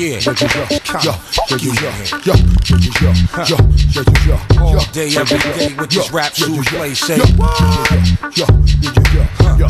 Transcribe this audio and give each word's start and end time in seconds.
yeah, 0.00 0.18
yo, 0.18 0.32
yo, 4.24 4.36
all 4.58 4.80
day, 4.92 5.14
every 5.14 5.38
day 5.38 5.74
with 5.74 5.90
this 5.90 6.10
rap 6.10 6.32
shoes 6.32 6.66
play 6.68 6.94
say, 6.94 7.18
yo, 7.18 7.24
yo, 8.34 8.46
yo, 9.12 9.68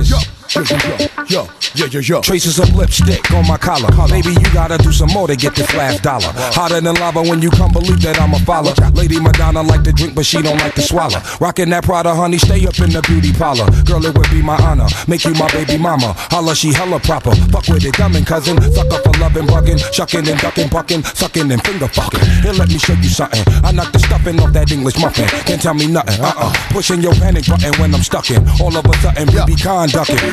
yo, 0.00 0.20
yeah, 0.54 1.46
yeah, 1.74 1.86
yeah, 1.86 2.00
yeah. 2.00 2.20
Traces 2.20 2.58
of 2.58 2.74
lipstick 2.74 3.30
on 3.32 3.46
my 3.46 3.56
collar. 3.56 3.88
Maybe 4.08 4.30
you 4.30 4.52
gotta 4.52 4.78
do 4.78 4.92
some 4.92 5.10
more 5.10 5.28
to 5.28 5.36
get 5.36 5.54
this 5.54 5.72
last 5.74 6.02
dollar. 6.02 6.32
Hotter 6.34 6.80
than 6.80 6.94
lava 6.96 7.22
when 7.22 7.40
you 7.40 7.50
come 7.50 7.72
believe 7.72 8.02
that 8.02 8.20
I'm 8.20 8.34
a 8.34 8.38
follower. 8.40 8.74
Lady 8.94 9.20
Madonna 9.20 9.62
like 9.62 9.84
to 9.84 9.92
drink, 9.92 10.14
but 10.14 10.26
she 10.26 10.42
don't 10.42 10.58
like 10.58 10.74
to 10.74 10.82
swallow. 10.82 11.20
Rockin' 11.40 11.70
that 11.70 11.84
Prada, 11.84 12.14
honey, 12.14 12.38
stay 12.38 12.66
up 12.66 12.78
in 12.80 12.90
the 12.90 13.00
beauty 13.02 13.32
parlor. 13.32 13.66
Girl, 13.84 14.04
it 14.04 14.16
would 14.16 14.30
be 14.30 14.42
my 14.42 14.56
honor. 14.56 14.86
Make 15.06 15.24
you 15.24 15.34
my 15.34 15.50
baby 15.52 15.78
mama. 15.78 16.14
Holla, 16.30 16.54
she 16.54 16.72
hella 16.72 16.98
proper. 16.98 17.34
Fuck 17.54 17.68
with 17.68 17.84
it, 17.84 17.94
dummin' 17.94 18.24
cousin. 18.26 18.60
Suck 18.72 18.90
up 18.90 19.04
for 19.04 19.14
loving, 19.20 19.46
buggin', 19.46 19.78
shuckin' 19.92 20.26
and 20.28 20.38
duckin', 20.40 20.68
buckin', 20.68 21.02
suckin' 21.02 21.50
and 21.50 21.62
finger 21.62 21.88
fucking. 21.88 22.20
Here, 22.42 22.52
let 22.52 22.68
me 22.68 22.78
show 22.78 22.94
you 22.94 23.08
something. 23.08 23.42
I 23.62 23.70
knock 23.70 23.92
the 23.92 24.00
stuffing 24.00 24.40
off 24.40 24.52
that 24.52 24.72
English 24.72 24.98
muffin. 24.98 25.28
Can't 25.46 25.62
tell 25.62 25.74
me 25.74 25.86
nothing. 25.86 26.20
Uh-uh. 26.20 26.52
Pushing 26.70 27.00
your 27.00 27.14
panic 27.14 27.46
button 27.46 27.72
when 27.80 27.94
I'm 27.94 28.02
stuckin'. 28.02 28.42
All 28.60 28.76
of 28.76 28.84
a 28.84 28.94
sudden, 28.98 29.28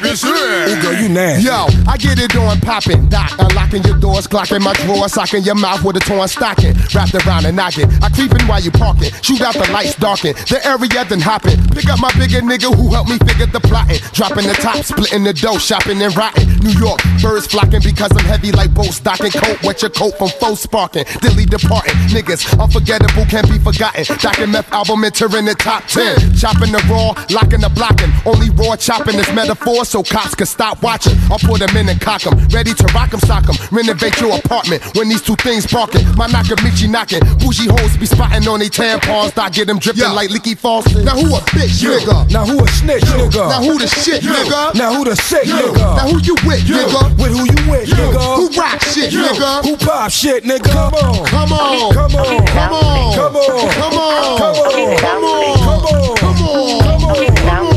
Conducting. 0.07 0.77
Ooh, 0.77 0.81
girl, 0.81 0.93
you 0.93 1.09
nasty. 1.09 1.43
Yo, 1.47 1.67
I 1.87 1.97
get 1.97 2.19
it 2.19 2.35
on 2.35 2.59
poppin', 2.61 3.09
doc, 3.09 3.31
unlocking 3.39 3.83
your 3.83 3.97
doors, 3.99 4.27
glocking 4.27 4.61
my 4.61 4.73
drawers, 4.73 5.13
socking 5.13 5.43
your 5.43 5.55
mouth 5.55 5.83
with 5.83 5.97
a 5.97 5.99
torn 5.99 6.27
stocking, 6.27 6.73
wrapped 6.95 7.13
around 7.15 7.45
and 7.45 7.55
knocking. 7.55 7.91
I 8.01 8.09
creepin' 8.09 8.47
while 8.47 8.61
you 8.61 8.71
parking, 8.71 9.11
shoot 9.21 9.41
out 9.41 9.53
the 9.55 9.69
lights, 9.71 9.95
darken 9.95 10.33
the 10.47 10.59
area, 10.65 11.03
then 11.05 11.19
hoppin'. 11.19 11.59
Pick 11.69 11.89
up 11.89 11.99
my 11.99 12.11
bigger 12.13 12.41
nigga 12.41 12.73
who 12.73 12.93
helped 12.93 13.09
me 13.09 13.17
figure 13.19 13.47
the 13.47 13.59
plotting, 13.59 13.99
dropping 14.13 14.47
the 14.47 14.53
top, 14.53 14.83
splitting 14.83 15.23
the 15.23 15.33
dough, 15.33 15.57
shopping 15.57 16.01
and 16.01 16.15
rotting. 16.15 16.47
New 16.59 16.73
York, 16.79 16.99
birds 17.21 17.47
flocking 17.47 17.81
because 17.83 18.11
I'm 18.11 18.25
heavy 18.25 18.51
like 18.51 18.73
boat 18.73 18.93
stocking, 18.93 19.31
coat, 19.31 19.61
wet 19.63 19.81
your 19.81 19.91
coat 19.91 20.17
from 20.17 20.29
faux 20.39 20.61
sparking, 20.61 21.05
dilly 21.21 21.45
departing. 21.45 21.95
Niggas 22.09 22.57
unforgettable, 22.59 23.25
can't 23.25 23.49
be 23.49 23.59
forgotten. 23.59 24.05
Docking 24.19 24.51
meth 24.51 24.71
album 24.71 25.03
entering 25.03 25.45
the 25.45 25.55
top 25.55 25.83
ten, 25.85 26.15
chopping 26.33 26.71
the 26.71 26.81
raw, 26.89 27.13
locking 27.29 27.61
the 27.61 27.69
blocking. 27.69 28.11
Only 28.25 28.49
raw 28.51 28.75
chopping 28.75 29.15
is 29.15 29.31
metaphor, 29.33 29.85
so 29.85 29.96
cops 30.03 30.35
can 30.35 30.45
stop 30.45 30.81
watching. 30.81 31.17
I'll 31.31 31.39
put 31.39 31.59
them 31.59 31.75
in 31.77 31.89
and 31.89 31.99
cock 31.99 32.25
'em, 32.25 32.37
ready 32.49 32.73
to 32.73 32.85
rock 32.93 33.13
'em, 33.13 33.19
sock 33.21 33.47
'em. 33.49 33.55
Renovate 33.71 34.19
your 34.19 34.35
apartment 34.37 34.83
when 34.95 35.09
these 35.09 35.21
two 35.21 35.35
things 35.37 35.65
parking. 35.65 36.05
My 36.15 36.27
Nakamichi 36.27 36.89
knocking, 36.89 37.21
bougie 37.39 37.67
hoes 37.67 37.97
be 37.97 38.05
spotting 38.05 38.47
on 38.47 38.59
they 38.59 38.69
tampons. 38.69 39.31
Start 39.31 39.53
get 39.53 39.67
them 39.67 39.79
dripping 39.79 40.11
like 40.13 40.29
leaky 40.29 40.55
faucet. 40.55 41.03
Now 41.03 41.15
who 41.15 41.35
a 41.35 41.39
bitch, 41.55 41.83
nigga? 41.83 42.29
Now 42.31 42.45
who 42.45 42.63
a 42.63 42.67
snitch, 42.67 43.03
nigga? 43.03 43.49
Now 43.49 43.61
who 43.61 43.77
the 43.77 43.87
shit, 43.87 44.23
nigga? 44.23 44.75
Now 44.75 44.93
who 44.93 45.03
the 45.05 45.15
sick, 45.15 45.43
nigga? 45.45 45.95
Now 45.97 46.07
who 46.07 46.19
you 46.19 46.35
with, 46.45 46.63
nigga? 46.65 47.17
With 47.17 47.31
who 47.31 47.45
you 47.45 47.71
with, 47.71 47.89
nigga? 47.89 48.35
Who 48.37 48.49
rock 48.59 48.81
shit, 48.83 49.13
nigga? 49.13 49.63
Who 49.63 49.77
pop 49.77 50.11
shit, 50.11 50.43
nigga? 50.43 50.71
Come 50.71 50.93
on. 50.93 51.25
Come 51.25 51.53
on. 51.53 51.93
Come 51.93 52.15
on. 52.15 52.45
Come 52.47 52.73
on. 52.73 53.15
Come 53.15 53.35
on. 53.35 53.67
Come 53.77 53.97
on. 53.97 54.37
Come 54.37 54.53
on. 54.53 54.97
Come 54.97 55.23
on. 55.23 55.57
Come 55.57 56.43
on. 56.43 57.35
Come 57.35 57.67
on. 57.67 57.76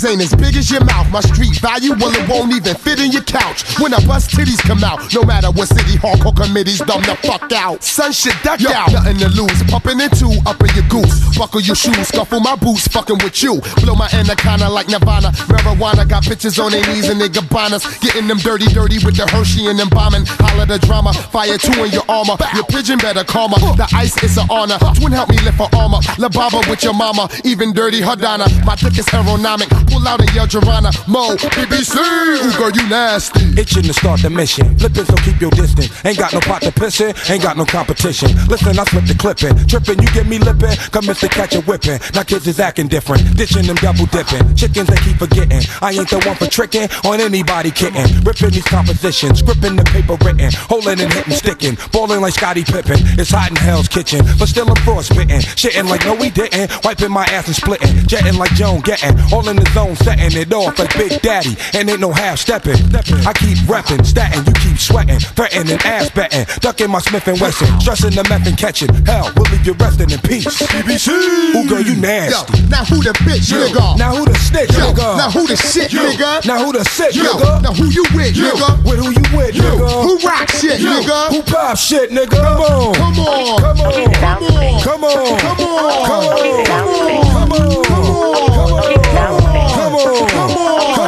niggas 0.00 0.10
ain't 0.10 0.22
as 0.22 0.34
big 0.34 0.56
as 0.56 0.70
your 0.70 0.84
mouth. 0.84 1.10
My 1.10 1.20
street 1.20 1.58
value, 1.60 1.92
well, 1.98 2.12
it 2.14 2.28
won't 2.28 2.52
even 2.52 2.74
fit 2.74 3.00
in 3.00 3.12
your 3.12 3.22
couch. 3.22 3.78
When 3.78 3.92
I 3.94 4.04
bust 4.06 4.30
titties 4.30 4.60
come 4.60 4.84
out, 4.84 5.12
no 5.14 5.22
matter 5.22 5.50
what 5.50 5.68
city 5.68 5.98
hardcore 5.98 6.36
committees, 6.36 6.78
dumb 6.78 7.02
the 7.02 7.16
fuck 7.22 7.50
out. 7.52 7.82
Son 7.82 8.12
shit 8.12 8.34
duck 8.42 8.64
out. 8.64 8.92
Nothing 8.92 9.18
to 9.18 9.28
lose. 9.28 9.62
Pumping 9.64 10.00
in 10.00 10.10
two, 10.10 10.32
up 10.46 10.60
in 10.60 10.70
your 10.74 10.86
goose. 10.88 11.36
Buckle 11.36 11.60
your 11.60 11.76
shoes, 11.76 12.08
scuffle 12.08 12.40
my 12.40 12.56
boots, 12.56 12.88
fucking 12.88 13.18
with 13.22 13.42
you. 13.42 13.60
Blow 13.82 13.94
my 13.94 14.08
anaconda 14.12 14.68
like 14.68 14.88
Nirvana. 14.88 15.30
Marijuana 15.50 16.08
got 16.08 16.24
bitches 16.24 16.62
on 16.62 16.72
their 16.72 16.86
knees 16.92 17.08
and 17.08 17.20
they 17.20 17.28
gabanas. 17.28 17.84
Getting 18.00 18.26
them 18.26 18.38
dirty, 18.38 18.66
dirty 18.66 18.98
with 19.04 19.16
the 19.16 19.26
Hershey 19.26 19.66
and 19.66 19.78
them 19.78 19.88
bombing. 19.88 20.24
Holla 20.26 20.66
the 20.66 20.78
drama. 20.78 21.12
Fire 21.12 21.58
two 21.58 21.84
in 21.84 21.92
your 21.92 22.04
armor. 22.08 22.36
Your 22.54 22.64
pigeon 22.64 22.98
better 22.98 23.24
calmer. 23.24 23.58
The 23.76 23.88
ice 23.94 24.22
is 24.22 24.36
an 24.38 24.46
honor. 24.50 24.78
Twin 24.94 25.12
help 25.12 25.28
me 25.28 25.38
lift 25.40 25.58
her 25.58 25.68
armor. 25.74 25.98
La 26.18 26.28
Baba 26.28 26.62
with 26.68 26.82
your 26.82 26.94
mama. 26.94 27.28
Even 27.44 27.72
dirty 27.72 28.00
Hadana. 28.00 28.46
My 28.64 28.76
dick 28.76 28.98
is 28.98 29.06
aeronomic. 29.06 29.68
Pull 29.90 30.06
out 30.06 30.20
and 30.20 30.32
yell 30.34 30.46
Joanna. 30.46 30.90
Mo, 31.06 31.36
BBC. 31.36 31.96
Ooh, 31.98 32.58
girl, 32.58 32.70
you 32.70 32.88
nasty. 32.88 33.60
Itching 33.60 33.82
to 33.82 33.92
start 33.92 34.22
the 34.22 34.30
mission. 34.30 34.78
Flipping, 34.78 35.04
so 35.04 35.16
keep 35.16 35.40
your 35.40 35.50
distance. 35.50 35.90
Ain't 36.04 36.18
got 36.18 36.32
no 36.32 36.40
pot 36.40 36.62
to 36.62 36.72
piss 36.72 37.00
in, 37.00 37.14
ain't 37.28 37.42
got 37.42 37.56
no 37.56 37.64
competition. 37.64 38.30
Listen, 38.46 38.78
I 38.78 38.84
slip 38.84 39.04
the 39.06 39.14
clipping. 39.14 39.56
Tripping, 39.66 39.98
you 39.98 40.08
get 40.12 40.26
me 40.26 40.38
lipping. 40.38 40.76
Come 40.92 41.04
Mr. 41.04 41.28
Catch 41.30 41.54
a 41.54 41.60
whipping. 41.62 41.98
Now 42.14 42.22
kids 42.22 42.46
is 42.46 42.60
acting 42.60 42.88
different. 42.88 43.36
Ditching 43.36 43.66
them 43.66 43.76
double 43.76 44.06
dipping. 44.06 44.54
Chickens 44.54 44.88
they 44.88 44.96
keep 45.02 45.16
forgetting. 45.16 45.62
I 45.80 45.92
ain't 45.92 46.08
the 46.08 46.20
one 46.26 46.36
for 46.36 46.46
tricking 46.46 46.88
on 47.04 47.20
anybody 47.20 47.70
kitten. 47.70 48.06
Ripping 48.22 48.50
these 48.50 48.64
compositions. 48.64 49.42
Gripping 49.42 49.76
the 49.76 49.84
paper 49.84 50.16
written. 50.24 50.50
Holding 50.68 51.00
and 51.00 51.12
hitting, 51.12 51.34
sticking. 51.34 51.76
Balling 51.92 52.20
like 52.20 52.34
Scotty 52.34 52.64
Pippen. 52.64 52.98
It's 53.18 53.30
hot 53.30 53.50
in 53.50 53.56
hell's 53.56 53.88
kitchen. 53.88 54.20
But 54.38 54.48
still 54.48 54.68
I'm 54.68 54.76
frostbitten. 54.84 55.40
Shitting 55.56 55.88
like 55.88 56.04
no 56.04 56.14
we 56.14 56.30
didn't. 56.30 56.70
Wiping 56.84 57.10
my 57.10 57.24
ass 57.26 57.46
and 57.46 57.56
splitting. 57.56 58.06
Jetting 58.06 58.36
like 58.36 58.52
Joan 58.52 58.80
getting. 58.80 59.18
All 59.32 59.48
in 59.48 59.56
the 59.56 59.68
zone, 59.72 59.79
on, 59.80 59.96
setting 59.96 60.36
it 60.36 60.52
off 60.52 60.78
like 60.78 60.92
Big 60.96 61.20
Daddy, 61.22 61.56
and 61.74 61.88
ain't 61.88 62.00
no 62.00 62.12
half 62.12 62.38
stepping. 62.38 62.76
I 62.94 63.32
keep 63.32 63.58
repping, 63.64 64.04
statin', 64.04 64.44
you 64.44 64.52
keep 64.60 64.78
sweating, 64.78 65.18
threatening, 65.18 65.78
ass 65.84 66.10
betting, 66.10 66.44
ducking 66.60 66.90
my 66.90 67.00
Smith 67.00 67.26
and 67.26 67.40
Wesson, 67.40 67.68
stressing 67.80 68.10
the 68.12 68.24
meth 68.28 68.46
and 68.46 68.56
catching. 68.56 68.92
Hell, 69.06 69.32
we'll 69.36 69.50
leave 69.50 69.66
you 69.66 69.72
resting 69.74 70.10
in 70.10 70.20
peace. 70.20 70.46
BBC. 70.46 71.08
Ooh, 71.56 71.68
girl, 71.68 71.80
you 71.80 71.96
nasty. 71.96 72.58
Yo, 72.60 72.68
now 72.68 72.84
who 72.84 73.02
the 73.02 73.12
bitch, 73.24 73.50
nigga? 73.50 73.96
Now 73.96 74.14
who 74.14 74.24
the 74.26 74.38
snitch, 74.38 74.70
nigga? 74.70 75.16
Now 75.16 75.30
who 75.30 75.46
the 75.46 75.56
shit, 75.56 75.90
nigga? 75.90 76.44
Now 76.46 76.64
who 76.64 76.72
the 76.72 76.84
sick, 76.84 77.12
nigga? 77.14 77.62
Now 77.62 77.72
who 77.72 77.86
you 77.88 78.04
with, 78.14 78.36
nigga? 78.36 78.84
With 78.84 78.98
who 79.00 79.10
you 79.10 79.36
with, 79.36 79.54
nigga? 79.54 80.02
Who 80.04 80.18
rock 80.26 80.50
shit, 80.50 80.80
nigga? 80.80 81.30
Who 81.30 81.42
pop 81.42 81.78
shit, 81.78 82.10
nigga? 82.10 82.30
Come 82.30 82.60
on, 82.60 82.94
come 82.94 83.18
on, 83.20 83.60
come 83.60 83.80
on, 83.80 84.12
come 84.20 84.44
on, 84.44 84.82
come 84.82 85.04
on, 85.04 85.38
come 85.40 85.54
on. 85.64 86.06
Come 86.06 86.22
on. 86.22 86.64
Come 86.66 87.52
on. 87.52 88.49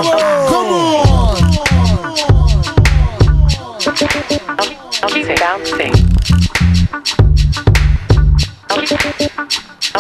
Come 0.03 0.73
on. 0.73 1.37
I'll 5.03 5.11
keep 5.11 5.29
bouncing. 5.39 5.93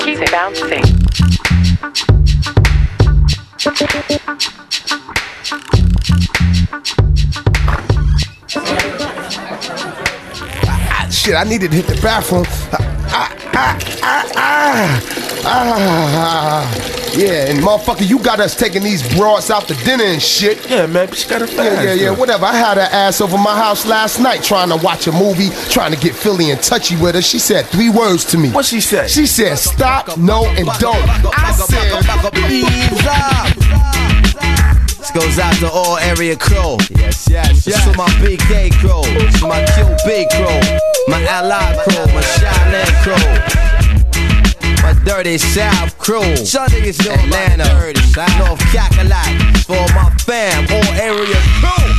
Keep 0.00 0.30
bouncing. 0.32 0.84
Shit, 11.10 11.34
I 11.36 11.44
needed 11.44 11.70
to 11.70 11.76
hit 11.76 11.86
the 11.86 12.00
bathroom 12.02 12.91
ah, 13.12 13.36
ah, 13.54 13.78
ah, 14.02 15.02
ah. 15.44 16.92
Yeah, 17.14 17.50
and 17.50 17.58
motherfucker, 17.58 18.08
you 18.08 18.18
got 18.18 18.40
us 18.40 18.56
taking 18.56 18.82
these 18.82 19.02
broads 19.16 19.50
out 19.50 19.68
to 19.68 19.74
dinner 19.84 20.04
and 20.04 20.22
shit. 20.22 20.68
Yeah, 20.70 20.86
man, 20.86 21.08
but 21.08 21.22
you 21.22 21.28
gotta 21.28 21.46
fast. 21.46 21.58
Yeah, 21.58 21.82
yeah, 21.82 21.92
yeah, 21.92 22.10
whatever. 22.10 22.46
I 22.46 22.56
had 22.56 22.78
her 22.78 22.88
ass 22.90 23.20
over 23.20 23.36
my 23.36 23.54
house 23.54 23.84
last 23.84 24.18
night 24.18 24.42
trying 24.42 24.70
to 24.70 24.76
watch 24.76 25.06
a 25.06 25.12
movie, 25.12 25.50
trying 25.68 25.92
to 25.92 25.98
get 25.98 26.14
Philly 26.14 26.50
and 26.50 26.62
touchy 26.62 26.96
with 26.96 27.14
her. 27.14 27.22
She 27.22 27.38
said 27.38 27.66
three 27.66 27.90
words 27.90 28.24
to 28.26 28.38
me. 28.38 28.50
What 28.50 28.64
she 28.64 28.80
said? 28.80 29.10
She 29.10 29.26
said, 29.26 29.56
stop, 29.56 30.16
no, 30.16 30.46
and 30.46 30.66
don't. 30.80 30.96
I 31.36 31.52
said, 31.52 31.92
Ease 32.50 33.06
up. 33.06 33.82
This 35.02 35.10
goes 35.10 35.38
out 35.38 35.54
to 35.56 35.70
all 35.70 35.98
area 35.98 36.36
crew. 36.36 36.78
Yes, 36.96 37.28
yes, 37.28 37.66
yes. 37.66 37.84
To 37.90 37.96
my 37.98 38.08
BK 38.22 38.70
crew, 38.80 39.02
to 39.02 39.46
my 39.46 39.60
QB 39.74 40.30
crew, 40.30 40.78
my 41.08 41.22
Ally 41.24 41.76
crew, 41.84 42.06
my 42.14 42.22
Shaolin 42.22 42.61
My 44.82 44.94
dirty 45.04 45.36
South 45.36 45.98
crew, 45.98 46.22
niggas 46.22 47.04
know 47.04 47.12
Atlanta, 47.12 47.64
dirty 47.64 48.00
South. 48.00 48.38
North 48.38 48.60
Cackalack, 48.72 49.58
for 49.66 49.84
my 49.94 50.08
fam, 50.24 50.64
all 50.70 50.94
area 50.94 51.36
crew. 51.60 51.92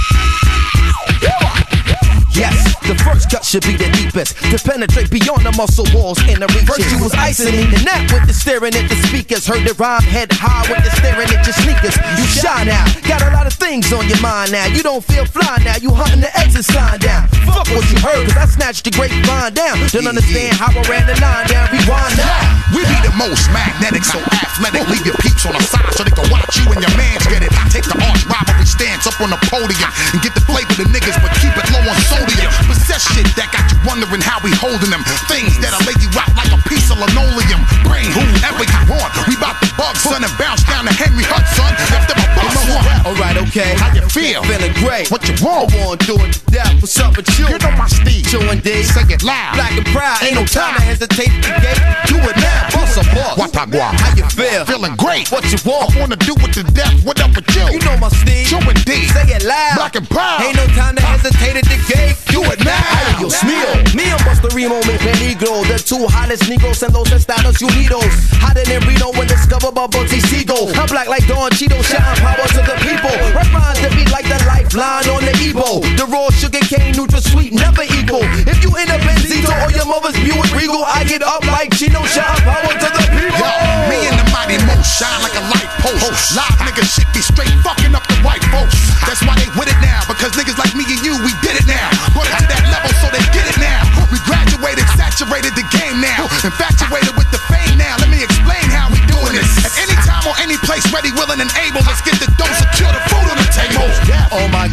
Yes, 2.33 2.72
the 2.87 2.95
first 3.03 3.29
cut 3.29 3.45
should 3.45 3.63
be 3.63 3.75
the 3.75 3.89
deepest 3.95 4.35
to 4.51 4.57
penetrate 4.59 5.09
beyond 5.09 5.45
the 5.45 5.53
muscle 5.55 5.87
walls 5.95 6.19
and 6.27 6.41
the 6.41 6.47
reach. 6.51 6.67
First 6.67 6.91
you 6.91 6.99
was 6.99 7.13
icing, 7.13 7.53
and 7.53 7.83
that 7.87 8.09
with 8.11 8.27
the 8.27 8.33
staring 8.35 8.75
at 8.75 8.87
the 8.89 8.97
speakers. 9.07 9.47
Heard 9.47 9.63
the 9.63 9.73
rhyme 9.75 10.03
head 10.03 10.31
high 10.31 10.67
with 10.67 10.83
you're 10.83 10.95
staring 10.99 11.29
at 11.31 11.41
your 11.45 11.55
sneakers. 11.55 11.95
You 12.19 12.25
shy 12.27 12.63
now, 12.67 12.83
got 13.07 13.23
a 13.23 13.31
lot 13.31 13.47
of 13.47 13.53
things 13.53 13.91
on 13.93 14.07
your 14.07 14.19
mind 14.19 14.51
now. 14.51 14.67
You 14.67 14.83
don't 14.83 15.03
feel 15.03 15.25
fly 15.25 15.61
now, 15.63 15.77
you 15.79 15.91
hunting 15.91 16.21
the 16.21 16.31
exit 16.37 16.65
sign 16.65 16.99
down. 16.99 17.27
Fuck 17.47 17.69
what 17.71 17.85
you 17.91 17.99
heard, 17.99 18.27
cause 18.27 18.37
I 18.37 18.45
snatched 18.45 18.83
the 18.85 18.91
grapevine 18.91 19.53
down. 19.53 19.79
Don't 19.91 20.07
understand 20.07 20.57
how 20.57 20.71
I 20.71 20.81
ran 20.89 21.07
the 21.07 21.15
line 21.19 21.47
down. 21.47 21.71
Rewind 21.71 22.15
now. 22.19 22.63
We 22.73 22.81
be 22.89 22.97
the 23.05 23.13
most 23.15 23.45
magnetic, 23.53 24.03
so 24.03 24.17
athletic. 24.17 24.83
Leave 24.89 25.05
your 25.05 25.17
peeps 25.21 25.45
on 25.45 25.53
the 25.53 25.63
side 25.63 25.93
so 25.93 26.03
they 26.03 26.11
can 26.11 26.25
watch 26.33 26.57
you 26.57 26.65
and 26.73 26.81
your 26.81 26.93
mans 26.97 27.23
get 27.29 27.45
it. 27.45 27.53
I 27.53 27.69
take 27.69 27.85
the 27.85 27.95
arch 28.01 28.25
rivalry 28.25 28.65
stance 28.65 29.05
up 29.05 29.19
on 29.21 29.29
the 29.29 29.39
podium 29.47 29.89
and 30.11 30.19
get 30.25 30.33
the 30.33 30.41
flavor 30.41 30.73
to 30.73 30.83
the 30.83 30.89
niggas, 30.89 31.17
but 31.21 31.31
keep 31.37 31.53
it 31.53 31.67
low 31.69 31.85
on 31.85 31.97
sodium. 32.09 32.49
Possess 32.83 33.15
shit 33.15 33.23
that 33.39 33.47
got 33.47 33.63
you 33.71 33.79
wondering 33.87 34.19
how 34.19 34.43
we 34.43 34.51
holding 34.59 34.91
them. 34.91 35.07
Things 35.31 35.55
that'll 35.63 35.79
lay 35.87 35.95
you 36.03 36.11
out 36.19 36.27
like 36.35 36.51
a 36.51 36.59
piece 36.67 36.91
of 36.91 36.99
linoleum. 36.99 37.63
Bring 37.87 38.11
whoever 38.11 38.59
you 38.59 38.81
want. 38.91 39.07
We 39.23 39.39
bout 39.39 39.55
to 39.63 39.71
bug, 39.79 39.95
son, 39.95 40.19
and 40.19 40.33
bounce 40.35 40.67
down 40.67 40.83
to 40.83 40.91
Henry 40.91 41.23
Hudson. 41.23 41.63
After 41.95 42.11
my 42.19 42.27
boss 42.35 42.51
one. 42.67 42.83
Alright, 43.07 43.39
okay. 43.47 43.71
How 43.79 43.87
you 43.95 44.03
feel? 44.11 44.43
Feeling 44.43 44.75
great. 44.83 45.07
What 45.07 45.23
you 45.23 45.31
want? 45.39 45.71
I 45.71 45.79
wanna 45.79 46.03
do 46.03 46.19
it 46.27 46.35
to 46.35 46.39
death. 46.51 46.75
What's 46.83 46.99
up 46.99 47.15
with 47.15 47.31
you? 47.39 47.47
You 47.47 47.59
know 47.63 47.71
my 47.79 47.87
steed. 47.87 48.27
Chewing 48.27 48.59
D. 48.59 48.83
Say 48.83 49.07
it 49.07 49.23
loud. 49.23 49.55
Black 49.55 49.79
and 49.79 49.87
proud. 49.95 50.19
Ain't 50.19 50.35
no 50.35 50.43
time 50.43 50.75
to 50.75 50.83
hesitate 50.83 51.31
to 51.31 51.51
gate. 51.63 51.79
Do 52.11 52.19
it 52.19 52.35
now. 52.35 52.67
Bust 52.67 52.99
a 52.99 53.07
boss. 53.15 53.39
Watagua. 53.39 53.95
How 53.95 54.11
you 54.19 54.27
feel? 54.27 54.67
Feeling 54.67 54.99
great. 54.99 55.31
What 55.31 55.47
you 55.47 55.55
want? 55.63 55.95
I 55.95 56.03
wanna 56.03 56.19
do 56.19 56.35
it 56.35 56.51
to 56.59 56.67
death. 56.75 56.99
What 57.07 57.15
up 57.23 57.31
with 57.31 57.47
you? 57.55 57.79
You 57.79 57.79
know 57.87 57.95
my 57.95 58.11
Steve. 58.11 58.51
Chewing 58.51 58.75
D. 58.83 59.07
Say 59.07 59.31
it 59.31 59.47
loud. 59.47 59.79
Black 59.79 59.95
and 59.95 60.03
proud. 60.11 60.43
Ain't 60.43 60.59
no 60.59 60.67
time 60.75 60.99
to 60.99 61.01
hesitate 61.01 61.55
at 61.55 61.63
the 61.63 61.79
Dios 63.33 63.43
mío. 63.45 63.95
Me 63.95 64.03
and 64.11 64.21
Busta 64.21 64.47
Remo 64.53 64.77
make 64.85 65.01
peligro. 65.01 65.65
The 65.65 65.81
two 65.81 66.05
hottest 66.07 66.43
negros 66.43 66.83
en 66.83 66.93
los 66.93 67.11
Estados 67.11 67.61
Unidos. 67.61 68.05
Hotter 68.41 68.63
than 68.63 68.85
Reno 68.85 69.11
when 69.17 69.27
discovered 69.27 69.73
by 69.73 69.87
Bugsy 69.87 70.21
Siegel. 70.29 70.69
I'm 70.77 70.85
black 70.87 71.07
like 71.07 71.25
Don 71.25 71.49
Cheeto, 71.51 71.81
shouting 71.81 72.21
power 72.21 72.45
to 72.53 72.61
the 72.61 72.77
people. 72.85 73.15
Rhymes 73.33 73.81
that 73.81 73.91
be 73.97 74.05
like 74.13 74.29
the 74.29 74.37
lifeline 74.45 75.09
on 75.09 75.25
the 75.25 75.33
Evo. 75.41 75.81
The 75.97 76.05
raw 76.05 76.29
sugar 76.29 76.61
cane, 76.61 76.93
neutral 76.93 77.21
sweet, 77.21 77.53
never 77.53 77.83
equal. 77.83 78.21
If 78.45 78.61
you 78.61 78.69
in 78.77 78.89
a 78.89 78.97
Benzito 79.01 79.49
or 79.65 79.71
your 79.73 79.89
mother's 79.89 80.17
Buick 80.21 80.53
Regal, 80.53 80.85
I 80.85 81.03
get 81.03 81.23
up 81.23 81.41
like 81.49 81.73
Chino, 81.73 82.05
shouting 82.05 82.45
power 82.45 82.69
to 82.69 82.87
the 82.93 83.03
people. 83.17 83.41
Yo, 83.41 83.49
me 83.89 83.97
and 84.13 84.17
the 84.21 84.27
mighty 84.29 84.61
mo 84.69 84.77
shine 84.85 85.21
like 85.25 85.33
a 85.33 85.43
light 85.49 85.71
post. 85.81 86.37
Live 86.37 86.59
niggas 86.69 86.85
shit 86.85 87.09
be 87.13 87.21
straight 87.25 87.53
fucking 87.65 87.95
up 87.97 88.05
the 88.05 88.17
white 88.21 88.45
folks. 88.53 88.82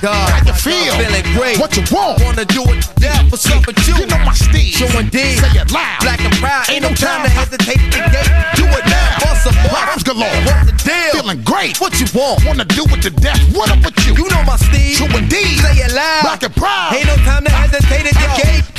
God. 0.00 0.16
How 0.16 0.40
you 0.48 0.54
feel? 0.56 0.96
Feeling 0.96 1.28
great. 1.36 1.60
What 1.60 1.76
you 1.76 1.84
want? 1.92 2.24
Wanna 2.24 2.44
do 2.48 2.64
it 2.72 2.80
to 2.88 2.94
death. 2.96 3.20
Up 3.20 3.66
with 3.66 3.76
you? 3.84 3.94
You 4.00 4.06
know 4.06 4.18
my 4.24 4.32
steed. 4.32 4.72
Showing 4.72 5.08
D. 5.08 5.36
Say 5.36 5.60
it 5.60 5.70
loud. 5.70 6.00
Black 6.00 6.20
and 6.24 6.32
proud. 6.40 6.70
Ain't 6.70 6.82
no 6.82 6.92
time 6.96 7.22
to 7.24 7.28
hesitate 7.28 7.80
at 7.92 8.08
the. 8.08 8.22
Do 8.56 8.64
it 8.64 8.84
now. 8.88 9.20
Bust 9.20 9.46
a. 9.46 9.52
Rhymes 9.68 10.02
galore. 10.02 10.28
What's 10.48 10.72
the 10.72 10.76
deal? 10.88 11.20
Feeling 11.20 11.42
great. 11.44 11.80
What 11.80 12.00
you 12.00 12.06
want? 12.16 12.44
Wanna 12.46 12.64
do 12.64 12.84
it 12.88 13.02
to 13.02 13.10
death. 13.10 13.40
What 13.54 13.70
up 13.70 13.84
with 13.84 13.96
you? 14.06 14.16
You 14.16 14.30
know 14.30 14.42
my 14.44 14.56
Steve. 14.56 14.96
Chewing 14.96 15.28
D. 15.28 15.36
Say 15.60 15.84
it 15.84 15.92
loud. 15.92 16.22
Black 16.22 16.42
and 16.42 16.54
proud. 16.56 16.94
Ain't 16.94 17.06
no 17.06 17.16
time 17.28 17.44
to 17.44 17.50
hesitate 17.52 18.08
at 18.08 18.16
the 18.16 18.69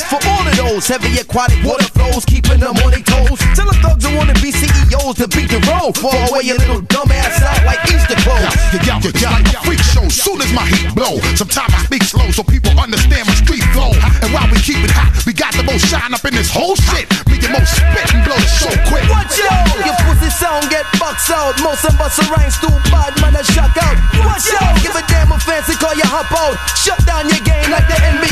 south. 0.00 0.12
I 0.12 0.24
got 0.24 0.24
joints 0.24 0.24
for 0.24 0.28
all 0.28 0.44
of 0.46 0.56
those. 0.56 0.86
Heavy 0.86 1.18
aquatic 1.18 1.60
water 1.64 1.88
flows, 1.92 2.24
keeping 2.24 2.60
them 2.60 2.76
on 2.80 2.90
their 2.90 3.04
toes. 3.04 3.38
Tell 3.54 3.66
the 3.66 3.76
thugs 3.82 4.04
who 4.04 4.16
wanna 4.16 4.34
be 4.40 4.52
CEOs 4.52 5.16
to 5.16 5.28
beat 5.28 5.50
the 5.50 5.60
road. 5.68 5.96
Fall 5.96 6.16
away 6.30 6.44
your 6.44 6.58
little 6.58 6.80
dumb 6.82 7.10
ass 7.12 7.42
out 7.42 7.64
like 7.64 7.80
Easter 7.88 8.16
clothes. 8.24 8.54
You 8.72 8.80
got 8.86 9.04
you 9.04 9.12
got 9.12 9.32
like 9.36 9.64
freak 9.64 9.80
show. 9.80 10.06
Soon 10.08 10.40
as 10.40 10.52
my 10.52 10.66
heat 10.66 10.94
blow, 10.94 11.18
sometimes 11.36 11.72
I 11.74 11.80
speak 11.84 12.04
slow 12.04 12.30
so 12.30 12.42
people 12.42 12.72
understand 12.78 13.26
my 13.26 13.34
street 13.34 13.64
flow. 13.72 13.92
And 14.22 14.32
while 14.32 14.48
we 14.50 14.58
keep 14.60 14.80
it 14.80 14.92
hot, 14.92 15.12
we 15.26 15.32
got 15.32 15.52
the 15.54 15.64
most 15.64 15.86
shine 15.86 16.12
up 16.14 16.24
in 16.24 16.34
this 16.34 16.50
whole 16.50 16.76
shit. 16.76 17.08
Me 17.28 17.38
the 17.38 17.50
most 17.50 17.72
spit 17.76 18.06
and 18.14 18.24
blow 18.24 18.38
the 18.38 18.50
show 18.50 18.72
quick. 18.88 19.04
Watch 19.10 19.38
out! 19.48 19.68
Your 19.84 19.96
pussy 20.06 20.30
sound 20.30 20.68
get 20.70 20.86
bucks 20.98 21.30
out. 21.30 21.56
Most 21.62 21.84
of 21.84 21.98
us 22.00 22.18
are 22.20 22.28
rhymes 22.32 22.56
too 22.58 22.72
bad, 22.90 23.14
man, 23.20 23.36
I 23.36 23.42
shock 23.42 23.74
out. 23.76 23.96
Watch 24.24 24.48
out! 24.60 24.74
Give 24.82 24.94
a 24.94 25.02
damn 25.08 25.32
a 25.32 25.38
fancy 25.38 25.74
call 25.76 25.94
you 25.94 26.06
hop 26.06 26.30
out. 26.32 26.56
Shut 26.76 26.98
down 27.06 27.28
your 27.28 27.42
game 27.44 27.70
like 27.70 27.86
the 27.86 27.98
NBA 27.98 28.29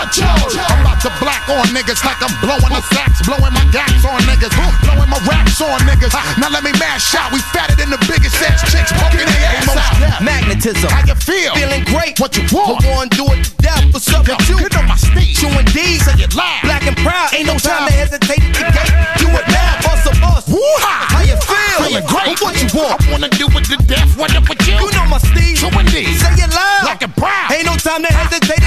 lockout. 0.00 0.40
Watch 0.40 0.56
out! 0.56 0.70
I'm 0.70 0.80
about 0.80 1.00
to 1.04 1.10
black 1.20 1.44
on 1.48 1.66
niggas 1.76 2.00
like 2.04 2.20
I'm 2.24 2.32
blowing 2.40 2.72
the 2.72 2.82
sax, 2.92 3.20
blowing 3.26 3.52
my 3.52 3.64
gaps 3.72 4.04
on 4.04 4.20
niggas, 4.24 4.52
blowing 4.84 5.10
my 5.10 5.20
raps 5.28 5.60
on 5.60 5.80
niggas. 5.84 6.12
Now 6.40 6.48
let 6.48 6.64
me 6.64 6.72
mash 6.78 7.14
out. 7.14 7.32
We 7.32 7.40
fatter 7.52 7.76
than 7.76 7.90
the 7.90 8.00
biggest 8.08 8.36
ass 8.40 8.64
chicks 8.72 8.92
poking 8.96 9.26
their 9.28 9.46
ass 9.60 9.68
out. 9.76 10.22
Magnetism. 10.22 10.88
How 10.88 11.04
you 11.04 11.14
feel? 11.14 11.54
Feeling 11.54 11.84
great. 11.84 12.18
What 12.18 12.36
you 12.36 12.44
want? 12.52 12.84
Want 12.84 13.12
to 13.12 13.16
do 13.16 13.24
it 13.32 13.44
to 13.44 13.52
death. 13.60 13.84
What's 13.92 14.08
up 14.12 14.26
with 14.26 14.40
you? 14.48 14.56
you 14.60 14.68
know 14.72 14.84
my 14.88 14.96
steed. 14.96 15.36
Chewing 15.36 15.68
D. 15.72 16.00
Say 16.00 16.16
it 16.16 16.32
loud. 16.34 16.64
Black 16.64 16.84
and 16.86 16.96
proud. 16.98 17.32
Ain't 17.34 17.46
no 17.46 17.56
time 17.58 17.86
to 17.88 17.92
hesitate 17.92 18.40
at 18.40 18.54
the 18.56 18.64
gate. 18.72 18.94
Do 19.20 19.28
it 19.28 19.46
now. 19.48 19.84
Bust 19.84 20.08
a 20.08 20.12
bust. 20.20 20.48
Woo-ha! 20.48 20.96
How 21.12 21.22
you 21.24 21.36
feel? 21.44 21.78
Feeling 21.84 22.06
great. 22.08 22.36
What 22.40 22.56
you 22.60 22.68
want? 22.72 23.00
I 23.00 23.12
wanna 23.12 23.30
do 23.30 23.46
it 23.52 23.64
to 23.72 23.76
death. 23.84 24.16
What 24.16 24.34
up 24.36 24.48
with 24.48 24.60
you? 24.66 24.76
You 24.76 24.90
know 24.92 25.06
my 25.06 25.18
Steve. 25.18 25.60
Chewing 25.60 25.88
D. 25.92 26.08
Say 26.16 26.34
it 26.40 26.50
loud. 26.52 26.82
Black 26.84 27.02
and 27.02 27.14
proud. 27.16 27.52
Ain't 27.52 27.66
no 27.66 27.76
time 27.76 28.02
to 28.02 28.12
hesitate 28.12 28.60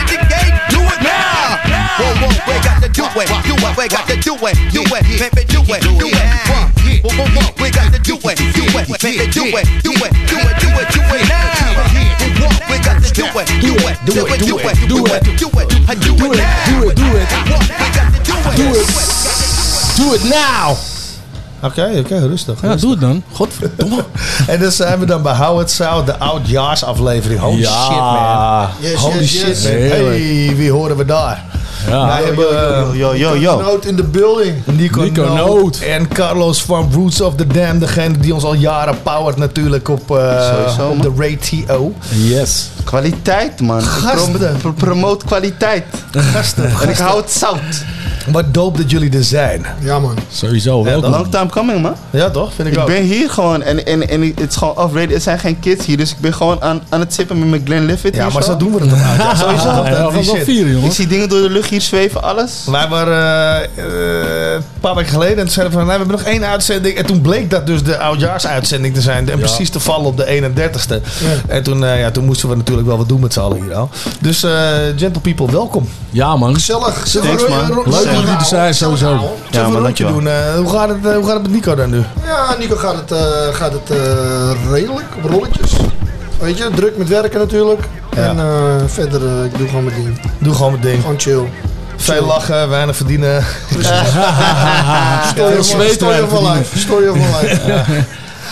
it. 3.84 3.90
Do 3.90 3.90
it. 3.90 3.90
We 3.90 3.90
got 3.90 4.08
to 4.08 4.16
do 4.16 4.34
it. 4.36 4.56
Do 4.72 4.82
it. 4.82 5.04
Baby, 5.20 5.44
do 5.48 5.60
it. 5.68 5.82
Do 5.84 6.08
it. 6.08 6.24
We 7.60 7.70
got 7.72 7.92
to 7.92 8.00
do 8.00 8.16
it. 8.16 8.38
Do 8.38 8.64
it. 8.64 9.02
Baby, 9.02 9.26
do 9.32 9.44
it. 9.44 9.68
Do 9.84 9.92
it. 9.92 10.12
Do 10.14 10.38
it. 10.40 10.56
Do 10.60 10.70
it. 10.72 10.88
Do 10.94 11.02
it 11.04 11.28
now. 11.28 11.84
We 12.70 12.78
got 12.80 13.02
to 13.04 13.10
do 13.14 13.26
it. 13.26 13.48
Do 13.62 13.76
it. 13.76 13.98
Do 14.06 14.14
it. 14.24 14.40
Do 14.40 14.58
it. 14.58 14.78
Do 14.88 15.06
it. 15.06 15.24
Do 15.24 15.48
it. 15.48 15.64
Do 15.64 15.90
it 15.90 16.54
do 16.66 16.90
it, 16.90 16.96
do 16.96 17.06
it. 17.06 17.30
Got 17.96 18.12
to 18.12 18.24
do 18.24 18.36
it. 18.36 18.56
Do 18.56 18.66
it. 18.70 18.88
Do 19.98 20.14
it 20.14 20.30
now! 20.30 20.93
Oké, 21.64 21.92
oké, 22.00 22.18
rustig. 22.28 22.62
Ja, 22.62 22.68
rustig. 22.68 22.82
doe 22.82 22.92
het 22.92 23.00
dan. 23.02 23.24
Godverdomme. 23.32 24.04
En 24.48 24.60
dan 24.60 24.72
zijn 24.72 25.00
we 25.00 25.06
dan 25.06 25.22
bij 25.22 25.34
Howard 25.36 25.72
Sound, 25.72 26.06
de 26.06 26.18
oudjaarsaflevering. 26.18 27.40
Holy 27.40 27.62
Ja. 27.62 27.86
shit, 27.86 27.96
man. 27.98 28.68
Yes, 28.92 29.00
Holy 29.00 29.20
yes, 29.20 29.30
shit, 29.32 29.48
yes. 29.48 29.64
man. 29.64 29.72
Hey, 29.72 30.54
wie 30.56 30.72
horen 30.72 30.98
we 30.98 31.06
daar? 31.06 31.44
Ja. 31.90 32.06
Wij 32.08 32.24
hebben 32.24 32.50
eh, 32.50 33.00
Yo, 33.00 33.16
yo, 33.16 33.36
yo. 33.38 33.62
Noot 33.62 33.86
in 33.86 33.96
de 33.96 34.04
building. 34.04 34.56
Nico, 34.66 35.02
Nico 35.02 35.34
Noot. 35.34 35.78
En 35.80 36.08
Carlos 36.08 36.62
van 36.64 36.90
Roots 36.94 37.22
of 37.22 37.36
the 37.36 37.48
Dam. 37.48 37.80
Degene 37.80 38.18
die 38.18 38.34
ons 38.34 38.44
al 38.44 38.54
jaren 38.54 39.02
powert 39.02 39.38
natuurlijk 39.38 39.90
op, 39.90 40.18
eh, 40.18 40.90
op 40.92 41.02
de 41.02 41.12
Ray 41.18 41.36
TO. 41.66 41.94
Yes. 42.10 42.70
Kwaliteit, 42.84 43.62
man. 43.62 43.82
Gasten. 43.82 44.32
prom- 44.32 44.58
pro- 44.58 44.72
promote 44.72 45.26
kwaliteit. 45.26 45.84
Gasten, 46.12 46.72
En 46.82 46.90
ik 46.90 46.98
hou 46.98 47.22
het 47.22 47.32
zout. 47.32 47.84
Wat 48.32 48.54
dope 48.54 48.82
dat 48.82 48.92
jullie 48.92 49.18
er 49.18 49.24
zijn. 49.24 49.66
Ja, 49.80 50.00
man. 50.00 50.16
Sowieso, 50.32 50.84
welkom. 50.84 51.12
Long 51.12 51.28
time 51.30 51.48
coming, 51.54 51.82
man. 51.82 51.96
Ja 52.10 52.30
toch? 52.30 52.54
Vind 52.54 52.68
ik, 52.68 52.74
Ik 52.74 52.80
ook. 52.80 52.86
ben 52.88 53.02
hier 53.04 53.30
gewoon 53.30 53.62
en, 53.62 53.86
en, 53.86 54.10
en 54.10 54.22
het 54.22 54.50
is 54.50 54.56
gewoon 54.56 54.78
off-radio. 54.78 55.16
Er 55.16 55.22
zijn 55.22 55.40
geen 55.40 55.60
kids 55.60 55.86
hier, 55.86 55.98
dus 55.98 56.12
ik 56.12 56.18
ben 56.20 56.34
gewoon 56.34 56.62
aan, 56.62 56.82
aan 56.90 57.00
het 57.00 57.14
sippen 57.14 57.40
met 57.40 57.50
mijn 57.50 57.62
Glenn 57.66 57.86
Liffit. 57.86 58.16
ja, 58.16 58.30
maar 58.30 58.44
zo. 58.44 58.52
zo 58.52 58.58
doen 58.58 58.74
we 58.74 58.80
het 58.80 58.90
toch 58.90 59.28
uit. 59.28 59.38
Sowieso. 59.38 59.68
Ja, 59.68 59.90
dat- 59.90 60.12
wel 60.26 60.36
vieren, 60.44 60.68
Ik 60.72 60.78
jongen. 60.78 60.92
zie 60.92 61.08
dingen 61.08 61.30
door 61.30 61.42
de 61.42 61.50
lucht 61.50 61.70
hier 61.70 61.82
zweven, 61.82 62.24
alles. 62.24 62.52
Wij 62.66 62.88
waren 62.88 63.18
eh, 63.76 63.86
eh, 63.86 64.54
een 64.54 64.64
paar 64.80 64.96
weken 64.96 65.12
geleden 65.12 65.38
en 65.38 65.44
toen 65.44 65.54
zeiden 65.54 65.74
we 65.74 65.80
van, 65.80 65.88
nee, 65.88 65.98
we 65.98 66.04
hebben 66.06 66.24
nog 66.26 66.34
één 66.34 66.46
uitzending. 66.52 66.96
En 66.98 67.06
toen 67.06 67.22
bleek 67.22 67.50
dat 67.50 67.68
dus 67.68 67.84
de 67.84 67.98
oudjaarsuitzending 67.98 68.94
te 68.94 69.02
zijn. 69.02 69.30
En 69.30 69.40
precies 69.40 69.70
te 69.70 69.80
vallen 69.80 70.06
op 70.06 70.18
de 70.18 70.26
31ste. 70.26 71.02
En 71.48 71.64
toen, 71.64 71.86
eh, 71.86 72.00
ja, 72.00 72.12
toen 72.12 72.26
moesten 72.26 72.50
we 72.50 72.56
natuurlijk 72.56 72.88
wel 72.88 72.98
wat 72.98 73.10
doen 73.10 73.20
met 73.20 73.34
z'n 73.34 73.40
allen 73.40 73.62
hier 73.64 73.74
al. 73.76 73.90
Dus, 74.20 74.44
eh, 74.44 74.52
gentle 74.98 75.22
people, 75.22 75.52
welkom. 75.52 75.90
Ja, 76.10 76.36
man. 76.36 76.54
Gezellig. 76.54 77.08
Thanks, 77.08 77.48
man. 77.48 77.68
Leuk 77.68 77.86
dat 77.86 78.04
jullie 78.04 78.36
er 78.40 78.46
zijn, 78.46 78.74
sowieso. 78.74 79.10
Ja, 79.10 79.20
Zullen 79.20 79.32
we 79.52 79.58
man, 79.72 79.76
een 79.76 79.86
rondje 79.86 80.04
dankjewel. 80.04 80.14
doen? 80.14 80.64
Hoe, 80.64 80.70
gaat 81.20 81.34
het, 81.34 81.43
met 81.44 81.52
Nico 81.52 81.76
dan 81.76 81.90
nu? 81.90 82.04
Ja, 82.26 82.56
Nico 82.60 82.76
gaat 82.76 82.96
het, 82.96 83.12
eh, 83.12 83.54
gaat 83.54 83.72
het 83.72 83.90
eh, 83.90 84.72
redelijk, 84.72 85.06
op 85.18 85.30
rolletjes. 85.32 85.72
Weet 86.40 86.58
je, 86.58 86.70
druk 86.76 86.98
met 86.98 87.08
werken 87.08 87.40
natuurlijk. 87.40 87.82
En 88.10 88.40
eh, 88.40 88.76
verder, 88.86 89.46
ik 89.46 89.58
doe 89.58 89.68
gewoon 89.68 89.84
mijn 89.84 90.04
ding. 90.04 90.20
Doe 90.38 90.54
gewoon 90.54 90.72
mijn 90.72 90.84
ding. 90.84 91.02
Gewoon 91.02 91.20
chill. 91.20 91.50
Veel 91.96 92.26
lachen, 92.26 92.70
weinig 92.70 92.96
verdienen. 92.96 93.46
Je 93.70 93.84
Veel 95.52 95.64
zweet 95.64 95.94
stoor 95.94 96.12
je 96.12 96.18
erin 96.18 96.30
van 96.30 96.44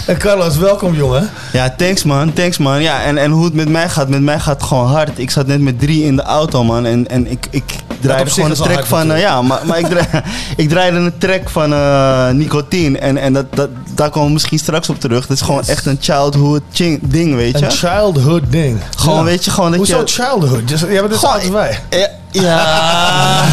En 0.06 0.18
Carlos, 0.18 0.58
welkom 0.58 0.94
jongen. 0.96 1.30
Ja, 1.54 1.74
thanks 1.78 2.04
man, 2.04 2.34
thanks 2.34 2.58
man. 2.58 2.82
Ja, 2.82 3.02
en, 3.04 3.18
en 3.18 3.32
hoe 3.32 3.46
het 3.46 3.54
met 3.54 3.70
mij 3.70 3.90
gaat, 3.90 4.10
met 4.10 4.22
mij 4.22 4.40
gaat 4.40 4.58
het 4.58 4.68
gewoon 4.68 4.88
hard. 4.88 5.20
Ik 5.20 5.32
zat 5.32 5.48
net 5.48 5.62
met 5.62 5.80
drie 5.80 6.04
in 6.04 6.16
de 6.16 6.22
auto 6.22 6.64
man 6.64 6.86
en, 6.86 7.08
en 7.08 7.32
ik, 7.32 7.48
ik 7.50 7.64
draaide 8.00 8.30
gewoon 8.30 8.46
een 8.46 8.56
is 8.56 8.62
track 8.62 8.86
van... 8.86 9.12
eh, 9.12 9.20
ja, 9.20 9.42
maar, 9.42 9.60
maar 9.66 9.80
ik, 9.80 9.86
draai, 9.88 10.06
ik 10.56 10.70
draaide 10.70 10.98
een 10.98 11.18
track 11.18 11.50
van 11.50 11.74
eh 11.74 12.30
Nicotine 12.30 12.98
en, 12.98 13.18
en 13.18 13.34
dat, 13.34 13.46
dat, 13.56 13.70
daar 13.96 14.10
komen 14.10 14.28
we 14.28 14.34
misschien 14.34 14.60
straks 14.60 14.90
op 14.90 15.00
terug. 15.00 15.22
Het 15.28 15.38
is 15.38 15.42
gewoon 15.42 15.64
echt 15.68 15.86
een 15.86 15.98
childhood 16.02 16.62
ding, 17.02 17.36
weet 17.36 17.60
je. 17.60 17.66
Een 17.66 17.72
childhood 17.72 18.44
ding. 18.50 18.80
Gewoon, 18.98 19.24
weet 19.24 19.46
je, 19.46 19.52
gewoon 19.52 19.70
dat 19.70 19.80
Hoezo 19.80 20.00
je... 20.00 20.08
childhood? 20.08 20.68
Dus, 20.68 20.82
net 20.82 20.90
zo 20.90 21.18
Gewoon- 21.18 21.34
oud 21.34 21.42
als 21.42 21.50
wij. 21.50 21.80
Ja. 22.32 23.44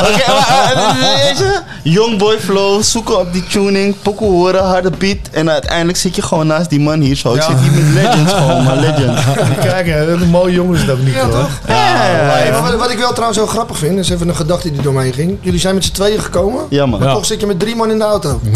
Oké, 0.10 0.32
maar 0.32 0.72
eh, 0.76 1.24
weet 1.24 1.38
je? 1.38 1.60
Youngboy 1.82 2.38
flow, 2.40 2.82
zoeken 2.82 3.18
op 3.18 3.32
die 3.32 3.44
tuning, 3.46 3.94
pokken 4.02 4.26
horen, 4.26 4.64
harde 4.64 4.90
beat. 4.98 5.16
En 5.32 5.50
uiteindelijk 5.50 5.98
zit 5.98 6.16
je 6.16 6.22
gewoon 6.22 6.46
naast 6.46 6.70
die 6.70 6.80
man 6.80 7.00
hier 7.00 7.16
zo. 7.16 7.34
Ik 7.34 7.42
zit 7.42 7.58
hier 7.60 7.72
met 7.72 7.92
legends 8.02 8.32
gewoon, 8.32 8.64
maar 8.64 8.76
legends. 8.76 9.20
Kijk, 9.70 9.86
hè, 9.86 10.12
een 10.12 10.28
mooie 10.28 10.52
jongen 10.52 10.78
is 10.78 10.86
dat 10.86 10.98
niet, 10.98 11.14
Ja, 11.14 11.20
hoor. 11.24 11.30
toch? 11.30 11.48
Ja, 11.68 12.76
wat, 12.76 12.90
ik 12.90 12.98
wel 12.98 13.10
trouwens 13.12 13.38
heel 13.38 13.46
grappig 13.48 13.78
vind, 13.78 13.98
is 13.98 14.10
even 14.10 14.28
een 14.28 14.36
gedachte 14.36 14.72
die 14.72 14.82
door 14.82 14.92
mij 14.92 15.12
ging. 15.12 15.38
Jullie 15.40 15.60
zijn 15.60 15.74
met 15.74 15.84
z'n 15.84 15.92
tweeën 15.92 16.20
gekomen, 16.20 16.62
Ja, 16.68 16.86
man. 16.86 17.00
maar 17.00 17.12
toch 17.14 17.26
zit 17.26 17.40
je 17.40 17.46
met 17.46 17.58
drie 17.60 17.76
man 17.76 17.90
in 17.90 17.98
de 17.98 18.04
auto. 18.04 18.40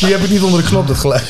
Die 0.00 0.12
heb 0.12 0.22
ik 0.22 0.30
niet 0.30 0.42
onder 0.42 0.62
de 0.62 0.66
knop, 0.68 0.86
dat 0.86 0.98
geluid. 0.98 1.22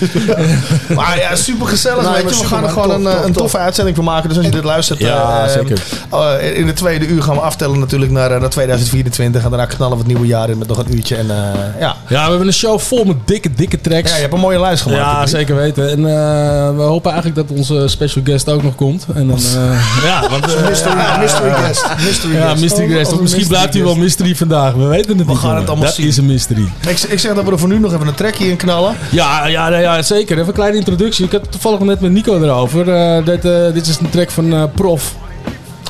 maar 0.96 1.18
ja, 1.18 1.37
super 1.37 1.66
gezellig. 1.66 2.02
Nee, 2.12 2.25
weet 2.25 2.34
je. 2.37 2.40
We 2.42 2.46
gaan 2.49 2.62
er 2.64 2.70
gewoon 2.70 2.90
een, 2.90 3.02
tof, 3.02 3.14
een 3.25 3.32
tof. 3.32 3.42
toffe 3.42 3.58
uitzending 3.58 3.96
van 3.96 4.04
maken. 4.04 4.28
Dus 4.28 4.37
als 4.38 4.46
je 4.46 4.52
dit 4.52 4.64
luistert, 4.64 4.99
Ja, 4.99 5.44
eh, 5.46 5.52
zeker. 5.52 5.78
eh, 6.11 6.56
in 6.58 6.66
de 6.66 6.73
tweede 6.73 7.06
uur 7.06 7.23
gaan 7.23 7.34
we 7.34 7.40
aftellen 7.40 7.78
natuurlijk 7.78 8.11
naar, 8.12 8.30
eh, 8.30 8.40
naar 8.40 8.50
2024. 8.50 9.42
En 9.44 9.50
daarna 9.50 9.66
knallen 9.66 9.92
we 9.92 9.99
het 9.99 10.06
nieuwe 10.12 10.26
jaar 10.26 10.50
in 10.50 10.58
met 10.58 10.68
nog 10.68 10.78
een 10.78 10.94
uurtje. 10.94 11.16
En 11.16 11.30
eh, 11.30 11.37
ja. 11.80 11.96
Ja, 12.08 12.23
we 12.25 12.28
hebben 12.30 12.46
een 12.46 12.52
show 12.52 12.78
vol 12.80 13.04
met 13.04 13.16
dikke, 13.25 13.50
dikke 13.54 13.80
tracks. 13.80 14.08
ja, 14.11 14.14
je 14.14 14.20
hebt 14.20 14.34
een 14.34 14.40
mooie 14.40 14.61
lijst 14.61 14.82
gemaakt. 14.82 15.00
Ja, 15.02 15.26
zeker 15.26 15.56
weten. 15.56 15.90
En 15.90 15.99
eh, 15.99 16.76
we 16.76 16.82
hopen 16.82 17.12
eigenlijk 17.12 17.49
dat 17.49 17.58
onze 17.58 17.88
special 17.88 18.25
guest 18.25 18.49
ook 18.49 18.62
nog 18.62 18.75
komt. 18.75 19.06
En 19.14 19.26
dan, 19.28 19.37
eh, 19.38 20.04
ja, 20.08 20.28
want, 20.30 20.54
eh, 20.54 20.68
Mystery, 20.68 20.94
mystery 21.20 21.50
guest. 21.54 21.87
Mystery 22.06 22.34
ja, 22.34 22.49
guest. 22.49 22.61
mystery 22.61 22.88
guest. 22.88 23.12
Of 23.12 23.20
misschien 23.20 23.46
blijft 23.49 23.75
hij 23.75 23.82
wel 23.82 23.94
mystery 23.94 24.34
vandaag. 24.37 24.73
We 24.75 24.84
weten 24.87 25.18
het 25.18 25.26
niet. 25.26 25.38
gaan 25.38 25.56
het 25.56 25.66
allemaal 25.68 25.84
dat 25.87 25.94
zien. 25.94 26.06
is 26.06 26.16
een 26.16 26.26
mystery. 26.26 26.68
Ik, 26.88 27.00
ik 27.00 27.18
zeg 27.18 27.34
dat 27.34 27.44
we 27.44 27.50
er 27.50 27.58
voor 27.58 27.68
nu 27.68 27.78
nog 27.78 27.92
even 27.94 28.06
een 28.06 28.14
in 28.50 28.56
knallen. 28.56 28.96
Ja, 29.10 29.46
ja, 29.46 29.68
ja, 29.68 29.78
ja, 29.78 30.02
zeker. 30.02 30.36
Even 30.36 30.48
een 30.48 30.54
kleine 30.54 30.76
introductie. 30.76 31.24
Ik 31.24 31.32
had 31.32 31.40
het 31.40 31.50
toevallig 31.52 31.78
net 31.78 32.00
met 32.00 32.12
Nico 32.12 32.42
erover. 32.42 32.94
Eh, 32.94 33.24
dit, 33.24 33.44
eh, 33.44 33.72
dit 33.72 33.86
is 33.86 33.98
een 33.98 34.10
track 34.10 34.30
van 34.30 34.52
eh, 34.52 34.62
Prof. 34.74 35.14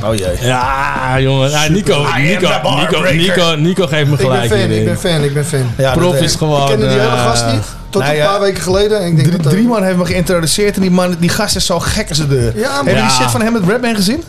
Oh 0.04 0.14
jee. 0.14 0.28
Ja, 0.40 1.20
jongen. 1.20 1.50
Ja, 1.50 1.68
Nico, 1.68 2.06
Nico, 2.16 2.48
Nico. 2.78 3.12
Nico, 3.12 3.54
Nico 3.56 3.86
geeft 3.86 4.06
me 4.10 4.12
Ik 4.12 4.18
ben 4.18 4.30
gelijk 4.30 4.52
fan, 4.52 4.70
ik 4.70 4.84
ben 4.84 4.98
fan, 4.98 5.22
ik 5.22 5.34
ben 5.34 5.44
fan. 5.46 5.70
Ja, 5.78 5.92
Prof 5.92 6.20
is 6.20 6.32
eh, 6.32 6.38
gewoon... 6.38 6.60
Ik 6.60 6.66
kende 6.66 6.88
die 6.88 6.98
hele 6.98 7.16
gast 7.16 7.46
niet, 7.52 7.62
tot 7.90 8.02
nou 8.02 8.14
een 8.14 8.20
ja, 8.20 8.30
paar 8.30 8.40
weken 8.40 8.62
geleden. 8.62 9.00
En 9.00 9.06
ik 9.06 9.16
denk 9.16 9.28
Drie, 9.28 9.42
dat, 9.42 9.52
drie 9.52 9.66
man 9.66 9.82
heeft 9.82 9.96
me 9.96 10.04
geïntroduceerd 10.04 10.74
en 10.76 10.80
die, 10.80 10.90
man, 10.90 11.16
die 11.18 11.28
gast 11.28 11.56
is 11.56 11.66
zo 11.66 11.80
gek 11.80 12.08
als 12.08 12.18
de 12.18 12.28
deur. 12.28 12.52
Ja, 12.56 12.66
man. 12.68 12.74
Hebben 12.74 12.84
jullie 12.84 13.00
Ja. 13.00 13.08
die 13.08 13.16
shit 13.16 13.30
van 13.30 13.42
hem 13.42 13.52
met 13.52 13.62
Rapman 13.68 13.94
gezien? 13.94 14.22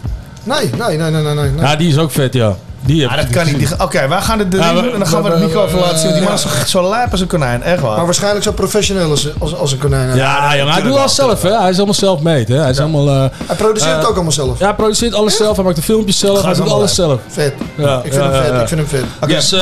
Nee, 0.43 0.69
nee, 0.77 0.97
nee, 0.97 1.11
nee, 1.11 1.21
nee. 1.23 1.33
nee. 1.33 1.49
Ja, 1.59 1.75
die 1.75 1.89
is 1.89 1.97
ook 1.97 2.11
vet, 2.11 2.33
ja. 2.33 2.55
Die 2.85 3.01
heb 3.07 3.11
ik 3.11 3.17
dat 3.33 3.43
kan 3.43 3.57
niet. 3.57 3.75
Oké, 3.79 4.07
wij 4.07 4.21
gaan 4.21 4.39
het 4.39 4.47
Ja, 4.53 4.73
doen 4.73 4.83
we- 4.83 4.91
en 4.91 4.99
dan 4.99 5.07
gaan 5.07 5.23
we 5.23 5.29
we- 5.29 5.35
het 5.35 5.45
Nico 5.47 5.65
even 5.65 5.79
laten 5.79 5.99
zien. 5.99 6.13
Die 6.13 6.21
man 6.21 6.33
is 6.33 6.41
zo, 6.41 6.47
zo 6.65 6.89
lijp 6.89 7.11
als 7.11 7.21
een 7.21 7.27
konijn, 7.27 7.63
echt 7.63 7.81
waar. 7.81 7.95
Maar 7.95 8.05
waarschijnlijk 8.05 8.43
zo 8.43 8.51
professioneel 8.51 9.09
als, 9.09 9.29
als, 9.39 9.55
als 9.55 9.71
een 9.71 9.77
konijn. 9.77 10.15
Ja, 10.15 10.49
hij 10.49 10.81
doet 10.81 10.95
alles 10.97 11.15
zelf, 11.15 11.41
hè. 11.41 11.59
Hij 11.59 11.69
is 11.69 11.75
allemaal 11.75 11.93
zelf 11.93 12.19
mee, 12.21 12.43
hè. 12.47 12.55
Hij 12.59 12.69
is 12.69 12.79
allemaal... 12.79 13.09
eh, 13.09 13.25
Hij 13.45 13.55
produceert 13.55 14.01
Eh, 14.01 14.07
ook 14.09 14.13
allemaal 14.13 14.31
zelf. 14.31 14.59
ja, 14.59 14.65
hij 14.65 14.75
produceert 14.75 15.13
alles 15.13 15.35
zelf. 15.37 15.55
Hij 15.55 15.65
maakt 15.65 15.75
de 15.75 15.81
filmpjes 15.81 16.19
zelf. 16.19 16.43
Hij 16.43 16.53
doet 16.53 16.69
alles 16.69 16.95
zelf. 16.95 17.19
Vet. 17.27 17.53
Ja, 17.77 17.95
ik 17.97 18.01
vind 18.01 18.13
ja, 18.15 18.21
hem 18.21 18.31
vet, 18.41 18.47
ja, 18.49 18.55
ja. 18.55 18.61
ik 18.61 18.67
vind 18.67 18.79
hem 18.79 18.89
vet. 18.89 19.03
Oké, 19.21 19.33
dus, 19.33 19.51
eh, 19.51 19.59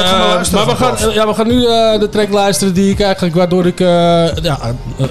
maar 0.51 0.65
we 0.65 0.75
gaan, 0.75 1.13
ja, 1.13 1.27
we 1.27 1.33
gaan 1.33 1.47
nu 1.47 1.65
eh, 1.65 1.99
de 1.99 2.09
track 2.11 2.29
luisteren 2.29 2.73
die 2.73 2.91
ik 2.91 2.99
eigenlijk, 2.99 3.35
waardoor 3.35 3.65
ik 3.65 3.79
ja, 3.79 4.57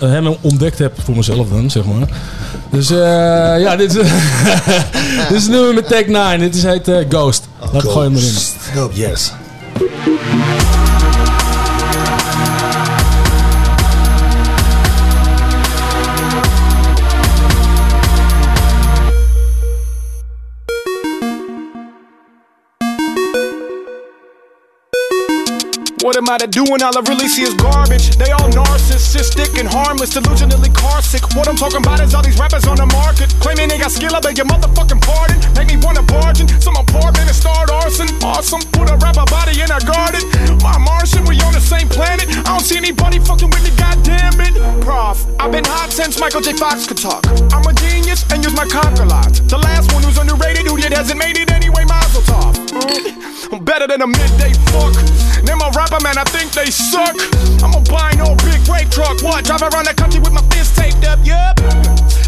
hem 0.00 0.36
ontdekt 0.40 0.78
heb 0.78 0.92
voor 1.04 1.16
mezelf 1.16 1.48
dan, 1.48 1.70
zeg 1.70 1.84
maar. 1.84 2.08
Dus 2.72 2.90
eh, 2.90 3.60
ja, 3.60 3.76
dit 3.76 3.94
is, 3.94 4.02
dit 5.28 5.36
is 5.36 5.46
nummer 5.46 5.74
met 5.74 5.88
Tag 5.88 6.06
9. 6.06 6.38
Dit 6.38 6.54
is 6.54 6.62
heet 6.62 6.88
eh, 6.88 7.04
Ghost. 7.08 7.48
Laat 7.72 7.82
gooi 7.82 8.08
hem 8.08 8.16
erin. 8.16 8.34
Dope. 8.74 8.94
Yes. 8.94 9.32
Am 26.22 26.30
I 26.30 26.38
to 26.38 26.46
do 26.46 26.62
when 26.70 26.80
all 26.82 26.94
I 26.94 27.02
really 27.10 27.26
see 27.26 27.42
is 27.42 27.54
garbage? 27.54 28.14
They 28.14 28.30
all 28.30 28.46
narcissistic 28.54 29.58
and 29.58 29.66
harmless, 29.66 30.14
delusionally 30.14 30.70
carsick. 30.70 31.26
What 31.34 31.48
I'm 31.48 31.56
talking 31.56 31.82
about 31.82 31.98
is 31.98 32.14
all 32.14 32.22
these 32.22 32.38
rappers 32.38 32.64
on 32.66 32.76
the 32.76 32.86
market 32.86 33.34
claiming 33.42 33.68
they 33.68 33.78
got 33.78 33.90
skill. 33.90 34.14
I 34.14 34.20
beg 34.20 34.38
your 34.38 34.46
motherfucking 34.46 35.02
pardon. 35.02 35.38
Make 35.58 35.74
me 35.74 35.76
wanna 35.82 36.02
barge 36.02 36.40
in 36.40 36.46
some 36.62 36.76
apartment 36.76 37.26
and 37.26 37.34
start 37.34 37.70
arson. 37.70 38.06
Awesome, 38.22 38.62
put 38.70 38.86
a 38.90 38.96
rapper 39.02 39.26
body 39.26 39.58
in 39.58 39.70
a 39.70 39.80
garden. 39.82 40.22
My 40.62 40.78
Martian, 40.78 41.26
we 41.26 41.40
on 41.42 41.52
the 41.52 41.64
same 41.64 41.88
planet. 41.88 42.30
I 42.46 42.54
don't 42.54 42.62
see 42.62 42.76
anybody 42.76 43.18
fucking 43.18 43.50
with 43.50 43.64
me, 43.66 43.74
goddamn 43.74 44.38
it. 44.46 44.54
Prof, 44.86 45.18
I've 45.40 45.50
been 45.50 45.66
hot 45.66 45.90
since 45.90 46.20
Michael 46.20 46.40
J. 46.40 46.54
Fox 46.54 46.86
could 46.86 47.02
talk. 47.02 47.26
I'm 47.50 47.66
a 47.66 47.74
genius 47.74 48.22
and 48.30 48.44
use 48.44 48.54
my 48.54 48.66
cock 48.66 48.94
a 49.02 49.04
lot. 49.04 49.34
The 49.50 49.58
last 49.58 49.92
one 49.92 50.02
who's 50.04 50.18
underrated, 50.18 50.70
who 50.70 50.78
yet 50.78 50.92
hasn't 50.92 51.18
made 51.18 51.36
it 51.36 51.50
anyway, 51.50 51.84
Mazel 51.84 52.01
I'm 53.52 53.64
better 53.64 53.86
than 53.86 54.02
a 54.02 54.06
midday 54.06 54.52
fuck. 54.68 54.92
Name 55.44 55.60
a 55.60 55.70
rapper, 55.72 56.00
man, 56.04 56.18
I 56.18 56.24
think 56.24 56.52
they 56.52 56.66
suck. 56.66 57.16
I'm 57.64 57.72
a 57.72 57.80
buy 57.88 58.12
no 58.16 58.36
big 58.44 58.60
rape 58.68 58.90
truck. 58.90 59.22
What? 59.22 59.44
Drive 59.44 59.62
around 59.62 59.86
the 59.86 59.94
country 59.94 60.20
with 60.20 60.32
my 60.32 60.42
fist 60.52 60.76
taped 60.76 61.04
up, 61.04 61.20
yep. 61.24 61.56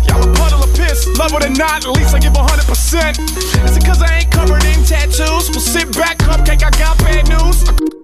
Y'all 0.09 0.25
a 0.25 0.33
puddle 0.37 0.64
of 0.64 0.75
piss, 0.75 1.07
love 1.19 1.33
it 1.33 1.45
or 1.45 1.50
not, 1.50 1.85
at 1.85 1.93
least 1.97 2.14
I 2.14 2.19
give 2.19 2.33
100%. 2.33 3.64
Is 3.64 3.76
it 3.76 3.85
cause 3.85 4.00
I 4.03 4.21
ain't 4.21 4.31
covered 4.31 4.64
in 4.64 4.85
tattoos? 4.85 5.50
Well, 5.50 5.61
sit 5.61 5.93
back, 5.93 6.19
cupcake, 6.19 6.64
I 6.64 6.71
got 6.79 6.97
bad 6.99 7.29
news. 7.29 8.04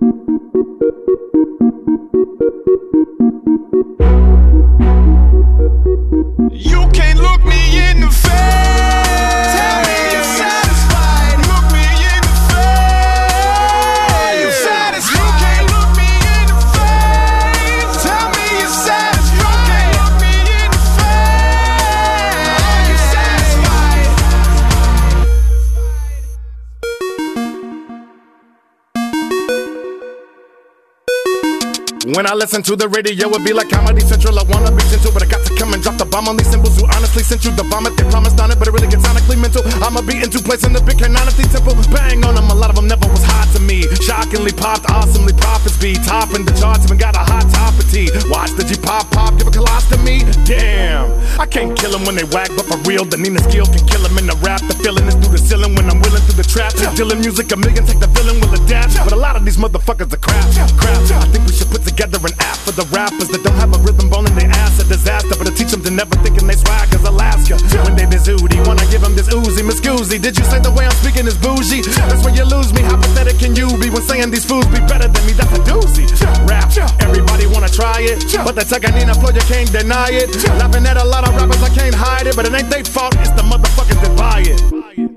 When 32.10 32.26
I 32.26 32.34
listen 32.34 32.58
to 32.66 32.74
the 32.74 32.88
radio, 32.88 33.30
it 33.30 33.44
be 33.46 33.52
like 33.52 33.70
Comedy 33.70 34.02
Central. 34.02 34.34
I 34.34 34.42
wanna 34.42 34.74
be 34.74 34.82
gentle, 34.90 35.14
but 35.14 35.22
I 35.22 35.30
got 35.30 35.46
to 35.46 35.54
come 35.54 35.70
and 35.74 35.78
drop 35.78 35.94
the 35.94 36.04
bomb 36.04 36.26
on 36.26 36.34
these 36.34 36.50
symbols 36.50 36.74
who 36.74 36.82
honestly 36.90 37.22
sent 37.22 37.46
you 37.46 37.54
the 37.54 37.62
vomit. 37.62 37.94
They 37.94 38.02
promised 38.10 38.34
on 38.42 38.50
it, 38.50 38.58
but 38.58 38.66
it 38.66 38.74
really 38.74 38.90
gets 38.90 39.06
sonically 39.06 39.38
mental. 39.38 39.62
I'ma 39.78 40.02
be 40.02 40.18
into 40.18 40.42
place 40.42 40.66
in 40.66 40.74
the 40.74 40.82
big 40.82 40.98
canonically 40.98 41.46
temple. 41.54 41.78
Bang 41.94 42.26
on 42.26 42.34
them, 42.34 42.50
a 42.50 42.56
lot 42.58 42.66
of 42.66 42.74
them 42.74 42.90
never 42.90 43.06
was 43.06 43.22
hot 43.22 43.46
to 43.54 43.62
me. 43.62 43.86
Shockingly 44.02 44.50
popped, 44.50 44.90
awesomely 44.90 45.38
profits 45.38 45.78
be 45.78 45.94
topping 46.02 46.42
the 46.42 46.50
charts, 46.58 46.82
even 46.82 46.98
got 46.98 47.14
a 47.14 47.22
hot 47.22 47.46
top 47.46 47.78
of 47.78 47.86
tea. 47.86 48.10
Watch 48.26 48.58
the 48.58 48.66
G 48.66 48.74
pop 48.74 49.06
pop, 49.14 49.38
give 49.38 49.46
a 49.46 49.54
colostomy. 49.54 50.26
Damn, 50.42 51.14
I 51.38 51.46
can't 51.46 51.78
kill 51.78 51.94
them 51.94 52.02
when 52.10 52.18
they 52.18 52.26
whack, 52.34 52.50
but 52.58 52.66
for 52.66 52.78
real, 52.90 53.06
the 53.06 53.22
Nina 53.22 53.38
skill 53.46 53.70
can 53.70 53.86
kill 53.86 54.02
them 54.02 54.18
in 54.18 54.26
the 54.26 54.34
rap. 54.42 54.58
The 54.66 54.74
feeling 54.82 55.06
is 55.06 55.14
through 55.14 55.38
the 55.38 55.38
ceiling 55.38 55.78
when 55.78 55.86
I'm 55.86 56.02
willing 56.02 56.26
through 56.26 56.42
the 56.42 56.48
trap. 56.48 56.74
Dealing 56.98 57.22
music, 57.22 57.54
a 57.54 57.56
million, 57.56 57.86
take 57.86 58.02
the 58.02 58.10
villain 58.10 58.42
will 58.42 58.50
adapt. 58.58 58.98
But 58.98 59.14
a 59.14 59.20
lot 59.20 59.38
of 59.38 59.46
these 59.46 59.62
motherfuckers 59.62 60.10
are 60.10 60.18
crap. 60.18 60.42
Crap. 60.74 60.98
I 61.22 61.30
think 61.30 61.46
we 61.46 61.54
should 61.54 61.70
put 61.70 61.86
together 61.86 61.99
an 62.00 62.32
app 62.40 62.56
for 62.64 62.72
the 62.72 62.88
rappers 62.96 63.28
that 63.28 63.44
don't 63.44 63.60
have 63.60 63.76
a 63.76 63.80
rhythm 63.84 64.08
bone 64.08 64.24
in 64.24 64.32
their 64.32 64.48
ass. 64.56 64.80
A 64.80 64.84
disaster, 64.88 65.36
but 65.36 65.44
I 65.44 65.52
teach 65.52 65.68
them 65.68 65.84
to 65.84 65.90
never 65.90 66.16
thinking 66.24 66.46
they 66.48 66.56
swag 66.56 66.88
as 66.96 67.04
Alaska. 67.04 67.60
When 67.84 67.96
they 67.96 68.08
Udi, 68.08 68.56
wanna 68.66 68.86
give 68.88 69.02
them 69.02 69.16
this 69.16 69.28
oozy, 69.28 69.62
Miss. 69.62 69.80
Did 69.80 70.38
you 70.38 70.44
say 70.44 70.60
the 70.60 70.72
way 70.72 70.86
I'm 70.86 70.96
speaking 71.02 71.26
is 71.26 71.36
bougie? 71.36 71.82
That's 72.08 72.24
where 72.24 72.34
you 72.34 72.44
lose 72.44 72.72
me. 72.72 72.80
How 72.82 72.96
pathetic 72.96 73.38
can 73.38 73.56
you 73.56 73.68
be 73.76 73.90
when 73.90 74.02
saying 74.02 74.30
these 74.30 74.44
fools 74.44 74.66
be 74.72 74.80
better 74.88 75.08
than 75.08 75.22
me? 75.26 75.32
That's 75.36 75.52
a 75.52 75.60
doozy. 75.60 76.08
Rap, 76.48 76.72
everybody 77.00 77.46
wanna 77.46 77.68
try 77.68 78.00
it, 78.00 78.24
but 78.44 78.54
the 78.56 78.64
Taganina 78.64 79.12
flow 79.20 79.34
you 79.34 79.44
can't 79.44 79.70
deny 79.70 80.08
it. 80.08 80.32
Laughing 80.56 80.86
at 80.86 80.96
a 80.96 81.04
lot 81.04 81.28
of 81.28 81.34
rappers, 81.36 81.62
I 81.62 81.68
can't 81.74 81.94
hide 81.94 82.26
it, 82.26 82.36
but 82.36 82.46
it 82.46 82.54
ain't 82.54 82.70
their 82.70 82.84
fault. 82.84 83.14
It's 83.20 83.32
the 83.32 83.42
motherfuckers 83.42 84.00
that 84.00 84.16
buy 84.16 84.40
it. 84.46 85.09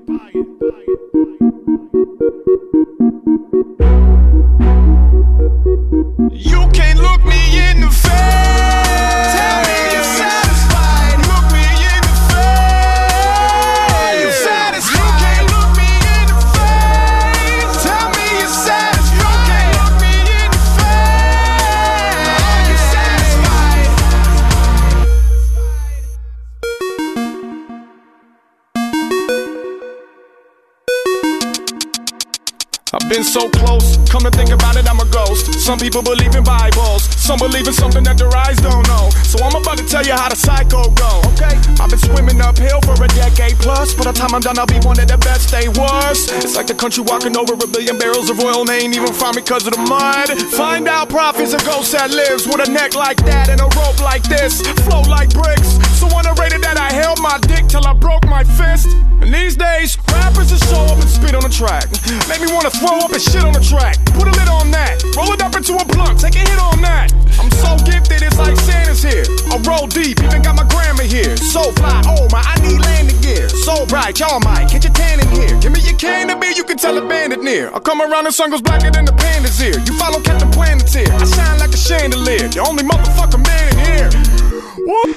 Been 33.14 33.22
so 33.22 33.48
close. 33.48 33.96
Come 34.10 34.26
to 34.26 34.30
think 34.30 34.50
about 34.50 34.74
it, 34.74 34.90
I'm 34.90 34.98
a 34.98 35.06
ghost. 35.06 35.46
Some 35.62 35.78
people 35.78 36.02
believe 36.02 36.34
in 36.34 36.42
Bibles, 36.42 37.06
some 37.14 37.38
believe 37.38 37.68
in 37.68 37.72
something 37.72 38.02
that 38.02 38.18
their 38.18 38.34
eyes 38.34 38.58
don't 38.58 38.82
know. 38.90 39.06
So 39.22 39.38
I'm 39.38 39.54
about 39.54 39.78
to 39.78 39.86
tell 39.86 40.02
you 40.02 40.14
how 40.18 40.28
the 40.28 40.34
psycho 40.34 40.90
go. 40.98 41.22
Okay, 41.30 41.54
I've 41.78 41.90
been 41.94 42.02
swimming 42.02 42.40
uphill 42.42 42.82
for 42.82 42.98
a 42.98 43.06
decade 43.14 43.54
plus. 43.62 43.94
By 43.94 44.10
the 44.10 44.12
time 44.12 44.34
I'm 44.34 44.42
done, 44.42 44.58
I'll 44.58 44.66
be 44.66 44.82
one 44.82 44.98
of 44.98 45.06
the 45.06 45.18
best 45.18 45.54
they 45.54 45.70
was. 45.70 46.26
It's 46.42 46.56
like 46.58 46.66
the 46.66 46.74
country 46.74 47.04
walking 47.06 47.36
over 47.36 47.54
a 47.54 47.68
billion 47.70 47.98
barrels 47.98 48.30
of 48.30 48.40
oil, 48.40 48.66
and 48.66 48.68
they 48.68 48.82
ain't 48.82 48.96
even 48.96 49.14
find 49.14 49.36
me 49.36 49.42
cause 49.42 49.64
of 49.66 49.78
the 49.78 49.84
mud. 49.86 50.34
Find 50.50 50.88
out 50.88 51.08
prophets 51.08 51.54
a 51.54 51.62
ghost 51.62 51.94
that 51.94 52.10
lives 52.10 52.50
with 52.50 52.66
a 52.66 52.70
neck 52.70 52.98
like 52.98 53.22
that 53.30 53.46
and 53.48 53.60
a 53.62 53.70
rope 53.78 54.02
like 54.02 54.26
this, 54.26 54.58
flow 54.82 55.02
like 55.06 55.30
bricks. 55.30 55.78
So 56.04 56.18
underrated 56.18 56.60
that 56.60 56.76
I 56.76 56.92
held 56.92 57.16
my 57.24 57.40
dick 57.48 57.64
till 57.64 57.86
I 57.88 57.94
broke 57.96 58.28
my 58.28 58.44
fist. 58.44 58.92
And 59.24 59.32
these 59.32 59.56
days, 59.56 59.96
rappers 60.12 60.52
just 60.52 60.68
show 60.68 60.84
up 60.92 61.00
and 61.00 61.08
spit 61.08 61.32
on 61.32 61.40
the 61.40 61.48
track. 61.48 61.88
Make 62.28 62.44
me 62.44 62.52
wanna 62.52 62.68
throw 62.68 63.00
up 63.00 63.16
and 63.16 63.22
shit 63.22 63.40
on 63.40 63.56
the 63.56 63.64
track. 63.64 63.96
Put 64.12 64.28
a 64.28 64.34
lid 64.36 64.48
on 64.52 64.68
that. 64.76 65.00
Roll 65.16 65.32
it 65.32 65.40
up 65.40 65.56
into 65.56 65.72
a 65.80 65.84
blunt. 65.96 66.20
Take 66.20 66.36
a 66.36 66.44
hit 66.44 66.60
on 66.60 66.84
that. 66.84 67.08
I'm 67.40 67.48
so 67.56 67.72
gifted, 67.88 68.20
it's 68.20 68.36
like 68.36 68.52
Santa's 68.68 69.00
here. 69.00 69.24
I 69.48 69.56
roll 69.64 69.88
deep, 69.88 70.20
even 70.20 70.44
got 70.44 70.60
my 70.60 70.68
grandma 70.68 71.08
here. 71.08 71.36
So 71.40 71.72
fly, 71.72 72.04
oh 72.04 72.28
my, 72.28 72.44
I 72.44 72.60
need 72.60 72.84
landing 72.84 73.20
gear. 73.24 73.48
So 73.48 73.86
bright, 73.88 74.20
y'all 74.20 74.44
might 74.44 74.68
catch 74.68 74.84
a 74.84 74.92
tan 74.92 75.24
in 75.24 75.28
here. 75.32 75.56
Give 75.64 75.72
me 75.72 75.80
your 75.88 75.96
can 75.96 76.28
to 76.28 76.36
be, 76.36 76.52
you 76.52 76.64
can 76.68 76.76
tell 76.76 77.00
a 77.00 77.04
bandit 77.08 77.40
near. 77.40 77.72
I 77.72 77.80
come 77.80 78.04
around, 78.04 78.24
the 78.28 78.32
sun 78.32 78.50
goes 78.50 78.60
blacker 78.60 78.92
than 78.92 79.08
the 79.08 79.16
panda's 79.16 79.56
ear. 79.56 79.80
You 79.88 79.96
follow 79.96 80.20
Captain 80.20 80.52
Planet's 80.52 80.92
here. 80.92 81.08
I 81.16 81.24
shine 81.24 81.58
like 81.64 81.72
a 81.72 81.80
chandelier. 81.80 82.52
The 82.52 82.60
only 82.60 82.84
motherfucker 82.84 83.40
man 83.40 83.72
here. 83.80 84.53
What? 84.76 85.14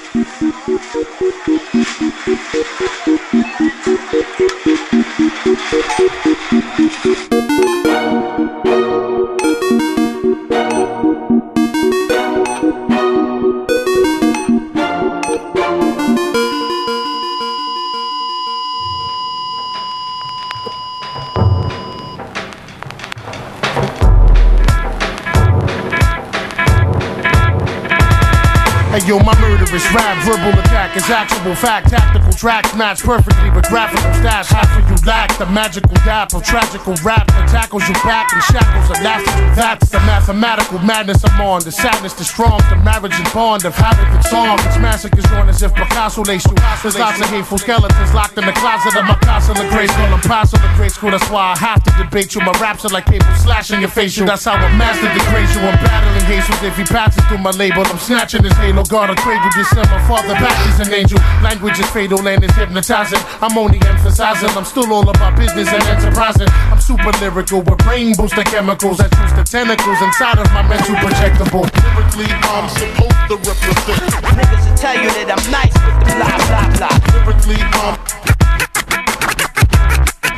Hey 28.88 29.04
yo, 29.04 29.18
my 29.20 29.36
murderous 29.38 29.84
rap, 29.92 30.16
verbal 30.24 30.58
attack 30.58 30.96
is 30.96 31.04
actual 31.10 31.54
fact. 31.54 31.90
Tactical 31.90 32.32
tracks 32.32 32.74
match 32.74 33.04
perfectly 33.04 33.50
with 33.50 33.68
graphical 33.68 34.08
stats. 34.16 34.48
Half 34.48 34.64
of 34.80 34.88
you 34.88 34.96
lack 35.04 35.36
the 35.36 35.44
magical 35.44 35.92
dap 36.08 36.32
of 36.32 36.42
tragical 36.42 36.96
rap 37.04 37.28
that 37.28 37.52
tackles 37.52 37.86
you 37.86 37.92
back 38.00 38.32
in 38.32 38.40
shackles 38.48 38.88
of 38.88 38.96
laughter. 39.04 39.28
That's 39.52 39.90
the 39.90 40.00
mathematical 40.08 40.78
madness 40.78 41.22
I'm 41.22 41.38
on. 41.42 41.60
The 41.64 41.70
sadness, 41.70 42.14
the 42.14 42.24
strong, 42.24 42.64
the 42.72 42.80
marriage 42.80 43.12
and 43.12 43.28
bond 43.36 43.66
of 43.66 43.76
havoc 43.76 44.08
and 44.08 44.24
song. 44.24 44.56
It's 44.64 44.80
massacres 44.80 45.28
on 45.36 45.50
as 45.50 45.62
if 45.62 45.74
Picasso 45.74 46.24
laced 46.24 46.48
you. 46.48 46.56
There's 46.80 46.98
lots 46.98 47.20
of 47.20 47.28
hateful 47.28 47.58
skeletons 47.58 48.14
locked 48.14 48.38
in 48.38 48.46
the 48.46 48.56
closet 48.56 48.96
of 48.96 49.04
my 49.04 49.20
castle 49.20 49.52
of 49.52 49.68
grade 49.68 49.90
school. 49.92 50.08
I'm 50.16 50.24
past 50.24 50.56
of 50.56 50.64
the 50.64 50.72
grade 50.80 50.92
school, 50.92 51.10
that's 51.10 51.28
why 51.28 51.52
I 51.52 51.58
have 51.60 51.84
to 51.84 51.92
debate 52.02 52.34
you. 52.34 52.40
My 52.40 52.56
raps 52.56 52.86
are 52.86 52.94
like 52.96 53.04
people 53.04 53.28
slashing 53.36 53.80
your 53.80 53.92
facial. 53.92 54.24
That's 54.24 54.48
how 54.48 54.56
a 54.56 54.68
master 54.80 55.12
degrades 55.12 55.52
you. 55.52 55.60
I'm 55.60 55.76
battling 55.84 56.24
Jesus 56.24 56.56
if 56.64 56.72
he 56.80 56.84
passes 56.88 57.20
through 57.28 57.44
my 57.44 57.52
label. 57.52 57.84
I'm 57.84 58.00
snatching 58.00 58.42
his 58.42 58.56
halo. 58.56 58.77
God, 58.84 59.10
I 59.10 59.14
cradle 59.16 59.50
this 59.56 59.72
and 59.72 59.88
my 59.90 60.00
father 60.06 60.34
back 60.34 60.54
is 60.68 60.86
an 60.86 60.94
angel. 60.94 61.18
Language 61.42 61.78
is 61.80 61.90
fatal 61.90 62.20
and 62.26 62.44
it's 62.44 62.54
hypnotizing. 62.54 63.18
I'm 63.40 63.56
only 63.58 63.80
emphasizing. 63.86 64.50
I'm 64.50 64.64
still 64.64 64.92
all 64.92 65.08
about 65.08 65.36
business 65.36 65.68
and 65.68 65.82
enterprising. 65.82 66.48
I'm 66.70 66.80
super 66.80 67.10
lyrical 67.18 67.60
with 67.62 67.78
brain 67.78 68.14
booster 68.14 68.44
chemicals 68.44 68.98
that 68.98 69.10
choose 69.10 69.32
the 69.34 69.44
tentacles 69.44 70.00
inside 70.02 70.38
of 70.38 70.46
my 70.52 70.62
mental 70.62 70.94
projectable. 70.96 71.66
Lyrically, 71.66 72.30
I'm 72.46 72.68
supposed 72.68 73.26
to 73.28 73.36
represent. 73.42 73.98
Niggas 74.36 74.62
will 74.68 74.76
tell 74.76 74.94
you 74.94 75.10
that 75.10 75.28
I'm 75.32 75.44
nice 75.50 75.74
with 75.74 75.98
the 76.06 76.14
blah 76.14 76.38
blah 76.46 76.68
blah. 76.76 76.94
Lyrically, 77.18 77.58
I'm. 77.82 77.98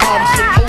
I'm 0.00 0.26
supposed 0.37 0.60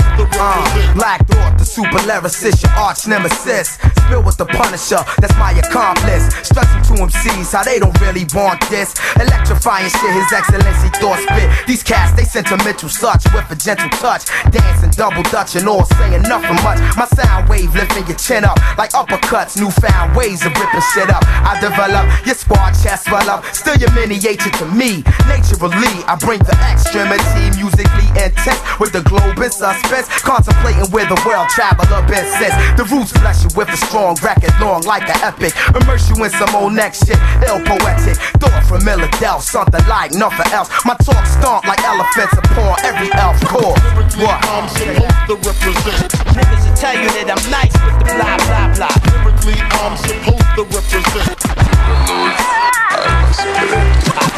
Uh, 0.41 0.57
represent. 0.57 0.95
Black 0.98 1.27
Thought, 1.27 1.57
the 1.60 1.65
super 1.65 2.01
lyricist, 2.10 2.63
your 2.63 2.71
arch 2.74 3.05
nemesis. 3.05 3.77
Spill 4.01 4.24
with 4.24 4.38
the 4.38 4.45
Punisher, 4.45 4.99
that's 5.21 5.38
my 5.38 5.54
accomplice. 5.54 6.34
Stressing 6.41 6.82
to 6.89 7.04
MCs 7.06 7.54
how 7.54 7.63
they 7.63 7.77
don't 7.77 7.93
really 8.01 8.25
want 8.34 8.58
this. 8.69 8.97
Electrifying 9.21 9.88
shit, 9.88 10.12
His 10.17 10.34
Excellency 10.34 10.89
thought 10.97 11.21
spit. 11.21 11.47
These 11.67 11.84
cats, 11.84 12.17
they 12.17 12.25
sentimental 12.25 12.89
such 12.89 13.23
with 13.34 13.45
a 13.51 13.56
gentle 13.56 13.89
touch. 14.01 14.25
Dancing 14.49 14.89
double 14.97 15.23
dutch 15.30 15.56
and 15.56 15.69
all 15.69 15.86
saying 15.86 16.23
nothing 16.23 16.58
much. 16.65 16.82
My 16.97 17.06
sound 17.06 17.47
wave 17.47 17.73
lifting 17.75 18.08
your 18.08 18.17
chin 18.17 18.43
up 18.43 18.58
like 18.77 18.91
uppercuts. 18.91 19.62
Newfound 19.62 20.15
ways 20.17 20.43
of 20.45 20.58
ripping 20.58 20.86
shit 20.93 21.10
up. 21.10 21.23
I 21.45 21.62
develop 21.62 22.10
your 22.25 22.36
squad 22.36 22.73
chest 22.82 23.06
swell 23.06 23.30
up. 23.30 23.45
Still 23.54 23.77
your 23.77 23.93
miniature 23.93 24.51
to 24.58 24.65
me. 24.73 25.06
Naturally, 25.30 26.01
I 26.10 26.17
bring 26.19 26.41
the 26.41 26.58
extremity 26.65 27.54
musically 27.62 28.10
intense 28.17 28.60
with 28.80 28.91
the 28.91 29.06
globe 29.06 29.38
in 29.38 29.51
suspense. 29.51 30.10
Contemplating 30.32 30.89
where 30.91 31.04
the 31.04 31.22
world 31.28 31.50
traveler 31.50 32.08
been 32.08 32.24
since. 32.39 32.56
The 32.80 32.88
roots 32.88 33.12
bless 33.20 33.44
you 33.44 33.50
with 33.54 33.67
a 33.67 33.76
strong 33.76 34.15
record, 34.24 34.54
long 34.62 34.82
like 34.84 35.04
an 35.04 35.20
epic. 35.28 35.52
Immerse 35.76 36.08
you 36.08 36.24
in 36.24 36.32
some 36.32 36.56
old 36.56 36.72
next 36.72 37.06
shit, 37.06 37.20
ill 37.44 37.60
poetic. 37.67 38.15
Thought 38.39 38.63
from 38.63 38.80
Philadelphia, 38.80 39.41
something 39.41 39.86
like 39.89 40.13
nothing 40.13 40.48
else. 40.54 40.72
My 40.86 40.96
talk 41.04 41.26
stomp 41.28 41.67
like 41.67 41.84
elephants 41.84 42.32
upon 42.32 42.80
every 42.86 43.12
elf 43.20 43.44
core. 43.44 43.76
What? 44.24 44.39
I'm 44.48 44.70
supposed 44.70 45.28
to 45.28 45.36
represent. 45.36 46.20
Niggas 46.36 46.63
will 46.67 46.76
tell 46.76 46.96
you 46.96 47.10
that 47.17 47.28
I'm 47.32 47.44
nice 47.52 47.76
with 47.76 47.96
the 48.00 48.06
blah 48.15 48.38
blah 48.48 48.67
blah. 48.76 48.96
Lyrically, 49.12 49.60
I'm 49.80 49.96
supposed 50.00 50.50
to 50.56 50.63
represent. 50.72 51.39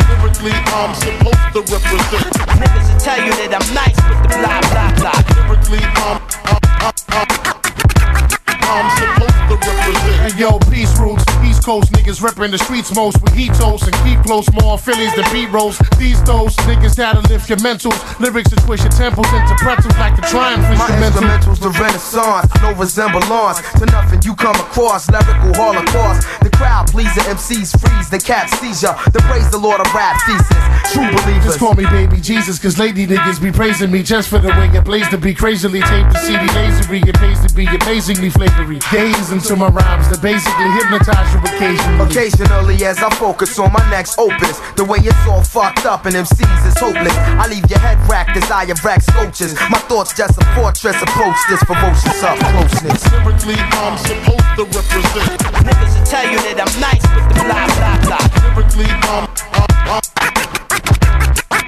Lyrically, 0.09 0.55
I'm 0.73 0.91
supposed 0.97 1.47
to 1.53 1.61
represent. 1.69 2.33
Niggas 2.57 2.85
will 2.89 3.01
tell 3.01 3.21
you 3.21 3.33
that 3.45 3.51
I'm 3.53 3.67
nice 3.73 3.97
with 4.09 4.21
the 4.25 4.41
blah 4.41 4.59
blah 4.73 4.89
blah. 4.97 5.19
Lyrically, 5.37 5.83
I'm, 6.01 6.17
I'm, 6.49 6.93
I'm, 7.13 7.29
I'm 8.63 8.87
supposed 8.97 9.41
to 9.49 9.55
represent. 9.61 10.17
Hey 10.23 10.33
yo, 10.39 10.57
peace 10.71 10.93
roots, 10.97 11.25
East 11.63 11.69
Coast 11.69 11.93
niggas 11.93 12.21
ripping 12.21 12.51
the 12.51 12.57
streets 12.57 12.93
most 12.93 13.21
with 13.21 13.31
heat 13.33 13.53
toast 13.53 13.87
and 13.87 13.95
keep 14.03 14.19
close 14.27 14.51
more 14.51 14.77
Phillies 14.77 15.15
than 15.15 15.23
beat 15.31 15.47
rolls. 15.47 15.79
These 15.97 16.21
those 16.23 16.53
niggas 16.67 16.95
that'll 16.95 17.21
lift 17.31 17.47
your 17.47 17.57
mentals. 17.59 17.95
Lyrics 18.19 18.49
that 18.51 18.59
twist 18.67 18.83
your 18.83 18.91
temples 18.91 19.31
into 19.31 19.55
pretzels 19.63 19.95
like 19.95 20.13
the 20.17 20.23
triumph 20.27 20.59
My 20.75 20.91
instrumental. 20.91 21.23
instrumentals, 21.23 21.59
the 21.63 21.71
renaissance, 21.79 22.51
no 22.59 22.75
resemblance 22.75 23.63
to 23.79 23.85
nothing 23.95 24.19
you 24.27 24.35
come 24.35 24.59
across. 24.59 25.07
Lyrical 25.07 25.55
holocaust. 25.55 26.27
The 26.43 26.49
crowd 26.51 26.91
pleaser 26.91 27.23
MCs 27.31 27.79
freeze, 27.79 28.09
the 28.09 28.19
cat 28.19 28.51
seizure. 28.59 28.91
The 29.15 29.23
praise 29.31 29.49
the 29.49 29.57
Lord 29.57 29.79
of 29.79 29.87
rap 29.95 30.19
thesis. 30.27 30.59
True 30.91 31.07
believers. 31.15 31.55
Just 31.55 31.59
call 31.59 31.75
me 31.75 31.85
baby 31.87 32.19
Jesus, 32.19 32.59
cause 32.59 32.77
lady 32.77 33.07
niggas 33.07 33.39
be 33.41 33.53
praising 33.53 33.89
me 33.89 34.03
just 34.03 34.27
for 34.27 34.39
the 34.39 34.49
way 34.49 34.67
it 34.67 34.83
plays 34.83 35.07
to 35.15 35.17
be 35.17 35.33
crazily 35.33 35.79
taped 35.79 36.11
the 36.11 36.19
CD 36.27 36.43
lasery. 36.59 37.07
It 37.07 37.15
pays 37.15 37.39
to 37.47 37.55
be 37.55 37.67
amazingly 37.67 38.29
flavory. 38.29 38.79
Gaze 38.91 39.31
into 39.31 39.55
my 39.55 39.69
rhymes 39.69 40.11
that 40.11 40.21
basically 40.21 40.67
hypnotize 40.75 41.31
you 41.31 41.52
occasionally. 41.55 42.05
Occasionally, 42.05 42.85
as 42.85 42.97
I 42.99 43.09
focus 43.15 43.57
on 43.59 43.71
my 43.71 43.83
next 43.89 44.17
opus, 44.17 44.59
the 44.75 44.83
way 44.83 44.99
it's 45.01 45.27
all 45.27 45.43
fucked 45.43 45.85
up 45.85 46.05
and 46.05 46.15
MCs 46.15 46.67
is 46.67 46.77
hopeless. 46.79 47.13
I 47.39 47.47
leave 47.47 47.69
your 47.69 47.79
head 47.79 47.97
racked 48.09 48.35
as 48.37 48.49
I 48.49 48.63
erect 48.65 49.03
sculptures. 49.03 49.53
My 49.69 49.79
thoughts 49.89 50.13
just 50.15 50.37
a 50.37 50.45
fortress. 50.55 50.95
Approach 51.01 51.37
this 51.49 51.61
ferocious 51.63 52.23
up 52.23 52.37
closeness. 52.39 53.01
Lyrically, 53.11 53.57
I'm 53.57 53.97
supposed 53.97 54.49
to 54.57 54.63
represent. 54.65 55.39
Niggas 55.63 55.93
will 55.97 56.05
tell 56.05 56.27
you 56.31 56.39
that 56.43 56.57
I'm 56.63 56.73
nice 56.81 57.05
with 57.13 57.25
the 57.29 57.35
blah 57.45 57.65
blah 57.77 57.97
blah. 58.03 58.23
Lyrically, 58.53 58.89
I'm, 59.13 59.25
I'm, 59.53 59.71
I'm, 59.93 60.03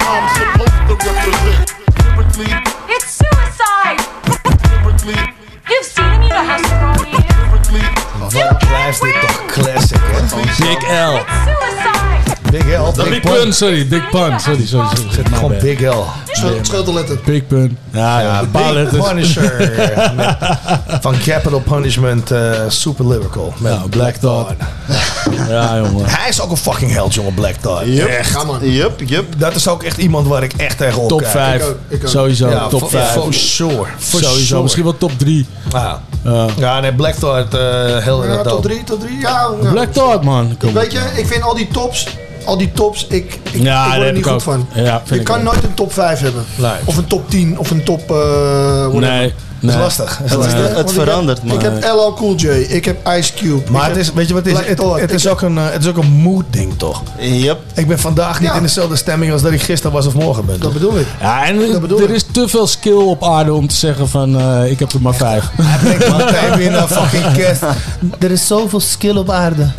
I'm 0.01 0.25
supposed 0.35 0.81
to 0.89 0.95
represent. 1.05 1.67
Lyrically, 2.15 2.51
It's 2.89 3.21
suicide! 3.21 3.99
lyrically, 4.83 5.19
You've 5.69 5.85
seen 5.85 6.05
him, 6.05 6.21
you 6.23 6.29
know 6.29 6.43
how 6.43 6.57
strong 6.61 7.05
he 7.05 7.17
is. 7.17 7.34
Lyrically. 7.71 8.67
Blijft 8.67 9.01
dit 9.01 9.21
toch 9.21 9.45
classic, 9.45 9.99
hè? 10.01 10.65
Big 10.65 10.81
L. 10.87 11.94
Big 12.57 12.77
L, 12.77 12.91
Big 12.95 13.09
Big 13.09 13.21
Pun, 13.21 13.31
Pun. 13.33 13.53
sorry. 13.53 13.87
Big 13.87 14.09
Pun. 14.09 14.39
Sorry, 14.39 14.65
sorry, 14.65 14.65
sorry. 14.67 15.25
Gewoon 15.33 15.49
bij. 15.49 15.59
Big 15.59 15.79
L. 15.81 16.03
Scheelt 16.31 16.67
scheelt 16.67 16.85
de 16.85 16.93
letter. 16.93 17.19
Big 17.25 17.47
Pun. 17.47 17.77
Ja, 17.91 18.19
ja. 18.19 18.43
Big. 18.51 18.89
Punisher. 19.07 19.71
Met- 20.15 20.37
van 21.05 21.15
Capital 21.23 21.59
Punishment, 21.59 22.31
eh, 22.31 22.51
super 22.67 23.07
lyrical. 23.07 23.53
Met 23.57 23.71
Ja, 23.73 23.81
Black 23.89 24.15
Thought. 24.15 24.53
Ja, 25.49 25.77
jongen. 25.77 26.05
Hij 26.09 26.29
is 26.29 26.41
ook 26.41 26.51
een 26.51 26.57
fucking 26.57 26.91
held, 26.91 27.13
jongen, 27.13 27.33
Black 27.33 27.55
Thought. 27.55 27.99
Echt. 28.07 28.33
Ja, 28.33 28.43
man. 28.43 28.59
Yup, 28.69 28.99
yup. 29.05 29.25
Dat 29.37 29.55
is 29.55 29.67
ook 29.67 29.83
echt 29.83 29.97
iemand 29.97 30.27
waar 30.27 30.43
ik 30.43 30.53
echt 30.53 30.77
tegenop 30.77 31.09
Top 31.09 31.19
kijk. 31.19 31.31
5. 31.31 31.63
ook, 31.63 31.75
ik 31.87 32.03
ook. 32.03 32.09
Sowieso. 32.09 32.49
Ja, 32.49 32.67
top 32.67 32.79
for- 32.79 32.89
5. 32.89 33.11
For 33.11 33.33
sure. 33.33 33.85
For 33.97 34.19
Sowieso. 34.21 34.45
sure. 34.45 34.61
Misschien 34.61 34.83
wel 34.83 34.97
top 34.97 35.11
3. 35.17 35.45
Ja. 35.71 36.01
Ja. 36.23 36.45
ja, 36.57 36.79
nee, 36.79 36.93
Black 36.93 37.13
Thought, 37.13 37.53
eh 37.53 37.59
heel 38.03 38.23
Ja, 38.23 38.29
erg 38.29 38.35
top 38.41 38.51
dope. 38.51 38.67
3, 38.67 38.83
top 38.83 38.99
3. 38.99 39.19
Ja, 39.19 39.49
ja. 39.63 39.69
Black 39.71 39.93
Thought, 39.93 40.23
man. 40.23 40.55
Kom. 40.59 40.73
Weet 40.73 40.91
je, 40.91 40.99
ik 41.15 41.27
vind 41.27 41.41
al 41.43 41.55
die 41.55 41.67
tops, 41.67 42.07
al 42.45 42.57
die 42.57 42.71
tops, 42.71 43.07
ik, 43.09 43.39
ik, 43.51 43.61
Ja, 43.61 43.85
ik 43.85 43.93
word 43.93 44.05
er 44.07 44.13
niet 44.13 44.17
ik 44.17 44.23
goed 44.25 44.33
ook. 44.33 44.41
van. 44.41 44.67
Ja, 44.73 45.01
je 45.09 45.15
ik 45.15 45.23
kan 45.23 45.37
ook. 45.37 45.43
nooit 45.43 45.63
een 45.63 45.73
top 45.73 45.93
5 45.93 46.19
hebben. 46.19 46.43
Nee. 46.55 46.71
Of 46.85 46.97
een 46.97 47.07
top 47.07 47.29
10, 47.29 47.59
of 47.59 47.71
een 47.71 47.83
top... 47.83 48.11
eh 48.11 48.15
whatever. 48.17 48.99
Nee. 48.99 49.33
Nee. 49.59 49.77
lastig. 49.77 50.19
Dat 50.21 50.29
is 50.29 50.35
lastig. 50.37 50.59
Het 50.61 50.69
ik 50.69 50.75
heb- 50.75 50.89
verandert, 50.89 51.43
man. 51.43 51.55
Ik 51.55 51.61
heb 51.61 51.83
LL 51.83 52.13
Cool 52.13 52.35
J, 52.35 52.47
ik 52.47 52.85
heb 52.85 53.07
Ice 53.17 53.33
Cube. 53.33 53.71
Maar 53.71 53.87
het 53.87 53.97
is, 53.97 54.13
weet 54.13 54.27
je 54.27 54.33
wat 54.33 54.45
het 54.45 54.53
is? 54.59 54.65
Het, 54.67 54.81
het, 54.99 55.11
is 55.11 55.27
ook 55.27 55.41
een, 55.41 55.57
eh, 55.57 55.63
het 55.71 55.81
is 55.83 55.89
ook 55.89 55.97
een 55.97 56.11
mood 56.11 56.43
ding, 56.49 56.77
toch? 56.77 57.01
Yep. 57.19 57.59
Ik 57.73 57.87
ben 57.87 57.99
vandaag 57.99 58.39
niet 58.39 58.49
Ja. 58.49 58.55
in 58.55 58.61
dezelfde 58.61 58.95
stemming 58.95 59.31
als 59.31 59.41
dat 59.41 59.51
ik 59.51 59.61
gisteren 59.61 59.91
was 59.91 60.05
of 60.05 60.13
morgen 60.13 60.45
ben. 60.45 60.59
Dat 60.59 60.73
bedoel 60.73 60.99
ik. 60.99 61.05
Ja, 61.21 61.45
en 61.45 61.71
Dat 61.71 61.81
bedoel 61.81 61.97
er 61.99 62.09
ik. 62.09 62.15
is 62.15 62.25
te 62.31 62.47
veel 62.47 62.67
skill 62.67 62.93
op 62.93 63.23
aarde 63.23 63.53
om 63.53 63.67
te 63.67 63.75
zeggen 63.75 64.09
van 64.09 64.39
eh, 64.39 64.71
ik 64.71 64.79
heb 64.79 64.91
er 64.91 65.01
maar 65.01 65.15
vijf. 65.15 65.43
Hij 65.61 65.77
brengt 65.97 66.17
meteen 66.17 66.57
weer 66.57 66.71
naar 66.71 66.87
fucking 66.87 67.31
kerst. 67.33 67.61
Er 68.19 68.31
is 68.31 68.47
zoveel 68.47 68.79
skill 68.79 69.15
op 69.17 69.29
aarde. 69.29 69.69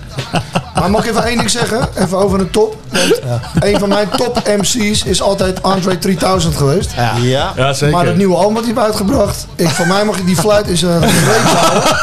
Maar 0.75 0.91
mag 0.91 1.05
ik 1.05 1.11
even 1.11 1.25
één 1.25 1.37
ding 1.37 1.51
zeggen? 1.51 1.89
Even 1.95 2.19
over 2.19 2.41
een 2.41 2.51
top. 2.51 2.77
Want 2.91 3.21
een 3.61 3.79
van 3.79 3.89
mijn 3.89 4.09
top 4.09 4.43
MC's 4.57 5.05
is 5.05 5.23
altijd 5.23 5.63
Andre 5.63 5.99
3000 5.99 6.57
geweest. 6.57 6.93
Ja. 7.21 7.53
Ja, 7.57 7.73
zeker. 7.73 7.97
Maar 7.97 8.07
het 8.07 8.17
nieuwe 8.17 8.37
album 8.37 8.55
wat 8.55 8.65
hij 8.65 8.73
heeft 8.73 8.87
uitgebracht. 8.87 9.47
Ik, 9.55 9.69
voor 9.69 9.87
mij 9.87 10.05
mag 10.05 10.19
ik 10.19 10.27
die 10.27 10.37
fluit 10.37 10.69
in 10.69 10.77
zijn 10.77 11.01
reet 11.01 11.43
houden. 11.43 11.99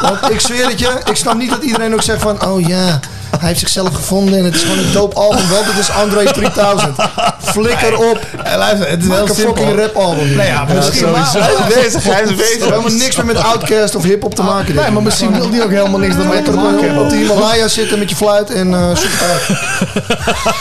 Want 0.00 0.32
ik 0.32 0.40
zweer 0.40 0.68
het 0.68 0.78
je. 0.78 1.00
Ik 1.04 1.16
snap 1.16 1.34
niet 1.34 1.50
dat 1.50 1.62
iedereen 1.62 1.94
ook 1.94 2.02
zegt 2.02 2.22
van... 2.22 2.46
Oh 2.46 2.60
ja, 2.66 3.00
hij 3.38 3.48
heeft 3.48 3.60
zichzelf 3.60 3.94
gevonden 3.94 4.38
en 4.38 4.44
het 4.44 4.54
is 4.54 4.62
gewoon 4.62 4.78
een 4.78 4.92
dope 4.92 5.16
album. 5.16 5.48
Want 5.48 5.66
het 5.66 5.78
is 5.78 5.90
Andre 5.90 6.32
3000. 6.32 6.94
Flikker 7.42 7.96
op. 8.10 8.18
En 8.44 8.58
luister, 8.58 8.88
het 8.88 9.00
is 9.02 9.06
Maak 9.06 9.16
heel 9.18 9.28
een 9.28 9.34
simpel. 9.34 9.54
fucking 9.56 9.80
rap 9.80 9.96
album. 9.96 10.36
Nee, 10.36 10.46
ja, 10.46 10.64
misschien 10.74 11.14
Hij 11.14 11.22
is 11.52 11.74
bezig, 11.74 12.04
hij 12.04 12.22
is 12.22 12.34
bezig. 12.46 12.64
helemaal 12.64 12.90
niks 12.90 13.16
meer 13.16 13.26
met 13.26 13.36
Outcast 13.36 13.94
of 13.94 14.02
hip-hop 14.02 14.34
te 14.34 14.42
maken. 14.42 14.74
Nee, 14.74 14.90
maar 14.90 15.02
misschien 15.02 15.32
wil 15.32 15.50
die 15.50 15.62
ook 15.62 15.70
helemaal 15.70 15.98
niks 15.98 16.14
ermee 16.14 16.42
te 16.42 16.50
maken 16.50 16.84
hebben. 16.84 17.02
op 17.02 17.08
de 17.10 17.16
Himalaya 17.16 17.68
zitten 17.68 17.98
met 17.98 18.10
je 18.10 18.16
fluit 18.16 18.50
en 18.50 18.74
eh 18.74 18.88
uit. 18.88 19.46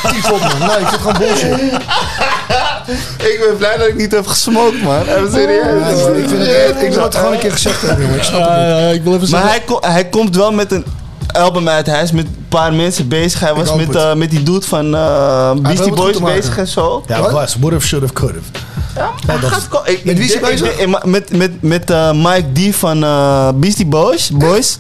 Tief 0.13 0.31
op 0.31 0.39
man. 0.39 0.67
Nee, 0.67 0.77
ik 0.79 0.87
vind 0.87 0.91
het 0.91 0.99
gewoon 0.99 1.17
bullshit. 1.17 1.59
Ik 3.17 3.39
ben 3.47 3.57
blij 3.57 3.77
dat 3.77 3.87
ik 3.87 3.95
niet 3.95 4.11
heb 4.11 4.27
gesmokt, 4.27 4.81
man. 4.81 5.01
Even 5.01 5.31
serieus. 5.31 5.99
Ja, 5.99 6.07
ik, 6.13 6.27
vind 6.29 6.45
het, 6.45 6.81
ik 6.81 6.93
wil 6.93 7.03
het 7.03 7.15
gewoon 7.15 7.33
een 7.33 7.39
keer 7.39 7.51
gezegd 7.51 7.81
hebben, 7.81 8.01
jongen. 8.01 8.17
Ik 8.17 8.23
snap 8.23 8.39
het 8.41 8.49
niet. 8.49 8.59
Eh, 8.59 8.93
ik 8.93 9.03
wil 9.03 9.15
even 9.15 9.29
Maar 9.29 9.43
hij, 9.43 9.61
hij 9.79 10.05
komt 10.05 10.35
wel 10.35 10.51
met 10.51 10.71
een 10.71 10.85
album 11.31 11.69
uit. 11.69 11.85
Hij 11.85 12.03
is 12.03 12.11
met 12.11 12.25
een 12.25 12.45
paar 12.49 12.73
mensen 12.73 13.07
bezig. 13.07 13.39
Hij 13.39 13.53
was 13.53 13.75
met, 13.75 13.95
eh, 13.95 14.13
met 14.13 14.29
die 14.29 14.43
dude 14.43 14.65
van 14.65 14.95
eh 14.95 15.01
wel 15.01 15.61
Beastie 15.61 15.93
Boys 15.93 16.19
bezig 16.19 16.57
en 16.57 16.67
zo. 16.67 17.03
Ja, 17.07 17.31
was. 17.31 17.55
Would 17.55 17.73
have, 17.73 17.87
should 17.87 18.03
have, 18.03 18.13
could 18.13 18.35
have. 18.35 18.78
Ik- 19.85 20.03
Met 20.05 20.15
wie 20.17 20.25
is 20.25 20.33
hij 20.33 20.41
bezig? 20.41 20.79
ik- 20.79 21.05
Met, 21.05 21.31
met, 21.37 21.51
met 21.61 21.89
eh, 21.89 22.11
Mike 22.13 22.45
D 22.71 22.75
van 22.75 23.03
eh, 23.03 23.49
Beastie 23.55 23.85
Boys. 23.85 24.29
Boys. 24.29 24.77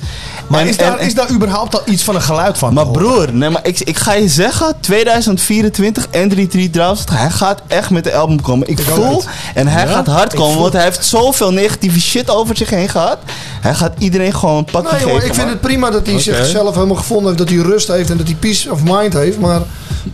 Maar 0.47 0.59
En- 0.61 0.67
is 0.67 0.77
daar, 0.77 0.97
en- 0.97 1.05
is 1.05 1.13
daar 1.13 1.29
überhaupt 1.31 1.73
al 1.73 1.81
iets 1.85 2.03
van 2.03 2.15
een 2.15 2.21
geluid 2.21 2.57
van? 2.57 2.73
Maar 2.73 2.87
broer, 2.87 3.33
nee, 3.33 3.49
maar 3.49 3.67
ik, 3.67 3.79
ik 3.79 3.97
ga 3.97 4.13
je 4.13 4.27
zeggen, 4.27 4.75
2024 4.79 6.07
en 6.11 6.29
3000, 6.29 7.09
hij 7.09 7.29
gaat 7.29 7.61
echt 7.67 7.89
met 7.89 8.03
de 8.03 8.15
album 8.15 8.41
komen. 8.41 8.67
Ik, 8.67 8.79
voel, 8.79 9.23
en 9.53 9.67
hij 9.67 9.87
gaat 9.87 10.07
hard 10.07 10.33
komen, 10.33 10.59
want 10.61 10.73
hij 10.73 10.83
heeft 10.83 11.05
zoveel 11.05 11.51
negatieve 11.53 12.01
shit 12.01 12.29
over 12.29 12.57
zich 12.57 12.69
heen 12.69 12.89
gehad. 12.89 13.17
Hij 13.61 13.73
gaat 13.73 13.93
iedereen 13.97 14.33
gewoon 14.35 14.57
een 14.57 14.65
pakje 14.65 14.91
Nee, 14.91 14.99
jongen, 15.01 15.15
geven. 15.15 15.27
ik 15.27 15.33
vind 15.33 15.45
man. 15.45 15.47
het 15.53 15.61
prima 15.61 15.89
dat 15.89 16.05
hij 16.07 16.19
zichzelf 16.19 16.73
helemaal 16.75 16.95
gevonden 16.95 17.25
heeft. 17.25 17.37
Dat 17.37 17.49
hij 17.49 17.57
rust 17.57 17.87
heeft 17.87 18.09
en 18.09 18.17
dat 18.17 18.27
hij 18.27 18.35
peace 18.35 18.71
of 18.71 18.79
mind 18.83 19.13
heeft. 19.13 19.39
Maar 19.39 19.61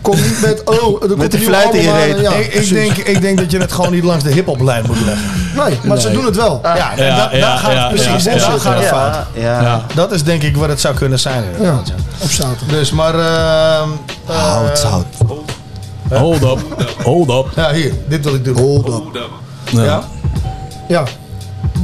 kom 0.02 0.16
niet 0.16 0.40
met, 0.40 0.62
oh, 0.64 1.02
er 1.02 1.08
komt 1.08 1.30
de 1.32 1.38
fluit 1.38 1.74
in 1.74 1.82
je 1.82 1.92
reet. 1.92 2.20
Ja, 2.20 2.32
ik, 2.32 2.54
ik, 2.54 2.68
denk, 2.68 2.96
ik 2.96 3.20
denk 3.20 3.38
dat 3.38 3.50
je 3.50 3.58
het 3.58 3.72
gewoon 3.72 3.94
niet 3.96 4.04
langs 4.04 4.24
de 4.24 4.30
hip-hoplijn 4.32 4.84
moet 4.86 5.00
leggen. 5.04 5.24
Nee, 5.64 5.78
maar 5.84 5.98
ze 6.00 6.10
doen 6.10 6.24
het 6.24 6.36
wel. 6.36 6.60
Ja, 6.62 6.90
en 6.96 7.04
Ja, 7.04 7.16
da- 7.16 7.38
daar 7.38 7.58
gaat 7.58 7.72
het 7.72 7.88
precies. 7.88 8.24
ja, 8.24 8.30
en 8.32 8.38
daar 8.38 8.60
gaat 8.60 8.74
het 8.78 8.86
fout. 8.86 9.14
Ja, 9.34 9.40
ja. 9.42 9.60
Ja. 9.62 9.82
Dat 9.94 10.12
is 10.12 10.22
denk 10.24 10.42
ik 10.42 10.56
wat 10.56 10.68
het 10.68 10.80
zou 10.80 10.94
kunnen 10.94 11.18
zijn. 11.18 11.44
Ja, 11.60 11.80
op 12.22 12.30
zaterdag. 12.30 12.68
Dus, 12.78 12.90
maar... 12.90 13.14
ehm, 13.14 13.88
eh, 14.28 14.36
Hout, 14.36 14.82
hout. 14.82 15.06
Hold 16.10 16.42
up. 16.42 16.58
Hold 17.02 17.28
up. 17.30 17.46
Ja, 17.56 17.72
hier. 17.72 17.92
Dit 18.08 18.24
wil 18.24 18.34
ik 18.34 18.44
doen. 18.44 18.56
Hold 18.58 18.88
up. 18.88 19.02
Ja. 19.70 20.02
Ja, 20.88 21.02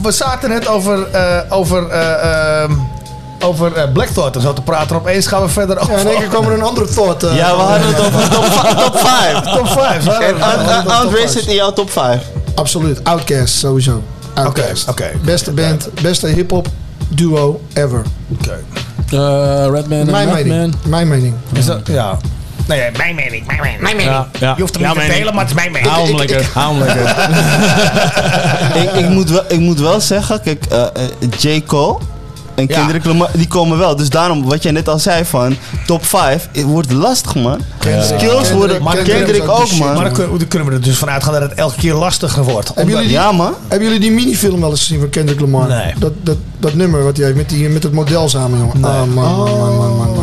We 0.02 0.10
zaten 0.12 0.48
net 0.48 0.68
over, 0.68 1.10
eh, 1.10 1.38
over, 1.48 1.88
eh, 1.88 2.62
ehm, 2.62 2.72
over 3.42 3.72
eh, 3.72 3.92
Black 3.92 4.08
Thought 4.08 4.36
en 4.36 4.42
zo 4.42 4.52
te 4.52 4.62
praten. 4.62 4.96
Opeens 4.96 5.26
gaan 5.26 5.42
we 5.42 5.48
verder 5.48 5.78
over... 5.78 5.92
ja 5.92 5.98
in 6.00 6.06
één 6.06 6.18
keer 6.18 6.28
kwam 6.28 6.46
er 6.46 6.52
een 6.52 6.62
andere 6.62 6.86
thought. 6.86 7.22
eh, 7.22 7.36
Ja, 7.36 7.56
we 7.56 7.62
hadden 7.62 7.86
het 7.94 8.00
over 8.06 8.28
top 8.28 8.44
5. 8.44 8.74
Top 8.74 8.96
5. 8.98 9.42
Top 9.56 9.68
5. 9.68 10.06
En 10.06 10.42
An- 10.42 10.66
An- 10.68 10.86
Andre 10.88 11.28
zit 11.28 11.46
in 11.46 11.54
jouw 11.54 11.72
top 11.72 11.90
5. 11.90 12.22
Absoluut. 12.54 13.00
Outcast, 13.04 13.54
sowieso. 13.54 14.02
Outcast. 14.34 14.88
Oké, 14.88 15.02
oké. 15.04 15.18
Beste 15.24 15.50
band, 15.52 15.88
beste 16.02 16.26
hip-hop 16.26 16.66
duo 17.08 17.60
ever. 17.74 18.02
Eh, 19.10 19.18
Redman 19.70 19.98
en 19.98 20.10
Mijn 20.10 20.28
mening. 20.28 20.36
Redman. 20.48 20.74
Mijn 20.86 21.08
mening. 21.08 21.34
Is 21.52 21.66
dat, 21.66 21.80
ja. 21.86 22.16
Nee, 22.66 22.80
ja, 22.80 22.90
mijn 22.96 23.14
mening, 23.14 23.46
mijn 23.46 23.60
mening. 23.60 23.80
Mijn 23.80 23.96
mening. 23.96 24.14
Ja, 24.14 24.28
ja. 24.38 24.52
Je 24.56 24.60
hoeft 24.60 24.74
hem 24.78 24.82
niet 24.88 25.00
te 25.00 25.06
delen, 25.06 25.34
maar 25.34 25.42
het 25.44 25.50
is 25.50 25.56
mijn 25.56 25.72
mening. 25.72 25.90
Hou 25.90 26.06
hem 26.06 26.16
lekker. 26.16 26.50
Hou 26.54 26.74
hem 26.76 26.84
lekker. 26.84 27.28
ik, 28.82 28.90
ik, 29.04 29.08
moet 29.08 29.30
wel, 29.30 29.42
ik 29.48 29.58
moet 29.58 29.80
wel 29.80 30.00
zeggen, 30.00 30.40
kijk, 30.40 30.64
eh, 30.64 30.86
J. 31.38 31.62
Cole 31.66 31.98
en 32.54 32.66
ja. 32.68 32.86
kinderen 32.86 33.28
die 33.32 33.46
komen 33.46 33.78
wel. 33.78 33.96
Dus 33.96 34.10
daarom, 34.10 34.44
wat 34.44 34.62
jij 34.62 34.72
net 34.72 34.88
al 34.88 34.98
zei 34.98 35.24
van 35.24 35.56
top 35.86 36.04
5, 36.04 36.48
wordt 36.66 36.92
lastig 36.92 37.34
man. 37.34 37.60
Skills 38.00 38.50
worden, 38.52 38.82
maar 38.82 38.98
ook 39.46 39.72
man. 39.78 39.94
Maar 39.94 40.12
kunnen 40.48 40.68
we 40.68 40.74
er 40.74 40.82
dus 40.82 40.96
vanuit 40.96 41.24
gaan 41.24 41.32
dat 41.32 41.42
het 41.42 41.54
elke 41.54 41.76
keer 41.76 41.94
lastiger 41.94 42.44
wordt. 42.44 42.72
Ja 43.06 43.32
man. 43.32 43.54
Hebben 43.68 43.88
jullie 43.88 44.00
die 44.00 44.10
minifilm 44.10 44.60
wel 44.60 44.70
eens 44.70 44.80
gezien 44.80 45.00
van 45.00 45.08
Kendrick 45.08 45.40
Lamar? 45.40 45.68
Nee. 45.68 45.94
Dat, 45.98 46.12
dat, 46.22 46.36
dat 46.58 46.74
nummer 46.74 47.04
wat 47.04 47.16
hij 47.16 47.24
heeft 47.24 47.36
met, 47.36 47.48
die, 47.48 47.68
met 47.68 47.82
het 47.82 47.92
model 47.92 48.28
samen 48.28 48.58
jongen. 48.58 48.84
Ah, 48.84 49.04
man, 49.04 49.14
man, 49.14 49.76
man, 49.76 49.96
man. 49.96 50.21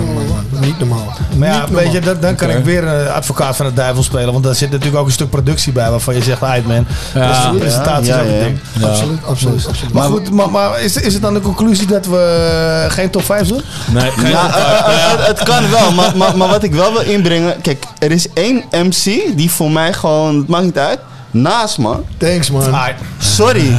Niet 0.59 0.79
normaal. 0.79 1.13
Maar 1.37 1.47
ja, 1.47 1.65
weet 1.69 1.91
je, 1.91 1.99
dan, 1.99 2.17
dan 2.19 2.35
kan 2.35 2.49
ik 2.49 2.63
weer 2.63 2.83
een 2.83 3.09
advocaat 3.11 3.55
van 3.55 3.65
de 3.65 3.73
duivel 3.73 4.03
spelen. 4.03 4.31
Want 4.31 4.43
daar 4.43 4.55
zit 4.55 4.71
natuurlijk 4.71 4.97
ook 4.97 5.05
een 5.05 5.11
stuk 5.11 5.29
productie 5.29 5.71
bij 5.71 5.89
waarvan 5.89 6.15
je 6.15 6.23
zegt, 6.23 6.43
uit 6.43 6.67
man. 6.67 6.85
Ja. 7.13 7.51
de 7.51 7.57
presentatie 7.57 8.13
Ja, 8.13 8.19
is 8.19 8.29
ja, 8.31 8.37
ja. 8.37 8.43
ding. 8.43 8.59
Absoluut, 8.83 9.19
absoluut, 9.25 9.67
absoluut. 9.67 9.93
Maar 9.93 10.09
goed, 10.09 10.31
maar, 10.31 10.49
maar 10.49 10.81
is, 10.81 10.95
is 10.95 11.13
het 11.13 11.21
dan 11.21 11.33
de 11.33 11.41
conclusie 11.41 11.87
dat 11.87 12.05
we 12.05 12.85
geen 12.89 13.09
top 13.09 13.23
5 13.23 13.47
doen? 13.47 13.61
Nee, 13.91 14.11
geen 14.11 14.29
Ja, 14.29 14.55
eh, 14.55 14.79
eh, 14.79 15.17
het, 15.17 15.27
het 15.27 15.43
kan 15.43 15.69
wel, 15.69 15.91
maar, 15.91 16.17
maar, 16.17 16.37
maar 16.37 16.47
wat 16.47 16.63
ik 16.63 16.73
wel 16.73 16.91
wil 16.91 17.01
inbrengen... 17.01 17.61
Kijk, 17.61 17.83
er 17.99 18.11
is 18.11 18.27
één 18.33 18.63
MC 18.71 19.35
die 19.35 19.51
voor 19.51 19.71
mij 19.71 19.93
gewoon... 19.93 20.37
Het 20.37 20.47
maakt 20.47 20.63
niet 20.63 20.77
uit. 20.77 20.99
Naast, 21.31 21.77
man. 21.77 22.05
Thanks, 22.17 22.49
man. 22.51 22.75
Sorry. 23.19 23.61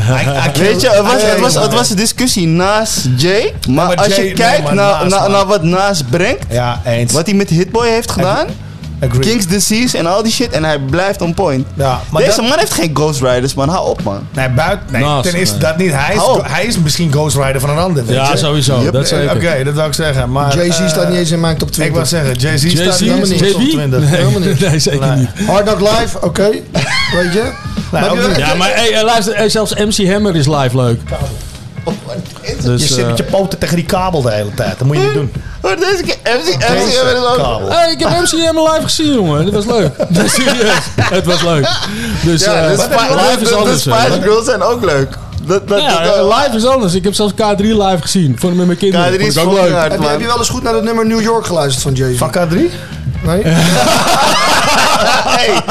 Weet 0.59 0.81
je, 0.81 0.89
het 0.91 1.03
was, 1.07 1.23
het, 1.23 1.41
was, 1.41 1.55
het 1.55 1.73
was 1.73 1.91
een 1.91 1.97
discussie 1.97 2.47
naast 2.47 3.09
Jay. 3.17 3.55
Maar, 3.69 3.87
maar 3.87 3.97
als 3.97 4.07
Jay- 4.07 4.17
je 4.17 4.23
nee, 4.25 4.33
kijkt 4.33 4.63
maar 4.65 4.75
naar, 4.75 5.09
naar, 5.31 5.47
wat 5.47 5.63
Naas 5.63 6.03
brengt... 6.11 6.45
ja, 6.51 6.81
eens. 6.85 7.13
Wat 7.13 7.27
hij 7.27 7.35
met 7.35 7.49
Hitboy 7.49 7.89
heeft 7.89 8.11
gedaan... 8.11 8.47
Agree. 9.03 9.21
King's 9.21 9.47
Disease 9.47 9.99
en 9.99 10.07
al 10.07 10.23
die 10.23 10.33
shit. 10.33 10.51
En 10.51 10.65
hij 10.65 10.79
blijft 10.79 11.21
on 11.23 11.35
point. 11.35 11.67
Ja, 11.75 12.01
maar 12.11 12.23
Deze 12.23 12.37
dat- 12.41 12.49
man 12.49 12.59
heeft 12.59 12.73
geen 12.75 12.91
Ghost 12.95 13.21
Riders, 13.23 13.55
man. 13.55 13.69
Hou 13.69 13.89
op, 13.89 14.03
man. 14.03 14.27
Nee, 14.33 14.49
buiten, 14.49 14.87
nee 14.93 15.03
Naast, 15.03 15.31
ten 15.31 15.39
eerste 15.39 15.55
nee. 15.57 15.65
dat 15.65 15.77
niet. 15.77 15.93
Hij 15.95 16.15
is, 16.15 16.23
hij 16.43 16.65
is 16.65 16.79
misschien 16.79 17.13
Ghost 17.13 17.37
Rider 17.37 17.61
van 17.61 17.71
een 17.71 17.79
ander. 17.79 18.07
weet 18.07 18.17
Ja, 18.17 18.31
je. 18.31 18.37
sowieso. 18.37 18.83
Yep. 18.83 18.93
Dat 18.93 19.09
zeker. 19.09 19.37
Oké, 19.37 19.65
dat 19.65 19.75
wil 19.75 19.85
ik 19.87 19.95
zeggen. 19.95 20.33
Maar, 20.33 20.57
Jay-Z 20.57 20.79
eh, 20.81 20.89
staat 20.89 21.09
niet 21.09 21.19
eens 21.19 21.31
in 21.31 21.41
mijn 21.41 21.57
top 21.57 21.69
Ik 21.69 21.75
20. 21.75 21.95
wou 21.95 22.07
zeggen, 22.07 22.35
Jay-Z 22.35 22.71
staat 22.71 22.99
helemaal 22.99 23.27
niet 23.27 23.31
in 23.31 23.39
de 23.39 23.51
top 23.53 23.61
JB? 23.61 23.71
20. 23.71 24.01
Nee, 24.01 24.09
Helemaal 24.09 24.41
niet. 24.41 24.61
nee, 24.71 24.79
zeker 24.79 25.07
Nee. 25.09 25.17
niet. 25.17 25.47
Hard 25.47 25.65
Knock 25.65 25.81
Live, 25.81 26.21
oké. 26.21 26.49
Weet 27.13 27.33
je? 27.33 27.51
Maar 27.91 28.03
heb 28.03 28.11
ook 28.11 28.21
je- 28.21 28.27
niet. 28.29 28.37
Ja, 28.37 28.55
maar 28.55 28.71
hey, 28.75 28.93
eh, 28.95 29.03
luister, 29.03 29.35
eh, 29.35 29.51
zelfs 29.51 29.75
MC 29.75 30.11
Hammer 30.13 30.37
is 30.37 30.47
live 30.47 30.77
leuk. 30.77 31.01
Dus, 32.63 32.89
je 32.89 32.95
zit 32.95 33.07
met 33.07 33.17
je 33.19 33.25
eh, 33.25 33.31
poten 33.31 33.59
tegen 33.59 33.77
die 33.77 33.85
kabel 33.85 34.23
de 34.23 34.31
hele 34.33 34.55
tijd. 34.55 34.79
Dat 34.79 34.87
moet 34.87 34.97
je 34.97 35.03
niet 35.03 35.13
doen. 35.13 35.33
Hoor, 35.61 35.77
deze 35.77 36.03
keer 36.03 36.17
MC, 36.25 36.57
MC 36.57 37.37
kabel. 37.37 37.71
Hey, 37.71 37.93
ik 37.93 37.99
heb 38.01 38.09
MC 38.11 38.45
Hammer 38.45 38.63
live 38.73 38.83
gezien, 38.83 39.13
jongen. 39.15 39.45
Dat 39.45 39.55
was 39.55 39.65
leuk. 39.77 39.93
Serieus. 40.31 40.75
Het 41.01 41.25
was 41.25 41.43
leuk. 41.43 41.69
Dus 42.23 42.45
Ja, 42.45 42.53
eh, 42.55 42.69
de, 42.77 42.83
Spi- 42.83 43.15
live 43.15 43.37
de- 43.37 43.43
is 43.43 43.49
de 43.49 43.55
anders. 43.55 43.85
hè. 43.85 43.91
Spice 44.01 44.21
Girls 44.23 44.45
zijn 44.45 44.63
ook 44.63 44.85
leuk. 44.85 45.09
Dat, 45.47 45.69
dat, 45.69 45.81
Ja, 45.81 46.03
dat- 46.03 46.35
live 46.39 46.57
is 46.57 46.67
anders. 46.67 46.95
Ik 46.95 47.05
heb 47.05 47.15
zelfs 47.15 47.33
K3 47.33 47.57
live 47.65 47.97
gezien. 48.01 48.37
Vond 48.39 48.53
ik 48.53 48.59
met 48.59 48.67
mijn 48.67 48.79
kinderen. 48.79 49.07
K3 49.07 49.11
Vond 49.17 49.29
is 49.29 49.37
ik 49.37 49.45
ook 49.49 49.53
leuk. 49.53 49.73
hard, 49.73 49.93
Heb 49.93 50.01
je, 50.03 50.07
heb 50.09 50.21
je 50.21 50.27
wel 50.27 50.39
eens 50.39 50.49
goed 50.49 50.63
naar 50.63 50.75
het 50.75 50.85
nummer 50.85 51.07
New 51.07 51.21
York 51.21 51.47
geluisterd 51.47 51.83
van 51.83 51.93
Jay-Z? 51.93 52.19
Van 52.19 52.31
K3? 52.31 52.55
Nee? 53.23 53.43
hey, 55.41 55.63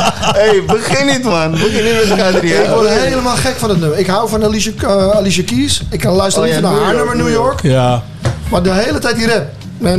hey, 0.42 0.64
begin 0.66 1.06
niet, 1.06 1.24
man. 1.24 1.52
Begin 1.52 1.84
niet 1.84 2.10
met 2.10 2.20
K3. 2.20 2.44
Ik 2.44 2.70
word 2.74 2.90
helemaal 2.90 3.36
gek 3.36 3.56
van 3.56 3.70
het 3.70 3.80
nummer. 3.80 3.98
Ik 3.98 4.08
hou 4.08 4.30
van 4.30 4.44
Alicia, 4.44 4.72
uh, 4.84 5.10
Alicia 5.10 5.44
Keys. 5.44 5.82
Ik 5.90 6.00
kan 6.00 6.14
luisteren 6.14 6.50
oh, 6.50 6.56
ja, 6.56 6.60
naar 6.60 6.82
haar 6.82 6.96
nummer 6.96 7.16
New 7.16 7.30
York. 7.30 7.62
Ja. 7.62 8.04
Maar 8.52 8.64
de 8.64 8.74
hele 8.74 9.00
tijd 9.00 9.16
die 9.16 9.28
rap. 9.28 9.46
Ja, 9.82 9.98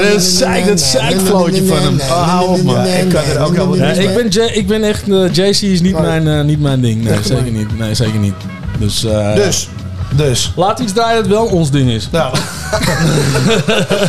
dat 0.00 0.14
is 0.14 0.38
zeik, 0.38 0.66
dat 0.66 0.80
zeikflootje 0.80 1.66
van 1.66 1.82
hem. 1.82 2.00
Oh, 2.00 2.28
hou 2.28 2.48
op, 2.48 2.62
man. 2.62 2.86
Ik 2.86 3.08
kan 3.08 3.24
er 3.24 3.44
ook 3.44 3.58
al 3.58 3.76
ja, 3.76 3.86
ik, 3.86 4.14
ben 4.14 4.28
J 4.28 4.38
ik 4.38 4.66
ben 4.66 4.82
echt... 4.82 5.08
Uh, 5.08 5.32
JC 5.32 5.60
is 5.60 5.80
niet, 5.80 5.82
nee. 5.82 6.02
mijn, 6.02 6.26
uh, 6.26 6.44
niet 6.44 6.60
mijn 6.60 6.80
ding. 6.80 7.04
Nee, 7.04 7.18
zeker 7.22 7.50
niet. 7.50 7.78
Nee, 7.78 7.94
zeker 7.94 8.18
niet. 8.18 8.34
Dus... 8.78 9.04
Uh, 9.04 9.34
dus 9.34 9.68
dus. 10.16 10.52
Laat 10.56 10.78
iets 10.78 10.92
draaien 10.92 11.22
dat 11.22 11.26
wel 11.32 11.44
ons 11.46 11.70
ding 11.70 11.90
is. 11.90 12.08
Nou, 12.10 12.36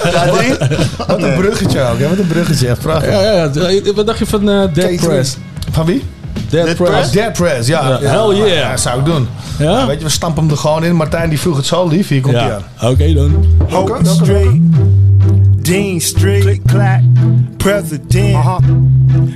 K3? 0.04 0.58
wat 1.08 1.22
een 1.24 1.36
bruggetje 1.36 1.82
ook. 1.82 2.00
Hè? 2.00 2.10
Wat 2.10 2.18
een 2.18 2.28
bruggetje. 2.28 2.68
Echt 2.68 2.80
prachtig. 2.80 3.12
Ja, 3.12 3.22
ja, 3.22 3.50
ja. 3.54 3.94
Wat 3.96 4.06
dacht 4.08 4.20
je 4.20 4.26
van 4.26 4.50
eh, 4.50 4.64
Dead 4.74 4.92
K3. 4.92 4.96
Press? 5.06 5.38
Van 5.72 5.86
wie? 5.86 6.04
Dead, 6.50 6.66
Dead 6.66 6.76
Press. 6.76 6.92
Press? 6.92 7.12
Dead 7.12 7.34
Press, 7.34 7.68
ja. 7.68 7.88
Ja, 7.88 8.00
hell 8.00 8.36
yeah. 8.36 8.58
Ja, 8.58 8.78
zou 8.78 9.00
ik 9.00 9.06
doen. 9.06 9.28
Ja? 9.60 9.88
Weet 9.88 9.98
je, 9.98 10.04
we 10.04 10.12
stampen 10.12 10.44
hem 10.44 10.52
er 10.52 10.58
gewoon 10.58 10.84
in. 10.84 10.96
Martijn 10.96 11.30
die 11.30 11.40
vroeg 11.40 11.56
het 11.58 11.66
zo 11.66 11.88
lief. 11.88 12.08
Hier 12.08 12.22
komt 12.22 12.36
hij 12.36 12.48
Ja. 12.48 12.60
aan. 12.78 12.92
Oké 12.92 13.14
dan. 13.14 13.46
Hope 13.70 14.00
straight, 14.04 14.58
Dean 15.62 16.00
Street, 16.02 16.42
click 16.42 16.62
clack, 16.66 17.00
President, 17.58 18.38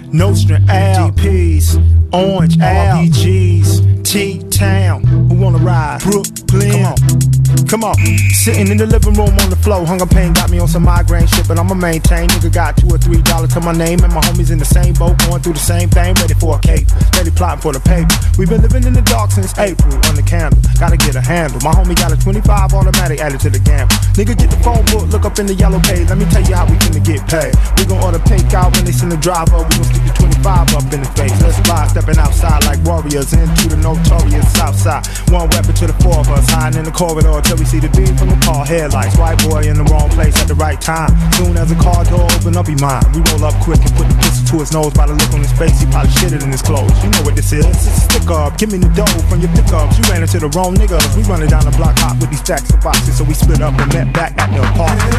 Nostra 0.09 0.59
Al, 0.67 1.11
DPs, 1.15 1.75
Orange, 2.09 2.55
LBGs, 2.59 3.79
T-Town. 4.01 5.01
Who 5.27 5.35
wanna 5.37 5.57
ride? 5.57 6.21
Come 6.51 6.83
on. 6.83 7.31
Come 7.71 7.83
on. 7.85 7.95
Sitting 8.35 8.67
in 8.67 8.75
the 8.75 8.85
living 8.85 9.15
room 9.15 9.31
on 9.39 9.49
the 9.49 9.55
floor. 9.55 9.85
Hunger 9.87 10.05
pain 10.05 10.33
got 10.33 10.51
me 10.51 10.59
on 10.59 10.67
some 10.67 10.83
migraine 10.83 11.27
shit, 11.27 11.47
but 11.47 11.57
I'ma 11.57 11.73
maintain. 11.73 12.27
Nigga 12.27 12.51
got 12.51 12.75
two 12.75 12.91
or 12.91 12.97
three 12.97 13.21
dollars 13.21 13.53
to 13.55 13.61
my 13.61 13.71
name, 13.71 14.03
and 14.03 14.11
my 14.11 14.19
homies 14.19 14.51
in 14.51 14.59
the 14.59 14.67
same 14.67 14.93
boat, 14.95 15.15
going 15.23 15.39
through 15.41 15.55
the 15.55 15.63
same 15.63 15.87
thing, 15.87 16.13
ready 16.19 16.33
for 16.35 16.57
a 16.57 16.59
cake. 16.59 16.89
Steady 17.15 17.31
plotting 17.31 17.61
for 17.61 17.71
the 17.71 17.79
paper. 17.79 18.11
We've 18.35 18.49
been 18.49 18.61
living 18.61 18.83
in 18.83 18.91
the 18.91 19.01
dark 19.07 19.31
since 19.31 19.55
April 19.57 19.95
on 20.11 20.19
the 20.19 20.23
candle. 20.23 20.59
Gotta 20.79 20.97
get 20.97 21.15
a 21.15 21.21
handle. 21.21 21.63
My 21.63 21.71
homie 21.71 21.95
got 21.95 22.11
a 22.11 22.17
25 22.19 22.73
automatic 22.73 23.21
added 23.21 23.39
to 23.47 23.49
the 23.49 23.59
gamble. 23.59 23.95
Nigga, 24.19 24.35
get 24.35 24.51
the 24.51 24.59
phone 24.59 24.83
book, 24.91 25.07
look 25.07 25.23
up 25.23 25.39
in 25.39 25.47
the 25.47 25.55
yellow 25.55 25.79
page. 25.79 26.09
Let 26.09 26.17
me 26.17 26.25
tell 26.27 26.43
you 26.43 26.55
how 26.55 26.67
we 26.67 26.75
finna 26.83 26.99
get 26.99 27.23
paid. 27.31 27.55
We 27.79 27.85
gon' 27.87 28.03
order 28.03 28.19
pink 28.27 28.51
out 28.51 28.75
when 28.75 28.83
they 28.83 28.91
send 28.91 29.11
the 29.11 29.21
driver. 29.21 29.63
We 29.63 29.79
gon' 29.79 29.87
stick 29.87 30.03
the 30.03 30.43
25 30.43 30.75
up 30.75 30.87
in 30.91 30.99
the 31.05 31.11
face. 31.15 31.35
Let's 31.39 31.59
fly, 31.63 31.87
stepping 31.87 32.19
outside 32.19 32.65
like 32.65 32.83
warriors 32.83 33.31
into 33.31 33.71
the 33.71 33.79
notorious 33.79 34.47
south 34.57 34.75
side. 34.75 35.07
One 35.29 35.47
weapon 35.53 35.75
to 35.77 35.87
the 35.87 35.97
four 36.01 36.19
of 36.19 36.27
us, 36.33 36.40
hiding 36.49 36.79
in 36.79 36.85
the 36.85 36.91
corridor 36.91 37.41
till 37.41 37.57
we 37.57 37.65
see 37.65 37.79
the 37.79 37.89
beam 37.93 38.15
from 38.17 38.29
the 38.29 38.39
car 38.41 38.65
headlights. 38.65 39.17
White 39.17 39.37
boy 39.45 39.67
in 39.67 39.77
the 39.77 39.85
wrong 39.91 40.09
place 40.09 40.35
at 40.41 40.47
the 40.47 40.55
right 40.55 40.79
time. 40.79 41.11
Soon 41.37 41.57
as 41.57 41.69
the 41.69 41.75
car 41.77 42.03
door 42.05 42.25
open 42.25 42.57
up, 42.57 42.67
he 42.67 42.75
mine. 42.79 43.03
We 43.13 43.21
roll 43.31 43.45
up 43.45 43.55
quick 43.61 43.81
and 43.81 43.93
put 43.93 44.07
the 44.07 44.15
pistol 44.21 44.45
to 44.51 44.55
his 44.63 44.71
nose. 44.73 44.93
By 44.93 45.07
the 45.07 45.13
look 45.13 45.31
on 45.33 45.41
his 45.41 45.53
face, 45.53 45.79
he 45.79 45.85
probably 45.91 46.11
shitted 46.17 46.41
in 46.43 46.51
his 46.51 46.61
clothes. 46.61 46.95
You 47.03 47.09
know 47.11 47.21
what 47.21 47.35
this 47.35 47.51
is? 47.51 47.65
It's 47.65 47.85
a 47.87 47.93
stick 48.07 48.29
up. 48.31 48.57
Give 48.57 48.71
me 48.71 48.79
the 48.79 48.89
dough 48.95 49.21
from 49.29 49.41
your 49.41 49.51
pickups. 49.53 49.97
You 49.99 50.03
ran 50.09 50.21
into 50.23 50.39
the 50.39 50.49
wrong 50.55 50.75
nigga. 50.75 50.97
We 51.15 51.23
running 51.29 51.49
down 51.49 51.65
the 51.65 51.75
block 51.75 51.99
hot 51.99 52.17
with 52.19 52.29
these 52.31 52.41
stacks 52.41 52.71
of 52.71 52.81
boxes, 52.81 53.17
so 53.17 53.23
we 53.23 53.33
split 53.33 53.61
up 53.61 53.77
and 53.77 53.91
met 53.93 54.13
back 54.13 54.33
at 54.39 54.49
the 54.49 54.63
apartment. 54.63 55.11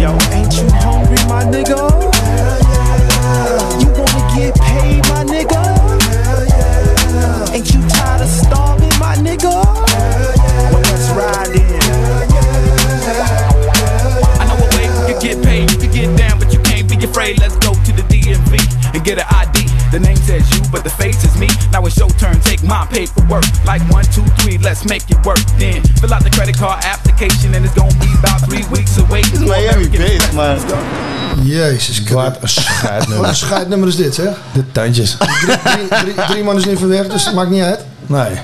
Yo, 0.00 0.16
ain't 0.32 0.52
you 0.56 0.66
hungry, 0.80 1.20
my 1.28 1.44
nigga? 1.44 1.78
You 3.80 3.88
wanna 3.96 4.22
get 4.34 4.54
paid, 4.58 5.02
my 5.08 5.24
nigga? 5.24 5.60
Ain't 7.52 7.74
you 7.74 7.80
tired 7.88 8.22
of 8.22 8.28
my 9.10 9.16
nigga? 9.16 9.50
Well, 10.70 10.82
let's 10.86 11.10
ride 11.18 11.50
in. 11.50 11.82
I 14.38 14.44
know 14.46 14.54
a 14.54 14.68
way 14.76 14.86
you 14.86 15.02
can 15.10 15.18
get 15.18 15.36
paid, 15.42 15.70
you 15.72 15.78
can 15.78 15.90
get 15.90 16.16
down, 16.16 16.38
but 16.38 16.52
you 16.52 16.60
can't 16.60 16.88
be 16.88 16.94
afraid. 17.04 17.40
Let's 17.40 17.56
go 17.58 17.74
to 17.74 17.92
the 17.98 18.06
DMV 18.06 18.54
and 18.94 19.02
get 19.02 19.18
an 19.18 19.26
ID. 19.42 19.66
The 19.90 19.98
name 19.98 20.16
says 20.16 20.46
you, 20.54 20.62
but 20.70 20.84
the 20.84 20.90
face 20.90 21.24
is 21.24 21.36
me. 21.36 21.48
Now 21.72 21.84
it's 21.86 21.98
your 21.98 22.10
turn, 22.22 22.38
take 22.40 22.62
my 22.62 22.86
paperwork. 22.86 23.42
Like 23.66 23.82
one, 23.90 24.04
two, 24.14 24.22
three, 24.38 24.58
let's 24.58 24.84
make 24.84 25.02
it 25.10 25.18
work. 25.26 25.42
Then 25.58 25.82
fill 25.98 26.14
out 26.14 26.22
the 26.22 26.30
credit 26.30 26.56
card 26.56 26.84
application, 26.84 27.54
and 27.54 27.64
it's 27.64 27.74
gonna 27.74 27.98
be 27.98 28.10
about 28.22 28.46
three 28.46 28.62
weeks 28.70 28.96
away. 28.98 29.26
It's 29.26 29.40
Miami 29.40 29.88
Bass, 29.90 30.32
man. 30.34 30.86
Jezus 31.42 32.02
Wat 32.02 32.38
een 32.40 32.48
scheidnummer. 32.48 33.18
Wat 33.18 33.28
een 33.28 33.36
scheidnummer 33.36 33.88
is 33.88 33.96
dit, 33.96 34.14
zeg. 34.14 34.38
De 34.52 34.72
tandjes. 34.72 35.16
Drie, 35.16 35.58
drie, 35.64 35.88
drie, 35.88 36.26
drie 36.26 36.44
man 36.44 36.56
is 36.56 36.64
nu 36.64 36.76
van 36.76 36.88
weg, 36.88 37.06
dus 37.06 37.24
het 37.24 37.34
maakt 37.34 37.50
niet 37.50 37.62
uit. 37.62 37.84
Nee. 38.06 38.38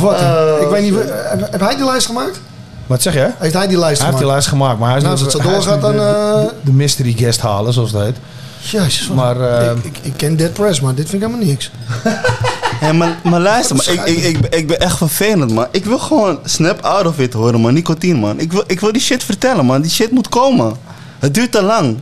Wat? 0.00 0.20
Oh, 0.20 0.60
ik 0.60 0.68
weet 0.68 0.82
niet, 0.82 0.94
heb, 1.12 1.50
heb 1.50 1.60
hij 1.60 1.76
die 1.76 1.84
lijst 1.84 2.06
gemaakt? 2.06 2.40
Wat 2.86 3.02
zeg 3.02 3.14
je? 3.14 3.30
Heeft 3.38 3.54
hij 3.54 3.66
die 3.66 3.78
lijst 3.78 4.02
Hij 4.02 4.06
heeft 4.10 4.18
die 4.18 4.26
gemaakt? 4.26 4.26
lijst 4.26 4.46
gemaakt, 4.48 4.78
maar 4.78 4.88
hij 4.88 4.96
is 4.96 5.02
Nou, 5.04 5.16
nu- 5.18 5.24
als 5.24 5.32
het 5.34 5.42
zo 5.42 5.50
doorgaat, 5.50 5.80
dan, 5.80 5.92
de, 5.92 6.46
eh, 6.48 6.52
de, 6.64 6.72
mystery 6.72 7.12
guest 7.16 7.40
halen, 7.40 7.72
zoals 7.72 7.92
dat 7.92 8.02
heet. 8.04 8.16
Jezus, 8.60 9.08
Maar, 9.08 9.40
eh, 9.40 9.70
ik, 9.70 9.84
ik, 9.84 9.98
ik 10.02 10.12
ken 10.16 10.36
Dead 10.36 10.52
Press, 10.52 10.80
maar 10.80 10.94
dit 10.94 11.08
vind 11.08 11.22
ik 11.22 11.28
helemaal 11.28 11.48
niks. 11.48 11.70
Hé, 12.84 12.92
maar, 12.92 13.16
maar 13.24 13.40
luister, 13.40 13.76
man. 13.76 13.84
Ik, 13.94 14.04
ik, 14.04 14.24
ik, 14.24 14.40
ben- 14.40 14.58
ik 14.58 14.66
ben 14.66 14.80
echt 14.80 14.96
vervelend, 14.96 15.52
man. 15.52 15.66
Ik 15.70 15.84
wil 15.84 15.98
gewoon 15.98 16.38
Snap 16.44 16.80
Out 16.84 17.06
of 17.06 17.18
It 17.18 17.32
horen, 17.32 17.60
man. 17.60 17.74
Nicotine, 17.74 18.18
man. 18.18 18.40
Ik 18.40 18.52
wil, 18.52 18.64
ik 18.66 18.80
wil 18.80 18.92
die 18.92 19.00
shit 19.02 19.24
vertellen, 19.24 19.64
man. 19.64 19.80
Die 19.82 19.90
shit 19.90 20.10
moet 20.10 20.28
komen. 20.28 20.76
Het 21.18 21.34
duurt 21.34 21.52
te 21.52 21.62
lang. 21.62 21.96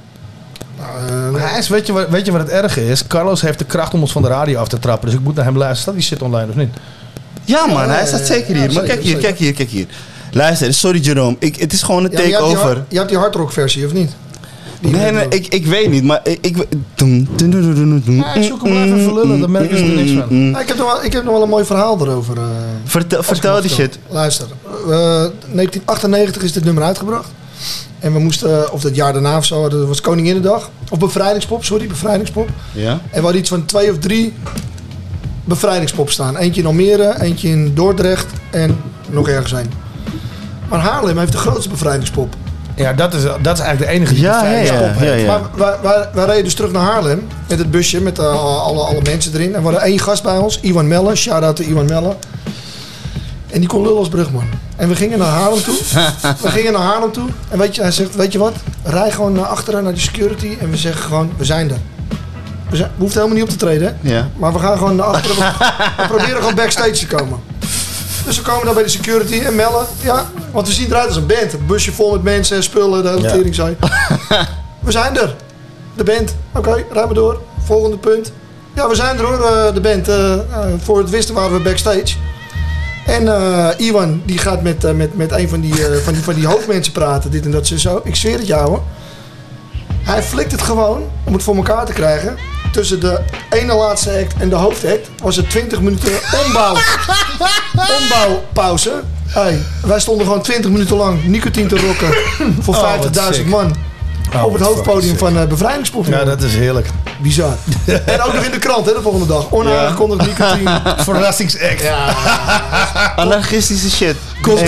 Maar 1.32 1.50
hij 1.50 1.58
is, 1.58 1.68
weet, 1.68 1.86
je 1.86 1.92
wat, 1.92 2.08
weet 2.08 2.26
je 2.26 2.32
wat 2.32 2.40
het 2.40 2.50
erge 2.50 2.88
is? 2.88 3.06
Carlos 3.06 3.40
heeft 3.40 3.58
de 3.58 3.64
kracht 3.64 3.94
om 3.94 4.00
ons 4.00 4.12
van 4.12 4.22
de 4.22 4.28
radio 4.28 4.60
af 4.60 4.68
te 4.68 4.78
trappen. 4.78 5.08
Dus 5.08 5.18
ik 5.18 5.24
moet 5.24 5.34
naar 5.34 5.44
hem 5.44 5.56
luisteren. 5.56 5.82
Staat 5.82 5.94
die 5.94 6.18
shit 6.18 6.22
online 6.22 6.48
of 6.50 6.54
niet? 6.56 6.76
Ja, 7.44 7.66
man. 7.66 7.88
Hij 7.90 8.06
staat 8.06 8.26
zeker 8.26 8.56
hier. 8.56 8.72
Maar 8.72 8.82
kijk 8.82 9.02
hier, 9.02 9.16
kijk 9.16 9.38
hier, 9.38 9.52
kijk 9.52 9.68
hier. 9.68 9.86
Luister, 10.32 10.74
sorry 10.74 10.98
Jerome. 11.00 11.36
Ik, 11.38 11.56
het 11.56 11.72
is 11.72 11.82
gewoon 11.82 12.04
een 12.04 12.10
takeover. 12.10 12.84
Je 12.88 12.96
hebt 12.96 13.08
die 13.08 13.18
hardrock 13.18 13.52
versie, 13.52 13.86
of 13.86 13.92
niet? 13.92 14.10
Nee, 14.80 15.10
nee, 15.12 15.28
ik, 15.28 15.46
ik 15.46 15.66
weet 15.66 15.90
niet, 15.90 16.04
maar 16.04 16.20
ik... 16.22 16.38
ik. 16.40 16.56
Ja, 18.06 18.34
ik 18.34 18.42
zoek 18.42 18.62
hem 18.62 18.72
wel 18.72 18.82
even 18.84 19.00
verlullen, 19.02 19.40
dan 19.40 19.50
merken 19.50 19.78
ze 19.78 19.84
er 19.84 19.90
niks 19.90 20.10
van. 20.12 20.60
Ik, 20.60 20.68
heb 20.68 20.76
nog 20.76 20.92
wel, 20.92 21.04
ik 21.04 21.12
heb 21.12 21.24
nog 21.24 21.32
wel 21.32 21.42
een 21.42 21.48
mooi 21.48 21.64
verhaal 21.64 22.00
erover. 22.00 22.36
eh, 22.36 22.44
Vertel, 22.84 23.18
ik 23.18 23.24
vertel 23.24 23.60
die 23.60 23.70
shit. 23.70 23.98
Luister, 24.08 24.46
eh, 24.66 24.88
1998 24.88 26.42
is 26.42 26.52
dit 26.52 26.64
nummer 26.64 26.82
uitgebracht. 26.84 27.28
En 27.98 28.12
we 28.12 28.18
moesten, 28.18 28.72
of 28.72 28.80
dat 28.82 28.94
jaar 28.96 29.12
daarna 29.12 29.36
of 29.36 29.44
zo, 29.44 29.68
dat 29.68 29.86
was 29.86 30.00
Koninginnedag. 30.00 30.70
Of 30.90 30.98
Bevrijdingspop, 30.98 31.64
sorry, 31.64 31.86
Bevrijdingspop. 31.86 32.48
Ja? 32.72 32.90
En 32.90 33.00
we 33.10 33.20
hadden 33.20 33.40
iets 33.40 33.48
van 33.48 33.64
twee 33.64 33.90
of 33.90 33.98
drie 33.98 34.32
bevrijdingspop 35.44 36.10
staan. 36.10 36.36
Eentje 36.36 36.60
in 36.60 36.66
Almere, 36.66 37.20
eentje 37.20 37.48
in 37.48 37.74
Dordrecht 37.74 38.26
en 38.50 38.80
nog 39.10 39.28
ergens 39.28 39.52
een. 39.52 39.70
Maar 40.68 40.80
Haarlem 40.80 41.18
heeft 41.18 41.32
de 41.32 41.38
grootste 41.38 41.68
bevrijdingspop. 41.68 42.34
Ja, 42.76 42.92
dat 42.92 43.14
is, 43.14 43.22
dat 43.22 43.58
is 43.58 43.64
eigenlijk 43.64 43.78
de 43.78 43.86
enige 43.86 44.14
die 44.14 44.22
Ja, 44.22 44.42
de 44.42 44.48
ja, 44.48 44.52
ja, 44.52 44.60
bevrijdingspop 44.60 45.02
ja, 45.02 45.10
heeft. 45.12 45.24
ja. 45.24 45.26
Maar 45.26 45.40
wij, 45.56 45.74
wij, 45.82 46.08
wij 46.14 46.24
reden 46.24 46.44
dus 46.44 46.54
terug 46.54 46.72
naar 46.72 46.82
Haarlem 46.82 47.26
met 47.48 47.58
het 47.58 47.70
busje 47.70 48.00
met 48.00 48.18
eh, 48.18 48.26
alle, 48.64 48.80
alle 48.80 49.00
mensen 49.02 49.32
erin. 49.34 49.54
En 49.54 49.58
we 49.58 49.62
hadden 49.62 49.82
één 49.82 49.98
gast 49.98 50.22
bij 50.22 50.36
ons, 50.36 50.60
Iwan 50.60 50.88
Melle. 50.88 51.14
Shout-out 51.14 51.56
to 51.56 51.62
Iwan 51.64 51.84
Melle. 51.86 52.16
En 53.50 53.60
die 53.60 53.68
kon 53.68 53.82
lullen 53.82 53.98
als 53.98 54.08
brugman. 54.08 54.44
En 54.76 54.88
we 54.88 54.94
gingen 54.96 55.18
naar 55.18 55.28
Haarlem 55.28 55.62
toe. 55.62 55.74
we 56.42 56.48
gingen 56.48 56.72
naar 56.72 56.82
Haarlem 56.82 57.12
toe. 57.12 57.28
En 57.48 57.58
weet 57.58 57.74
je, 57.74 57.80
hij 57.82 57.90
zegt, 57.90 58.14
weet 58.14 58.32
je 58.32 58.38
wat? 58.38 58.54
Rij 58.82 59.10
gewoon 59.10 59.32
naar 59.32 59.44
achteren, 59.44 59.82
naar 59.84 59.92
die 59.92 60.02
security. 60.02 60.56
En 60.60 60.70
we 60.70 60.76
zeggen 60.76 61.02
gewoon, 61.02 61.32
we 61.36 61.44
zijn 61.44 61.70
er. 61.70 61.78
We, 62.74 62.80
zijn, 62.80 62.92
we 62.94 63.00
hoeven 63.00 63.20
helemaal 63.20 63.42
niet 63.42 63.52
op 63.52 63.58
te 63.58 63.64
treden, 63.64 63.98
hè? 64.00 64.14
Ja. 64.14 64.28
Maar 64.36 64.52
we 64.52 64.58
gaan 64.58 64.78
gewoon 64.78 64.96
naar 64.96 65.06
achteren. 65.06 65.36
We, 65.96 66.06
proberen 66.08 66.36
gewoon 66.36 66.54
backstage 66.54 66.90
te 66.90 67.06
komen. 67.06 67.40
Dus 68.24 68.36
we 68.36 68.42
komen 68.42 68.64
dan 68.64 68.74
bij 68.74 68.82
de 68.82 68.88
security 68.88 69.40
en 69.40 69.54
mellen. 69.54 69.86
Ja, 70.00 70.26
want 70.52 70.66
we 70.66 70.72
zien 70.72 70.86
eruit 70.86 71.06
als 71.06 71.16
een 71.16 71.26
band. 71.26 71.52
Een 71.52 71.66
busje 71.66 71.92
vol 71.92 72.12
met 72.12 72.22
mensen, 72.22 72.62
spullen, 72.62 73.02
de 73.02 73.30
hele 73.30 73.54
zei. 73.54 73.76
We 74.84 74.90
zijn 74.90 75.18
er. 75.18 75.34
De 75.94 76.04
band. 76.04 76.34
Oké, 76.54 76.84
rij 76.90 77.04
maar 77.04 77.14
door. 77.14 77.40
Volgende 77.64 77.96
punt. 77.96 78.32
Ja, 78.74 78.88
we 78.88 78.94
zijn 78.94 79.18
er 79.18 79.24
hoor, 79.24 79.46
eh, 79.46 79.74
de 79.74 79.80
band. 79.80 80.08
Eh, 80.08 80.32
eh, 80.32 80.40
voor 80.78 80.98
het 80.98 81.10
wisten 81.10 81.34
waren 81.34 81.56
we 81.56 81.62
backstage. 81.62 82.14
En 83.06 83.28
Iwan 83.78 84.22
die 84.24 84.38
gaat 84.38 84.62
met, 84.62 84.96
met, 84.96 85.16
met 85.16 85.32
een 85.32 85.48
van 85.48 85.60
die, 85.60 85.74
van, 86.04 86.12
die, 86.12 86.22
van 86.22 86.34
die 86.34 86.46
hoofdmensen 86.46 86.92
praten. 86.92 87.30
Dit 87.30 87.44
en 87.44 87.50
dat 87.50 87.66
zo. 87.66 88.00
Ik 88.04 88.16
zweer 88.16 88.38
het 88.38 88.46
jou 88.46 88.68
hoor. 88.68 88.82
Hij 90.02 90.22
flikt 90.22 90.52
het 90.52 90.62
gewoon 90.62 91.02
om 91.24 91.32
het 91.32 91.42
voor 91.42 91.56
elkaar 91.56 91.86
te 91.86 91.92
krijgen. 91.92 92.36
Tussen 92.74 93.00
de 93.00 93.20
ene 93.50 93.74
laatste 93.74 94.10
act 94.10 94.34
en 94.38 94.48
de 94.48 94.54
hoofdact 94.54 95.08
was 95.22 95.36
het 95.36 95.50
20 95.50 95.80
minuten 95.80 96.12
ombouw. 96.46 96.76
ombouwpauze. 98.00 99.02
Hey, 99.26 99.58
wij 99.86 100.00
stonden 100.00 100.26
gewoon 100.26 100.42
20 100.42 100.70
minuten 100.70 100.96
lang 100.96 101.24
nicotine 101.24 101.68
te 101.68 101.76
rocken 101.78 102.14
voor 102.62 102.74
Oh, 102.74 102.96
wat 102.98 103.18
50.000 103.18 103.34
sick. 103.34 103.46
man. 103.46 103.74
Oh, 104.34 104.44
op 104.44 104.52
het 104.52 104.62
hoofdpodium 104.62 105.18
van 105.18 105.36
uh. 105.36 105.42
Ja, 106.08 106.24
dat 106.24 106.42
is 106.42 106.54
heerlijk. 106.54 106.88
Bizar. 107.18 107.56
en 108.06 108.22
ook 108.22 108.32
nog 108.32 108.44
in 108.44 108.50
de 108.50 108.58
krant 108.58 108.86
hè, 108.86 108.92
de 108.92 109.02
volgende 109.02 109.26
dag. 109.26 109.46
Onaangekondigd 109.50 110.26
nicotine. 110.26 110.80
Verrassingsact. 111.04 111.82
Ja, 111.82 112.14
Anarchistische 113.16 113.90
shit. 113.90 114.16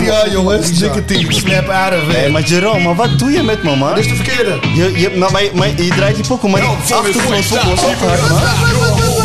Maar- 0.07 0.23
aan, 0.23 0.31
jongens. 0.31 0.71
Nicotine. 0.81 1.33
Snap 1.33 1.69
out 1.69 1.93
of 1.93 2.31
maar 2.31 2.43
Jerome, 2.43 2.81
maar 2.85 2.95
wat 2.95 3.19
doe 3.19 3.31
je 3.31 3.43
met 3.43 3.63
me, 3.63 3.77
man? 3.77 3.95
dit 3.95 4.05
is 4.05 4.09
de 4.11 4.15
verkeerde. 4.15 4.59
Je, 4.75 4.99
je, 5.01 5.11
nou, 5.15 5.33
maar, 5.33 5.43
je- 5.45 5.51
maar 5.55 5.69
je 5.69 5.89
draait 5.89 6.15
die 6.15 6.27
pokken, 6.27 6.51
maar 6.51 6.61
die 6.61 6.71
achtergrondpokken 6.95 7.69
was 7.71 7.85
ook 7.85 8.09
hard, 8.09 8.29
man. 8.29 8.41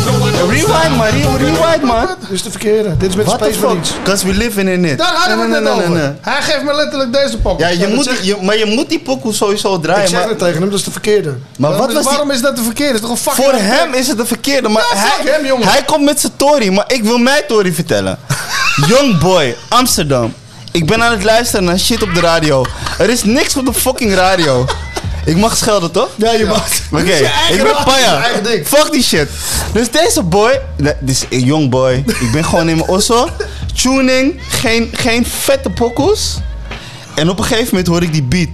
Rewind, 0.06 0.96
man. 0.96 1.06
re- 1.06 1.36
Rewind, 1.44 1.82
man. 1.82 2.06
Dit 2.20 2.30
is 2.30 2.42
de 2.42 2.50
verkeerde. 2.50 2.96
Dit 2.96 3.08
is 3.08 3.16
met 3.16 3.26
What 3.26 3.38
the 3.38 3.44
Space 3.44 3.58
fuck? 3.58 3.68
Marines. 3.68 3.92
Because 4.02 4.26
we 4.26 4.32
live 4.34 4.60
in 4.60 4.84
it. 4.84 4.98
Daar 4.98 5.14
hadden 5.14 5.36
we 5.36 5.42
het 5.42 5.50
Nee, 5.52 5.60
net 5.62 5.78
nee, 5.78 5.88
nee, 5.88 6.02
over. 6.02 6.16
Hij 6.20 6.42
geeft 6.42 6.62
me 6.62 6.74
letterlijk 6.74 7.12
deze 7.12 7.38
pok. 7.38 7.60
Ja, 7.60 7.68
je 7.68 7.86
moet, 7.94 8.10
je, 8.22 8.36
maar 8.42 8.58
je 8.58 8.66
moet 8.66 8.88
die 8.88 8.98
pokoe 9.00 9.34
sowieso 9.34 9.80
draaien. 9.80 10.02
Ik 10.02 10.08
zeg 10.08 10.28
het 10.28 10.38
tegen 10.38 10.60
hem, 10.60 10.70
dat 10.70 10.78
is 10.78 10.84
de 10.84 10.90
verkeerde. 10.90 11.34
maar 11.58 11.70
wat 11.70 11.92
was 11.92 12.02
die... 12.02 12.02
Waarom 12.10 12.30
is 12.30 12.40
dat 12.40 12.56
de 12.56 12.62
verkeerde? 12.62 12.92
Het 12.92 13.02
is 13.02 13.08
toch 13.08 13.10
een 13.10 13.32
fucking... 13.32 13.46
Voor 13.46 13.76
hem 13.76 13.94
is 13.94 14.08
het 14.08 14.16
de 14.16 14.26
verkeerde, 14.26 14.68
maar 14.68 14.84
hij, 14.94 15.32
hem, 15.32 15.46
jongen. 15.46 15.68
hij 15.68 15.82
komt 15.82 16.04
met 16.04 16.20
zijn 16.20 16.32
Tory, 16.36 16.68
maar 16.72 16.84
ik 16.86 17.02
wil 17.04 17.18
mijn 17.18 17.42
Tory 17.48 17.72
vertellen. 17.72 18.18
Young 18.88 19.18
boy, 19.18 19.56
Amsterdam. 19.68 20.34
Ik 20.72 20.86
ben 20.86 21.02
aan 21.02 21.10
het 21.12 21.24
luisteren 21.24 21.64
naar 21.64 21.78
shit 21.78 22.02
op 22.02 22.14
de 22.14 22.20
radio. 22.20 22.64
Er 22.98 23.08
is 23.10 23.24
niks 23.24 23.56
op 23.56 23.66
de 23.66 23.74
fucking 23.74 24.14
radio. 24.14 24.66
Ik 25.24 25.36
mag 25.36 25.56
schelden, 25.56 25.90
toch? 25.90 26.08
Ja, 26.16 26.32
je 26.32 26.44
mag. 26.44 26.68
Oké, 26.92 27.12
ik 27.50 27.62
ben 27.62 27.84
Paya. 27.84 28.24
Fuck 28.64 28.88
die 28.92 29.02
shit. 29.02 29.28
Dus 29.72 29.90
deze 29.90 30.22
boy, 30.22 30.60
dit 30.76 30.96
is 31.04 31.24
een 31.30 31.44
young 31.44 31.70
boy. 31.70 32.04
Ik 32.20 32.30
ben 32.32 32.44
gewoon 32.44 32.68
in 32.68 32.76
mijn 32.76 32.88
osso. 32.88 33.28
Tuning, 33.82 34.40
geen, 34.48 34.90
geen 34.92 35.26
vette 35.26 35.70
pokoes. 35.70 36.38
En 37.14 37.28
op 37.28 37.38
een 37.38 37.44
gegeven 37.44 37.68
moment 37.70 37.86
hoor 37.86 38.02
ik 38.02 38.12
die 38.12 38.22
beat. 38.22 38.48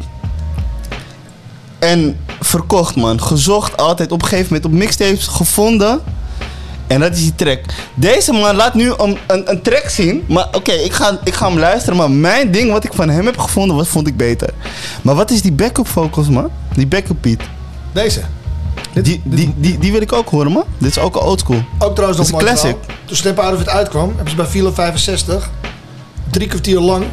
En 1.79 2.19
verkocht, 2.41 2.97
man. 2.97 3.23
Gezocht 3.23 3.77
altijd. 3.77 4.13
Op 4.13 4.23
een 4.23 4.29
gegeven 4.29 4.53
moment 4.53 4.73
op 4.73 4.79
mixtapes 4.79 5.27
gevonden. 5.27 6.01
En 6.89 7.01
dat 7.01 7.13
is 7.15 7.21
die 7.21 7.35
track. 7.35 7.61
Deze 7.95 8.33
man 8.33 8.57
laat 8.57 8.75
nu 8.75 8.93
een, 8.97 9.19
een, 9.27 9.51
een 9.51 9.63
track 9.63 9.89
zien. 9.89 10.25
Maar 10.29 10.49
oké, 10.53 10.73
ik, 10.73 10.93
ga, 10.93 11.19
ik 11.25 11.35
ga 11.35 11.49
hem 11.49 11.59
luisteren. 11.59 11.97
Maar 11.97 12.11
mijn 12.11 12.51
ding 12.51 12.71
wat 12.71 12.85
ik 12.85 12.93
van 12.93 13.09
hem 13.09 13.27
heb 13.27 13.39
gevonden, 13.39 13.77
wat 13.77 13.89
vond 13.89 14.07
ik 14.07 14.17
beter. 14.17 14.51
Maar 15.03 15.15
wat 15.15 15.31
is 15.31 15.43
die 15.43 15.53
backup 15.53 15.89
vocals, 15.89 16.29
man? 16.29 16.51
Die 16.75 16.87
backup 16.87 17.17
beat. 17.21 17.41
Deze. 17.93 18.21
Die, 18.93 19.21
die, 19.25 19.55
die, 19.57 19.79
die 19.79 19.93
wil 19.93 20.01
ik 20.01 20.13
ook 20.13 20.29
horen, 20.29 20.53
man. 20.53 20.65
Dit 20.79 20.91
is 20.91 20.99
ook 20.99 21.15
een 21.15 21.23
oldschool. 21.23 21.63
Ook 21.79 21.95
trouwens 21.95 22.19
nog 22.21 22.41
een 22.41 22.47
classic. 22.47 22.77
Toen 23.05 23.17
Snap 23.17 23.39
Out 23.39 23.55
of 23.55 23.61
It 23.61 23.69
uitkwam, 23.69 24.09
hebben 24.09 24.31
ze 24.31 24.37
bij 24.37 24.47
Filo 24.47 24.73
65 24.73 25.51
drie 26.31 26.49
kwartier 26.49 26.81
lang 26.81 27.05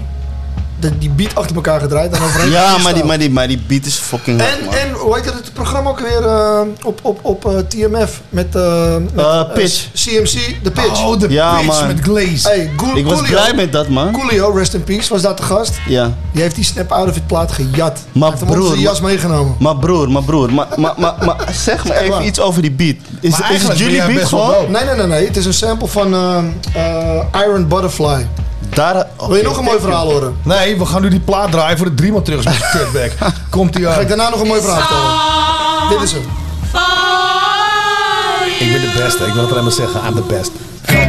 de, 0.80 0.98
die 0.98 1.10
beat 1.10 1.36
achter 1.36 1.56
elkaar 1.56 1.80
gedraaid. 1.80 2.16
En 2.16 2.22
overheen 2.24 2.52
Ja, 2.60 2.78
maar 2.78 2.94
die, 2.94 3.04
maar, 3.04 3.18
die, 3.18 3.30
maar 3.32 3.48
die 3.48 3.62
beat 3.68 3.86
is 3.86 3.96
fucking 3.96 4.40
hard, 4.42 4.58
En, 4.60 4.66
man. 4.66 4.74
en 4.76 4.92
hoe 4.92 5.16
heet 5.16 5.26
het, 5.26 5.34
het 5.34 5.54
programma 5.54 5.90
ook 5.90 6.00
weer 6.00 6.26
eh, 6.26 6.60
op, 6.84 7.00
op, 7.04 7.20
op 7.22 7.46
eh, 7.46 7.58
TMF 7.58 8.22
met, 8.30 8.56
eh 8.56 8.96
met 8.96 9.26
Eh, 9.26 9.40
eh, 9.40 9.54
Pitch. 9.54 9.86
CMC, 9.94 10.56
de 10.64 10.72
Pitch. 10.72 11.04
Oh, 11.06 11.20
de 11.20 11.30
Ja, 11.30 11.54
pitch 11.56 11.66
man. 11.80 11.88
met 11.88 12.00
Glaze. 12.00 12.48
Hey, 12.48 12.60
Ik 12.96 13.06
was 13.06 13.14
Coolio, 13.14 13.32
blij 13.32 13.54
met 13.56 13.72
dat, 13.72 13.88
man. 13.90 14.12
Coolio, 14.12 14.50
rest 14.50 14.74
in 14.74 14.84
peace, 14.84 15.10
was 15.14 15.22
daar 15.22 15.36
te 15.36 15.44
gast. 15.44 15.74
Ja. 15.88 16.12
Die 16.32 16.42
heeft 16.42 16.56
die 16.56 16.64
Snap 16.64 16.92
Out 16.92 17.10
of 17.10 17.16
It 17.16 17.28
plaat 17.28 17.52
gejat. 17.52 18.00
Maar 18.12 18.30
heeft 18.32 18.46
broer, 18.46 18.68
zijn 18.68 18.80
jas 18.80 19.02
meegenomen. 19.02 19.56
Maar 19.60 19.76
broer, 19.78 20.12
maar 20.12 20.24
broer, 20.24 20.54
maar, 20.54 20.68
maar, 20.76 20.94
maar, 20.98 21.16
maar 21.26 21.38
zeg 21.66 21.86
me 21.86 22.00
even 22.00 22.26
iets 22.26 22.40
over 22.40 22.62
die 22.62 22.72
beat. 22.72 22.96
Is, 23.22 23.40
is 23.52 23.64
het 23.68 23.78
jullie 23.78 24.06
beat 24.06 24.28
gewoon? 24.28 24.72
Nee, 24.72 24.84
nee, 24.84 24.96
nee, 24.96 25.08
nee. 25.08 25.26
Het 25.26 25.38
is 25.38 25.46
een 25.46 25.54
sample 25.54 25.88
van 25.88 26.14
eh, 26.14 26.38
eh, 26.74 27.42
Iron 27.48 27.68
Butterfly. 27.68 28.28
Daar, 28.70 29.08
Wil 29.28 29.36
je 29.36 29.44
nog 29.44 29.58
een 29.58 29.64
mooi 29.64 29.80
verhaal 29.80 30.12
horen? 30.12 30.38
Nee, 30.44 30.78
we 30.78 30.86
gaan 30.86 31.02
nu 31.02 31.10
die 31.10 31.20
plaat 31.20 31.52
draaien 31.52 31.78
voor 31.78 31.86
de 31.90 31.94
driemaal 31.94 32.22
terug. 32.22 32.46
Komt 33.50 33.74
die 33.74 33.86
Ga 33.86 33.92
ik 33.94 34.00
aan. 34.02 34.08
daarna 34.08 34.30
nog 34.30 34.40
een 34.42 34.48
mooi 34.48 34.62
verhaal 34.62 34.80
vertellen? 34.80 35.90
Dit 35.90 36.02
is 36.02 36.12
hem. 36.12 36.24
Ik 38.60 38.72
ben 38.72 38.82
de 38.82 38.94
beste. 38.98 39.26
Ik 39.26 39.34
wil 39.34 39.42
het 39.42 39.52
alleen 39.52 39.64
maar 39.64 39.74
zeggen. 39.74 40.02
I'm 40.08 40.16
the 40.16 40.22
best. 40.22 40.52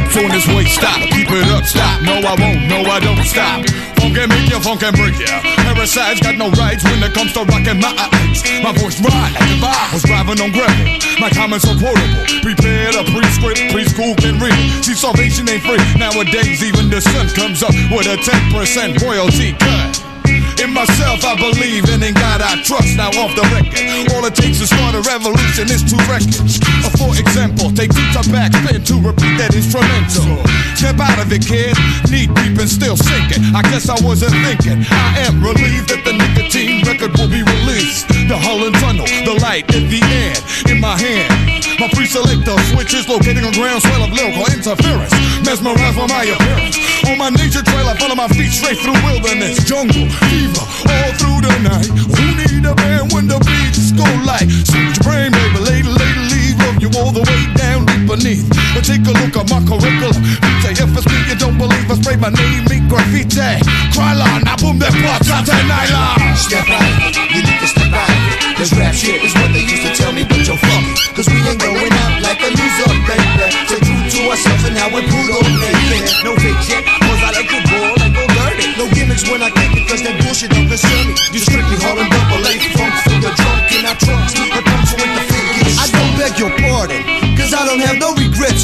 Funk 0.09 0.25
on 0.25 0.31
this 0.31 0.45
way, 0.45 0.65
stop, 0.65 0.99
keep 1.09 1.29
it 1.29 1.49
up, 1.49 1.65
stop. 1.65 2.01
No, 2.01 2.13
I 2.17 2.35
won't, 2.35 2.67
no, 2.67 2.81
I 2.81 2.99
don't 2.99 3.25
stop. 3.25 3.61
Funk 3.99 4.15
can 4.15 4.27
make 4.29 4.49
you, 4.49 4.61
funk 4.61 4.79
can 4.79 4.93
break 4.93 5.15
you. 5.15 5.27
Parasites 5.55 6.19
got 6.21 6.35
no 6.35 6.49
rights 6.51 6.83
when 6.83 7.03
it 7.03 7.13
comes 7.13 7.33
to 7.33 7.43
rocking 7.43 7.79
my 7.79 7.93
eyes. 8.11 8.43
My 8.63 8.71
voice 8.73 8.99
ride 9.01 9.33
like 9.37 9.49
if 9.51 9.63
I 9.63 9.89
was 9.93 10.03
driving 10.03 10.41
on 10.41 10.51
gravel. 10.51 10.85
My 11.19 11.29
comments 11.29 11.65
are 11.65 11.77
quotable. 11.77 12.23
Prepared 12.41 12.95
a 12.95 13.03
pre-script, 13.11 13.59
preschool 13.71 14.15
can 14.17 14.39
read. 14.39 14.83
See, 14.83 14.95
salvation 14.95 15.47
ain't 15.49 15.63
free. 15.63 15.83
Nowadays, 15.97 16.63
even 16.63 16.89
the 16.89 17.01
sun 17.01 17.27
comes 17.29 17.61
up 17.61 17.75
with 17.91 18.07
a 18.07 18.17
10% 18.17 19.01
royalty 19.01 19.53
cut. 19.53 20.06
In 20.57 20.73
myself, 20.73 21.23
I 21.23 21.35
believe, 21.37 21.85
and 21.89 22.03
in 22.03 22.13
God 22.13 22.41
I 22.41 22.61
trust. 22.63 22.97
Now 22.97 23.13
off 23.21 23.35
the 23.37 23.45
record, 23.53 23.77
all 24.13 24.25
it 24.25 24.35
takes 24.35 24.59
to 24.59 24.67
start 24.67 24.95
a 24.95 25.01
revolution 25.05 25.69
is 25.69 25.85
two 25.85 25.99
records. 26.09 26.57
Uh, 26.81 26.89
for 26.97 27.13
example, 27.13 27.69
take 27.71 27.93
two 27.93 28.07
to 28.17 28.23
back 28.31 28.53
spin 28.53 28.83
to 28.83 28.95
repeat 28.99 29.37
that 29.37 29.53
instrumental. 29.53 30.41
Step 30.73 30.97
out 30.99 31.19
of 31.21 31.31
it, 31.31 31.45
kid. 31.45 31.77
Knee 32.09 32.25
deep 32.25 32.57
and 32.57 32.69
still 32.69 32.97
sinking. 32.97 33.43
I 33.53 33.61
guess 33.69 33.89
I 33.89 33.97
wasn't 34.01 34.33
thinking. 34.45 34.85
I 34.89 35.29
am 35.29 35.43
relieved 35.43 35.89
that 35.89 36.01
the 36.05 36.13
nicotine 36.13 36.85
record 36.85 37.13
will 37.17 37.29
be 37.29 37.43
released. 37.43 38.07
The 38.07 38.37
Holland 38.37 38.75
Tunnel, 38.81 39.05
the 39.25 39.37
light 39.41 39.69
at 39.69 39.85
the 39.89 40.01
end 40.01 40.41
in 40.71 40.81
my 40.81 40.97
hand. 40.97 41.66
My 41.79 41.87
pre-selector 41.93 42.57
switch 42.73 42.93
is 42.93 43.07
located 43.07 43.45
on 43.45 43.53
groundswell 43.53 44.01
of 44.01 44.09
lyrical 44.09 44.49
interference. 44.49 45.13
Mesmerized 45.45 45.97
by 45.97 46.07
my 46.09 46.23
appearance. 46.25 46.77
On 47.05 47.17
my 47.17 47.29
nature 47.29 47.61
trail, 47.61 47.85
I 47.85 47.93
follow 47.97 48.15
my 48.15 48.27
feet 48.33 48.49
straight 48.49 48.81
through 48.81 48.97
wilderness, 49.05 49.61
jungle, 49.63 50.09
fever, 50.25 50.65
all 50.89 51.11
through 51.21 51.45
the 51.45 51.53
night. 51.61 51.85
Who 52.17 52.25
need 52.33 52.65
a 52.65 52.73
band 52.73 53.13
when 53.13 53.29
the 53.29 53.37
beats 53.45 53.93
go 53.93 54.09
like? 54.25 54.49
Switch 54.49 54.97
your 54.97 55.05
brain, 55.05 55.29
baby, 55.29 55.59
lady, 55.61 55.91
lady, 55.93 56.23
leave 56.33 56.57
love 56.65 56.81
you 56.81 56.89
all 56.97 57.13
the 57.13 57.21
way 57.21 57.41
down 57.53 57.85
deep 57.85 58.09
beneath. 58.09 58.49
But 58.73 58.81
take 58.81 59.05
a 59.05 59.13
look 59.13 59.37
at 59.37 59.45
my 59.45 59.61
curriculum. 59.61 60.17
DJ, 60.41 60.81
if 60.81 60.97
it's 60.97 61.05
me 61.05 61.17
you 61.29 61.37
don't 61.37 61.61
believe, 61.61 61.85
I 61.85 61.95
spray 62.01 62.17
my 62.17 62.33
name, 62.33 62.65
in 62.73 62.89
graffiti. 62.89 63.61
Kryla, 63.93 64.25
I 64.49 64.53
boom 64.57 64.81
that 64.81 64.97
part, 64.97 65.21
top 65.21 65.45
that 65.45 65.63
nylon. 65.69 66.37
Step 66.41 66.65
out 66.73 67.17
you 67.37 67.43
need 67.45 67.59
to 67.61 67.67
step 67.67 67.93
out. 67.93 68.36
This 68.57 68.73
rap 68.73 68.89
shit 68.89 69.21
is 69.21 69.37
what 69.37 69.53
they 69.53 69.61
used 69.61 69.85
to 69.85 69.93
tell 69.93 70.09
me, 70.09 70.25
but 70.25 70.41
you're 70.41 70.57
fucking. 70.57 71.13
Cause 71.13 71.29
we 71.29 71.37
ain't 71.45 71.61
going 71.61 71.93
out 71.93 72.25
like 72.25 72.41
a 72.41 72.49
loser, 72.49 72.89
baby. 73.05 73.53
Stay 73.69 73.81
true 73.85 74.01
to 74.01 74.19
ourselves 74.33 74.65
and 74.65 74.73
how 74.73 74.89
we 74.89 75.05
put 75.05 75.29
on 75.29 75.45
naked. 75.61 76.25
No 76.25 76.33
fake 76.41 76.57
shit, 76.65 76.81
cause 76.81 77.21
I 77.21 77.37
like 77.37 77.49
to 77.53 77.61
ball, 77.69 77.93
like 78.01 78.17
go 78.17 78.25
dirty. 78.25 78.73
No 78.81 78.89
gimmicks 78.97 79.29
when 79.29 79.45
I 79.45 79.53
kick 79.53 79.77
it, 79.77 79.85
cause 79.85 80.01
that 80.01 80.17
bullshit 80.25 80.49
don't 80.57 80.65
concern 80.65 81.05
me. 81.05 81.13
You 81.37 81.39
strictly 81.45 81.77
hauling 81.85 82.09
double 82.09 82.41
A 82.49 82.53
funk 82.73 82.93
for 83.05 83.17
the 83.21 83.29
drunk 83.37 83.69
in 83.77 83.85
our 83.85 83.97
trunks. 84.01 84.33
But 84.33 84.65
comes 84.65 84.89
with 84.89 85.05
the 85.05 85.23
figures. 85.29 85.77
I 85.77 85.85
don't 85.93 86.13
beg 86.17 86.33
your 86.41 86.49
pardon, 86.57 87.01
cause 87.37 87.53
I 87.53 87.61
don't 87.61 87.81
have 87.85 88.01
no 88.01 88.16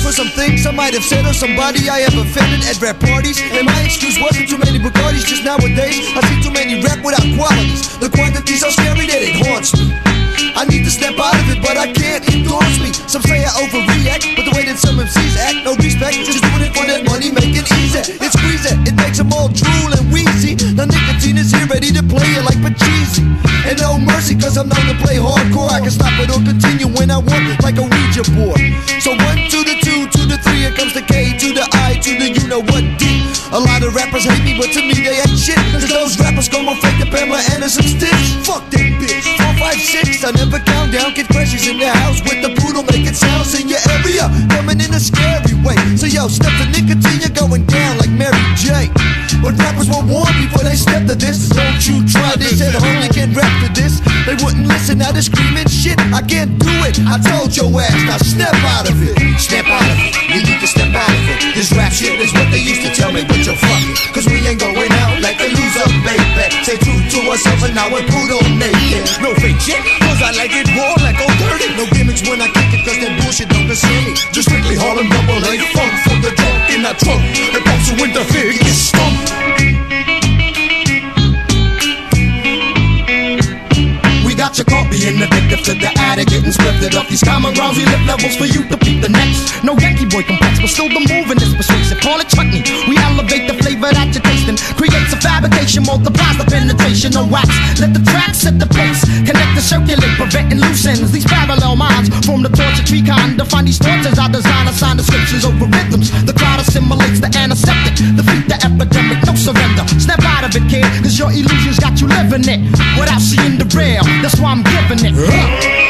for 0.03 0.11
some 0.11 0.27
things 0.35 0.67
I 0.67 0.71
might 0.75 0.93
have 0.93 1.07
said 1.07 1.23
or 1.23 1.31
somebody 1.31 1.87
I 1.87 2.03
have 2.03 2.13
offended 2.19 2.67
at 2.67 2.75
rap 2.83 2.99
parties. 2.99 3.39
And 3.39 3.65
my 3.65 3.81
excuse 3.87 4.19
wasn't 4.19 4.51
too 4.51 4.59
many 4.59 4.77
Bugattis, 4.77 5.23
just 5.23 5.47
nowadays 5.47 6.03
I 6.11 6.19
see 6.27 6.43
too 6.43 6.51
many 6.51 6.83
rap 6.83 6.99
without 6.99 7.23
qualities. 7.39 7.87
The 8.03 8.11
quantity's 8.11 8.59
so 8.59 8.69
scary 8.69 9.07
that 9.07 9.23
it 9.23 9.39
haunts 9.47 9.71
me. 9.79 9.95
I 10.59 10.65
need 10.67 10.83
to 10.83 10.91
step 10.91 11.15
out 11.17 11.33
of 11.39 11.47
it, 11.49 11.63
but 11.63 11.79
I 11.79 11.87
can't 11.95 12.21
endorse 12.29 12.77
me. 12.83 12.91
Some 13.07 13.23
say 13.23 13.47
I 13.47 13.51
overreact, 13.63 14.35
but 14.35 14.43
the 14.43 14.53
way 14.53 14.67
that 14.67 14.77
some 14.77 14.99
MCs 14.99 15.39
act, 15.39 15.63
no 15.63 15.73
respect. 15.79 16.19
Just 16.27 16.43
doing 16.43 16.67
it 16.67 16.75
for 16.75 16.85
that 16.85 17.07
money, 17.07 17.31
make 17.31 17.55
it 17.55 17.65
easy. 17.79 18.03
It 18.19 18.31
squeeze 18.35 18.65
it, 18.67 18.77
it 18.83 18.95
makes 18.99 19.17
them 19.17 19.31
all 19.31 19.47
drool 19.49 19.89
and 19.95 20.03
wheezy. 20.11 20.59
Now 20.75 20.85
nicotine 20.85 21.39
is 21.39 21.49
here, 21.49 21.65
ready 21.71 21.95
to 21.95 22.03
play 22.03 22.27
it 22.35 22.43
like 22.43 22.59
Pachisi. 22.59 23.23
And 23.65 23.79
no 23.79 23.97
mercy, 23.97 24.35
cause 24.35 24.59
I'm 24.59 24.67
known 24.67 24.85
to 24.91 24.97
play 24.99 25.15
hardcore. 25.15 25.71
I 25.71 25.79
can 25.79 25.93
stop 25.95 26.13
it 26.19 26.29
or 26.29 26.41
continue 26.43 26.91
when 26.91 27.09
I 27.09 27.17
want, 27.17 27.63
like 27.63 27.79
a 27.79 27.85
Ouija 27.85 28.27
board. 28.35 28.59
So 28.99 29.15
one 29.15 29.52
comes 30.83 30.93
the 30.99 31.01
K, 31.07 31.31
to 31.39 31.55
the 31.55 31.63
I, 31.87 31.95
to 32.03 32.11
the 32.19 32.27
you 32.27 32.43
know 32.51 32.59
what 32.59 32.83
D. 32.99 33.23
A 33.55 33.59
lot 33.59 33.87
of 33.87 33.95
rappers 33.95 34.27
hate 34.27 34.43
me, 34.43 34.51
but 34.59 34.67
to 34.75 34.81
me 34.83 34.91
they 34.99 35.15
ain't 35.15 35.39
shit. 35.39 35.55
Cause 35.71 35.87
those 35.87 36.19
rappers 36.19 36.49
come 36.49 36.67
on 36.67 36.75
fake 36.83 36.99
the 36.99 37.07
Pamela 37.07 37.39
Anderson 37.55 37.87
sticks. 37.87 38.35
Fuck 38.43 38.67
that 38.75 38.91
bitch. 38.99 39.23
Four, 39.39 39.53
five, 39.63 39.79
six, 39.79 40.27
I 40.27 40.31
never 40.35 40.59
count 40.59 40.91
down. 40.91 41.15
Kid 41.15 41.31
Crashes 41.31 41.67
in 41.71 41.79
the 41.79 41.87
house 41.87 42.19
with 42.27 42.43
the 42.43 42.51
poodle 42.59 42.83
making 42.83 43.15
sounds 43.15 43.55
in 43.55 43.71
your 43.71 43.79
area. 43.95 44.27
Coming 44.51 44.83
in 44.83 44.91
a 44.91 44.99
scary 44.99 45.55
way. 45.63 45.79
So 45.95 46.03
yo, 46.03 46.27
step 46.27 46.51
to 46.59 46.67
nicotine, 46.75 47.23
you're 47.23 47.31
going 47.31 47.63
But 49.43 49.59
rappers 49.59 49.91
were 49.91 50.07
warned 50.07 50.39
before 50.39 50.63
they 50.63 50.79
stepped 50.79 51.11
to 51.11 51.19
this. 51.19 51.51
Don't 51.51 51.83
you 51.83 51.99
try 52.07 52.31
this 52.39 52.63
at 52.63 52.79
home, 52.79 53.03
you 53.03 53.11
can't 53.11 53.35
rap 53.35 53.51
to 53.59 53.69
this. 53.75 53.99
They 54.23 54.39
wouldn't 54.39 54.71
listen, 54.71 55.03
now 55.03 55.11
they're 55.11 55.19
screaming 55.19 55.67
shit. 55.67 55.99
I 56.15 56.23
can't 56.23 56.55
do 56.55 56.71
it. 56.87 56.95
I 57.03 57.19
told 57.19 57.51
your 57.51 57.67
ass, 57.75 57.91
now 58.07 58.15
step 58.23 58.55
out 58.71 58.87
of 58.87 58.95
it. 59.03 59.19
Step 59.35 59.67
out 59.67 59.83
of 59.83 59.99
it, 59.99 60.15
you 60.31 60.39
need 60.47 60.63
to 60.63 60.69
step 60.71 60.95
out 60.95 61.11
of 61.11 61.27
it. 61.27 61.59
This 61.59 61.75
rap 61.75 61.91
shit 61.91 62.15
is 62.23 62.31
what 62.31 62.47
they 62.55 62.63
used 62.63 62.87
to 62.87 62.91
tell 62.95 63.11
me, 63.11 63.27
but 63.27 63.43
you're 63.43 63.59
fucking. 63.59 64.15
Cause 64.15 64.23
we 64.31 64.39
ain't 64.47 64.63
going 64.63 64.91
out 65.03 65.19
like 65.19 65.35
a 65.43 65.51
loser, 65.51 65.91
baby. 66.07 66.47
Say 66.63 66.79
true 66.79 67.03
to 67.03 67.19
ourselves 67.27 67.67
and 67.67 67.75
now 67.75 67.91
we're 67.91 68.07
poodle 68.07 68.47
naked. 68.55 69.03
No 69.19 69.35
fake 69.43 69.59
shit, 69.59 69.83
cause 70.07 70.23
I 70.23 70.31
like 70.39 70.55
it 70.55 70.71
raw 70.71 70.95
like 71.03 71.19
old 71.19 71.35
dirty. 71.35 71.67
No 71.75 71.83
gimmicks 71.91 72.23
when 72.23 72.39
I 72.39 72.47
kick 72.47 72.79
it, 72.79 72.87
cause 72.87 72.95
that 72.95 73.11
bullshit 73.19 73.51
don't 73.51 73.67
concern 73.67 74.07
me. 74.07 74.15
Just 74.31 74.47
strictly 74.47 74.79
Harlem 74.79 75.11
double 75.11 75.43
A 75.43 75.59
funk 75.75 76.12
the 76.23 76.31
drunk 76.35 76.69
in 76.71 76.81
that 76.83 76.97
trunk. 76.99 77.21
Bumps 77.65 77.91
you 77.91 78.05
in 78.05 78.13
the 78.13 78.23
fig, 78.31 78.59
get 78.59 78.73
stumped. 78.73 79.52
You 84.57 84.65
caught 84.65 84.89
being 84.91 85.17
addicted 85.17 85.65
to 85.65 85.73
the 85.73 85.89
addict, 85.97 86.29
getting 86.29 86.51
splifted 86.51 86.93
off 86.95 87.09
these 87.09 87.23
grounds. 87.23 87.57
We 87.77 87.85
lift 87.85 88.05
levels 88.05 88.35
for 88.37 88.45
you 88.45 88.61
to 88.69 88.77
beat 88.77 89.01
the 89.01 89.09
next. 89.09 89.63
No 89.63 89.73
Yankee 89.77 90.05
boy 90.05 90.21
complex, 90.23 90.61
but 90.61 90.69
still 90.69 90.89
the 90.89 91.01
moving 91.09 91.41
is 91.41 91.53
persuasive. 91.57 91.99
Call 92.01 92.21
it 92.21 92.29
chutney. 92.29 92.61
We 92.85 92.97
elevate 93.01 93.49
the 93.49 93.57
flavor 93.57 93.89
that 93.89 94.13
you're 94.13 94.21
tasting. 94.21 94.57
Creates 94.77 95.09
a 95.13 95.19
fabrication, 95.19 95.83
multiplies 95.83 96.37
the 96.37 96.45
penetration. 96.45 97.17
No 97.17 97.25
wax. 97.25 97.49
Let 97.81 97.97
the 97.97 98.03
track 98.05 98.37
set 98.37 98.61
the 98.61 98.69
pace. 98.69 99.01
Connect 99.25 99.51
the 99.57 99.63
circulate, 99.63 100.13
preventing 100.21 100.61
loose 100.61 100.85
ends. 100.85 101.09
These 101.09 101.25
parallel 101.25 101.75
minds 101.75 102.13
form 102.21 102.45
the 102.45 102.53
torture 102.53 102.85
tree 102.85 103.01
kind. 103.01 103.37
Define 103.37 103.65
these 103.65 103.81
as 103.81 104.19
I 104.19 104.29
design 104.29 104.67
assign 104.67 104.97
descriptions 104.97 105.45
over 105.45 105.65
rhythms. 105.65 106.13
The 106.29 106.33
crowd 106.33 106.61
assimilates 106.61 107.19
the 107.19 107.29
antiseptic. 107.33 107.97
Defeat 108.19 108.45
the 108.45 108.57
epidemic, 108.61 109.19
no 109.25 109.33
surrender. 109.33 109.83
Step 109.97 110.21
out 110.21 110.45
of 110.45 110.53
it, 110.53 110.65
kid, 110.69 110.85
cause 111.01 111.17
your 111.17 111.31
illusions 111.31 111.79
got 111.79 111.97
you 111.99 112.07
living 112.07 112.45
it. 112.45 112.59
Without 112.99 113.21
seeing 113.21 113.57
the 113.57 113.65
real, 113.73 114.03
that's 114.21 114.39
I'm 114.45 114.61
giving 114.61 115.15
it. 115.15 115.82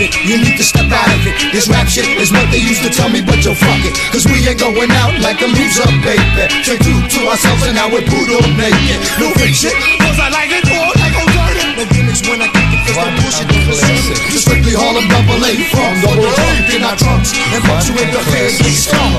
It, 0.00 0.14
you 0.24 0.38
need 0.38 0.56
to 0.56 0.64
step 0.64 0.88
out 0.90 1.10
of 1.10 1.22
it. 1.26 1.34
This 1.52 1.68
rap 1.68 1.86
shit 1.86 2.06
is 2.18 2.30
what 2.30 2.46
they 2.50 2.62
used 2.62 2.82
to 2.86 2.90
tell 2.90 3.10
me, 3.10 3.20
but 3.20 3.42
you're 3.44 3.58
fucking. 3.58 3.94
Cause 4.14 4.24
we 4.26 4.42
ain't 4.46 4.58
going 4.58 4.90
out 5.02 5.14
like 5.20 5.40
a 5.42 5.48
loser, 5.50 5.86
baby. 6.02 6.46
Stay 6.62 6.78
true 6.78 6.98
to 6.98 7.20
ourselves 7.28 7.62
and 7.66 7.74
now 7.74 7.90
we're 7.90 8.06
poodle 8.06 8.42
naked. 8.54 8.98
No 9.18 9.30
fake 9.36 9.54
shit, 9.54 9.74
cause 10.02 10.18
I 10.18 10.30
like 10.30 10.50
it 10.50 10.66
all 10.70 10.92
like 10.98 11.14
old 11.18 11.32
dirty. 11.34 11.64
No 11.78 11.84
gimmicks 11.90 12.22
when 12.26 12.42
I 12.42 12.48
kick 12.50 12.70
it, 12.74 12.80
cause 12.86 12.98
don't 12.98 13.16
push 13.22 13.38
it, 13.42 13.46
don't 13.50 13.66
listen. 13.66 14.16
Just 14.30 14.44
strictly 14.46 14.74
Harlem 14.74 15.06
double 15.10 15.42
A. 15.42 15.52
From 15.70 15.92
double 16.02 16.30
A 16.30 16.48
in 16.74 16.82
our 16.82 16.96
trunks. 16.96 17.34
And 17.54 17.62
fucks 17.66 17.90
with 17.90 18.10
the 18.14 18.22
feds, 18.30 18.58
get 18.62 18.76
stung. 18.78 19.14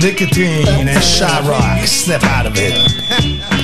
Nicotine 0.00 0.88
en 0.88 1.00
Shyrock. 1.00 1.86
Snap 1.86 2.22
out 2.24 2.46
of 2.46 2.54
it. 2.56 3.46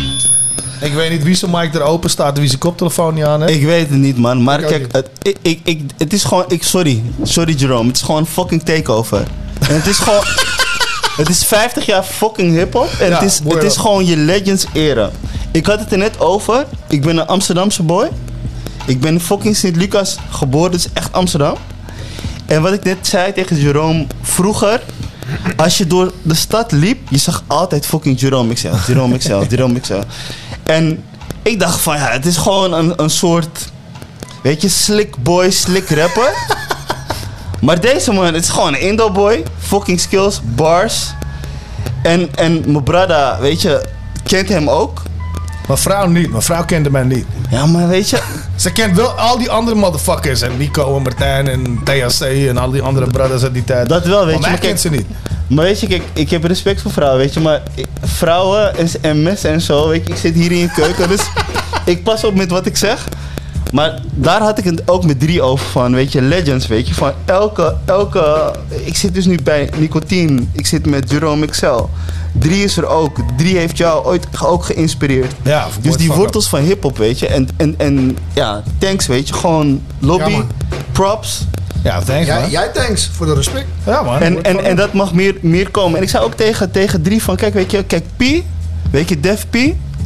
Ik 0.83 0.93
weet 0.93 1.11
niet 1.11 1.23
wie 1.23 1.35
zijn 1.35 1.51
mic 1.51 1.75
er 1.75 1.83
open 1.83 2.11
staat 2.11 2.35
en 2.35 2.41
wie 2.41 2.49
zijn 2.49 2.61
koptelefoon 2.61 3.15
niet 3.15 3.25
aan 3.25 3.43
heeft. 3.43 3.55
Ik 3.55 3.65
weet 3.65 3.89
het 3.89 3.99
niet, 3.99 4.19
man. 4.19 4.43
Maar 4.43 4.61
Ik 4.61 4.67
kijk, 4.67 4.93
het, 4.93 5.09
ik, 5.23 5.37
ik, 5.43 5.61
ik, 5.65 5.81
het 5.99 6.13
is 6.13 6.25
gewoon... 6.25 6.45
Ik, 6.49 6.63
sorry. 6.63 7.03
Sorry, 7.23 7.55
Jerome. 7.55 7.87
Het 7.87 7.97
is 7.97 8.03
gewoon 8.03 8.27
fucking 8.27 8.63
takeover. 8.63 9.27
En 9.69 9.75
het 9.75 9.87
is 9.87 9.99
gewoon... 9.99 10.25
Het 11.17 11.29
is 11.29 11.45
50 11.45 11.87
jaar 11.87 12.03
fucking 12.03 12.57
hip-hop. 12.57 12.91
En 13.01 13.09
Ja, 13.09 13.15
het, 13.15 13.23
is, 13.23 13.41
het 13.49 13.63
is 13.63 13.77
gewoon 13.77 14.07
je 14.07 14.17
legends 14.17 14.67
era. 14.73 15.11
Ik 15.51 15.67
had 15.67 15.79
het 15.79 15.93
er 15.93 15.99
net 15.99 16.21
over. 16.21 16.67
Ik 16.89 17.03
ben 17.03 17.17
een 17.17 17.27
Amsterdamse 17.27 17.83
boy. 17.83 18.09
Ik 18.87 19.01
ben 19.01 19.13
in 19.13 19.21
fucking 19.21 19.57
Sint-Lucas 19.57 20.17
geboren. 20.31 20.73
Is 20.73 20.87
echt 20.93 21.13
Amsterdam. 21.13 21.57
En 22.47 22.63
wat 22.63 22.73
ik 22.73 22.85
net 22.85 23.07
zei 23.07 23.33
tegen 23.33 23.57
Jerome. 23.57 24.07
Vroeger, 24.23 24.83
als 25.57 25.79
je 25.79 25.87
door 25.87 26.13
de 26.23 26.35
stad 26.35 26.73
liep, 26.73 26.99
je 27.09 27.19
zag 27.19 27.45
altijd 27.47 27.87
fucking 27.87 28.21
Jerome 28.21 28.55
XL. 28.55 28.69
Jerome 28.87 29.19
XL, 29.19 29.43
Jerome 29.51 29.81
XL. 29.81 30.01
En 30.63 31.05
ik 31.43 31.61
dacht 31.61 31.81
van 31.81 31.97
ja, 31.97 32.11
het 32.11 32.27
is 32.27 32.37
gewoon 32.37 32.73
een, 32.73 32.93
een 32.97 33.11
soort. 33.11 33.71
Weet 34.43 34.63
je, 34.63 34.69
slick 34.69 35.17
boy, 35.17 35.51
slick 35.51 35.89
rapper. 35.89 36.33
maar 37.67 37.81
deze 37.81 38.13
man, 38.13 38.25
het 38.25 38.43
is 38.43 38.49
gewoon 38.49 38.75
een 38.75 38.81
Indo 38.81 39.11
boy. 39.11 39.43
Fucking 39.59 40.01
skills, 40.01 40.41
bars. 40.45 41.15
En, 42.03 42.35
en 42.35 42.63
mijn 42.67 42.83
brada, 42.85 43.39
weet 43.41 43.63
je, 43.63 43.85
kent 44.25 44.49
hem 44.49 44.71
ook. 44.71 45.03
Mijn 45.67 45.79
vrouw 45.79 46.07
niet. 46.07 46.31
Mijn 46.31 46.43
vrouw 46.43 46.65
kende 46.65 46.91
mij 46.91 47.03
niet. 47.03 47.27
Ja, 47.51 47.67
maar 47.67 47.89
weet 47.89 48.11
je... 48.11 48.23
Ze 48.57 48.73
kent 48.73 48.97
wel 48.97 49.09
al 49.11 49.39
die 49.39 49.51
andere 49.51 49.77
motherfuckers. 49.77 50.41
En 50.41 50.57
Nico 50.57 50.97
en 50.97 51.03
Martijn 51.03 51.49
en 51.49 51.81
THC 51.85 52.21
en 52.21 52.59
al 52.59 52.71
die 52.71 52.83
andere 52.83 53.07
brothers 53.07 53.43
uit 53.43 53.55
die 53.55 53.65
tijd. 53.65 53.89
Dat 53.89 54.07
wel, 54.07 54.27
weet 54.27 54.27
maar 54.27 54.35
je. 54.35 54.41
mij 54.41 54.51
maar 54.51 54.59
kent 54.59 54.81
ze 54.81 54.91
niet. 54.91 55.07
Maar 55.55 55.65
weet 55.65 55.81
je, 55.81 55.87
kijk, 55.87 56.03
ik 56.13 56.31
heb 56.31 56.45
respect 56.45 56.83
voor 56.83 56.91
vrouwen, 56.91 57.19
weet 57.19 57.35
je. 57.35 57.41
Maar 57.41 57.63
ik- 57.75 57.87
vrouwen 58.03 58.77
en, 58.77 58.89
en 59.01 59.23
messen 59.23 59.51
en 59.51 59.61
zo, 59.61 59.89
weet 59.89 60.07
je. 60.07 60.13
Ik 60.13 60.19
zit 60.19 60.35
hier 60.35 60.53
in 60.53 60.59
je 60.59 60.71
keuken, 60.71 61.09
dus 61.09 61.21
ik 61.85 62.03
pas 62.03 62.25
op 62.25 62.35
met 62.35 62.51
wat 62.51 62.67
ik 62.67 62.77
zeg. 62.77 63.09
Maar 63.73 64.01
daar 64.15 64.41
had 64.41 64.59
ik 64.59 64.65
het 64.65 64.83
ook 64.89 65.05
met 65.05 65.21
drie 65.21 65.43
over 65.43 65.67
van, 65.67 65.95
weet 65.95 66.13
je, 66.13 66.23
legends, 66.23 66.67
weet 66.67 66.89
je. 66.89 66.95
Van 66.95 67.13
elke, 67.25 67.77
elke... 67.85 68.55
Ik 68.85 68.97
zit 68.97 69.15
dus 69.15 69.25
nu 69.27 69.39
bij 69.43 69.71
Nicotine, 69.77 70.43
ik 70.53 70.67
zit 70.67 70.87
met 70.87 71.11
Jerome 71.11 71.47
Excel. 71.47 71.91
Drie 72.33 72.65
is 72.65 72.77
er 72.77 72.87
ook. 72.87 73.17
Drie 73.37 73.57
heeft 73.57 73.77
jou 73.77 74.05
ooit 74.05 74.27
ook 74.45 74.65
geïnspireerd. 74.65 75.33
Ja, 75.43 75.67
dus 75.81 75.97
die 75.97 76.13
wortels 76.13 76.49
van 76.49 76.61
hip-hop, 76.61 76.99
weet 76.99 77.19
je. 77.19 77.27
En, 77.27 77.49
en, 77.57 77.75
en 77.79 78.19
ja, 78.33 78.63
thanks, 78.79 79.07
weet 79.07 79.29
je. 79.29 79.35
Gewoon 79.35 79.83
lobby, 79.99 80.31
Ja, 80.31 80.47
props. 80.93 81.47
Ja, 81.83 82.01
thanks 82.01 82.27
Jij, 82.27 82.51
jij 82.51 82.69
thanks 82.69 83.11
voor 83.13 83.27
de 83.27 83.35
respect. 83.35 83.67
Ja 83.87 84.03
man. 84.03 84.21
En, 84.21 84.43
en, 84.43 84.65
en 84.65 84.77
dat 84.77 84.93
mag 84.93 85.15
meer, 85.15 85.37
meer 85.41 85.71
komen. 85.71 85.97
En 85.97 86.03
ik 86.03 86.09
zei 86.09 86.25
ook 86.25 86.35
tegen, 86.35 86.71
tegen 86.71 87.03
drie 87.03 87.23
van, 87.23 87.37
kijk, 87.37 87.55
weet 87.55 87.71
je, 87.71 87.85
kijk, 87.85 88.05
P, 88.17 88.23
weet 88.91 89.09
je, 89.09 89.21
Def 89.21 89.47
P, 89.51 89.57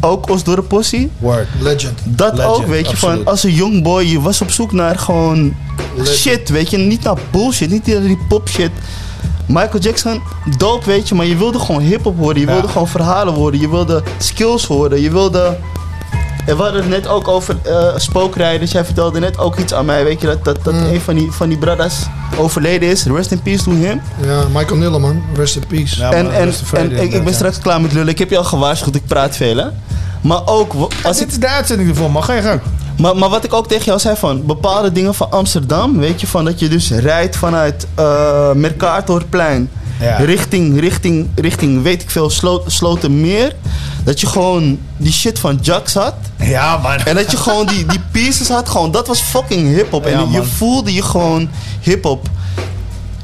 ook 0.00 0.30
Osdorre 0.30 0.62
Possie. 0.62 1.10
Word. 1.18 1.46
Legend. 1.60 1.98
Dat 2.04 2.36
Legend, 2.36 2.54
ook, 2.54 2.66
weet 2.66 2.84
je, 2.86 2.92
absoluut. 2.92 3.16
van 3.16 3.26
als 3.26 3.42
een 3.44 3.52
young 3.54 3.82
boy, 3.82 4.02
je 4.04 4.20
was 4.20 4.40
op 4.40 4.50
zoek 4.50 4.72
naar 4.72 4.98
gewoon 4.98 5.56
Legend. 5.96 6.16
shit, 6.16 6.48
weet 6.48 6.70
je, 6.70 6.76
niet 6.76 7.02
naar 7.02 7.16
bullshit, 7.30 7.70
niet 7.70 7.86
naar 7.86 8.00
die 8.00 8.18
pop 8.28 8.48
shit. 8.48 8.70
Michael 9.46 9.78
Jackson, 9.78 10.22
dope, 10.58 10.86
weet 10.86 11.08
je, 11.08 11.14
maar 11.14 11.26
je 11.26 11.36
wilde 11.36 11.58
gewoon 11.58 11.80
hip-hop 11.80 12.18
horen, 12.18 12.40
je 12.40 12.46
Ja. 12.46 12.52
wilde 12.52 12.68
gewoon 12.68 12.88
verhalen 12.88 13.34
horen, 13.34 13.60
je 13.60 13.68
wilde 13.70 14.02
skills 14.18 14.64
horen, 14.64 15.00
je 15.00 15.10
wilde. 15.10 15.56
En 16.46 16.56
we 16.56 16.62
hadden 16.62 16.80
het 16.80 16.90
net 16.90 17.08
ook 17.08 17.28
over 17.28 17.56
eh, 17.62 17.86
spookrijders. 17.96 18.72
Jij 18.72 18.84
vertelde 18.84 19.20
net 19.20 19.38
ook 19.38 19.56
iets 19.58 19.74
aan 19.74 19.84
mij, 19.84 20.04
weet 20.04 20.20
je, 20.20 20.26
dat, 20.26 20.44
dat, 20.44 20.58
dat 20.64 20.74
Mm. 20.74 20.84
een 20.84 21.00
van 21.00 21.14
die, 21.14 21.30
van 21.32 21.48
die 21.48 21.58
brothers 21.58 21.94
overleden 22.36 22.88
is. 22.88 23.04
Rest 23.04 23.30
in 23.30 23.42
peace 23.42 23.62
to 23.64 23.70
him. 23.70 24.00
Ja, 24.24 24.42
Michael 24.52 24.76
Nille, 24.76 24.98
man. 24.98 25.22
Rest 25.34 25.56
in 25.56 25.66
peace. 25.68 25.98
Ja, 25.98 26.12
en 26.12 26.32
en, 26.34 26.52
en 26.72 27.00
ik, 27.00 27.12
ik 27.12 27.24
ben 27.24 27.34
straks 27.34 27.58
klaar 27.58 27.80
met 27.80 27.92
lullen. 27.92 28.08
Ik 28.08 28.18
heb 28.18 28.30
je 28.30 28.38
al 28.38 28.44
gewaarschuwd, 28.44 28.94
ik 28.94 29.06
praat 29.06 29.36
veel, 29.36 29.56
hè. 29.56 29.66
Maar 30.20 30.40
ook, 30.46 30.72
ja. 30.72 30.86
als 31.08 31.16
ik, 31.20 31.24
Dit 31.24 31.32
is 31.32 31.38
de 31.40 31.48
uitzending 31.48 31.88
ervoor, 31.88 32.10
man. 32.10 32.24
Ga 32.24 32.32
je 32.32 32.42
gang. 32.42 32.60
maar, 32.98 33.16
maar 33.16 33.28
wat 33.28 33.44
ik 33.44 33.52
ook 33.52 33.68
tegen 33.68 33.84
jou 33.84 33.98
zei 33.98 34.16
van 34.16 34.46
bepaalde 34.46 34.92
dingen 34.92 35.14
van 35.14 35.30
Amsterdam, 35.30 35.98
weet 35.98 36.20
je, 36.20 36.26
van 36.26 36.44
dat 36.44 36.58
je 36.58 36.68
dus 36.68 36.90
rijdt 36.90 37.36
vanuit 37.36 37.86
eh 37.94 38.52
Mercatorplein 38.52 39.70
Ja. 40.00 40.16
richting, 40.16 40.80
richting, 40.80 41.28
richting, 41.34 41.82
weet 41.82 42.02
ik 42.02 42.10
veel, 42.10 42.30
Slo 42.30 42.62
Slotermeer. 42.66 43.54
Dat 44.04 44.20
je 44.20 44.26
gewoon 44.26 44.78
die 44.96 45.12
shit 45.12 45.38
van 45.38 45.58
Jax 45.62 45.94
had. 45.94 46.14
Ja 46.38 46.76
man. 46.76 46.96
En 46.96 47.14
dat 47.14 47.30
je 47.30 47.36
gewoon 47.36 47.66
die, 47.66 47.86
die 47.86 48.00
pieces 48.10 48.48
had, 48.48 48.68
gewoon, 48.68 48.90
dat 48.90 49.06
was 49.06 49.20
fucking 49.20 49.74
hip-hop. 49.74 50.04
Ja, 50.04 50.10
en 50.10 50.30
je 50.30 50.42
voelde 50.42 50.94
je 50.94 51.02
gewoon 51.02 51.48
hip-hop. 51.80 52.28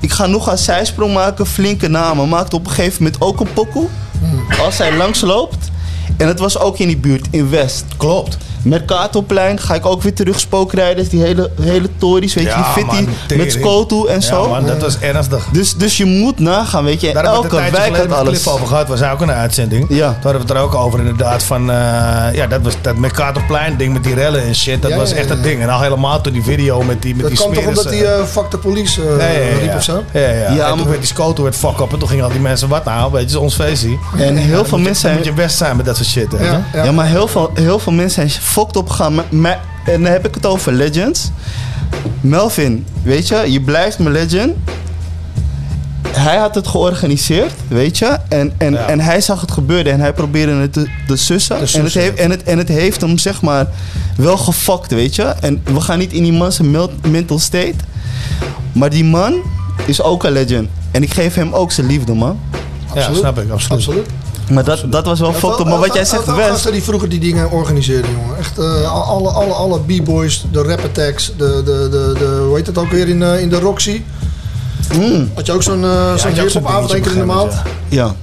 Ik 0.00 0.12
ga 0.12 0.26
nog 0.26 0.46
een 0.50 0.58
zijsprong 0.58 1.14
maken, 1.14 1.46
flinke 1.46 1.88
namen. 1.88 2.28
Maakte 2.28 2.56
op 2.56 2.66
een 2.66 2.72
gegeven 2.72 3.02
moment 3.02 3.22
ook 3.22 3.40
een 3.40 3.52
pokoe. 3.52 3.86
Hmm. 4.20 4.44
Als 4.64 4.78
hij 4.78 4.96
langs 4.96 5.20
loopt. 5.20 5.70
En 6.16 6.28
het 6.28 6.38
was 6.38 6.58
ook 6.58 6.78
in 6.78 6.86
die 6.86 6.96
buurt, 6.96 7.26
in 7.30 7.50
West. 7.50 7.84
Klopt. 7.96 8.36
Mercatoplein 8.62 9.60
ga 9.60 9.74
ik 9.74 9.86
ook 9.86 10.02
weer 10.02 10.14
terug 10.14 10.40
spookrijders. 10.40 11.08
Die 11.08 11.20
hele, 11.22 11.50
hele 11.60 11.88
tories, 11.98 12.34
weet 12.34 12.44
je, 12.44 12.50
Ja, 12.50 12.56
die 12.56 12.82
fitty 12.82 12.94
man, 13.28 13.38
met 13.38 13.52
Skotu 13.52 14.06
en 14.08 14.14
Ja 14.14 14.20
zo. 14.20 14.48
man, 14.48 14.66
dat 14.66 14.80
was 14.80 14.98
ernstig. 14.98 15.44
Dus, 15.52 15.74
dus 15.74 15.96
je 15.96 16.04
moet 16.04 16.38
nagaan, 16.38 16.84
weet 16.84 17.00
je. 17.00 17.12
Daar 17.12 17.22
hebben 17.24 17.42
we 17.42 17.48
elke 17.48 17.62
het 17.62 17.70
wijk 17.76 17.96
had 17.96 18.12
alles. 18.12 18.28
Cliff 18.28 18.48
over 18.48 18.66
gehad. 18.66 18.88
was 18.88 19.02
ook 19.02 19.20
een 19.20 19.30
uitzending. 19.30 19.86
Ja. 19.88 20.06
Toen 20.06 20.14
hadden 20.22 20.32
we 20.32 20.38
het 20.38 20.50
er 20.50 20.56
ook 20.62 20.74
over 20.74 20.98
inderdaad 20.98 21.42
van... 21.42 21.70
eh, 21.70 21.76
ja, 22.34 22.46
dat 22.46 22.60
was 22.62 22.74
dat 22.80 22.96
Mercatorplein 22.96 23.76
ding 23.76 23.92
met 23.92 24.04
die 24.04 24.14
rellen 24.14 24.42
en 24.42 24.54
shit. 24.54 24.82
Dat 24.82 24.90
Ja, 24.90 24.96
was 24.96 25.10
ja, 25.10 25.16
echt 25.16 25.28
ja. 25.28 25.34
een 25.34 25.42
ding. 25.42 25.62
En 25.62 25.68
al 25.68 25.80
helemaal 25.80 26.20
toen 26.20 26.32
die 26.32 26.42
video 26.42 26.82
met 26.82 27.02
die 27.02 27.12
met 27.14 27.20
Dat 27.22 27.30
die 27.30 27.40
kwam 27.40 27.54
toch 27.54 27.66
omdat 27.66 27.84
hij 27.84 28.04
eh, 28.04 28.18
uh, 28.18 28.24
fuck 28.24 28.50
de 28.50 28.58
police 28.58 29.02
eh, 29.02 29.08
ja, 29.18 29.26
ja, 29.40 29.46
ja, 29.48 29.58
riep 29.58 29.64
ja. 29.70 29.76
of 29.76 29.82
zo? 29.82 30.02
Ja, 30.12 30.20
ja, 30.20 30.28
ja. 30.28 30.34
Ja, 30.34 30.48
en 30.48 30.68
toen 30.68 30.76
maar- 30.78 30.86
werd 30.86 30.98
die 30.98 31.06
scoto 31.06 31.42
werd 31.42 31.56
fuck 31.56 31.78
up 31.80 31.92
en 31.92 31.98
toen 31.98 32.08
gingen 32.08 32.24
al 32.24 32.30
die 32.30 32.40
mensen 32.40 32.68
wat 32.68 32.84
nou, 32.84 33.12
weet 33.12 33.20
je, 33.22 33.26
het 33.28 33.36
ons 33.36 33.54
feestje. 33.54 33.98
En 34.18 34.36
heel 34.36 34.58
Ja, 34.58 34.64
veel 34.64 34.78
mensen 34.78 35.14
moet 35.14 35.24
je 35.24 35.32
best 35.32 35.56
zijn 35.56 35.76
met 35.76 35.86
dat 35.86 35.96
soort 35.96 36.08
shit. 36.08 36.32
Hè? 36.32 36.44
Ja, 36.46 36.62
Ja. 36.72 36.84
ja. 36.84 36.92
maar 36.92 37.06
heel 37.06 37.28
veel, 37.28 37.50
heel 37.54 37.78
veel 37.78 37.92
mensen 37.92 38.28
zijn 38.28 38.42
fucked 38.52 38.76
op. 38.76 38.96
Maar- 38.98 39.24
maar- 39.30 39.60
en 39.84 40.02
dan 40.02 40.12
heb 40.12 40.26
ik 40.26 40.34
het 40.34 40.46
over 40.46 40.72
legends. 40.72 41.30
Melvin, 42.20 42.86
weet 43.02 43.28
je, 43.28 43.44
je 43.52 43.60
blijft 43.60 43.98
mijn 43.98 44.12
legend. 44.14 44.54
Hij 46.08 46.36
had 46.36 46.54
het 46.54 46.66
georganiseerd, 46.68 47.52
weet 47.68 47.98
je. 47.98 48.18
En, 48.28 48.52
en, 48.58 48.72
Ja. 48.72 48.86
en 48.86 49.00
hij 49.00 49.20
zag 49.20 49.40
het 49.40 49.50
gebeuren 49.52 49.92
en 49.92 50.00
hij 50.00 50.12
probeerde 50.12 50.52
het 50.52 50.72
te, 50.72 50.86
te 51.06 51.16
sussen. 51.16 51.48
Te 51.48 51.54
En, 51.54 51.60
het 51.60 51.70
sussen. 51.70 52.00
heeft, 52.00 52.18
en, 52.18 52.30
het, 52.30 52.42
en 52.42 52.58
het 52.58 52.68
heeft 52.68 53.00
hem, 53.00 53.18
zeg 53.18 53.42
maar, 53.42 53.66
wel 54.16 54.36
gefokt, 54.36 54.90
weet 54.90 55.14
je. 55.14 55.22
En 55.22 55.62
we 55.64 55.80
gaan 55.80 55.98
niet 55.98 56.12
in 56.12 56.22
die 56.22 56.32
man 56.32 56.52
zijn 56.52 56.76
mental 57.10 57.38
state. 57.38 57.74
Maar 58.72 58.90
die 58.90 59.04
man 59.04 59.34
is 59.86 60.02
ook 60.02 60.24
een 60.24 60.32
legend. 60.32 60.68
En 60.90 61.02
ik 61.02 61.12
geef 61.14 61.34
hem 61.34 61.52
ook 61.52 61.72
zijn 61.72 61.86
liefde, 61.86 62.14
man. 62.14 62.38
Ja, 62.50 62.98
Absoluut. 63.00 63.18
snap 63.18 63.38
ik, 63.38 63.50
absoluut. 63.50 63.78
Absoluut. 63.86 64.06
Maar 64.52 64.64
dat, 64.64 64.84
dat 64.86 65.04
was 65.06 65.20
wel 65.20 65.32
fucked 65.32 65.58
up. 65.60 65.66
Maar 65.66 65.78
wat 65.78 65.94
jij 65.94 66.04
zegt. 66.04 66.24
West... 66.24 66.48
gasten 66.50 66.72
die 66.72 66.82
vroeger 66.82 67.08
die 67.08 67.20
dingen 67.20 67.50
organiseerden, 67.50 68.10
jongen. 68.10 68.38
Echt 68.38 68.58
eh, 68.58 68.92
alle, 69.08 69.30
alle, 69.30 69.52
alle 69.52 69.80
b-boys, 69.80 70.44
de 70.52 70.62
rap 70.62 70.84
attacks, 70.84 71.32
de, 71.36 71.62
de, 71.64 71.88
de, 71.90 72.12
de, 72.18 72.44
hoe 72.46 72.56
heet 72.56 72.66
het 72.66 72.78
ook 72.78 72.90
weer 72.90 73.08
in, 73.08 73.22
eh, 73.22 73.40
in 73.40 73.48
de 73.48 73.58
Roxy. 73.60 74.02
Mm, 74.94 75.30
Had 75.34 75.46
je 75.46 75.52
ook 75.52 75.62
zo'n 75.62 75.82
uh, 75.84 75.90
Ja, 75.90 76.16
zo'n 76.16 76.32
hip-hop 76.32 76.94
in 76.96 77.02
de 77.18 77.24
maand? 77.24 77.52
ja, 77.88 78.14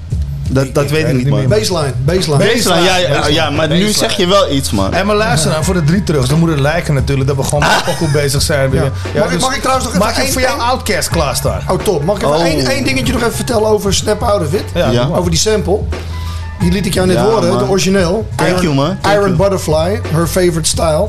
dat, 0.50 0.74
dat 0.74 0.90
weet 0.90 1.08
ik 1.08 1.14
niet, 1.14 1.28
man. 1.30 1.48
Baseline, 1.48 1.94
baseline. 2.06 2.38
Baseline, 2.54 2.82
ja, 2.84 2.98
ja, 2.98 3.08
Baseline. 3.10 3.34
ja, 3.34 3.50
maar 3.50 3.68
nu 3.68 3.92
zeg 3.92 4.18
je 4.18 4.28
wel 4.28 4.52
iets, 4.52 4.72
man. 4.72 4.94
En 4.94 5.06
maar 5.06 5.16
luister 5.16 5.52
nou, 5.52 5.64
voor 5.64 5.74
de 5.74 5.84
drie 5.84 6.04
terug, 6.04 6.28
dan 6.28 6.40
moet 6.40 6.50
het 6.50 6.60
lijken 6.60 6.94
natuurlijk 6.94 7.28
dat 7.28 7.38
we 7.38 7.44
gewoon 7.44 7.60
met 7.76 7.84
pokoe 7.86 8.12
bezig 8.12 8.42
zijn. 8.42 8.70
weer. 8.70 8.92
Ja. 9.14 9.20
Mag 9.20 9.32
ik- 9.32 9.40
mag 9.42 9.56
ik 9.56 9.62
trouwens 9.62 9.86
nog 9.88 9.96
even 9.96 10.08
Mag 10.08 10.24
ik 10.24 10.32
voor 10.32 10.42
jou 10.42 10.60
Outcast 10.60 11.10
klaarstaan? 11.10 11.62
Oh, 11.70 11.80
top. 11.84 12.04
Mag 12.04 12.16
ik 12.16 12.24
even 12.24 12.36
Oh. 12.36 12.44
één, 12.44 12.66
één 12.66 12.84
dingetje 12.84 13.14
nog 13.14 13.22
even 13.22 13.34
vertellen 13.36 13.68
over 13.68 13.94
Snap 13.94 14.22
Out 14.24 14.42
of 14.46 14.54
It? 14.54 14.64
Ja, 14.74 14.90
Ja. 14.90 15.10
Over 15.14 15.30
die 15.32 15.40
sample. 15.40 15.80
Die 16.60 16.72
liet 16.72 16.86
ik 16.86 16.94
jou 16.94 17.08
net 17.08 17.16
Ja, 17.16 17.24
horen, 17.24 17.50
man. 17.50 17.58
de 17.58 17.70
origineel. 17.70 18.28
Thank 18.36 18.50
Iron, 18.50 18.62
you, 18.62 18.74
man. 18.76 18.98
Thank 19.02 19.16
Iron 19.16 19.26
you. 19.26 19.36
Butterfly, 19.38 20.02
her 20.12 20.28
favorite 20.28 20.68
style. 20.70 21.08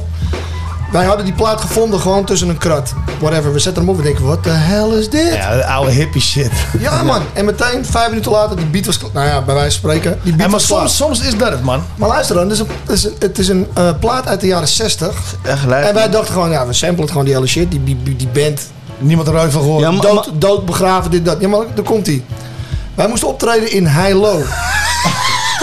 Wij 0.93 1.05
hadden 1.05 1.25
die 1.25 1.35
plaat 1.35 1.61
gevonden 1.61 2.01
gewoon 2.01 2.25
tussen 2.25 2.49
een 2.49 2.59
krat. 2.59 2.93
Whatever, 3.21 3.53
we 3.53 3.59
zetten 3.59 3.83
hem 3.83 3.91
op 3.93 3.99
en 3.99 4.05
denken, 4.05 4.25
what 4.25 4.43
the 4.43 4.49
hell 4.49 4.89
is 4.99 5.11
dit? 5.11 5.35
Ja, 5.35 5.57
de 5.57 5.65
oude 5.67 5.91
hippie 5.91 6.21
shit. 6.23 6.51
Ja, 6.79 7.03
man. 7.03 7.23
En 7.33 7.45
meteen, 7.45 7.85
vijf 7.87 8.09
minuten 8.09 8.31
later, 8.33 8.57
die 8.57 8.65
beat 8.67 8.87
was 8.87 8.99
klaar. 8.99 9.11
Nou 9.13 9.27
ja, 9.27 9.43
bij 9.43 9.55
wijze 9.55 9.81
van 9.81 9.91
spreken, 9.91 10.19
die 10.23 10.33
beat 10.33 10.45
Ja, 10.45 10.51
maar 10.51 10.51
was 10.51 10.67
soms, 10.67 10.97
soms 10.97 11.21
is 11.21 11.37
dat 11.39 11.51
het, 11.51 11.63
man. 11.63 11.83
Maar 11.97 12.09
luister 12.09 12.35
dan, 12.37 12.45
het 12.49 12.53
is 12.53 12.59
een, 12.61 12.69
het 12.87 12.93
is 12.97 13.05
een, 13.05 13.15
het 13.19 13.39
is 13.39 13.49
een 13.49 13.67
eh, 13.75 13.89
plaat 14.01 14.27
uit 14.27 14.41
de 14.41 14.47
jaren 14.47 14.69
60. 14.69 15.15
Echt 15.43 15.67
lijp, 15.67 15.87
En 15.87 15.95
wij 15.95 16.11
dachten 16.11 16.33
gewoon, 16.33 16.51
ja, 16.51 16.67
we 16.67 16.73
samplen 16.73 17.01
het 17.01 17.11
gewoon 17.11 17.25
die 17.25 17.35
hele 17.35 17.47
shit. 17.47 17.71
Die, 17.71 17.83
die, 17.85 18.17
die 18.17 18.29
band, 18.33 18.61
Niemand 18.99 19.29
er 19.29 19.35
ooit 19.39 19.53
van 19.53 19.61
gehoord. 19.63 19.83
Ja, 19.83 19.91
maar- 19.91 20.01
dood, 20.03 20.31
dood 20.35 20.67
begraven, 20.67 21.11
dit, 21.11 21.25
dat. 21.25 21.37
Ja, 21.41 21.49
maar 21.49 21.61
daar 21.75 21.85
komt 21.85 22.07
hij. 22.07 22.25
Wij 22.95 23.09
moesten 23.09 23.29
optreden 23.29 23.73
in 23.73 23.87
High 23.87 24.15
Low. 24.25 24.41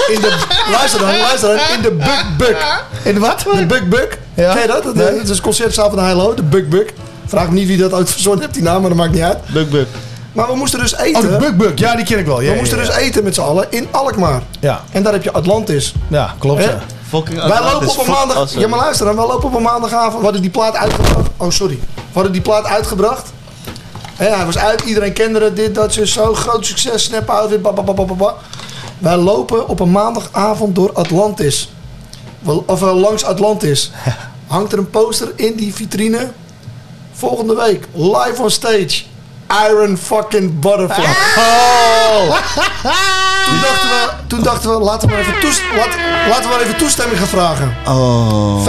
In 0.07 0.21
de, 0.21 0.37
luister 0.77 0.99
dan, 0.99 1.17
luister 1.17 1.49
dan, 1.49 1.75
in 1.75 1.81
de 1.81 1.91
Buk 1.91 2.25
Buk. 2.37 2.57
In 3.03 3.13
de 3.13 3.19
wat? 3.19 3.45
De 3.51 3.65
Buk 3.65 3.89
Buk. 3.89 4.19
Ja. 4.33 4.53
Ken 4.53 4.61
je 4.61 4.67
dat? 4.67 4.83
Dat, 4.83 4.95
Nee. 4.95 5.15
dat 5.17 5.29
is 5.29 5.37
een 5.37 5.41
concertzaal 5.43 5.91
van 5.91 6.13
Low, 6.15 6.35
de 6.35 6.43
Buk 6.43 6.69
Buk. 6.69 6.93
Vraag 7.25 7.47
me 7.47 7.53
niet 7.53 7.67
wie 7.67 7.77
dat 7.77 7.93
ooit 7.93 8.09
verzonnen 8.09 8.41
heeft, 8.41 8.53
die 8.53 8.63
naam, 8.63 8.79
maar 8.79 8.89
dat 8.89 8.97
maakt 8.99 9.11
niet 9.13 9.21
uit. 9.21 9.37
Buk, 9.47 9.69
buk. 9.69 9.87
Maar 10.33 10.47
we 10.47 10.55
moesten 10.55 10.79
dus 10.79 10.93
Oh, 10.95 11.01
eten. 11.01 11.31
de 11.31 11.37
Buk 11.37 11.57
Buk. 11.57 11.79
Ja, 11.79 11.95
die 11.95 12.05
ken 12.05 12.19
ik 12.19 12.25
wel. 12.25 12.39
Ja, 12.41 12.47
we 12.47 12.53
ja, 12.53 12.59
moesten 12.59 12.77
ja. 12.77 12.85
dus 12.85 12.95
eten 12.95 13.23
met 13.23 13.35
z'n 13.35 13.41
allen 13.41 13.65
in 13.69 13.87
Alkmaar. 13.91 14.41
Ja, 14.59 14.81
En 14.91 15.03
daar 15.03 15.13
heb 15.13 15.23
je 15.23 15.31
Atlantis. 15.31 15.93
ja 16.07 16.33
klopt 16.39 16.63
Hè? 16.63 16.69
ja. 16.69 16.79
Fucking 17.09 17.37
Wij 17.41 17.51
Atlantis, 17.51 17.87
lopen 17.87 18.01
op 18.01 18.07
een 18.07 18.13
maandag... 18.13 18.37
awesome. 18.37 18.59
Ja, 18.61 18.67
maar 18.67 18.79
luister 18.79 19.05
dan. 19.05 19.15
Wij 19.15 19.25
lopen 19.25 19.47
op 19.49 19.55
een 19.55 19.61
maandagavond. 19.61 20.17
We 20.17 20.23
hadden 20.23 20.41
die 20.41 20.51
plaat 20.51 20.75
uitgebracht. 20.75 21.29
Oh, 21.37 21.49
sorry. 21.51 21.79
We 21.95 22.13
hadden 22.13 22.31
die 22.31 22.41
plaat 22.41 22.65
uitgebracht. 22.65 23.29
En 24.17 24.33
hij 24.35 24.45
was 24.45 24.57
uit. 24.57 24.81
Iedereen 24.81 25.13
kende 25.13 25.39
het. 25.43 25.55
Dit, 25.55 25.75
dat, 25.75 25.93
zo. 25.93 26.05
zo 26.05 26.33
groot 26.33 26.65
succes. 26.65 27.03
Snap 27.03 27.29
out. 27.29 27.49
Dit, 27.49 27.61
ba, 27.61 27.71
ba, 27.71 27.81
ba, 27.81 27.93
ba, 27.93 28.03
ba, 28.03 28.13
ba. 28.13 28.33
Wij 28.99 29.15
lopen 29.17 29.67
op 29.67 29.79
een 29.79 29.91
maandagavond 29.91 30.75
door 30.75 30.93
Atlantis. 30.93 31.71
Of 32.65 32.81
eh, 32.81 32.95
langs 32.95 33.23
Atlantis. 33.23 33.91
Hangt 34.47 34.71
er 34.71 34.77
een 34.77 34.89
poster 34.89 35.31
in 35.35 35.55
die 35.55 35.73
vitrine. 35.73 36.31
Volgende 37.11 37.55
week. 37.55 37.87
Live 37.93 38.41
on 38.41 38.49
stage. 38.49 39.03
Iron 39.69 39.97
fucking 39.97 40.59
Butterfly. 40.59 41.03
Toen, 43.47 43.59
dachten 43.61 43.89
we, 43.89 44.09
toen 44.27 44.43
dachten 44.43 44.69
we, 44.69 44.83
laten 44.83 45.07
we 45.07 45.13
maar 45.13 45.23
even, 45.23 45.39
toest- 45.39 45.61
laten 46.29 46.41
we 46.43 46.47
maar 46.49 46.61
even 46.61 46.77
toestemming 46.77 47.17
gaan 47.19 47.27
vragen. 47.27 47.75
Oh. 47.87 48.65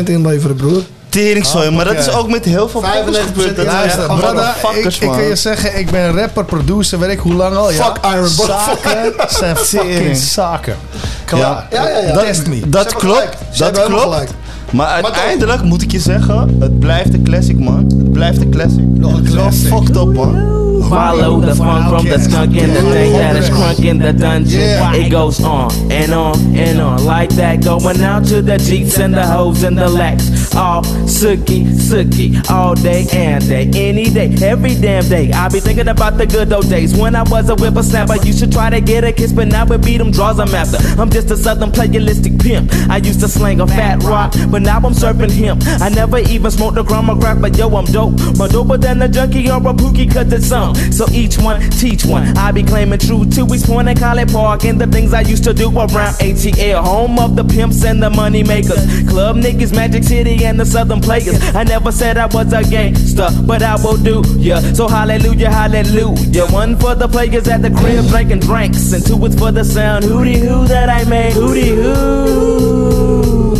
95% 0.00 0.02
inleveren, 0.04 0.56
broer. 0.56 0.82
Teringzooi, 1.10 1.70
maar 1.70 1.84
dat 1.84 1.94
is 1.94 2.10
ook 2.10 2.28
met 2.28 2.44
heel 2.44 2.68
veel 2.68 2.82
95% 2.82 2.86
gebeurd. 2.86 3.56
Luister, 3.56 4.10
echt 4.10 4.18
brada, 4.18 4.54
ik, 4.74 4.84
ik 4.84 5.00
kan 5.00 5.22
je 5.22 5.36
zeggen, 5.36 5.78
ik 5.78 5.90
ben 5.90 6.14
rapper, 6.16 6.44
producer, 6.44 6.98
weet 6.98 7.10
ik 7.10 7.18
hoe 7.18 7.34
lang 7.34 7.56
al. 7.56 7.70
Ja. 7.70 7.84
Fuck 7.84 8.04
Iron 8.04 8.22
Butterfly. 8.22 8.78
Zaken 8.82 9.36
zijn 9.38 9.56
fucking 9.56 9.92
Tering. 9.96 10.16
zaken. 10.16 10.76
Klaar. 11.24 11.40
Ja. 11.40 11.66
Ja, 11.70 11.88
ja, 11.88 11.98
ja. 11.98 12.12
Dat, 12.12 12.24
Test 12.24 12.46
me. 12.46 12.68
Dat 12.68 12.94
klopt. 12.94 13.36
Dat 13.58 13.82
klopt. 13.82 14.02
gelijk. 14.02 14.30
Maar 14.70 14.86
uiteindelijk 14.86 15.62
moet 15.62 15.82
ik 15.82 15.92
je 15.92 16.00
zeggen, 16.00 16.56
het 16.60 16.78
blijft 16.78 17.14
een 17.14 17.22
classic, 17.22 17.58
man. 17.58 17.84
Het 17.98 18.12
blijft 18.12 18.40
een 18.40 18.50
classic. 18.50 18.84
Nog 18.84 19.12
een 19.12 19.24
classic. 19.24 19.66
Fucked 19.66 19.96
up, 19.96 20.14
man. 20.14 20.58
Follow 20.88 21.40
the 21.40 21.54
funk 21.54 21.88
from 21.88 22.06
the 22.06 22.18
skunk 22.18 22.56
in 22.56 22.70
the 22.72 22.80
thing 22.80 23.12
that 23.12 23.36
is 23.36 23.48
crunk 23.50 23.84
in 23.84 23.98
the 23.98 24.12
dungeon. 24.12 24.60
It 24.94 25.10
goes 25.10 25.42
on 25.42 25.72
and 25.90 26.12
on 26.12 26.36
and 26.56 26.80
on 26.80 27.04
like 27.04 27.30
that. 27.30 27.62
Going 27.64 28.00
out 28.00 28.24
to 28.26 28.42
the 28.42 28.58
jeeps 28.58 28.98
and 28.98 29.14
the 29.14 29.26
hoes 29.26 29.62
and 29.62 29.76
the 29.76 29.88
lax. 29.88 30.54
All 30.54 30.82
sookie, 30.82 31.64
sookie, 31.66 32.50
all 32.50 32.74
day 32.74 33.06
and 33.12 33.46
day, 33.46 33.70
any 33.74 34.10
day, 34.10 34.34
every 34.42 34.74
damn 34.74 35.08
day. 35.08 35.30
I 35.32 35.48
be 35.48 35.60
thinking 35.60 35.88
about 35.88 36.18
the 36.18 36.26
good 36.26 36.52
old 36.52 36.68
days 36.68 36.96
when 36.96 37.14
I 37.14 37.22
was 37.22 37.48
a 37.50 37.54
whippersnapper. 37.54 38.16
You 38.24 38.32
should 38.32 38.52
try 38.52 38.70
to 38.70 38.80
get 38.80 39.04
a 39.04 39.12
kiss, 39.12 39.32
but 39.32 39.48
now 39.48 39.64
it 39.66 39.84
beat 39.84 39.98
them 39.98 40.10
draws 40.10 40.40
I'm 40.40 40.54
after. 40.54 40.78
I'm 41.00 41.10
just 41.10 41.30
a 41.30 41.36
southern 41.36 41.70
playalistic 41.70 42.40
pimp. 42.42 42.72
I 42.90 42.96
used 42.96 43.20
to 43.20 43.28
slang 43.28 43.60
a 43.60 43.66
fat 43.66 44.02
rock, 44.02 44.34
but 44.50 44.62
now 44.62 44.78
I'm 44.78 44.94
serving 44.94 45.30
him. 45.30 45.58
I 45.80 45.88
never 45.88 46.18
even 46.18 46.50
smoked 46.50 46.78
a 46.78 46.82
gram 46.82 47.10
of 47.10 47.20
crack, 47.20 47.40
but 47.40 47.56
yo, 47.56 47.68
I'm 47.76 47.84
dope. 47.86 48.12
More 48.36 48.48
doper 48.48 48.80
than 48.80 49.02
a 49.02 49.08
junkie 49.08 49.48
or 49.50 49.58
a 49.58 49.74
pookie, 49.74 50.12
cause 50.12 50.32
it's 50.32 50.46
some. 50.46 50.69
So 50.90 51.06
each 51.12 51.38
one, 51.38 51.60
teach 51.70 52.04
one. 52.04 52.36
I 52.36 52.52
be 52.52 52.62
claiming 52.62 52.98
true 52.98 53.24
to 53.24 53.46
East 53.54 53.66
Point 53.66 53.88
and 53.88 53.98
College 53.98 54.32
Park 54.32 54.64
and 54.64 54.80
the 54.80 54.86
things 54.86 55.12
I 55.12 55.20
used 55.22 55.44
to 55.44 55.52
do 55.54 55.68
around 55.70 56.14
ATL. 56.20 56.82
Home 56.84 57.18
of 57.18 57.36
the 57.36 57.44
pimps 57.44 57.84
and 57.84 58.02
the 58.02 58.10
money 58.10 58.42
makers. 58.42 58.84
Club 59.08 59.36
niggas, 59.36 59.74
Magic 59.74 60.04
City 60.04 60.44
and 60.44 60.58
the 60.58 60.66
Southern 60.66 61.00
players. 61.00 61.38
I 61.54 61.64
never 61.64 61.92
said 61.92 62.16
I 62.18 62.26
was 62.26 62.52
a 62.52 62.62
gangster, 62.62 63.28
but 63.44 63.62
I 63.62 63.76
will 63.76 63.96
do 63.96 64.22
ya. 64.38 64.60
So 64.74 64.88
hallelujah, 64.88 65.50
hallelujah. 65.50 66.46
One 66.46 66.76
for 66.78 66.94
the 66.94 67.08
players 67.08 67.48
at 67.48 67.62
the 67.62 67.70
crib 67.70 68.06
drinking 68.08 68.40
drinks, 68.40 68.92
and 68.92 69.04
two 69.06 69.24
is 69.26 69.34
for 69.38 69.52
the 69.52 69.64
sound. 69.64 70.04
Hootie 70.04 70.38
hoo 70.38 70.66
that 70.66 70.88
I 70.88 71.04
made. 71.08 71.34
Hootie 71.34 71.74
hoo. 71.74 73.50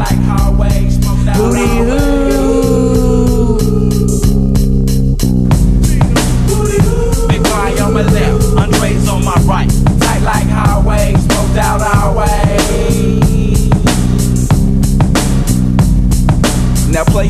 Like 0.00 0.16
highway, 0.16 0.88
smoked 0.88 1.28
out 1.28 1.36
Hootie 1.36 1.84
hoo. 1.84 2.19
now 11.92 12.19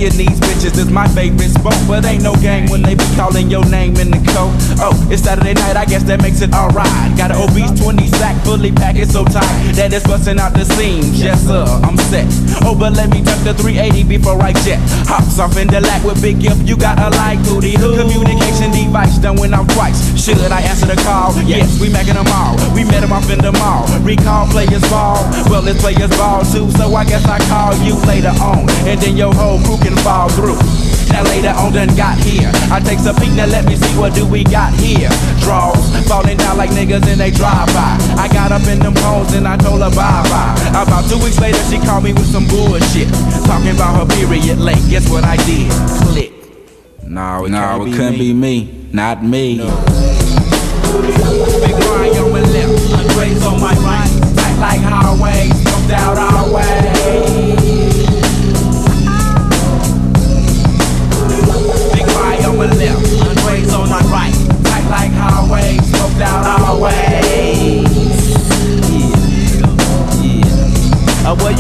playing 0.01 0.17
these 0.17 0.41
bitches 0.41 0.79
is 0.79 0.91
my 0.91 1.07
favorite 1.09 1.51
sport, 1.51 1.77
but 1.87 2.05
ain't 2.05 2.23
no 2.23 2.35
game 2.37 2.69
when 2.71 2.83
they 2.83 2.95
be 2.95 3.05
calling 3.17 3.51
your 3.51 3.65
name 3.69 3.97
in 3.97 4.11
the 4.11 4.21
code. 4.33 4.55
Oh, 4.81 4.97
it's 5.11 5.23
Saturday 5.23 5.53
night, 5.55 5.77
I 5.77 5.85
guess 5.85 6.03
that 6.05 6.23
makes 6.23 6.41
it 6.41 6.55
alright. 6.55 6.89
Got 7.17 7.33
an 7.33 7.43
obese 7.43 7.73
20 7.81 8.07
sack, 8.17 8.37
fully 8.45 8.73
packed, 8.73 8.99
it's 8.99 9.13
so 9.13 9.25
tight 9.25 9.73
that 9.77 9.93
it's 9.93 10.07
busting 10.07 10.39
out 10.39 10.53
the 10.55 10.65
seams. 10.65 11.21
Yes 11.21 11.45
sir, 11.45 11.65
I'm 11.85 11.97
set. 12.09 12.27
Oh, 12.65 12.75
but 12.75 12.95
let 12.95 13.11
me 13.11 13.23
tuck 13.23 13.41
the 13.45 13.53
380 13.55 14.09
before 14.09 14.41
I 14.41 14.53
jet. 14.65 14.81
Hops 15.05 15.39
off 15.39 15.57
in 15.57 15.69
the 15.69 15.81
lack 15.81 16.03
with 16.05 16.23
big 16.23 16.41
gift, 16.41 16.65
you 16.65 16.77
got 16.77 16.99
a 16.99 17.11
like 17.17 17.43
booty. 17.45 17.77
Communication 17.77 18.73
device 18.73 19.19
done 19.19 19.37
went 19.37 19.55
off 19.55 19.69
twice. 19.75 20.01
Should 20.17 20.41
I 20.41 20.63
answer 20.63 20.87
the 20.87 20.97
call? 21.05 21.37
Yes, 21.45 21.81
we 21.81 21.89
macking 21.89 22.17
them 22.17 22.29
all. 22.33 22.57
We 22.73 22.85
met 22.85 23.01
them 23.01 23.13
off 23.13 23.29
in 23.29 23.41
the 23.41 23.53
mall. 23.53 23.85
Recall 24.01 24.49
players 24.49 24.85
ball. 24.89 25.21
Well, 25.53 25.67
it's 25.69 25.81
players 25.81 26.11
ball 26.17 26.41
too, 26.45 26.71
so 26.73 26.95
I 26.95 27.05
guess 27.05 27.25
I 27.27 27.39
call 27.53 27.77
you 27.85 27.97
later 28.09 28.33
on. 28.41 28.65
And 28.89 29.01
then 29.01 29.17
your 29.17 29.35
whole 29.35 29.61
crew 29.65 29.77
can 29.79 29.90
fall 29.99 30.29
through. 30.29 30.59
Now 31.11 31.25
later 31.25 31.51
on 31.51 31.73
done 31.73 31.95
got 31.97 32.19
here. 32.19 32.51
I 32.71 32.81
take 32.81 33.01
a 33.01 33.13
peek, 33.15 33.33
now 33.33 33.47
let 33.47 33.67
me 33.67 33.77
see 33.77 33.99
what 33.99 34.15
do 34.15 34.27
we 34.27 34.45
got 34.45 34.73
here. 34.75 35.11
Draws 35.43 35.79
falling 36.07 36.37
down 36.37 36.57
like 36.57 36.71
niggas 36.71 37.07
in 37.11 37.19
they 37.19 37.31
drive 37.31 37.67
by. 37.75 37.99
I 38.17 38.29
got 38.33 38.53
up 38.53 38.67
in 38.67 38.79
them 38.79 38.95
homes 38.97 39.35
and 39.35 39.47
I 39.47 39.57
told 39.57 39.83
her 39.83 39.91
bye 39.91 40.23
bye. 40.31 40.55
About 40.71 41.09
two 41.11 41.19
weeks 41.23 41.41
later, 41.41 41.63
she 41.71 41.79
called 41.79 42.05
me 42.05 42.13
with 42.13 42.27
some 42.27 42.47
bullshit. 42.47 43.09
Talking 43.47 43.75
about 43.75 43.99
her 43.99 44.07
period 44.17 44.59
late. 44.59 44.83
Guess 44.89 45.11
what 45.11 45.25
I 45.25 45.37
did? 45.45 45.71
Click. 46.13 46.33
No, 47.05 47.45
it, 47.45 47.51
no, 47.51 47.85
it 47.85 47.93
couldn't 47.93 48.19
be 48.19 48.33
me. 48.33 48.89
Not 48.93 49.25
me. 49.25 49.57
Big 49.57 49.65
Ryan 51.91 52.19
on 52.19 52.33
my 52.33 52.41
left, 52.41 52.93
Andre's 52.95 53.43
on 53.47 53.61
my 53.61 53.75
right. 53.83 54.11
Tight 54.37 54.57
like 54.59 54.81
highways, 54.81 55.55
smoked 55.63 55.93
out 55.93 56.19
our 56.19 56.30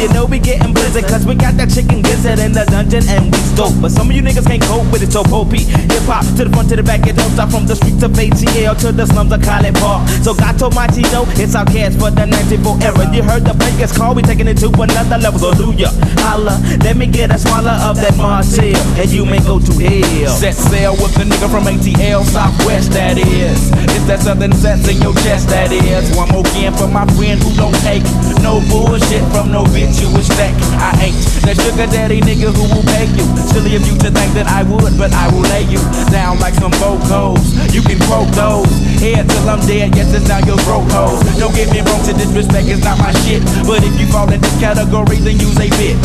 you 0.00 0.08
know 0.14 0.24
we 0.24 0.38
getting 0.38 0.69
blizzard 1.00 1.10
Cause 1.10 1.26
we 1.26 1.34
got 1.34 1.56
that 1.56 1.70
chicken 1.70 2.02
gizzard 2.02 2.38
in 2.38 2.52
the 2.52 2.64
dungeon 2.64 3.04
and 3.08 3.32
we 3.32 3.40
dope 3.56 3.74
But 3.80 3.90
some 3.90 4.10
of 4.10 4.16
you 4.16 4.22
niggas 4.22 4.46
can't 4.46 4.62
cope 4.62 4.90
with 4.92 5.02
it, 5.02 5.12
so 5.12 5.22
Pope 5.22 5.52
Hip 5.52 6.04
hop 6.06 6.24
to 6.36 6.44
the 6.44 6.50
front 6.50 6.68
to 6.70 6.76
the 6.76 6.82
back, 6.82 7.06
it 7.06 7.16
don't 7.16 7.30
stop 7.32 7.50
from 7.50 7.66
the 7.66 7.76
streets 7.76 8.02
of 8.02 8.12
ATL 8.12 8.78
to 8.80 8.92
the 8.92 9.06
slums 9.06 9.32
of 9.32 9.42
College 9.42 9.74
Park. 9.74 10.08
So 10.22 10.34
my 10.70 10.86
know 11.12 11.24
it's 11.40 11.54
our 11.54 11.64
cast 11.64 11.98
for 11.98 12.10
the 12.10 12.26
94 12.26 12.78
era. 12.82 13.04
You 13.14 13.22
heard 13.22 13.44
the 13.44 13.54
players 13.54 13.92
call, 13.92 14.14
we 14.14 14.22
taking 14.22 14.48
it 14.48 14.58
to 14.58 14.68
another 14.68 15.18
level. 15.18 15.40
Hallelujah, 15.40 15.90
holla, 16.20 16.60
let 16.84 16.96
me 16.96 17.06
get 17.06 17.30
a 17.30 17.38
swallow 17.38 17.74
of 17.88 17.96
that 17.96 18.16
Martell. 18.16 18.76
And 18.98 19.10
you 19.10 19.24
may 19.24 19.40
go 19.40 19.58
to 19.58 19.72
hell. 19.72 20.34
Set 20.34 20.54
sail 20.54 20.92
with 20.92 21.14
the 21.14 21.24
nigga 21.24 21.48
from 21.50 21.64
ATL 21.64 22.24
Southwest, 22.24 22.92
that 22.92 23.18
is. 23.18 23.70
It's 23.96 24.06
that 24.06 24.20
southern 24.20 24.52
sense 24.52 24.88
in 24.88 25.00
your 25.02 25.14
chest, 25.24 25.48
that 25.48 25.72
is. 25.72 26.16
One 26.16 26.28
more 26.30 26.46
again 26.46 26.74
for 26.74 26.88
my 26.88 27.06
friend 27.16 27.40
who 27.42 27.54
don't 27.56 27.74
take 27.82 28.02
no 28.42 28.60
bullshit 28.68 29.24
from 29.32 29.52
no 29.52 29.64
bitch 29.64 30.00
you 30.00 30.10
stack. 30.22 30.54
I 30.80 30.89
ain't 30.98 31.16
that 31.46 31.56
sugar 31.56 31.86
daddy 31.86 32.20
nigga 32.20 32.50
who 32.50 32.64
will 32.70 32.86
pay 32.86 33.06
you. 33.14 33.26
Silly 33.50 33.76
of 33.76 33.82
you 33.86 33.96
to 34.02 34.10
think 34.10 34.32
that 34.34 34.46
I 34.46 34.62
would, 34.66 34.96
but 34.98 35.12
I 35.12 35.30
will 35.32 35.46
lay 35.50 35.64
you 35.66 35.80
down 36.10 36.38
like 36.40 36.54
some 36.54 36.72
vocals. 36.82 37.54
You 37.74 37.82
can 37.82 37.98
quote 38.06 38.30
those. 38.34 38.70
Head 39.00 39.28
till 39.28 39.48
I'm 39.48 39.60
dead, 39.66 39.96
yes, 39.96 40.12
it's 40.12 40.28
now 40.28 40.38
your 40.44 40.58
throat 40.66 40.90
hoes. 40.92 41.20
Don't 41.38 41.54
get 41.54 41.72
me 41.72 41.80
wrong, 41.80 42.02
to 42.04 42.12
disrespect 42.12 42.68
is 42.68 42.82
not 42.84 42.98
my 42.98 43.12
shit. 43.24 43.42
But 43.66 43.82
if 43.84 43.94
you 43.98 44.06
fall 44.06 44.30
in 44.32 44.40
this 44.40 44.56
category, 44.60 45.16
then 45.22 45.38
use 45.38 45.56
a 45.56 45.68
bitch. 45.78 46.00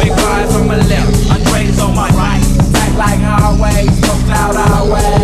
Big 0.00 0.12
guys 0.16 0.54
on 0.54 0.66
my 0.66 0.76
left, 0.76 1.12
Andre's 1.30 1.78
on 1.80 1.94
my 1.94 2.08
right. 2.16 2.42
Act 2.76 2.94
like 2.96 3.20
highway, 3.20 3.86
smoked 4.00 4.30
out 4.30 4.56
our 4.56 5.23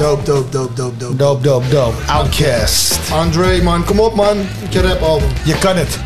Dope, 0.00 0.22
dope, 0.24 0.50
dope, 0.50 0.74
dope, 0.74 0.96
dope. 0.98 1.16
Dope, 1.16 1.42
dope, 1.42 1.68
dope. 1.68 1.94
Outcast. 2.06 2.98
André, 3.12 3.62
man, 3.62 3.84
kom 3.84 4.00
op, 4.00 4.14
man. 4.14 4.36
Met 4.62 4.72
je 4.72 4.80
rapalbum. 4.80 5.28
Je 5.42 5.54
kan 5.58 5.76
het. 5.76 5.98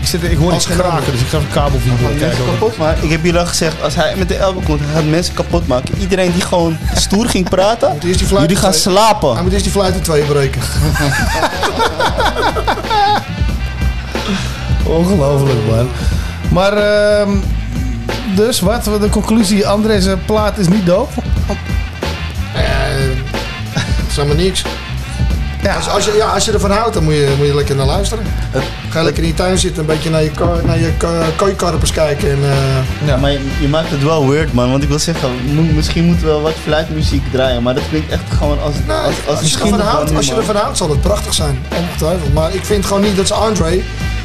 Ik, 0.00 0.06
zit, 0.06 0.22
ik 0.22 0.36
hoor 0.38 0.52
iets 0.54 0.66
kraken, 0.66 1.12
dus 1.12 1.20
ik 1.20 1.26
ga 1.26 1.36
even 1.38 1.50
kabelvideo 1.52 1.96
Mensen 2.08 2.18
kijken. 2.18 2.44
kapot 2.44 2.76
maken. 2.76 3.04
Ik 3.04 3.10
heb 3.10 3.24
jullie 3.24 3.40
al 3.40 3.46
gezegd, 3.46 3.82
als 3.82 3.94
hij 3.94 4.14
met 4.16 4.28
de 4.28 4.34
elbow 4.36 4.64
komt, 4.64 4.80
hij 4.82 4.94
gaat 4.94 5.04
mensen 5.10 5.34
kapot 5.34 5.66
maken. 5.66 5.94
Iedereen 6.00 6.32
die 6.32 6.42
gewoon 6.42 6.76
stoer 6.94 7.28
ging 7.28 7.48
praten, 7.48 7.96
die 8.00 8.16
jullie 8.28 8.56
gaan 8.56 8.70
twee- 8.70 8.80
slapen. 8.82 9.32
Hij 9.34 9.42
moet 9.42 9.52
eerst 9.52 9.64
die 9.64 9.72
fluit 9.72 9.94
in 9.94 10.02
twee 10.02 10.22
breken. 10.22 10.60
Ongelooflijk, 14.86 15.66
man. 15.70 15.88
Maar, 16.50 16.72
ehm, 16.72 17.30
dus 18.34 18.60
wat? 18.60 18.84
De 18.84 19.08
conclusie, 19.10 19.66
André's 19.66 20.06
plaat 20.26 20.58
is 20.58 20.68
niet 20.68 20.86
doop. 20.86 21.08
Zeg 24.16 24.26
maar 24.26 24.36
niks. 24.36 24.62
Als, 25.76 25.88
als, 25.88 26.04
je, 26.04 26.12
ja, 26.16 26.26
als 26.26 26.44
je 26.44 26.52
ervan 26.52 26.70
houdt, 26.70 26.94
dan 26.94 27.04
moet 27.04 27.14
je, 27.14 27.34
moet 27.38 27.46
je 27.46 27.54
lekker 27.54 27.76
naar 27.76 27.86
luisteren. 27.86 28.24
Ga 28.90 29.02
lekker 29.02 29.22
in 29.22 29.28
je 29.28 29.34
tuin 29.34 29.58
zitten, 29.58 29.80
een 29.80 29.86
beetje 29.86 30.10
naar 30.10 30.22
je, 30.22 30.30
naar 30.64 30.78
je 30.78 30.92
ka- 30.96 31.26
kooikarpers 31.36 31.92
kijken. 31.92 32.30
En, 32.30 32.38
eh, 32.42 33.08
Ja, 33.08 33.16
maar 33.16 33.30
je, 33.30 33.40
je 33.60 33.68
maakt 33.68 33.90
het 33.90 34.02
wel 34.02 34.28
weird, 34.28 34.52
man. 34.52 34.70
Want 34.70 34.82
ik 34.82 34.88
wil 34.88 34.98
zeggen, 34.98 35.30
misschien 35.74 36.04
moeten 36.04 36.24
we 36.24 36.30
wel 36.30 36.42
wat 36.42 36.54
fluitmuziek 36.62 37.22
draaien. 37.32 37.62
Maar 37.62 37.74
dat 37.74 37.82
klinkt 37.88 38.12
echt 38.12 38.22
gewoon 38.38 38.62
als... 38.62 38.74
als, 38.88 39.14
als, 39.26 39.38
als, 39.38 39.50
je 39.50 39.58
ervan 39.58 39.80
houdt, 39.80 40.16
als 40.16 40.26
je 40.26 40.34
ervan 40.34 40.56
houdt, 40.56 40.76
zal 40.76 40.90
het 40.90 41.00
prachtig 41.00 41.34
zijn. 41.34 41.58
Ongetwijfeld. 41.78 42.32
Maar 42.34 42.54
ik 42.54 42.64
vind 42.64 42.86
gewoon 42.86 43.02
niet 43.02 43.16
dat 43.16 43.26
ze 43.26 43.34
Andre... 43.34 43.80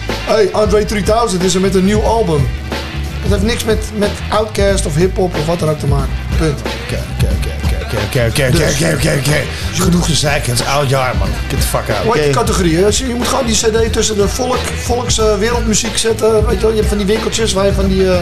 Hey, 0.08 0.50
Andre 0.52 0.86
3000 0.86 1.44
is 1.44 1.56
er 1.56 1.62
met 1.62 1.76
een 1.76 1.86
nieuw 1.86 2.02
album. 2.04 2.48
Dat 3.22 3.32
heeft 3.32 3.44
niks 3.44 3.64
met, 3.64 3.90
met 3.98 4.12
Outkast 4.30 4.86
of 4.86 4.96
hip-hop 4.96 5.36
of 5.36 5.46
wat 5.46 5.60
dan 5.60 5.70
ook 5.70 5.80
te 5.80 5.88
maken. 5.88 6.10
Punt. 6.38 6.60
Oké, 6.60 6.70
oké, 6.86 7.04
oké, 7.16 7.26
oké, 7.26 7.34
oké, 7.48 7.61
oké, 7.98 8.26
oké, 8.30 8.48
oké, 8.48 8.94
oké, 8.96 9.18
oké. 9.20 9.44
Genoeg 9.74 10.06
gezeik, 10.06 10.46
het 10.46 10.60
is 10.60 10.66
oud 10.66 10.90
jaar, 10.90 11.16
man. 11.18 11.28
Get 11.48 11.62
the 11.62 11.68
fuck 11.68 11.90
out. 11.90 12.14
Heet 12.14 12.24
die 12.24 12.34
categorie? 12.34 12.72
Je, 12.72 13.14
moet 13.16 13.28
gewoon 13.28 13.46
die 13.46 13.56
cd 13.56 13.94
tussen 13.94 14.16
de 14.16 14.28
volk, 14.28 14.60
volks 14.84 15.20
eh, 15.20 15.38
wereldmuziek 15.38 15.98
zetten. 15.98 16.46
Weet 16.46 16.56
je, 16.56 16.62
wel, 16.62 16.70
je 16.70 16.76
hebt 16.76 16.88
van 16.88 16.98
die 16.98 17.08
winkeltjes 17.08 17.54
waar 17.54 17.66
je 17.66 17.74
van 17.74 17.88
die, 17.88 18.12
eh 18.12 18.20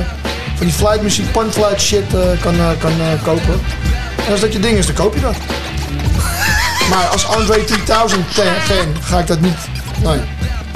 van 0.60 0.68
die 0.68 0.76
flightmuziek, 0.76 1.32
panflight 1.32 1.82
shit 1.82 2.14
eh, 2.14 2.42
kan, 2.42 2.56
kan 2.80 2.92
eh, 2.92 3.24
kopen. 3.24 3.62
En 4.26 4.32
als 4.32 4.40
dat 4.42 4.54
je 4.54 4.60
ding 4.60 4.78
is, 4.78 4.86
dan 4.86 4.96
koop 4.96 5.14
je 5.16 5.22
dat. 5.22 5.36
maar 6.92 7.06
als 7.06 7.28
Andre 7.28 7.64
3000 7.64 8.26
fan 8.32 8.88
ga 9.02 9.20
ik 9.20 9.28
dat 9.28 9.40
niet... 9.40 9.58
Nee. 10.04 10.20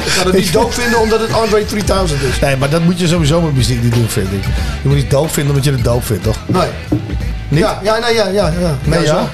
Ik 0.05 0.11
ga 0.11 0.23
het 0.25 0.33
niet 0.33 0.53
dope 0.53 0.73
vinden 0.73 0.99
omdat 0.99 1.19
het 1.19 1.33
Andre 1.33 1.65
3000 1.65 2.21
is. 2.21 2.39
Nee, 2.39 2.57
maar 2.57 2.69
dat 2.69 2.83
moet 2.83 2.99
je 2.99 3.07
sowieso 3.07 3.41
met 3.41 3.55
muziek 3.55 3.83
niet 3.83 3.93
doen, 3.93 4.09
vind 4.09 4.31
ik. 4.31 4.43
Je 4.81 4.87
moet 4.87 4.95
niet 4.95 5.09
doop 5.09 5.33
vinden 5.33 5.55
omdat 5.55 5.65
je 5.65 5.71
het 5.71 5.83
doop 5.83 6.05
vindt, 6.05 6.23
toch? 6.23 6.37
Nee. 6.45 6.69
Niet? 7.53 7.63
Ja, 7.63 7.79
ja, 7.83 7.97
nee, 7.99 8.13
ja, 8.13 8.27
ja. 8.27 8.53
ja. 8.59 8.75
Nee, 8.83 9.03
ja? 9.03 9.29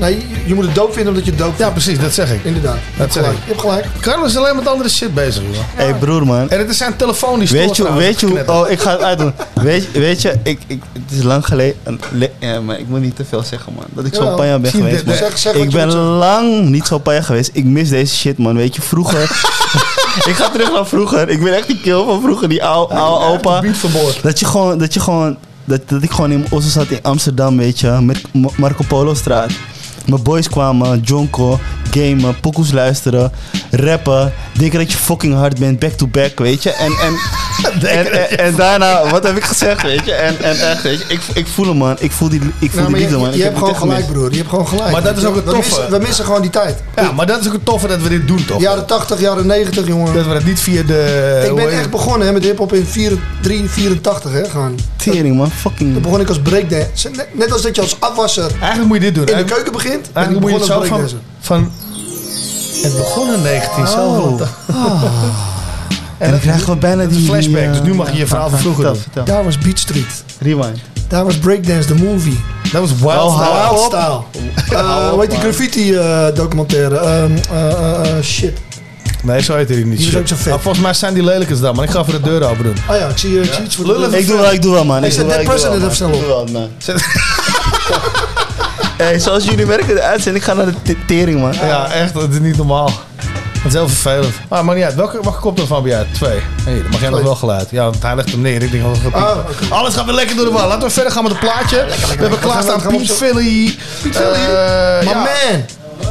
Nee, 0.00 0.26
je- 0.46 0.54
moet 0.54 0.64
het 0.64 0.74
dope 0.74 0.92
vinden 0.92 1.08
omdat 1.12 1.24
je 1.24 1.30
het 1.30 1.40
dope 1.40 1.54
vindt. 1.56 1.66
Ja, 1.66 1.70
precies, 1.70 1.98
dat 1.98 2.12
zeg 2.12 2.32
ik. 2.32 2.44
Inderdaad. 2.44 2.76
Dat 2.96 3.12
zeg 3.12 3.24
ik. 3.24 3.30
Je 3.32 3.38
hebt 3.46 3.60
gelijk. 3.60 3.86
Carlos 4.00 4.30
is 4.30 4.36
alleen 4.36 4.56
met 4.56 4.68
andere 4.68 4.88
shit 4.88 5.14
bezig, 5.14 5.42
joh. 5.42 5.62
Hé 5.74 5.84
hey, 5.84 5.94
broer, 5.94 6.26
man. 6.26 6.50
En 6.50 6.58
het 6.58 6.68
is 6.68 6.76
zijn 6.76 6.96
telefoon 6.96 7.38
die 7.38 7.48
Weet 7.48 7.76
je, 7.76 7.92
weet 7.92 8.20
je. 8.20 8.42
Oh, 8.46 8.70
ik 8.70 8.80
ga 8.80 8.90
het 8.90 9.02
uitdoen. 9.02 9.32
Weet, 9.62 9.92
weet 9.92 10.22
je, 10.22 10.34
ik, 10.42 10.60
ik, 10.66 10.82
het 10.92 11.18
is 11.18 11.22
lang 11.22 11.46
geleden... 11.46 12.00
ja, 12.38 12.60
maar 12.60 12.78
ik 12.78 12.88
moet 12.88 13.00
niet 13.00 13.16
te 13.16 13.24
veel 13.24 13.42
zeggen, 13.42 13.72
man. 13.74 13.84
Dat 13.88 14.04
ik 14.04 14.14
zo 14.14 14.34
panja 14.34 14.58
ben 14.58 14.70
geweest, 14.70 14.96
dit- 14.96 15.06
man. 15.06 15.16
zeg- 15.16 15.38
zeg 15.38 15.54
ik 15.54 15.70
ben 15.70 15.92
lang 15.94 16.68
niet 16.68 16.86
zo 16.86 16.98
panja 16.98 17.22
geweest. 17.22 17.50
Ik 17.52 17.64
mis 17.64 17.88
deze 17.88 18.16
shit, 18.16 18.38
man. 18.38 18.56
Weet 18.56 18.74
je, 18.74 18.82
vroeger... 18.82 19.22
ik 20.30 20.34
ga 20.34 20.48
terug 20.50 20.72
naar 20.72 20.86
vroeger. 20.86 21.28
Ik 21.28 21.42
ben 21.42 21.54
echt 21.56 21.66
die 21.66 21.80
kill 21.80 22.04
van 22.04 22.20
vroeger, 22.22 22.48
die 22.48 22.64
oude 22.64 22.94
oude 22.94 23.24
opa. 23.24 23.62
Dat 24.22 24.38
je 24.38 24.46
gewoon... 24.46 24.78
Dat 24.78 24.94
je 24.94 25.00
gewoon 25.00 25.36
dat, 25.86 26.02
ik 26.02 26.10
gewoon 26.10 26.32
in 26.32 26.44
Osso 26.50 26.68
zat 26.68 26.90
in 26.90 26.98
Amsterdam, 27.02 27.56
weet 27.56 27.80
je. 27.80 27.90
Met 27.90 28.22
Ma- 28.32 28.48
Marco 28.56 28.84
Polo 28.88 29.14
straat. 29.14 29.52
Mijn 30.06 30.22
boys 30.22 30.48
kwamen, 30.48 31.00
jonko, 31.00 31.58
gamen, 31.94 32.40
pokoes 32.40 32.72
luisteren, 32.72 33.32
rappen. 33.70 34.32
Denken 34.58 34.78
dat 34.78 34.92
je 34.92 34.98
fucking 34.98 35.34
hard 35.34 35.58
bent, 35.58 35.78
back 35.78 35.92
to 35.92 36.06
back, 36.06 36.38
weet 36.38 36.62
je. 36.62 36.70
En, 36.72 36.92
en, 36.92 37.14
en, 37.98 38.12
en, 38.12 38.38
en 38.38 38.54
daarna, 38.54 39.08
wat 39.10 39.22
heb 39.22 39.36
ik 39.36 39.44
gezegd, 39.44 39.82
weet 39.82 40.04
je. 40.04 40.12
En, 40.12 40.38
en 40.42 40.68
echt, 40.70 40.82
weet 40.82 40.98
je, 40.98 41.04
ik, 41.08 41.20
ik 41.34 41.46
voel 41.46 41.66
hem, 41.66 41.76
man. 41.76 41.96
Ik 41.98 42.12
voel 42.12 42.28
die, 42.28 42.40
ik 42.58 42.70
voel 42.70 42.80
Nou, 42.80 42.92
die 42.94 43.02
liefde, 43.02 43.16
je, 43.16 43.22
man. 43.22 43.30
je, 43.30 43.36
Ik 43.36 43.42
hebt 43.42 43.54
heb 43.54 43.64
gewoon 43.64 43.76
gelijk, 43.76 43.98
gemist. 44.00 44.12
broer. 44.12 44.30
Je 44.30 44.36
hebt 44.36 44.48
gewoon 44.48 44.68
gelijk. 44.68 44.90
Maar 44.92 45.02
dat 45.02 45.16
is 45.16 45.24
ook 45.24 45.34
het 45.34 45.44
we 45.44 45.50
toffe. 45.50 45.68
missen, 45.80 45.90
we 45.90 46.06
missen 46.06 46.24
gewoon 46.24 46.40
die 46.42 46.50
tijd. 46.50 46.82
Ja, 46.96 47.12
maar 47.12 47.26
dat 47.26 47.40
is 47.40 47.46
ook 47.46 47.52
het 47.52 47.64
toffe 47.64 47.86
dat 47.88 48.02
we 48.02 48.08
dit 48.08 48.26
doen, 48.28 48.44
toch? 48.44 48.60
Jaren 48.60 48.86
80, 48.86 49.20
jaren 49.20 49.46
90, 49.46 49.86
jongen. 49.86 50.14
Dat 50.14 50.26
we 50.26 50.32
het 50.32 50.44
niet 50.44 50.60
via 50.60 50.82
de... 50.82 51.40
ik 51.42 51.50
hoe 51.50 51.60
ben 51.60 51.70
echt 51.78 51.90
begonnen 51.90 52.26
hè, 52.26 52.32
met 52.32 52.44
hip-hop 52.44 52.72
in 52.72 52.86
4 52.86 53.12
3, 53.42 53.68
84, 53.68 54.32
hè, 54.32 54.44
gewoon. 54.50 54.78
Tering, 54.96 55.36
man. 55.36 55.50
Fucking... 55.50 55.92
Toen 55.92 56.02
begon 56.02 56.20
ik 56.20 56.28
als 56.28 56.40
breakdance. 56.40 57.08
Net, 57.10 57.26
net 57.32 57.52
als 57.52 57.62
dat 57.62 57.74
je 57.74 57.80
als 57.80 57.96
afwasser 58.00 58.50
Eigenlijk 58.60 58.84
moet 58.88 58.96
je 58.96 59.02
dit 59.02 59.14
doen. 59.14 59.26
in 59.26 59.36
de 59.36 59.44
keuken 59.54 59.72
begint. 59.72 60.00
ben 60.02 60.10
ik 60.10 60.16
Eigenlijk 60.16 60.40
moet 60.40 60.50
je 60.50 60.58
het 60.58 60.66
begonnen 60.68 60.88
zo 60.88 60.96
als 60.96 61.10
van... 61.10 61.18
breakdancer. 61.18 61.18
van 61.40 61.81
het 62.82 62.96
begon 62.96 63.34
in 63.34 63.42
19, 63.42 63.86
zoveel. 63.86 64.40
En 66.18 66.30
dan 66.30 66.40
krijgen 66.40 66.66
we 66.66 66.76
bijna 66.76 67.04
die... 67.04 67.24
flashback, 67.24 67.62
eh, 67.62 67.70
dus 67.70 67.82
nu 67.82 67.94
mag 67.94 68.10
je 68.12 68.18
je 68.18 68.26
verhaal 68.26 68.50
van 68.54 68.58
vroeger 68.58 68.96
vertel. 68.96 69.24
Daar 69.24 69.44
was 69.44 69.58
Beat 69.58 69.78
Street. 69.78 70.24
Rewind. 70.40 70.78
Daar 71.08 71.24
was 71.24 71.38
Breakdance, 71.38 71.88
the 71.88 71.94
movie. 71.94 72.40
Dat 72.72 72.80
was 72.80 72.90
Wild 72.98 73.12
Oh, 73.14 73.40
Style. 73.40 73.68
Wild 73.70 73.84
op. 73.84 73.92
Style. 73.92 74.20
Eh, 74.78 75.08
hoe 75.10 75.20
heet 75.20 75.30
die 75.30 75.38
graffiti 75.38 75.94
eh, 75.94 76.26
documentaire? 76.34 76.96
Ehm, 76.96 77.32
eh, 77.52 77.70
eh, 77.70 78.16
eh, 78.18 78.22
shit. 78.24 78.58
Nee, 79.22 79.42
zo 79.42 79.56
heet 79.56 79.68
hij 79.68 79.78
niet. 79.78 79.86
Die 79.86 79.96
was 79.96 80.06
shit. 80.06 80.18
ook 80.20 80.26
zo 80.26 80.34
vet. 80.36 80.46
Maar 80.46 80.60
volgens 80.60 80.84
mij 80.84 80.94
zijn 80.94 81.14
die 81.14 81.22
lelijkers 81.24 81.60
dan, 81.60 81.74
maar 81.74 81.84
ik 81.84 81.90
ga 81.90 82.00
even 82.00 82.12
de 82.12 82.20
deur 82.20 82.48
open 82.50 82.64
doen. 82.64 82.76
Oh 82.90 82.96
ja, 82.96 83.06
ik 83.06 83.18
zie, 83.18 83.40
ik 83.40 83.52
zie 83.52 83.64
iets 83.64 83.76
voor 83.76 83.84
de 83.84 83.92
deur. 83.98 84.14
Ik 84.14 84.26
doe 84.26 84.36
wel, 84.36 84.52
ik 84.52 84.62
doe 84.62 84.72
wel, 84.72 84.84
man. 84.84 85.04
Ik 85.04 85.12
zet 85.12 85.26
wel, 85.26 85.42
president 85.42 85.82
even 85.82 85.94
snel 85.96 86.08
Ik 86.08 86.14
doe 86.18 86.26
wel, 86.26 86.46
man. 86.52 86.68
Hey, 88.96 89.18
zoals 89.18 89.44
jullie 89.44 89.66
merken, 89.66 89.94
de 89.94 90.02
uitzending 90.02 90.44
gaat 90.44 90.56
naar 90.56 90.66
de 90.66 90.74
te- 90.82 90.96
tering, 91.06 91.40
man. 91.40 91.52
Ja, 91.52 91.90
echt, 91.92 92.14
dat 92.14 92.30
is 92.32 92.38
niet 92.38 92.56
normaal. 92.56 92.90
Dat 93.54 93.72
is 93.72 93.72
heel 93.72 93.88
vervelend. 93.88 94.34
Maar 94.48 94.64
maakt 94.64 94.76
niet 94.78 94.86
uit. 94.86 94.94
Welke, 94.94 95.18
welke 95.22 95.38
koptelefoon 95.40 95.76
heb 95.76 95.86
jij? 95.86 96.06
Twee. 96.12 96.38
Hé, 96.64 96.82
dan 96.82 96.90
mag 96.90 97.00
jij 97.00 97.08
nog 97.10 97.22
wel 97.22 97.34
geluid. 97.34 97.70
Ja, 97.70 97.82
want 97.84 98.02
hij 98.02 98.14
legt 98.16 98.30
hem 98.30 98.40
neer. 98.40 98.62
Ik 98.62 98.70
denk 98.70 98.82
dat 98.84 98.96
het 99.02 99.12
gaat 99.14 99.36
Oh. 99.70 99.78
Alles 99.78 99.94
gaat 99.94 100.04
weer 100.04 100.14
lekker 100.14 100.36
door 100.36 100.44
de 100.44 100.50
war. 100.52 100.66
Laten 100.66 100.86
we 100.86 100.90
verder 100.90 101.12
gaan 101.12 101.22
met 101.22 101.32
het 101.32 101.40
plaatje. 101.40 101.76
we 101.86 101.92
hebben 101.92 102.08
lekker. 102.08 102.38
klaarstaan 102.38 102.80
Gaan 102.80 102.90
we- 102.90 102.98
gaan 102.98 103.06
we 103.06 103.06
Piet 103.06 103.12
Philly. 103.16 103.76
Piet 104.02 104.16
Philly? 104.16 104.34
Eh, 104.34 104.98
My 105.00 105.10
ja, 105.10 105.14
man. 105.14 105.64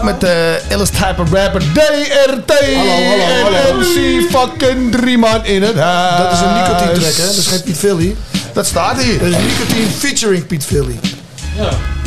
Met 0.05 0.19
de 0.19 0.59
illest 0.69 0.93
type 0.93 1.21
of 1.21 1.31
rapper 1.33 1.61
DRT. 1.73 2.53
Hallo, 2.75 2.89
hallo, 2.89 3.43
hallo. 3.43 3.55
En 3.57 3.77
MC 3.77 4.21
fucking 4.31 4.91
drie 4.91 5.17
man 5.17 5.45
in 5.45 5.61
het 5.63 5.75
huis. 5.75 6.17
Dat 6.17 6.31
is 6.31 6.39
een 6.39 6.53
nicotine 6.53 6.91
track, 6.91 7.13
hè? 7.15 7.25
Dat 7.25 7.35
is 7.37 7.47
geen 7.47 7.63
Piet 7.63 7.77
Philly. 7.77 8.15
Dat 8.53 8.65
staat 8.65 9.01
hier. 9.01 9.19
Dat 9.19 9.27
is 9.27 9.35
nicotine 9.35 9.89
featuring 9.97 10.47
Piet 10.47 10.65
Philly. 10.65 10.99
Is 11.03 12.00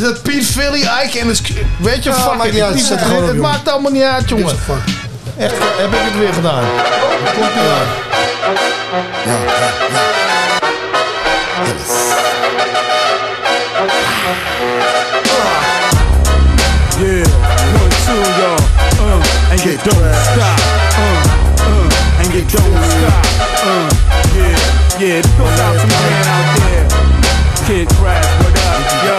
dat 0.00 0.22
Piet 0.22 0.46
Philly, 0.46 0.88
Ike 1.04 1.18
en 1.18 1.28
het... 1.28 1.40
Weet 1.78 2.02
je, 2.04 2.10
Ja, 2.10 2.16
fuck 2.16 2.34
maakt 2.34 2.46
it. 2.48 2.52
niet 2.52 2.62
uit. 2.62 2.80
Zet 2.80 3.00
gewoon 3.02 3.24
Het 3.28 3.36
maakt 3.36 3.68
allemaal 3.68 3.90
niet 3.92 4.02
uit, 4.02 4.28
jongen. 4.28 4.46
Echt, 5.38 5.52
heb 5.78 5.92
ik 5.92 5.98
het 6.02 6.18
weer 6.18 6.32
gedaan. 6.32 6.64
Komt 7.34 7.50
ie 7.54 7.60
aan. 7.70 8.98
Yeah, 17.00 17.24
one, 17.80 17.92
two, 18.04 18.20
y'all. 18.36 18.60
Uh, 19.00 19.50
and 19.50 19.60
you 19.64 19.74
don't 19.80 20.14
stop. 20.28 20.58
Uh, 21.00 21.24
uh, 21.64 22.20
and 22.20 22.28
you 22.34 22.42
don't 22.44 22.76
stop. 22.92 23.24
Uh, 23.64 23.88
yeah, 24.36 25.00
yeah. 25.00 25.22
This 25.24 25.32
goes 25.40 25.58
out 25.64 25.74
to 25.80 25.86
my 25.88 26.00
man 26.04 26.26
out 26.28 26.48
there. 26.60 26.86
Kid 27.66 27.88
Crash, 27.96 28.28
what 28.44 28.52
up? 28.68 28.82
Yo, 29.06 29.16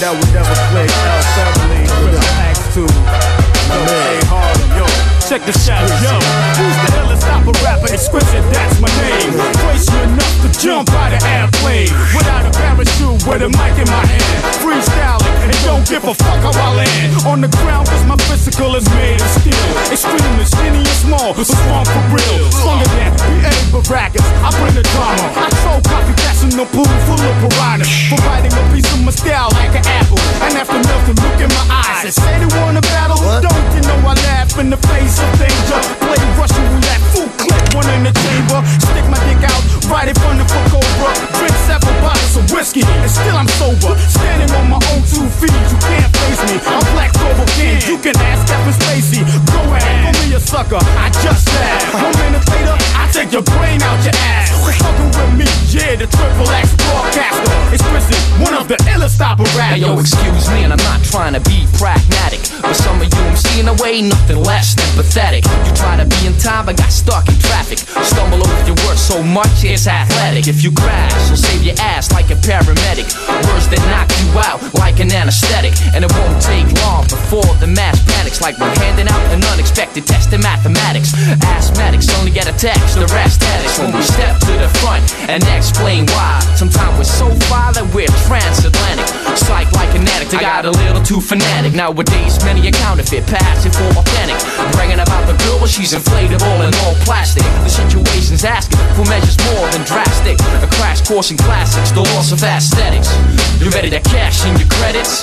that 0.00 0.12
would 0.12 0.32
never 0.36 0.52
play 0.68 0.84
L. 0.84 1.20
Beverly, 1.40 1.84
Chris 2.04 2.20
X2. 2.52 2.84
Yo, 2.84 3.80
hey, 3.88 4.20
Harlem, 4.28 4.70
yo. 4.76 4.86
Check 5.24 5.42
this 5.48 5.68
out, 5.72 5.88
yo. 6.04 6.12
Who's 6.60 6.76
the 6.84 6.90
illest 7.00 7.24
opera 7.32 7.56
rapper? 7.64 7.88
Exquisite, 7.88 8.44
that's 8.52 8.76
my 8.80 8.92
name. 9.00 9.32
Crazy 9.64 9.96
enough 10.04 10.34
to 10.44 10.48
jump 10.60 10.90
out 10.92 11.16
of 11.16 11.22
airplane 11.24 11.92
without 12.12 12.44
a 12.44 12.52
parachute 12.52 13.24
with 13.24 13.40
a 13.40 13.50
mic 13.56 13.74
in 13.80 13.88
my 13.88 14.04
hand. 14.04 14.44
Freestyling 14.60 15.35
and 15.50 15.62
don't 15.64 15.86
give 15.86 16.04
a 16.04 16.14
fuck 16.14 16.40
how 16.42 16.54
I 16.54 16.74
land. 16.74 17.10
On 17.26 17.40
the 17.40 17.50
ground, 17.62 17.86
cause 17.88 18.04
my 18.06 18.16
physical 18.26 18.74
is 18.76 18.86
made 18.94 19.20
of 19.20 19.30
steel. 19.38 19.66
Extremely 19.90 20.46
skinny 20.46 20.82
and 20.82 20.98
small, 21.02 21.34
but 21.34 21.46
strong 21.46 21.84
for 21.86 22.02
real. 22.14 22.36
Stronger 22.50 22.88
than 22.94 23.14
the 23.14 23.22
BA 23.22 23.52
Baracus. 23.70 24.26
I 24.42 24.48
bring 24.58 24.74
the 24.74 24.84
drama. 24.94 25.26
I 25.34 25.48
throw 25.62 25.78
copycats 25.86 26.42
in 26.42 26.52
the 26.58 26.66
pool 26.74 26.88
full 27.06 27.20
of 27.20 27.34
piranhas. 27.42 27.90
Providing 28.10 28.52
a 28.52 28.62
piece 28.74 28.90
of 28.92 29.00
my 29.06 29.12
style 29.12 29.50
like 29.54 29.74
an 29.74 29.84
apple. 29.86 30.20
And 30.42 30.54
after 30.58 30.78
nothing, 30.78 31.16
look 31.22 31.38
in 31.40 31.50
my 31.54 31.64
eyes 31.70 32.10
and 32.10 32.14
say 32.14 32.32
they 32.42 32.50
wanna 32.58 32.82
battle. 32.92 33.18
Don't 33.40 33.68
you 33.74 33.82
know 33.86 33.98
I 34.06 34.14
laugh 34.28 34.58
in 34.58 34.70
the 34.70 34.80
face 34.90 35.18
of 35.22 35.30
danger? 35.38 35.80
Play 36.02 36.20
Russian 36.38 36.64
roulette, 36.74 37.02
full 37.14 37.30
clip, 37.38 37.62
one 37.74 37.88
in 37.94 38.02
the 38.04 38.12
chamber. 38.12 38.58
Stick 38.82 39.06
my 39.10 39.18
dick 39.26 39.42
out 39.46 39.62
right 39.90 40.08
in 40.08 40.16
front 40.16 40.40
of 40.40 40.48
a 40.50 40.60
cobra. 40.70 41.10
Drink 41.38 41.56
several 41.66 41.94
bottles 42.02 42.36
of 42.36 42.44
whiskey, 42.50 42.82
and 42.82 43.10
still 43.10 43.36
I'm 43.36 43.48
sober. 43.58 43.94
Standing 44.10 44.50
on 44.56 44.70
my 44.70 44.80
own 44.92 45.02
two 45.06 45.26
feet, 45.40 45.52
you 45.52 45.78
can't 45.84 46.10
face 46.16 46.40
me. 46.48 46.56
I'm 46.64 46.84
Black 46.96 47.12
Cobra 47.12 47.46
King, 47.56 47.80
you 47.84 47.96
can 48.00 48.16
ask 48.16 48.48
Kevin 48.48 48.72
Spacey. 48.72 49.20
Go 49.52 49.60
ahead, 49.72 50.14
call 50.14 50.16
me 50.24 50.34
a 50.34 50.40
sucker, 50.40 50.80
I 50.80 51.08
just 51.22 51.44
said. 51.48 51.80
One 51.92 52.16
minute 52.24 52.44
later, 52.48 52.76
I 52.96 53.04
take 53.12 53.30
your 53.32 53.44
brain 53.44 53.80
out 53.82 54.00
your 54.04 54.16
ass. 54.16 54.52
For 54.64 54.72
fucking 54.72 55.10
with 55.12 55.32
me, 55.40 55.48
yeah, 55.72 55.96
the 55.96 56.06
triple 56.08 56.48
X 56.50 56.72
broadcaster. 56.76 57.56
Explicit, 57.72 58.20
one 58.40 58.54
of 58.54 58.68
the 58.68 58.76
illest 58.92 59.16
Hey, 59.76 59.80
yo, 59.80 59.98
excuse 59.98 60.48
me, 60.50 60.64
and 60.64 60.72
I'm 60.72 60.84
not 60.84 61.02
trying 61.04 61.32
to 61.32 61.40
be 61.40 61.66
pragmatic. 61.76 62.40
But 62.60 62.74
some 62.74 63.00
of 63.00 63.08
you 63.12 63.22
I'm 63.26 63.36
seeing 63.36 63.68
away, 63.68 64.02
nothing 64.02 64.40
less 64.42 64.74
than 64.74 64.88
pathetic. 64.96 65.44
You 65.44 65.72
try 65.74 65.96
to 65.96 66.04
be 66.04 66.26
in 66.26 66.32
time, 66.38 66.66
but 66.66 66.76
got 66.76 66.92
stuck 66.92 67.28
in 67.28 67.36
traffic. 67.40 67.78
Stumble 67.78 68.40
over 68.40 68.62
your 68.64 68.76
words 68.86 69.00
so 69.00 69.22
much, 69.22 69.64
it's 69.64 69.86
athletic. 69.86 70.48
If 70.48 70.64
you 70.64 70.72
crash, 70.72 71.12
you'll 71.28 71.36
save 71.36 71.62
your 71.62 71.76
ass 71.80 72.12
like 72.12 72.30
a 72.30 72.36
paramedic. 72.40 73.08
Words 73.48 73.68
that 73.68 73.80
knock 73.92 74.08
you 74.20 74.28
out 74.40 74.60
like 74.74 75.00
an 75.00 75.12
anesthetic. 75.26 75.74
And 75.90 76.06
it 76.06 76.12
won't 76.14 76.38
take 76.38 76.70
long 76.86 77.02
before 77.10 77.50
the 77.58 77.66
mass 77.66 77.98
panic 78.06 78.30
It's 78.30 78.40
like 78.40 78.58
we're 78.62 78.70
handing 78.78 79.10
out 79.10 79.22
an 79.34 79.42
unexpected 79.42 80.06
test 80.06 80.32
in 80.32 80.40
mathematics. 80.40 81.10
Asthmatics 81.58 82.06
only 82.18 82.30
get 82.30 82.46
a 82.46 82.54
text, 82.54 82.94
the 82.94 83.10
rest 83.10 83.42
addicts 83.42 83.78
when 83.82 83.90
we 83.90 84.02
step 84.02 84.38
to 84.46 84.54
the 84.54 84.70
front 84.78 85.02
and 85.26 85.42
explain 85.50 86.06
why. 86.14 86.38
Sometimes 86.54 86.94
we're 86.98 87.10
so 87.10 87.26
that 87.74 87.82
we're 87.90 88.08
transatlantic. 88.30 89.08
Psych 89.36 89.70
like 89.72 89.90
an 89.98 90.06
addict, 90.14 90.32
I 90.34 90.40
got 90.40 90.64
a 90.64 90.70
little 90.70 91.02
too 91.02 91.20
fanatic. 91.20 91.74
Nowadays, 91.74 92.38
many 92.46 92.68
a 92.68 92.72
counterfeit, 92.72 93.26
passing 93.26 93.72
for 93.72 93.88
authentic. 93.98 94.38
Bragging 94.72 95.00
about 95.02 95.26
the 95.26 95.34
girl, 95.42 95.58
but 95.58 95.68
she's 95.68 95.92
inflatable 95.92 96.62
and 96.62 96.72
all 96.86 96.94
plastic. 97.02 97.42
The 97.66 97.72
situation's 97.72 98.44
asking 98.44 98.78
for 98.94 99.04
measures 99.10 99.36
more 99.50 99.66
than 99.74 99.82
drastic. 99.82 100.38
A 100.62 100.68
crash 100.78 101.02
course 101.02 101.30
in 101.30 101.36
classics, 101.36 101.90
the 101.90 102.06
loss 102.14 102.32
of 102.32 102.42
aesthetics. 102.42 103.10
You 103.60 103.68
ready 103.70 103.90
to 103.90 104.00
cash 104.00 104.46
in 104.46 104.56
your 104.56 104.68
credits? 104.68 105.15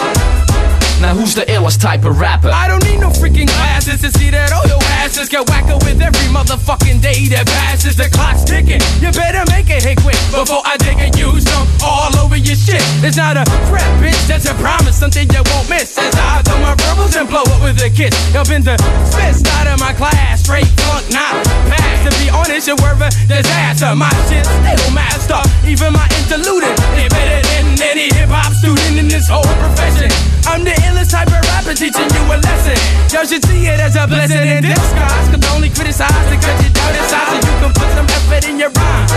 Now 1.03 1.13
who's 1.13 1.35
the 1.35 1.43
illest 1.51 1.81
type 1.81 2.05
of 2.05 2.17
rapper? 2.19 2.47
I 2.47 2.67
don't 2.67 2.81
need 2.87 3.03
no 3.03 3.11
freaking 3.11 3.45
glasses 3.45 3.99
to 4.01 4.09
see 4.17 4.31
that 4.31 4.55
all 4.55 4.63
your 4.65 4.79
asses 5.03 5.27
get 5.27 5.43
whacker 5.51 5.75
with 5.83 5.99
every 5.99 6.27
motherfucking 6.31 7.03
day 7.03 7.27
that 7.35 7.45
passes. 7.45 7.99
The 7.99 8.07
clock's 8.07 8.47
ticking. 8.47 8.79
You 9.03 9.11
better 9.11 9.43
make 9.51 9.67
it 9.67 9.83
hit 9.83 9.99
quick 9.99 10.15
before 10.31 10.63
I 10.63 10.79
dig 10.79 10.97
and 11.03 11.11
use 11.19 11.43
them 11.43 11.67
all 11.83 12.07
over 12.17 12.39
your 12.39 12.55
shit. 12.55 12.79
It's 13.03 13.19
not 13.19 13.35
a 13.35 13.43
threat, 13.67 13.85
bitch. 13.99 14.15
That's 14.31 14.47
a 14.47 14.55
promise, 14.63 14.95
something 14.95 15.27
you 15.27 15.43
won't 15.51 15.67
miss. 15.67 15.99
As 15.99 16.15
I 16.15 16.39
throw 16.41 16.57
my 16.63 16.73
verbals 16.79 17.19
and 17.19 17.27
blow 17.27 17.43
up 17.43 17.59
with 17.59 17.83
a 17.83 17.91
kiss. 17.91 18.15
Up 18.31 18.47
in 18.47 18.63
the 18.63 18.79
spits 19.11 19.43
out 19.59 19.67
of 19.67 19.83
my 19.83 19.91
class, 19.91 20.47
straight 20.47 20.71
funk, 20.87 21.03
not 21.11 21.35
pass. 21.67 21.99
To 22.07 22.11
be 22.23 22.31
honest, 22.31 22.71
you're 22.71 22.79
worth 22.79 23.03
a 23.03 23.11
disaster. 23.27 23.91
My 23.91 24.07
shit's 24.31 24.47
still 24.47 24.95
master. 24.95 25.43
Even 25.67 25.91
my 25.91 26.07
interlude 26.23 26.63
is 26.95 27.11
better 27.11 27.42
than 27.75 27.97
any 27.97 28.07
hip 28.13 28.29
hop 28.29 28.53
student 28.53 28.97
in 28.99 29.07
this 29.07 29.27
whole 29.27 29.45
profession. 29.57 30.09
I'm 30.45 30.63
the 30.63 30.75
illest 30.85 31.11
type 31.11 31.27
of 31.27 31.41
rapper 31.49 31.73
teaching 31.73 32.09
you 32.09 32.23
a 32.29 32.37
lesson. 32.37 32.77
Y'all 33.09 33.25
should 33.25 33.43
see 33.45 33.65
it 33.65 33.79
as 33.79 33.95
a 33.95 34.05
blessing 34.07 34.45
in 34.45 34.61
disguise. 34.63 35.29
Could 35.29 35.45
only 35.53 35.69
criticize 35.69 36.25
to 36.29 36.37
cut 36.37 36.57
you 36.61 36.69
down 36.69 36.93
in 36.93 37.03
size 37.09 37.29
so 37.29 37.37
you 37.41 37.53
can 37.61 37.73
put 37.73 37.89
some 37.97 38.07
effort 38.09 38.43
in 38.45 38.59
your 38.59 38.69
rhyme. 38.69 39.07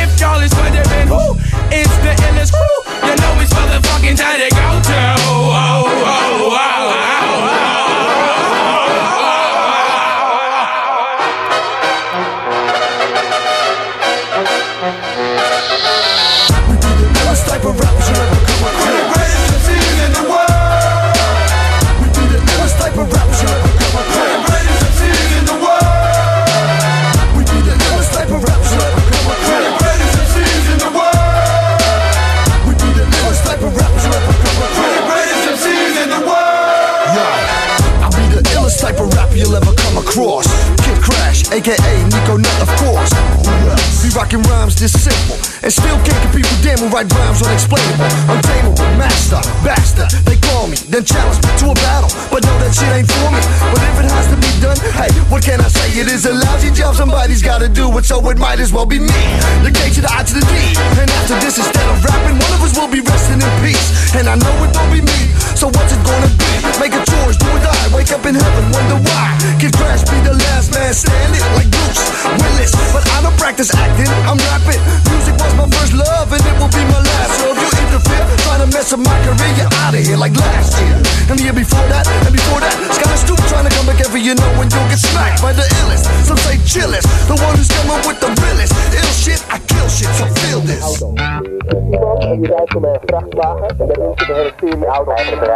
If 0.00 0.20
y'all 0.20 0.40
is 0.40 0.54
wondering 0.54 1.08
who 1.08 1.36
is 1.72 1.90
the 2.04 2.12
illest 2.32 2.52
crew, 2.54 2.76
you 3.04 3.14
know 3.20 3.32
it's 3.42 3.52
motherfucking 3.52 4.16
time 4.16 4.40
to 4.40 4.48
go 4.48 4.68
to. 4.80 4.98
Oh, 5.28 5.52
oh, 5.52 6.54
oh, 6.56 7.85
aka 41.56 41.74
Nico 42.04 42.36
Nut, 42.36 42.60
of 42.60 42.68
course. 42.76 43.85
Be 44.06 44.14
rocking 44.14 44.42
rhymes 44.46 44.78
this 44.78 44.94
simple 44.94 45.34
and 45.66 45.72
still 45.74 45.98
can't 46.06 46.22
compete 46.22 46.46
with 46.46 46.62
them 46.62 46.78
who 46.78 46.86
write 46.94 47.10
rhymes 47.10 47.42
unexplainable, 47.42 48.06
untamable, 48.30 48.86
master, 48.94 49.42
bastard. 49.66 50.06
They 50.22 50.38
call 50.46 50.70
me, 50.70 50.78
then 50.86 51.02
challenge 51.02 51.42
me 51.42 51.50
to 51.66 51.74
a 51.74 51.76
battle, 51.82 52.14
but 52.30 52.46
no, 52.46 52.54
that 52.62 52.70
shit 52.70 52.86
ain't 52.86 53.10
for 53.10 53.26
me. 53.34 53.42
But 53.66 53.82
if 53.82 53.98
it 53.98 54.06
has 54.06 54.30
to 54.30 54.38
be 54.38 54.52
done, 54.62 54.78
hey, 54.94 55.10
what 55.26 55.42
can 55.42 55.58
I 55.58 55.66
say? 55.66 55.90
It 55.98 56.06
is 56.06 56.22
a 56.22 56.38
lousy 56.38 56.70
job, 56.70 56.94
somebody's 56.94 57.42
gotta 57.42 57.66
do 57.66 57.90
it, 57.98 58.06
so 58.06 58.22
it 58.30 58.38
might 58.38 58.62
as 58.62 58.70
well 58.70 58.86
be 58.86 59.02
me. 59.02 59.22
The 59.66 59.74
K 59.74 59.90
to 59.98 60.00
the 60.06 60.10
I 60.14 60.22
to 60.22 60.34
the 60.38 60.44
D, 60.46 60.54
and 61.02 61.10
after 61.10 61.34
this, 61.42 61.58
instead 61.58 61.90
of 61.90 61.98
rapping, 62.06 62.38
one 62.38 62.52
of 62.54 62.62
us 62.62 62.78
will 62.78 62.86
be 62.86 63.02
resting 63.02 63.42
in 63.42 63.52
peace. 63.58 64.14
And 64.14 64.30
I 64.30 64.38
know 64.38 64.54
it 64.62 64.70
won't 64.70 64.94
be 64.94 65.02
me, 65.02 65.20
so 65.58 65.66
what's 65.66 65.90
it 65.90 65.98
gonna 66.06 66.30
be? 66.30 66.50
Make 66.78 66.94
a 66.94 67.02
choice, 67.02 67.34
do 67.42 67.50
or 67.50 67.58
die, 67.58 67.90
wake 67.90 68.14
up 68.14 68.22
in 68.22 68.38
heaven, 68.38 68.70
wonder 68.70 69.02
why. 69.02 69.34
Kid 69.58 69.74
Crash 69.74 70.06
be 70.06 70.14
the 70.22 70.38
last 70.46 70.70
man 70.70 70.94
standing, 70.94 71.42
like 71.58 71.66
Bruce 71.74 72.06
Willis. 72.38 72.70
But 72.94 73.02
I 73.18 73.25
practice 73.56 73.72
acting, 73.72 74.12
I'm 74.28 74.36
rapping. 74.52 74.80
Music 75.08 75.32
was 75.40 75.54
my 75.56 75.64
first 75.72 75.96
love, 75.96 76.28
and 76.28 76.44
it 76.44 76.56
will 76.60 76.68
be 76.68 76.84
my 76.92 77.00
last. 77.00 77.40
So 77.40 77.56
if 77.56 77.58
you 77.64 77.70
interfere, 77.88 78.24
trying 78.44 78.60
to 78.60 78.68
mess 78.68 78.92
up 78.92 79.00
my 79.00 79.16
career, 79.24 79.52
you're 79.56 79.72
out 79.80 79.96
of 79.96 80.04
here 80.04 80.20
like 80.20 80.36
last 80.36 80.76
year. 80.76 80.96
And 81.32 81.40
the 81.40 81.44
year 81.48 81.56
before 81.56 81.80
that, 81.88 82.04
and 82.04 82.36
before 82.36 82.60
that, 82.60 82.76
it's 82.84 83.00
stupid 83.24 83.48
trying 83.48 83.64
to 83.64 83.72
come 83.72 83.88
back 83.88 84.00
every 84.04 84.20
year, 84.20 84.36
when 84.60 84.68
you'll 84.68 84.88
get 84.92 85.00
smacked 85.00 85.40
by 85.40 85.56
the 85.56 85.64
illest. 85.80 86.04
Some 86.28 86.36
say 86.36 86.60
chillest, 86.68 87.08
the 87.32 87.36
one 87.40 87.56
who's 87.56 87.72
coming 87.72 88.04
with 88.04 88.20
the 88.20 88.28
realest. 88.44 88.76
Ill 88.92 89.12
shit, 89.16 89.40
I 89.48 89.56
kill 89.64 89.88
shit, 89.88 90.12
so 90.20 90.28
feel 90.44 90.60
this. 90.60 91.00
Om 91.00 91.16
een 92.84 93.00
vrachtwagen 93.06 93.68
en 93.68 93.86
de 93.88 93.96
auto 94.04 94.24
mensen 94.28 95.48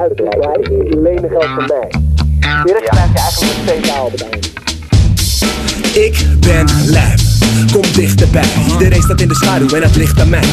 uit 0.00 0.58
lenen 0.96 1.28
geld 1.28 1.68
mij. 1.68 1.92
Je 2.64 2.72
eigenlijk 2.72 3.16
een 3.16 3.46
speciaal. 3.62 4.49
Ik 6.00 6.26
ben 6.40 6.66
lijp, 6.84 7.20
kom 7.72 7.82
dichterbij. 7.92 8.44
Iedereen 8.72 9.02
staat 9.02 9.20
in 9.20 9.28
de 9.28 9.34
schaduw 9.34 9.68
en 9.68 9.82
het 9.82 9.96
ligt 9.96 10.20
aan 10.20 10.28
mij. 10.28 10.44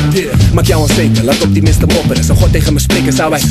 Maak 0.54 0.66
jou 0.66 0.82
onzeker, 0.82 1.24
laat 1.24 1.42
optimisten 1.42 1.88
mopperen. 1.94 2.24
Zou 2.24 2.38
God 2.38 2.52
tegen 2.52 2.74
me 2.74 2.80
spreken, 2.80 3.14
zou 3.14 3.32
hij 3.32 3.42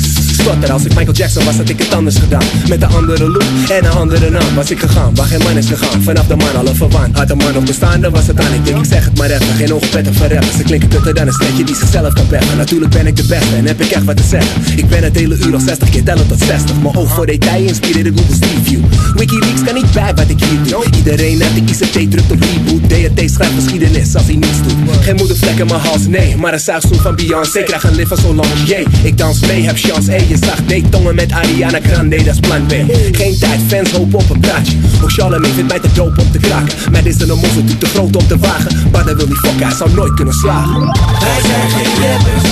Als 0.71 0.85
ik 0.85 0.95
Michael 0.95 1.13
Jackson 1.13 1.45
was, 1.45 1.55
had 1.55 1.69
ik 1.69 1.79
het 1.79 1.93
anders 1.93 2.15
gedaan. 2.15 2.43
Met 2.69 2.81
een 2.81 2.89
andere 2.89 3.29
look 3.29 3.69
en 3.69 3.85
een 3.85 3.91
andere 3.91 4.29
naam 4.29 4.55
was 4.55 4.71
ik 4.71 4.79
gegaan. 4.79 5.15
Waar 5.15 5.25
geen 5.25 5.41
man 5.43 5.57
is 5.57 5.67
gegaan, 5.67 6.01
vanaf 6.01 6.27
de 6.27 6.35
man 6.35 6.55
alle 6.55 6.75
verwant. 6.75 7.17
Had 7.17 7.29
een 7.29 7.37
man 7.37 7.53
nog 7.53 7.63
bestaande, 7.63 8.09
was 8.09 8.27
het 8.27 8.39
aan. 8.39 8.53
Ik 8.53 8.65
denk, 8.65 8.77
ik 8.77 8.85
zeg 8.85 9.05
het 9.05 9.17
maar 9.17 9.29
even, 9.29 9.55
geen 9.55 9.73
oogpetten 9.73 10.13
van 10.13 10.27
rappers. 10.27 10.55
Ze 10.55 10.63
klinken 10.63 10.89
kutter 10.89 11.13
dan 11.13 11.27
een 11.27 11.33
steentje 11.33 11.63
die 11.63 11.75
zichzelf 11.75 12.13
kan 12.13 12.27
beffen. 12.29 12.57
Natuurlijk 12.57 12.91
ben 12.91 13.07
ik 13.07 13.15
de 13.15 13.23
beste 13.23 13.55
en 13.55 13.65
heb 13.65 13.81
ik 13.81 13.91
echt 13.91 14.05
wat 14.05 14.17
te 14.17 14.23
zeggen. 14.23 14.77
Ik 14.77 14.89
ben 14.89 15.03
het 15.03 15.15
hele 15.15 15.37
uur 15.45 15.53
al 15.53 15.59
60 15.59 15.89
keer 15.89 16.03
tellen 16.03 16.27
tot 16.27 16.39
60. 16.39 16.75
Mijn 16.81 16.95
oog 16.95 17.13
voor 17.13 17.25
detail 17.25 17.67
inspireerde 17.67 18.11
Google 18.15 18.35
Street 18.35 18.59
View. 18.63 18.83
Wikileaks 19.15 19.63
kan 19.63 19.73
niet 19.73 19.91
bij 19.91 20.13
wat 20.15 20.29
ik 20.29 20.39
hier 20.43 20.63
doe. 20.63 20.85
Iedereen 20.97 21.43
uit 21.43 21.55
de 21.55 21.61
ICT 21.61 22.11
drukt 22.11 22.31
op 22.31 22.41
reboot. 22.41 22.89
DHT 22.89 23.31
schrijft 23.31 23.53
geschiedenis 23.53 24.15
als 24.15 24.25
hij 24.25 24.35
niets 24.35 24.61
doet. 24.63 24.75
Geen 25.01 25.15
moedervlek 25.15 25.57
in 25.57 25.67
mijn 25.67 25.79
hals, 25.79 26.07
nee. 26.07 26.35
Maar 26.37 26.53
een 26.53 26.59
zuigstoel 26.59 26.99
van 26.99 27.15
Beyoncé 27.15 27.63
krijg 27.63 27.83
een 27.83 27.95
lift 27.95 28.07
van 28.07 28.17
Solange. 28.17 28.63
Jee, 28.65 28.85
ik 29.03 29.17
dans 29.17 29.39
mee, 29.39 29.65
heb 29.65 29.77
chance. 29.77 30.11
Ey, 30.11 30.26
je 30.27 30.37
zag 30.45 30.89
tongen 30.89 31.15
met 31.15 31.31
Ariana 31.31 31.79
Grande, 31.83 32.15
dat 32.15 32.33
is 32.33 32.39
plan 32.39 32.65
B. 32.65 32.71
Geen 33.11 33.37
tijd, 33.39 33.59
fans 33.67 33.91
hopen 33.91 34.19
op 34.19 34.29
een 34.29 34.39
praatje. 34.39 34.77
Ook 35.03 35.11
Charlemagne 35.11 35.53
vindt 35.53 35.69
mij 35.69 35.79
te 35.79 35.87
dope 35.93 36.21
om 36.21 36.31
te 36.31 36.37
kraken. 36.37 37.03
Dit 37.03 37.05
is 37.05 37.21
een 37.21 37.27
mozzel, 37.27 37.63
doet 37.65 37.79
te 37.79 37.85
groot 37.85 38.15
om 38.15 38.27
te 38.27 38.37
wagen. 38.37 38.89
Maar 38.91 39.05
dat 39.05 39.15
wil 39.15 39.27
niet 39.27 39.37
fokken, 39.37 39.67
hij 39.67 39.75
zou 39.75 39.89
nooit 39.93 40.13
kunnen 40.13 40.33
slagen. 40.33 40.79
Wij 41.19 41.39
zijn 41.47 41.69
geen 41.69 41.93
rappers, 42.03 42.49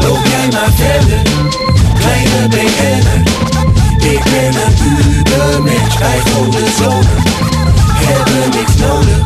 loop 0.00 0.24
jij 0.24 0.48
maar 0.52 0.72
verder. 0.74 1.22
Kleine 1.98 2.48
BN'er, 2.48 3.02
ik 4.12 4.22
ben 4.24 4.54
een 4.62 4.74
ubermensch. 5.18 5.98
Wij 5.98 6.18
grote 6.24 6.64
zonen, 6.78 7.06
hebben 8.04 8.58
niks 8.58 8.76
nodig. 8.76 9.18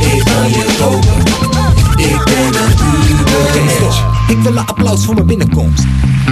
Ik 0.00 0.24
kan 0.24 0.48
je 0.48 0.64
kopen, 0.78 1.17
ik 2.08 2.28
een. 2.34 3.68
Ik 4.28 4.38
wil 4.42 4.56
een 4.56 4.66
applaus 4.66 5.04
voor 5.04 5.14
mijn 5.14 5.26
binnenkomst. 5.26 5.84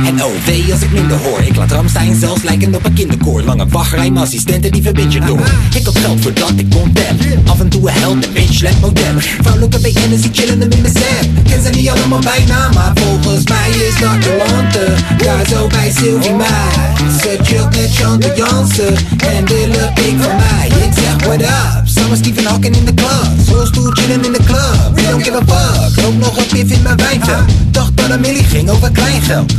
En 0.05 0.25
oh 0.25 0.31
wee 0.45 0.73
als 0.73 0.81
ik 0.81 0.93
minder 0.93 1.17
hoor. 1.17 1.41
Ik 1.41 1.57
laat 1.57 1.71
Ramstein 1.71 2.15
zelfs 2.15 2.43
lijken 2.43 2.75
op 2.75 2.85
een 2.85 2.93
kinderkoor. 2.93 3.43
Lange 3.43 3.67
wachtrij, 3.67 4.11
mijn 4.11 4.25
assistenten 4.25 4.73
die 4.73 4.83
verbind 4.83 5.13
je 5.13 5.21
door. 5.21 5.41
Ik 5.75 5.85
had 5.85 5.99
geld 5.99 6.21
voor 6.21 6.35
dat 6.35 6.53
ik 6.57 6.71
tellen. 6.93 7.43
Af 7.47 7.61
en 7.61 7.69
toe 7.69 7.89
een 7.89 7.95
held 7.95 8.27
en 8.27 8.33
bitch 8.33 8.61
let 8.61 8.81
modellen. 8.81 9.23
Vrouwelijke 9.23 9.79
BN'ers 9.79 10.23
die 10.23 10.31
chillen 10.33 10.61
in 10.61 10.81
mijn 10.83 10.95
set. 10.95 11.29
Ken 11.49 11.63
ze 11.63 11.71
niet 11.71 11.89
allemaal 11.89 12.21
bijna, 12.21 12.71
maar 12.75 12.93
volgens 12.95 13.45
mij 13.49 13.71
is 13.71 14.01
dat 14.01 14.23
de 14.23 14.45
lante. 14.47 14.95
Daar 15.25 15.47
zo 15.47 15.67
bij 15.67 15.93
Sylvie 15.97 16.35
Mij. 16.35 16.95
Ze 17.21 17.39
chillt 17.43 17.77
met 17.77 17.95
Chante 17.95 18.33
Jansen. 18.37 18.95
En 19.19 19.47
willen 19.47 19.93
pik 19.95 20.15
van 20.19 20.37
mij. 20.37 20.67
Ik 20.67 20.93
zeg 20.95 21.16
what 21.27 21.43
up. 21.43 21.89
Samen 21.89 22.17
Stephen 22.17 22.45
Hawking 22.45 22.77
in 22.77 22.85
de 22.85 22.95
club. 22.95 23.27
Rolstoel 23.49 23.91
chillen 23.91 24.25
in 24.25 24.33
de 24.33 24.41
club. 24.45 24.95
We 24.95 25.03
don't 25.03 25.23
give 25.23 25.37
a 25.37 25.43
fuck. 25.47 26.05
Rook 26.05 26.17
nog 26.19 26.37
een 26.37 26.47
pif 26.47 26.71
in 26.71 26.83
mijn 26.83 26.97
wijnvel. 26.97 27.45
Dacht 27.71 27.97
dat 27.97 28.11
een 28.11 28.21
millie 28.21 28.45
ging 28.45 28.71
over 28.71 28.91
kleingeld. 28.91 29.53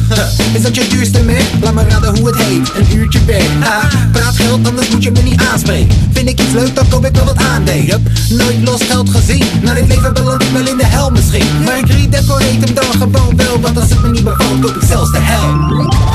Is 0.53 0.61
dat 0.61 0.75
je 0.75 0.87
duurste 0.87 1.23
merk? 1.23 1.45
Laat 1.61 1.73
me 1.73 1.83
raden 1.89 2.17
hoe 2.17 2.27
het 2.27 2.37
heet. 2.37 2.71
Een 2.75 2.97
uurtje 2.97 3.25
werk. 3.25 3.49
Ha. 3.59 3.89
Praat 4.11 4.35
geld, 4.35 4.67
anders 4.67 4.89
moet 4.89 5.03
je 5.03 5.11
me 5.11 5.21
niet 5.21 5.41
aanspreken. 5.51 5.95
Vind 6.13 6.29
ik 6.29 6.39
iets 6.39 6.53
leuk, 6.53 6.75
dan 6.75 6.87
koop 6.89 7.05
ik 7.05 7.15
wel 7.15 7.25
wat 7.25 7.37
aandelen. 7.37 7.85
Yup. 7.85 8.09
Nooit 8.29 8.63
los 8.63 8.81
geld 8.83 9.09
gezien. 9.09 9.45
Na 9.61 9.73
dit 9.73 9.87
leven 9.87 10.13
beland 10.13 10.43
ik 10.43 10.49
wel 10.53 10.67
in 10.67 10.77
de 10.77 10.85
hel 10.85 11.09
misschien. 11.09 11.63
Maar 11.63 11.77
ik 11.77 11.87
redecorate 11.87 12.57
hem 12.59 12.73
dan 12.73 12.91
gewoon 12.97 13.35
wel. 13.35 13.59
Want 13.59 13.79
als 13.79 13.89
het 13.89 14.01
me 14.01 14.09
niet 14.09 14.23
bevalt, 14.23 14.59
koop 14.59 14.75
ik 14.75 14.87
zelfs 14.87 15.11
de 15.11 15.19
hel. 15.21 15.47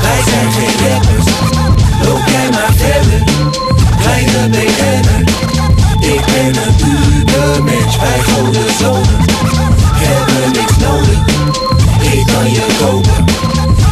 Wij 0.01 0.21
zijn 0.25 0.51
geen 0.51 0.89
rappers, 0.89 1.25
loop 2.03 2.27
jij 2.27 2.49
maar 2.49 2.73
verder. 2.75 3.72
Kleine 4.03 4.49
ik 5.99 6.25
ben 6.25 6.55
een 6.63 6.75
ubermensch. 6.85 7.97
Wij 7.99 8.19
grote 8.19 8.73
zonen, 8.79 9.25
hebben 9.93 10.51
niks 10.51 10.77
nodig. 10.77 11.19
Ik 12.13 12.25
kan 12.25 12.51
je 12.51 12.65
kopen, 12.79 13.25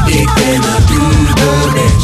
ik 0.06 0.30
ben 0.34 0.64
een 0.64 1.31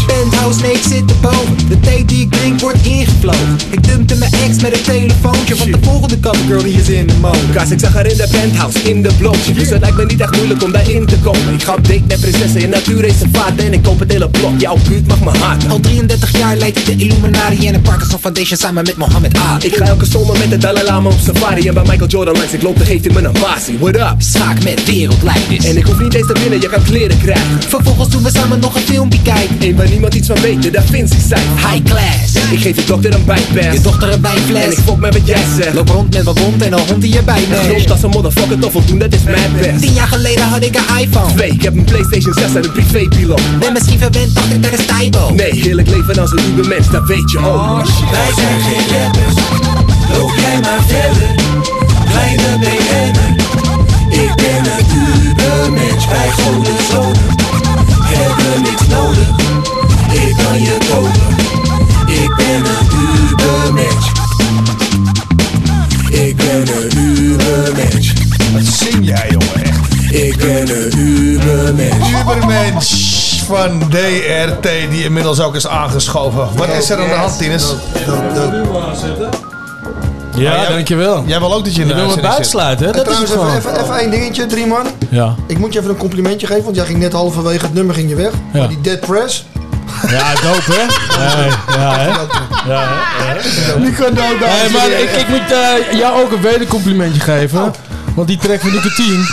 Penthouse 0.08 0.62
nee 0.62 0.72
ik 0.72 0.84
zit 0.90 1.04
erboven. 1.12 1.58
De 1.70 1.80
thee 1.80 2.06
die 2.06 2.22
ik 2.22 2.32
drink 2.32 2.60
wordt 2.60 2.86
ingevlogen. 2.86 3.58
Ik 3.70 3.84
dumpte 3.84 4.16
mijn 4.16 4.32
ex 4.32 4.62
met 4.62 4.78
een 4.78 4.84
telefoontje 4.84 5.56
Want 5.56 5.72
de 5.72 5.80
volgende 5.82 6.20
covergirl 6.20 6.64
die 6.64 6.74
is 6.74 6.90
in 6.90 7.08
de 7.08 7.14
mode. 7.22 7.38
Kaas, 7.54 7.72
ik 7.72 7.80
zag 7.80 7.94
haar 7.94 8.06
in 8.06 8.18
de 8.18 8.28
penthouse, 8.32 8.80
in 8.80 9.02
de 9.02 9.14
blokje. 9.18 9.54
Dus 9.54 9.70
het 9.70 9.82
lijkt 9.82 9.98
me 9.98 10.06
niet 10.06 10.22
echt 10.22 10.36
moeilijk 10.36 10.64
om 10.64 10.72
daarin 10.72 11.06
te 11.06 11.18
komen. 11.18 11.54
Ik 11.54 11.64
ga 11.64 11.74
op 11.74 11.88
date 11.88 12.04
met 12.08 12.20
prinsessen 12.20 12.62
in 12.62 12.70
natuurreservaat 12.70 13.56
En 13.56 13.74
ik 13.74 13.84
koop 13.84 14.00
het 14.00 14.12
hele 14.12 14.30
blok, 14.30 14.60
jouw 14.60 14.78
buurt 14.88 15.08
mag 15.08 15.20
me 15.20 15.40
haat 15.40 15.70
Al 15.70 15.80
33 15.80 16.38
jaar 16.38 16.56
leidt 16.56 16.78
ik 16.78 16.86
de 16.86 16.96
Illuminati 17.06 17.68
en 17.68 17.74
een 17.74 17.82
Parkinson 17.82 18.20
Foundation 18.20 18.58
samen 18.58 18.84
met 18.84 18.98
Mohammed 18.98 19.38
Ali 19.38 19.66
Ik 19.66 19.76
ga 19.76 19.86
elke 19.86 20.06
zomer 20.06 20.38
met 20.38 20.50
de 20.50 20.58
Dalai 20.58 20.86
Lama 20.86 21.10
op 21.10 21.20
safari 21.20 21.68
En 21.68 21.74
bij 21.74 21.84
Michael 21.84 22.10
Jordan 22.10 22.34
langs, 22.38 22.54
ik 22.54 22.62
loop, 22.62 22.78
dan 22.78 22.86
geeft 22.86 23.14
me 23.14 23.22
een 23.22 23.32
basie 23.42 23.78
What 23.80 23.96
up? 23.96 24.16
Schaak 24.18 24.64
met 24.64 24.86
wereldleiders. 24.86 25.66
En 25.66 25.78
ik 25.78 25.86
hoef 25.86 26.00
niet 26.00 26.14
eens 26.14 26.28
te 26.28 26.40
winnen, 26.40 26.62
je 26.62 26.70
kan 26.70 26.84
kleren 26.84 27.18
krijgen. 27.18 27.62
Vervolgens 27.68 28.10
doen 28.10 28.24
we 28.24 28.30
samen 28.34 28.60
nog 28.60 28.76
een 28.76 28.82
filmpje 28.82 29.22
waar 29.76 29.90
niemand 29.90 30.14
iets 30.14 30.28
van 30.28 30.42
weet, 30.42 30.62
de 30.62 30.72
Da 30.72 30.82
Vinci 30.82 31.20
zijn. 31.28 31.42
High 31.56 31.84
class. 31.84 32.52
Ik 32.52 32.60
geef 32.60 32.76
je 32.76 32.84
dokter 32.86 33.14
een 33.14 33.26
bijpass 33.26 33.78
Je 33.78 33.82
dochter 33.82 34.14
een 34.14 34.22
bijfles. 34.22 34.64
En 34.64 34.72
ik 34.72 34.78
fok 34.78 35.00
met 35.00 35.14
wat 35.14 35.28
jij 35.28 35.44
zegt 35.58 35.74
Loop 35.74 35.90
rond 35.90 36.14
met 36.14 36.24
mijn 36.24 36.38
hond 36.38 36.62
en 36.62 36.74
een 36.74 36.80
hond 36.88 37.02
die 37.02 37.14
je 37.14 37.24
bij 37.24 37.44
me. 37.50 37.56
Groot 37.56 37.92
als 37.92 38.04
een 38.04 38.10
motherfucker, 38.10 38.60
toch 38.60 38.72
voldoen, 38.72 39.00
dat 39.00 39.14
is 39.14 39.24
mijn 39.24 39.52
best. 39.62 39.82
Tien 39.82 39.94
jaar 39.94 40.08
geleden 40.08 40.44
had 40.44 40.64
ik 40.64 40.76
een 40.76 40.98
iPhone. 41.00 41.34
Twee, 41.34 41.50
ik 41.50 41.62
heb 41.62 41.76
een 41.76 41.84
Playstation 41.84 42.34
6 42.34 42.44
en 42.44 42.64
een 42.64 42.72
privépiloot. 42.72 43.42
Ben 43.60 43.74
misschien 43.74 44.00
verwend, 44.00 44.36
dacht 44.36 44.54
ik 44.54 44.64
dat 44.64 44.72
is 44.80 44.86
Tybo. 44.86 45.34
Nee, 45.34 45.52
heerlijk 45.52 45.90
leven 45.90 46.20
als 46.20 46.32
een 46.32 46.44
uber 46.50 46.68
mens, 46.68 46.90
dat 46.90 47.08
weet 47.08 47.32
je 47.32 47.40
ook. 47.40 47.86
Wij 48.12 48.32
zijn 48.36 48.62
geen 48.62 48.98
rappers, 48.98 49.36
loop 50.12 50.32
jij 50.36 50.60
maar 50.60 50.84
verder. 50.88 51.36
Kleine 52.10 52.58
BN'er, 52.60 53.36
ik 54.24 54.36
ben 54.36 54.72
een 54.78 54.86
ubermensch. 55.30 56.08
Wij 56.08 56.30
goden 56.30 56.74
zonen, 56.92 57.47
hebben 58.08 58.62
niks 58.62 58.88
nodig. 58.88 59.28
Ik 60.12 60.36
kan 60.44 60.62
je 60.62 60.78
kopen, 60.90 61.36
ik 62.08 62.36
ben 62.36 62.66
een 62.66 62.88
ubermensch. 63.30 64.08
Ik 66.10 66.36
ben 66.36 66.68
een 66.82 66.98
ubermensch. 66.98 68.14
Wat 68.54 68.64
zing 68.64 69.06
jij, 69.08 69.30
jongen, 69.30 69.64
echt? 69.64 70.14
Ik 70.14 70.38
ben 70.38 70.84
een 70.84 71.00
ubermensch. 71.00 72.20
Ubermensch 72.22 73.18
van 73.46 73.90
DRT, 73.90 74.70
die 74.90 75.04
inmiddels 75.04 75.40
ook 75.40 75.56
is 75.56 75.68
aangeschoven. 75.68 76.48
Wat 76.56 76.70
is 76.80 76.90
er 76.90 77.00
aan 77.00 77.08
de 77.08 77.14
hand, 77.14 77.38
Tines? 77.38 77.74
Ja, 80.38 80.56
jij- 80.56 80.68
dankjewel. 80.68 81.24
Jij 81.26 81.40
wil 81.40 81.54
ook 81.54 81.64
dat 81.66 81.76
je 81.76 81.82
in 81.82 81.88
Je 81.88 81.94
de 81.94 82.00
wil 82.00 82.10
me 82.10 82.14
uitzending 82.14 82.36
buitsluiten, 82.36 82.86
hè? 82.86 82.92
Dat 82.92 83.10
is 83.10 83.18
het 83.18 83.26
trouwens, 83.26 83.56
even, 83.56 83.62
gewoon. 83.62 83.76
even, 83.76 83.84
even 83.96 84.00
één 84.02 84.12
dingetje, 84.12 84.46
drie 84.46 84.66
man. 84.68 84.86
Ja. 85.10 85.36
Ik 85.48 85.58
moet 85.58 85.74
je 85.74 85.80
even 85.80 85.92
een 85.92 85.98
complimentje 85.98 86.48
geven, 86.48 86.64
want 86.64 86.76
jij 86.76 86.86
ging 86.86 87.00
net 87.00 87.14
halverwege 87.14 87.66
het 87.66 87.74
nummer 87.74 87.96
ging 87.96 88.10
je 88.10 88.16
weg. 88.16 88.32
Ja. 88.54 88.60
Maar 88.60 88.68
die 88.68 88.82
Dead 88.82 89.00
Press. 89.00 89.46
Ja, 90.10 90.34
dope, 90.34 90.72
hè? 90.72 90.86
Ja, 91.24 91.46
ja, 91.78 91.98
hè? 91.98 92.08
Ja, 92.72 92.88
hè? 93.18 93.80
Nico 93.80 94.04
Hey, 94.14 94.66
en 94.66 94.72
maar 94.72 94.90
ik, 94.90 95.10
ik 95.12 95.28
moet 95.28 95.52
eh, 95.52 95.98
jou 96.00 96.22
ook 96.24 96.32
een 96.32 96.42
wedercomplimentje 96.42 97.20
geven. 97.22 97.74
Want 98.16 98.28
die 98.28 98.38
track 98.38 98.60
van 98.60 98.72
Nicotine, 98.72 99.24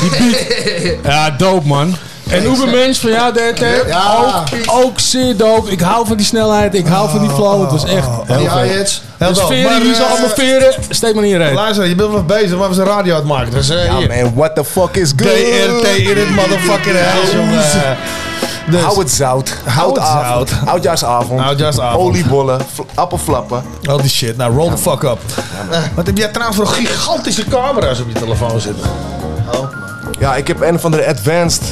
die 0.00 0.10
beat... 0.10 0.96
Ja, 1.12 1.30
dope, 1.30 1.66
man. 1.66 1.96
En 2.30 2.44
Ubermensch 2.44 3.00
van 3.00 3.10
jou, 3.10 3.32
DRT, 3.32 3.64
Ja. 3.86 4.14
ook, 4.16 4.82
ook 4.84 5.00
zeer 5.00 5.36
dope. 5.36 5.70
Ik 5.70 5.80
hou 5.80 6.06
van 6.06 6.16
die 6.16 6.26
snelheid, 6.26 6.74
ik 6.74 6.86
hou 6.86 7.10
van 7.10 7.20
die 7.20 7.30
flow. 7.30 7.60
Het 7.60 7.70
was 7.70 7.84
echt 7.84 8.08
heel 8.26 8.38
Die 8.38 8.48
vet. 8.50 9.02
Heel 9.16 9.28
Dus 9.28 9.38
veren, 9.42 9.62
Maar, 9.72 9.80
hier 9.80 9.94
zijn 9.94 10.06
eh, 10.06 10.12
allemaal 10.12 10.34
veren. 10.36 10.74
Steek 10.88 11.14
maar 11.14 11.22
niet 11.24 11.32
in. 11.32 11.52
Luister, 11.54 11.86
je 11.86 11.94
bent 11.94 12.10
wel 12.10 12.24
bezig, 12.24 12.58
maar 12.58 12.68
we 12.68 12.74
zijn 12.74 12.86
radio 12.86 13.12
aan 13.12 13.18
het 13.20 13.28
maken. 13.28 13.50
Dus 13.50 13.68
eh, 13.70 13.84
Ja 13.84 13.96
hier. 13.96 14.08
man, 14.22 14.34
what 14.34 14.54
the 14.54 14.64
fuck 14.64 14.96
is 14.96 15.08
good? 15.16 15.28
DRT 15.28 15.86
in 15.96 16.16
het 16.16 16.30
motherfucking 16.34 16.96
huis, 16.96 17.30
jongen. 17.32 17.62
Dus, 18.70 18.80
Hou 18.82 18.98
het 18.98 19.10
zout. 19.10 19.54
Hou 19.64 19.88
het 19.88 19.98
Oudavond. 19.98 20.48
zout. 20.48 20.68
Oudjaarsavond. 20.68 21.40
Oudjaarsavond. 21.40 22.02
Oliebollen. 22.08 22.60
fl- 22.74 22.82
Appelflappen. 22.94 23.62
al 23.84 23.96
die 24.00 24.10
shit. 24.10 24.36
Nou, 24.36 24.54
roll 24.56 24.70
the 24.70 24.76
fuck 24.78 25.02
up. 25.02 25.18
Wat 25.94 26.06
heb 26.06 26.16
jij 26.16 26.28
trouwens 26.28 26.58
voor 26.58 26.66
gigantische 26.68 27.44
camera's 27.44 28.00
op 28.00 28.06
je 28.12 28.18
telefoon 28.20 28.60
zitten? 28.60 28.84
Ja, 30.18 30.34
ik 30.36 30.46
heb 30.46 30.60
een 30.60 30.80
van 30.80 30.90
de 30.90 31.06
advanced 31.06 31.62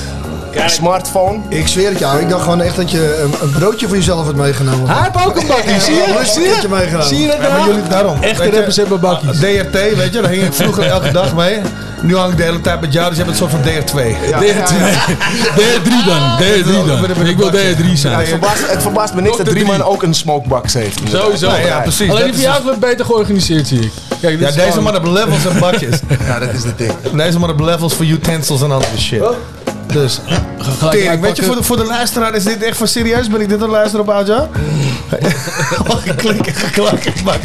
smartphone. 0.66 1.38
Ik 1.48 1.68
zweer 1.68 1.88
het 1.88 1.98
jou, 1.98 2.20
ik 2.20 2.28
dacht 2.28 2.42
gewoon 2.42 2.60
echt 2.60 2.76
dat 2.76 2.90
je 2.90 3.20
een, 3.22 3.34
een 3.42 3.50
broodje 3.50 3.86
voor 3.86 3.96
jezelf 3.96 4.24
had 4.26 4.34
meegenomen. 4.34 4.88
Hij 4.90 5.08
heeft 5.12 5.26
ook 5.26 5.36
een 5.36 5.46
bakkie, 5.46 5.80
zie 5.80 5.94
je? 5.94 6.14
Een 6.18 6.26
Zie 6.26 6.42
je? 6.42 6.66
meegenomen. 6.70 7.06
Zie 7.06 7.18
je 7.20 7.26
dat 7.26 7.36
Ja, 7.36 7.42
maar 7.48 7.50
nou? 7.58 7.70
jullie, 7.70 7.88
daarom. 7.88 8.22
Echte 8.22 8.50
rappers 8.50 8.76
hebben 8.76 9.00
bakkies. 9.00 9.38
DRT, 9.38 9.72
weet 9.96 10.12
je, 10.12 10.20
daar 10.20 10.30
hing 10.30 10.42
ik 10.44 10.52
vroeger 10.52 10.86
elke 10.86 11.10
dag 11.12 11.34
mee. 11.34 11.60
Nu 12.00 12.16
hang 12.16 12.30
ik 12.32 12.36
de 12.36 12.42
hele 12.42 12.60
tijd 12.60 12.80
met 12.80 12.92
jou, 12.92 13.08
dus 13.08 13.18
je 13.18 13.24
hebt 13.24 13.40
een 13.40 13.48
soort 13.48 13.50
van 13.50 13.60
DR2. 13.62 14.14
DR2. 14.42 14.74
DR3 15.56 16.06
dan. 16.06 16.38
DR3 16.38 16.86
dan. 16.86 17.26
Ik 17.26 17.36
wil 17.36 17.50
DR3 17.50 17.84
Ja, 17.84 17.96
zijn. 17.96 18.18
het, 18.18 18.28
verbaast, 18.28 18.70
het 18.70 18.82
verbaast 18.82 19.14
me 19.14 19.20
niks 19.20 19.36
dat 19.36 19.46
Dr. 19.46 19.52
drie 19.52 19.64
Drie. 19.64 19.78
man 19.78 19.86
ook 19.88 20.02
een 20.02 20.14
smokebox 20.14 20.74
heeft. 20.74 21.00
Sowieso. 21.10 21.50
Nee, 21.50 21.64
ja, 21.66 21.80
precies. 21.80 22.10
Alleen 22.10 22.22
Dat 22.26 22.32
die 22.34 22.42
jou 22.42 22.64
wat 22.64 22.78
beter 22.80 23.04
georganiseerd, 23.04 23.66
zie 23.68 23.80
ik. 23.80 23.90
Kijk, 24.20 24.40
Ja, 24.40 24.50
deze 24.50 24.80
man 24.80 24.92
heeft 24.92 25.06
levels 25.06 25.46
en 25.46 25.58
bakjes. 25.58 25.98
Ja, 26.26 26.38
dat 26.38 26.48
is 26.52 26.62
de 26.62 26.72
ding. 26.76 26.92
Deze 27.16 27.38
man 27.38 27.48
heeft 27.48 27.60
levels 27.60 27.94
voor 27.94 28.04
utensils 28.06 28.62
en 28.62 28.70
andere 28.72 28.98
shit. 28.98 29.22
Dus, 29.94 30.20
tering, 30.90 31.20
weet 31.20 31.36
je, 31.36 31.42
voor 31.42 31.54
de, 31.56 31.62
voor 31.62 31.76
de 31.76 31.84
luisteraar 31.84 32.34
is 32.34 32.44
dit 32.44 32.62
echt 32.62 32.76
voor 32.76 32.88
serieus? 32.88 33.28
Ben 33.28 33.40
ik 33.40 33.48
dit 33.48 33.56
aan 33.56 33.62
het 33.62 33.72
luisteren 33.72 34.00
op 34.00 34.12
Oudja? 34.12 34.48
Geklikken, 36.04 36.54
geklakken, 36.54 37.12
maar, 37.24 37.38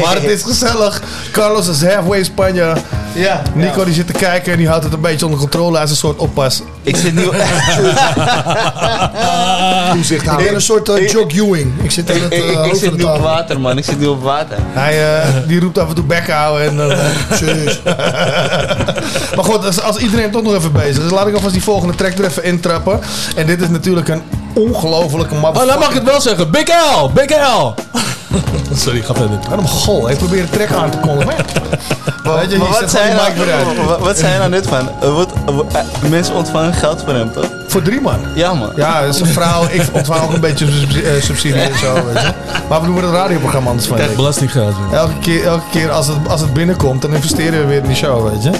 maar 0.00 0.14
het 0.14 0.30
is 0.30 0.42
gezellig. 0.42 1.02
Carlos 1.32 1.68
is 1.68 1.84
halfway 1.84 2.24
Spanje. 2.24 2.72
Ja. 3.14 3.42
Nico 3.54 3.84
die 3.84 3.94
zit 3.94 4.06
te 4.06 4.12
kijken 4.12 4.52
en 4.52 4.58
die 4.58 4.68
houdt 4.68 4.84
het 4.84 4.92
een 4.92 5.00
beetje 5.00 5.24
onder 5.24 5.40
controle. 5.40 5.74
Hij 5.74 5.84
is 5.84 5.90
een 5.90 5.96
soort 5.96 6.18
oppas. 6.18 6.62
Ik 6.90 6.96
zit 6.96 7.14
nu... 7.14 7.22
Toezicht 9.92 10.26
Ik 10.26 10.36
ben 10.36 10.54
een 10.54 10.60
soort 10.60 10.88
uh, 10.88 11.08
Jock 11.08 11.32
Ewing. 11.32 11.72
Ik 11.82 11.90
zit 11.90 12.10
aan 12.10 12.20
het 12.20 12.32
ik, 12.32 12.44
uh, 12.44 12.64
ik 12.64 12.74
zit 12.74 12.96
nu 12.96 13.02
op 13.02 13.18
water, 13.18 13.60
man. 13.60 13.78
Ik 13.78 13.84
zit 13.84 13.98
nu 13.98 14.06
op 14.06 14.22
water. 14.22 14.56
Hij, 14.60 15.20
eh, 15.20 15.28
die 15.46 15.60
roept 15.60 15.78
af 15.78 15.88
en 15.88 15.94
toe 15.94 16.04
bekken 16.04 16.34
houden. 16.34 16.68
En, 16.68 16.76
dan, 16.76 16.88
maar 19.36 19.44
goed, 19.44 19.64
als, 19.64 19.80
als 19.82 19.96
iedereen 19.96 20.30
toch 20.30 20.42
nog 20.42 20.54
even 20.54 20.72
bezig 20.72 21.04
is, 21.04 21.10
laat 21.10 21.26
ik 21.26 21.34
alvast 21.34 21.52
die 21.52 21.62
volgende 21.62 21.94
track 21.94 22.18
er 22.18 22.24
even 22.24 22.44
intrappen. 22.44 23.00
En 23.36 23.46
dit 23.46 23.60
is 23.62 23.68
natuurlijk 23.68 24.08
een 24.08 24.22
ongelofelijke 24.54 25.34
Oh, 25.34 25.40
nou 25.40 25.54
motherfucker. 25.54 25.80
mag 25.80 25.88
ik 25.88 25.94
het 25.94 26.04
wel 26.04 26.20
zeggen. 26.20 26.50
Big 26.50 26.68
L! 26.68 27.10
Big 27.14 27.30
L! 27.30 27.74
Sorry, 28.84 29.00
ga 29.02 29.14
verder. 29.14 29.38
Waarom 29.48 29.66
gol? 29.66 30.10
Ik 30.10 30.16
probeer 30.18 30.42
de 30.42 30.50
track 30.50 30.72
aan 30.72 30.90
te. 30.90 30.98
Weet 32.22 32.50
je, 32.50 32.58
Maar 32.58 32.68
wat 32.80 32.90
zijn 32.90 33.18
uit. 33.18 33.36
nou, 33.36 33.86
wat- 33.86 33.98
wat 34.00 34.18
zijn 34.18 34.38
nou 34.38 34.50
dit 34.50 34.66
van? 34.66 34.88
Er 35.00 35.10
wordt, 35.12 35.32
er 35.46 35.54
eh, 35.72 36.10
mensen 36.10 36.34
ontvangen 36.34 36.72
geld 36.74 37.02
voor 37.04 37.14
hem, 37.14 37.32
toch? 37.32 37.44
Voor 37.66 37.82
drie 37.82 38.00
man. 38.00 38.18
Ja, 38.34 38.54
man. 38.54 38.72
Ja, 38.76 39.00
dat 39.04 39.14
is 39.14 39.20
een 39.20 39.26
vrouw. 39.26 39.62
Ik 39.70 39.82
ontvang 39.92 40.22
ook 40.22 40.32
een 40.32 40.40
beetje 40.40 40.66
subsidie, 40.70 41.02
eh, 41.10 41.22
subsidie 41.22 41.60
en 41.60 41.78
zo. 41.78 41.94
Weet 41.94 42.22
je. 42.22 42.32
Maar 42.68 42.80
we 42.80 42.86
doen 42.86 42.96
het 42.96 43.12
radioprogramma 43.12 43.68
anders 43.70 43.88
van. 43.88 43.96
Krijg 43.96 44.14
belastinggeld. 44.14 44.74
Elke 44.92 45.18
keer, 45.20 45.44
elke 45.46 45.64
keer 45.70 45.90
als, 45.90 46.06
het, 46.06 46.16
als 46.28 46.40
het 46.40 46.52
binnenkomt, 46.52 47.02
dan 47.02 47.14
investeren 47.14 47.60
we 47.60 47.66
weer 47.66 47.78
in 47.82 47.86
die 47.86 47.96
show, 47.96 48.28
weet 48.30 48.42
je. 48.42 48.50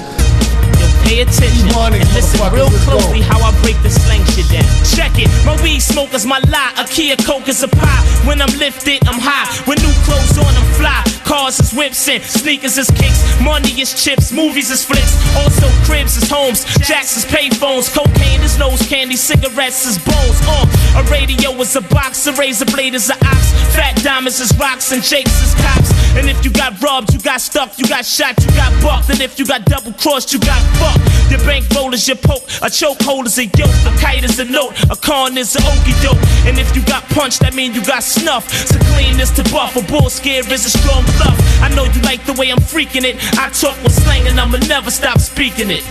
Pay 1.11 1.23
attention 1.23 1.67
and 1.75 2.15
listen 2.15 2.55
real 2.55 2.71
closely 2.87 3.21
how 3.21 3.43
I 3.43 3.51
break 3.63 3.75
the 3.83 3.91
slang 3.91 4.25
shit 4.27 4.47
down. 4.47 4.63
Check 4.95 5.11
it, 5.19 5.29
my 5.45 5.61
weed 5.61 5.81
smoke 5.81 6.15
is 6.15 6.25
my 6.25 6.39
lie. 6.47 6.73
A 6.79 6.87
Kia 6.87 7.17
Coke 7.17 7.49
is 7.49 7.65
a 7.65 7.69
pie. 7.69 8.05
When 8.29 8.41
I'm 8.41 8.57
lifted, 8.61 9.03
I'm 9.09 9.19
high. 9.19 9.51
With 9.67 9.83
new 9.83 9.91
clothes 10.07 10.39
on, 10.39 10.55
I'm 10.55 10.71
fly. 10.79 11.20
Cars 11.31 11.61
is 11.61 11.73
whips 11.73 12.09
and 12.09 12.21
sneakers 12.25 12.77
is 12.77 12.91
kicks. 12.91 13.23
Money 13.41 13.81
is 13.81 13.95
chips, 13.95 14.33
movies 14.33 14.69
is 14.69 14.85
flicks. 14.85 15.15
Also 15.37 15.69
cribs 15.87 16.17
is 16.17 16.29
homes, 16.29 16.65
jacks 16.89 17.17
is 17.17 17.25
payphones. 17.25 17.87
Cocaine 17.95 18.41
is 18.43 18.59
nose 18.59 18.83
candy, 18.89 19.15
cigarettes 19.15 19.87
is 19.87 19.97
bones. 19.99 20.41
Uh, 20.43 20.67
a 20.99 21.03
radio 21.05 21.53
is 21.63 21.77
a 21.77 21.83
box, 21.83 22.27
a 22.27 22.33
razor 22.33 22.65
blade 22.65 22.97
is 22.97 23.11
a 23.11 23.15
ox. 23.15 23.53
Fat 23.77 23.95
diamonds 24.03 24.41
is 24.41 24.53
rocks 24.59 24.91
and 24.91 25.05
jakes 25.05 25.41
is 25.41 25.55
cops. 25.55 25.93
And 26.19 26.29
if 26.29 26.45
you 26.45 26.51
got 26.51 26.83
robbed, 26.83 27.15
you 27.15 27.21
got 27.21 27.41
stuck, 27.41 27.79
you 27.79 27.87
got 27.87 28.05
shot, 28.05 28.35
you 28.43 28.51
got 28.59 28.73
bucked. 28.83 29.11
And 29.11 29.21
if 29.21 29.39
you 29.39 29.47
got 29.47 29.65
double 29.67 29.93
crossed, 29.93 30.33
you 30.33 30.41
got 30.41 30.61
fucked. 30.83 31.31
Your 31.31 31.39
bankroll 31.47 31.95
is 31.95 32.09
your 32.09 32.17
poke, 32.17 32.43
a 32.59 32.67
chokehold 32.67 33.27
is 33.27 33.39
a 33.39 33.45
yoke, 33.45 33.71
a 33.87 33.95
kite 34.03 34.25
is 34.25 34.41
a 34.41 34.45
note, 34.47 34.75
a 34.91 34.97
con 34.97 35.39
is 35.39 35.55
an 35.55 35.63
okey 35.63 35.95
doke. 36.03 36.19
And 36.43 36.59
if 36.59 36.75
you 36.75 36.83
got 36.83 37.05
punched, 37.15 37.39
that 37.41 37.55
mean 37.55 37.73
you 37.73 37.85
got 37.85 38.03
snuff. 38.03 38.51
So 38.51 38.77
clean 38.91 39.17
this 39.17 39.31
to 39.39 39.45
buff, 39.55 39.77
a 39.77 39.83
bull 39.83 40.11
scare 40.11 40.43
is 40.53 40.67
a 40.67 40.71
strong 40.71 41.05
bluff. 41.21 41.37
I 41.61 41.69
know 41.77 41.85
you 41.85 42.01
like 42.03 42.25
the 42.25 42.33
way 42.33 42.51
I'm 42.51 42.65
freaking 42.65 43.05
it. 43.05 43.21
I 43.37 43.53
talk 43.53 43.77
with 43.85 43.93
slang 43.93 44.27
and 44.27 44.41
I'ma 44.41 44.59
never 44.69 44.91
stop 44.91 45.21
speaking 45.21 45.71
it. 45.71 45.85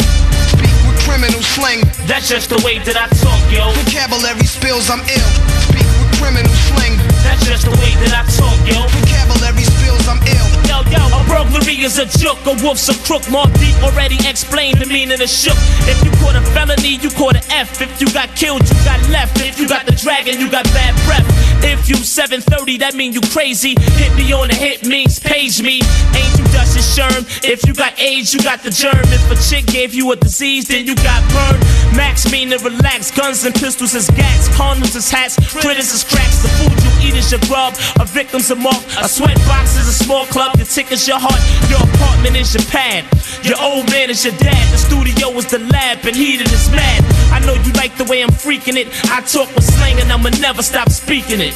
Speak 0.49 0.73
with 0.89 0.97
criminal 1.05 1.41
slang. 1.53 1.86
That's 2.09 2.27
just 2.27 2.49
the 2.49 2.59
way 2.65 2.80
that 2.89 2.97
I 2.97 3.05
talk, 3.21 3.41
yo. 3.53 3.69
Vocabulary 3.86 4.45
spills, 4.45 4.89
I'm 4.89 5.05
ill. 5.05 5.32
Speak 5.69 5.86
with 5.86 6.11
criminal 6.17 6.55
slang. 6.73 6.97
That's 7.21 7.45
just 7.45 7.65
the 7.69 7.75
way 7.77 7.93
that 8.01 8.13
I 8.17 8.23
talk, 8.34 8.57
yo. 8.65 8.82
Vocabulary 8.89 9.65
spills, 9.65 10.07
I'm 10.09 10.21
ill. 10.25 10.59
Yo, 10.89 10.97
a 10.97 11.19
burglary 11.29 11.77
is 11.85 11.99
a 11.99 12.05
joke, 12.05 12.41
a 12.45 12.53
wolf's 12.63 12.89
a 12.89 12.95
crook. 13.05 13.21
Mob 13.29 13.53
Deep 13.59 13.75
already 13.83 14.17
explained 14.27 14.79
the 14.79 14.85
meaning 14.85 15.21
of 15.21 15.29
shook. 15.29 15.57
If 15.85 16.03
you 16.03 16.11
caught 16.17 16.35
a 16.35 16.41
felony, 16.53 16.97
you 16.97 17.09
caught 17.11 17.35
an 17.35 17.45
F. 17.51 17.81
If 17.81 18.01
you 18.01 18.11
got 18.11 18.35
killed, 18.35 18.67
you 18.67 18.75
got 18.83 18.97
left. 19.09 19.39
If 19.39 19.59
you 19.59 19.67
got 19.67 19.85
the 19.85 19.93
dragon, 19.93 20.39
you 20.39 20.49
got 20.49 20.65
bad 20.73 20.95
breath. 21.05 21.27
If 21.63 21.89
you 21.89 21.95
730, 21.95 22.77
that 22.77 22.95
mean 22.95 23.13
you 23.13 23.21
crazy. 23.21 23.75
Hit 23.99 24.15
me 24.15 24.31
on 24.33 24.47
the 24.47 24.55
hit 24.55 24.85
means 24.85 25.19
page 25.19 25.61
me. 25.61 25.81
Ain't 26.15 26.33
you 26.39 26.45
Dustin 26.49 26.81
Sherm? 26.81 27.21
If 27.43 27.67
you 27.67 27.73
got 27.73 27.99
AIDS, 27.99 28.33
you 28.33 28.41
got 28.41 28.63
the 28.63 28.71
germ. 28.71 29.03
If 29.13 29.29
a 29.29 29.37
chick 29.37 29.65
gave 29.67 29.93
you 29.93 30.11
a 30.11 30.15
disease, 30.15 30.67
then 30.67 30.87
you 30.87 30.95
got 30.95 31.21
burned. 31.29 31.61
Max 31.95 32.31
mean 32.31 32.49
to 32.49 32.57
relax. 32.59 33.11
Guns 33.11 33.45
and 33.45 33.53
pistols 33.53 33.93
is 33.93 34.09
gats. 34.11 34.49
Condoms 34.49 34.95
is 34.95 35.11
hats. 35.11 35.35
Critters 35.53 35.93
is 35.93 36.03
cracks. 36.03 36.41
The 36.41 36.49
food 36.57 36.77
you 36.81 37.09
eat 37.09 37.15
is 37.15 37.31
your 37.31 37.41
grub. 37.45 37.75
A 37.99 38.05
victim's 38.05 38.49
a 38.51 38.55
mark. 38.55 38.81
A 38.97 39.07
sweat 39.07 39.37
box 39.45 39.75
is 39.75 39.87
a 39.87 39.93
small 39.93 40.25
club. 40.27 40.55
Your 40.55 40.65
ticket's 40.80 41.07
your 41.11 41.19
heart. 41.19 41.43
Your 41.67 41.84
apartment 41.84 42.39
is 42.39 42.55
your 42.55 42.63
pad. 42.71 43.03
Your 43.43 43.59
old 43.59 43.91
man 43.91 44.07
is 44.09 44.23
your 44.23 44.36
dad. 44.39 44.63
The 44.71 44.80
studio 44.80 45.27
is 45.36 45.51
the 45.51 45.59
lab. 45.59 46.07
And 46.07 46.15
heated 46.15 46.47
is 46.55 46.71
mad. 46.71 47.03
I 47.36 47.43
know 47.43 47.51
you 47.67 47.73
like 47.75 47.99
the 47.99 48.07
way 48.07 48.23
I'm 48.23 48.32
freaking 48.32 48.80
it. 48.80 48.88
I 49.11 49.19
talk 49.27 49.51
with 49.55 49.67
slang 49.67 49.99
and 49.99 50.07
I'ma 50.07 50.32
never 50.39 50.63
stop 50.63 50.88
speaking 50.88 51.43
it. 51.43 51.51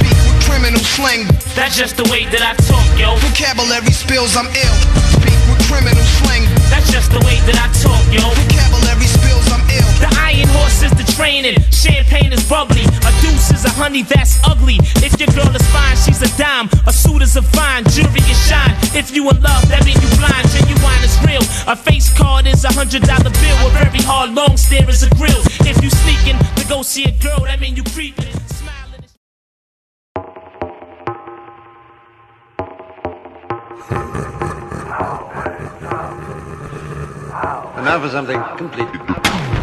Speak 0.00 0.16
with 0.16 0.40
criminal 0.48 0.80
slang. 0.80 1.28
That's 1.52 1.76
just 1.76 2.00
the 2.00 2.08
way 2.08 2.24
that 2.32 2.40
I 2.40 2.56
talk, 2.64 2.88
yo. 2.96 3.12
Vocabulary 3.20 3.92
spills, 3.92 4.32
I'm 4.32 4.48
ill. 4.48 4.76
Speak 5.12 5.40
with 5.52 5.60
criminal 5.68 6.04
slang. 6.24 6.48
That's 6.72 6.88
just 6.88 7.12
the 7.12 7.20
way 7.20 7.36
that 7.44 7.60
I 7.60 7.68
talk, 7.84 8.00
yo. 8.08 8.24
Vocabulary 8.24 9.08
spills, 9.12 9.44
I'm 9.52 9.60
ill. 9.76 9.83
Horse 10.54 10.82
is 10.82 10.92
the 10.94 11.06
training. 11.16 11.58
Champagne 11.70 12.32
is 12.32 12.42
bubbly. 12.48 12.86
A 13.02 13.10
deuce 13.20 13.50
is 13.50 13.64
a 13.64 13.70
honey 13.70 14.02
that's 14.02 14.38
ugly. 14.44 14.78
If 15.02 15.18
your 15.18 15.28
girl 15.34 15.50
is 15.54 15.66
fine, 15.74 15.96
she's 15.96 16.22
a 16.22 16.30
dime. 16.38 16.68
A 16.86 16.92
suit 16.92 17.22
is 17.22 17.36
a 17.36 17.42
fine. 17.42 17.84
Jewelry 17.90 18.22
is 18.30 18.38
shine. 18.46 18.74
If 18.94 19.14
you 19.14 19.28
in 19.30 19.40
love, 19.42 19.68
that 19.68 19.84
means 19.84 20.00
you 20.02 20.10
blind. 20.16 20.46
Genuine 20.54 21.02
is 21.02 21.16
real. 21.26 21.42
A 21.66 21.76
face 21.76 22.12
card 22.16 22.46
is 22.46 22.64
a 22.64 22.72
hundred 22.72 23.02
dollar 23.02 23.30
bill. 23.30 23.58
A 23.66 23.70
very 23.74 24.02
hard 24.06 24.30
long 24.30 24.56
stare 24.56 24.88
is 24.88 25.02
a 25.02 25.10
grill. 25.16 25.42
If 25.66 25.82
you 25.82 25.90
sneaking 25.90 26.38
to 26.56 26.64
go 26.68 26.82
see 26.82 27.04
a 27.04 27.12
girl, 27.22 27.40
that 27.44 27.60
means 27.60 27.76
you 27.76 27.84
creeping. 27.84 28.30
And 37.76 37.84
now 37.84 38.00
for 38.00 38.08
something 38.08 38.40
completely. 38.56 39.53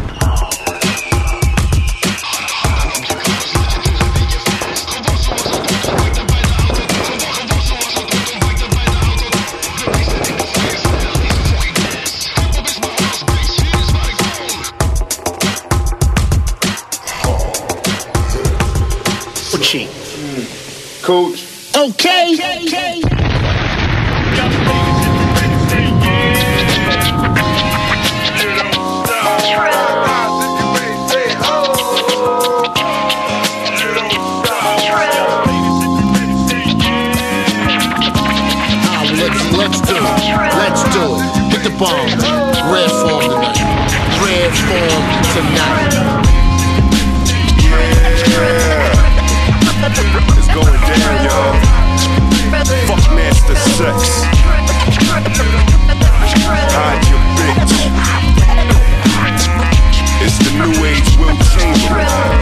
Coaching. 19.72 19.88
Coach. 21.00 21.48
Okay. 21.74 22.36
Well, 22.36 22.60
let's, 39.16 39.40
let's 39.56 39.80
do 39.80 39.96
it. 39.96 40.04
Let's 40.52 40.84
do 40.92 41.16
it. 41.16 41.24
Hit 41.48 41.64
the 41.64 41.72
bomb. 41.78 42.12
Red 42.70 42.90
form 42.90 43.24
tonight. 43.24 43.56
Red 44.20 44.52
form 44.68 45.00
tonight. 45.32 46.41
It's 49.84 50.46
going 50.46 50.78
down, 50.86 51.24
y'all. 51.26 51.58
Fuck 52.86 53.02
master 53.16 53.56
sex. 53.74 54.22
Hide 56.70 57.02
your 57.10 57.18
bitch. 57.34 57.74
It's 60.22 60.38
the 60.38 60.52
new 60.54 60.70
age 60.86 61.10
Will 61.18 61.36
Chamberlain. 61.50 62.38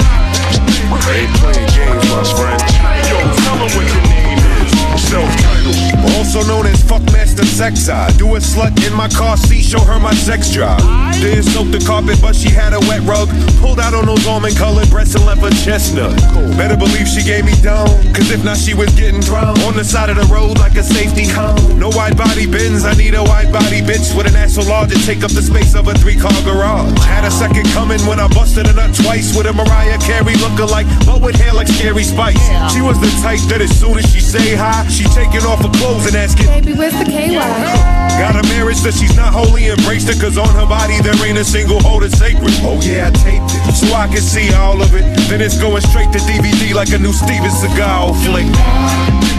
Ain't 1.09 1.33
playing 1.41 1.69
games, 1.73 2.05
my 2.11 2.21
friend. 2.37 2.61
Yo, 3.09 3.17
tell 3.41 3.57
'em 3.57 3.73
what 3.75 3.87
your 3.89 4.03
name 4.13 4.39
is. 4.61 5.40
Also 6.17 6.43
known 6.47 6.67
as 6.67 6.83
Fuckmaster 6.83 7.45
Sex 7.45 7.89
I 7.89 8.11
do 8.17 8.37
a 8.37 8.39
slut 8.39 8.73
in 8.87 8.95
my 8.95 9.09
car 9.09 9.37
seat, 9.37 9.63
show 9.63 9.81
her 9.81 9.99
my 9.99 10.15
sex 10.15 10.53
drive. 10.53 10.81
Didn't 11.21 11.45
soak 11.45 11.71
the 11.71 11.83
carpet, 11.85 12.19
but 12.23 12.37
she 12.37 12.49
had 12.49 12.73
a 12.73 12.81
wet 12.89 13.03
rug. 13.03 13.29
Pulled 13.61 13.81
out 13.81 13.95
on 13.95 14.07
those 14.07 14.27
almond 14.27 14.57
colored 14.57 14.89
breasts 14.91 15.15
and 15.15 15.27
left 15.27 15.43
a 15.43 15.51
chestnut. 15.65 16.17
Better 16.57 16.77
believe 16.77 17.09
she 17.09 17.23
gave 17.23 17.45
me 17.45 17.53
down, 17.63 17.89
cause 18.15 18.31
if 18.31 18.45
not, 18.45 18.57
she 18.57 18.75
was 18.75 18.89
getting 18.95 19.21
drowned. 19.21 19.59
On 19.65 19.75
the 19.75 19.85
side 19.85 20.09
of 20.09 20.17
the 20.17 20.29
road 20.33 20.59
like 20.59 20.77
a 20.77 20.83
safety 20.83 21.27
cone. 21.27 21.79
No 21.79 21.91
wide 21.91 22.17
body 22.17 22.47
bins, 22.47 22.85
I 22.85 22.95
need 22.95 23.15
a 23.15 23.23
wide 23.23 23.53
body 23.53 23.83
bitch 23.83 24.17
with 24.17 24.27
an 24.27 24.37
ass 24.37 24.55
so 24.55 24.63
large 24.63 24.91
to 24.91 24.99
take 25.05 25.25
up 25.25 25.31
the 25.33 25.43
space 25.43 25.75
of 25.75 25.89
a 25.89 25.95
three 25.95 26.17
car 26.17 26.33
garage. 26.45 26.97
Had 27.05 27.25
a 27.25 27.31
second 27.31 27.67
coming 27.75 28.01
when 28.07 28.21
I 28.21 28.29
busted 28.29 28.67
a 28.67 28.73
nut 28.73 28.95
twice 28.95 29.37
with 29.37 29.47
a 29.47 29.53
Mariah 29.53 29.99
Carey 29.99 30.35
lookalike, 30.39 30.89
but 31.05 31.21
with 31.21 31.35
hair 31.35 31.53
like 31.53 31.69
Scary 31.69 32.05
Spice. 32.05 32.41
She 32.73 32.81
was 32.81 33.01
the 33.01 33.11
type 33.21 33.43
that 33.51 33.61
as 33.61 33.71
soon 33.75 33.99
as 33.99 34.07
she 34.13 34.21
say 34.21 34.55
hi, 34.55 34.87
she 34.87 35.05
taking 35.11 35.43
off 35.43 35.50
her 35.59 35.73
clothes 35.79 36.07
and 36.07 36.15
asking, 36.15 36.47
Baby, 36.47 36.75
where's 36.75 36.95
the 36.95 37.05
KY? 37.05 37.35
Got 37.35 38.39
a 38.39 38.47
marriage 38.49 38.81
that 38.87 38.95
she's 38.95 39.17
not 39.17 39.33
wholly 39.33 39.67
embraced 39.69 40.09
it, 40.09 40.21
cause 40.21 40.39
on 40.39 40.49
her 40.55 40.67
body 40.67 41.01
there 41.03 41.17
ain't 41.27 41.39
a 41.39 41.45
single 41.45 41.81
hole 41.81 42.01
that's 42.01 42.17
sacred. 42.17 42.53
Oh 42.63 42.79
yeah, 42.83 43.09
I 43.09 43.11
taped 43.11 43.51
it, 43.51 43.75
so 43.75 43.93
I 43.95 44.07
can 44.07 44.23
see 44.23 44.53
all 44.55 44.81
of 44.81 44.95
it. 44.95 45.03
Then 45.29 45.41
it's 45.41 45.59
going 45.59 45.83
straight 45.83 46.13
to 46.13 46.19
DVD 46.19 46.75
like 46.75 46.93
a 46.93 46.99
new 46.99 47.13
Steven 47.13 47.51
Seagal 47.51 48.15
flick. 48.25 49.30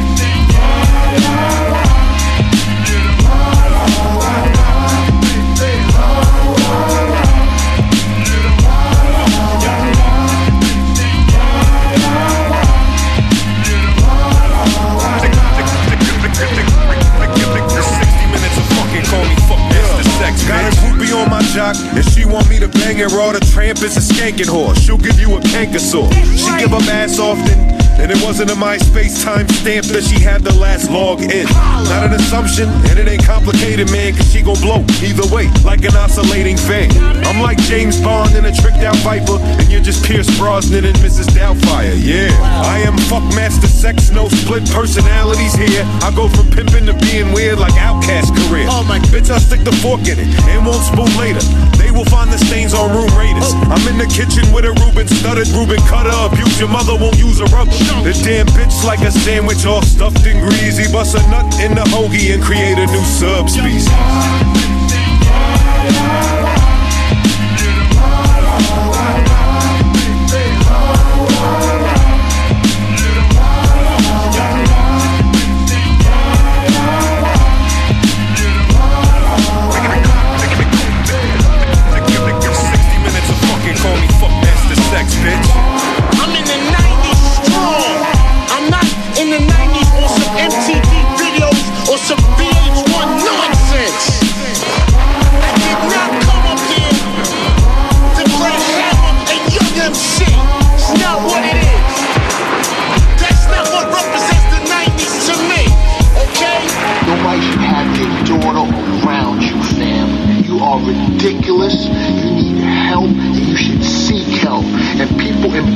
Her 22.97 23.07
raw. 23.07 23.31
The 23.31 23.39
tramp 23.39 23.81
is 23.83 23.97
a 23.97 24.13
skanking 24.13 24.45
whore. 24.45 24.75
She'll 24.75 24.97
give 24.97 25.19
you 25.19 25.37
a 25.37 25.41
canker 25.41 25.79
sore. 25.79 26.11
She 26.11 26.49
give 26.57 26.73
up 26.73 26.83
ass 26.83 27.19
often, 27.19 27.80
and 27.99 28.11
it 28.11 28.21
wasn't 28.23 28.49
a 28.51 28.55
MySpace 28.55 29.23
time 29.23 29.47
stamp 29.49 29.85
that 29.87 30.03
she 30.03 30.19
had 30.19 30.41
the 30.41 30.53
last 30.55 30.89
log 30.89 31.21
in. 31.21 31.45
Not 31.91 32.05
an 32.05 32.13
assumption, 32.13 32.69
and 32.87 32.99
it 32.99 33.07
ain't 33.07 33.25
complicated, 33.25 33.91
man, 33.91 34.15
cause 34.15 34.31
she 34.31 34.41
gon' 34.41 34.59
blow 34.61 34.85
either 35.01 35.27
way, 35.33 35.49
like 35.63 35.83
an 35.83 35.95
oscillating 35.95 36.57
fan. 36.57 36.91
I'm 37.25 37.41
like 37.41 37.57
James 37.67 37.99
Bond 37.99 38.35
in 38.35 38.45
a 38.45 38.53
tricked 38.53 38.83
out 38.83 38.95
Viper, 39.03 39.37
and 39.41 39.67
you're 39.71 39.81
just 39.81 40.05
Pierce 40.05 40.29
Brosnan 40.37 40.85
and 40.85 40.97
Mrs. 40.99 41.27
Doubtfire. 41.35 41.97
Yeah, 41.97 42.31
I 42.63 42.79
am 42.85 42.95
fuckmaster 43.11 43.67
sex, 43.67 44.11
no 44.11 44.29
split 44.29 44.63
personalities 44.69 45.53
here. 45.55 45.83
I 46.01 46.11
go 46.15 46.27
from 46.29 46.49
pimping 46.51 46.85
to 46.87 46.93
being 47.01 47.31
weird 47.33 47.59
like 47.59 47.73
Outcast 47.77 48.33
career. 48.45 48.67
Oh 48.69 48.83
my 48.87 48.99
bitch, 49.09 49.29
I 49.29 49.39
stick 49.39 49.61
the 49.61 49.73
fork 49.83 50.01
in 50.07 50.19
it 50.19 50.29
and 50.49 50.65
won't 50.65 50.83
spoon 50.85 51.09
later. 51.17 51.41
They 51.77 51.91
will 51.91 52.05
find 52.05 52.31
the 52.31 52.37
stains 52.37 52.73
on 52.73 52.91
room 52.93 53.11
raiders. 53.17 53.53
I'm 53.67 53.81
in 53.87 53.97
the 53.97 54.07
kitchen 54.07 54.45
with 54.53 54.65
a 54.65 54.73
Reuben 54.83 55.07
studded 55.07 55.47
Reuben 55.49 55.81
cutter. 55.89 56.13
Abuse 56.13 56.59
your 56.59 56.69
mother 56.69 56.95
won't 56.95 57.17
use 57.17 57.39
a 57.39 57.45
rubber. 57.49 57.71
The 58.03 58.13
damn 58.23 58.47
bitch 58.47 58.83
like 58.83 59.01
a 59.01 59.11
sandwich 59.11 59.65
all 59.65 59.81
stuffed 59.81 60.25
and 60.25 60.41
greasy. 60.41 60.91
Bust 60.91 61.15
a 61.15 61.21
nut 61.29 61.59
in 61.59 61.75
the 61.75 61.83
hoagie 61.93 62.33
and 62.33 62.41
create 62.43 62.77
a 62.77 62.87
new 62.87 63.03
subspecies. 63.03 63.87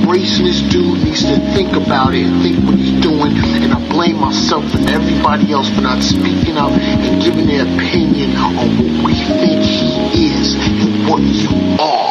Person 0.06 0.46
this 0.46 0.62
dude 0.62 1.04
needs 1.04 1.24
to 1.24 1.36
think 1.54 1.74
about 1.74 2.14
it 2.14 2.26
and 2.26 2.42
think 2.42 2.64
what 2.66 2.78
he's 2.78 3.02
doing. 3.02 3.38
And 3.64 3.74
I 3.74 3.90
blame 3.90 4.20
myself 4.20 4.64
and 4.76 4.90
everybody 4.90 5.52
else 5.52 5.70
for 5.70 5.82
not 5.82 6.04
speaking 6.04 6.58
up 6.58 6.72
and 6.72 7.22
giving 7.22 7.48
their 7.48 7.64
opinion 7.64 8.36
on 8.38 8.56
what 8.56 9.06
we 9.06 9.14
think 9.14 9.64
he 9.64 10.28
is 10.28 10.56
and 10.56 11.10
what 11.10 11.22
you 11.22 11.50
are. 11.82 12.05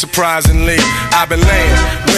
Surprisingly, 0.00 0.78
I've 1.12 1.28
been 1.28 1.42
laying, 1.42 2.09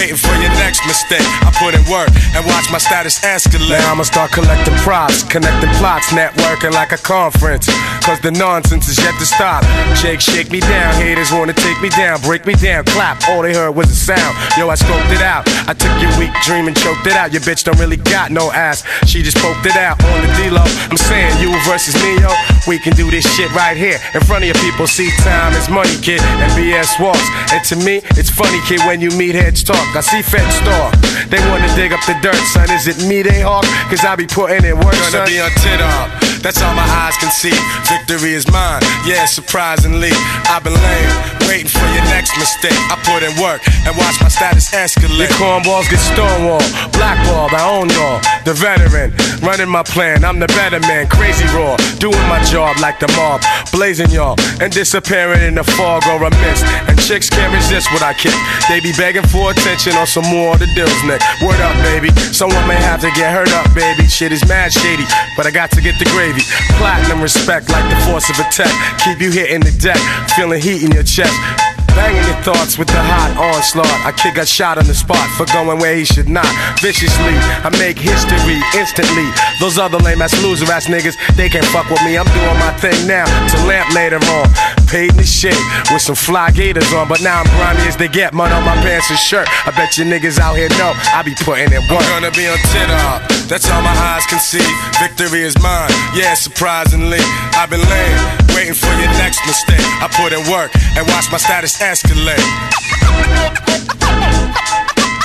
I 1.10 1.50
put 1.58 1.74
in 1.74 1.82
work 1.90 2.08
and 2.34 2.46
watch 2.46 2.70
my 2.70 2.78
status 2.78 3.18
escalate. 3.20 3.70
Now 3.70 3.92
I'ma 3.92 4.04
start 4.04 4.30
collecting 4.30 4.74
props, 4.86 5.22
connecting 5.24 5.70
plots, 5.76 6.08
networking 6.08 6.72
like 6.72 6.92
a 6.92 6.98
conference. 6.98 7.66
Cause 8.04 8.20
the 8.20 8.30
nonsense 8.30 8.88
is 8.88 8.98
yet 8.98 9.14
to 9.18 9.26
stop. 9.26 9.64
Jake, 10.00 10.20
shake 10.20 10.50
me 10.50 10.60
down. 10.60 10.94
Haters 10.94 11.32
wanna 11.32 11.52
take 11.52 11.80
me 11.80 11.88
down, 11.90 12.20
break 12.22 12.46
me 12.46 12.54
down, 12.54 12.84
clap. 12.84 13.28
All 13.28 13.42
they 13.42 13.54
heard 13.54 13.72
was 13.72 13.90
a 13.90 13.94
sound. 13.94 14.36
Yo, 14.56 14.68
I 14.68 14.74
scoped 14.74 15.12
it 15.12 15.22
out. 15.22 15.48
I 15.68 15.74
took 15.74 15.92
your 16.00 16.12
weak 16.18 16.32
dream 16.44 16.68
and 16.68 16.76
choked 16.76 17.06
it 17.06 17.14
out. 17.14 17.32
Your 17.32 17.42
bitch 17.42 17.64
don't 17.64 17.78
really 17.78 17.96
got 17.96 18.30
no 18.30 18.50
ass. 18.52 18.84
She 19.06 19.22
just 19.22 19.36
poked 19.38 19.66
it 19.66 19.76
out 19.76 20.02
on 20.04 20.22
the 20.22 20.30
D-Lo. 20.34 20.62
I'm 20.90 20.96
saying 20.96 21.40
you 21.40 21.50
versus 21.64 21.94
me, 22.02 22.20
yo. 22.20 22.30
We 22.66 22.78
can 22.78 22.94
do 22.94 23.10
this 23.10 23.26
shit 23.34 23.52
right 23.54 23.76
here 23.76 23.98
in 24.14 24.20
front 24.22 24.44
of 24.44 24.48
your 24.48 24.60
people. 24.62 24.86
See, 24.86 25.10
time 25.22 25.52
is 25.54 25.68
money, 25.68 25.96
kid, 26.00 26.20
and 26.20 26.50
BS 26.52 27.00
walks. 27.00 27.26
And 27.52 27.62
to 27.66 27.76
me, 27.76 28.00
it's 28.18 28.30
funny, 28.30 28.60
kid, 28.66 28.80
when 28.86 29.00
you 29.00 29.10
meet 29.10 29.34
heads 29.34 29.62
talk. 29.62 29.96
I 29.96 30.00
see 30.00 30.22
feds 30.22 30.58
talk. 30.60 30.91
They 31.28 31.40
wanna 31.48 31.68
dig 31.74 31.92
up 31.92 32.04
the 32.06 32.14
dirt, 32.22 32.36
son. 32.52 32.70
Is 32.70 32.86
it 32.86 33.06
me 33.08 33.22
they 33.22 33.40
hawk? 33.40 33.64
Cause 33.88 34.04
I 34.04 34.16
be 34.16 34.26
putting 34.26 34.64
in 34.64 34.76
work, 34.76 34.94
Gonna 35.12 35.24
be 35.24 35.40
on 35.40 35.50
tit 35.62 35.80
up. 35.80 36.31
That's 36.42 36.60
all 36.60 36.74
my 36.74 36.82
eyes 36.82 37.16
can 37.16 37.30
see. 37.30 37.54
Victory 37.86 38.34
is 38.34 38.50
mine. 38.50 38.82
Yeah, 39.06 39.26
surprisingly, 39.26 40.10
I've 40.50 40.64
been 40.66 40.74
laying, 40.74 41.14
waiting 41.46 41.70
for 41.70 41.86
your 41.94 42.02
next 42.10 42.34
mistake. 42.36 42.74
I 42.90 42.98
put 43.06 43.22
in 43.22 43.30
work 43.38 43.62
and 43.86 43.96
watch 43.96 44.18
my 44.20 44.28
status 44.28 44.70
escalate. 44.74 45.30
Your 45.30 45.38
cornballs 45.38 45.86
get 45.86 46.02
stonewalled, 46.02 46.66
blackballed. 46.92 47.54
I 47.54 47.62
own 47.62 47.88
y'all, 47.94 48.18
the 48.44 48.54
veteran, 48.54 49.14
running 49.40 49.70
my 49.70 49.82
plan. 49.82 50.24
I'm 50.24 50.40
the 50.40 50.50
better 50.58 50.80
man, 50.80 51.06
crazy 51.06 51.46
raw, 51.54 51.76
doing 51.98 52.26
my 52.26 52.42
job 52.44 52.76
like 52.82 52.98
the 52.98 53.08
mob, 53.14 53.40
blazing 53.70 54.10
y'all 54.10 54.36
and 54.60 54.72
disappearing 54.72 55.42
in 55.42 55.54
the 55.54 55.64
fog 55.64 56.02
or 56.06 56.22
a 56.22 56.30
mist. 56.30 56.64
And 56.86 56.98
chicks 57.00 57.30
can't 57.30 57.52
resist 57.54 57.90
what 57.92 58.02
I 58.02 58.14
kick. 58.14 58.34
They 58.68 58.80
be 58.80 58.92
begging 58.98 59.26
for 59.26 59.50
attention 59.50 59.94
on 59.94 60.06
some 60.06 60.26
more 60.26 60.54
of 60.54 60.60
the 60.60 60.70
deals, 60.74 60.94
Nick. 61.06 61.22
Word 61.42 61.60
up, 61.60 61.74
baby. 61.82 62.10
Someone 62.34 62.66
may 62.66 62.78
have 62.78 63.00
to 63.02 63.10
get 63.18 63.32
hurt 63.32 63.50
up, 63.52 63.66
baby. 63.74 64.06
Shit 64.06 64.32
is 64.32 64.46
mad 64.48 64.72
shady, 64.72 65.04
but 65.36 65.46
I 65.46 65.50
got 65.50 65.70
to 65.72 65.80
get 65.80 65.98
the 65.98 66.06
gravy. 66.32 66.44
Platinum 66.78 67.22
respect 67.22 67.68
like 67.70 67.88
the 67.88 67.96
force 68.06 68.28
of 68.30 68.38
attack. 68.38 68.72
Keep 69.04 69.20
you 69.20 69.30
hitting 69.30 69.60
the 69.60 69.72
deck, 69.78 69.98
feeling 70.36 70.60
heat 70.60 70.82
in 70.82 70.92
your 70.92 71.04
chest. 71.04 71.71
Banging 71.94 72.24
your 72.24 72.40
thoughts 72.42 72.78
with 72.78 72.88
the 72.88 73.02
hot 73.02 73.36
onslaught. 73.36 73.86
I 74.06 74.12
kick 74.12 74.36
a 74.38 74.46
shot 74.46 74.78
on 74.78 74.86
the 74.86 74.94
spot 74.94 75.28
for 75.36 75.46
going 75.52 75.78
where 75.78 75.94
he 75.94 76.04
should 76.04 76.28
not. 76.28 76.48
Viciously, 76.80 77.36
I 77.62 77.68
make 77.78 77.98
history 77.98 78.58
instantly. 78.74 79.28
Those 79.60 79.78
other 79.78 79.98
lame 79.98 80.22
ass 80.22 80.32
loser 80.42 80.70
ass 80.72 80.86
niggas, 80.86 81.16
they 81.36 81.48
can't 81.48 81.66
fuck 81.66 81.88
with 81.90 82.02
me. 82.02 82.16
I'm 82.16 82.26
doing 82.32 82.58
my 82.58 82.72
thing 82.80 83.06
now 83.06 83.26
to 83.26 83.56
lamp 83.66 83.92
later 83.94 84.20
on. 84.40 84.48
Paid 84.88 85.12
the 85.16 85.24
shit 85.24 85.56
with 85.92 86.02
some 86.02 86.16
fly 86.16 86.50
gators 86.50 86.92
on, 86.92 87.08
but 87.08 87.20
now 87.22 87.40
I'm 87.40 87.48
grimy 87.56 87.88
as 87.88 87.96
they 87.96 88.08
get. 88.08 88.34
Mud 88.34 88.52
on 88.52 88.64
my 88.64 88.76
pants 88.82 89.10
and 89.10 89.18
shirt. 89.18 89.48
I 89.66 89.70
bet 89.72 89.96
you 89.96 90.04
niggas 90.04 90.38
out 90.38 90.56
here 90.56 90.68
know 90.76 90.92
I 91.12 91.22
be 91.24 91.34
putting 91.44 91.72
in 91.72 91.80
work. 91.88 92.04
I'm 92.04 92.20
gonna 92.20 92.30
be 92.32 92.48
on 92.48 92.58
TikTok. 92.72 93.28
That's 93.48 93.68
all 93.70 93.82
my 93.82 93.92
eyes 94.12 94.24
can 94.26 94.40
see. 94.40 94.64
Victory 95.00 95.42
is 95.42 95.56
mine. 95.60 95.90
Yeah, 96.14 96.34
surprisingly, 96.34 97.20
I've 97.56 97.70
been 97.70 97.84
laying, 97.84 98.20
waiting 98.54 98.74
for 98.74 98.92
your 99.00 99.12
next 99.20 99.40
mistake. 99.46 99.82
I 100.00 100.08
put 100.12 100.32
in 100.32 100.42
work 100.50 100.70
and 100.96 101.06
watch 101.08 101.30
my 101.32 101.38
status 101.38 101.78
escalate. 101.80 102.40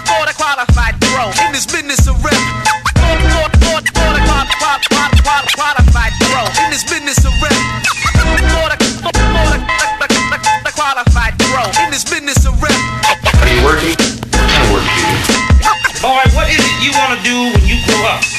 Border 0.07 0.35
qualified 0.35 0.95
pro 1.11 1.29
in 1.45 1.51
this 1.51 1.65
business 1.65 2.07
of 2.07 2.15
rap. 2.23 2.35
Border 2.95 3.51
qualified 5.55 6.13
pro 6.19 6.43
in 6.63 6.71
this 6.71 6.83
business 6.83 7.19
of 7.25 7.33
rap. 7.41 7.55
Border 8.53 8.77
qualified 10.75 11.33
pro 11.51 11.63
in 11.83 11.91
this 11.91 12.03
business 12.03 12.45
of 12.45 12.53
rap. 12.61 12.79
Are 13.41 13.49
you 13.49 13.63
working? 13.63 13.95
What 14.31 14.35
kind 14.35 14.63
of 14.63 14.71
work 14.71 14.85
do 14.85 15.01
you 15.03 15.19
do? 15.25 15.35
Boy, 16.01 16.23
what 16.35 16.47
is 16.49 16.61
it 16.61 16.75
you 16.83 16.91
wanna 16.95 17.19
do 17.23 17.51
when 17.53 17.65
you 17.65 17.77
grow 17.85 18.05
up? 18.07 18.36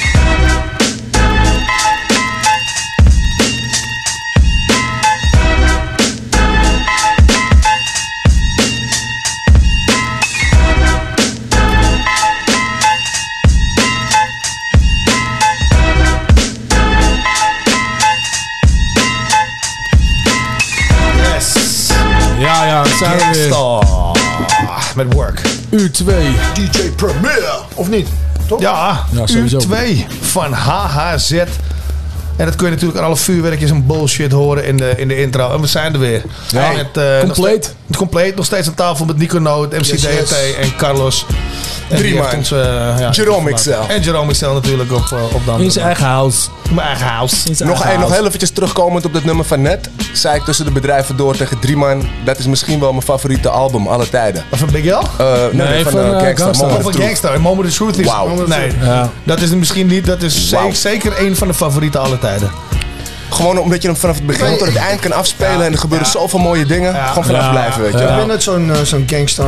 Zijn 22.99 23.17
we 23.17 23.39
weer. 23.39 23.51
Gangstar. 23.53 24.17
Met 24.95 25.13
work. 25.13 25.41
Uur 25.69 25.91
2. 25.91 26.35
DJ 26.53 26.89
Premier. 26.95 27.59
Of 27.75 27.89
niet? 27.89 28.07
Toch? 28.47 28.61
Ja, 28.61 29.05
Ja, 29.11 29.19
uur 29.19 29.27
sowieso. 29.27 29.57
2 29.57 30.05
van 30.21 30.53
HHZ. 30.53 31.31
En 31.31 32.45
dat 32.45 32.55
kun 32.55 32.65
je 32.65 32.71
natuurlijk 32.71 32.99
aan 32.99 33.05
alle 33.05 33.15
vuurwerkjes 33.15 33.69
en 33.69 33.85
bullshit 33.85 34.31
horen 34.31 34.65
in 34.65 34.77
de, 34.77 34.93
in 34.97 35.07
de 35.07 35.21
intro. 35.21 35.53
En 35.53 35.61
we 35.61 35.67
zijn 35.67 35.93
er 35.93 35.99
weer. 35.99 36.21
Ja, 36.49 36.71
Met, 36.71 36.97
eh, 36.97 37.19
compleet. 37.19 37.75
Nog, 37.85 37.97
compleet. 37.97 38.35
Nog 38.35 38.45
steeds 38.45 38.67
aan 38.67 38.73
tafel 38.73 39.05
met 39.05 39.17
Nico 39.17 39.39
Noot, 39.39 39.71
MC 39.71 39.83
yes. 39.85 40.31
en 40.59 40.75
Carlos. 40.77 41.25
Drie 41.89 42.15
man. 42.15 42.33
ons, 42.35 42.51
eh, 42.51 42.59
ja, 42.99 43.09
Jerome. 43.11 43.53
XL. 43.53 43.69
En 43.87 44.01
Jerome 44.01 44.31
XL 44.31 44.45
natuurlijk 44.49 44.91
op, 44.91 45.05
eh, 45.11 45.35
op 45.35 45.45
dan. 45.45 45.61
In 45.61 45.71
zijn 45.71 45.85
eigen 45.85 46.05
house. 46.05 46.47
Mijn 46.71 46.87
eigen 46.87 47.07
house. 47.07 47.35
Nog, 47.47 47.59
eigen 47.59 47.67
nog 47.89 47.99
house. 47.99 48.13
heel 48.13 48.25
eventjes 48.25 48.49
terugkomend 48.51 49.05
op 49.05 49.13
dat 49.13 49.23
nummer 49.23 49.45
van 49.45 49.61
net. 49.61 49.89
Zei 50.13 50.35
ik 50.35 50.43
tussen 50.43 50.65
de 50.65 50.71
bedrijven 50.71 51.17
door 51.17 51.35
tegen 51.35 51.59
Drieman. 51.59 52.07
Dat 52.25 52.37
is 52.39 52.45
misschien 52.47 52.79
wel 52.79 52.91
mijn 52.91 53.03
favoriete 53.03 53.49
album 53.49 53.87
alle 53.87 54.09
tijden. 54.09 54.43
Van 54.51 54.69
Big 54.71 54.85
L? 54.85 54.89
Eh, 54.89 55.33
nee, 55.51 55.67
Nee, 55.67 55.83
van, 55.83 55.91
van, 55.91 56.01
Gangsta. 56.01 56.43
Gangsta. 56.43 56.65
Moment 56.65 56.85
Of 56.85 56.95
of 57.11 57.19
van. 57.19 57.41
Moment 57.41 57.67
of 57.67 57.73
Truth 57.73 57.97
is... 57.99 58.05
Wauw. 58.05 58.47
Nee, 58.47 58.71
Ja. 58.81 59.09
dat 59.23 59.41
is 59.41 59.49
misschien 59.49 59.87
niet. 59.87 60.05
Dat 60.05 60.21
is 60.21 60.49
zeker, 60.49 60.75
zeker 60.75 61.19
een 61.25 61.35
van 61.35 61.47
de 61.47 61.53
favoriete 61.53 61.97
alle 61.97 62.19
tijden. 62.19 62.51
Gewoon 63.29 63.57
omdat 63.57 63.81
je 63.81 63.87
hem 63.87 63.97
vanaf 63.97 64.15
het 64.15 64.25
begin 64.25 64.57
tot 64.57 64.67
het 64.67 64.75
eind 64.75 64.99
kan 64.99 65.11
afspelen. 65.13 65.65
En 65.65 65.71
er 65.71 65.77
gebeuren 65.77 66.07
zoveel 66.07 66.39
mooie 66.39 66.65
dingen. 66.65 66.95
Gewoon 67.07 67.25
vanaf 67.25 67.41
Ja. 67.43 67.49
blijven, 67.49 67.81
weet 67.81 67.93
je. 67.93 67.99
Ik 67.99 68.15
ben 68.15 68.27
nooit 68.27 68.43
zo'n 68.43 68.71
eh, 68.71 68.81
zo'n 68.83 69.03
gangster. 69.09 69.45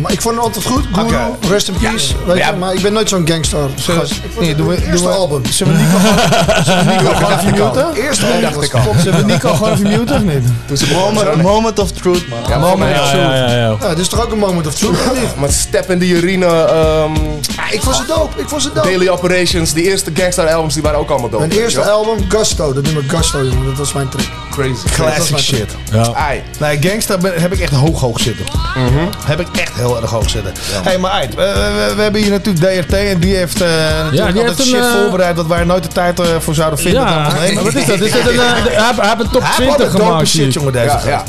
Maar 0.00 0.12
ik 0.12 0.20
vond 0.20 0.34
het 0.34 0.44
altijd 0.44 0.64
goed. 0.64 0.84
Guru, 0.92 1.16
rest 1.50 1.68
in 1.68 1.74
peace. 1.74 2.14
Weet 2.26 2.36
Ja. 2.36 2.50
je, 2.50 2.56
maar 2.56 2.74
ik 2.74 2.80
ben 2.82 2.92
nooit 2.92 3.08
zo'n 3.08 3.28
gangster. 3.28 3.58
Zullen 3.74 4.06
nee, 4.40 4.54
doen 4.54 4.66
we- 4.66 4.74
het 4.74 4.82
doen 4.82 4.90
eerste 4.92 5.08
we- 5.08 5.14
album. 5.14 5.46
Zullen 5.46 5.72
we 5.76 5.78
Nico 5.82 5.98
gewoon- 5.98 6.64
zullen 6.64 6.84
we 6.86 6.92
Nico 6.92 7.14
gewoon 7.14 7.32
even 7.38 7.50
muten? 7.50 7.94
Eerste 8.04 8.26
album 8.26 8.40
dacht 8.40 8.62
ik 8.62 8.74
al. 8.74 8.82
top. 8.82 8.94
Zullen 9.02 9.18
we 9.26 9.32
Nico 9.32 9.54
gewoon 9.54 9.72
even 9.72 9.88
muten 9.98 10.16
of 10.16 10.22
niet? 10.22 10.92
Moment, 10.92 11.42
moment 11.42 11.78
of 11.78 11.90
truth, 11.92 12.28
man. 12.28 12.38
Ja, 12.48 12.58
Moment 12.58 12.94
Ja, 12.96 13.02
of 13.02 13.06
ja, 13.12 13.12
truth. 13.12 13.50
ja, 13.50 13.56
ja. 13.56 13.76
Ja, 13.80 13.88
dit 13.88 13.98
is 13.98 14.08
toch 14.08 14.24
ook 14.24 14.32
een 14.32 14.38
moment 14.38 14.66
of 14.66 14.74
truth? 14.74 14.96
Maar 15.38 15.50
Step 15.50 15.90
in 15.90 15.98
the 15.98 16.18
Arena, 16.22 16.46
ehm, 16.64 17.14
Ja, 17.56 17.70
ik 17.70 17.82
vond 17.82 17.96
ze 17.96 18.02
dope. 18.06 18.40
Ik 18.40 18.48
vond 18.48 18.62
ze 18.62 18.70
dope. 18.74 18.88
Daily 18.88 19.08
Operations, 19.08 19.72
die 19.72 19.84
eerste 19.84 20.10
Gangstar 20.14 20.48
albums, 20.52 20.74
die 20.74 20.82
waren 20.82 20.98
ook 20.98 21.10
allemaal 21.10 21.28
dope. 21.30 21.46
Mijn 21.46 21.60
eerste 21.60 21.82
album, 21.90 22.24
Gusto. 22.28 22.72
Dat 22.72 22.82
nummer 22.82 23.02
Gusto. 23.02 23.18
Russell, 23.20 23.44
jongen. 23.44 23.66
Dat 23.66 23.76
was 23.76 23.92
mijn 23.92 24.08
track. 24.08 24.26
Crazy. 24.50 24.88
Classic 24.94 25.38
shit. 25.38 25.76
Ja. 25.92 26.12
Ai. 26.14 26.42
Nee, 26.58 26.78
gangsta 26.80 27.18
ben- 27.18 27.40
heb 27.40 27.52
ik 27.52 27.60
echt 27.60 27.72
hoog 27.72 28.00
hoog 28.00 28.20
zitten. 28.20 28.44
Mhm. 28.76 29.06
Heb 29.26 29.40
ik 29.40 29.46
echt 29.56 29.72
heel 29.74 30.00
erg 30.00 30.10
hoog 30.10 30.30
zitten. 30.30 30.52
hey, 30.82 30.98
maar 30.98 31.10
uit. 31.10 31.34
We, 31.34 31.42
we- 31.42 31.92
we 31.96 32.02
hebben 32.02 32.20
hier 32.20 32.30
natuurlijk 32.30 32.64
DRT 32.86 32.92
en 32.92 33.18
die 33.20 33.36
heeft 33.36 33.60
eh 33.60 33.68
natuurlijk 33.68 34.12
die 34.12 34.24
altijd 34.24 34.46
heeft 34.46 34.58
een, 34.58 34.64
shit 34.66 34.80
eh, 34.84 34.92
voorbereid 35.00 35.36
wat 35.36 35.46
wij 35.46 35.58
er 35.58 35.66
nooit 35.66 35.82
de 35.82 35.88
tijd 35.88 36.20
eh, 36.20 36.26
voor 36.38 36.54
zouden 36.54 36.78
vinden. 36.78 37.02
Ja, 37.02 37.30
maar 37.54 37.64
wat 37.64 37.74
is 37.74 37.86
dat? 37.86 38.00
Is 38.00 38.12
dat 38.12 38.20
een, 38.26 38.38
hij 38.38 38.54
heeft- 38.62 38.96
hij 39.00 39.08
heeft 39.08 39.20
een 39.20 39.30
top 39.30 39.40
Hij 39.42 39.50
heeft 39.50 39.56
20 39.56 39.70
altijd 39.70 39.90
dope 39.92 40.04
gemaakt. 40.04 40.28
shit, 40.28 40.52
jongen, 40.52 40.72
deze 40.72 40.84
Ja, 40.84 40.92
gast. 40.92 41.06
ja. 41.06 41.24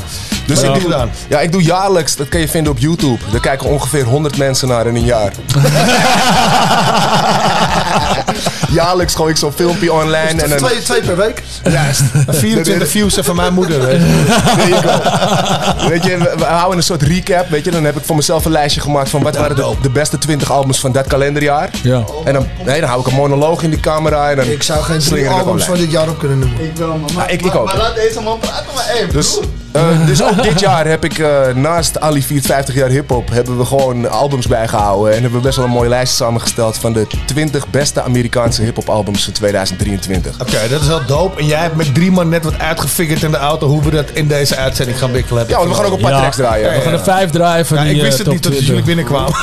Dus 0.46 0.62
ik 0.62 0.72
doe, 0.72 0.80
gedaan? 0.80 1.10
ja, 1.28 1.40
ik 1.40 1.52
doe 1.52 1.62
jaarlijks, 1.62 2.16
dat 2.16 2.28
kan 2.28 2.40
je 2.40 2.48
vinden 2.48 2.72
op 2.72 2.78
YouTube. 2.78 3.18
Daar 3.30 3.40
kijken 3.40 3.68
ongeveer 3.68 4.04
100 4.04 4.38
mensen 4.38 4.68
naar 4.68 4.86
in 4.86 4.94
een 4.96 5.04
jaar. 5.04 5.32
jaarlijks 8.72 9.14
gooi 9.14 9.30
ik 9.30 9.36
zo'n 9.36 9.52
filmpje 9.52 9.92
online. 9.92 10.42
En 10.42 10.48
dan, 10.48 10.58
Twee, 10.58 10.82
twee 10.82 11.00
per 11.00 11.16
week. 11.16 11.42
Juist. 11.70 12.02
24 12.28 12.88
views 12.88 13.18
van 13.20 13.36
mijn 13.36 13.52
moeder. 13.54 13.86
Weet 13.86 14.00
je. 14.66 15.00
Weet 15.88 16.04
je, 16.04 16.16
we, 16.18 16.32
we 16.36 16.44
houden 16.44 16.76
een 16.76 16.82
soort 16.82 17.02
recap. 17.02 17.48
Weet 17.48 17.64
je, 17.64 17.70
dan 17.70 17.84
heb 17.84 17.96
ik 17.96 18.04
voor 18.04 18.16
mezelf 18.16 18.44
een 18.44 18.52
lijstje 18.52 18.80
gemaakt 18.80 19.10
van 19.10 19.22
wat 19.22 19.36
waren 19.36 19.56
de, 19.56 19.74
de 19.82 19.90
beste 19.90 20.18
20 20.18 20.50
albums 20.52 20.80
van 20.80 20.92
dat 20.92 21.06
kalenderjaar. 21.06 21.70
Ja. 21.82 22.04
En 22.24 22.32
dan, 22.32 22.46
nee, 22.64 22.80
dan 22.80 22.88
hou 22.88 23.00
ik 23.00 23.06
een 23.06 23.14
monoloog 23.14 23.62
in 23.62 23.70
die 23.70 23.80
camera. 23.80 24.30
En 24.30 24.36
dan 24.36 24.46
Ik 24.46 24.62
zou 24.62 24.82
geen 24.82 24.98
drie 24.98 25.28
albums 25.28 25.64
van 25.64 25.76
dit 25.76 25.90
jaar 25.90 26.08
op 26.08 26.18
kunnen 26.18 26.38
noemen. 26.38 26.64
Ik 26.64 26.76
wel, 26.76 26.88
man. 26.96 27.10
Ja, 27.16 27.26
ik- 27.28 27.42
ik 27.44 27.54
ook. 27.54 27.64
Maar 27.66 27.76
laat 27.76 27.94
deze 27.94 28.20
man 28.20 28.38
praten, 28.38 28.66
maar 28.74 28.84
hey, 28.86 29.06
Dus, 29.12 29.38
eh, 29.72 30.06
dus 30.06 30.22
ook 30.22 30.42
dit 30.42 30.60
jaar 30.60 30.86
heb 30.86 31.04
ik 31.04 31.18
eh, 31.18 31.46
naast 31.54 32.00
Ali 32.00 32.22
50 32.22 32.74
jaar 32.74 32.88
hip-hop 32.88 33.28
hebben 33.30 33.58
we 33.58 33.64
gewoon 33.64 34.10
albums 34.10 34.46
bijgehouden. 34.46 35.14
En 35.14 35.22
hebben 35.22 35.38
we 35.40 35.44
best 35.46 35.56
wel 35.56 35.66
een 35.66 35.70
mooie 35.72 35.88
lijst 35.88 36.14
samengesteld 36.14 36.78
van 36.78 36.92
de 36.92 37.06
20 37.26 37.68
beste 37.68 38.02
Amerikaanse 38.02 38.62
hip-hop 38.62 38.88
albums 38.88 39.24
van 39.24 39.32
2023. 39.32 40.40
Oké, 40.40 40.68
dat 40.70 40.80
is 40.80 40.86
wel 40.86 41.06
dope. 41.06 41.40
En 41.40 41.46
jij 41.46 41.60
hebt 41.60 41.76
met 41.76 41.94
drie 41.94 42.10
man 42.10 42.28
net 42.28 42.44
wat 42.44 42.58
uitgefigurd 42.58 43.22
in 43.22 43.30
de 43.30 43.36
auto 43.36 43.66
hoe 43.66 43.82
we 43.82 43.90
dat 43.90 44.10
in 44.12 44.28
deze 44.28 44.56
uitzending 44.56 44.98
gaan 44.98 45.12
wikkelen. 45.12 45.44
Ja, 45.48 45.56
want 45.56 45.68
we 45.68 45.74
gaan 45.74 45.84
ook 45.84 45.92
een 45.92 46.00
paar 46.00 46.10
Ja. 46.10 46.18
tracks 46.18 46.36
draaien. 46.36 46.74
We 46.74 46.80
gaan 46.80 46.92
er 46.92 47.02
vijf 47.02 47.30
draaien 47.30 47.66
van 47.66 47.76
Ja, 47.76 47.82
die 47.84 47.94
ik 47.94 48.02
wist 48.02 48.18
eh, 48.18 48.24
het 48.24 48.28
niet 48.32 48.42
tot 48.42 48.50
20. 48.52 48.68
jullie 48.68 48.84
binnenkwamen. 48.84 49.32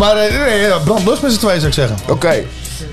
maar 0.00 0.16
eh, 0.16 0.46
nee, 0.46 0.60
ja, 0.60 0.78
brandlust 0.84 1.22
met 1.22 1.32
z'n 1.32 1.38
tweeën 1.38 1.56
zou 1.60 1.66
ik 1.68 1.74
zeggen. 1.74 1.96
Oké, 2.08 2.42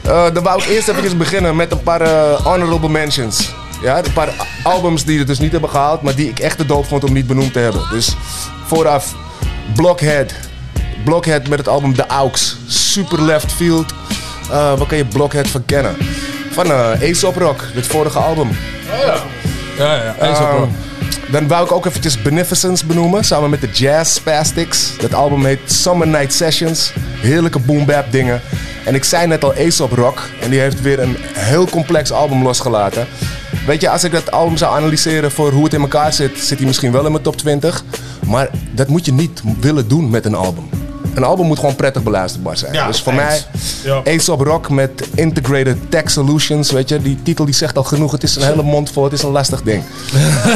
eh, 0.01 0.23
dan 0.33 0.43
wou 0.43 0.61
ik 0.61 0.67
eerst 0.69 0.87
even 0.87 1.17
beginnen 1.25 1.55
met 1.55 1.71
een 1.71 1.83
paar 1.83 2.07
honorable 2.43 2.89
mentions. 2.89 3.53
Ja, 3.83 3.97
een 3.97 4.13
paar 4.13 4.29
albums 4.63 5.05
die 5.05 5.17
het 5.17 5.27
dus 5.27 5.39
niet 5.39 5.51
hebben 5.51 5.69
gehaald, 5.69 6.01
maar 6.01 6.15
die 6.15 6.29
ik 6.29 6.39
echt 6.39 6.57
te 6.57 6.65
doop 6.65 6.85
vond 6.87 7.03
om 7.03 7.13
niet 7.13 7.27
benoemd 7.27 7.53
te 7.53 7.59
hebben. 7.59 7.81
Dus 7.91 8.15
vooraf, 8.65 9.13
Blockhead. 9.75 10.33
Blockhead 11.03 11.47
met 11.47 11.57
het 11.59 11.67
album 11.67 11.95
The 11.95 12.05
Aux. 12.07 12.57
Super 12.67 13.21
left 13.21 13.51
field. 13.51 13.93
Eh 14.43 14.77
waar 14.77 14.87
kan 14.87 14.97
je 14.97 15.05
Blockhead 15.05 15.47
van 15.47 15.65
kennen? 15.65 15.95
Van 16.51 16.65
eh 16.65 16.89
Aesop 17.01 17.35
Rock, 17.35 17.61
het 17.73 17.87
vorige 17.87 18.19
album. 18.19 18.49
Ja, 19.77 19.93
ja. 19.95 20.15
Aesop 20.19 20.47
Eh, 20.47 20.55
Rock. 20.57 20.69
dan 21.31 21.47
wou 21.47 21.65
ik 21.65 21.71
ook 21.71 21.85
eventjes 21.85 22.21
Beneficence 22.21 22.85
benoemen, 22.85 23.23
samen 23.23 23.49
met 23.49 23.61
de 23.61 23.69
Jazz 23.71 24.13
Spastics. 24.15 24.97
Dat 24.97 25.13
album 25.13 25.45
heet 25.45 25.59
Summer 25.65 26.07
Night 26.07 26.33
Sessions. 26.33 26.93
Heerlijke 27.19 27.59
boom 27.59 27.85
bap 27.85 28.11
dingen. 28.11 28.41
En 28.85 28.95
ik 28.95 29.03
zei 29.03 29.27
net 29.27 29.43
al 29.43 29.53
Aesop 29.53 29.91
Rock. 29.91 30.29
En 30.41 30.49
die 30.49 30.59
heeft 30.59 30.81
weer 30.81 30.99
een 30.99 31.15
heel 31.33 31.67
complex 31.69 32.11
album 32.11 32.43
losgelaten. 32.43 33.07
Weet 33.65 33.81
je, 33.81 33.89
als 33.89 34.03
ik 34.03 34.11
dat 34.11 34.31
album 34.31 34.57
zou 34.57 34.75
analyseren 34.75 35.31
voor 35.31 35.51
hoe 35.51 35.63
het 35.63 35.73
in 35.73 35.81
elkaar 35.81 36.13
zit, 36.13 36.37
zit 36.39 36.57
hij 36.57 36.67
misschien 36.67 36.91
wel 36.91 37.05
in 37.05 37.11
mijn 37.11 37.23
top 37.23 37.35
20. 37.35 37.83
Maar 38.25 38.49
dat 38.71 38.87
moet 38.87 39.05
je 39.05 39.13
niet 39.13 39.41
willen 39.59 39.87
doen 39.87 40.09
met 40.09 40.25
een 40.25 40.35
album. 40.35 40.82
Een 41.13 41.23
album 41.23 41.45
moet 41.45 41.59
gewoon 41.59 41.75
prettig 41.75 42.03
beluisterbaar 42.03 42.57
zijn. 42.57 42.73
Ja, 42.73 42.87
dus 42.87 43.01
voor 43.01 43.13
eens. 43.13 43.47
mij 43.83 44.01
Aesop 44.03 44.41
Rock 44.41 44.69
met 44.69 45.07
Integrated 45.15 45.77
Tech 45.89 46.11
Solutions. 46.11 46.71
Weet 46.71 46.89
je, 46.89 47.01
die 47.01 47.19
titel 47.23 47.45
die 47.45 47.53
zegt 47.53 47.77
al 47.77 47.83
genoeg. 47.83 48.11
Het 48.11 48.23
is 48.23 48.35
een 48.35 48.43
hele 48.43 48.63
mond 48.63 48.91
vol. 48.91 49.03
Het 49.03 49.13
is 49.13 49.23
een 49.23 49.29
lastig 49.29 49.61
ding. 49.61 49.83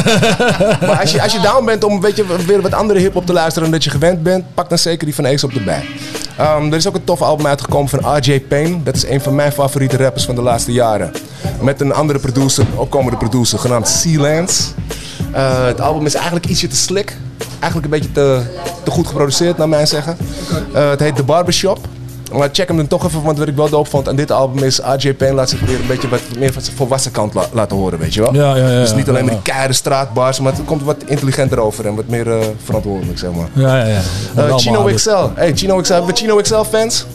maar 0.88 1.00
als 1.00 1.12
je, 1.12 1.22
als 1.22 1.34
je 1.34 1.40
down 1.40 1.66
bent 1.66 1.84
om 1.84 2.02
weet 2.02 2.16
je, 2.16 2.26
weer 2.46 2.62
wat 2.62 2.74
andere 2.74 3.00
hip-hop 3.00 3.26
te 3.26 3.34
luisteren 3.34 3.64
dan 3.64 3.72
dat 3.72 3.84
je 3.84 3.90
gewend 3.90 4.24
bent, 4.24 4.46
pak 4.54 4.70
dan 4.70 4.78
zeker 4.78 5.06
die 5.06 5.16
van 5.16 5.26
Aesop 5.26 5.52
erbij. 5.54 5.86
Ehm, 6.38 6.68
er 6.68 6.76
is 6.76 6.88
ook 6.88 6.96
een 6.96 7.04
tof 7.04 7.22
album 7.22 7.48
uitgekomen 7.48 7.90
van 7.90 8.18
RJ 8.18 8.40
Payne. 8.40 8.84
Dat 8.84 8.96
is 8.96 9.08
een 9.08 9.22
van 9.22 9.36
mijn 9.36 9.52
favoriete 9.52 9.98
rappers 9.98 10.26
van 10.26 10.36
de 10.36 10.42
laatste 10.42 10.72
jaren. 10.72 11.12
Met 11.62 11.82
een 11.82 11.94
andere 11.94 12.20
producer, 12.20 12.66
opkomende 12.76 13.18
producer, 13.18 13.60
genaamd 13.60 13.88
Sealance. 13.88 14.64
Eh 15.32 15.66
het 15.66 15.82
album 15.82 16.06
is 16.06 16.14
eigenlijk 16.14 16.46
ietsje 16.46 16.68
te 16.68 16.76
slick. 16.76 17.18
Eigenlijk 17.60 17.94
een 17.94 18.00
beetje 18.00 18.12
te, 18.12 18.42
te 18.84 18.92
goed 18.92 19.08
geproduceerd, 19.08 19.58
naar 19.58 19.70
mijn 19.70 19.88
zeggen. 19.88 20.18
Eh, 20.74 20.90
het 20.90 21.00
heet 21.00 21.16
The 21.16 21.24
Barbershop. 21.24 21.80
Maar 22.34 22.50
check 22.52 22.68
hem 22.68 22.78
dan 22.78 22.88
toch 22.88 23.06
even, 23.06 23.22
want 23.24 23.38
wat 23.38 23.48
ik 23.48 23.56
wel 23.56 23.70
doop 23.70 23.88
vond 23.88 24.10
aan 24.10 24.16
dit 24.16 24.32
album 24.32 24.64
is... 24.64 24.80
RJ 24.98 25.14
Payne 25.14 25.36
laat 25.36 25.50
zich 25.50 25.60
weer 25.60 25.80
een 25.80 25.88
beetje 25.88 26.10
wat 26.10 26.20
meer 26.40 26.54
van 26.54 26.62
zijn 26.62 26.76
volwassen 26.76 27.12
kant 27.12 27.34
la- 27.34 27.46
laten 27.52 27.78
horen, 27.78 28.00
weet 28.00 28.14
je 28.14 28.22
wel? 28.22 28.34
Ja, 28.34 28.56
ja, 28.56 28.70
ja, 28.70 28.80
Dus 28.80 28.94
niet 28.94 29.06
ja, 29.06 29.12
alleen 29.12 29.26
maar 29.26 29.34
die 29.34 29.42
keiharde 29.42 29.74
straatbars, 29.74 30.40
maar 30.40 30.52
het 30.54 30.62
komt 30.66 30.84
wat 30.84 30.96
intelligenter 31.06 31.60
over 31.60 31.86
en 31.86 31.96
wat 31.96 32.08
meer 32.08 32.32
eh, 32.32 32.46
verantwoordelijk, 32.64 33.20
zeg 33.20 33.30
maar. 33.32 33.48
Ja, 33.54 33.78
ja, 33.78 33.86
ja. 33.86 34.00
Eh, 34.36 34.56
Chino 34.58 34.84
dus. 34.88 34.96
XL. 35.04 35.10
Hey, 35.36 35.52
Chino 35.56 35.82
XL. 35.82 35.94
Hebben 35.94 36.12
we 36.12 36.18
Chino 36.18 36.36
XL 36.36 36.62
fans? 36.62 37.06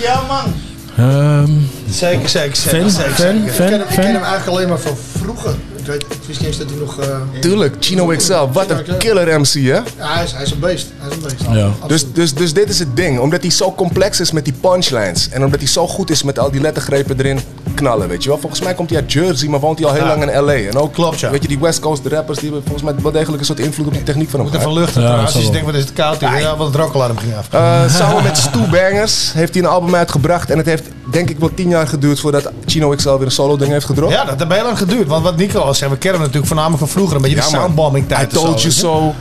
Ja, 0.00 0.20
man. 0.28 0.54
Ehm, 0.96 1.50
Zeker, 1.90 2.28
zeker, 2.28 2.56
zeker. 2.56 2.80
Fan? 2.80 2.90
zeker, 2.90 3.10
Fan? 3.12 3.16
zeker. 3.26 3.46
Ik 3.46 3.52
Fan? 3.52 3.66
ken, 3.68 3.78
hem, 3.78 3.88
ik 3.88 3.94
ken 3.94 4.04
hem 4.04 4.22
eigenlijk 4.22 4.46
alleen 4.46 4.68
maar 4.68 4.78
van 4.78 4.96
vroeger. 5.20 5.54
Ik, 5.80 5.86
weet, 5.86 6.02
ik 6.02 6.18
wist 6.26 6.38
niet 6.40 6.48
eens 6.48 6.58
dat 6.58 6.66
hij 6.70 6.78
nog... 6.78 6.98
eh, 7.00 7.16
Tuurlijk, 7.40 7.76
Chino 7.80 8.06
XL. 8.16 8.32
Wat 8.52 8.70
een 8.70 8.96
killer 8.98 9.40
MC, 9.40 9.52
hè? 9.52 9.60
ja, 9.60 9.82
hij, 9.98 10.24
is, 10.24 10.32
hij 10.32 10.42
is 10.42 10.50
een 10.50 10.58
beest. 10.58 10.86
Hij 10.98 11.08
is 11.10 11.16
een 11.16 11.22
beest. 11.22 11.58
Ja. 11.58 11.68
Dus, 11.86 12.12
dus, 12.12 12.34
dus 12.34 12.52
dit 12.52 12.68
is 12.68 12.78
het 12.78 12.96
ding. 12.96 13.18
Omdat 13.18 13.40
hij 13.42 13.50
zo 13.50 13.72
complex 13.74 14.20
is 14.20 14.30
met 14.32 14.44
die 14.44 14.54
punchlines. 14.60 15.28
En 15.28 15.44
omdat 15.44 15.60
hij 15.60 15.68
zo 15.68 15.86
goed 15.86 16.10
is 16.10 16.22
met 16.22 16.38
al 16.38 16.50
die 16.50 16.60
lettergrepen 16.60 17.18
erin 17.18 17.40
knallen, 17.74 18.08
weet 18.08 18.22
je 18.22 18.28
wel. 18.28 18.38
Volgens 18.38 18.60
mij 18.60 18.74
komt 18.74 18.90
hij 18.90 18.98
uit 19.00 19.12
Jersey, 19.12 19.48
maar 19.48 19.60
woont 19.60 19.78
hij 19.78 19.88
al 19.88 19.94
heel 19.94 20.02
Ja. 20.04 20.08
lang 20.16 20.30
in 20.30 20.40
L.A. 20.44 20.52
En 20.52 20.76
ook, 20.76 20.92
Klopt, 20.92 21.20
ja. 21.20 21.30
weet 21.30 21.42
je, 21.42 21.48
die 21.48 21.58
West 21.58 21.80
Coast 21.80 22.06
rappers, 22.06 22.38
die 22.38 22.50
hebben 22.50 22.68
volgens 22.70 22.90
mij 22.92 23.02
wel 23.02 23.12
degelijk 23.12 23.38
een 23.40 23.46
soort 23.46 23.58
invloed 23.60 23.86
op 23.86 23.92
die 23.92 24.02
techniek 24.02 24.30
van 24.30 24.40
hem 24.40 24.48
Moet 24.48 24.58
even 24.58 24.70
gehad. 24.70 24.84
luchten 24.84 25.02
Ja, 25.02 25.06
trouwens. 25.08 25.32
dat 25.32 25.42
Als 25.42 25.50
je 25.50 25.56
denkt, 25.58 25.66
wat 25.66 25.80
is 25.80 25.84
het 25.84 25.92
koud 25.92 26.20
hier? 26.20 26.38
Ja, 26.40 26.56
want 26.56 26.72
het 26.74 26.82
rookalarm 26.82 27.18
ging 27.18 27.32
af. 27.36 27.46
Eh, 27.50 27.88
samen 27.98 28.22
met 28.22 28.38
Stu 28.38 28.58
Bangers 28.58 29.32
heeft 29.32 29.54
hij 29.54 29.62
een 29.62 29.68
album 29.68 29.94
uitgebracht. 29.94 30.50
En 30.50 30.56
het 30.56 30.66
heeft 30.66 30.84
denk 31.10 31.30
ik 31.30 31.38
wel 31.38 31.50
tien 31.54 31.68
jaar 31.68 31.86
geduurd 31.88 32.20
voordat 32.20 32.50
Chino 32.66 32.88
XL 32.94 33.08
weer 33.10 33.22
een 33.22 33.30
solo 33.30 33.56
ding 33.56 33.70
heeft 33.70 33.84
gedropt. 33.86 34.12
Ja, 34.12 34.24
dat 34.24 34.38
heeft 34.38 34.52
heel 34.52 34.62
lang 34.64 34.78
geduurd. 34.78 35.06
Want 35.08 35.22
wat 35.24 35.36
Nico 35.36 35.60
we 35.78 35.86
kennen 35.86 36.00
hem 36.00 36.20
natuurlijk 36.20 36.46
voornamelijk 36.46 36.78
van 36.78 36.88
vroeger. 36.88 37.16
Een 37.16 37.22
beetje 37.22 37.36
de 37.36 37.42
Ja, 37.42 37.50
man. 37.50 37.60
soundbombing 37.60 38.08
tijd. 38.08 38.32
I 38.32 38.34
told 38.36 38.62
you 38.62 38.72
so. 38.72 39.14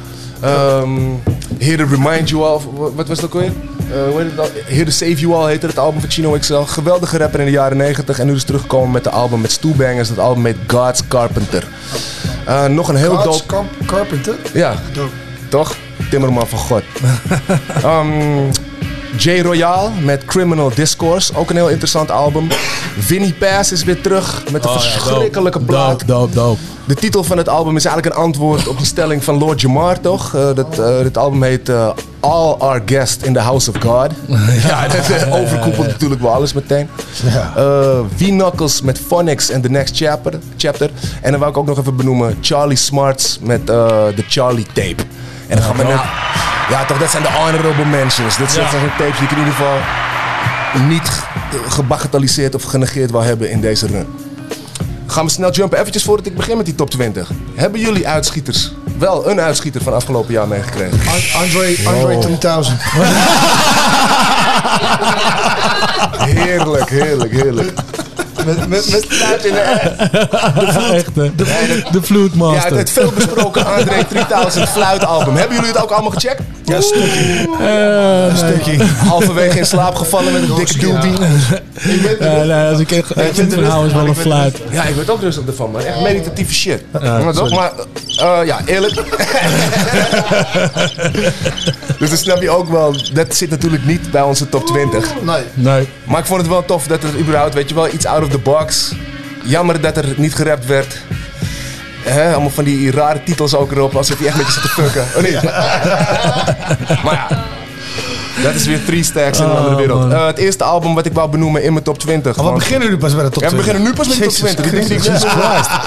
Um, 0.44 1.22
Here 1.60 1.78
to 1.78 1.86
remind 1.96 2.30
you 2.30 2.44
all. 2.44 2.60
Wat 2.96 3.08
was 3.08 3.22
het 3.22 3.26
ook 3.26 3.34
weer? 3.42 3.52
Uh, 3.92 4.40
al? 4.40 4.48
Here 4.66 4.84
to 4.84 4.92
save 4.92 5.16
you 5.16 5.34
all 5.34 5.48
heette 5.50 5.66
het 5.66 5.78
album 5.78 6.00
van 6.00 6.10
Chino 6.10 6.38
XL. 6.40 6.54
Geweldige 6.54 7.18
rapper 7.18 7.40
in 7.40 7.46
de 7.46 7.52
jaren 7.52 7.78
90. 7.78 8.20
En 8.20 8.28
nu 8.28 8.34
is 8.36 8.44
teruggekomen 8.44 8.92
met 8.92 9.04
de 9.04 9.10
album 9.10 9.42
met 9.42 9.52
Stu 9.52 9.68
Bangers. 9.76 10.08
Dat 10.10 10.20
album 10.20 10.42
met 10.42 10.56
God's 10.68 11.08
Carpenter. 11.08 11.68
Uh, 12.48 12.66
nog 12.66 12.88
een 12.90 12.96
heel 12.96 13.16
God's 13.16 13.46
dope... 13.48 13.68
Carpenter? 13.86 14.36
Ja, 14.54 14.76
Dope. 14.94 15.10
toch? 15.50 15.76
Timmerman 16.10 16.48
van 16.48 16.60
God. 16.60 16.82
um, 17.86 18.50
J. 19.18 19.42
Royale 19.42 19.90
met 20.04 20.26
Criminal 20.26 20.72
Discourse. 20.76 21.36
Ook 21.36 21.50
een 21.50 21.56
heel 21.56 21.70
interessant 21.70 22.12
album. 22.12 22.48
Vinnie 23.00 23.34
Pass 23.34 23.72
is 23.72 23.84
weer 23.84 24.02
terug 24.02 24.44
met 24.52 24.64
een 24.64 24.70
Oh 24.70 24.76
ja, 24.76 24.82
verschrikkelijke 24.82 25.60
dope. 25.60 25.72
plaat. 25.72 26.00
Dope, 26.00 26.06
dope, 26.06 26.34
dope. 26.34 26.60
De 26.86 26.96
titel 26.96 27.24
van 27.24 27.38
het 27.38 27.50
album 27.50 27.76
is 27.76 27.86
eigenlijk 27.86 28.16
een 28.16 28.22
antwoord 28.24 28.68
op 28.68 28.78
die 28.78 28.86
stelling 28.86 29.24
van 29.24 29.38
Lord 29.38 29.62
Jamar, 29.62 30.00
toch? 30.00 30.36
Eh, 30.36 30.54
dat, 30.56 30.80
eh, 30.80 31.00
dit 31.02 31.18
album 31.18 31.44
heet 31.44 31.70
eh, 31.70 31.90
All 32.20 32.52
Our 32.52 32.82
Guests 32.86 33.24
in 33.24 33.34
the 33.34 33.40
House 33.40 33.70
of 33.70 33.82
God. 33.82 34.12
ja, 34.68 34.88
dat 34.88 35.32
overkoepelt 35.32 35.88
natuurlijk 35.88 36.22
wel 36.22 36.34
alles 36.34 36.54
meteen. 36.54 36.90
V-Knuckles 38.16 38.82
met 38.82 39.00
Phonics 39.00 39.50
en 39.50 39.62
The 39.62 39.70
Next 39.70 39.96
Chapter, 39.96 40.40
chapter. 40.58 40.90
En 41.22 41.32
dan 41.32 41.40
wou 41.40 41.52
ik 41.52 41.58
ook 41.58 41.66
nog 41.66 41.80
even 41.80 41.96
benoemen 41.96 42.38
Charlie 42.42 42.78
Smarts 42.78 43.40
met 43.42 43.66
The 43.66 44.24
Charlie 44.28 44.66
Tape. 44.66 45.04
En 45.48 45.58
dan 45.58 45.62
gaan 45.62 45.78
we 45.78 45.84
nou... 45.84 46.00
Ja, 46.70 46.86
toch, 46.86 46.98
dat 46.98 47.10
zijn 47.10 47.24
de 47.24 47.30
honorable 47.32 47.86
mentions. 47.86 48.38
Dat 48.38 48.52
zijn 48.52 48.66
Ja. 48.66 48.72
tapes 48.98 49.18
die 49.18 49.24
ik 49.28 49.32
in 49.32 49.38
ieder 49.38 49.54
geval 49.54 49.78
niet 50.88 51.08
ge- 51.10 51.70
gebagatelliseerd 51.70 52.56
of 52.56 52.64
genegeerd 52.64 53.12
wil 53.12 53.22
hebben 53.22 53.50
in 53.52 53.62
deze 53.62 53.88
run. 53.88 54.08
Gaan 55.08 55.26
we 55.26 55.32
snel 55.32 55.52
jumpen. 55.52 55.80
Eventjes 55.80 56.04
voordat 56.04 56.26
ik 56.26 56.36
begin 56.36 56.58
met 56.58 56.66
die 56.66 56.76
top 56.76 56.90
20. 56.90 57.30
Hebben 57.56 57.80
jullie 57.80 58.08
uitschieters? 58.08 58.72
Wel 58.98 59.30
een 59.30 59.40
uitschieter 59.40 59.82
van 59.84 59.94
afgelopen 59.94 60.34
jaar 60.34 60.48
meegekregen. 60.48 61.00
An- 61.00 61.42
Andre, 61.42 61.76
Andre 61.86 62.16
Oh. 62.16 62.22
3000. 62.22 62.82
Heerlijk, 66.18 66.90
heerlijk, 66.90 67.32
heerlijk. 67.32 67.72
Met, 68.58 68.68
met, 68.68 68.92
met 68.92 69.06
fluit 69.08 69.46
in 69.46 69.54
de. 69.54 69.60
Echt, 69.60 71.16
hè? 71.16 71.36
De, 71.36 71.44
de 71.92 72.30
Ja, 72.38 72.54
het, 72.54 72.76
het 72.76 72.90
veelbesproken 72.90 73.66
André 73.66 74.04
3000 74.04 74.70
fluitalbum. 74.70 75.36
Hebben 75.36 75.56
jullie 75.56 75.72
het 75.72 75.82
ook 75.82 75.92
allemaal 75.92 76.12
gecheckt? 76.12 76.42
Ja, 76.66 76.76
een 76.76 76.84
stukje. 76.84 77.48
Eh, 77.60 78.26
Een 78.30 78.38
stukje. 78.38 78.86
Halverwege 78.86 79.58
in 79.58 79.66
slaap 79.66 79.96
gevallen 79.96 80.34
met 80.34 80.42
een 80.42 80.56
dikke 80.56 80.78
doobie. 80.78 81.12
Ja, 82.20 82.44
nee, 82.44 82.70
als 82.70 82.80
ik 82.80 82.92
echt, 82.92 83.12
echt 83.12 83.36
vind 83.36 83.54
van 83.54 83.64
hou 83.64 83.88
is 83.88 83.94
wel 83.94 84.08
een 84.08 84.16
fluit. 84.16 84.58
Ja, 84.70 84.84
ik 84.84 84.96
werd 84.96 85.10
ook 85.10 85.22
rustig 85.22 85.46
ervan, 85.46 85.72
man. 85.72 85.82
Echt 85.82 86.02
meditatieve 86.02 86.54
shit. 86.54 86.84
Ja, 87.02 87.18
maar 87.20 87.34
toch? 87.34 87.50
sorry. 87.50 87.56
Maar, 87.56 87.72
eh, 88.18 88.48
ja, 88.48 88.60
eerlijk. 88.66 88.94
dus 92.00 92.10
dan 92.10 92.18
snap 92.18 92.42
je 92.42 92.50
ook 92.50 92.70
wel, 92.70 92.96
dat 93.14 93.36
zit 93.36 93.50
natuurlijk 93.50 93.86
niet 93.86 94.12
bij 94.12 94.22
onze 94.22 94.50
top 94.50 94.66
20. 94.66 95.14
Nee. 95.22 95.44
Nee. 95.54 95.88
Maar 96.10 96.20
ik 96.20 96.26
vond 96.26 96.42
het 96.42 96.50
wel 96.50 96.66
tof 96.66 96.88
dat 96.88 97.04
er 97.04 97.20
überhaupt, 97.20 97.54
weet 97.54 97.70
je 97.70 97.76
wel, 97.76 97.94
iets 97.94 98.06
out 98.06 98.24
of 98.24 98.30
the 98.30 98.38
box 98.38 98.94
Jammer 99.44 99.82
dat 99.82 99.98
er 99.98 100.14
niet 100.18 100.36
gerapt 100.36 100.66
werd. 100.66 100.98
Allemaal 102.06 102.50
van 102.50 102.64
die 102.64 102.92
rare 102.92 103.24
titels 103.24 103.56
ook 103.56 103.72
erop, 103.72 103.96
alsof 103.96 104.20
je 104.20 104.28
echt 104.28 104.38
met 104.38 104.46
je 104.46 104.52
zit 104.52 104.62
te 104.62 104.70
fucken. 104.70 105.06
Oh 105.16 105.22
nee. 105.22 105.34
maar 107.04 107.14
ja, 107.14 107.46
dat 108.44 108.54
is 108.56 108.66
weer 108.66 108.86
three 108.86 109.04
stacks 109.04 109.38
in 109.40 109.44
een 109.44 109.52
Oh, 109.52 109.58
andere 109.58 109.76
wereld. 109.76 110.00
man. 110.00 110.14
Eh, 110.14 110.26
het 110.26 110.38
eerste 110.38 110.64
album 110.64 110.96
wat 110.96 111.06
ik 111.06 111.14
wou 111.14 111.30
benoemen 111.30 111.64
in 111.64 111.72
mijn 111.74 111.84
top 111.86 112.00
20. 112.00 112.36
Maar 112.36 112.46
we 112.46 112.52
beginnen 112.54 112.90
nu 112.90 112.98
pas 112.98 113.16
bij 113.16 113.24
de 113.24 113.30
top 113.30 113.44
Ja, 113.44 113.50
we 113.50 113.56
20. 113.56 113.66
beginnen 113.66 113.84
nu 113.92 113.98
pas 113.98 114.08
met 114.08 114.18
de 114.18 114.24
top 114.24 114.32
Jezus 114.32 114.56
20. 114.56 114.66
Ik 114.66 114.88
denk. 114.88 115.04
Jesus 115.04 115.24
Christ. 115.32 115.70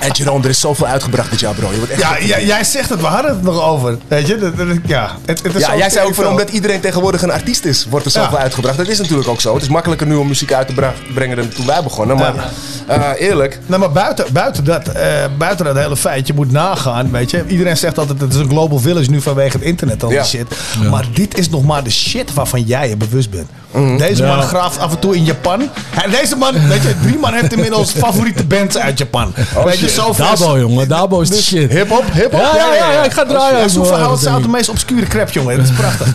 En 0.00 0.10
Jerome, 0.12 0.44
er 0.44 0.50
is 0.50 0.60
zoveel 0.60 0.86
uitgebracht 0.86 1.30
dit 1.30 1.40
jaar, 1.40 1.54
bro. 1.54 1.70
Je 1.70 1.76
wordt 1.76 1.92
echt 1.92 2.00
Ja, 2.00 2.20
jij, 2.20 2.44
jij 2.46 2.64
zegt 2.64 2.88
het, 2.88 3.00
we 3.00 3.06
hadden 3.06 3.30
het 3.30 3.42
nog 3.42 3.62
over. 3.64 3.98
Weet 4.08 4.26
je, 4.26 4.38
dat, 4.38 4.56
dat- 4.56 4.66
ja. 4.86 5.10
Het, 5.24 5.42
het 5.42 5.54
is 5.54 5.60
Ja, 5.60 5.70
zo 5.70 5.76
jij 5.78 5.90
zei 5.90 6.06
ook 6.06 6.14
van 6.14 6.26
omdat 6.26 6.50
iedereen 6.50 6.80
tegenwoordig 6.80 7.22
een 7.22 7.30
artiest 7.30 7.64
is, 7.64 7.86
wordt 7.90 8.04
er 8.04 8.10
zoveel 8.10 8.36
Ja. 8.36 8.42
uitgebracht. 8.42 8.76
Dat 8.76 8.88
is 8.88 8.98
natuurlijk 8.98 9.28
ook 9.28 9.40
zo. 9.40 9.54
Het 9.54 9.62
is 9.62 9.68
makkelijker 9.68 10.06
nu 10.06 10.14
om 10.14 10.26
muziek 10.28 10.52
uit 10.52 10.66
te 10.66 10.74
brengen 11.14 11.36
dan 11.36 11.48
toen 11.48 11.66
wij 11.66 11.82
begonnen. 11.82 12.16
Maar 12.16 12.34
eh, 12.86 13.10
eerlijk, 13.28 13.58
Nou, 13.66 13.80
maar 13.80 13.90
buiten, 13.92 14.24
buiten, 14.32 14.64
dat, 14.64 14.88
eh, 14.88 15.06
buiten 15.38 15.64
dat 15.64 15.76
hele 15.76 15.96
feit, 15.96 16.26
je 16.26 16.34
moet 16.34 16.52
nagaan, 16.52 17.10
weet 17.10 17.30
je. 17.30 17.44
Iedereen 17.46 17.76
zegt 17.76 17.98
altijd, 17.98 18.20
het 18.20 18.32
is 18.32 18.38
een 18.38 18.48
global 18.48 18.78
village 18.78 19.10
nu 19.10 19.20
vanwege 19.20 19.56
het 19.56 19.66
internet 19.66 20.02
al 20.02 20.10
Ja. 20.10 20.22
die 20.22 20.30
shit. 20.30 20.46
Maar 20.90 21.04
dit 21.14 21.38
is 21.38 21.50
nog 21.50 21.62
maar 21.70 21.84
de 21.84 21.90
shit 21.90 22.34
waarvan 22.34 22.62
jij 22.62 22.88
je 22.88 22.96
bewust 22.96 23.30
bent. 23.30 23.48
Mhm. 23.70 23.96
Deze 23.96 24.22
Ja. 24.22 24.34
man 24.36 24.42
graaft 24.44 24.78
af 24.78 24.90
en 24.90 24.98
toe 24.98 25.16
in 25.16 25.24
Japan. 25.24 25.68
Hij- 25.90 26.10
deze 26.20 26.36
man, 26.36 26.68
weet 26.68 26.82
je, 26.82 26.94
drie 27.02 27.18
man 27.18 27.32
heeft 27.32 27.52
inmiddels 27.52 27.92
favoriete 28.04 28.44
bands 28.44 28.76
uit 28.78 28.98
Japan. 28.98 29.34
weet 29.64 29.78
je, 29.78 29.88
zo 29.88 30.14
Dabo, 30.16 30.58
jongen. 30.58 30.88
Dabo 30.88 31.20
is 31.20 31.28
de 31.28 31.42
shit. 31.42 31.70
hip-hop, 31.70 32.04
hip-hop. 32.12 32.40
Ja, 32.40 32.56
ja, 32.56 32.74
ja, 32.74 32.92
ja, 32.92 33.04
ik 33.04 33.12
ga 33.12 33.24
draaien. 33.24 33.70
Soefa 33.70 33.90
wel, 33.90 33.98
House 33.98 34.24
denk 34.24 34.36
is 34.36 34.42
de 34.42 34.48
meest 34.48 34.68
obscure 34.68 35.06
crap, 35.06 35.30
jongen. 35.30 35.56
Dat 35.56 35.64
is 35.66 35.72
prachtig. 35.72 36.06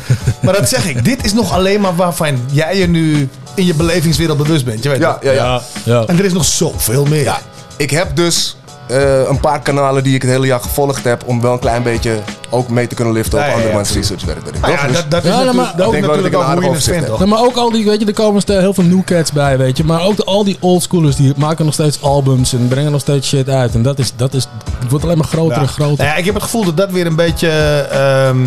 maar 0.41 0.53
dat 0.53 0.69
zeg 0.69 0.85
ik. 0.87 1.03
Dit 1.05 1.25
is 1.25 1.33
nog 1.33 1.53
alleen 1.53 1.81
maar 1.81 1.95
waarvan 1.95 2.39
jij 2.51 2.77
je 2.77 2.87
nu 2.87 3.29
in 3.55 3.65
je 3.65 3.73
belevingswereld 3.73 4.37
bewust 4.37 4.65
bent. 4.65 4.83
Je 4.83 4.89
weet 4.89 4.99
Ja, 4.99 5.17
ja, 5.21 5.31
ja. 5.31 5.61
Ja. 5.83 6.03
En 6.05 6.17
er 6.17 6.25
is 6.25 6.33
nog 6.33 6.45
zoveel 6.45 7.05
meer. 7.05 7.23
Ja, 7.23 7.39
ik 7.77 7.89
heb 7.91 8.15
dus 8.15 8.57
eh, 8.87 9.27
een 9.27 9.39
paar 9.39 9.61
kanalen 9.61 10.03
die 10.03 10.15
ik 10.15 10.21
het 10.21 10.31
hele 10.31 10.45
jaar 10.45 10.59
gevolgd 10.59 11.03
heb 11.03 11.23
om 11.25 11.41
wel 11.41 11.53
een 11.53 11.59
klein 11.59 11.83
beetje 11.83 12.19
ook 12.49 12.69
mee 12.69 12.87
te 12.87 12.95
kunnen 12.95 13.13
liften 13.13 13.39
op 13.39 13.45
ja, 13.45 13.51
ja, 13.51 13.55
dat 13.55 13.67
ik 13.67 14.61
Nou 14.61 14.73
ja, 14.73 14.87
Dus 14.87 14.95
dat, 14.95 15.11
dat 15.11 15.23
is 15.23 15.29
Ja, 15.29 15.35
natuurlijk, 15.35 15.55
maar 15.55 15.67
ook 15.67 15.77
wel 15.77 15.91
dat 15.91 16.01
natuurlijk 16.01 16.33
ik 16.33 16.39
ook 16.39 16.45
hoe 16.45 16.53
je 16.53 16.67
aardig 16.67 16.73
het 16.73 16.83
vindt? 16.83 17.19
Nee, 17.19 17.27
maar 17.27 17.39
ook 17.39 17.55
al 17.55 17.71
die, 17.71 17.85
weet 17.85 17.99
je, 17.99 18.05
er 18.05 18.13
komen 18.13 18.43
heel 18.45 18.73
veel 18.73 18.83
new 18.83 19.03
cats 19.03 19.31
bij, 19.31 19.57
weet 19.57 19.77
je. 19.77 19.83
Maar 19.83 20.01
ook 20.03 20.15
de, 20.15 20.23
al 20.23 20.43
die 20.43 20.57
oldschoolers 20.59 21.15
die 21.15 21.33
maken 21.37 21.65
nog 21.65 21.73
steeds 21.73 22.01
albums 22.01 22.53
en 22.53 22.67
brengen 22.67 22.91
nog 22.91 23.01
steeds 23.01 23.27
shit 23.27 23.49
uit. 23.49 23.73
En 23.75 23.81
dat 23.81 23.99
is, 23.99 24.13
dat 24.15 24.33
is, 24.33 24.47
het 24.79 24.89
wordt 24.89 25.05
alleen 25.05 25.17
maar 25.17 25.27
groter 25.27 25.55
Ja. 25.55 25.61
en 25.61 25.67
groter. 25.67 25.97
Nou 25.97 26.09
ja, 26.09 26.15
ik 26.15 26.25
heb 26.25 26.33
het 26.33 26.43
gevoel 26.43 26.63
dat 26.65 26.77
dat 26.77 26.91
weer 26.91 27.05
een 27.05 27.15
beetje 27.15 27.49
ehm, 27.91 28.37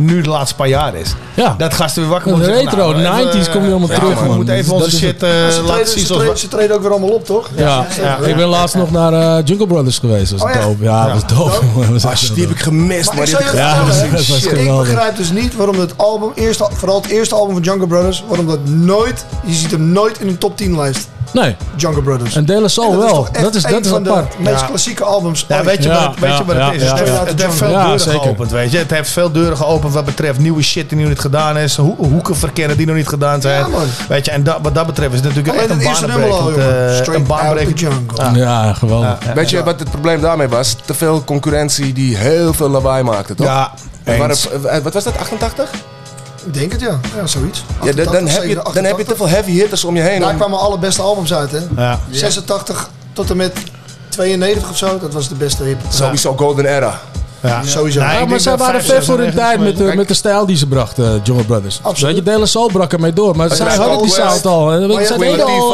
nu 0.00 0.20
de 0.20 0.28
laatste 0.28 0.54
paar 0.54 0.68
jaar 0.68 0.94
is. 0.94 1.14
Ja. 1.34 1.54
Dat 1.58 1.74
gasten 1.74 2.02
weer 2.02 2.10
wakker 2.10 2.36
zeggen, 2.36 2.54
retro, 2.54 2.92
nou, 2.92 3.18
even, 3.28 3.40
90s 3.40 3.50
komt 3.50 3.62
weer 3.64 3.70
allemaal 3.72 3.88
ja, 3.88 3.94
terug, 3.98 4.14
man. 4.14 4.28
We 4.28 4.34
moeten 4.34 4.54
even 4.54 4.72
Dat 4.72 4.82
onze 4.82 4.96
is 4.96 5.02
shit 5.02 5.20
het. 5.20 5.22
eh, 5.22 5.30
Ze 5.30 5.36
laten 5.62 5.64
treden, 5.66 5.86
zien 5.88 5.98
ze, 6.00 6.06
zoals 6.06 6.08
treden, 6.22 6.32
we- 6.34 6.38
ze 6.38 6.48
treden 6.48 6.76
ook 6.76 6.82
weer 6.82 6.90
allemaal 6.90 7.08
op, 7.10 7.24
toch? 7.26 7.48
Ja, 7.56 7.86
ja, 8.02 8.16
ik 8.16 8.36
ben 8.36 8.46
laatst 8.48 8.74
nog 8.74 8.90
naar 8.90 9.12
eh, 9.12 9.44
Jungle 9.44 9.66
Brothers 9.66 9.98
geweest. 9.98 10.30
Dat 10.30 10.40
was 10.40 10.56
Oh, 10.56 10.62
dope. 10.62 10.84
Ja, 10.84 11.04
dat 11.04 11.12
was 11.12 11.38
dope. 11.38 11.92
was 11.92 12.04
Ah, 12.04 12.34
die 12.34 12.42
heb 12.46 12.50
ik 12.54 12.60
gemist, 12.60 13.06
Maar 13.06 13.14
maar 13.16 13.24
ik 13.24 13.30
je 14.66 14.76
begrijp 14.78 15.16
dus 15.16 15.30
niet 15.30 15.56
waarom 15.56 15.78
het 15.78 15.92
album, 15.96 16.32
vooral 16.72 17.00
het 17.02 17.10
eerste 17.10 17.34
album 17.34 17.54
van 17.54 17.62
Jungle 17.62 17.86
Brothers, 17.86 18.24
waarom 18.28 18.46
dat 18.46 18.64
nooit, 18.68 19.24
je 19.44 19.54
ziet 19.54 19.70
hem 19.70 19.92
nooit 19.92 20.20
in 20.20 20.28
een 20.28 20.38
top 20.38 20.56
10 20.56 20.76
lijst. 20.76 21.08
Nee, 21.32 21.56
Jungle 21.76 22.02
Brothers. 22.02 22.34
en 22.36 22.44
De 22.44 22.60
La 22.60 22.68
Soul 22.68 22.98
wel. 22.98 23.28
Dat 23.42 23.54
is, 23.54 23.64
een 23.64 23.70
dat 23.70 23.84
is 23.84 23.90
van 23.90 24.08
apart. 24.08 24.32
de 24.32 24.42
meest 24.42 24.66
klassieke 24.66 25.04
albums 25.04 25.44
Ja, 25.48 25.64
weet 25.64 25.82
je 25.82 25.88
wat 25.88 26.00
het, 26.00 26.18
weet 26.20 26.30
ja, 26.30 26.36
je 26.38 26.44
wat 26.44 26.56
ja, 26.56 26.66
het 26.72 26.82
is? 26.82 26.90
het, 26.90 27.42
heeft, 27.42 27.54
veel 27.54 27.68
deuren 27.68 28.00
geopend, 28.00 28.50
weet 28.50 28.70
je. 28.72 28.78
Het 28.78 28.90
heeft 28.90 29.10
veel 29.10 29.30
deuren 29.32 29.56
geopend 29.56 29.92
wat 29.92 30.04
betreft 30.04 30.38
nieuwe 30.38 30.62
shit 30.62 30.88
die 30.88 30.98
nu 30.98 31.08
niet 31.08 31.18
gedaan 31.18 31.56
is. 31.58 31.76
Ho- 31.76 31.96
hoeken 31.98 32.36
verkennen 32.36 32.76
die 32.76 32.86
nog 32.86 32.96
niet 32.96 33.08
gedaan 33.08 33.40
zijn. 33.40 33.64
Weet 34.08 34.24
je, 34.24 34.30
en 34.30 34.42
dat, 34.42 34.58
wat 34.62 34.74
dat 34.74 34.86
betreft 34.86 35.12
is 35.14 35.20
het 35.20 35.34
natuurlijk 35.34 35.56
echt 35.56 35.70
een 35.70 35.78
baanbrekend... 35.78 36.58
eh, 37.08 37.14
een 37.14 37.26
baanbrekend... 37.26 37.80
Ja, 38.34 38.72
geweldig. 38.72 39.18
Weet 39.34 39.50
je 39.50 39.62
wat 39.64 39.80
het 39.80 39.90
probleem 39.90 40.20
daarmee 40.20 40.48
was? 40.48 40.76
Te 40.84 40.94
veel 40.94 41.24
concurrentie 41.24 41.92
die 41.92 42.16
heel 42.16 42.52
veel 42.54 42.68
lawaai 42.68 43.02
maakte, 43.02 43.34
toch? 43.34 43.46
Ja, 43.46 43.72
eh, 44.04 44.18
wat 44.82 44.92
was 44.94 45.04
dat, 45.04 45.18
88? 45.18 45.70
Ik 46.44 46.54
denk 46.54 46.72
het, 46.72 46.80
ja. 46.80 47.00
Ja, 47.16 47.26
zoiets. 47.26 47.64
Ja, 47.82 47.92
dan, 47.92 48.04
dan, 48.04 48.06
88, 48.06 48.34
heb 48.34 48.48
je, 48.48 48.54
dan 48.54 48.64
heb 48.64 48.74
je 48.74 48.80
88. 48.82 49.06
te 49.06 49.16
veel 49.16 49.28
heavy 49.28 49.50
hitters 49.50 49.84
om 49.84 49.96
je 49.96 50.02
heen. 50.02 50.20
Daar 50.20 50.30
om- 50.30 50.36
kwamen 50.36 50.58
alle 50.58 50.78
beste 50.78 51.02
albums 51.02 51.34
uit, 51.34 51.50
hè. 51.50 51.58
Ja. 51.76 51.98
86 52.10 52.90
tot 53.12 53.30
en 53.30 53.36
met 53.36 53.52
92 54.08 54.70
of 54.70 54.76
zo, 54.76 54.98
dat 54.98 55.12
was 55.12 55.28
de 55.28 55.34
beste 55.34 55.64
hip. 55.64 55.78
Sowieso 55.88 56.36
Golden 56.36 56.64
Era. 56.64 57.00
Ja. 57.40 57.62
Sowieso. 57.64 58.00
Nee, 58.00 58.12
ik 58.12 58.18
Ja, 58.18 58.26
maar 58.26 58.40
zij 58.40 58.56
waren 58.56 58.84
5, 58.84 58.86
ver 58.94 59.04
voor 59.04 59.18
hun 59.18 59.32
96 59.32 59.44
tijd 59.44 59.60
met 59.60 59.90
de, 59.90 59.96
met 59.96 60.08
de 60.08 60.14
stijl 60.14 60.46
die 60.46 60.56
ze 60.56 60.66
brachten, 60.66 61.20
Jungle 61.22 61.44
Brothers. 61.44 61.80
Absoluut. 61.82 62.24
Weet 62.24 62.34
je, 62.34 62.38
De 62.40 62.46
Soul 62.46 62.66
brak 62.72 62.92
ermee 62.92 63.12
door. 63.12 63.36
Maar 63.36 63.48
zij 63.48 63.66
Black 63.66 63.78
hadden 63.78 64.02
die 64.02 64.10
sound 64.10 64.46
al. 64.46 64.68
Zij 64.70 65.16
Queen 65.16 65.30
deden 65.30 65.44
al... 65.44 65.68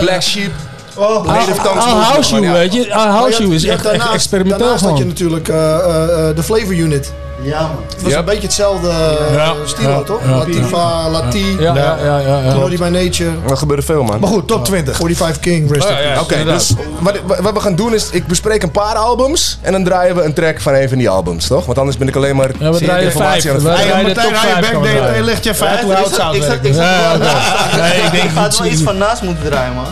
Black 0.00 0.22
Sheep. 0.22 0.52
Oh, 0.96 1.24
I'll 1.24 1.32
moesten 1.32 1.74
House 1.74 2.28
gewoon, 2.28 2.42
You, 2.42 2.52
weet 2.54 2.72
je. 2.72 2.80
I'll 2.80 2.86
je 2.86 2.94
House 2.94 3.42
You 3.42 3.54
is 3.54 3.64
echt 3.64 3.84
experimenteel 4.12 4.58
Daarnaast 4.58 4.84
had 4.84 4.98
je 4.98 5.04
natuurlijk 5.04 5.48
eh, 5.48 5.74
eh, 5.74 6.28
eh, 6.28 6.36
de 6.36 6.42
Flavor 6.42 6.74
Unit. 6.74 7.12
Ja, 7.42 7.60
man. 7.60 7.70
Het 7.88 8.02
was 8.02 8.10
Yep. 8.10 8.18
een 8.18 8.24
beetje 8.24 8.42
hetzelfde 8.42 8.88
eh, 8.88 9.34
Ja. 9.34 9.54
stilo, 9.64 9.88
Ja. 9.90 10.00
toch? 10.02 10.20
Ja. 10.24 10.30
Latifa, 10.36 11.08
Lati, 11.10 11.56
Ja, 11.60 11.74
ja, 11.74 11.96
ja. 12.04 12.18
ja, 12.18 12.68
by 12.68 12.88
Nature, 12.88 13.30
Er 13.48 13.56
gebeurde 13.56 13.82
veel, 13.82 14.02
man. 14.02 14.20
Maar 14.20 14.28
goed, 14.28 14.46
top 14.48 14.64
20. 14.64 14.96
45 14.96 15.38
King, 15.40 15.72
Rest 15.72 15.86
Peace. 15.88 16.20
Oké, 16.20 16.44
dus 16.44 16.72
wat, 17.00 17.14
wat 17.40 17.52
we 17.52 17.60
gaan 17.60 17.74
doen 17.74 17.94
is, 17.94 18.08
ik 18.10 18.26
bespreek 18.26 18.62
een 18.62 18.70
paar 18.70 18.94
albums 18.94 19.58
en 19.62 19.72
dan 19.72 19.84
draaien 19.84 20.14
we 20.16 20.22
een 20.22 20.34
track 20.34 20.60
van 20.60 20.74
een 20.74 20.88
van 20.88 20.98
die 20.98 21.08
albums, 21.10 21.46
toch? 21.46 21.66
Want 21.66 21.78
anders 21.78 21.96
ben 21.96 22.08
ik 22.08 22.16
alleen 22.16 22.36
maar 22.36 22.50
Ja, 22.58 22.70
we 22.72 22.78
draaien 22.78 23.04
informatie 23.04 23.42
vijf. 23.42 23.54
aan 23.54 23.54
het 23.54 23.62
We 23.62 23.68
vertellen. 23.68 23.88
draaien 23.88 23.96
de 23.96 24.14
Martijn, 24.14 24.26
top 24.26 24.36
hou 24.36 24.48
je 24.48 25.54
vijf 25.54 25.80
hoe 25.82 25.92
ik 25.92 25.98
oud 25.98 26.14
zou 26.14 26.34
ik 26.36 26.40
zat- 26.42 26.48
werken. 26.50 26.68
ik 26.68 26.74
zat 26.74 26.84
Ja, 26.84 27.12
er 27.12 27.18
wel 27.18 28.46
iets- 28.46 28.58
wel 28.58 28.66
iets 28.68 28.82
van 28.82 28.96
naast 28.98 29.22
moeten 29.22 29.44
draaien, 29.44 29.74
man. 29.74 29.84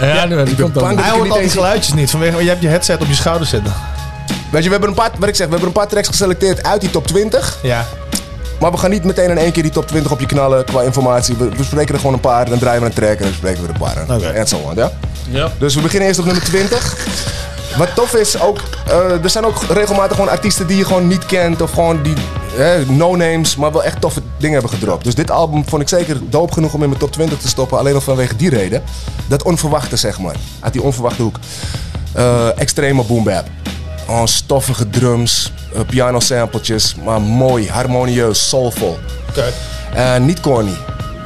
Ja, 0.00 0.24
nu- 0.24 0.44
die 0.44 0.56
komt 0.56 0.74
dat 0.74 0.82
Hij 0.84 0.92
ik 0.92 0.98
hoort 1.00 1.22
niet 1.22 1.32
al 1.32 1.38
die 1.38 1.48
geluidjes 1.50 1.94
niet. 1.94 2.10
Vanwege, 2.10 2.42
je 2.42 2.48
hebt 2.48 2.62
je 2.62 2.68
headset 2.68 3.00
op 3.00 3.06
je 3.06 3.14
schouder 3.14 3.46
zitten. 3.46 3.72
Weet 4.50 4.62
je, 4.62 4.68
we 4.68 4.70
hebben 4.70 4.88
een 4.88 4.94
paar, 4.94 5.10
wat 5.18 5.28
ik 5.28 5.34
zeg, 5.34 5.46
we 5.46 5.52
hebben 5.52 5.68
een 5.68 5.74
paar 5.74 5.88
tracks 5.88 6.08
geselecteerd 6.08 6.62
uit 6.62 6.80
die 6.80 6.90
top 6.90 7.06
20. 7.06 7.58
Ja. 7.62 7.86
Maar 8.60 8.70
we 8.70 8.76
gaan 8.76 8.90
niet 8.90 9.04
meteen 9.04 9.30
in 9.30 9.38
één 9.38 9.52
keer 9.52 9.62
die 9.62 9.72
top 9.72 9.86
20 9.86 10.12
op 10.12 10.20
je 10.20 10.26
knallen 10.26 10.64
qua 10.64 10.82
informatie. 10.82 11.36
We 11.36 11.44
bespreken 11.56 11.94
er 11.94 12.00
gewoon 12.00 12.14
een 12.14 12.20
paar, 12.20 12.48
dan 12.48 12.58
draaien 12.58 12.80
we 12.80 12.86
een 12.86 12.92
track 12.92 13.16
en 13.16 13.22
dan 13.22 13.30
bespreken 13.30 13.62
we 13.62 13.68
er 13.68 13.74
een 13.74 13.80
paar. 13.80 14.16
Oké. 14.16 14.26
En 14.26 14.48
zo 14.48 14.56
on, 14.56 14.74
ja? 14.74 14.90
Ja. 15.30 15.50
Dus 15.58 15.74
we 15.74 15.80
beginnen 15.80 16.08
eerst 16.08 16.20
op 16.20 16.26
nummer 16.26 16.44
20. 16.44 16.96
Wat 17.76 17.94
tof 17.94 18.14
is 18.14 18.40
ook, 18.40 18.58
eh, 18.86 19.24
er 19.24 19.30
zijn 19.30 19.44
ook 19.44 19.62
regelmatig 19.68 20.16
gewoon 20.16 20.30
artiesten 20.30 20.66
die 20.66 20.76
je 20.76 20.84
gewoon 20.84 21.06
niet 21.06 21.26
kent. 21.26 21.60
Of 21.62 21.70
gewoon 21.70 22.02
die 22.02 22.14
no-names, 22.86 23.56
maar 23.56 23.72
wel 23.72 23.84
echt 23.84 24.00
toffe 24.00 24.20
dingen 24.36 24.58
hebben 24.58 24.78
gedropt. 24.78 25.04
Dus 25.04 25.14
dit 25.14 25.30
album 25.30 25.68
vond 25.68 25.82
ik 25.82 25.88
zeker 25.88 26.18
doop 26.30 26.52
genoeg 26.52 26.74
om 26.74 26.82
in 26.82 26.88
mijn 26.88 27.00
top 27.00 27.12
20 27.12 27.38
te 27.38 27.48
stoppen. 27.48 27.78
Alleen 27.78 27.94
al 27.94 28.00
vanwege 28.00 28.36
die 28.36 28.50
reden. 28.50 28.82
Dat 29.26 29.42
onverwachte, 29.42 29.96
zeg 29.96 30.18
maar. 30.18 30.36
Uit 30.60 30.72
die 30.72 30.82
onverwachte 30.82 31.22
hoek. 31.22 31.36
Eh, 32.12 32.58
extreme 32.58 33.04
boom 33.04 33.24
bap. 33.24 33.44
Oh, 34.12 34.26
stoffige 34.26 34.90
drums, 34.90 35.52
eh, 35.74 35.80
piano 35.86 36.20
sampletjes, 36.20 36.94
maar 37.04 37.20
mooi, 37.20 37.68
harmonieus, 37.68 38.48
soulful. 38.48 38.98
Eh, 39.94 40.16
niet 40.16 40.40
corny, 40.40 40.74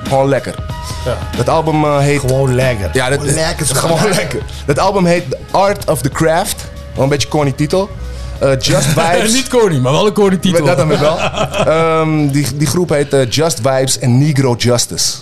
gewoon 0.09 0.29
lekker. 0.29 0.55
Ja. 1.05 1.19
Dat 1.37 1.49
album 1.49 1.85
eh, 1.85 1.99
heet... 1.99 2.21
Gewoon 2.21 2.55
lekker. 2.55 2.91
Ja, 2.93 3.09
dat, 3.09 3.19
Gewoon 3.19 3.35
lekker, 3.35 3.65
is 3.71 3.71
gewoon 3.71 3.99
gewoon 3.99 4.15
lekker. 4.15 4.43
Dat 4.67 4.79
album 4.79 5.05
heet 5.05 5.31
The 5.31 5.39
Art 5.51 5.91
of 5.91 6.01
the 6.01 6.09
Craft. 6.09 6.65
Wel 6.95 7.03
een 7.03 7.09
beetje 7.09 7.29
corny 7.29 7.53
titel. 7.53 7.91
Eh, 8.39 8.51
Just 8.59 8.87
Vibes. 8.99 9.33
Niet 9.33 9.49
corny, 9.49 9.79
maar 9.79 9.93
wel 9.93 10.07
een 10.07 10.13
corny 10.13 10.37
titel. 10.37 10.65
Dat 10.65 10.77
dan 10.77 10.89
weer 10.89 11.01
wel. 11.01 11.19
Ehm, 11.21 12.29
die, 12.29 12.57
die 12.57 12.67
groep 12.67 12.89
heet 12.89 13.35
Just 13.35 13.57
Vibes 13.57 13.99
en 13.99 14.19
Negro 14.19 14.55
Justice. 14.59 15.13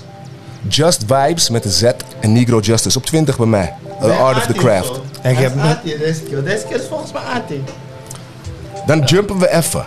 Just 0.68 1.04
Vibes 1.06 1.48
met 1.48 1.64
een 1.64 1.70
Z 1.70 1.82
en 2.20 2.32
Negro 2.32 2.58
Justice. 2.58 2.98
Op 2.98 3.06
20 3.06 3.36
bij 3.36 3.46
mij. 3.46 3.74
The 4.04 4.12
Art 4.12 4.36
of 4.36 4.46
the 4.46 4.52
Craft. 4.52 5.00
En 5.22 5.30
ik 5.30 5.38
heb... 5.38 5.58
Aartie 5.58 5.98
deze 5.98 6.20
keer. 6.22 6.44
Deze 6.44 6.64
keer 6.66 6.76
is 6.76 6.86
volgens 6.88 7.12
mij 7.12 7.22
Aartie. 7.34 7.62
Dan 8.86 9.00
jumpen 9.00 9.38
we 9.38 9.52
even 9.54 9.84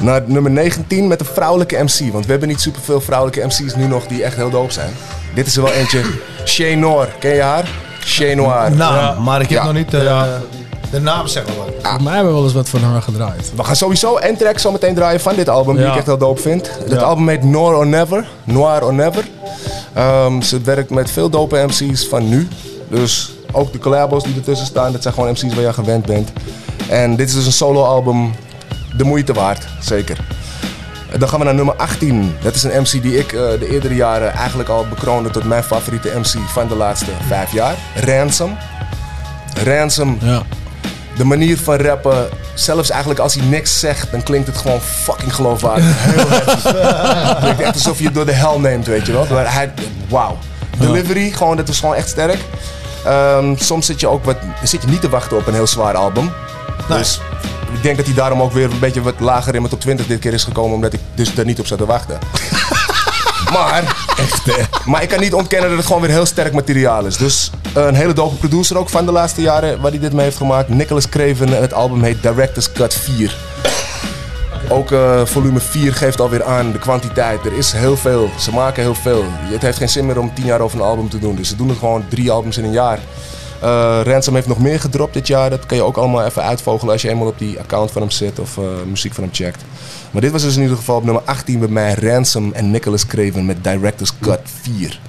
naar 0.00 0.22
nummer 0.26 0.50
19 0.50 1.06
met 1.06 1.20
een 1.20 1.26
vrouwelijke 1.26 1.76
MC. 1.82 2.12
Want 2.12 2.24
we 2.24 2.30
hebben 2.30 2.48
niet 2.48 2.60
superveel 2.60 3.00
vrouwelijke 3.00 3.44
MC's 3.44 3.74
nu 3.74 3.86
nog 3.86 4.06
die 4.06 4.22
echt 4.24 4.36
heel 4.36 4.50
doop 4.50 4.70
zijn. 4.70 4.90
Dit 5.34 5.46
is 5.46 5.56
er 5.56 5.62
wel 5.62 5.72
eentje. 5.72 6.00
Shay 6.44 6.74
Noor. 6.74 7.08
Ken 7.18 7.34
je 7.34 7.40
haar? 7.42 7.68
Shay 8.04 8.34
Noir. 8.34 8.72
Naam, 8.76 9.22
maar 9.22 9.40
ik 9.40 9.48
heb 9.48 9.58
Ja. 9.58 9.64
nog 9.64 9.74
niet... 9.74 9.94
eh, 9.94 10.22
De 10.90 11.00
naam 11.00 11.26
zeggen 11.26 11.52
we 11.52 11.58
wel. 11.58 11.74
Volgens 11.82 12.02
mij 12.04 12.12
hebben 12.14 12.32
we 12.32 12.36
wel 12.38 12.44
eens 12.46 12.54
wat 12.56 12.68
van 12.68 12.82
haar 12.82 13.02
gedraaid. 13.02 13.52
We 13.56 13.64
gaan 13.64 13.76
sowieso 13.76 14.16
een 14.20 14.36
track 14.36 14.58
zo 14.58 14.72
meteen 14.72 14.94
draaien 14.94 15.20
van 15.20 15.34
dit 15.36 15.48
album, 15.48 15.76
die 15.76 15.86
ik 15.86 15.96
echt 15.96 16.06
heel 16.06 16.18
dope 16.18 16.40
vind. 16.40 16.70
Het 16.78 16.90
Ja. 16.90 16.96
album 16.96 17.28
heet 17.28 17.44
Noir 17.44 17.74
or 17.76 17.86
Never. 17.86 18.26
Noir 18.44 18.84
or 18.84 18.94
Never. 18.94 19.24
Ehm, 19.92 20.40
ze 20.40 20.60
werkt 20.60 20.90
met 20.90 21.10
veel 21.10 21.28
dope 21.30 21.64
MC's 21.66 22.06
van 22.08 22.28
nu. 22.28 22.48
Dus 22.88 23.32
ook 23.52 23.72
de 23.72 23.78
collabos 23.78 24.22
die 24.24 24.34
ertussen 24.34 24.66
staan, 24.66 24.92
dat 24.92 25.02
zijn 25.02 25.14
gewoon 25.14 25.30
MC's 25.30 25.42
waar 25.42 25.60
je 25.60 25.66
aan 25.66 25.74
gewend 25.74 26.06
bent. 26.06 26.30
En 26.88 27.16
dit 27.16 27.28
is 27.28 27.34
dus 27.34 27.46
een 27.46 27.52
solo 27.52 27.84
album, 27.84 28.32
de 28.96 29.04
moeite 29.04 29.32
waard, 29.32 29.66
zeker. 29.80 30.18
Dan 31.18 31.28
gaan 31.28 31.38
we 31.38 31.44
naar 31.44 31.54
nummer 31.54 31.74
18. 31.76 32.36
Dat 32.42 32.54
is 32.54 32.62
een 32.62 32.80
MC 32.82 33.02
die 33.02 33.18
ik 33.18 33.32
eh, 33.32 33.40
de 33.58 33.68
eerdere 33.70 33.94
jaren 33.94 34.32
eigenlijk 34.32 34.68
al 34.68 34.86
bekroonde 34.88 35.30
tot 35.30 35.44
mijn 35.44 35.62
favoriete 35.62 36.12
MC 36.18 36.48
van 36.52 36.68
de 36.68 36.74
laatste 36.76 37.10
vijf 37.28 37.52
jaar. 37.52 37.74
Ransom. 38.04 38.56
Ransom 39.64 40.18
Ja. 40.20 40.42
de 41.16 41.24
manier 41.24 41.58
van 41.58 41.76
rappen, 41.76 42.28
zelfs 42.54 42.90
eigenlijk 42.90 43.20
als 43.20 43.34
hij 43.34 43.44
niks 43.44 43.78
zegt, 43.80 44.10
dan 44.10 44.22
klinkt 44.22 44.46
het 44.46 44.56
gewoon 44.56 44.80
fucking 44.80 45.34
geloofwaardig. 45.34 45.84
Heel. 45.98 46.30
Het 47.28 47.38
klinkt 47.38 47.60
echt 47.60 47.74
alsof 47.74 47.98
je 47.98 48.04
het 48.04 48.14
door 48.14 48.26
de 48.26 48.32
hel 48.32 48.60
neemt, 48.60 48.86
weet 48.86 49.06
je 49.06 49.12
wel. 49.12 49.26
Maar 49.30 49.52
hij, 49.52 49.72
wauw. 50.08 50.38
Delivery, 50.78 51.30
gewoon, 51.30 51.56
dat 51.56 51.66
was 51.66 51.78
gewoon 51.80 51.94
echt 51.94 52.08
sterk. 52.08 52.38
Ehm, 53.06 53.54
soms 53.56 53.86
zit 53.86 54.00
je 54.00 54.08
ook 54.08 54.24
wat, 54.24 54.36
zit 54.62 54.82
je 54.82 54.88
niet 54.88 55.00
te 55.00 55.08
wachten 55.08 55.36
op 55.36 55.46
een 55.46 55.54
heel 55.54 55.66
zwaar 55.66 55.94
album. 55.94 56.32
Dus 56.88 57.20
ik 57.72 57.82
denk 57.82 57.96
dat 57.96 58.06
hij 58.06 58.14
daarom 58.14 58.42
ook 58.42 58.52
weer 58.52 58.70
een 58.70 58.78
beetje 58.78 59.02
wat 59.02 59.20
lager 59.20 59.54
in 59.54 59.60
mijn 59.60 59.72
top 59.72 59.80
20 59.80 60.06
dit 60.06 60.18
keer 60.18 60.32
is 60.32 60.44
gekomen. 60.44 60.74
Omdat 60.74 60.92
ik 60.92 61.00
dus 61.14 61.34
daar 61.34 61.44
niet 61.44 61.60
op 61.60 61.66
zat 61.66 61.78
te 61.78 61.86
wachten. 61.86 62.18
maar, 63.54 63.96
maar 64.84 65.02
ik 65.02 65.08
kan 65.08 65.20
niet 65.20 65.34
ontkennen 65.34 65.68
dat 65.68 65.78
het 65.78 65.86
gewoon 65.86 66.02
weer 66.02 66.10
heel 66.10 66.26
sterk 66.26 66.52
materiaal 66.52 67.04
is. 67.04 67.16
Dus 67.16 67.50
een 67.74 67.94
hele 67.94 68.12
dope 68.12 68.36
producer 68.36 68.78
ook 68.78 68.88
van 68.88 69.06
de 69.06 69.12
laatste 69.12 69.40
jaren 69.40 69.80
waar 69.80 69.90
hij 69.90 70.00
dit 70.00 70.12
mee 70.12 70.24
heeft 70.24 70.36
gemaakt. 70.36 70.68
Nicholas 70.68 71.08
Craven 71.08 71.54
en 71.54 71.60
het 71.60 71.72
album 71.72 72.02
heet 72.02 72.22
Director's 72.22 72.72
Cut 72.72 72.94
4. 72.94 73.36
Ook 74.68 74.92
eh, 74.92 75.24
volume 75.24 75.60
4 75.60 75.94
geeft 75.94 76.20
alweer 76.20 76.44
aan 76.44 76.72
de 76.72 76.78
kwantiteit. 76.78 77.46
Er 77.46 77.52
is 77.52 77.72
heel 77.72 77.96
veel. 77.96 78.30
Ze 78.38 78.52
maken 78.52 78.82
heel 78.82 78.94
veel. 78.94 79.24
Het 79.26 79.62
heeft 79.62 79.78
geen 79.78 79.88
zin 79.88 80.06
meer 80.06 80.18
om 80.18 80.34
10 80.34 80.44
jaar 80.44 80.60
over 80.60 80.78
een 80.78 80.84
album 80.84 81.08
te 81.08 81.18
doen. 81.18 81.36
Dus 81.36 81.48
ze 81.48 81.56
doen 81.56 81.68
het 81.68 81.78
gewoon 81.78 82.04
drie 82.08 82.30
albums 82.30 82.58
in 82.58 82.64
een 82.64 82.72
jaar. 82.72 82.98
Eh 83.60 84.00
Ransom 84.04 84.34
heeft 84.34 84.46
nog 84.46 84.58
meer 84.58 84.80
gedropt 84.80 85.14
dit 85.14 85.26
jaar. 85.26 85.50
Dat 85.50 85.66
kan 85.66 85.76
je 85.76 85.82
ook 85.82 85.96
allemaal 85.96 86.24
even 86.24 86.42
uitvogelen 86.42 86.92
als 86.92 87.02
je 87.02 87.08
eenmaal 87.08 87.26
op 87.26 87.38
die 87.38 87.58
account 87.58 87.90
van 87.90 88.02
hem 88.02 88.10
zit 88.10 88.38
of 88.38 88.58
eh, 88.58 88.64
muziek 88.88 89.14
van 89.14 89.24
hem 89.24 89.32
checkt. 89.34 89.64
Maar 90.10 90.22
dit 90.22 90.32
was 90.32 90.42
dus 90.42 90.56
in 90.56 90.62
ieder 90.62 90.76
geval 90.76 90.96
op 90.96 91.04
nummer 91.04 91.22
18 91.22 91.58
bij 91.58 91.68
mij 91.68 91.94
Ransom 91.94 92.52
en 92.52 92.70
Nicholas 92.70 93.06
Craven 93.06 93.46
met 93.46 93.64
Director's 93.64 94.12
Cut 94.20 94.40
4. 94.62 95.00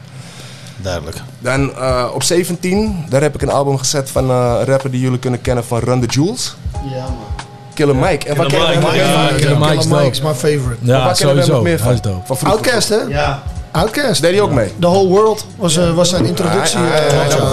Duidelijk. 0.81 1.17
Dan 1.39 1.75
eh, 1.75 2.09
op 2.13 2.23
17, 2.23 3.05
daar 3.09 3.21
heb 3.21 3.35
ik 3.35 3.41
een 3.41 3.51
album 3.51 3.77
gezet 3.77 4.09
van 4.09 4.29
eh, 4.29 4.55
een 4.59 4.65
rapper 4.65 4.91
die 4.91 5.01
jullie 5.01 5.19
kunnen 5.19 5.41
kennen 5.41 5.65
van 5.65 5.79
Run 5.79 6.01
the 6.01 6.07
Jewels. 6.07 6.55
Ja, 6.93 7.03
man. 7.03 7.46
Killer 7.77 7.95
Mike. 7.95 8.27
En 8.27 8.35
waar 8.35 8.45
kennen 8.47 8.69
we 8.69 8.75
Mike, 8.75 8.95
ja, 8.95 9.27
Killer? 9.37 9.57
Mike's 9.59 9.85
Killer 9.87 10.03
Mike's 10.03 10.21
my 10.21 10.33
favorite. 10.33 10.77
Maar 10.81 11.03
waar 11.03 11.15
kennen 11.15 11.35
we 11.35 11.41
hem 11.41 11.51
nog 11.51 11.63
meer 11.63 11.79
van? 11.79 12.49
Outcast, 12.49 12.89
hè? 12.89 12.95
Ja. 13.07 13.43
Outcast. 13.71 14.21
Deed 14.21 14.31
hij 14.31 14.41
ook 14.41 14.51
mee? 14.51 14.71
The 14.79 14.87
Whole 14.87 15.07
World 15.07 15.45
was, 15.55 15.77
eh, 15.77 15.93
was 15.93 16.09
zijn 16.09 16.25
introductie 16.25 16.79
eh, 16.79 17.25
eh, 17.25 17.43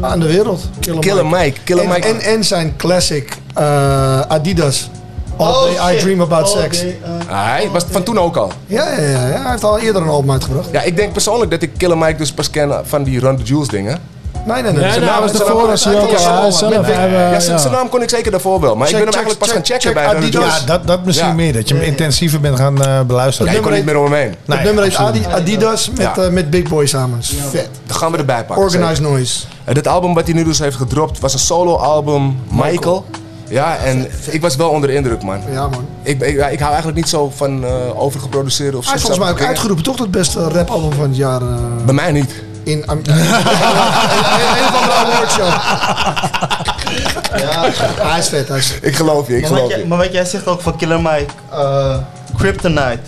aan 0.00 0.20
de 0.20 0.26
wereld. 0.26 0.68
Killer, 0.80 1.00
Killer 1.00 1.26
Mike, 1.26 1.60
Killer 1.64 1.84
en, 1.84 1.90
Mike. 1.90 2.08
En, 2.08 2.20
en 2.20 2.44
zijn 2.44 2.76
classic 2.76 3.36
eh, 3.54 4.20
Adidas. 4.20 4.90
All 5.36 5.46
Oh, 5.46 5.76
Day 5.84 5.94
I. 5.96 5.98
Dream 5.98 6.20
About 6.20 6.54
All 6.54 6.60
Sex. 6.62 6.80
day, 6.80 6.96
Hij 7.26 7.68
was 7.72 7.84
van 7.90 8.02
toen 8.02 8.18
ook 8.18 8.36
al. 8.36 8.52
Ja, 8.66 8.88
ja, 8.92 9.00
ja, 9.00 9.10
ja, 9.28 9.40
hij 9.42 9.50
heeft 9.50 9.64
al 9.64 9.78
eerder 9.78 10.02
een 10.02 10.08
album 10.08 10.30
uitgebracht. 10.30 10.68
Ja, 10.72 10.82
ik 10.82 10.96
denk 10.96 11.12
persoonlijk 11.12 11.50
dat 11.50 11.62
ik 11.62 11.70
Killer 11.76 11.98
Mike 11.98 12.16
dus 12.16 12.32
pas 12.32 12.50
ken 12.50 12.72
van 12.84 13.02
die 13.02 13.20
Run 13.20 13.36
the 13.36 13.42
Jewels 13.42 13.68
dingen. 13.68 13.98
Nee, 14.46 14.62
nee, 14.62 14.72
nee. 14.72 14.80
Nee, 14.82 14.90
Zijn 14.92 15.04
naam- 15.04 15.22
ervoor 15.22 15.70
als 15.70 15.84
hij 15.84 16.00
ook- 16.00 16.10
was 16.10 16.22
ja, 16.22 16.36
al 16.36 16.52
zelf, 16.52 16.72
Ja, 16.72 16.80
eh, 17.32 17.40
zijn 17.40 17.60
ja. 17.60 17.68
naam 17.68 17.88
kon 17.88 18.02
ik 18.02 18.08
zeker 18.10 18.30
daarvoor 18.30 18.60
wel. 18.60 18.76
Maar 18.76 18.88
Check, 18.88 18.98
ik 18.98 19.04
ben 19.04 19.14
hem 19.14 19.24
check, 19.24 19.38
eigenlijk 19.38 19.38
pas 19.38 19.50
gaan 19.50 19.64
check, 19.64 19.94
checken 19.94 20.22
check 20.22 20.40
bij. 20.40 20.48
Ja, 20.48 20.66
dat, 20.66 20.86
dat 20.86 21.04
misschien 21.04 21.28
Ja. 21.28 21.34
meer. 21.34 21.52
Dat 21.52 21.68
je 21.68 21.74
hem 21.74 21.82
intensiever 21.82 22.40
bent 22.40 22.58
gaan 22.58 22.82
eh, 22.82 23.00
beluisteren. 23.00 23.50
Ja, 23.52 23.56
ik 23.58 23.64
kon 23.64 23.72
niet 23.72 23.84
meer 23.84 23.98
om 23.98 24.04
hem 24.04 24.14
heen. 24.14 24.34
Het 24.46 24.62
nummer 24.64 24.84
heet 24.84 24.96
Adi- 24.96 25.24
Adidas 25.32 25.88
met, 25.90 25.98
Ja. 26.00 26.16
eh, 26.16 26.28
met 26.28 26.50
Big 26.50 26.68
Boy 26.68 26.86
samen. 26.86 27.18
Is 27.18 27.32
Vet. 27.50 27.68
Dan 27.86 27.96
gaan 27.96 28.12
we 28.12 28.18
erbij 28.18 28.44
pakken. 28.44 28.64
Organized 28.64 28.96
zeker. 28.96 29.10
Noise. 29.12 29.44
En 29.64 29.74
dit 29.74 29.88
album 29.88 30.14
wat 30.14 30.24
hij 30.24 30.34
nu 30.34 30.44
dus 30.44 30.58
heeft 30.58 30.76
gedropt 30.76 31.18
was 31.20 31.32
een 31.32 31.38
solo-album, 31.38 32.36
Michael. 32.50 33.04
Ja, 33.48 33.76
en 33.76 34.08
ik 34.30 34.40
was 34.40 34.56
wel 34.56 34.68
onder 34.68 34.88
de 34.88 34.94
indruk, 34.94 35.22
man. 35.22 35.40
Ja, 35.52 35.68
man. 35.68 35.86
Ik, 36.02 36.20
ik, 36.20 36.34
ja, 36.36 36.48
ik 36.48 36.58
hou 36.58 36.68
eigenlijk 36.70 36.96
niet 36.96 37.08
zo 37.08 37.32
van 37.36 37.64
eh 37.64 37.70
overgeproduceerde 38.02 38.76
of 38.76 38.84
Hij 38.86 38.94
is 38.94 39.00
volgens 39.00 39.20
mij 39.22 39.30
ook 39.30 39.40
uitgeroepen 39.42 39.84
toch 39.84 39.98
het 39.98 40.10
beste 40.10 40.48
rapalbum 40.48 40.92
van 40.92 41.08
het 41.08 41.16
jaar. 41.16 41.40
eh, 41.42 41.48
Bij 41.84 41.94
mij 41.94 42.12
niet. 42.12 42.34
In 42.64 42.82
een, 42.90 43.04
van 44.72 44.82
de 44.82 44.92
awardshow. 44.92 45.46
ja, 47.36 47.70
hij 48.02 48.18
is 48.18 48.28
vet. 48.28 48.48
Hij 48.48 48.58
is. 48.58 48.78
Ik 48.82 48.96
geloof 48.96 49.26
je, 49.26 49.36
ik 49.36 49.40
Maar 49.42 49.50
geloof 49.50 49.68
jij, 49.70 49.78
je. 49.78 49.86
maar 49.86 49.98
wat 49.98 50.12
jij 50.12 50.24
zegt 50.24 50.46
ook 50.46 50.60
van 50.60 50.76
Killer 50.76 51.00
Mike, 51.00 51.32
eh, 51.52 51.96
Kryptonite, 52.36 53.00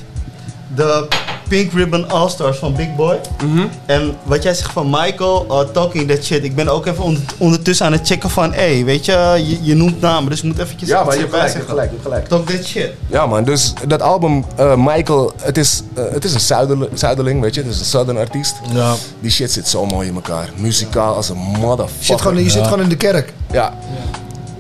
de 0.74 1.06
Pink 1.48 1.72
Ribbon 1.72 2.08
All-Stars 2.10 2.58
van 2.58 2.74
Big 2.74 2.94
Boy. 2.96 3.20
Mhm. 3.44 3.66
En 3.86 4.16
wat 4.22 4.42
jij 4.42 4.54
zegt 4.54 4.72
van 4.72 4.90
Michael, 4.90 5.46
uh, 5.50 5.58
talking 5.72 6.08
that 6.10 6.24
shit. 6.24 6.44
Ik 6.44 6.54
ben 6.54 6.68
ook 6.68 6.86
even 6.86 7.04
onder- 7.04 7.22
ondertussen 7.38 7.86
aan 7.86 7.92
het 7.92 8.06
checken 8.06 8.30
van, 8.30 8.52
hé, 8.52 8.74
hey, 8.74 8.84
weet 8.84 9.04
je, 9.04 9.12
je, 9.46 9.58
je 9.62 9.74
noemt 9.74 10.00
namen, 10.00 10.30
dus 10.30 10.38
ik 10.38 10.44
moet 10.44 10.58
eventjes 10.58 10.88
Ja, 10.88 11.04
maar 11.04 11.14
je 11.14 11.20
hebt 11.20 11.32
gelijk, 11.34 11.52
je 11.52 11.60
gelijk, 11.60 11.86
je 11.90 11.90
hebt 11.96 12.02
gelijk. 12.02 12.26
Talk 12.28 12.46
that 12.50 12.64
shit. 12.64 12.90
Ja 13.06 13.26
man, 13.26 13.44
dus 13.44 13.72
dat 13.86 14.02
album 14.02 14.44
eh, 14.56 14.74
Michael, 14.76 15.32
het 15.42 15.58
is, 15.58 15.82
eh, 15.94 16.04
het 16.10 16.24
is 16.24 16.34
een 16.34 16.40
zuiderling, 16.40 16.90
zuiderling, 16.94 17.40
weet 17.40 17.54
je, 17.54 17.62
het 17.62 17.70
is 17.70 17.78
een 17.78 17.84
southern 17.84 18.18
artiest. 18.18 18.54
Ja. 18.72 18.94
Die 19.20 19.30
shit 19.30 19.52
zit 19.52 19.68
zo 19.68 19.86
mooi 19.86 20.08
in 20.08 20.14
elkaar. 20.14 20.48
Muzikaal 20.56 21.14
als 21.14 21.28
een 21.28 21.36
motherfucker. 21.36 21.98
Je 21.98 22.04
zit, 22.04 22.20
gewoon, 22.20 22.42
je 22.44 22.50
zit 22.50 22.64
gewoon 22.64 22.80
in 22.80 22.88
de 22.88 22.96
kerk. 22.96 23.32
Ja. 23.52 23.54
Ja, 23.62 23.72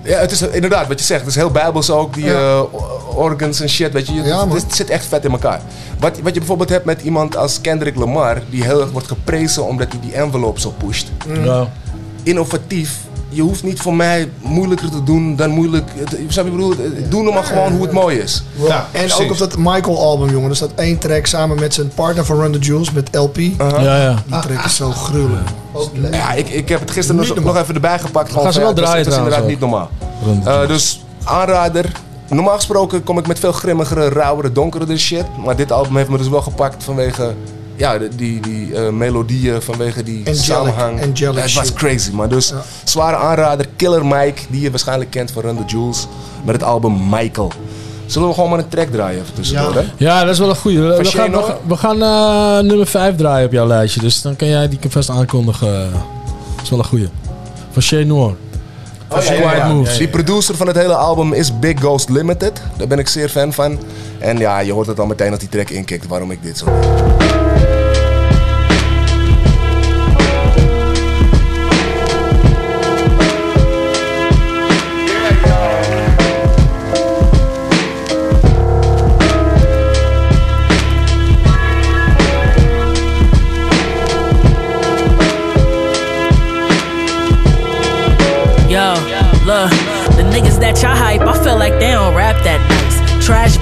het 0.06 0.30
is 0.30 0.42
inderdaad 0.42 0.88
wat 0.88 0.98
je 0.98 1.04
zegt. 1.04 1.20
Het 1.20 1.30
is 1.30 1.36
heel 1.36 1.50
bijbels 1.50 1.90
ook, 1.90 2.14
die 2.14 2.34
eh, 2.34 2.62
organs 3.14 3.60
en 3.60 3.68
shit, 3.68 3.92
weet 3.92 4.06
je. 4.06 4.14
Ja, 4.14 4.48
het, 4.48 4.74
zit 4.74 4.90
echt 4.90 5.06
vet 5.06 5.24
in 5.24 5.30
elkaar. 5.30 5.60
Wat, 5.98 6.20
wat 6.20 6.32
je 6.32 6.38
bijvoorbeeld 6.38 6.68
hebt 6.68 6.84
met 6.84 7.02
iemand 7.02 7.36
als 7.36 7.60
Kendrick 7.60 7.96
Lamar, 7.96 8.42
die 8.50 8.62
heel 8.62 8.80
erg 8.80 8.90
wordt 8.90 9.06
geprezen 9.06 9.66
omdat 9.66 9.92
hij 9.92 10.00
die 10.00 10.12
envelop 10.12 10.58
zo 10.58 10.74
pusht. 10.78 11.10
Ja. 11.44 11.68
Innovatief. 12.22 12.98
Je 13.28 13.42
hoeft 13.42 13.62
niet 13.62 13.80
voor 13.80 13.94
mij 13.94 14.30
moeilijker 14.42 14.90
te 14.90 15.02
doen 15.02 15.36
dan 15.36 15.50
moeilijk. 15.50 15.90
het- 15.94 16.16
Snap 16.28 16.44
je, 16.44 16.50
ik 16.50 16.56
bedoel, 16.56 16.74
doe 17.08 17.22
nog 17.22 17.34
maar 17.34 17.44
gewoon 17.44 17.72
hoe 17.72 17.82
het 17.82 17.92
mooi 17.92 18.18
is. 18.18 18.42
Ja, 18.66 18.86
en 18.92 19.12
ook 19.12 19.30
op 19.30 19.38
dat 19.38 19.56
Michael 19.56 19.98
album, 20.00 20.30
jongen. 20.30 20.50
Er 20.50 20.56
staat 20.56 20.70
één 20.74 20.98
track 20.98 21.26
samen 21.26 21.60
met 21.60 21.74
zijn 21.74 21.88
partner 21.94 22.24
van 22.24 22.40
Run 22.40 22.52
the 22.52 22.58
Jewels, 22.58 22.92
met 22.92 23.08
LP. 23.14 23.36
Uh-huh. 23.38 23.82
Ja, 23.82 24.02
ja. 24.02 24.14
Die 24.26 24.40
track 24.40 24.64
is 24.64 24.76
zo 24.76 24.90
gruwelijk. 24.90 25.48
Ja, 26.10 26.32
ik, 26.32 26.48
ik 26.48 26.68
heb 26.68 26.80
het 26.80 26.90
gisteren 26.90 27.26
nog, 27.26 27.44
nog 27.44 27.56
even 27.56 27.74
erbij 27.74 27.98
gepakt. 27.98 28.28
Gewoon 28.28 28.44
Gaan 28.44 28.52
ze 28.52 28.60
van, 28.60 28.74
wel 28.74 28.84
ja, 28.84 28.90
het 28.90 29.04
is- 29.04 29.04
draaien 29.04 29.04
Het 29.04 29.12
is 29.12 29.18
inderdaad 29.18 29.46
niet 29.48 29.60
normaal. 29.60 29.90
Eh, 30.62 30.68
dus 30.68 31.04
aanrader. 31.24 31.92
Normaal 32.30 32.54
gesproken 32.56 33.02
kom 33.04 33.18
ik 33.18 33.26
met 33.26 33.38
veel 33.38 33.52
grimmigere, 33.52 34.08
rauwere, 34.08 34.52
donkerder 34.52 34.98
shit. 34.98 35.24
Maar 35.44 35.56
dit 35.56 35.72
album 35.72 35.96
heeft 35.96 36.08
me 36.08 36.18
dus 36.18 36.28
wel 36.28 36.42
gepakt 36.42 36.84
vanwege 36.84 37.34
ja, 37.76 37.98
die, 38.16 38.40
die 38.40 38.74
eh, 38.74 38.88
melodieën, 38.90 39.62
vanwege 39.62 40.02
die 40.02 40.18
Angelic, 40.18 40.40
samenhang. 40.42 41.02
angelic 41.02 41.34
Ja, 41.36 41.42
het 41.42 41.54
was 41.54 41.72
crazy, 41.72 42.10
man. 42.10 42.28
Dus 42.28 42.52
zware 42.84 43.16
aanrader, 43.16 43.66
Killer 43.76 44.06
Mike, 44.06 44.42
die 44.48 44.60
je 44.60 44.70
waarschijnlijk 44.70 45.10
kent 45.10 45.30
van 45.30 45.42
Run 45.42 45.56
the 45.56 45.64
Jewels. 45.76 46.06
Met 46.44 46.54
het 46.54 46.64
album 46.64 47.08
Michael. 47.08 47.52
Zullen 48.06 48.28
we 48.28 48.34
gewoon 48.34 48.50
maar 48.50 48.58
een 48.58 48.68
track 48.68 48.88
draaien 48.90 49.20
even 49.22 49.34
tussendoor, 49.34 49.74
hè? 49.74 49.82
Ja, 49.96 50.20
dat 50.24 50.32
is 50.32 50.38
wel 50.38 50.48
een 50.48 50.56
goeie. 50.56 50.80
We, 50.80 51.04
gaan, 51.04 51.30
we, 51.30 51.42
gaan- 51.42 51.56
we 51.66 51.76
gaan 51.76 52.02
eh, 52.02 52.68
nummer 52.68 52.86
5 52.86 53.16
draaien 53.16 53.46
op 53.46 53.52
jouw 53.52 53.66
lijstje. 53.66 54.00
Dus 54.00 54.22
dan 54.22 54.36
kan 54.36 54.48
jij 54.48 54.68
die 54.68 54.78
vast 54.88 55.10
aankondigen. 55.10 55.90
Dat 56.56 56.62
is 56.64 56.70
wel 56.70 56.78
een 56.78 56.84
goeie. 56.84 57.08
Van 57.72 57.82
Shay 57.82 58.02
Noor. 58.02 58.36
Van 59.08 59.18
Oh, 59.18 59.24
ja, 59.24 59.32
ja, 59.32 59.40
Quiet 59.40 59.56
ja. 59.56 59.68
Moves. 59.68 59.98
Die 59.98 60.08
producer 60.08 60.56
van 60.56 60.66
het 60.66 60.76
hele 60.76 60.94
album 60.94 61.32
is 61.32 61.58
Big 61.58 61.78
Ghost 61.78 62.08
Limited. 62.08 62.60
Daar 62.76 62.86
ben 62.86 62.98
ik 62.98 63.08
zeer 63.08 63.28
fan 63.28 63.52
van. 63.52 63.78
En 64.18 64.38
ja, 64.38 64.58
je 64.58 64.72
hoort 64.72 64.86
het 64.86 65.00
al 65.00 65.06
meteen 65.06 65.30
als 65.30 65.38
die 65.40 65.48
track 65.48 65.70
inkikt 65.70 66.06
waarom 66.06 66.30
ik 66.30 66.42
dit 66.42 66.58
zo 66.58 66.66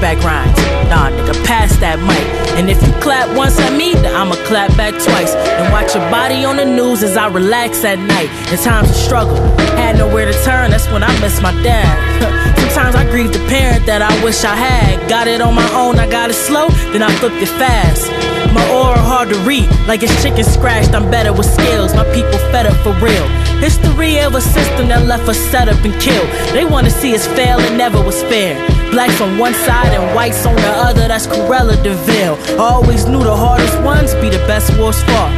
back 0.04 0.22
rhymes. 0.22 0.52
Nah, 0.92 1.08
nigga, 1.08 1.32
pass 1.46 1.74
that 1.78 1.96
mic. 1.98 2.20
And 2.60 2.68
if 2.68 2.76
you 2.86 2.92
clap 3.00 3.34
once 3.34 3.58
at 3.58 3.72
me, 3.72 3.94
then 3.94 4.14
I'ma 4.14 4.36
clap 4.44 4.68
back 4.76 4.92
twice. 5.00 5.32
And 5.34 5.72
watch 5.72 5.94
your 5.94 6.04
body 6.10 6.44
on 6.44 6.56
the 6.56 6.66
news 6.66 7.02
as 7.02 7.16
I 7.16 7.26
relax 7.28 7.82
at 7.84 7.98
night. 7.98 8.28
In 8.52 8.58
times 8.58 8.90
of 8.90 8.96
struggle, 8.96 9.36
had 9.80 9.96
nowhere 9.96 10.26
to 10.26 10.36
turn, 10.44 10.72
that's 10.72 10.86
when 10.92 11.02
I 11.02 11.08
miss 11.20 11.40
my 11.40 11.52
dad. 11.62 11.96
Sometimes 12.58 12.96
I 12.96 13.08
grieve 13.10 13.32
the 13.32 13.44
parent 13.48 13.86
that 13.86 14.02
I 14.02 14.12
wish 14.22 14.44
I 14.44 14.54
had. 14.54 15.08
Got 15.08 15.26
it 15.26 15.40
on 15.40 15.54
my 15.54 15.72
own, 15.72 15.98
I 15.98 16.06
got 16.06 16.28
it 16.28 16.34
slow, 16.34 16.68
then 16.92 17.02
I 17.02 17.10
flipped 17.16 17.40
it 17.40 17.48
fast. 17.48 18.33
My 18.54 18.64
aura 18.70 18.98
hard 18.98 19.30
to 19.30 19.38
read, 19.40 19.68
like 19.88 20.02
it's 20.04 20.22
chicken 20.22 20.44
scratched. 20.44 20.94
I'm 20.94 21.10
better 21.10 21.32
with 21.32 21.46
skills. 21.46 21.92
My 21.94 22.04
people 22.14 22.38
fed 22.54 22.66
up 22.66 22.76
for 22.84 22.92
real. 23.04 23.26
History 23.58 24.20
of 24.20 24.34
a 24.34 24.40
system 24.40 24.88
that 24.88 25.06
left 25.06 25.28
us 25.28 25.38
set 25.50 25.68
up 25.68 25.82
and 25.84 25.94
killed. 26.00 26.28
They 26.54 26.64
wanna 26.64 26.90
see 26.90 27.14
us 27.14 27.26
fail, 27.26 27.58
it 27.58 27.76
never 27.76 28.00
was 28.00 28.22
fair. 28.22 28.54
Blacks 28.92 29.20
on 29.20 29.38
one 29.38 29.54
side 29.54 29.92
and 29.92 30.14
whites 30.14 30.46
on 30.46 30.54
the 30.54 30.72
other, 30.86 31.08
that's 31.08 31.26
Corella 31.26 31.76
DeVille. 31.82 32.36
I 32.60 32.74
always 32.74 33.06
knew 33.06 33.24
the 33.24 33.34
hardest 33.34 33.76
ones 33.82 34.14
be 34.22 34.30
the 34.30 34.44
best 34.46 34.70
wars 34.78 35.02
fought. 35.02 35.32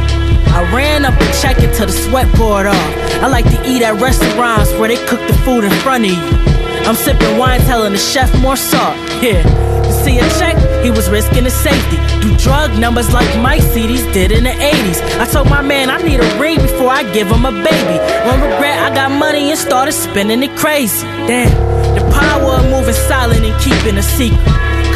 I 0.53 0.61
ran 0.75 1.05
up 1.05 1.19
a 1.19 1.25
check 1.41 1.57
until 1.59 1.87
the 1.87 1.93
sweat 1.93 2.27
poured 2.35 2.67
off. 2.67 2.91
I 3.23 3.27
like 3.27 3.45
to 3.45 3.59
eat 3.69 3.81
at 3.81 3.99
restaurants 3.99 4.71
where 4.73 4.89
they 4.89 4.97
cook 5.07 5.21
the 5.27 5.33
food 5.45 5.63
in 5.63 5.71
front 5.81 6.05
of 6.05 6.11
you. 6.11 6.21
I'm 6.87 6.95
sipping 6.95 7.37
wine, 7.37 7.61
telling 7.61 7.93
the 7.93 7.97
chef 7.97 8.29
more 8.41 8.55
salt. 8.55 8.95
Yeah. 9.21 9.43
See 10.07 10.19
a 10.19 10.29
check, 10.39 10.55
he 10.85 10.89
was 10.89 11.09
risking 11.09 11.43
his 11.43 11.53
safety. 11.53 11.97
Do 12.21 12.31
drug 12.37 12.79
numbers 12.79 13.11
like 13.11 13.27
Mike 13.41 13.59
CDs 13.59 14.07
did 14.13 14.31
in 14.31 14.45
the 14.45 14.55
80s. 14.55 15.03
I 15.19 15.25
told 15.25 15.49
my 15.49 15.61
man 15.61 15.89
I 15.89 16.01
need 16.01 16.21
a 16.21 16.39
ring 16.39 16.61
before 16.61 16.87
I 16.87 17.03
give 17.11 17.27
him 17.27 17.43
a 17.43 17.51
baby. 17.51 17.97
One 18.23 18.39
regret, 18.39 18.79
I 18.79 18.95
got 18.95 19.11
money 19.11 19.51
and 19.51 19.59
started 19.59 19.91
spending 19.91 20.41
it 20.43 20.55
crazy. 20.55 21.05
Damn, 21.27 21.51
the 21.93 21.99
power 22.15 22.55
of 22.55 22.71
moving 22.71 22.93
silent 22.93 23.43
and 23.43 23.51
keeping 23.61 23.97
a 23.97 24.01
secret. 24.01 24.39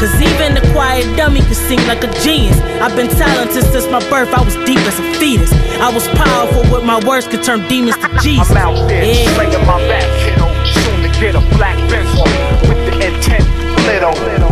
Cause 0.00 0.16
even 0.16 0.54
the 0.54 0.64
quiet 0.72 1.04
dummy 1.14 1.42
can 1.42 1.54
sing 1.68 1.84
like 1.86 2.02
a 2.04 2.10
genius. 2.24 2.58
I've 2.80 2.96
been 2.96 3.10
talented 3.10 3.64
since 3.64 3.86
my 3.88 4.00
birth, 4.08 4.32
I 4.32 4.40
was 4.42 4.56
deep 4.64 4.80
as 4.88 4.98
a 4.98 5.04
fetus. 5.20 5.52
I 5.76 5.92
was 5.92 6.08
powerful 6.16 6.62
with 6.72 6.84
my 6.84 7.04
words, 7.06 7.28
could 7.28 7.44
turn 7.44 7.68
demons 7.68 7.98
to 7.98 8.08
Jesus. 8.22 8.50
I'm 8.50 8.56
out 8.56 8.88
there 8.88 9.04
Yeah. 9.04 9.34
slinging 9.36 9.66
my 9.66 9.76
back, 9.92 10.08
kiddo. 10.24 10.48
Soon 10.80 11.02
to 11.04 11.20
get 11.20 11.34
a 11.34 11.42
black 11.58 11.76
pencil 11.92 12.24
with 12.64 12.80
the 12.88 12.94
intent 13.06 13.44
little. 13.84 14.51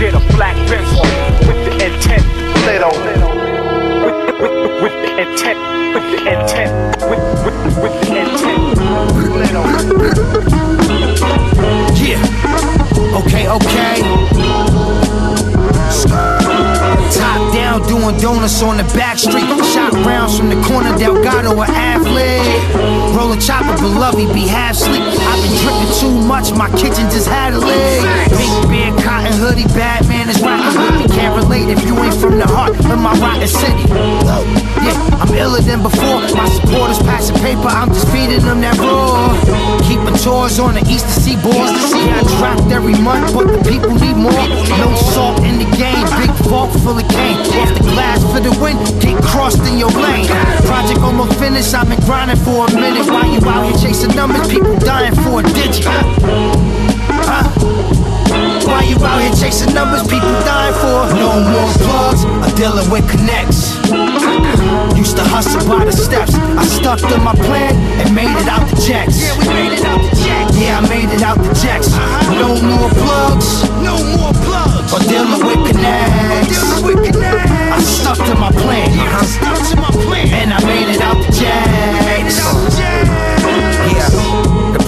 get 0.00 0.14
a 0.14 0.20
black 0.34 0.56
pencil 0.66 1.02
with 1.46 1.60
the 1.66 1.72
intent 1.84 2.24
little. 2.64 2.96
With, 4.00 4.16
with, 4.40 4.56
with 4.82 4.96
the 5.04 5.10
intent. 5.20 5.58
With 5.94 6.06
the 6.10 6.20
intent. 6.32 6.72
With, 7.10 7.24
with, 7.44 7.56
with 7.82 7.94
the 8.00 8.08
intent 8.16 8.62
little. 9.36 9.66
Yeah. 12.00 12.22
Okay, 13.18 13.44
okay. 13.46 13.96
Down, 17.70 17.86
doing 17.88 18.16
donuts 18.18 18.62
on 18.62 18.76
the 18.76 18.84
back 18.94 19.18
street. 19.18 19.46
Shot 19.72 19.92
rounds 20.04 20.38
from 20.38 20.48
the 20.48 20.60
corner, 20.66 20.96
Delgado, 20.98 21.52
an 21.60 21.70
athlete. 21.70 23.14
Rolling 23.14 23.40
chopper, 23.40 23.76
beloved, 23.80 24.32
be 24.34 24.46
half 24.46 24.76
sleep. 24.76 25.02
I've 25.02 25.40
been 25.42 25.54
drinking 25.62 25.92
too 26.00 26.14
much, 26.26 26.52
my 26.52 26.68
kitchen 26.70 27.06
just 27.10 27.28
had 27.28 27.54
a 27.54 27.58
leg. 27.58 28.30
Pink 28.30 28.68
beard, 28.68 28.94
cotton 29.02 29.32
hoodie, 29.32 29.68
Batman 29.74 30.28
is 30.28 30.40
rocking 30.42 30.80
with 30.80 31.10
me. 31.10 31.14
Can't 31.14 31.36
relate 31.36 31.68
if 31.68 31.84
you 31.86 31.94
ain't 31.98 32.14
from 32.14 32.38
the 32.38 32.46
heart 32.46 32.74
of 32.78 32.98
my 32.98 33.14
rotten 33.18 33.48
city. 33.48 33.84
Yeah, 34.80 34.96
I'm 35.20 35.32
iller 35.34 35.60
than 35.60 35.82
before. 35.82 36.20
My 36.34 36.48
supporters 36.48 36.98
passing 37.04 37.36
paper, 37.36 37.68
I'm 37.68 37.88
just 37.92 38.08
feeding 38.08 38.42
them 38.42 38.60
that 38.62 38.78
raw. 38.78 39.36
Keeping 39.86 40.16
tours 40.16 40.58
on 40.58 40.74
the 40.74 40.82
eastern 40.88 41.10
seaboard. 41.10 41.68
See, 41.90 42.08
I 42.08 42.22
dropped 42.38 42.72
every 42.72 42.96
month, 42.98 43.34
but 43.34 43.46
the 43.46 43.60
people 43.68 43.92
need 43.94 44.16
more. 44.16 44.46
No 44.80 44.94
salt 45.12 45.42
in 45.44 45.58
the 45.58 45.68
game, 45.76 46.06
big 46.16 46.32
vault 46.48 46.72
full 46.80 46.98
of 46.98 47.06
cane. 47.08 47.59
Off 47.60 47.74
the 47.76 47.84
glass 47.92 48.24
for 48.32 48.40
the 48.40 48.52
win, 48.56 48.76
get 49.00 49.22
crossed 49.22 49.60
in 49.68 49.76
your 49.76 49.90
lane. 49.90 50.26
Project 50.64 51.00
almost 51.00 51.38
finished, 51.38 51.74
I've 51.74 51.88
been 51.88 52.00
grinding 52.08 52.40
for 52.40 52.66
a 52.66 52.72
minute. 52.72 53.04
While 53.06 53.28
you 53.28 53.40
out 53.44 53.68
here 53.68 53.76
chasing 53.76 54.14
numbers, 54.16 54.48
people 54.48 54.78
dying 54.78 55.14
for 55.20 55.40
a 55.40 55.42
digit. 55.52 55.84
Huh? 57.28 57.44
Why 58.64 58.82
you 58.88 58.96
out 59.04 59.20
here 59.20 59.34
chasing 59.36 59.74
numbers, 59.74 60.02
people 60.08 60.32
dying 60.48 60.74
for 60.80 61.12
No 61.20 61.36
more 61.52 61.68
plugs, 61.84 62.24
I'm 62.24 62.54
dealing 62.56 62.88
with 62.88 63.04
connects. 63.10 63.76
Used 64.96 65.16
to 65.16 65.24
hustle 65.24 65.66
by 65.68 65.84
the 65.84 65.92
steps. 65.92 66.34
I 66.34 66.64
stuck 66.64 66.98
to 67.00 67.18
my 67.18 67.34
plan 67.34 67.74
and 68.00 68.14
made 68.14 68.32
it 68.40 68.48
out 68.48 68.68
the 68.70 68.76
jacks. 68.80 69.20
Yeah, 69.20 69.36
we 69.36 69.48
made 69.48 69.72
it 69.76 69.84
out 69.84 70.00
the 70.00 70.16
jacks. 70.16 70.56
Yeah, 70.56 70.78
I 70.78 70.88
made 70.88 71.10
it 71.12 71.22
out 71.22 71.38
the 71.38 71.52
jacks. 71.60 71.88
Uh-huh. 71.92 72.40
No 72.40 72.48
more 72.62 72.90
plugs. 72.96 73.68
No 73.84 73.96
more 74.16 74.32
plugs. 74.44 74.92
Or 74.92 75.00
dealing 75.08 75.44
with 75.44 75.60
connects. 75.68 76.48
Dealing 76.48 76.84
with 76.84 77.12
connects 77.12 77.49
I 77.80 77.82
stuck 77.82 78.18
to 78.26 78.34
my 78.34 78.52
plan. 78.52 79.24
Stuck 79.24 79.56
to 79.70 79.76
my 79.76 79.88
plan. 80.04 80.28
And 80.34 80.52
I 80.52 80.62
made 80.66 80.94
it 80.94 81.00
out 81.00 81.16
the 81.16 81.32
jacks 81.32 82.09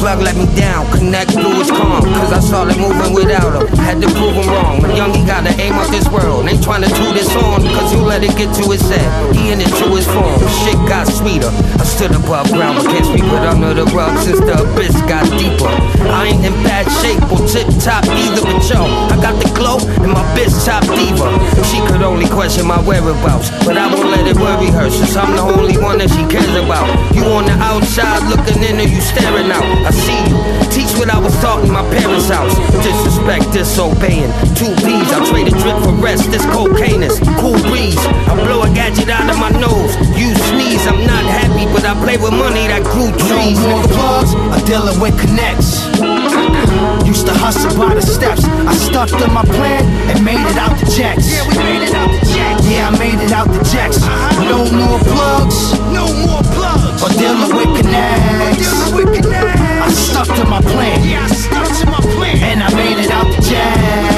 plug 0.02 0.18
let 0.18 0.34
me 0.34 0.50
down, 0.58 0.82
connect 0.90 1.30
blew 1.30 1.54
his 1.62 1.70
calm. 1.70 2.02
Cause 2.02 2.32
I 2.34 2.40
started 2.40 2.74
moving 2.76 3.14
without 3.14 3.54
him. 3.54 3.70
Had 3.78 4.02
to 4.02 4.10
prove 4.18 4.34
him 4.34 4.50
wrong. 4.50 4.82
My 4.82 4.90
young, 4.90 5.14
gotta 5.22 5.54
aim 5.62 5.78
out 5.78 5.86
this 5.94 6.10
world. 6.10 6.42
Ain't 6.50 6.58
trying 6.58 6.82
to 6.82 6.90
do 6.90 7.06
this 7.14 7.30
on, 7.38 7.62
cause 7.62 7.94
you 7.94 8.02
let 8.02 8.26
it 8.26 8.34
get 8.34 8.50
to 8.58 8.64
his 8.66 8.82
head. 8.82 9.06
He 9.30 9.54
in 9.54 9.62
it 9.62 9.70
to 9.78 9.86
his 9.94 10.06
form. 10.10 10.42
Shit 10.66 10.74
got 10.90 11.06
sweeter. 11.06 11.54
I 11.78 11.86
stood 11.86 12.10
above 12.10 12.50
ground, 12.50 12.82
but 12.82 12.90
can't 12.90 13.06
sweep 13.06 13.22
it 13.22 13.44
under 13.46 13.74
the 13.78 13.86
rug 13.94 14.18
since 14.26 14.42
the 14.42 14.58
abyss 14.58 14.98
got 15.06 15.22
deeper. 15.38 15.70
I 16.10 16.34
ain't 16.34 16.42
in 16.42 16.54
bad 16.66 16.90
shape 16.98 17.22
or 17.30 17.38
tip 17.46 17.70
top 17.78 18.02
either, 18.10 18.42
but 18.42 18.58
yo, 18.66 18.82
I 19.06 19.14
got 19.22 19.38
the 19.38 19.46
glow 19.54 19.78
and 20.02 20.10
my 20.10 20.26
bitch 20.34 20.50
top 20.66 20.82
diva. 20.82 21.30
She 21.70 21.78
could 21.86 22.02
only 22.02 22.26
question 22.26 22.66
my 22.66 22.82
whereabouts, 22.82 23.54
but 23.62 23.78
I 23.78 23.86
won't 23.86 24.10
let 24.10 24.26
it 24.26 24.34
worry 24.34 24.66
her 24.74 24.90
since 24.90 25.14
I'm 25.14 25.30
the 25.38 25.46
only 25.46 25.78
one 25.78 26.02
that 26.02 26.10
she 26.10 26.26
cares 26.26 26.50
about. 26.58 26.90
You 27.14 27.22
on 27.30 27.46
the 27.46 27.54
outside 27.62 28.26
looking 28.26 28.58
in 28.66 28.82
or 28.82 28.88
you 28.90 29.00
staring 29.00 29.46
out. 29.54 29.62
I 29.86 29.91
see 29.92 30.22
you. 30.28 30.38
Teach 30.72 30.96
what 30.96 31.10
I 31.12 31.18
was 31.18 31.34
taught 31.40 31.64
in 31.64 31.70
my 31.70 31.84
parents' 31.92 32.28
house. 32.28 32.56
Disrespect, 32.80 33.52
disobeying. 33.52 34.32
Two 34.56 34.72
P's, 34.80 35.08
I 35.12 35.20
trade 35.28 35.48
a 35.48 35.54
drip 35.54 35.76
for 35.84 35.92
rest. 36.00 36.30
This 36.32 36.44
cocaine 36.48 37.02
is 37.02 37.20
cool 37.36 37.60
breeze. 37.68 37.98
I 38.28 38.34
blow 38.34 38.62
a 38.64 38.70
gadget 38.72 39.10
out 39.10 39.28
of 39.28 39.36
my 39.36 39.50
nose. 39.52 39.92
You 40.16 40.32
sneeze, 40.48 40.86
I'm 40.88 41.04
not 41.04 41.24
happy, 41.28 41.68
but 41.68 41.84
I 41.84 41.92
play 42.00 42.16
with 42.16 42.32
money 42.32 42.66
that 42.72 42.82
grew 42.88 43.12
trees. 43.12 43.60
No 43.60 43.68
more 43.68 43.84
plugs, 43.84 44.32
I'm 44.34 44.64
dealing 44.64 44.98
with 45.00 45.12
connects. 45.20 45.84
Used 47.04 47.26
to 47.26 47.34
hustle 47.36 47.76
by 47.76 47.94
the 47.94 48.02
steps. 48.02 48.44
I 48.44 48.74
stuck 48.74 49.08
to 49.20 49.28
my 49.28 49.44
plan 49.44 49.84
and 50.08 50.24
made 50.24 50.40
it 50.40 50.56
out 50.56 50.72
the 50.80 50.88
jacks. 50.88 51.28
Yeah, 51.28 51.44
we 51.48 51.58
made 51.58 51.84
it 51.84 51.94
out 51.94 52.08
the 52.08 52.20
jacks. 52.32 52.64
Yeah, 52.66 52.88
I 52.88 52.98
made 52.98 53.20
it 53.20 53.32
out 53.32 53.48
the 53.48 53.62
jacks. 53.68 53.98
Uh-huh. 54.00 54.44
No 54.48 54.58
more 54.72 54.98
plugs, 55.04 55.76
no 55.92 56.08
more 56.24 56.42
plugs. 56.56 57.02
Or 57.04 57.10
dealing 57.12 57.52
with 57.54 57.70
connects. 57.76 58.56
dealing 58.56 58.94
with 58.96 59.22
connects. 59.22 59.61
I 59.82 59.90
stuck 59.90 60.28
to 60.36 60.44
my 60.44 60.60
plan. 60.60 61.08
Yeah, 61.08 61.24
I 61.24 61.26
stuck 61.26 61.66
to 61.80 61.86
my 61.90 62.00
plan. 62.14 62.36
And 62.38 62.62
I 62.62 62.72
made 62.74 63.02
it 63.02 63.10
out 63.10 63.26
the 63.34 63.42
jazz. 63.42 64.12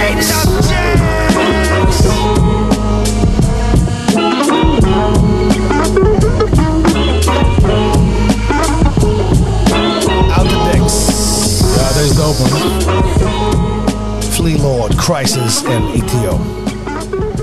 Flea 14.36 14.56
Lord, 14.56 14.98
Crisis, 14.98 15.64
and 15.64 15.84
ETO. 15.94 16.63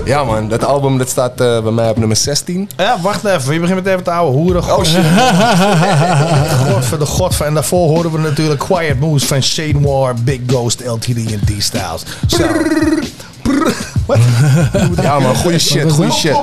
Ja 0.04 0.24
man, 0.24 0.48
dat 0.48 0.64
album 0.64 0.98
dat 0.98 1.08
staat 1.08 1.40
eh, 1.40 1.62
bij 1.62 1.72
mij 1.72 1.90
op 1.90 1.96
nummer 1.96 2.16
16. 2.16 2.70
Ja, 2.76 3.00
wacht 3.00 3.24
even. 3.24 3.54
Je 3.54 3.60
begint 3.60 3.84
met 3.84 3.92
even 3.92 4.02
te 4.02 4.10
ouwe 4.10 4.32
hoeren. 4.32 4.62
Oh 4.62 4.84
shit. 4.84 5.04
God 6.72 6.84
voor 6.84 6.98
de 6.98 7.06
god 7.06 7.34
van. 7.34 7.46
En 7.46 7.54
daarvoor 7.54 7.88
horen 7.88 8.12
we 8.12 8.18
natuurlijk 8.18 8.60
Quiet 8.60 9.00
Moves 9.00 9.24
van 9.24 9.42
Shane 9.42 9.80
War, 9.80 10.14
Big 10.14 10.40
Ghost, 10.46 10.82
LTD 10.86 11.08
en 11.08 11.40
D-Styles. 11.44 12.02
Zo. 12.26 12.44
Ja 15.02 15.18
man, 15.18 15.34
goede 15.34 15.58
shit, 15.58 15.92
goede 15.92 16.12
shit. 16.12 16.36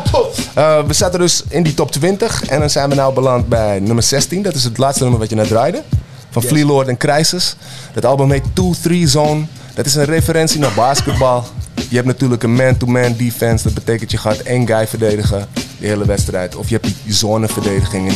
Eh, 0.53 0.79
we 0.87 0.93
zaten 0.93 1.19
dus 1.19 1.43
in 1.47 1.63
die 1.63 1.73
top 1.73 1.91
20 1.91 2.43
en 2.45 2.59
dan 2.59 2.69
zijn 2.69 2.89
we 2.89 2.95
nou 2.95 3.13
beland 3.13 3.47
bij 3.47 3.79
nummer 3.79 4.03
16. 4.03 4.41
Dat 4.41 4.55
is 4.55 4.63
het 4.63 4.77
laatste 4.77 5.01
nummer 5.01 5.19
wat 5.19 5.29
je 5.29 5.35
net 5.35 5.47
draaide. 5.47 5.83
Van 6.29 6.41
Flea 6.41 6.65
Lord 6.65 6.87
en 6.87 6.97
Crisis. 6.97 7.55
Dat 7.93 8.05
album 8.05 8.31
heet 8.31 8.43
2-3 8.87 8.91
Zone. 9.03 9.45
Dat 9.75 9.85
is 9.85 9.95
een 9.95 10.05
referentie 10.05 10.59
naar 10.59 10.73
basketbal. 10.75 11.45
Je 11.89 11.95
hebt 11.95 12.07
natuurlijk 12.07 12.43
een 12.43 12.53
man-to-man 12.53 13.15
defense. 13.17 13.63
Dat 13.63 13.73
betekent 13.73 14.11
je 14.11 14.17
gaat 14.17 14.37
één 14.37 14.67
guy 14.67 14.87
verdedigen 14.87 15.47
de 15.79 15.87
hele 15.87 16.05
wedstrijd. 16.05 16.55
Of 16.55 16.69
je 16.69 16.77
hebt 16.81 16.93
die 17.03 17.13
zoneverdediging. 17.13 18.07
En 18.07 18.13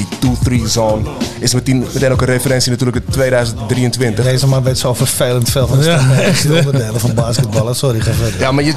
die 0.47 0.61
2-3 0.61 0.65
zone 0.65 1.09
is 1.39 1.53
meteen, 1.53 1.85
meteen 1.93 2.11
ook 2.11 2.21
een 2.21 2.27
referentie 2.27 2.71
natuurlijk 2.71 3.05
in 3.05 3.11
2023. 3.11 4.25
Deze 4.25 4.47
man 4.47 4.63
weet 4.63 4.77
zo 4.77 4.93
vervelend 4.93 5.49
veel 5.49 5.67
van 5.67 5.79
de 5.79 5.85
Ja, 5.85 6.15
echt 6.21 6.45
onderdelen 6.45 6.99
van 6.99 7.13
basketballen. 7.13 7.75
Sorry, 7.75 7.99
ga 7.99 8.11
verder. 8.11 8.39
Ja, 8.39 8.51
maar 8.51 8.63
je, 8.63 8.73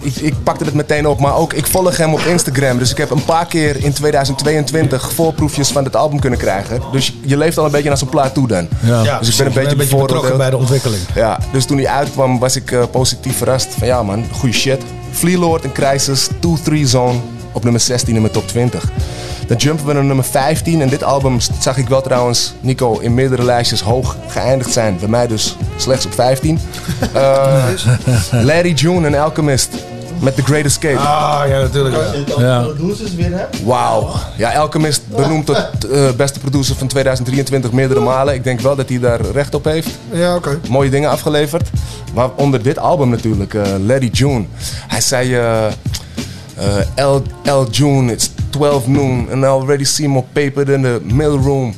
ik, 0.00 0.16
ik 0.16 0.34
pakte 0.42 0.64
het 0.64 0.74
meteen 0.74 1.06
op. 1.06 1.20
Maar 1.20 1.36
ook, 1.36 1.52
ik 1.52 1.66
volg 1.66 1.96
hem 1.96 2.12
op 2.12 2.20
Instagram. 2.20 2.78
Dus 2.78 2.90
ik 2.90 2.96
heb 2.96 3.10
een 3.10 3.24
paar 3.24 3.46
keer 3.46 3.84
in 3.84 3.92
2022 3.92 5.12
voorproefjes 5.12 5.68
van 5.68 5.84
het 5.84 5.96
album 5.96 6.20
kunnen 6.20 6.38
krijgen. 6.38 6.80
Dus 6.92 7.14
je, 7.24 7.36
leeft 7.36 7.58
al 7.58 7.64
een 7.64 7.70
beetje 7.70 7.88
naar 7.88 7.98
zo'n 7.98 8.08
plaat 8.08 8.34
toe 8.34 8.48
dan. 8.48 8.68
Ja, 8.80 9.18
dus 9.18 9.28
ik 9.28 9.36
ben 9.36 9.46
een 9.46 9.52
beetje, 9.52 9.76
betrokken 9.76 9.76
bevooroordeeld. 9.76 10.36
bij 10.36 10.50
de 10.50 10.56
ontwikkeling. 10.56 11.02
Ja, 11.14 11.38
dus 11.52 11.64
toen 11.64 11.76
hij 11.76 11.86
uitkwam 11.86 12.38
was 12.38 12.56
ik 12.56 12.72
eh, 12.72 12.82
positief 12.90 13.36
verrast. 13.36 13.68
Van 13.78 13.86
ja 13.86 14.02
man, 14.02 14.24
goede 14.32 14.54
shit. 14.54 14.82
Flea 15.12 15.38
Lord 15.38 15.64
en 15.64 15.72
Crisis, 15.72 16.28
2-3 16.70 16.82
Zone 16.84 17.18
op 17.52 17.62
nummer 17.62 17.80
16 17.80 18.14
in 18.14 18.20
mijn 18.20 18.32
top 18.32 18.48
20. 18.48 18.84
Dan 19.46 19.56
jumpen 19.56 19.86
we 19.86 19.92
naar 19.92 20.04
nummer 20.04 20.24
15. 20.24 20.80
En 20.80 20.88
dit 20.88 21.02
album 21.02 21.38
zag 21.60 21.76
ik 21.76 21.88
wel 21.88 22.02
trouwens, 22.02 22.54
Nico, 22.60 22.98
in 22.98 23.14
meerdere 23.14 23.44
lijstjes 23.44 23.80
hoog 23.80 24.16
geëindigd 24.28 24.72
zijn. 24.72 24.96
Bij 24.98 25.08
mij 25.08 25.26
dus 25.26 25.56
slechts 25.76 26.06
op 26.06 26.12
15. 26.14 26.58
Eh, 27.12 27.64
Larry 28.30 28.72
June 28.72 29.06
en 29.06 29.14
Alchemist. 29.14 29.68
met 30.18 30.34
The 30.36 30.42
Great 30.42 30.64
Escape. 30.64 30.98
Ah, 30.98 31.42
ja, 31.48 31.60
natuurlijk. 31.60 31.96
Ja. 32.38 32.62
Producers 32.62 33.14
weer 33.14 33.30
hebt. 33.36 33.62
Wauw. 33.64 34.10
Ja, 34.36 34.52
Alchemist 34.52 35.02
benoemd 35.08 35.46
tot 35.46 35.88
eh, 35.90 36.10
beste 36.16 36.38
producer 36.40 36.76
van 36.76 36.86
2023 36.86 37.72
meerdere 37.72 38.00
malen. 38.00 38.34
Ik 38.34 38.44
denk 38.44 38.60
wel 38.60 38.76
dat 38.76 38.88
hij 38.88 38.98
daar 38.98 39.20
recht 39.20 39.54
op 39.54 39.64
heeft. 39.64 39.88
Ja, 40.10 40.34
oké. 40.36 40.58
Mooie 40.68 40.90
dingen 40.90 41.10
afgeleverd. 41.10 41.70
Waaronder 42.14 42.62
dit 42.62 42.78
album 42.78 43.08
natuurlijk, 43.10 43.54
eh 43.54 43.62
Lady 43.86 44.08
June. 44.12 44.44
Hij 44.88 45.00
zei, 45.00 45.34
eh 45.36 45.64
eh, 46.56 47.06
L, 47.06 47.22
L 47.44 47.64
June, 47.70 48.12
it's 48.12 48.30
12 48.50 48.86
noon 48.86 49.28
and 49.32 49.42
I 49.42 49.46
already 49.46 49.84
see 49.84 50.08
more 50.08 50.26
paper 50.32 50.64
than 50.64 50.82
the 50.82 51.00
mailroom. 51.04 51.74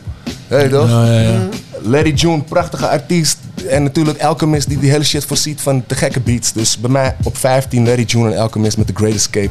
Je 0.48 0.68
toch? 0.68 0.88
Ja, 0.88 1.04
ja, 1.12 1.20
ja. 1.20 1.48
Lady 1.82 2.10
June, 2.12 2.42
prachtige 2.42 2.88
artiest. 2.88 3.38
En 3.68 3.82
natuurlijk 3.82 4.22
Alchemist 4.22 4.68
die 4.68 4.78
die 4.78 4.90
hele 4.90 5.04
shit 5.04 5.24
voorziet 5.24 5.60
van 5.60 5.84
te 5.86 5.94
gekke 5.94 6.20
beats. 6.20 6.52
Dus 6.52 6.78
bij 6.78 6.90
mij 6.90 7.16
op 7.22 7.36
15 7.36 7.86
Lady 7.86 8.02
June 8.02 8.32
en 8.34 8.38
Alchemist 8.40 8.76
met 8.76 8.86
The 8.86 8.92
Great 8.96 9.14
Escape. 9.14 9.50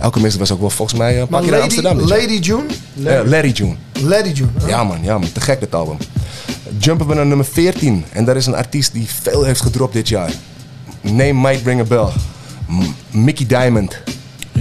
Alchemist 0.00 0.36
was 0.38 0.50
ook 0.52 0.60
wel 0.60 0.70
volgens 0.70 0.98
mij 0.98 1.20
een 1.20 1.26
Maar 1.30 1.40
keer 1.42 1.48
in 1.52 1.58
Lady, 1.58 1.64
Amsterdam. 1.64 1.98
jaar. 1.98 2.08
Lady 2.18 2.38
June? 2.38 2.64
Larry 3.24 3.50
June. 3.50 3.74
Lady 3.92 4.28
June. 4.32 4.50
Ja 4.66 4.84
man, 4.84 4.98
ja 5.02 5.18
man, 5.18 5.32
te 5.32 5.40
gek 5.40 5.60
dat 5.60 5.74
album. 5.74 5.96
Jumpen 6.78 7.06
we 7.06 7.14
naar 7.14 7.26
nummer 7.26 7.46
14 7.46 8.04
en 8.12 8.24
daar 8.24 8.36
is 8.36 8.46
een 8.46 8.54
artiest 8.54 8.92
die 8.92 9.06
veel 9.22 9.44
heeft 9.44 9.60
gedropt 9.60 9.92
dit 9.92 10.08
jaar. 10.08 10.30
Name 11.00 11.32
might 11.32 11.66
ring 11.66 11.80
a 11.80 11.84
bell. 11.84 12.08
M- 12.68 13.18
Mickey 13.18 13.46
Diamond. 13.46 13.96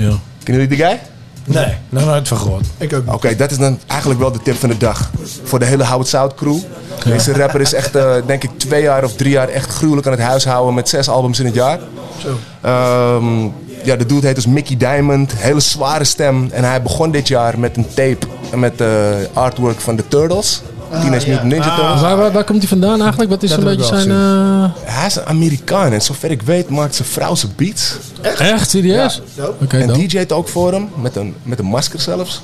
Ja. 0.01 0.13
Kennen 0.43 0.61
jullie 0.63 0.67
die 0.67 0.85
guy? 0.85 0.99
Nee, 1.43 1.73
nog 1.89 2.05
nooit 2.05 2.27
van 2.27 2.37
gehoord. 2.37 2.65
Ik 2.77 2.93
ook 2.93 3.05
niet. 3.05 3.13
Oké, 3.13 3.35
dat 3.35 3.51
is 3.51 3.57
dan 3.57 3.79
eigenlijk 3.87 4.19
wel 4.19 4.31
de 4.31 4.41
tip 4.41 4.55
van 4.55 4.69
de 4.69 4.77
dag. 4.77 5.09
Voor 5.43 5.59
de 5.59 5.65
hele 5.65 5.85
Howard 5.85 6.07
South 6.07 6.35
crew. 6.35 6.57
Deze 7.05 7.33
rapper 7.33 7.61
is 7.61 7.73
echt, 7.73 7.95
eh, 7.95 8.13
denk 8.25 8.43
ik, 8.43 8.49
twee 8.57 8.81
jaar 8.81 9.03
of 9.03 9.15
drie 9.15 9.31
jaar 9.31 9.49
echt 9.49 9.69
gruwelijk 9.69 10.07
aan 10.07 10.13
het 10.13 10.21
huishouden 10.21 10.73
met 10.73 10.89
zes 10.89 11.09
albums 11.09 11.39
in 11.39 11.45
het 11.45 11.53
jaar. 11.55 11.79
Zo. 12.21 12.37
Ehm, 12.61 13.43
ja, 13.83 13.95
de 13.95 14.05
dude 14.05 14.27
heet 14.27 14.35
dus 14.35 14.45
Mickey 14.45 14.77
Diamond. 14.77 15.31
Hele 15.35 15.59
zware 15.59 16.03
stem. 16.03 16.49
En 16.51 16.63
hij 16.63 16.81
begon 16.81 17.11
dit 17.11 17.27
jaar 17.27 17.59
met 17.59 17.77
een 17.77 17.87
tape 17.93 18.27
met 18.55 18.81
uh, 18.81 18.87
artwork 19.33 19.79
van 19.79 19.95
de 19.95 20.07
Turtles. 20.07 20.61
Teenage 21.01 21.29
Mutant 21.29 21.47
Ninja 21.47 21.75
Turtles. 21.75 22.01
Waar, 22.01 22.17
waar, 22.17 22.31
waar 22.31 22.43
komt 22.43 22.59
hij 22.59 22.67
vandaan 22.67 23.01
eigenlijk? 23.01 23.29
Wat 23.29 23.43
is 23.43 23.49
Dat 23.49 23.59
een 23.59 23.65
beetje 23.65 23.85
zijn... 23.85 24.09
eh, 24.11 24.65
Hij 24.83 25.07
is 25.07 25.15
een 25.15 25.25
Amerikaan 25.25 25.91
en 25.93 26.01
zover 26.01 26.31
ik 26.31 26.41
weet 26.41 26.69
maakt 26.69 26.95
zijn 26.95 27.07
vrouw 27.07 27.35
zijn 27.35 27.51
beats. 27.55 27.95
Echt? 28.21 28.69
Serieus? 28.69 29.21
Oké, 29.61 29.77
en. 29.77 29.93
DJ't 29.93 30.31
ook 30.31 30.47
voor 30.47 30.71
hem, 30.71 30.89
met 31.01 31.15
een, 31.15 31.35
met 31.43 31.59
een 31.59 31.65
masker 31.65 31.99
zelfs. 31.99 32.41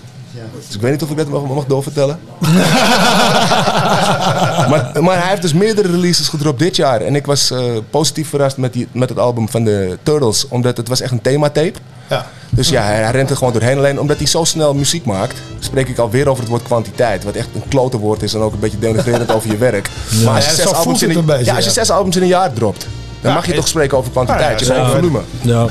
Dus 0.66 0.76
ik 0.76 0.82
weet 0.82 0.92
niet 0.92 1.04
of 1.04 1.10
ik 1.10 1.18
dat 1.18 1.28
mag, 1.28 1.42
mag 1.42 1.66
doorvertellen. 1.66 2.20
maar, 4.70 4.92
maar 5.02 5.20
hij 5.20 5.30
heeft 5.30 5.42
dus 5.42 5.54
meerdere 5.54 5.92
releases 5.92 6.28
gedropt 6.28 6.60
dit 6.60 6.76
jaar. 6.76 7.02
En 7.02 7.16
ik 7.16 7.26
was 7.26 7.52
eh, 7.52 7.62
positief 7.90 8.30
verrast 8.30 8.58
met, 8.58 8.74
die, 8.74 8.88
met 8.92 9.10
het 9.10 9.20
album 9.20 9.50
van 9.50 9.64
de 9.64 9.98
Turtles. 10.04 10.48
Omdat 10.48 10.78
het 10.78 10.88
was 10.88 11.02
echt 11.02 11.12
een 11.12 11.22
thematape. 11.22 11.80
Ja. 12.10 12.26
Dus 12.50 12.70
ja, 12.70 12.84
hij, 12.84 12.96
hij 12.96 13.12
rent 13.12 13.30
er 13.30 13.38
gewoon 13.38 13.54
doorheen. 13.54 13.78
Alleen 13.78 14.00
omdat 14.00 14.18
hij 14.18 14.28
zo 14.28 14.44
snel 14.44 14.74
muziek 14.74 15.06
maakt, 15.06 15.42
spreek 15.60 15.88
ik 15.88 15.98
alweer 15.98 16.28
over 16.28 16.42
het 16.42 16.52
woord 16.52 16.64
kwantiteit. 16.64 17.24
Wat 17.24 17.36
echt 17.36 17.48
een 17.54 17.68
klote 17.68 17.98
woord 17.98 18.24
is 18.24 18.34
en 18.34 18.40
ook 18.40 18.54
een 18.54 18.60
beetje 18.60 18.80
denigrerend 18.80 19.32
over 19.36 19.52
je 19.52 19.58
werk. 19.58 19.90
Ja. 20.10 20.26
Maar 20.26 20.36
als 20.36 20.46
je, 20.46 20.50
Ja, 20.50 20.58
zes 20.58 20.74
albums, 20.74 21.04
in 21.04 21.10
een, 21.10 21.18
een 21.18 21.26
beetje, 21.26 21.46
ja, 21.46 21.56
als 21.56 21.64
je 21.64 21.70
ja. 21.70 21.76
zes 21.76 21.92
albums 21.92 22.16
in 22.16 22.22
een 22.22 22.28
jaar 22.28 22.54
dropt, 22.54 22.88
dan 23.22 23.32
Ja, 23.32 23.38
mag 23.38 23.46
je 23.48 23.54
toch 23.54 23.68
spreken 23.68 23.98
over 23.98 24.12
kwantiteit. 24.12 24.60
Ja, 24.60 24.66
je 24.66 24.66
ja, 24.66 24.74
bent 24.74 24.86
zeker. 24.86 25.00
volume. 25.10 25.20
Ja. 25.42 25.66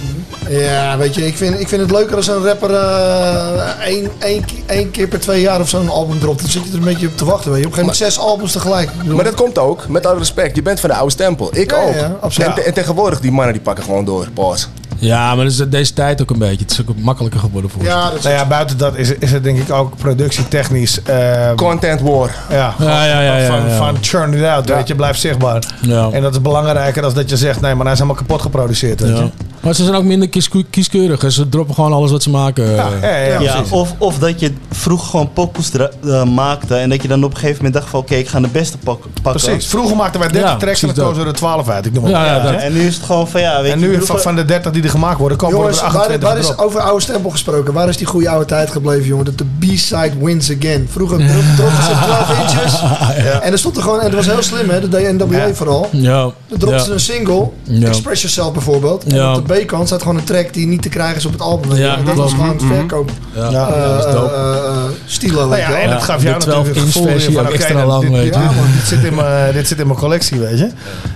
Ja, 0.49 0.99
weet 0.99 1.15
je, 1.15 1.27
ik 1.27 1.37
vind, 1.37 1.61
ik 1.61 1.69
vind 1.69 1.81
het 1.81 1.91
leuker 1.91 2.17
als 2.17 2.27
een 2.29 2.45
rapper 2.45 2.71
eh, 2.75 3.87
één, 3.87 4.11
één, 4.19 4.45
één 4.67 4.91
keer 4.91 5.09
per 5.09 5.21
twee 5.21 5.41
jaar 5.41 5.61
of 5.61 5.69
zo'n 5.69 5.89
album 5.89 6.19
dropt. 6.19 6.41
Dan 6.41 6.51
zit 6.51 6.63
je 6.65 6.69
er 6.71 6.77
een 6.77 6.85
beetje 6.85 7.07
op 7.07 7.17
te 7.17 7.25
wachten. 7.25 7.51
Weet 7.51 7.61
je. 7.61 7.67
Op 7.67 7.73
een 7.73 7.79
gegeven 7.79 8.01
moment 8.03 8.15
zes 8.15 8.19
albums 8.19 8.53
tegelijk. 8.53 8.91
Maar 9.05 9.25
dat 9.25 9.35
komt 9.35 9.59
ook, 9.59 9.89
met 9.89 10.07
alle 10.07 10.19
respect. 10.19 10.57
Je 10.57 10.63
bent 10.63 10.81
van 10.81 10.89
de 10.91 10.95
oude 10.97 11.13
stempel. 11.13 11.49
Ik 11.57 11.71
Ja, 11.71 11.83
ook. 11.83 11.95
ja, 11.95 12.17
absoluut. 12.21 12.49
En, 12.49 12.55
te- 12.55 12.63
en 12.63 12.75
tegenwoordig, 12.75 13.21
die 13.21 13.33
mannen 13.33 13.53
die 13.55 13.63
pakken 13.63 13.85
gewoon 13.85 14.05
door. 14.05 14.27
Pause. 14.35 14.67
Ja, 14.99 15.35
maar 15.35 15.45
dat 15.45 15.53
is 15.53 15.69
deze 15.69 15.93
tijd 15.93 16.23
ook 16.23 16.31
een 16.31 16.39
beetje. 16.39 16.63
Het 16.63 16.71
is 16.71 16.81
ook 16.81 16.97
makkelijker 16.99 17.41
geworden 17.41 17.71
voor 17.71 17.85
ja, 17.85 18.05
dat 18.11 18.19
is 18.19 18.25
Nou 18.25 18.35
ja, 18.37 18.47
buiten 18.47 18.79
dat 18.79 18.97
is, 18.97 19.13
is 19.19 19.33
het 19.33 19.45
denk 19.45 19.59
ik 19.59 19.73
ook 19.73 19.97
productietechnisch. 19.97 21.03
eh, 21.03 21.51
Content 21.57 22.01
war. 22.01 22.31
ja, 22.51 22.75
Ja, 22.79 23.05
ja, 23.05 23.21
ja, 23.21 23.37
ja, 23.37 23.47
van, 23.47 23.69
ja. 23.69 23.77
van 23.77 23.97
churn 24.01 24.33
it 24.35 24.45
out, 24.45 24.69
weet 24.69 24.89
je, 24.89 24.95
blijft 24.95 25.21
zichtbaar. 25.21 25.63
Ja. 25.83 26.09
En 26.13 26.23
dat 26.23 26.33
is 26.35 26.41
belangrijker 26.41 27.03
dan 27.03 27.15
dat 27.15 27.31
je 27.31 27.37
zegt, 27.37 27.61
nee, 27.61 27.75
maar 27.75 27.85
hij 27.85 27.93
is 27.93 27.99
helemaal 27.99 28.21
kapot 28.23 28.43
geproduceerd, 28.43 29.01
weet 29.01 29.17
je. 29.17 29.29
Maar 29.61 29.75
ze 29.75 29.85
zijn 29.85 29.97
ook 29.97 30.05
minder 30.05 30.29
kies- 30.29 30.51
kieskeurig. 30.71 31.21
hè. 31.23 31.31
Ze 31.31 31.49
droppen 31.49 31.75
gewoon 31.75 31.93
alles 31.93 32.11
wat 32.11 32.23
ze 32.23 32.31
maken. 32.31 32.71
Ja, 32.71 32.89
ja, 33.03 33.41
ja, 33.41 33.63
of, 33.71 33.95
of 33.99 34.19
dat 34.19 34.41
je 34.41 34.53
vroeger 34.71 35.09
gewoon 35.09 35.31
dra- 35.73 35.91
eh, 36.07 36.25
maakte 36.25 36.75
en 36.75 36.89
dat 36.89 37.03
je 37.03 37.09
dan 37.09 37.25
op 37.25 37.31
een 37.31 37.37
gegeven 37.37 37.57
moment 37.57 37.75
dacht 37.75 37.89
van 37.89 38.01
oké, 38.01 38.15
ik 38.15 38.29
ga 38.29 38.41
de 38.41 38.49
beste 38.49 38.79
pak 38.79 39.01
pakken. 39.23 39.43
Precies. 39.43 39.67
Vroeger 39.67 39.97
maakten 39.97 40.21
wij 40.21 40.29
30 40.29 40.51
Ja, 40.51 40.57
tracks 40.57 40.83
en 40.83 40.91
dan 40.95 41.05
kozen 41.07 41.23
we 41.23 41.29
er 41.29 41.35
12 41.35 41.69
uit. 41.69 41.87
Ik 41.87 41.93
noem 41.93 42.03
maar 42.03 42.11
Ja. 42.13 42.55
En 42.55 42.73
nu 42.73 42.87
is 42.87 42.95
het 42.97 43.05
gewoon 43.05 43.29
van 43.29 43.41
ja, 43.41 43.63
weet 43.63 43.73
En 43.73 43.79
je, 43.81 43.85
nu 43.87 43.93
ik 43.93 43.99
bedoel 43.99 44.07
van, 44.17 44.21
van 44.25 44.35
de 44.37 44.45
30 44.45 44.73
die 44.73 44.83
er 44.87 44.93
gemaakt 44.93 45.19
worden, 45.19 45.39
komen 45.39 45.57
Jongens, 45.57 45.77
er 45.77 45.83
waar, 45.83 45.93
28 45.95 46.29
waar 46.29 46.39
is 46.39 46.59
over 46.59 46.81
oude 46.81 47.03
stempel 47.03 47.31
gesproken? 47.31 47.73
Waar 47.73 47.89
is 47.89 47.97
die 47.97 48.07
goede 48.07 48.29
oude 48.29 48.45
tijd 48.45 48.71
gebleven, 48.71 49.07
jongen? 49.07 49.25
Dat 49.25 49.39
de 49.39 49.45
B-side 49.59 50.13
wins 50.21 50.51
again. 50.61 50.89
Vroeger 50.91 51.17
dro- 51.27 51.55
dropten 51.57 51.83
ze 51.83 51.91
12 52.05 52.41
inches. 52.41 52.81
En 53.47 53.53
er 53.53 53.59
stond 53.59 53.77
er 53.77 53.83
gewoon, 53.83 54.01
en 54.01 54.05
dat 54.11 54.15
was 54.15 54.27
heel 54.27 54.43
slim, 54.43 54.69
hè? 54.71 54.81
Dat 54.81 54.91
deed 54.91 55.13
NWA 55.19 55.55
vooral. 55.55 55.89
Ja. 55.93 56.13
Dan 56.23 56.33
dropten 56.49 56.71
Ja. 56.79 56.85
ze 56.85 56.93
een 56.93 57.01
single, 57.01 57.49
Ja. 57.63 57.87
Express 57.89 58.21
Yourself 58.23 58.53
bijvoorbeeld. 58.53 59.05
En 59.05 59.15
Ja. 59.17 59.35
op 59.37 59.49
de 59.49 59.55
B-kant 59.55 59.87
staat 59.87 60.03
gewoon 60.03 60.17
een 60.17 60.25
track 60.25 60.53
die 60.53 60.67
niet 60.67 60.83
te 60.83 60.89
krijgen 60.89 61.17
is 61.17 61.27
op 61.27 61.33
het 61.33 61.41
album. 61.41 61.75
Ja, 61.77 61.97
en 61.97 62.05
dat 62.05 62.15
was 62.15 62.31
gewoon 62.33 62.61
verkoop. 62.61 63.11
Ja, 63.35 63.43
eh, 63.47 63.51
ja, 63.53 63.69
dat 63.97 64.07
is 64.07 64.13
dope. 64.13 64.33
eh, 64.35 64.41
eh, 64.41 64.57
eh, 64.67 64.83
stielen. 65.07 65.49
Nou 65.49 65.61
ja, 65.61 65.79
en 65.79 65.91
dat 65.91 66.03
gaf 66.03 66.23
jou 66.23 66.39
de 66.39 66.45
12 66.45 66.67
natuurlijk 66.67 66.95
het 66.95 67.05
inch 67.05 67.23
gevoel 67.23 67.35
van, 67.45 67.53
extra 67.53 67.85
lang, 67.87 68.03
dit, 68.03 68.11
weet 68.11 68.25
je. 68.25 68.41
ja, 68.41 68.45
man, 68.45 68.55
dit, 68.77 68.87
zit 68.87 69.05
in 69.05 69.15
mijn, 69.15 69.53
dit 69.59 69.67
zit 69.69 69.79
in 69.81 69.87
mijn 69.87 69.99
collectie, 69.99 70.39
weet 70.41 70.59
je. 70.59 70.69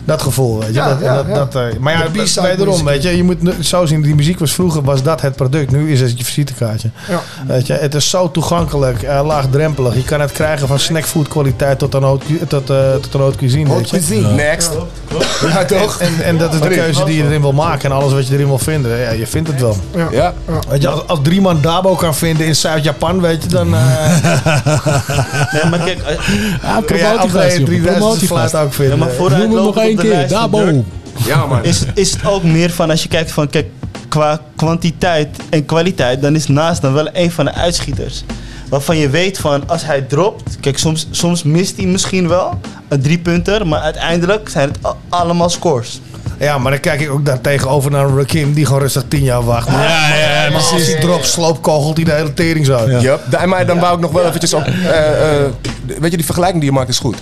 Dat 0.05 0.23
gevoel, 0.23 0.59
weet 0.59 0.69
je. 0.69 0.75
Ja, 0.75 1.23
dat, 1.23 1.55
maar 1.81 1.93
ja, 1.93 2.09
De 2.13 2.23
B-side 2.23 2.47
wederom, 2.47 2.85
weet 2.85 3.03
je. 3.03 3.17
Je 3.17 3.23
moet 3.25 3.60
zo 3.67 3.87
zien, 3.87 4.03
die 4.03 4.15
muziek 4.15 4.39
was 4.39 4.53
vroeger, 4.55 4.83
was 4.83 5.03
dat 5.03 5.21
het 5.21 5.37
product. 5.37 5.71
Nu 5.71 5.93
is 5.93 6.01
het 6.01 6.19
je 6.19 6.25
visitekaartje. 6.25 6.91
Ja. 7.09 7.21
Weet 7.47 7.67
je, 7.67 7.73
het 7.73 7.95
is 7.95 8.11
zo 8.11 8.31
toegankelijk, 8.31 9.03
eh, 9.03 9.21
laagdrempelig. 9.25 9.95
Je 9.95 10.05
kan 10.05 10.21
het 10.21 10.33
krijgen 10.33 10.69
van 10.69 10.79
snackfood 10.79 11.29
kwaliteit 11.29 11.79
tot 11.79 11.95
een 11.95 12.03
haute, 12.03 12.25
tot, 12.49 12.71
eh, 12.71 12.93
tot 12.93 13.15
een 13.15 13.21
haute 13.21 13.39
cuisine, 13.39 13.69
Haute 13.69 13.85
je. 13.85 13.91
cuisine. 13.91 14.33
Next. 14.33 14.71
Ja, 15.53 15.65
toch? 15.65 16.01
En, 16.01 16.23
en 16.25 16.39
dat 16.39 16.55
is 16.55 16.61
de 16.61 16.69
keuze 16.69 17.05
die 17.05 17.17
je 17.17 17.25
erin 17.25 17.41
wil 17.41 17.53
maken 17.53 17.91
en 17.91 17.97
alles 17.97 18.13
wat 18.13 18.27
je 18.29 18.35
erin 18.35 18.47
wil 18.47 18.59
vinden. 18.59 18.99
Ja, 18.99 19.11
je 19.11 19.27
vindt 19.27 19.49
het 19.49 19.61
wel. 19.61 19.77
Ja. 20.11 20.35
Weet 20.69 20.83
je, 20.83 20.89
als, 20.89 21.07
als 21.07 21.19
drie 21.23 21.41
man 21.41 21.61
Dabo 21.61 21.95
kan 21.95 22.15
vinden 22.15 22.47
in 22.47 22.57
Zuid-Japan, 22.57 23.21
weet 23.21 23.43
je, 23.43 23.49
dan... 23.49 23.75
eh 23.75 23.81
Nee, 25.53 25.71
maar 25.71 25.79
kijk, 25.79 25.99
eh, 26.03 26.15
Ja, 26.63 26.75
André 27.15 27.53
jongen. 27.53 27.65
3000 27.65 28.27
fluit 28.27 28.51
Promotiegast. 28.51 28.69
Ook 31.21 31.27
ja, 31.27 31.35
Ja, 31.37 31.47
man. 31.47 31.65
Is, 31.65 31.83
is 31.95 32.13
het 32.13 32.27
ook 32.27 32.43
meer 32.43 32.71
van 32.71 32.91
als 32.91 33.03
je 33.03 33.09
kijkt 33.09 33.33
van 33.33 33.49
kijk, 33.51 33.67
qua 34.09 34.41
kwantiteit 34.57 35.37
en 35.51 35.65
kwaliteit, 35.65 36.23
dan 36.23 36.35
is 36.35 36.47
Naast 36.47 36.83
dan 36.83 36.93
wel 36.93 37.09
een 37.13 37.31
van 37.31 37.45
de 37.45 37.53
uitschieters. 37.55 38.25
Waarvan 38.69 38.97
je 38.97 39.09
weet 39.11 39.39
van 39.39 39.69
als 39.69 39.85
hij 39.85 40.01
dropt, 40.03 40.57
kijk 40.61 40.79
soms, 40.79 41.07
soms 41.11 41.43
mist 41.43 41.77
hij 41.77 41.87
misschien 41.87 42.29
wel 42.29 42.61
een 42.89 43.03
driepunter, 43.03 43.67
maar 43.67 43.81
uiteindelijk 43.81 44.49
zijn 44.49 44.69
het 44.83 44.95
allemaal 45.09 45.49
scores. 45.51 46.01
Ja, 46.39 46.59
maar 46.59 46.71
dan 46.73 46.81
kijk 46.81 47.01
ik 47.01 47.11
ook 47.11 47.25
daar 47.27 47.41
tegenover 47.41 47.91
naar 47.91 48.09
Rakim 48.09 48.53
die 48.55 48.67
gewoon 48.67 48.81
rustig 48.81 49.05
10 49.09 49.23
jaar 49.23 49.45
wacht. 49.45 49.69
Maar, 49.71 49.83
Ja, 49.89 50.09
ja, 50.15 50.45
ja, 50.45 50.51
maar 50.51 50.61
als 50.61 50.87
hij 50.87 51.01
drop 51.01 51.25
sloopkogelt 51.25 51.97
hij 51.97 52.05
de 52.05 52.13
hele 52.13 52.35
tering 52.35 52.67
zo. 52.67 52.89
Yup. 52.91 53.21
Da- 53.31 53.47
Maar 53.47 53.67
dan 53.67 53.79
wou 53.79 53.95
ik 53.95 54.01
nog 54.01 54.13
wel 54.13 54.25
eventjes 54.27 54.55
op... 54.55 54.63
eh, 54.67 55.45
eh, 55.45 55.51
weet 56.01 56.11
je, 56.11 56.17
die 56.17 56.25
vergelijking 56.25 56.61
die 56.63 56.71
je 56.71 56.77
maakt 56.77 56.89
is 56.89 56.99
goed. 56.99 57.17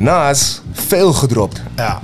Nas, 0.00 0.60
veel 0.72 1.12
gedropt. 1.12 1.62
Ja. 1.76 2.00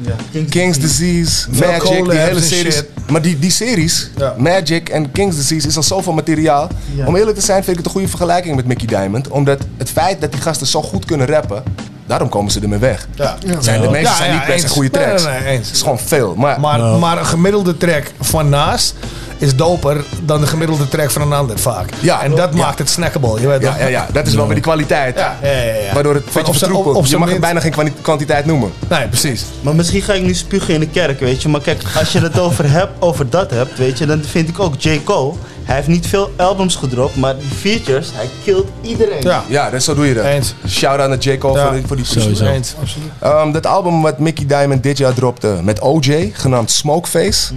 King's 0.48 0.78
Disease, 0.78 1.46
Veel 1.50 1.66
Magic, 1.70 2.04
die 2.10 2.18
hele 2.18 2.40
series. 2.42 2.82
Maar 3.10 3.22
die, 3.22 3.38
die 3.38 3.50
series. 3.50 4.10
Magic 4.38 4.88
en 4.88 5.12
King's 5.12 5.36
Disease, 5.36 5.68
is 5.68 5.76
al 5.76 5.82
zoveel 5.82 6.12
materiaal. 6.12 6.68
Om 7.06 7.16
eerlijk 7.16 7.36
te 7.38 7.44
zijn 7.44 7.64
vind 7.64 7.70
ik 7.70 7.76
het 7.76 7.86
een 7.86 7.92
goede 7.92 8.08
vergelijking 8.08 8.56
met 8.56 8.66
Mickey 8.66 8.86
Diamond. 8.86 9.28
Omdat 9.28 9.58
het 9.76 9.90
feit 9.90 10.20
dat 10.20 10.32
die 10.32 10.40
gasten 10.40 10.66
zo 10.66 10.82
goed 10.82 11.04
kunnen 11.04 11.26
rappen, 11.26 11.62
daarom 12.06 12.28
komen 12.28 12.52
ze 12.52 12.60
ermee 12.60 12.78
weg. 12.78 13.08
Ja. 13.14 13.36
Zijn, 13.60 13.80
de 13.80 13.88
meeste 13.90 14.08
Ja, 14.10 14.16
zijn 14.16 14.30
ja, 14.32 14.36
niet 14.38 14.46
best 14.46 14.66
goede 14.68 14.88
Nee, 14.98 15.04
tracks. 15.06 15.24
nee, 15.24 15.40
nee, 15.40 15.48
eens. 15.56 15.66
Het 15.66 15.76
is 15.76 15.82
gewoon 15.82 15.98
veel. 15.98 16.34
Maar, 16.34 16.60
Maar, 16.60 16.80
maar 16.80 17.18
een 17.18 17.26
gemiddelde 17.26 17.76
track 17.76 18.10
van 18.20 18.48
naast 18.48 18.94
is 19.38 19.56
doper 19.56 20.04
dan 20.22 20.40
de 20.40 20.46
gemiddelde 20.46 20.88
track 20.88 21.10
van 21.10 21.22
een 21.22 21.32
ander 21.32 21.58
vaak. 21.58 21.90
Ja. 22.00 22.22
en 22.22 22.34
dat 22.34 22.50
Ja. 22.52 22.58
maakt 22.58 22.78
het 22.78 22.88
snackable. 22.90 23.40
Je 23.40 23.46
weet 23.48 23.62
ja, 23.62 23.76
ja, 23.78 23.86
ja, 23.86 24.06
dat 24.12 24.26
is 24.26 24.34
wel 24.34 24.44
weer 24.44 24.54
die 24.54 24.62
kwaliteit. 24.62 25.18
Ja, 25.18 25.36
ja, 25.42 25.48
ja, 25.50 25.62
ja. 25.62 25.92
Waardoor 25.94 26.14
het 26.14 26.24
beetje 26.32 26.52
vertroepelt. 26.54 27.08
Je 27.10 27.16
mag 27.18 27.30
het 27.30 27.40
bijna 27.40 27.60
geen 27.60 27.74
kwantiteit 28.02 28.46
noemen. 28.46 28.72
Nee, 28.88 29.08
precies. 29.08 29.44
Maar 29.60 29.74
misschien 29.74 30.02
ga 30.02 30.12
ik 30.12 30.22
nu 30.22 30.34
spugen 30.34 30.74
in 30.74 30.80
de 30.80 30.88
kerk, 30.88 31.20
weet 31.20 31.42
je. 31.42 31.48
Maar 31.48 31.60
kijk, 31.60 31.82
als 31.98 32.12
je 32.12 32.20
het 32.20 32.38
over, 32.38 32.70
hebt, 32.70 32.92
over 32.98 33.30
dat 33.30 33.50
hebt, 33.50 33.78
weet 33.78 33.98
je, 33.98 34.06
dan 34.06 34.22
vind 34.24 34.48
ik 34.48 34.58
ook 34.60 34.74
J. 34.78 35.00
Cole. 35.04 35.34
Hij 35.64 35.74
heeft 35.74 35.88
niet 35.88 36.06
veel 36.06 36.30
albums 36.36 36.76
gedropt, 36.76 37.16
maar 37.16 37.34
die 37.38 37.48
features, 37.58 38.08
hij 38.14 38.28
killt 38.44 38.66
iedereen. 38.82 39.22
Ja. 39.22 39.42
Ja, 39.48 39.70
dus 39.70 39.84
zo 39.84 39.94
doe 39.94 40.06
je 40.06 40.14
dat. 40.14 40.24
Eens. 40.24 40.54
Shout-out 40.68 41.08
naar 41.08 41.18
J. 41.18 41.38
Cole 41.38 41.58
Ja. 41.58 41.64
voor 41.66 41.74
die, 41.76 41.86
voor 41.86 41.96
die 41.96 42.04
Sowieso. 42.04 42.44
Eens. 42.44 42.74
Ehm, 43.18 43.52
dat 43.52 43.66
album 43.66 44.02
wat 44.02 44.18
Mickey 44.18 44.46
Diamond 44.46 44.82
dit 44.82 44.98
jaar 44.98 45.14
dropte 45.14 45.58
met 45.62 45.80
OJ, 45.80 46.30
genaamd 46.32 46.70
Smokeface, 46.70 47.52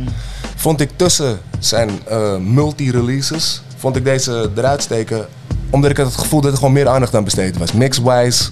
vond 0.60 0.82
ik 0.82 0.90
tussen 0.96 1.40
zijn 1.60 1.90
eh, 2.08 2.38
multi-releases, 2.38 3.62
vond 3.78 3.96
ik 3.96 4.04
deze 4.04 4.50
eruit 4.56 4.82
steken. 4.82 5.26
Omdat 5.70 5.92
ik 5.92 5.98
had 5.98 6.06
het 6.06 6.18
gevoel 6.18 6.42
dat 6.42 6.52
er 6.52 6.58
gewoon 6.58 6.74
meer 6.74 6.88
aandacht 6.88 7.16
aan 7.16 7.24
besteed 7.24 7.58
was. 7.58 7.72
Mix-wise, 7.72 8.50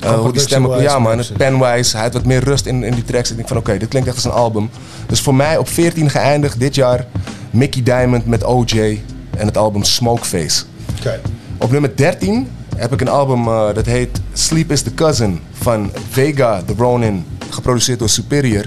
eh, 0.00 0.18
hoe 0.18 0.32
die 0.32 0.40
stemmen... 0.40 0.82
Ja 0.82 0.98
man, 0.98 1.18
het 1.18 1.36
pen-wise. 1.36 1.96
Hij 1.96 2.04
had 2.04 2.12
wat 2.12 2.24
meer 2.24 2.44
rust 2.44 2.66
in, 2.66 2.84
in 2.84 2.94
die 2.94 3.04
tracks. 3.04 3.30
Ik 3.30 3.36
denk 3.36 3.48
van 3.48 3.56
oké, 3.56 3.78
dit 3.78 3.88
klinkt 3.88 4.08
echt 4.08 4.16
als 4.16 4.24
een 4.24 4.30
album. 4.30 4.70
Dus 5.06 5.20
voor 5.20 5.34
mij 5.34 5.56
op 5.56 5.68
14 5.68 6.10
geëindigd 6.10 6.60
dit 6.60 6.74
jaar. 6.74 7.06
Mickey 7.50 7.82
Diamond 7.82 8.26
met 8.26 8.44
OJ 8.44 9.02
en 9.36 9.46
het 9.46 9.56
album 9.56 9.84
Smokeface. 9.84 10.64
Oké. 10.98 11.20
Op 11.58 11.70
nummer 11.70 11.96
13 11.96 12.48
heb 12.76 12.92
ik 12.92 13.00
een 13.00 13.08
album 13.08 13.46
eh, 13.46 13.74
dat 13.74 13.86
heet 13.86 14.20
Sleep 14.32 14.70
is 14.72 14.82
the 14.82 14.94
Cousin 14.94 15.40
van 15.52 15.90
Vega 16.10 16.62
The 16.66 16.74
Ronin, 16.76 17.24
geproduceerd 17.50 17.98
door 17.98 18.08
Superior. 18.08 18.64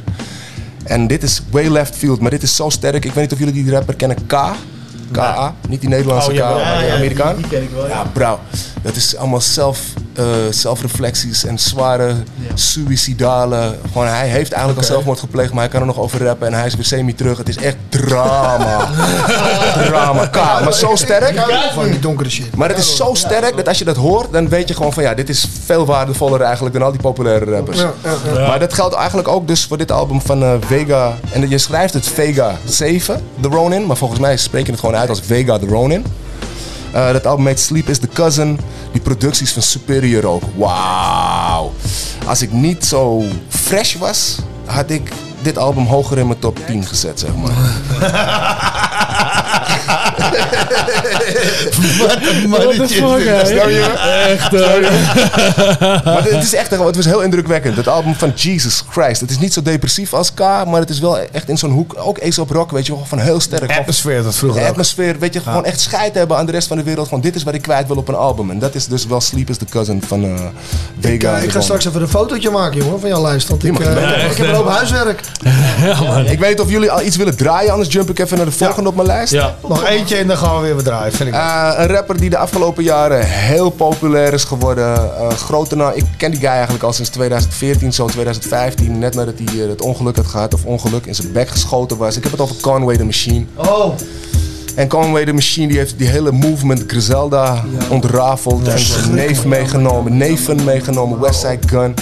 En 0.83 1.07
dit 1.07 1.23
is 1.23 1.41
way 1.49 1.67
left 1.67 1.95
field, 1.95 2.19
maar 2.19 2.29
dit 2.31 2.43
is 2.43 2.55
zo 2.55 2.69
sterk. 2.69 3.05
Ik 3.05 3.11
weet 3.13 3.23
niet 3.23 3.33
of 3.33 3.39
jullie 3.39 3.63
die 3.63 3.71
rapper 3.71 3.95
kennen, 3.95 4.17
K. 4.27 4.35
K.A. 5.11 5.55
Niet 5.67 5.79
die 5.81 5.89
Nederlandse 5.89 6.29
Oh, 6.31 6.35
K, 6.37 6.39
maar 6.39 6.59
Ja, 6.59 6.77
die 6.79 6.87
ja, 6.87 6.95
Amerikaan. 6.95 7.35
die- 7.35 7.41
die 7.47 7.51
ken 7.51 7.61
ik 7.63 7.69
wel, 7.75 7.87
ja. 7.87 8.03
Brouw. 8.13 8.39
Dat 8.81 8.95
is 8.95 9.15
allemaal 9.17 9.41
zelf, 9.41 9.79
eh, 10.13 10.25
zelfreflecties 10.49 11.45
en 11.45 11.59
zware 11.59 12.15
suïcidale. 12.53 13.75
Gewoon, 13.91 14.07
hij 14.07 14.27
heeft 14.27 14.51
eigenlijk 14.51 14.81
al 14.81 14.93
zelfmoord 14.93 15.19
gepleegd, 15.19 15.51
maar 15.51 15.61
hij 15.61 15.71
kan 15.71 15.79
er 15.79 15.85
nog 15.85 15.99
over 15.99 16.23
rappen 16.23 16.47
en 16.47 16.53
hij 16.53 16.65
is 16.65 16.75
weer 16.75 16.85
semi 16.85 17.15
terug. 17.15 17.37
Het 17.37 17.49
is 17.49 17.57
echt 17.57 17.75
drama. 17.89 18.89
drama. 19.87 20.25
K. 20.27 20.35
Maar 20.35 20.73
zo 20.73 20.95
sterk. 20.95 21.39
Van 21.73 21.89
die 21.89 21.99
donkere 21.99 22.29
shit. 22.29 22.55
Maar 22.55 22.69
het 22.69 22.77
is 22.77 22.95
zo 22.95 23.13
sterk 23.13 23.55
dat 23.55 23.67
als 23.67 23.77
je 23.77 23.85
dat 23.85 23.95
hoort, 23.95 24.31
dan 24.31 24.49
weet 24.49 24.67
je 24.67 24.73
gewoon 24.73 24.93
van 24.93 25.03
ja, 25.03 25.13
dit 25.13 25.29
is 25.29 25.45
veel 25.65 25.85
waardevoller 25.85 26.41
eigenlijk 26.41 26.75
dan 26.75 26.83
al 26.83 26.91
die 26.91 27.01
populaire 27.01 27.45
rappers. 27.45 27.77
Ja, 27.77 27.93
ja, 28.03 28.39
ja. 28.39 28.47
Maar 28.47 28.59
dat 28.59 28.73
geldt 28.73 28.95
eigenlijk 28.95 29.27
ook 29.27 29.47
dus 29.47 29.65
voor 29.65 29.77
dit 29.77 29.91
album 29.91 30.21
van 30.21 30.43
eh, 30.43 30.53
Vega. 30.59 31.17
En 31.31 31.49
je 31.49 31.57
schrijft 31.57 31.93
het 31.93 32.07
Vega 32.07 32.57
7, 32.65 33.21
The 33.41 33.47
Ronin, 33.47 33.85
maar 33.85 33.97
volgens 33.97 34.19
mij 34.19 34.37
spreek 34.37 34.65
je 34.65 34.71
het 34.71 34.79
gewoon 34.79 34.95
uit 34.95 35.09
als 35.09 35.21
Vega 35.25 35.59
The 35.59 35.65
Ronin. 35.65 36.05
Eh, 36.91 37.11
dat 37.11 37.25
album 37.25 37.47
heet 37.47 37.59
Sleep 37.59 37.89
is 37.89 37.99
the 37.99 38.07
Cousin. 38.07 38.59
Die 38.91 39.01
producties 39.01 39.53
van 39.53 39.61
Superior 39.61 40.25
ook. 40.27 40.43
Wauw. 40.55 41.73
Als 42.25 42.41
ik 42.41 42.51
niet 42.51 42.85
zo 42.85 43.23
fresh 43.49 43.95
was, 43.95 44.37
had 44.65 44.89
ik 44.89 45.11
dit 45.41 45.57
album 45.57 45.85
hoger 45.85 46.17
in 46.17 46.27
mijn 46.27 46.39
top 46.39 46.59
10 46.65 46.85
gezet, 46.85 47.19
zeg 47.19 47.31
maar. 47.35 48.89
Wat 51.99 52.17
een 52.31 52.49
mannetje. 52.49 52.95
Je 52.95 53.61
me? 53.65 54.29
Echt, 54.31 54.51
maar 56.05 56.23
het 56.23 56.43
is 56.43 56.53
echt, 56.53 56.69
het 56.69 56.95
was 56.95 57.05
heel 57.05 57.21
indrukwekkend. 57.21 57.75
Het 57.77 57.87
album 57.87 58.15
van 58.15 58.31
Jesus 58.35 58.83
Christ. 58.89 59.21
Het 59.21 59.29
is 59.29 59.39
niet 59.39 59.53
zo 59.53 59.61
depressief 59.61 60.13
als 60.13 60.33
K, 60.33 60.39
maar 60.39 60.79
het 60.79 60.89
is 60.89 60.99
wel 60.99 61.17
echt 61.31 61.49
in 61.49 61.57
zo'n 61.57 61.71
hoek. 61.71 61.93
Ook 61.97 62.21
Ace 62.23 62.41
op 62.41 62.49
Rock, 62.49 62.71
weet 62.71 62.85
je 62.85 62.91
wel, 62.95 63.05
van 63.05 63.19
heel 63.19 63.39
sterk. 63.39 63.77
Atmosfeer, 63.77 64.23
dat 64.23 64.35
vroeger 64.35 64.59
De 64.59 64.65
ook. 64.65 64.71
atmosfeer, 64.71 65.19
weet 65.19 65.33
je, 65.33 65.39
gewoon 65.41 65.65
echt 65.65 65.79
scheid 65.79 66.13
hebben 66.15 66.37
aan 66.37 66.45
de 66.45 66.51
rest 66.51 66.67
van 66.67 66.77
de 66.77 66.83
wereld. 66.83 67.07
Van 67.07 67.21
dit 67.21 67.35
is 67.35 67.43
wat 67.43 67.53
ik 67.53 67.61
kwijt 67.61 67.87
wil 67.87 67.97
op 67.97 68.07
een 68.07 68.15
album. 68.15 68.49
En 68.49 68.59
dat 68.59 68.75
is 68.75 68.85
dus 68.87 69.05
wel 69.05 69.21
Sleep 69.21 69.49
is 69.49 69.57
the 69.57 69.65
Cousin 69.65 70.03
van 70.07 70.23
eh 70.23 70.29
Vega. 70.99 71.13
Ik, 71.31 71.37
eh, 71.37 71.43
ik 71.43 71.51
ga 71.51 71.61
straks 71.61 71.85
even 71.85 72.01
een 72.01 72.07
fotootje 72.07 72.49
maken, 72.49 72.77
jongen, 72.83 72.99
van 72.99 73.09
jouw 73.09 73.21
lijst. 73.21 73.47
Want 73.47 73.63
ik, 73.63 73.79
eh, 73.79 73.91
ik, 74.31 74.37
heb- 74.37 74.47
een 74.47 74.55
hoop 74.55 74.67
huiswerk. 74.69 75.21
Ik 76.31 76.39
weet 76.39 76.49
niet 76.49 76.59
of 76.59 76.69
jullie 76.69 76.91
al 76.91 77.01
iets 77.01 77.15
willen 77.15 77.35
draaien, 77.37 77.71
anders 77.71 77.91
jump 77.93 78.09
ik 78.09 78.19
even 78.19 78.37
naar 78.37 78.45
de 78.45 78.51
volgende 78.51 78.89
op 78.89 78.95
mijn 78.95 79.07
lijst. 79.07 79.31
Ja. 79.33 79.55
Nog 79.67 79.85
eentje 79.85 80.10
en 80.19 80.27
dan 80.27 80.37
gaan 80.37 80.55
we 80.55 80.61
weer 80.61 80.75
wat 80.75 80.83
draaien. 80.83 81.13
Vind 81.13 81.29
ik 81.29 81.35
Eh, 81.35 81.73
een 81.77 81.87
rapper 81.87 82.17
die 82.17 82.29
de 82.29 82.37
afgelopen 82.37 82.83
jaren 82.83 83.25
heel 83.25 83.69
populair 83.69 84.33
is 84.33 84.43
geworden. 84.43 84.93
Eh 85.17 85.29
grote 85.29 85.75
naam. 85.75 85.91
Ik 85.95 86.05
ken 86.17 86.31
die 86.31 86.39
guy 86.39 86.49
eigenlijk 86.49 86.83
al 86.83 86.93
sinds 86.93 87.09
2014, 87.09 87.93
zo 87.93 88.05
2015. 88.05 88.99
Net 88.99 89.15
nadat 89.15 89.33
hij 89.43 89.63
eh, 89.63 89.69
het 89.69 89.81
ongeluk 89.81 90.15
had 90.15 90.27
gehad, 90.27 90.53
of 90.53 90.65
ongeluk 90.65 91.05
in 91.05 91.15
zijn 91.15 91.31
bek 91.31 91.49
geschoten 91.49 91.97
was. 91.97 92.17
Ik 92.17 92.23
heb 92.23 92.31
het 92.31 92.41
over 92.41 92.55
Conway 92.61 92.97
the 92.97 93.05
Machine. 93.05 93.45
Oh. 93.55 93.93
En 94.75 94.87
Conway 94.87 95.25
the 95.25 95.33
Machine 95.33 95.67
die 95.67 95.77
heeft 95.77 95.97
die 95.97 96.07
hele 96.07 96.31
movement 96.31 96.83
Griselda 96.87 97.63
ontrafeld. 97.89 98.67
en 98.67 98.79
zijn 98.79 99.13
neef 99.13 99.45
meegenomen, 99.45 100.17
neven 100.17 100.63
meegenomen, 100.63 101.19
Westside 101.19 101.67
Gun. 101.67 101.93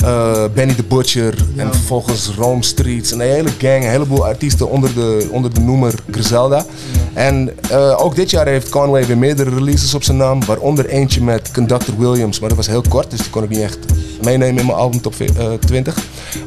Eh, 0.00 0.44
Benny 0.54 0.74
the 0.74 0.82
Butcher 0.82 1.34
en 1.56 1.72
vervolgens 1.74 2.30
Rome 2.36 2.62
Streets. 2.64 3.12
En 3.12 3.20
een 3.20 3.26
hele 3.30 3.48
gang, 3.58 3.84
een 3.84 3.90
heleboel 3.90 4.26
artiesten 4.26 4.70
onder 4.70 4.94
de, 4.94 5.28
onder 5.30 5.54
de 5.54 5.60
noemer 5.60 5.94
Griselda. 6.10 6.64
En 7.12 7.50
eh, 7.70 7.94
ook 8.04 8.14
dit 8.16 8.30
jaar 8.30 8.46
heeft 8.46 8.68
Conway 8.68 9.06
weer 9.06 9.18
meerdere 9.18 9.50
releases 9.50 9.94
op 9.94 10.02
zijn 10.04 10.16
naam. 10.16 10.44
Waaronder 10.44 10.86
eentje 10.86 11.22
met 11.22 11.50
Conductor 11.52 11.94
Williams. 11.98 12.38
Maar 12.40 12.48
dat 12.48 12.58
was 12.58 12.66
heel 12.66 12.84
kort, 12.88 13.10
dus 13.10 13.18
die 13.20 13.30
kon 13.30 13.42
ik 13.42 13.48
niet 13.48 13.60
echt 13.60 13.78
meenemen 14.22 14.58
in 14.60 14.66
mijn 14.66 14.78
album 14.78 15.00
top 15.00 15.14
ve- 15.14 15.32
eh, 15.38 15.52
20. 15.66 15.96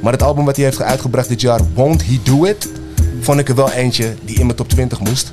Maar 0.02 0.12
het 0.12 0.24
album 0.24 0.46
wat 0.46 0.56
hij 0.56 0.66
heeft 0.66 0.82
uitgebracht 0.82 1.28
dit 1.28 1.42
jaar, 1.42 1.60
Won't 1.74 2.06
He 2.06 2.20
Do 2.24 2.46
It? 2.46 2.68
Vond 3.22 3.40
ik 3.40 3.50
er 3.50 3.56
wel 3.56 3.72
eentje 3.72 4.14
die 4.26 4.40
in 4.40 4.46
mijn 4.46 4.58
top 4.58 4.70
20 4.70 5.00
moest. 5.00 5.32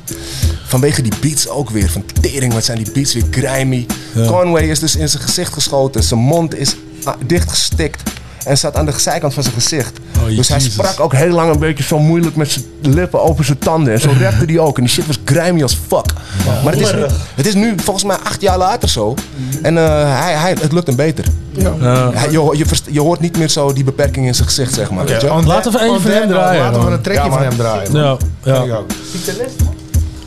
Vanwege 0.66 1.02
die 1.02 1.12
beats 1.20 1.48
ook 1.48 1.70
weer. 1.70 1.90
Van 1.90 2.04
tering, 2.20 2.52
wat 2.52 2.64
zijn 2.64 2.82
die 2.84 2.92
beats 2.92 3.14
weer 3.14 3.24
grimy. 3.30 3.86
Conway 4.26 4.62
is 4.62 4.78
dus 4.78 4.96
in 4.96 5.08
zijn 5.08 5.22
gezicht 5.22 5.52
geschoten. 5.52 6.02
Zijn 6.02 6.20
mond 6.20 6.54
is 6.56 6.76
ah, 7.04 7.14
dichtgestikt. 7.26 8.02
En 8.44 8.58
zat 8.58 8.76
aan 8.76 8.86
de 8.86 8.92
zijkant 8.96 9.34
van 9.34 9.42
zijn 9.42 9.54
gezicht. 9.54 9.92
Oh, 10.18 10.36
dus 10.36 10.48
hij 10.48 10.60
sprak 10.60 11.00
ook 11.00 11.12
heel 11.12 11.30
lang 11.32 11.50
een 11.52 11.58
beetje 11.58 11.84
zo 11.84 11.98
moeilijk 11.98 12.36
met 12.36 12.50
zijn 12.50 12.64
lippen 12.94 13.22
over 13.22 13.44
zijn 13.44 13.58
tanden. 13.58 13.92
En 13.92 14.00
zo 14.00 14.10
rapte 14.20 14.44
hij 14.44 14.58
ook. 14.58 14.76
En 14.78 14.84
die 14.84 14.92
shit 14.92 15.06
was 15.06 15.18
grimy 15.24 15.62
als 15.62 15.78
fuck. 15.88 16.04
maar 16.64 16.72
het 16.72 16.80
is, 16.82 16.92
nu, 16.92 17.04
het 17.34 17.46
is 17.46 17.54
nu 17.54 17.74
volgens 17.76 18.04
mij 18.04 18.16
acht 18.16 18.40
jaar 18.40 18.58
later 18.58 18.88
zo. 18.88 19.14
En 19.62 19.78
eh, 19.78 20.20
hij, 20.20 20.32
hij, 20.34 20.56
het 20.60 20.72
lukt 20.72 20.86
hem 20.86 20.96
beter. 20.96 21.24
Hij- 21.58 22.30
je, 22.30 22.64
je, 22.90 23.00
hoort 23.00 23.20
niet 23.20 23.38
meer 23.38 23.48
zo 23.48 23.72
die 23.72 23.84
beperking 23.84 24.26
in 24.26 24.34
zijn 24.34 24.48
gezicht, 24.48 24.74
zeg 24.74 24.90
maar. 24.90 25.04
weet 25.06 25.20
je? 25.20 25.42
Laten 25.44 25.72
we 25.72 25.80
even 25.82 26.00
van 26.00 26.10
hem 26.10 26.28
draaien. 26.28 26.62
Laten 26.62 26.84
we 26.84 26.90
een 26.90 27.00
trekje 27.00 27.22
Ja, 27.24 27.30
van 27.30 27.42
hem 27.42 27.56
draaien. 27.56 27.92
man. 27.92 28.02
Ja, 28.02 28.52
ja. 28.62 28.80
Vind 29.10 29.28
ik 29.28 29.46
ook. 29.46 29.74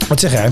Wat 0.08 0.20
zeg 0.20 0.32
jij? 0.32 0.52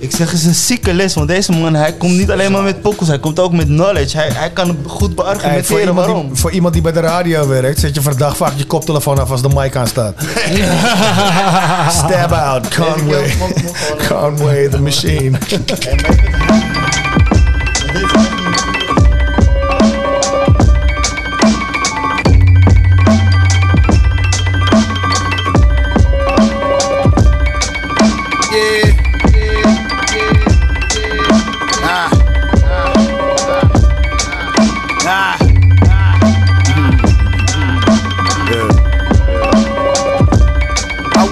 Ik 0.00 0.10
zeg, 0.16 0.30
het 0.30 0.40
is 0.40 0.46
een 0.46 0.54
zieke 0.54 0.94
les, 0.94 1.14
want 1.14 1.28
deze 1.28 1.52
man, 1.52 1.74
hij 1.74 1.92
komt 1.92 2.12
niet 2.12 2.30
alleen 2.30 2.52
maar 2.52 2.62
met 2.62 2.80
pokkels, 2.80 3.08
hij 3.08 3.18
komt 3.18 3.40
ook 3.40 3.52
met 3.52 3.66
knowledge. 3.66 4.16
Hij, 4.16 4.28
hij 4.32 4.50
kan 4.50 4.76
goed 4.86 5.06
Hey, 5.06 5.14
beargumenteren 5.14 5.80
iemand 5.80 6.06
waarom. 6.06 6.28
die, 6.28 6.36
voor 6.36 6.50
iemand 6.50 6.72
die 6.72 6.82
bij 6.82 6.92
de 6.92 7.00
radio 7.00 7.48
werkt, 7.48 7.80
zet 7.80 7.94
je 7.94 8.00
dag 8.16 8.36
vaak 8.36 8.52
je 8.56 8.64
koptelefoon 8.64 9.18
af 9.18 9.30
als 9.30 9.42
de 9.42 9.48
mic 9.54 9.76
aan 9.76 9.86
staat. 9.86 10.14
Stab 11.98 12.32
out, 12.32 12.74
Conway. 12.74 13.34
Conway, 14.08 14.68
the 14.68 14.80
machine. 14.80 15.38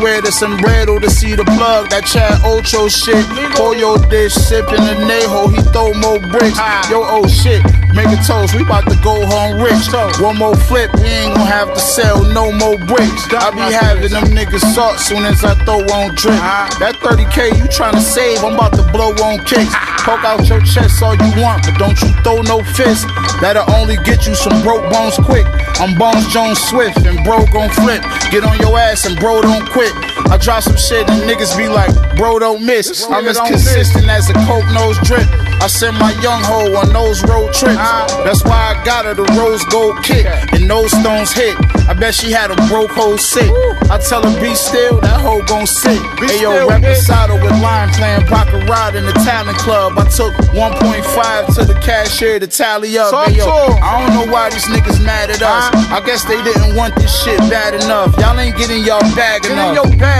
where 0.09 0.18
the 0.28 0.32
sombrero 0.32 0.98
to 0.98 1.09
see 1.09 1.34
the 1.34 1.44
plug, 1.56 1.88
that 1.88 2.05
Chad 2.05 2.44
Ocho 2.44 2.84
shit. 2.92 3.24
Pour 3.56 3.72
your 3.72 3.96
dish, 4.12 4.36
sippin' 4.36 4.84
the 4.84 5.00
Neho, 5.09 5.48
he 5.48 5.64
throw 5.72 5.96
more 6.05 6.20
bricks. 6.20 6.60
Yo, 6.92 7.00
oh 7.00 7.24
shit, 7.24 7.64
make 7.96 8.12
a 8.12 8.20
toast, 8.20 8.52
we 8.52 8.60
bout 8.60 8.84
to 8.84 8.96
go 9.00 9.24
home 9.24 9.56
rich. 9.56 9.88
One 10.20 10.36
more 10.36 10.52
flip, 10.68 10.92
we 11.00 11.09
ain't 11.09 11.32
gon' 11.32 11.48
have 11.48 11.72
to 11.72 11.80
sell 11.80 12.20
no 12.36 12.52
more 12.52 12.76
bricks. 12.76 13.24
I 13.32 13.48
be 13.56 13.72
having 13.72 14.12
them 14.12 14.28
niggas 14.36 14.68
salt 14.76 15.00
soon 15.00 15.24
as 15.24 15.40
I 15.48 15.56
throw 15.64 15.80
on 15.96 16.12
drip. 16.12 16.36
That 16.76 17.00
30k 17.00 17.56
you 17.56 17.64
tryna 17.72 18.05
save, 18.05 18.44
I'm 18.44 18.52
about 18.52 18.76
to 18.76 18.84
blow 18.92 19.16
on 19.24 19.40
kicks. 19.48 19.72
Poke 20.05 20.24
out 20.28 20.44
your 20.44 20.60
chest 20.60 21.00
all 21.00 21.16
you 21.16 21.32
want, 21.40 21.64
but 21.64 21.80
don't 21.80 21.96
you 22.05 22.12
throw 22.20 22.44
no 22.44 22.60
fist. 22.76 23.09
That'll 23.40 23.64
only 23.80 23.96
get 24.05 24.28
you 24.28 24.34
some 24.34 24.60
broke 24.60 24.84
bones 24.92 25.16
quick. 25.24 25.48
I'm 25.80 25.96
Bones 25.96 26.28
Jones 26.28 26.60
Swift 26.68 27.00
and 27.06 27.24
bro 27.24 27.46
gon' 27.48 27.70
flip. 27.70 28.02
Get 28.28 28.44
on 28.44 28.59
your 28.59 28.76
ass 28.76 29.06
and 29.06 29.16
bro 29.16 29.40
don't 29.40 29.64
quit. 29.70 29.94
I 30.31 30.36
drop 30.36 30.62
some 30.62 30.77
shit 30.77 31.09
and 31.09 31.23
niggas 31.28 31.57
be 31.57 31.69
like, 31.69 31.90
bro 32.16 32.39
don't 32.39 32.65
miss. 32.65 33.07
I'm 33.11 33.27
as 33.27 33.39
consistent 33.40 34.09
as 34.09 34.28
a 34.31 34.35
coke 34.47 34.66
nose 34.74 34.99
drip. 35.07 35.27
I 35.61 35.66
send 35.66 35.99
my 35.99 36.12
young 36.23 36.43
hoe 36.45 36.74
on 36.77 36.93
those 36.93 37.23
road 37.24 37.53
trips. 37.53 37.77
That's 38.23 38.45
why 38.45 38.74
I 38.74 38.85
got 38.85 39.07
her 39.07 39.15
the 39.15 39.24
rose 39.35 39.65
gold 39.66 40.03
kick 40.05 40.27
and 40.53 40.69
those 40.70 40.90
stones 40.90 41.32
hit. 41.32 41.57
I 41.89 41.95
bet 41.95 42.15
she 42.15 42.31
had 42.31 42.51
a 42.51 42.57
broke 42.69 42.90
hoe 42.90 43.16
sick. 43.16 43.51
I 43.90 43.99
tell 43.99 44.23
her 44.23 44.40
be 44.40 44.55
still, 44.55 45.01
that 45.01 45.20
hoe 45.20 45.43
gon' 45.47 45.66
sit. 45.66 45.99
Hey 46.20 46.43
yo, 46.43 46.69
reposado 46.69 47.43
with 47.43 47.51
line 47.62 47.89
playing 47.95 48.27
Baccarat 48.28 48.95
in 48.95 49.05
the 49.07 49.12
talent 49.24 49.59
club. 49.59 49.99
I 49.99 50.05
took 50.11 50.35
1.5 50.55 51.55
to 51.57 51.65
the 51.65 51.74
cashier 51.81 52.39
to 52.39 52.47
tally 52.47 52.99
up. 52.99 53.11
Hey 53.27 53.39
yo, 53.39 53.49
I 53.49 54.05
don't 54.05 54.15
know 54.15 54.32
why 54.32 54.51
these 54.51 54.66
niggas 54.66 55.03
mad 55.05 55.31
at 55.31 55.43
us. 55.43 55.74
I 55.90 56.01
guess 56.05 56.24
they 56.24 56.40
didn't 56.45 56.77
want 56.77 56.95
this 56.97 57.11
shit 57.24 57.39
bad 57.51 57.74
enough. 57.74 58.15
Y'all 58.19 58.39
ain't 58.39 58.57
getting 58.57 58.85
y'all 58.85 59.01
bag 59.16 59.45
enough. 59.47 59.74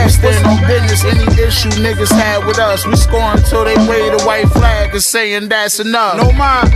We 0.05 0.11
stand 0.11 0.47
on 0.47 0.67
business, 0.67 1.05
any 1.05 1.25
issue 1.43 1.71
niggas 1.81 2.11
had 2.11 2.47
with 2.47 2.59
us. 2.59 2.87
We 2.87 2.97
score 2.97 3.33
until 3.33 3.65
they 3.65 3.77
wave 3.89 4.19
the 4.19 4.23
white 4.25 4.49
flag 4.49 4.93
and 4.93 5.03
saying 5.03 5.49
that's 5.49 5.81
enough. 5.81 6.17
No 6.17 6.33
mind. 6.33 6.71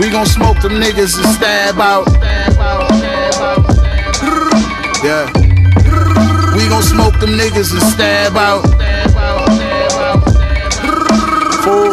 We 0.00 0.10
gon' 0.10 0.26
smoke 0.26 0.60
them 0.60 0.72
niggas 0.72 1.16
and 1.16 1.26
stab 1.34 1.78
out. 1.78 2.06
Yeah. 5.04 5.30
We 6.56 6.68
gon' 6.68 6.82
smoke 6.82 7.18
them 7.20 7.30
niggas 7.38 7.72
and 7.72 7.82
stab 7.92 8.36
out. 8.36 8.62
Fool. 11.64 11.90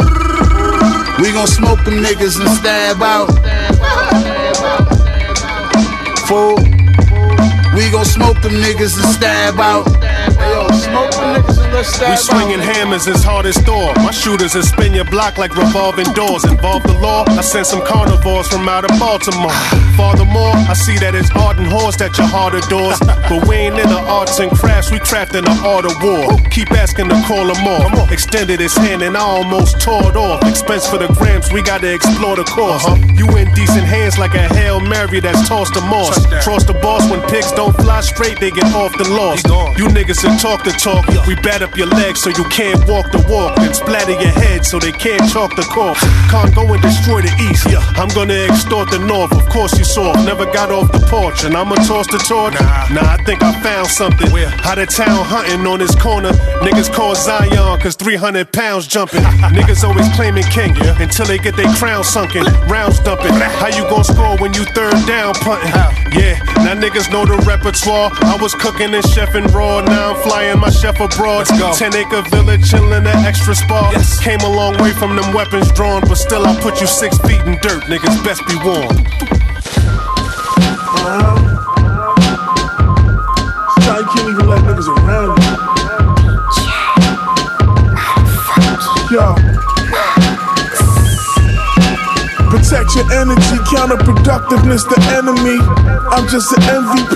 We 1.22 1.32
gon' 1.32 1.48
smoke 1.48 1.84
them 1.84 2.03
niggas 2.03 2.40
and 2.40 2.49
stab 2.57 3.02
out. 3.02 3.28
Fool. 6.28 6.56
We 7.76 7.90
gon' 7.91 8.06
smoke 8.06 8.41
them 8.41 8.53
niggas 8.53 8.98
and 9.02 9.14
stab 9.14 9.60
out. 9.60 10.11
We 11.82 12.16
swinging 12.16 12.60
hammers 12.60 13.08
as 13.08 13.24
hard 13.24 13.48
as 13.48 13.58
Thor. 13.58 13.91
My 14.06 14.12
shooters 14.12 14.53
will 14.53 14.62
spin 14.62 14.94
your 14.94 15.06
block 15.06 15.40
like 15.40 15.58
revolving 15.58 16.06
doors. 16.14 16.45
Involve 16.45 16.84
the 16.84 16.94
law, 16.94 17.26
I 17.26 17.41
send 17.41 17.66
some 17.66 17.82
carnivores 17.82 18.48
from 18.48 18.70
out 18.70 18.86
of 18.86 18.94
Baltimore. 18.99 19.49
Furthermore, 19.98 20.53
I 20.70 20.74
see 20.74 20.99
that 20.99 21.16
it's 21.16 21.32
art 21.32 21.58
and 21.58 21.66
horse 21.66 21.98
that 21.98 22.16
your 22.20 22.28
heart 22.28 22.53
adores. 22.53 22.99
But 23.02 23.48
we 23.48 23.56
ain't 23.56 23.80
in 23.80 23.90
the 23.90 23.98
arts 23.98 24.38
and 24.38 24.52
crafts, 24.52 24.91
we 24.91 24.99
crafting 24.99 25.41
the 25.41 25.58
art 25.66 25.86
of 25.90 25.98
war. 26.06 26.38
Keep 26.52 26.70
asking 26.72 27.10
to 27.10 27.18
call 27.26 27.49
them 27.49 27.66
off. 27.66 28.12
Extended 28.12 28.60
his 28.60 28.78
hand 28.78 29.02
and 29.02 29.18
I 29.18 29.22
almost 29.22 29.82
tore 29.82 30.06
it 30.06 30.16
off. 30.16 30.45
Expense 30.45 30.86
for 30.86 30.99
the 30.99 31.08
grams, 31.18 31.52
we 31.52 31.64
gotta 31.64 31.91
explore 31.91 32.36
the 32.36 32.45
course. 32.45 32.86
You 33.18 33.26
in 33.41 33.49
decent 33.58 33.90
hands 33.90 34.20
like 34.20 34.36
a 34.36 34.45
Hail 34.53 34.82
Mary 34.82 35.20
that's 35.20 35.49
tossed 35.49 35.74
to 35.74 35.82
moss. 35.82 36.14
Cross 36.45 36.66
the 36.66 36.78
boss 36.78 37.10
when 37.10 37.26
pigs 37.26 37.52
don't 37.53 37.74
fly 37.82 38.02
straight, 38.02 38.40
they 38.40 38.52
get 38.52 38.70
off 38.76 38.95
the 39.02 39.10
lost. 39.10 39.48
You 39.82 39.90
niggas 39.90 40.22
that 40.22 40.38
talk 40.38 40.64
the 40.64 40.78
talk, 40.78 41.10
we 41.26 41.34
bat 41.41 41.70
up 41.72 41.77
your 41.77 41.88
legs 41.88 42.22
so 42.22 42.30
you 42.30 42.43
can't 42.49 42.80
walk 42.88 43.11
the 43.11 43.23
walk. 43.30 43.56
Then 43.56 43.73
splatter 43.73 44.11
your 44.11 44.35
head 44.43 44.65
so 44.65 44.80
they 44.80 44.91
can't 44.91 45.23
chalk 45.31 45.56
the 45.56 45.64
corpse. 45.64 46.02
Can't 46.30 46.53
go 46.53 46.65
and 46.73 46.81
destroy 46.81 47.22
the 47.22 47.31
east. 47.48 47.68
I'm 47.95 48.10
gonna 48.10 48.34
extort 48.34 48.89
the 48.91 48.99
north. 48.99 49.31
Of 49.31 49.48
course 49.49 49.77
you 49.77 49.85
saw, 49.85 50.14
never 50.23 50.45
got 50.45 50.72
off 50.72 50.91
the 50.91 50.99
porch. 51.07 51.43
And 51.43 51.56
I'ma 51.56 51.76
toss 51.88 52.07
the 52.07 52.18
torch. 52.18 52.53
Nah, 52.91 53.15
I 53.15 53.18
think 53.23 53.41
I 53.43 53.52
found 53.61 53.88
something. 53.88 54.27
Out 54.64 54.80
of 54.80 54.89
town 54.89 55.23
hunting 55.23 55.65
on 55.65 55.80
this 55.80 55.95
corner. 55.95 56.31
Niggas 56.65 56.91
call 56.93 57.15
Zion 57.15 57.80
cause 57.80 57.95
300 57.95 58.52
pounds 58.52 58.88
jumping. 58.88 59.22
Niggas 59.56 59.84
always 59.84 60.10
claiming 60.15 60.43
king 60.45 60.76
until 60.99 61.26
they 61.26 61.38
get 61.38 61.56
their 61.56 61.72
crown 61.76 62.03
sunken. 62.03 62.43
Rounds 62.68 62.99
dumping. 62.99 63.34
How 63.34 63.68
you 63.68 63.84
gon' 63.89 64.03
score 64.03 64.38
when 64.38 64.53
you 64.53 64.65
third 64.76 64.98
down 65.06 65.34
punting? 65.35 65.72
Yeah, 66.11 66.35
now 66.68 66.76
niggas 66.76 67.11
know 67.11 67.26
the 67.26 67.38
repertoire. 67.48 68.11
I 68.27 68.35
was 68.41 68.53
cooking 68.56 68.93
and 68.93 69.03
chefing 69.03 69.48
raw. 69.53 69.81
Now 69.81 70.14
I'm 70.14 70.22
flying 70.23 70.60
my 70.60 70.69
chef 70.69 70.99
abroad. 70.99 71.48
10 71.62 71.96
acre 71.96 72.22
village, 72.30 72.62
chillin' 72.62 73.06
an 73.06 73.26
extra 73.26 73.54
spa. 73.54 73.92
Came 74.22 74.40
a 74.42 74.50
long 74.50 74.76
way 74.82 74.92
from 74.94 75.16
them 75.16 75.32
weapons 75.34 75.72
drawn, 75.74 76.02
but 76.02 76.16
still 76.16 76.44
I 76.46 76.60
put 76.60 76.82
you 76.82 76.88
six 76.88 77.18
feet 77.20 77.42
in 77.42 77.54
dirt. 77.62 77.84
Niggas 77.84 78.24
best 78.26 78.42
be 78.48 78.56
warned. 78.66 79.06
Ty 83.86 84.02
can't 84.10 84.30
even 84.30 84.48
let 84.50 84.62
niggas 84.66 84.90
around 84.90 85.38
you. 85.38 85.72
Yo. 89.12 89.36
Protect 92.50 92.96
your 92.96 93.08
energy, 93.14 93.58
counterproductiveness, 93.70 94.84
the 94.90 94.98
enemy. 95.14 95.60
I'm 96.10 96.28
just 96.28 96.52
an 96.54 96.62
MVP 96.64 97.16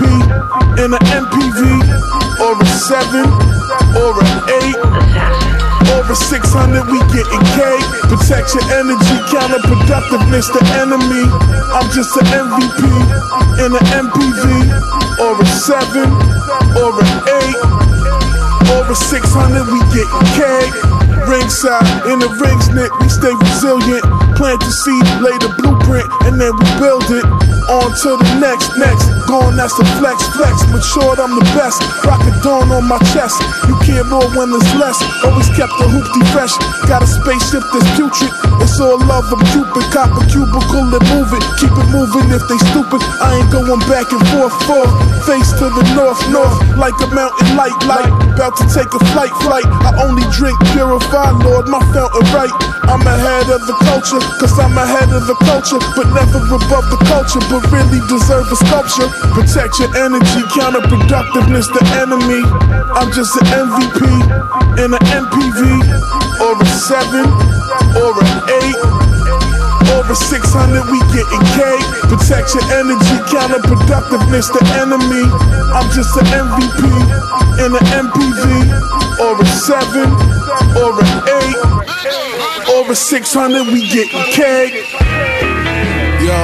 in 0.84 0.94
an 0.94 1.00
MPV, 1.00 2.25
or 2.42 2.54
a 2.60 2.66
7, 2.66 3.24
or 3.96 4.14
an 4.20 4.34
8, 4.76 5.96
or 5.96 6.04
a 6.12 6.16
600, 6.16 6.86
we 6.92 7.00
getting 7.14 7.46
cake. 7.56 7.86
Protect 8.12 8.52
your 8.54 8.66
energy, 8.76 9.18
counterproductiveness, 9.32 10.52
the 10.52 10.62
enemy. 10.82 11.26
I'm 11.72 11.88
just 11.92 12.16
an 12.18 12.28
MVP 12.28 12.82
in 13.64 13.72
an 13.72 13.86
MPV, 14.04 14.44
or 15.24 15.34
a 15.40 15.46
7, 15.46 16.12
or 16.84 16.92
an 17.00 17.12
8, 17.30 17.86
or 18.76 18.92
a 18.92 18.96
600, 18.96 19.66
we 19.72 19.80
getting 19.96 20.28
cake. 20.36 20.76
Ringside, 21.26 22.12
in 22.12 22.20
the 22.20 22.30
rings, 22.38 22.70
Nick, 22.70 22.92
we 23.00 23.10
stay 23.10 23.34
resilient. 23.34 24.04
Plant 24.38 24.60
the 24.60 24.70
seed, 24.84 25.06
lay 25.24 25.34
the 25.40 25.50
blueprint, 25.58 26.06
and 26.28 26.40
then 26.40 26.54
we 26.54 26.68
build 26.78 27.10
it. 27.10 27.26
On 27.66 27.90
to 27.90 28.10
the 28.22 28.30
next, 28.38 28.78
next. 28.78 29.15
Going, 29.36 29.60
that's 29.60 29.76
the 29.76 29.84
flex, 30.00 30.24
flex. 30.32 30.64
Matured, 30.72 31.20
I'm 31.20 31.36
the 31.36 31.44
best. 31.52 31.84
Rock 32.08 32.24
a 32.24 32.32
dawn 32.40 32.72
on 32.72 32.88
my 32.88 32.96
chest. 33.12 33.36
You 33.68 33.76
can't 33.84 34.08
when 34.32 34.48
there's 34.48 34.72
less. 34.80 34.96
Always 35.28 35.52
kept 35.52 35.76
the 35.76 35.92
hoopty 35.92 36.24
fresh. 36.32 36.56
Got 36.88 37.04
a 37.04 37.10
spaceship 37.10 37.60
that's 37.76 37.90
putrid. 38.00 38.32
It's 38.64 38.80
all 38.80 38.96
love, 38.96 39.28
I'm 39.28 39.44
Cupid. 39.52 39.84
Cop 39.92 40.16
a 40.16 40.24
cubicle 40.32 40.88
and 40.88 41.04
move 41.12 41.36
it. 41.36 41.44
Keep 41.60 41.76
it 41.76 41.90
moving 41.92 42.32
if 42.32 42.48
they 42.48 42.56
stupid. 42.72 43.04
I 43.20 43.44
ain't 43.44 43.52
going 43.52 43.84
back 43.92 44.08
and 44.16 44.24
forth, 44.32 44.56
forth. 44.64 44.94
Face 45.28 45.52
to 45.60 45.68
the 45.68 45.84
north, 45.92 46.22
north. 46.32 46.56
Like 46.80 46.96
a 47.04 47.10
mountain 47.12 47.60
light, 47.60 47.76
light. 47.84 48.08
About 48.40 48.56
to 48.64 48.66
take 48.72 48.88
a 48.96 49.02
flight, 49.12 49.36
flight. 49.44 49.68
I 49.84 50.00
only 50.08 50.24
drink 50.32 50.56
purified, 50.72 51.44
Lord, 51.44 51.68
my 51.68 51.84
fountain 51.92 52.24
right. 52.32 52.56
I'm 52.88 53.02
ahead 53.02 53.50
of 53.50 53.66
the 53.66 53.74
culture, 53.82 54.22
cause 54.38 54.54
I'm 54.62 54.78
ahead 54.78 55.10
of 55.10 55.26
the 55.26 55.34
culture. 55.42 55.82
But 55.98 56.06
never 56.14 56.38
above 56.38 56.86
the 56.94 57.02
culture, 57.10 57.42
but 57.50 57.66
really 57.74 58.00
deserve 58.08 58.46
a 58.48 58.56
sculpture. 58.56 59.10
Protect 59.34 59.80
your 59.80 59.92
energy, 59.98 60.42
counterproductiveness, 60.54 61.68
the 61.72 61.82
enemy. 62.04 62.44
I'm 62.94 63.12
just 63.12 63.36
an 63.40 63.48
MVP 63.48 64.00
in 64.84 64.94
an 64.94 65.04
MPV, 65.10 65.60
or 66.42 66.54
a 66.62 66.66
7, 66.66 67.26
or 67.96 68.14
an 68.22 68.32
8. 68.50 69.06
Over 69.96 70.16
600, 70.16 70.86
we 70.92 71.00
getting 71.14 71.46
cake. 71.56 71.86
Protect 72.10 72.54
your 72.54 72.66
energy, 72.76 73.18
counterproductiveness, 73.32 74.52
the 74.52 74.64
enemy. 74.82 75.24
I'm 75.74 75.90
just 75.92 76.16
an 76.18 76.26
MVP 76.26 76.84
in 77.64 77.72
an 77.76 77.86
MPV, 78.06 78.44
or 79.20 79.42
a 79.42 79.46
7, 79.46 80.12
or 80.80 80.92
an 81.00 81.12
8. 82.70 82.76
Over 82.76 82.96
600, 82.96 83.68
we 83.68 83.88
getting 83.88 84.24
cake. 84.34 84.74
Yo, 86.22 86.38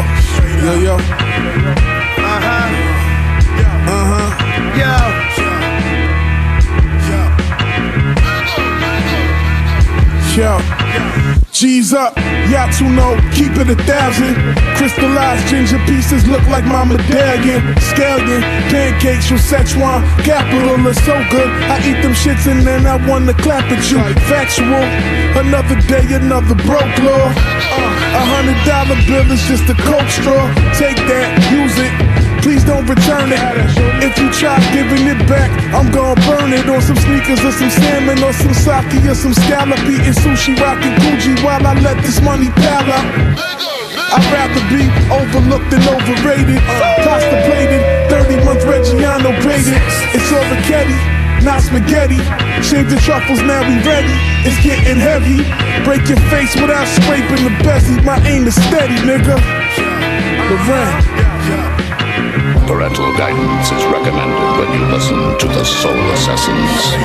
yo, 0.63 0.73
yo. 0.79 1.30
Yo. 10.37 10.57
G's 11.51 11.93
up, 11.93 12.15
y'all 12.47 12.71
two 12.71 12.87
know, 12.87 13.19
keep 13.35 13.51
it 13.59 13.67
a 13.67 13.75
thousand. 13.83 14.33
Crystallized 14.77 15.45
ginger 15.47 15.77
pieces 15.85 16.25
look 16.25 16.41
like 16.47 16.63
my 16.63 16.85
medallion. 16.85 17.59
Scallion, 17.91 18.41
pancakes 18.71 19.27
from 19.27 19.37
Szechuan, 19.37 19.99
capital 20.23 20.87
is 20.87 20.95
so 21.03 21.19
good. 21.29 21.51
I 21.67 21.77
eat 21.83 22.01
them 22.01 22.13
shits 22.13 22.49
and 22.49 22.65
then 22.65 22.87
I 22.87 22.95
wanna 23.05 23.33
clap 23.33 23.69
at 23.71 23.83
you. 23.91 23.99
Factual, 24.31 24.87
another 25.35 25.75
day, 25.91 26.07
another 26.15 26.55
broke 26.63 26.97
law. 27.03 27.27
Uh, 27.27 28.19
a 28.19 28.23
hundred 28.23 28.57
dollar 28.63 28.95
bill 29.05 29.29
is 29.35 29.43
just 29.51 29.67
a 29.69 29.75
coke 29.83 30.09
straw. 30.09 30.47
Take 30.79 30.95
that, 31.11 31.27
use 31.51 31.77
it. 31.77 32.10
Please 32.41 32.63
don't 32.65 32.85
return 32.89 33.29
it. 33.29 33.41
If 34.01 34.17
you 34.17 34.33
try 34.33 34.57
giving 34.73 35.05
it 35.05 35.21
back, 35.29 35.49
I'm 35.77 35.91
gonna 35.93 36.19
burn 36.25 36.51
it 36.53 36.65
on 36.67 36.81
some 36.81 36.97
sneakers 36.97 37.37
or 37.45 37.53
some 37.53 37.69
salmon 37.69 38.17
or 38.23 38.33
some 38.33 38.53
sake 38.53 39.05
or 39.05 39.13
some 39.13 39.33
scallop 39.33 39.77
eating 39.85 40.17
sushi, 40.17 40.57
rocking 40.57 40.97
Gucci 41.05 41.37
while 41.45 41.61
I 41.61 41.77
let 41.81 42.01
this 42.01 42.19
money 42.21 42.49
pile 42.49 42.89
up. 42.89 43.05
I'd 44.11 44.25
rather 44.33 44.63
be 44.73 44.89
overlooked 45.07 45.69
than 45.69 45.85
overrated. 45.85 46.59
Costa 47.05 47.37
plated, 47.45 47.81
30 48.09 48.43
month 48.43 48.65
Reggiano 48.65 49.31
it. 49.31 49.81
It's 50.11 50.31
all 50.33 50.43
Richetti, 50.49 50.97
not 51.45 51.61
spaghetti. 51.61 52.19
Shave 52.65 52.89
the 52.89 52.97
truffles, 53.05 53.41
now 53.45 53.61
we 53.63 53.77
ready. 53.85 54.11
It's 54.43 54.57
getting 54.65 54.97
heavy. 54.97 55.45
Break 55.85 56.09
your 56.09 56.19
face 56.33 56.53
without 56.59 56.87
scraping 56.89 57.45
the 57.45 57.53
bezel. 57.63 58.01
My 58.03 58.17
aim 58.27 58.47
is 58.47 58.55
steady, 58.67 58.97
nigga. 59.05 59.37
Lorraine. 60.49 61.30
Parental 62.71 63.11
guidance 63.17 63.69
is 63.69 63.83
recommended 63.91 64.39
when 64.57 64.71
you 64.79 64.87
listen 64.87 65.17
to 65.39 65.45
the 65.45 65.61
Soul 65.65 65.91
Assassins. 66.15 66.95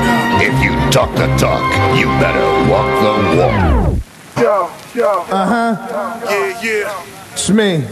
If 0.40 0.54
you 0.62 0.70
talk 0.92 1.12
the 1.16 1.26
talk, 1.42 1.60
you 1.98 2.06
better 2.22 2.46
walk 2.70 2.86
the 3.02 3.14
walk. 3.36 3.98
Yo, 4.38 4.70
yo. 4.94 5.22
Uh 5.28 5.74
huh. 5.74 6.20
Yeah, 6.30 6.62
yeah. 6.62 7.32
It's 7.32 7.50
me. 7.50 7.82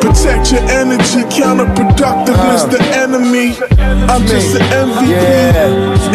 Protect 0.00 0.50
your 0.50 0.64
energy, 0.70 1.20
counterproductiveness, 1.28 2.70
the 2.70 2.80
enemy. 2.96 3.52
I'm 4.08 4.26
just 4.26 4.56
an 4.56 4.62
MVP 4.72 5.12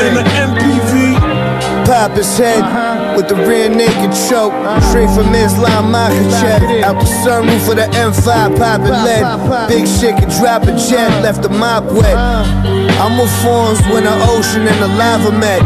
in 0.01 0.17
an 0.17 0.25
MPV. 0.49 1.20
Pop 1.85 2.11
his 2.11 2.37
head 2.37 2.63
with 3.15 3.27
the 3.27 3.35
rear 3.35 3.69
naked 3.69 4.11
choke. 4.29 4.53
Straight 4.89 5.09
from 5.09 5.33
Islam 5.33 5.91
Makhachev. 5.91 6.83
Out 6.83 6.99
the 6.99 7.09
sunroof 7.23 7.65
for 7.65 7.75
the 7.75 7.87
M5, 7.93 8.57
poppin' 8.57 9.03
lead. 9.05 9.67
Big 9.67 9.87
shit 9.87 10.15
can 10.17 10.29
drop 10.39 10.63
a 10.63 10.73
jet, 10.89 11.09
left 11.23 11.41
the 11.41 11.49
mop 11.49 11.83
wet. 11.91 12.15
I'm 12.15 13.17
with 13.17 13.31
forms 13.41 13.81
when 13.91 14.03
the 14.03 14.15
ocean 14.29 14.67
and 14.67 14.79
the 14.81 14.87
lava 14.87 15.31
met. 15.31 15.61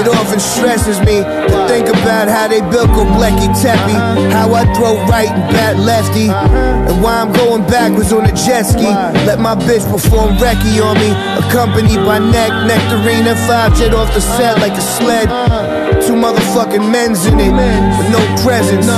It 0.00 0.08
often 0.08 0.40
stresses 0.40 0.98
me 1.00 1.20
to 1.22 1.56
think 1.68 1.88
about 1.88 2.28
how 2.28 2.48
they 2.48 2.60
built 2.72 2.90
Goblecki 2.90 3.52
Tepe. 3.60 3.94
Uh-huh. 3.94 4.30
How 4.30 4.54
I 4.54 4.64
throw 4.74 4.96
right 5.06 5.28
and 5.28 5.44
bat 5.52 5.76
lefty. 5.78 6.28
Uh-huh. 6.28 6.88
And 6.88 7.02
why 7.02 7.20
I'm 7.20 7.32
going 7.32 7.62
backwards 7.68 8.12
on 8.12 8.24
a 8.24 8.32
jet 8.32 8.64
ski. 8.64 8.88
Let 9.28 9.38
my 9.38 9.54
bitch 9.54 9.84
perform 9.90 10.36
Recce 10.40 10.80
on 10.80 10.96
me. 10.98 11.10
Accompanied 11.44 12.02
by 12.08 12.18
neck, 12.18 12.50
nectarine, 12.66 13.26
and 13.28 13.38
five 13.46 13.76
jet 13.76 13.92
off 13.94 14.12
the 14.14 14.20
set 14.20 14.58
like 14.58 14.72
a 14.72 14.80
sled. 14.80 15.28
Uh-huh. 15.28 16.00
Two 16.00 16.14
motherfucking 16.14 16.90
men's 16.90 17.26
in 17.26 17.38
it, 17.38 17.52
with 17.52 18.10
no 18.10 18.20
presents. 18.42 18.88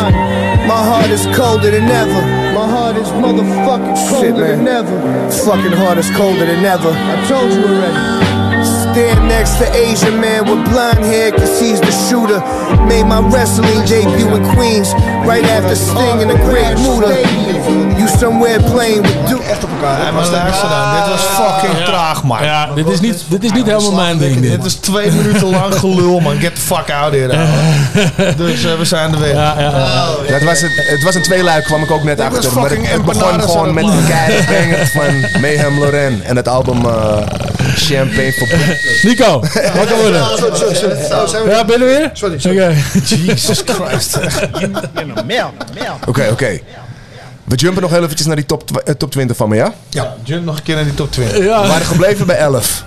My 0.66 0.82
heart 0.82 1.10
is 1.10 1.16
is 1.16 1.36
colder 1.36 1.70
than 1.70 1.88
ever. 1.88 2.22
My 2.52 2.68
heart 2.68 2.96
is 2.96 3.08
motherfucking 3.08 4.10
colder 4.10 4.56
than 4.56 4.68
ever. 4.68 4.96
Fucking 5.44 5.72
heart 5.72 5.98
is 5.98 6.10
colder 6.10 6.46
than 6.46 6.64
ever. 6.64 6.90
I 6.92 7.26
told 7.28 7.52
you 7.52 7.64
already. 7.64 8.35
Stand 8.96 9.28
next 9.28 9.58
to 9.58 9.66
Asian 9.76 10.18
man 10.20 10.48
with 10.48 10.72
blonde 10.72 11.04
hair, 11.04 11.30
cause 11.30 11.60
he's 11.60 11.78
the 11.82 11.92
shooter. 12.08 12.40
Made 12.88 13.04
my 13.04 13.20
wrestling 13.28 13.84
debut 13.84 14.34
in 14.34 14.42
Queens, 14.56 14.94
right 15.28 15.44
after 15.44 15.76
Sting 15.76 16.22
in 16.22 16.28
the 16.28 16.38
Great 16.48 16.80
Muda. 16.80 17.12
You 18.00 18.08
somewhere 18.08 18.58
playing 18.58 19.02
with 19.02 19.28
Duke. 19.28 19.42
Echt 19.42 19.64
op 19.64 19.70
elkaar. 19.70 20.00
Ja, 20.02 20.10
maar 20.10 20.26
luister 20.30 20.68
dan, 20.68 20.94
dit 20.94 21.08
was 21.08 21.22
fucking 21.22 21.84
traag, 21.84 22.24
man. 22.24 22.44
Ja, 22.44 22.68
dit 22.74 22.88
is 22.88 23.00
niet, 23.00 23.24
dit 23.28 23.44
is 23.44 23.52
niet 23.52 23.66
helemaal 23.66 23.92
mijn 23.92 24.18
ding. 24.18 24.40
Dit. 24.40 24.64
Is 24.64 24.74
twee 24.74 25.10
minuten 25.10 25.50
lang 25.50 25.74
gelul, 25.74 26.20
man. 26.20 26.40
Get 26.40 26.54
the 26.54 26.60
fuck 26.60 26.90
out 26.90 27.12
here. 27.12 27.46
dus 28.44 28.64
eh, 28.64 28.78
we 28.78 28.84
zijn 28.84 29.12
er 29.12 29.20
weer. 29.20 29.34
Ja, 29.34 29.54
het, 30.22 30.44
was 30.44 30.60
het, 30.60 30.72
het 30.90 31.02
was 31.02 31.14
een 31.14 31.22
tweeluik, 31.22 31.64
kwam 31.64 31.82
ik 31.82 31.90
ook 31.90 32.02
net 32.02 32.18
was 32.18 32.26
achter. 32.26 32.60
Maar 32.60 32.70
het, 32.70 32.90
het 32.90 33.04
begon 33.04 33.40
gewoon 33.40 33.74
met 33.74 33.84
een 33.84 34.06
banger 34.06 34.86
van 34.86 35.40
Mayhem 35.40 35.78
Loren 35.78 36.22
en 36.24 36.36
het 36.36 36.48
album 36.48 36.84
Champagne 37.74 38.32
for 38.32 38.48
Nico, 39.08 39.40
wakker 39.74 39.96
worden. 39.96 40.20
Oh, 40.22 41.26
zijn 41.26 41.44
we- 41.44 41.50
Ja, 41.50 41.64
ben 41.64 41.78
je 41.78 41.84
er 41.84 41.98
weer? 41.98 42.10
Sorry, 42.12 42.38
sorry. 42.38 42.58
Oké. 42.58 42.76
Jesus 43.14 43.62
Christ. 43.66 44.18
Oké, 46.06 46.28
oké. 46.30 46.60
We 47.44 47.54
jumpen 47.56 47.82
nog 47.82 47.90
heel 47.90 48.02
eventjes 48.02 48.26
naar 48.26 48.36
die 48.36 48.46
top, 48.46 48.76
eh, 48.76 48.94
top 48.94 49.10
20 49.10 49.36
van 49.36 49.48
me, 49.48 49.56
ja? 49.56 49.72
Ja, 49.88 50.14
jump 50.22 50.44
nog 50.44 50.56
een 50.56 50.62
keer 50.62 50.74
naar 50.74 50.84
die 50.84 50.94
top 50.94 51.12
20. 51.12 51.38
We 51.38 51.44
waren 51.46 51.86
gebleven 51.86 52.26
bij 52.26 52.36
11. 52.36 52.84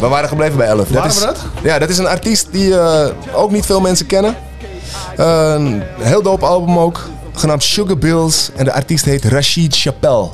We 0.00 0.06
waren 0.08 0.28
gebleven 0.28 0.56
bij 0.56 0.66
11. 0.66 0.88
Waren 0.88 1.10
is, 1.10 1.18
we 1.18 1.24
dat? 1.24 1.38
Ja, 1.62 1.78
dat 1.78 1.88
is 1.88 1.98
een 1.98 2.06
artiest 2.06 2.48
die 2.52 2.78
eh, 2.78 3.06
ook 3.32 3.50
niet 3.50 3.66
veel 3.66 3.80
mensen 3.80 4.06
kennen. 4.06 4.36
Een 5.16 5.82
heel 6.00 6.22
dope 6.22 6.46
album 6.46 6.78
ook. 6.78 7.08
Genaamd 7.34 7.62
Sugar 7.64 7.98
Bills. 7.98 8.50
En 8.56 8.64
de 8.64 8.72
artiest 8.72 9.04
heet 9.04 9.24
Rashid 9.24 9.76
Chappelle. 9.76 10.28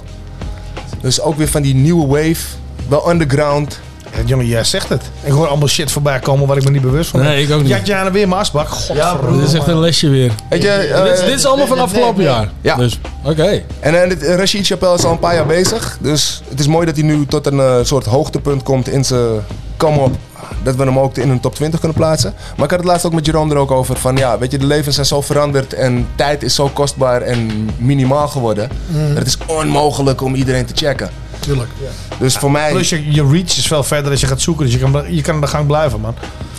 Dus 1.00 1.20
ook 1.20 1.36
weer 1.36 1.48
van 1.48 1.62
die 1.62 1.74
nieuwe 1.74 2.06
wave. 2.06 2.46
Wel 2.88 3.10
underground. 3.10 3.80
Ja, 4.16 4.20
jongen, 4.26 4.46
jij 4.46 4.64
zegt 4.64 4.88
het. 4.88 5.02
Ik 5.22 5.32
hoor 5.32 5.46
allemaal 5.48 5.68
shit 5.68 5.92
voorbij 5.92 6.18
komen 6.18 6.46
waar 6.46 6.56
ik 6.56 6.64
me 6.64 6.70
niet 6.70 6.82
bewust 6.82 7.10
van 7.10 7.20
ben. 7.20 7.28
Nee, 7.28 7.42
ik 7.42 7.50
ook 7.52 7.60
niet. 7.60 7.68
Ja, 7.68 7.78
Jana 7.84 8.10
weer 8.10 8.28
mijn 8.28 8.40
asbak. 8.40 8.68
Godverdomme. 8.68 9.38
Dit 9.38 9.48
is 9.48 9.54
echt 9.54 9.66
een 9.66 9.78
lesje 9.80 10.08
weer. 10.08 10.32
Weet 10.48 10.62
je, 10.62 10.68
eh, 10.68 11.04
dit, 11.04 11.20
dit 11.26 11.34
is 11.38 11.46
allemaal 11.46 11.66
van 11.66 11.78
afgelopen 11.78 12.22
jaar. 12.22 12.48
Ja. 12.60 12.76
Dus, 12.76 13.00
oké. 13.24 13.62
En 13.80 14.02
eh, 14.02 14.08
dit- 14.08 14.22
eh, 14.22 14.36
Rashid 14.36 14.66
Chappelle 14.66 14.94
is 14.94 15.04
al 15.04 15.10
een 15.12 15.18
paar 15.18 15.34
jaar 15.34 15.46
bezig. 15.46 15.98
Dus 16.00 16.42
het 16.48 16.60
is 16.60 16.66
mooi 16.66 16.86
dat 16.86 16.96
hij 16.96 17.04
nu 17.04 17.26
tot 17.26 17.46
een 17.46 17.60
eh, 17.60 17.76
soort 17.82 18.04
hoogtepunt 18.06 18.62
komt 18.62 18.88
in 18.88 19.04
zijn 19.04 19.40
kom 19.76 19.98
op. 19.98 20.14
Dat 20.62 20.76
we 20.76 20.84
hem 20.84 20.98
ook 20.98 21.16
in 21.16 21.30
een 21.30 21.40
top 21.40 21.54
20 21.54 21.78
kunnen 21.80 21.98
plaatsen. 21.98 22.34
Maar 22.56 22.64
ik 22.64 22.70
had 22.70 22.80
het 22.80 22.88
laatst 22.88 23.06
ook 23.06 23.12
met 23.12 23.26
Jerome 23.26 23.54
er 23.54 23.60
ook 23.60 23.70
over. 23.70 23.96
Van 23.96 24.16
ja, 24.16 24.38
weet 24.38 24.50
je, 24.50 24.58
de 24.58 24.66
levens 24.66 24.94
zijn 24.94 25.06
zo 25.06 25.20
veranderd. 25.20 25.72
En 25.72 26.06
tijd 26.14 26.42
is 26.42 26.54
zo 26.54 26.68
kostbaar 26.68 27.22
en 27.22 27.68
minimaal 27.76 28.28
geworden. 28.28 28.68
Mhm. 28.86 29.08
Dat 29.08 29.16
het 29.18 29.26
is 29.26 29.38
onmogelijk 29.46 30.20
om 30.22 30.34
iedereen 30.34 30.64
te 30.66 30.72
checken. 30.76 31.10
Tuurlijk. 31.44 31.70
Dus 32.18 32.36
voor 32.36 32.50
mij... 32.50 32.72
Plus 32.72 32.88
je, 32.88 33.12
je 33.12 33.26
reach 33.30 33.56
is 33.56 33.66
veel 33.66 33.82
verder 33.82 34.10
als 34.10 34.20
je 34.20 34.26
gaat 34.26 34.40
zoeken. 34.40 34.64
Dus 34.64 34.74
je 34.74 34.80
kan, 34.80 35.04
je 35.14 35.22
kan 35.22 35.34
aan 35.34 35.40
de 35.40 35.46
gang 35.46 35.66
blijven, 35.66 36.00
man. 36.00 36.14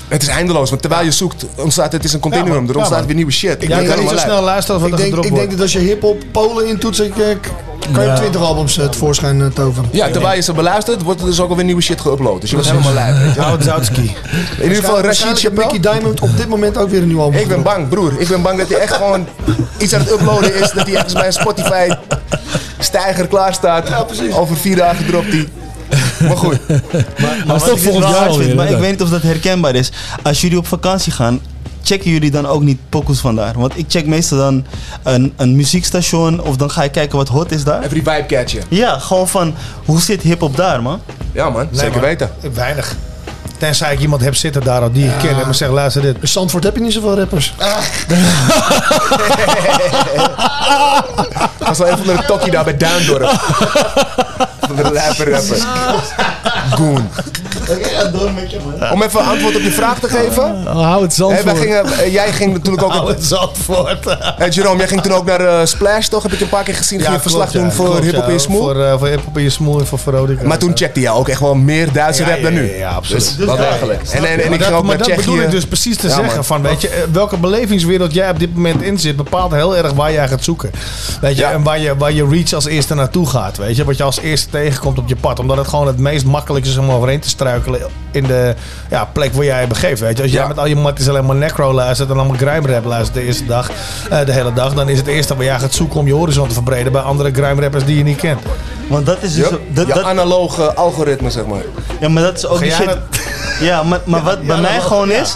Het 0.07 0.21
is 0.21 0.27
eindeloos. 0.27 0.69
Want 0.69 0.81
terwijl 0.81 1.05
je 1.05 1.11
zoekt, 1.11 1.45
ontstaat 1.55 1.91
het 1.91 2.03
is 2.03 2.13
een 2.13 2.19
continuum. 2.19 2.63
Ja, 2.65 2.69
er 2.69 2.77
ontstaat 2.77 2.99
Ja, 2.99 3.05
weer 3.05 3.15
nieuwe 3.15 3.31
shit. 3.31 3.51
Ik 3.51 3.59
Dat 3.59 3.67
denk 3.67 3.79
kan 3.79 3.87
dat 3.87 3.99
niet 3.99 4.09
zo 4.09 4.17
snel 4.17 4.41
luisteren 4.43 4.81
of 4.81 4.87
Ik 4.87 4.97
denk, 4.97 5.15
ik 5.25 5.35
denk 5.35 5.51
dat 5.51 5.61
als 5.61 5.73
je 5.73 5.79
hip-hop 5.79 6.23
Polen 6.31 6.67
intoetst, 6.67 7.01
ik, 7.01 7.17
eh, 7.17 7.25
kan 7.93 8.03
je 8.03 8.09
Ja. 8.09 8.15
20 8.15 8.41
albums 8.41 8.77
eh, 8.77 8.87
tevoorschijn 8.87 9.41
eh, 9.41 9.47
toveren. 9.47 9.89
Ja, 9.91 10.09
terwijl 10.09 10.35
je 10.35 10.41
ze 10.41 10.53
beluistert, 10.53 11.01
wordt 11.01 11.19
er 11.19 11.25
dus 11.25 11.39
ook 11.39 11.49
alweer 11.49 11.65
nieuwe 11.65 11.81
shit 11.81 11.99
geüpload. 11.99 12.39
Dus 12.39 12.49
je 12.49 12.55
wordt 12.55 12.71
helemaal 12.71 12.93
lijp. 12.93 13.35
je. 13.35 13.41
Oud 13.41 13.63
Zoutski. 13.63 14.15
In 14.57 14.63
ieder 14.63 14.77
geval, 14.77 15.01
Rashid 15.01 15.39
Chappelle. 15.39 15.71
Mickey 15.71 15.79
Diamond 15.79 16.21
op 16.21 16.37
dit 16.37 16.47
moment 16.47 16.77
ook 16.77 16.89
weer 16.89 17.01
een 17.01 17.07
nieuw 17.07 17.21
album. 17.21 17.39
Ik 17.39 17.47
ben 17.47 17.63
bang, 17.63 17.89
broer. 17.89 18.13
Ik 18.17 18.27
ben 18.27 18.41
bang 18.41 18.57
dat 18.57 18.69
hij 18.69 18.77
echt 18.77 18.93
gewoon 18.93 19.27
iets 19.77 19.93
aan 19.93 19.99
het 19.99 20.11
uploaden 20.11 20.55
is. 20.55 20.71
Dat 20.71 20.87
hij 20.87 20.95
ergens 20.95 21.13
bij 21.13 21.25
een 21.25 21.33
Spotify 21.33 21.87
stijger 22.85 23.27
klaar 23.27 23.53
staat. 23.53 23.89
Over 24.33 24.57
vier 24.57 24.75
dagen 24.75 25.05
dropt 25.07 25.31
hij. 25.31 25.47
Maar 26.27 26.37
goed. 26.37 26.67
Maar, 26.67 26.77
Maar 27.17 27.43
maar 27.45 27.55
is 27.55 27.61
wat 27.61 27.69
toch 27.69 27.77
ik 27.79 27.83
dus 27.83 28.35
vind, 28.45 28.55
maar 28.55 28.69
ik 28.71 28.77
weet 28.77 28.91
niet 28.91 29.01
of 29.01 29.09
dat 29.09 29.21
herkenbaar 29.21 29.75
is. 29.75 29.91
Als 30.23 30.41
jullie 30.41 30.57
op 30.57 30.67
vakantie 30.67 31.11
gaan, 31.11 31.39
checken 31.83 32.11
jullie 32.11 32.31
dan 32.31 32.45
ook 32.47 32.61
niet 32.61 32.77
pokus 32.89 33.19
vandaar? 33.19 33.53
Want 33.59 33.77
ik 33.77 33.85
check 33.87 34.05
meestal 34.05 34.37
dan 34.37 34.65
een, 35.03 35.33
een 35.35 35.55
muziekstation 35.55 36.41
of 36.41 36.55
dan 36.55 36.71
ga 36.71 36.83
ik 36.83 36.91
kijken 36.91 37.17
wat 37.17 37.27
hot 37.27 37.51
is 37.51 37.63
daar. 37.63 37.77
Even 37.83 37.93
die 37.93 38.03
vibe 38.03 38.25
catchen. 38.27 38.63
Ja, 38.67 38.99
gewoon 38.99 39.27
van 39.27 39.53
hoe 39.85 40.01
zit 40.01 40.21
hip-hop 40.21 40.55
daar, 40.55 40.81
man? 40.81 41.01
Ja, 41.31 41.49
man. 41.49 41.67
Nee, 41.71 41.79
Zeker 41.79 41.91
man. 41.91 42.01
weten. 42.01 42.29
Weinig. 42.53 42.95
Tenzij 43.57 43.93
ik 43.93 43.99
iemand 43.99 44.21
heb 44.21 44.35
zitten 44.35 44.63
daar 44.63 44.81
al 44.81 44.91
die 44.91 45.05
ik 45.05 45.17
ken 45.21 45.41
en 45.41 45.47
me 45.47 45.53
zegt, 45.53 45.71
luister 45.71 46.01
dit. 46.01 46.17
In 46.21 46.27
Zandvoort 46.27 46.63
heb 46.63 46.75
je 46.75 46.81
niet 46.81 46.93
zoveel 46.93 47.17
rappers. 47.17 47.53
Dat 51.57 51.69
is 51.71 51.77
wel 51.77 51.87
even 51.87 52.05
van 52.05 52.15
de 52.15 52.23
tokkie 52.27 52.51
daar 52.51 52.63
bij 52.63 52.77
Duindorp. 52.77 53.29
Van 54.59 54.75
de 54.75 54.81
rapper 54.81 55.31
rapper. 55.31 55.57
Goon. 56.71 57.09
Om 58.91 59.03
even 59.03 59.25
antwoord 59.25 59.55
op 59.55 59.61
je 59.61 59.71
vraag 59.71 59.99
te 59.99 60.07
geven. 60.09 60.63
hou 60.65 61.01
het 61.01 61.15
Hey, 61.15 61.27
Zandvoort. 61.27 61.57
gingen, 61.57 61.85
eh, 61.85 62.13
jij 62.13 62.31
ging 62.33 62.53
natuurlijk 62.53 62.83
ook... 62.83 62.91
Hou 62.91 63.09
het 63.09 63.25
Zandvoort. 63.25 64.17
Hey, 64.37 64.49
Jerome, 64.49 64.77
jij 64.77 64.87
ging 64.87 65.01
toen 65.01 65.11
ook 65.11 65.25
naar 65.25 65.39
eh, 65.39 65.65
Splash, 65.65 66.07
toch? 66.07 66.23
Heb 66.23 66.31
ik 66.31 66.39
een 66.41 66.49
paar 66.49 66.63
keer 66.63 66.75
gezien. 66.75 66.99
ging 67.01 67.13
je 67.13 67.19
verslag 67.19 67.51
doen 67.51 67.71
voor 67.71 68.01
Hip 68.01 68.15
Hop 68.15 68.27
in 68.27 68.33
je 68.33 68.39
Smoel. 68.39 68.61
Voor, 68.61 68.83
eh, 68.83 68.97
voor 68.97 69.07
Hip 69.07 69.25
Hop 69.25 69.37
in 69.37 69.43
je 69.43 69.49
Smoel 69.49 69.79
en 69.79 69.87
voor 69.87 69.99
Veronica. 69.99 70.43
Maar 70.43 70.57
toen 70.57 70.71
checkte 70.77 70.99
jij 70.99 71.11
ook 71.11 71.29
echt 71.29 71.39
wel 71.39 71.55
meer 71.55 71.91
Duitse 71.91 72.21
Ja, 72.21 72.29
rap 72.29 72.41
dan 72.41 72.53
ja, 72.53 72.59
nu. 72.59 72.71
ja, 72.71 72.77
ja, 72.77 72.89
absoluut. 72.89 73.37
Dus, 73.37 73.44
wel 73.45 73.57
degelijk. 73.57 74.01
En, 74.09 74.23
en, 74.23 74.29
en 74.29 74.35
maar 74.35 74.43
ik 74.45 74.49
dat, 74.59 74.63
ging 74.67 74.77
ook 74.77 74.83
maar 74.85 74.97
dat 74.97 75.07
Tsjechië. 75.07 75.25
bedoel 75.25 75.41
ik 75.41 75.51
dus 75.51 75.65
precies 75.65 75.97
te 75.97 76.07
Ja, 76.07 76.13
zeggen. 76.13 76.33
man. 76.35 76.45
Van, 76.45 76.61
weet 76.61 76.81
je, 76.81 76.87
eh, 76.89 77.01
welke 77.11 77.37
belevingswereld 77.37 78.13
jij 78.13 78.29
op 78.29 78.39
dit 78.39 78.55
moment 78.55 78.81
in 78.81 78.99
zit, 78.99 79.15
bepaalt 79.15 79.51
heel 79.51 79.77
erg 79.77 79.93
waar 79.93 80.11
jij 80.11 80.27
gaat 80.27 80.43
zoeken. 80.43 80.71
Weet 81.21 81.35
je, 81.35 81.41
Ja. 81.41 81.51
en 81.51 81.63
waar 81.63 81.79
je, 81.79 81.97
waar 81.97 82.11
je 82.11 82.27
reach 82.27 82.53
als 82.53 82.65
eerste 82.65 82.93
naartoe 82.95 83.27
gaat. 83.29 83.57
Weet 83.57 83.75
je, 83.75 83.83
wat 83.85 83.97
je 83.97 84.03
als 84.03 84.19
eerste 84.19 84.49
tegenkomt 84.49 84.97
op 84.97 85.07
je 85.07 85.15
pad. 85.15 85.39
Omdat 85.39 85.57
het 85.57 85.67
gewoon 85.67 85.87
het 85.87 85.97
meest 85.97 86.25
makkelijk 86.25 86.65
is 86.65 86.77
om 86.77 86.89
overheen 86.91 87.19
te 87.19 87.29
struikelen 87.29 87.81
in 88.11 88.23
de 88.23 88.55
ja, 88.89 89.05
plek 89.13 89.33
waar 89.33 89.45
jij 89.45 89.61
je 89.61 89.67
begeeft. 89.67 89.99
Weet 90.01 90.17
je, 90.17 90.23
als 90.23 90.31
jij 90.31 90.41
Ja. 90.41 90.47
met 90.47 90.57
al 90.59 90.65
je 90.67 90.75
matties 90.75 91.07
alleen 91.09 91.25
maar 91.25 91.35
necro 91.35 91.73
luistert 91.73 92.09
en 92.09 92.15
allemaal 92.17 92.37
grime 92.37 92.67
rap 92.73 92.85
luistert 92.85 93.13
de 93.13 93.21
eerste 93.23 93.45
dag, 93.45 93.69
eh, 94.09 94.25
de 94.25 94.31
hele 94.31 94.53
dag, 94.53 94.73
dan 94.73 94.89
is 94.89 94.97
het 94.97 95.07
eerste 95.07 95.35
waar 95.35 95.45
jij 95.45 95.59
gaat 95.59 95.73
zoeken 95.73 95.99
om 95.99 96.07
je 96.07 96.13
horizon 96.13 96.47
te 96.47 96.53
verbreden 96.53 96.91
bij 96.91 97.01
andere 97.01 97.31
grime 97.31 97.61
rappers 97.61 97.85
die 97.85 97.97
je 97.97 98.03
niet 98.03 98.17
kent. 98.17 98.39
Want 98.87 99.05
dat 99.05 99.17
is 99.21 99.33
dus... 99.33 99.49
Dat, 99.69 99.87
je 99.87 99.93
dat, 99.93 100.03
analoge 100.03 100.73
algoritme, 100.73 101.29
zeg 101.29 101.45
maar. 101.45 101.61
ja, 101.99 102.09
maar 102.09 102.23
dat 102.23 102.37
is 102.37 102.45
ook 102.47 102.57
Ga 102.57 102.61
die 102.63 102.69
jij 102.69 102.77
shit... 102.79 102.97
Ja, 103.61 103.83
maar, 103.83 104.01
maar 104.05 104.23
wat 104.23 104.41
bij 104.45 104.55
ja, 104.55 104.61
mij 104.61 104.79
gewoon 104.81 105.09
ja. 105.09 105.21
is... 105.21 105.35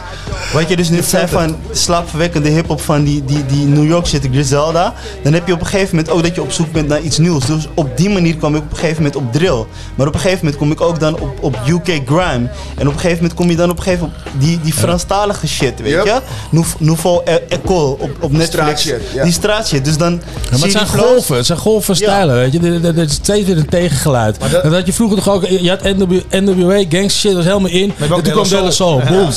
Wat 0.54 0.70
je 0.70 0.76
dus 0.76 0.90
net 0.90 1.06
zei 1.06 1.28
van 1.28 1.56
slaapverwekkende 1.72 2.50
hip-hop 2.50 2.82
van 2.82 3.04
die, 3.04 3.26
die, 3.26 3.46
die 3.46 3.66
New 3.66 3.88
York 3.88 4.06
shit, 4.08 4.28
Griselda. 4.32 4.94
Dan 5.24 5.34
heb 5.34 5.48
je 5.48 5.54
op 5.54 5.60
een 5.60 5.66
gegeven 5.66 5.96
moment 5.96 6.14
ook 6.14 6.24
dat 6.24 6.36
je 6.36 6.42
op 6.42 6.52
zoek 6.52 6.72
bent 6.72 6.88
naar 6.88 7.02
iets 7.02 7.18
nieuws. 7.18 7.46
Dus 7.46 7.68
op 7.74 7.98
die 7.98 8.10
manier 8.10 8.36
kwam 8.36 8.56
ik 8.56 8.62
op 8.62 8.72
een 8.72 8.78
gegeven 8.78 8.96
moment 9.04 9.16
op 9.16 9.32
drill. 9.34 9.66
Maar 9.96 10.08
op 10.08 10.14
een 10.14 10.20
gegeven 10.20 10.40
moment 10.46 10.58
kom 10.62 10.72
ik 10.72 10.82
ook 10.82 11.00
dan 11.00 11.20
op, 11.20 11.38
op 11.44 11.58
UK 11.68 12.02
grime. 12.06 12.50
En 12.78 12.88
op 12.88 12.94
een 12.94 13.00
gegeven 13.00 13.16
moment 13.16 13.34
kom 13.34 13.50
je 13.50 13.56
dan 13.56 13.70
op 13.70 13.78
een 13.78 13.84
gegeven 13.84 14.06
moment 14.08 14.34
op 14.36 14.42
die, 14.42 14.60
die 14.64 14.74
Franstalige 14.74 15.48
shit, 15.48 15.82
weet 15.82 15.92
Yep. 15.94 16.06
je? 16.06 16.20
Nou- 16.50 16.66
Nouveau 16.78 17.22
E- 17.26 17.40
École 17.50 17.96
op, 18.00 18.10
op 18.20 18.32
Netflix. 18.32 18.84
Ja. 19.14 19.24
Die 19.24 19.34
straatshit. 19.34 19.86
Dus 19.86 19.98
dan 19.98 20.12
Ja, 20.12 20.20
maar 20.50 20.60
zie 20.60 20.64
het 20.78 20.80
je 20.80 20.86
zijn 20.88 20.88
golven, 21.06 21.36
het 21.36 21.46
zijn 21.46 21.60
golven 21.60 21.96
stijlen, 21.96 22.36
weet 22.36 22.54
je. 22.54 22.60
Er- 22.84 22.98
is 22.98 23.14
steeds 23.14 23.48
weer 23.48 23.58
een 23.58 23.70
tegengeluid. 23.70 24.40
dat- 24.40 24.64
dat 24.64 24.74
had 24.74 24.86
je 24.86 24.94
vroeger 24.94 25.18
toch 25.24 25.30
ook, 25.34 25.46
je 25.46 25.70
had 25.70 25.84
NW, 25.84 26.12
NWA, 26.30 26.78
gangster 26.90 27.10
shit 27.10 27.34
was 27.34 27.46
helemaal 27.46 27.70
in. 27.70 27.89
Ook 28.12 28.18
En 28.18 28.24
toen 28.24 28.34
kwam 28.34 28.48
De 28.50 28.62
La 28.62 28.72
Soul, 28.72 29.00
Ja, 29.00 29.06
boom. 29.10 29.30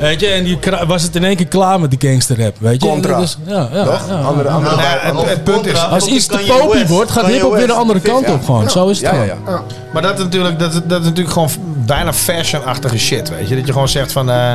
Weet 0.00 0.20
je, 0.20 0.26
en 0.26 0.44
die 0.44 0.58
was 0.86 1.02
het 1.02 1.16
in 1.16 1.24
één 1.24 1.36
keer 1.36 1.46
klaar 1.46 1.80
met 1.80 1.90
die 1.90 2.10
gangster 2.10 2.38
rap, 2.42 2.54
weet 2.58 2.82
je. 2.82 2.88
Contra. 2.88 3.20
Dus, 3.20 3.36
ja, 3.46 3.68
ja, 3.72 3.84
Toch? 3.84 4.04
ja. 4.08 4.14
Andere, 4.14 4.48
andere 4.48 4.76
Nou 4.76 4.86
ja, 4.88 4.98
het, 5.00 5.28
het 5.28 5.44
punt 5.44 5.66
is, 5.66 5.86
Als 5.90 6.06
iets 6.06 6.26
te 6.26 6.54
popie 6.60 6.86
wordt, 6.86 7.10
gaat 7.10 7.26
hip-hop 7.26 7.54
weer 7.54 7.66
de 7.66 7.72
andere 7.72 8.00
kant 8.00 8.26
Ja. 8.26 8.32
op 8.32 8.44
gewoon. 8.44 8.70
Zo 8.70 8.88
is 8.88 9.00
het 9.00 9.10
Ja, 9.10 9.22
ja, 9.22 9.34
gewoon. 9.36 9.54
ja. 9.54 9.62
Maar 9.92 10.02
dat 10.02 10.18
is 10.18 10.24
natuurlijk, 10.24 10.58
dat, 10.58 10.72
is- 10.74 10.80
dat 10.86 11.00
is 11.00 11.06
natuurlijk 11.06 11.32
gewoon 11.32 11.48
bijna 11.86 12.12
fashion-achtige 12.12 12.98
shit, 12.98 13.28
weet 13.28 13.48
je. 13.48 13.56
Dat 13.56 13.66
je 13.66 13.72
gewoon 13.72 13.88
zegt 13.88 14.12
van, 14.12 14.30
eh, 14.30 14.52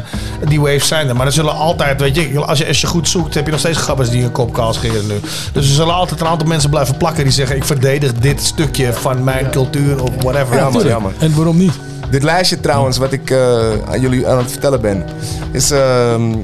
die 0.47 0.61
waves 0.61 0.87
zijn 0.87 1.07
er. 1.09 1.15
Maar 1.15 1.25
er 1.25 1.31
zullen 1.31 1.53
altijd, 1.55 2.01
weet 2.01 2.15
je, 2.15 2.39
als 2.45 2.57
je, 2.57 2.67
als 2.67 2.81
je 2.81 2.87
goed 2.87 3.09
zoekt, 3.09 3.33
heb 3.33 3.45
je 3.45 3.51
nog 3.51 3.59
steeds 3.59 3.77
gabbers 3.77 4.09
die 4.09 4.23
een 4.23 4.31
kop 4.31 4.53
kaal 4.53 4.73
scheren 4.73 5.07
nu. 5.07 5.19
Dus 5.53 5.67
er 5.69 5.73
zullen 5.75 5.93
altijd 5.93 6.21
een 6.21 6.27
aantal 6.27 6.47
mensen 6.47 6.69
blijven 6.69 6.97
plakken 6.97 7.23
die 7.23 7.33
zeggen, 7.33 7.55
ik 7.55 7.63
verdedig 7.65 8.13
dit 8.13 8.43
stukje 8.43 8.93
van 8.93 9.23
mijn 9.23 9.49
cultuur 9.49 10.03
of 10.03 10.09
whatever. 10.17 10.55
Ja, 10.55 10.63
man, 10.63 10.71
Tuurlijk. 10.71 10.93
ja, 10.95 10.99
man. 10.99 11.13
En 11.19 11.35
waarom 11.35 11.57
niet? 11.57 11.73
Dit 12.15 12.23
lijstje 12.23 12.59
trouwens, 12.59 12.97
wat 12.97 13.11
ik 13.11 13.29
eh, 13.29 13.71
aan 13.89 13.99
jullie 13.99 14.27
aan 14.27 14.37
het 14.37 14.51
vertellen 14.51 14.81
ben, 14.81 15.05
is 15.51 15.71
ehm, 15.71 16.35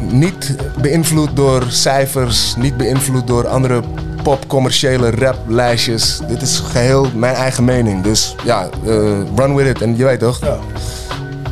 niet 0.00 0.56
beïnvloed 0.80 1.36
door 1.36 1.64
cijfers, 1.68 2.54
niet 2.56 2.76
beïnvloed 2.76 3.26
door 3.26 3.46
andere 3.48 3.82
popcommerciële 4.22 5.10
raplijstjes. 5.10 6.20
Dit 6.28 6.42
is 6.42 6.58
geheel 6.58 7.06
mijn 7.14 7.34
eigen 7.34 7.64
mening. 7.64 8.02
Dus 8.02 8.34
ja, 8.44 8.68
eh, 8.86 8.90
run 9.36 9.54
with 9.54 9.66
it. 9.66 9.82
En 9.82 9.96
je 9.96 10.04
weet 10.04 10.18
toch? 10.18 10.40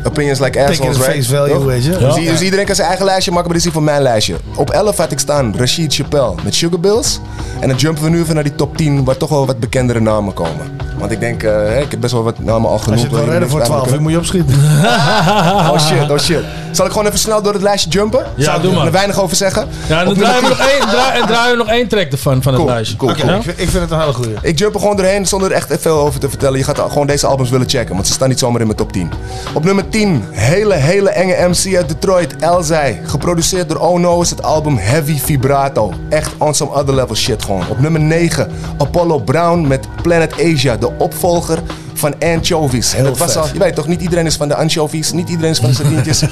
Opinions 0.06 0.38
like 0.38 0.64
assholes, 0.64 0.96
right? 0.96 1.12
face 1.14 1.28
value, 1.36 1.54
Toch? 1.54 1.64
weet 1.64 1.84
je. 1.84 1.90
Dus, 1.98 2.14
dus 2.14 2.40
iedereen 2.40 2.66
kan 2.66 2.74
zijn 2.74 2.88
eigen 2.88 3.06
lijstje 3.06 3.30
maken, 3.32 3.46
maar 3.48 3.56
dit 3.58 3.66
is 3.66 3.72
hier 3.72 3.82
van 3.82 3.92
mijn 3.92 4.02
lijstje. 4.02 4.34
Op 4.56 4.70
11 4.70 4.96
had 4.96 5.12
ik 5.12 5.18
staan 5.18 5.54
Rashid 5.58 5.94
Chappelle 5.94 6.34
met 6.44 6.54
Sugar 6.54 6.80
Bills. 6.80 7.20
En 7.60 7.68
dan 7.68 7.76
jumpen 7.76 8.02
we 8.04 8.10
nu 8.10 8.20
even 8.20 8.34
naar 8.34 8.42
die 8.44 8.54
top 8.54 8.76
10, 8.76 9.04
waar 9.04 9.16
toch 9.16 9.28
wel 9.28 9.46
wat 9.46 9.58
bekendere 9.60 10.00
namen 10.00 10.34
komen. 10.34 10.74
Want 10.98 11.10
ik 11.10 11.20
denk, 11.20 11.42
eh, 11.42 11.50
hè, 11.52 11.80
ik 11.80 11.90
heb 11.90 12.00
best 12.00 12.12
wel 12.12 12.22
wat 12.22 12.38
namen 12.38 12.70
al 12.70 12.78
genoemd. 12.78 13.00
Als 13.00 13.10
je 13.10 13.16
het 13.16 13.24
wil 13.24 13.32
redden 13.32 13.48
voor 13.48 13.58
niks 13.58 13.70
bij 13.70 13.78
12 13.78 13.92
uur 13.92 13.98
kunnen. 13.98 14.02
moet 14.02 14.12
je 14.12 14.18
opschieten. 14.18 14.54
oh 15.72 15.78
shit, 15.78 16.10
oh 16.10 16.18
shit. 16.18 16.44
Zal 16.70 16.86
ik 16.86 16.92
gewoon 16.92 17.06
even 17.06 17.18
snel 17.18 17.42
door 17.42 17.52
het 17.52 17.62
lijstje 17.62 17.90
jumpen? 17.90 18.24
Ja, 18.36 18.44
Zou 18.44 18.56
ik 18.56 18.62
doe 18.62 18.72
maar. 18.74 18.86
er 18.86 18.92
weinig 18.92 19.20
over 19.20 19.36
zeggen? 19.36 19.68
Ja, 19.86 19.98
en 20.00 20.04
dan 20.04 20.14
draaien 20.14 20.42
we, 20.42 20.48
nog 20.48 20.58
één, 20.58 20.88
draai- 20.88 21.20
en 21.20 21.26
draaien 21.26 21.50
we 21.50 21.56
nog 21.64 21.68
één 21.72 21.88
track 21.88 22.12
ervan, 22.12 22.42
van 22.42 22.52
het 22.52 22.62
Cool, 22.62 22.74
lijstje. 22.74 22.96
cool, 22.96 23.14
cool. 23.14 23.28
Ja? 23.28 23.36
Ik 23.36 23.42
vind, 23.42 23.60
ik 23.60 23.68
vind 23.68 23.82
het 23.82 23.90
een 23.90 24.00
hele 24.00 24.12
goeie. 24.12 24.34
Ik 24.42 24.58
jump 24.58 24.74
er 24.74 24.80
gewoon 24.80 24.96
doorheen 24.96 25.26
zonder 25.26 25.50
er 25.50 25.56
echt 25.56 25.76
veel 25.80 25.98
over 25.98 26.20
te 26.20 26.28
vertellen. 26.28 26.58
Je 26.58 26.64
gaat 26.64 26.80
gewoon 26.88 27.06
deze 27.06 27.26
albums 27.26 27.50
willen 27.50 27.68
checken, 27.68 27.94
want 27.94 28.06
ze 28.06 28.12
staan 28.12 28.28
niet 28.28 28.38
zomaar 28.38 28.60
in 28.60 28.66
mijn 28.66 28.78
top 28.78 28.92
10. 28.92 29.10
Op 29.54 29.64
nummer 29.64 29.88
10, 29.88 29.95
hele, 30.04 30.74
hele 30.74 31.10
enge 31.10 31.48
MC 31.48 31.76
uit 31.76 31.88
Detroit, 31.88 32.36
Elzai. 32.36 33.00
Geproduceerd 33.04 33.68
door 33.68 33.78
Oh 33.78 33.98
No 33.98 34.20
is 34.20 34.30
het 34.30 34.42
album 34.42 34.76
Heavy 34.76 35.18
Vibrato. 35.18 35.92
Echt 36.08 36.32
on 36.38 36.54
some 36.54 36.70
other 36.70 36.94
level 36.94 37.14
shit 37.14 37.44
gewoon. 37.44 37.68
Op 37.70 37.78
nummer 37.78 38.00
9, 38.00 38.50
Apollo 38.78 39.18
Brown 39.18 39.66
met 39.66 39.86
Planet 40.02 40.32
Asia, 40.32 40.76
de 40.76 40.90
opvolger 40.98 41.62
van 41.98 42.14
Anchovies. 42.20 42.94
Was 43.16 43.36
al, 43.36 43.46
je 43.52 43.58
weet 43.58 43.74
toch, 43.74 43.86
niet 43.86 44.00
iedereen 44.00 44.26
is 44.26 44.36
van 44.36 44.48
de 44.48 44.54
anchovies, 44.54 45.12
niet 45.12 45.28
iedereen 45.28 45.50
is 45.50 45.58
van 45.58 45.68
de 45.70 45.74
sardientjes. 45.82 46.22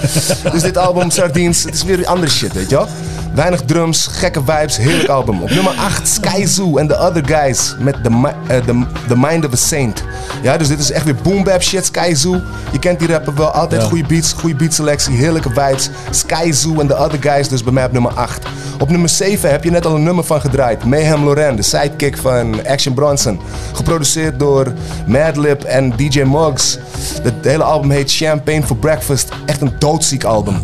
dus 0.53 0.63
dit 0.63 0.77
album, 0.77 1.11
Sardines, 1.11 1.63
het 1.63 1.75
is 1.75 1.83
weer 1.85 2.07
andere 2.07 2.31
shit, 2.31 2.53
weet 2.53 2.71
je 2.71 2.77
wel. 2.77 2.89
Weinig 3.35 3.61
drums, 3.63 4.07
gekke 4.11 4.41
vibes, 4.47 4.77
heerlijk 4.77 5.09
album. 5.09 5.43
Op 5.43 5.51
nummer 5.51 5.73
8, 5.73 6.09
Sky 6.09 6.45
Zoo 6.47 6.79
and 6.79 6.89
the 6.89 6.99
Other 6.99 7.23
Guys 7.27 7.75
met 7.79 7.95
the, 8.05 8.33
eh, 8.47 8.57
the, 8.65 8.83
the 9.09 9.17
Mind 9.17 9.45
of 9.47 9.53
a 9.53 9.57
Saint. 9.57 10.03
Ja, 10.43 10.57
dus 10.57 10.69
dit 10.69 10.79
is 10.79 10.91
echt 10.91 11.05
weer 11.05 11.15
boom 11.23 11.45
bap 11.45 11.63
shit, 11.63 11.87
Sky 11.87 12.15
Zoo. 12.15 12.41
Je 12.73 12.79
kent 12.79 12.99
die 12.99 13.09
rapper 13.09 13.35
wel, 13.35 13.51
altijd 13.51 13.83
Ja. 13.83 13.89
goede 13.89 14.05
beats, 14.07 14.33
goede 14.33 14.57
beatselectie, 14.57 15.15
heerlijke 15.17 15.49
vibes. 15.49 15.91
Sky 16.11 16.53
Zoo 16.53 16.81
and 16.81 16.89
the 16.89 16.97
Other 16.97 17.19
Guys, 17.23 17.49
dus 17.49 17.63
bij 17.63 17.73
mij 17.73 17.85
op 17.85 17.93
nummer 17.93 18.13
8. 18.13 18.47
Op 18.79 18.91
nummer 18.91 19.09
7 19.09 19.51
heb 19.51 19.65
je 19.65 19.71
net 19.71 19.87
al 19.87 19.95
een 19.95 20.03
nummer 20.03 20.25
van 20.25 20.41
gedraaid. 20.41 20.85
Mayhem 20.85 21.25
Loren, 21.25 21.57
de 21.57 21.63
sidekick 21.63 22.17
van 22.17 22.67
Action 22.67 22.95
Bronson. 22.95 23.41
Geproduceerd 23.73 24.39
door 24.39 24.73
Madlib 25.07 25.63
en 25.63 25.97
DJ 25.97 26.23
Muggs. 26.23 26.79
Het 27.23 27.35
hele 27.43 27.63
album 27.63 27.91
heet 27.91 28.13
Champagne 28.13 28.63
for 28.63 28.77
Breakfast. 28.77 29.29
Echt 29.47 29.61
een 29.61 29.73
doodziek 29.79 30.25
album. 30.25 30.55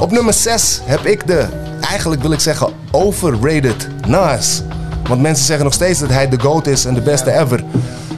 Op 0.00 0.10
nummer 0.10 0.32
6 0.34 0.80
heb 0.84 1.06
ik 1.06 1.26
de, 1.26 1.46
eigenlijk 1.80 2.22
wil 2.22 2.32
ik 2.32 2.40
zeggen, 2.40 2.68
overrated 2.90 3.88
Nas. 4.06 4.62
Want 5.08 5.20
mensen 5.20 5.44
zeggen 5.44 5.64
nog 5.64 5.74
steeds 5.74 5.98
dat 5.98 6.08
hij 6.08 6.28
de 6.28 6.40
GOAT 6.40 6.66
is 6.66 6.84
en 6.84 6.94
de 6.94 7.00
beste 7.00 7.32
ever. 7.32 7.64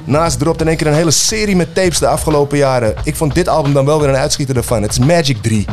Nas 0.04 0.36
dropt 0.36 0.60
in 0.60 0.68
één 0.68 0.76
keer 0.76 0.86
een 0.86 0.94
hele 0.94 1.10
serie 1.10 1.56
met 1.56 1.74
tapes 1.74 1.98
de 1.98 2.06
afgelopen 2.06 2.58
jaren. 2.58 2.94
Ik 3.04 3.16
vond 3.16 3.34
dit 3.34 3.48
album 3.48 3.72
dan 3.72 3.84
wel 3.84 4.00
weer 4.00 4.08
een 4.08 4.16
uitschieter 4.16 4.56
ervan. 4.56 4.82
Het 4.82 4.90
is 4.90 4.98
Magic 4.98 5.42
3. 5.42 5.66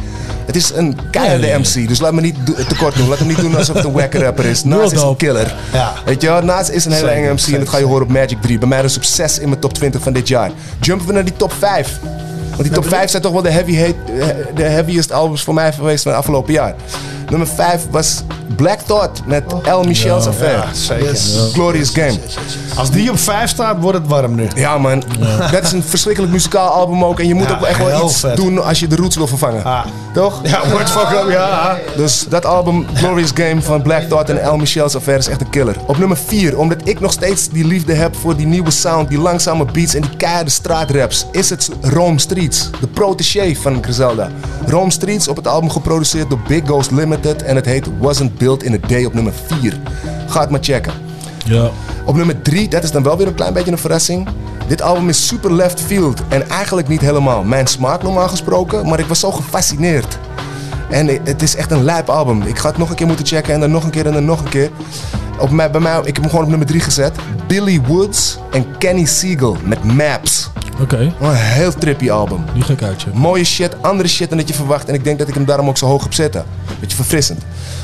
Het 0.48 0.56
is 0.56 0.72
een 0.74 0.98
keiharde 1.12 1.58
MC, 1.58 1.88
dus 1.88 2.00
laat 2.00 2.14
me 2.14 2.22
niet 2.22 2.36
tekort 2.68 2.96
doen. 2.96 3.08
Laat 3.08 3.18
hem 3.18 3.28
niet 3.28 3.40
doen 3.40 3.56
alsof 3.56 3.76
het 3.76 3.86
een 3.86 3.92
wacker 3.92 4.22
rapper 4.22 4.46
is. 4.46 4.64
Nas 4.64 4.92
is 4.92 5.02
een 5.02 5.16
killer. 5.16 5.56
Ja. 5.74 5.94
Weet 6.06 6.22
je 6.22 6.28
wel, 6.28 6.42
Nas 6.42 6.70
is 6.70 6.86
een 6.86 6.92
hele 6.92 7.10
enge 7.10 7.34
MC 7.34 7.48
en 7.48 7.60
dat 7.60 7.70
ga 7.70 7.78
je 7.78 7.86
horen 7.86 8.04
op 8.04 8.12
Magic 8.12 8.42
3. 8.42 8.58
Bij 8.58 8.68
mij 8.68 8.82
dus 8.82 8.98
op 8.98 9.04
6 9.04 9.40
in 9.40 9.50
mijn 9.50 9.62
top 9.62 9.74
20 9.74 10.02
van 10.02 10.14
dit 10.14 10.28
jaar. 10.28 10.52
Jumpen 10.80 11.08
we 11.08 11.14
naar 11.14 11.24
die 11.24 11.36
top 11.36 11.54
5. 11.60 12.00
Want 12.50 12.64
die 12.64 12.72
top 12.72 12.88
5 12.88 13.10
zijn 13.10 13.22
toch 13.22 13.32
wel 13.32 13.42
de, 13.42 13.50
heavy 13.50 13.78
hate, 13.78 13.96
de 14.56 14.64
heaviest 14.64 15.12
albums 15.12 15.44
voor 15.44 15.54
mij 15.54 15.74
geweest 15.74 16.04
van 16.04 16.12
het 16.12 16.20
afgelopen 16.20 16.54
jaar. 16.54 16.76
Nummer 17.30 17.48
5 17.48 17.88
was 17.92 18.24
Black 18.56 18.80
Thought 18.80 19.22
met 19.26 19.44
El 19.64 19.84
Michel's 19.84 20.24
Ja, 20.24 20.30
Affair. 20.30 20.52
ja, 20.58 20.74
zeker. 20.74 21.06
Ja. 21.06 21.14
Glorious 21.54 21.90
Game. 21.90 22.18
Als 22.76 22.92
die 22.92 23.12
op 23.12 23.20
5 23.20 23.50
staat, 23.50 23.80
wordt 23.80 23.98
het 23.98 24.08
warm 24.08 24.36
nu. 24.36 24.48
Ja 24.56 24.78
man, 24.78 25.04
dat 25.52 25.64
is 25.64 25.72
een 25.72 25.84
verschrikkelijk 25.84 26.34
muzikaal 26.34 26.70
album 26.70 27.04
ook. 27.04 27.20
En 27.20 27.28
je 27.28 27.34
moet 27.34 27.48
Ja, 27.48 27.56
ook 27.56 27.62
echt 27.62 27.78
wel 27.78 28.06
iets 28.06 28.20
vet. 28.20 28.36
doen 28.36 28.64
als 28.64 28.80
je 28.80 28.88
de 28.88 28.96
roots 28.96 29.16
wil 29.16 29.28
vervangen. 29.28 29.64
Toch? 30.14 30.40
Ja, 30.44 30.70
wordt 30.72 30.90
fucking 30.90 31.32
ja. 31.32 31.78
Dus 31.96 32.26
dat 32.30 32.46
album, 32.46 32.86
Glorious 32.94 33.32
Game 33.34 33.62
van 33.62 33.82
Black 33.82 34.02
Thought 34.02 34.30
en 34.30 34.42
El 34.42 34.58
Michel's 34.58 34.96
Affair 34.96 35.18
is 35.18 35.28
echt 35.28 35.42
een 35.42 35.50
killer. 35.50 35.76
Op 35.86 35.98
nummer 35.98 36.18
4, 36.18 36.58
omdat 36.58 36.78
ik 36.84 37.00
nog 37.00 37.12
steeds 37.12 37.50
die 37.50 37.66
liefde 37.66 37.94
heb 37.94 38.16
voor 38.16 38.36
die 38.36 38.46
nieuwe 38.48 38.72
sound, 38.72 39.10
die 39.10 39.20
langzame 39.20 39.66
beats 39.66 39.94
en 39.94 40.02
die 40.02 40.16
keiharde 40.18 40.50
straatraps, 40.50 41.26
is 41.32 41.50
het 41.50 41.70
Rome 41.82 42.20
Streets. 42.20 42.70
De 42.80 42.88
protégé 42.88 43.56
van 43.56 43.84
Griselda. 43.84 44.30
Rome 44.68 44.92
Streets 44.92 45.28
op 45.28 45.36
het 45.36 45.48
album 45.48 45.70
geproduceerd 45.70 46.30
door 46.30 46.40
Big 46.48 46.62
Ghost 46.66 46.92
Limited 47.18 47.48
en 47.48 47.56
het 47.56 47.66
heet 47.66 47.88
Wasn't 48.00 48.38
Built 48.38 48.64
in 48.64 48.74
a 48.74 48.88
Day 48.88 49.06
op 49.06 49.14
nummer 49.14 49.34
4. 49.46 49.80
Ga 50.28 50.40
het 50.40 50.50
maar 50.50 50.64
checken. 50.64 50.94
Ja. 51.46 51.70
Op 52.06 52.16
nummer 52.16 52.42
3, 52.42 52.68
dat 52.68 52.84
is 52.84 52.92
dan 52.92 53.04
wel 53.04 53.18
weer 53.18 53.28
een 53.28 53.36
klein 53.36 53.54
beetje 53.54 53.72
een 53.72 53.78
verrassing. 53.78 54.28
Dit 54.68 54.82
album 54.82 55.10
is 55.10 55.28
super 55.28 55.54
left 55.54 55.82
field 55.82 56.22
en 56.28 56.50
eigenlijk 56.50 56.88
niet 56.88 57.02
helemaal 57.02 57.44
mijn 57.44 57.68
smaak 57.68 58.04
normaal 58.04 58.28
gesproken, 58.28 58.88
maar 58.88 59.00
ik 59.00 59.06
was 59.06 59.20
zo 59.20 59.32
gefascineerd. 59.32 60.18
En 60.90 61.08
het 61.24 61.42
is 61.42 61.56
echt 61.56 61.72
een 61.72 61.84
lijp 61.84 62.10
album. 62.10 62.42
Ik 62.42 62.58
ga 62.58 62.70
het 62.70 62.78
nog 62.78 62.90
een 62.90 62.96
keer 62.96 63.08
moeten 63.08 63.26
checken 63.26 63.54
en 63.54 63.60
dan 63.60 63.72
nog 63.72 63.84
een 63.84 63.90
keer 63.90 64.06
en 64.06 64.14
dan 64.14 64.26
nog 64.26 64.40
een 64.40 64.50
keer. 64.50 64.70
Op 65.40 65.50
mij, 65.50 65.72
bij 65.72 65.82
mij, 65.82 66.00
ik 66.00 66.06
heb 66.06 66.16
hem 66.16 66.30
gewoon 66.30 66.44
op 66.44 66.50
nummer 66.50 66.68
3 66.68 66.82
gezet. 66.82 67.16
Billy 67.48 67.82
Woods 67.82 68.38
en 68.52 68.78
Kenny 68.78 69.06
Siegel 69.06 69.58
met 69.64 69.84
Maps. 69.84 70.50
Oké. 70.82 71.14
Een 71.20 71.36
heel 71.36 71.74
trippy 71.74 72.12
album. 72.12 72.44
Die 72.54 72.64
ga 72.64 72.74
ik 72.74 72.84
uitchecken. 72.84 73.20
Mooie 73.20 73.44
shit, 73.44 73.76
andere 73.82 74.10
shit 74.10 74.30
dan 74.30 74.38
dat 74.38 74.48
je 74.48 74.54
verwacht. 74.54 74.88
En 74.88 74.94
ik 74.94 75.04
denk 75.04 75.20
dat 75.20 75.28
ik 75.28 75.34
hem 75.34 75.46
daarom 75.46 75.68
ook 75.68 75.78
zo 75.78 75.86
hoog 75.86 76.04
heb 76.04 76.14
zetten. 76.14 76.46
Beetje 76.80 76.96
verfrissend. 76.96 77.42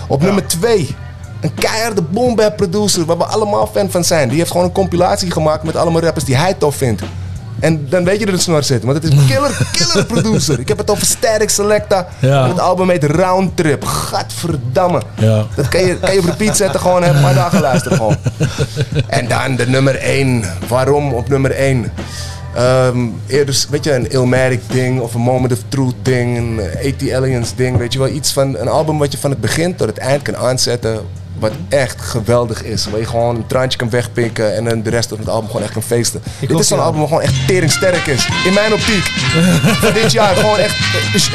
Op 0.07 0.22
nummer 0.22 0.48
2. 0.48 0.95
Een 1.41 1.53
keiharde 1.53 2.02
boom 2.02 2.36
bap 2.36 2.57
producer 2.57 3.06
waar 3.06 3.18
we 3.18 3.24
allemaal 3.26 3.68
fan 3.68 3.91
van 3.91 4.03
zijn. 4.03 4.30
Die 4.30 4.38
heeft 4.38 4.52
gewoon 4.52 4.65
een 4.65 4.72
compilatie 4.72 5.32
gemaakt 5.32 5.64
met 5.64 5.76
allemaal 5.76 6.02
rappers 6.02 6.26
die 6.26 6.36
hij 6.36 6.53
tof 6.53 6.76
vindt. 6.76 7.02
En 7.60 7.86
dan 7.90 8.03
weet 8.03 8.20
je 8.20 8.26
dat 8.26 8.34
het 8.34 8.44
snor 8.44 8.64
zit. 8.64 8.84
Want 8.84 9.03
het 9.03 9.14
is 9.14 9.20
een 9.20 9.26
killer, 9.26 9.68
killer 9.78 10.06
producer. 10.06 10.60
Ik 10.60 10.68
heb 10.68 10.78
het 10.78 10.90
over 10.90 11.06
Static 11.06 11.49
Selecta. 11.49 12.07
Ja. 12.20 12.48
Het 12.48 12.60
album 12.60 12.90
heet 12.90 13.03
Roundtrip. 13.03 13.84
Gadverdamme. 13.86 15.02
Ja. 15.15 15.45
Dat 15.56 15.68
kan 15.68 15.86
je, 15.86 15.98
kan 15.99 16.14
je 16.14 16.20
op 16.20 16.26
repeat 16.26 16.57
zetten. 16.57 16.80
Gewoon 16.80 17.03
een 17.03 17.22
paar 17.22 17.34
dagen 17.34 17.61
luisteren 17.61 17.98
gewoon. 17.98 18.18
En 19.07 19.28
dan 19.28 19.56
de 19.56 19.68
nummer 19.68 19.95
1. 19.95 20.44
Waarom 20.68 21.14
op 21.14 21.30
nummer 21.30 21.52
1? 21.52 21.91
Ehm, 22.56 23.08
eerder, 23.28 23.66
weet 23.70 23.84
je, 23.84 23.94
een 23.94 24.10
Illmatic 24.10 24.62
ding 24.68 25.00
of 25.00 25.14
een 25.14 25.22
Moment 25.22 25.54
of 25.54 25.60
Truth 25.68 25.96
ding, 26.02 26.38
een 26.38 26.60
AT 26.60 27.12
Aliens 27.12 27.56
ding, 27.56 27.78
weet 27.78 27.94
je 27.94 28.00
wel. 28.00 28.08
Iets 28.08 28.34
van 28.34 28.58
een 28.58 28.68
album 28.68 28.98
wat 28.98 29.12
je 29.12 29.18
van 29.18 29.30
het 29.30 29.42
begin 29.42 29.76
tot 29.76 29.88
het 29.88 29.98
eind 29.98 30.22
kan 30.22 30.38
aanzetten, 30.38 31.02
wat 31.40 31.52
echt 31.70 32.02
geweldig 32.02 32.64
is. 32.64 32.86
Waar 32.90 33.00
je 33.00 33.06
gewoon 33.06 33.36
een 33.36 33.48
traantje 33.48 33.78
kan 33.78 33.90
wegpikken 33.90 34.56
en 34.56 34.64
dan 34.64 34.82
de 34.82 34.90
rest 34.90 35.10
van 35.10 35.18
het 35.18 35.30
album 35.30 35.48
gewoon 35.48 35.64
echt 35.64 35.74
kan 35.74 35.82
feesten. 35.82 36.22
Dit 36.40 36.60
is 36.60 36.68
zo'n 36.68 36.80
album 36.80 37.00
wat 37.00 37.08
gewoon 37.08 37.24
echt 37.24 37.48
teringsterk 37.48 38.06
is. 38.06 38.28
In 38.46 38.54
mijn 38.54 38.74
optiek. 38.74 39.06
van 39.84 39.94
dit 39.94 40.12
jaar 40.12 40.36
gewoon 40.36 40.58
echt 40.58 40.76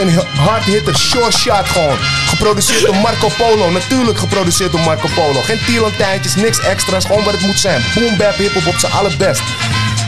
een 0.01 0.11
hard 0.37 0.65
hitter, 0.65 0.97
short 0.97 1.35
shot 1.35 1.65
gewoon. 1.65 1.97
Geproduceerd 2.27 2.85
door 2.85 2.95
Marco 2.95 3.29
Polo. 3.37 3.71
Natuurlijk 3.71 4.19
geproduceerd 4.19 4.73
door 4.73 4.81
Marco 4.81 5.09
Polo. 5.15 5.41
Geen 5.41 5.61
tierlantijntjes, 5.67 6.35
niks 6.35 6.61
extra's, 6.61 7.05
gewoon 7.05 7.25
wat 7.25 7.33
het 7.33 7.47
moet 7.47 7.59
zijn. 7.59 7.83
Boom 7.95 8.17
bap 8.17 8.35
hip-hop 8.35 8.67
op 8.67 8.79
zijn 8.79 8.93
allerbest. 8.93 9.43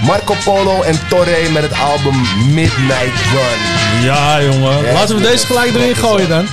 Marco 0.02 0.34
Polo 0.44 0.82
en 0.82 0.94
Torre 1.08 1.48
met 1.52 1.62
het 1.62 1.72
album 1.92 2.20
Midnight 2.54 3.18
Run. 3.32 3.60
Ja, 4.04 4.42
jongen. 4.42 4.84
Ja, 4.84 4.92
Laten 4.92 5.16
we 5.16 5.22
deze 5.22 5.46
gelijk 5.46 5.74
erin 5.74 5.96
gooien 5.96 6.28
dan. 6.28 6.46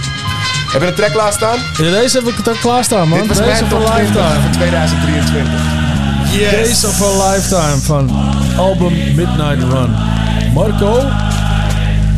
Heb 0.72 0.82
je 0.82 0.88
een 0.88 0.96
track 0.96 1.12
klaarstaan? 1.12 1.58
Ja, 1.78 1.92
deze 1.92 2.18
heb 2.18 2.28
ik 2.28 2.48
er 2.48 2.58
klaarstaan, 2.62 3.08
man. 3.08 3.20
Dit 3.20 3.28
was 3.28 3.38
Days 3.38 3.50
mijn 3.50 3.64
of 3.64 3.70
top 3.70 3.88
a 3.88 3.96
20 3.96 4.16
Lifetime. 4.16 4.42
van 4.42 4.52
2023. 4.52 6.52
Days 6.52 6.86
of 6.86 7.02
a 7.02 7.30
Lifetime 7.32 7.78
van 7.82 8.10
album 8.58 8.94
Midnight 9.16 9.64
Run. 9.74 9.96
Marco. 10.54 11.04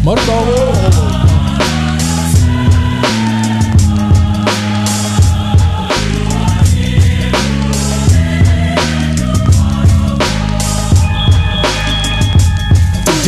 Marco. 0.03 0.43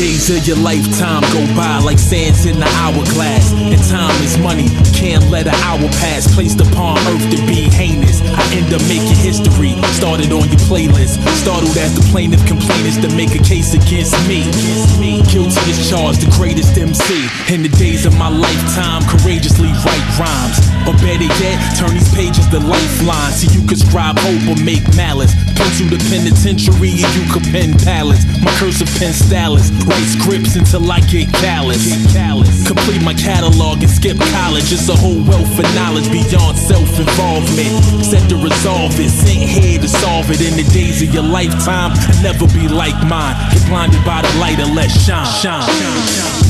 Days 0.02 0.34
of 0.34 0.42
your 0.48 0.58
lifetime 0.58 1.22
go 1.30 1.46
by 1.54 1.78
like 1.78 2.00
sands 2.00 2.50
in 2.50 2.58
the 2.58 2.66
hourglass. 2.82 3.54
And 3.54 3.78
time 3.86 4.18
is 4.26 4.34
money, 4.42 4.66
can't 4.98 5.30
let 5.30 5.46
an 5.46 5.54
hour 5.62 5.86
pass. 6.02 6.26
Placed 6.34 6.60
upon 6.60 6.98
earth 7.14 7.30
to 7.30 7.38
be 7.46 7.70
heinous. 7.70 8.18
I 8.34 8.42
end 8.58 8.74
up 8.74 8.82
making 8.90 9.14
history. 9.22 9.78
Started 9.94 10.34
on 10.34 10.50
your 10.50 10.62
playlist. 10.66 11.22
Startled 11.38 11.78
as 11.78 11.94
the 11.94 12.02
plaintiff 12.10 12.42
complainants 12.50 12.98
to 13.06 13.14
make 13.14 13.38
a 13.38 13.44
case 13.46 13.78
against 13.78 14.18
me. 14.26 14.42
Guilty 15.30 15.62
as 15.70 15.78
charged, 15.86 16.26
the 16.26 16.34
greatest 16.34 16.74
MC. 16.74 17.30
In 17.54 17.62
the 17.62 17.70
days 17.78 18.10
of 18.10 18.18
my 18.18 18.30
lifetime, 18.30 19.06
courageously 19.06 19.70
write 19.86 20.08
rhymes. 20.18 20.58
Or 20.90 20.98
better 20.98 21.30
yet, 21.46 21.62
turn 21.78 21.94
these 21.94 22.10
pages 22.18 22.50
to 22.50 22.58
lifelines. 22.58 23.46
So 23.46 23.54
you 23.54 23.62
could 23.70 23.78
scribe 23.78 24.18
hope 24.18 24.50
or 24.50 24.58
make 24.66 24.82
malice. 24.98 25.38
Pencil 25.54 25.94
the 25.94 26.02
penitentiary 26.10 26.98
and 27.06 27.12
you 27.14 27.24
could 27.30 27.46
pen 27.54 27.78
pallets. 27.86 28.26
My 28.42 28.50
cursive 28.58 28.90
pen 28.98 29.14
stylus. 29.14 29.70
Write 29.92 30.08
scripts 30.08 30.56
until 30.56 30.90
I 30.90 31.02
get 31.02 31.28
callous. 31.34 31.92
Complete 32.66 33.04
my 33.04 33.14
catalog 33.14 33.84
and 33.84 33.90
skip 33.90 34.18
college. 34.32 34.72
It's 34.72 34.88
a 34.88 34.96
whole 34.96 35.22
wealth 35.28 35.60
of 35.60 35.68
knowledge 35.76 36.10
beyond 36.10 36.58
self-involvement. 36.58 38.06
Set 38.06 38.30
to 38.30 38.38
resolve 38.38 38.98
it, 38.98 39.10
sent 39.10 39.44
here 39.44 39.80
to 39.80 39.90
solve 39.90 40.32
it. 40.32 40.40
In 40.40 40.56
the 40.56 40.64
days 40.72 41.02
of 41.02 41.14
your 41.14 41.24
lifetime, 41.24 41.92
never 42.24 42.48
be 42.48 42.70
like 42.70 42.96
mine. 43.06 43.36
Get 43.52 43.68
blinded 43.68 44.06
by 44.06 44.22
the 44.22 44.32
light 44.40 44.60
and 44.60 44.74
let 44.76 44.90
shine. 44.90 45.28
Shine. 45.42 46.41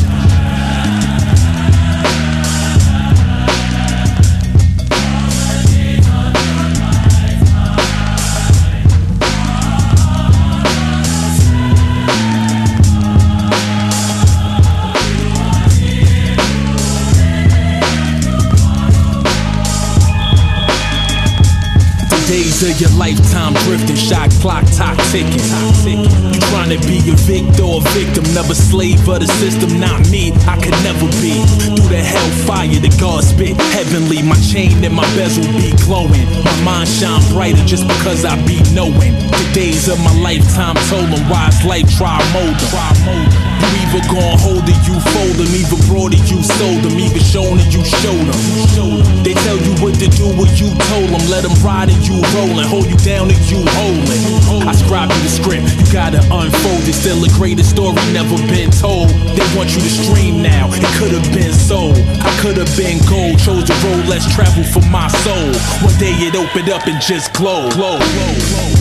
Of 22.64 22.80
your 22.80 22.92
lifetime 22.92 23.54
drifting, 23.66 23.96
shot 23.96 24.30
clock, 24.42 24.64
top 24.78 24.98
ticking. 25.10 25.42
You 25.86 26.40
trying 26.54 26.70
to 26.70 26.80
be 26.86 27.02
a 27.10 27.16
victor 27.26 27.64
or 27.64 27.82
victim, 27.94 28.24
never 28.34 28.54
slave 28.54 29.02
of 29.10 29.20
the 29.20 29.28
system, 29.42 29.80
not 29.80 29.98
me. 30.10 30.32
I 30.46 30.58
could 30.62 30.78
never 30.86 31.08
be. 31.22 31.42
Through 31.58 31.90
the 31.90 32.02
hellfire, 32.02 32.80
the 32.80 32.94
God 33.02 33.24
spit 33.24 33.58
heavenly. 33.74 34.22
My 34.22 34.38
chain 34.46 34.84
and 34.84 34.94
my 34.94 35.06
bezel 35.18 35.46
be 35.58 35.74
glowing. 35.86 36.26
My 36.46 36.54
mind 36.62 36.90
shine 36.90 37.22
brighter 37.34 37.66
just 37.66 37.88
because 37.88 38.26
I 38.26 38.38
be 38.46 38.62
knowing. 38.74 39.18
The 39.26 39.48
days 39.54 39.88
of 39.90 39.98
my 40.00 40.14
lifetime 40.22 40.78
told 40.90 41.10
them 41.10 41.24
wise 41.30 41.64
life 41.66 41.90
try 41.98 42.22
mold 42.34 42.62
'em. 42.62 43.26
You 43.62 43.68
either 43.82 44.04
gon' 44.08 44.38
hold 44.38 44.66
it, 44.70 44.78
you 44.86 44.96
fold 45.14 45.36
them, 45.38 45.50
either 45.50 45.82
brought 45.90 46.14
it, 46.14 46.24
you 46.30 46.42
sold 46.44 46.82
them, 46.84 47.00
either 47.00 47.24
shown 47.24 47.58
it, 47.58 47.74
you 47.74 47.84
showed 47.84 48.26
them. 48.30 49.24
They 49.24 49.34
tell 49.34 49.58
you 49.58 49.74
what 49.82 49.96
to 50.00 50.08
do, 50.08 50.28
what 50.38 50.52
you 50.60 50.70
told 50.90 51.10
them, 51.10 51.24
let 51.30 51.44
them 51.44 51.54
ride 51.64 51.90
and 51.90 52.02
you 52.08 52.22
rollin', 52.52 52.68
hold 52.68 52.86
you 52.86 52.98
down 52.98 53.30
and 53.30 53.40
you 53.49 53.57
holdin'. 53.57 54.68
I 54.68 54.73
scribe 54.73 55.10
you 55.11 55.22
the 55.22 55.30
script, 55.30 55.64
you 55.78 55.94
gotta 55.94 56.19
unfold 56.19 56.88
it, 56.88 56.94
still 56.94 57.23
a 57.23 57.30
greater 57.30 57.64
story 57.64 57.95
never 58.14 58.36
been 58.48 58.72
told. 58.72 59.10
They 59.10 59.45
want 59.56 59.73
you 59.76 59.82
to 59.82 59.90
stream 59.90 60.41
now, 60.41 60.69
it 60.72 60.84
could've 60.99 61.34
been 61.34 61.53
sold. 61.53 61.98
I 62.22 62.32
could've 62.40 62.72
been 62.78 62.99
gold, 63.10 63.40
chose 63.40 63.65
the 63.65 63.76
road 63.86 64.07
less 64.07 64.28
travel 64.34 64.64
for 64.64 64.86
my 64.90 65.07
soul. 65.23 65.52
One 65.84 65.98
day 65.99 66.14
it 66.28 66.36
opened 66.36 66.69
up 66.69 66.88
and 66.88 67.02
just 67.02 67.34
glowed. 67.34 67.73
Glow, 67.73 67.98
glow, 67.98 68.34
glow. 68.49 68.81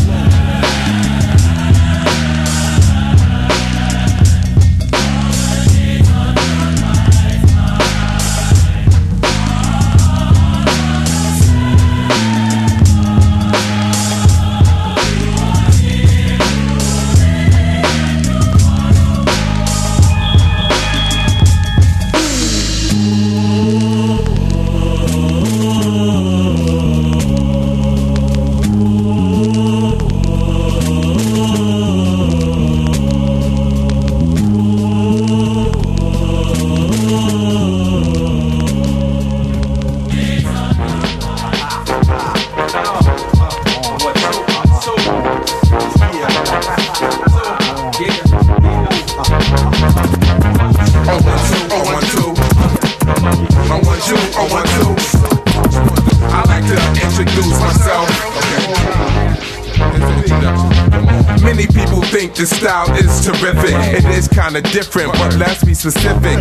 Kinda 64.52 64.68
different, 64.72 65.12
but 65.12 65.36
let's 65.36 65.62
be 65.62 65.74
specific. 65.74 66.38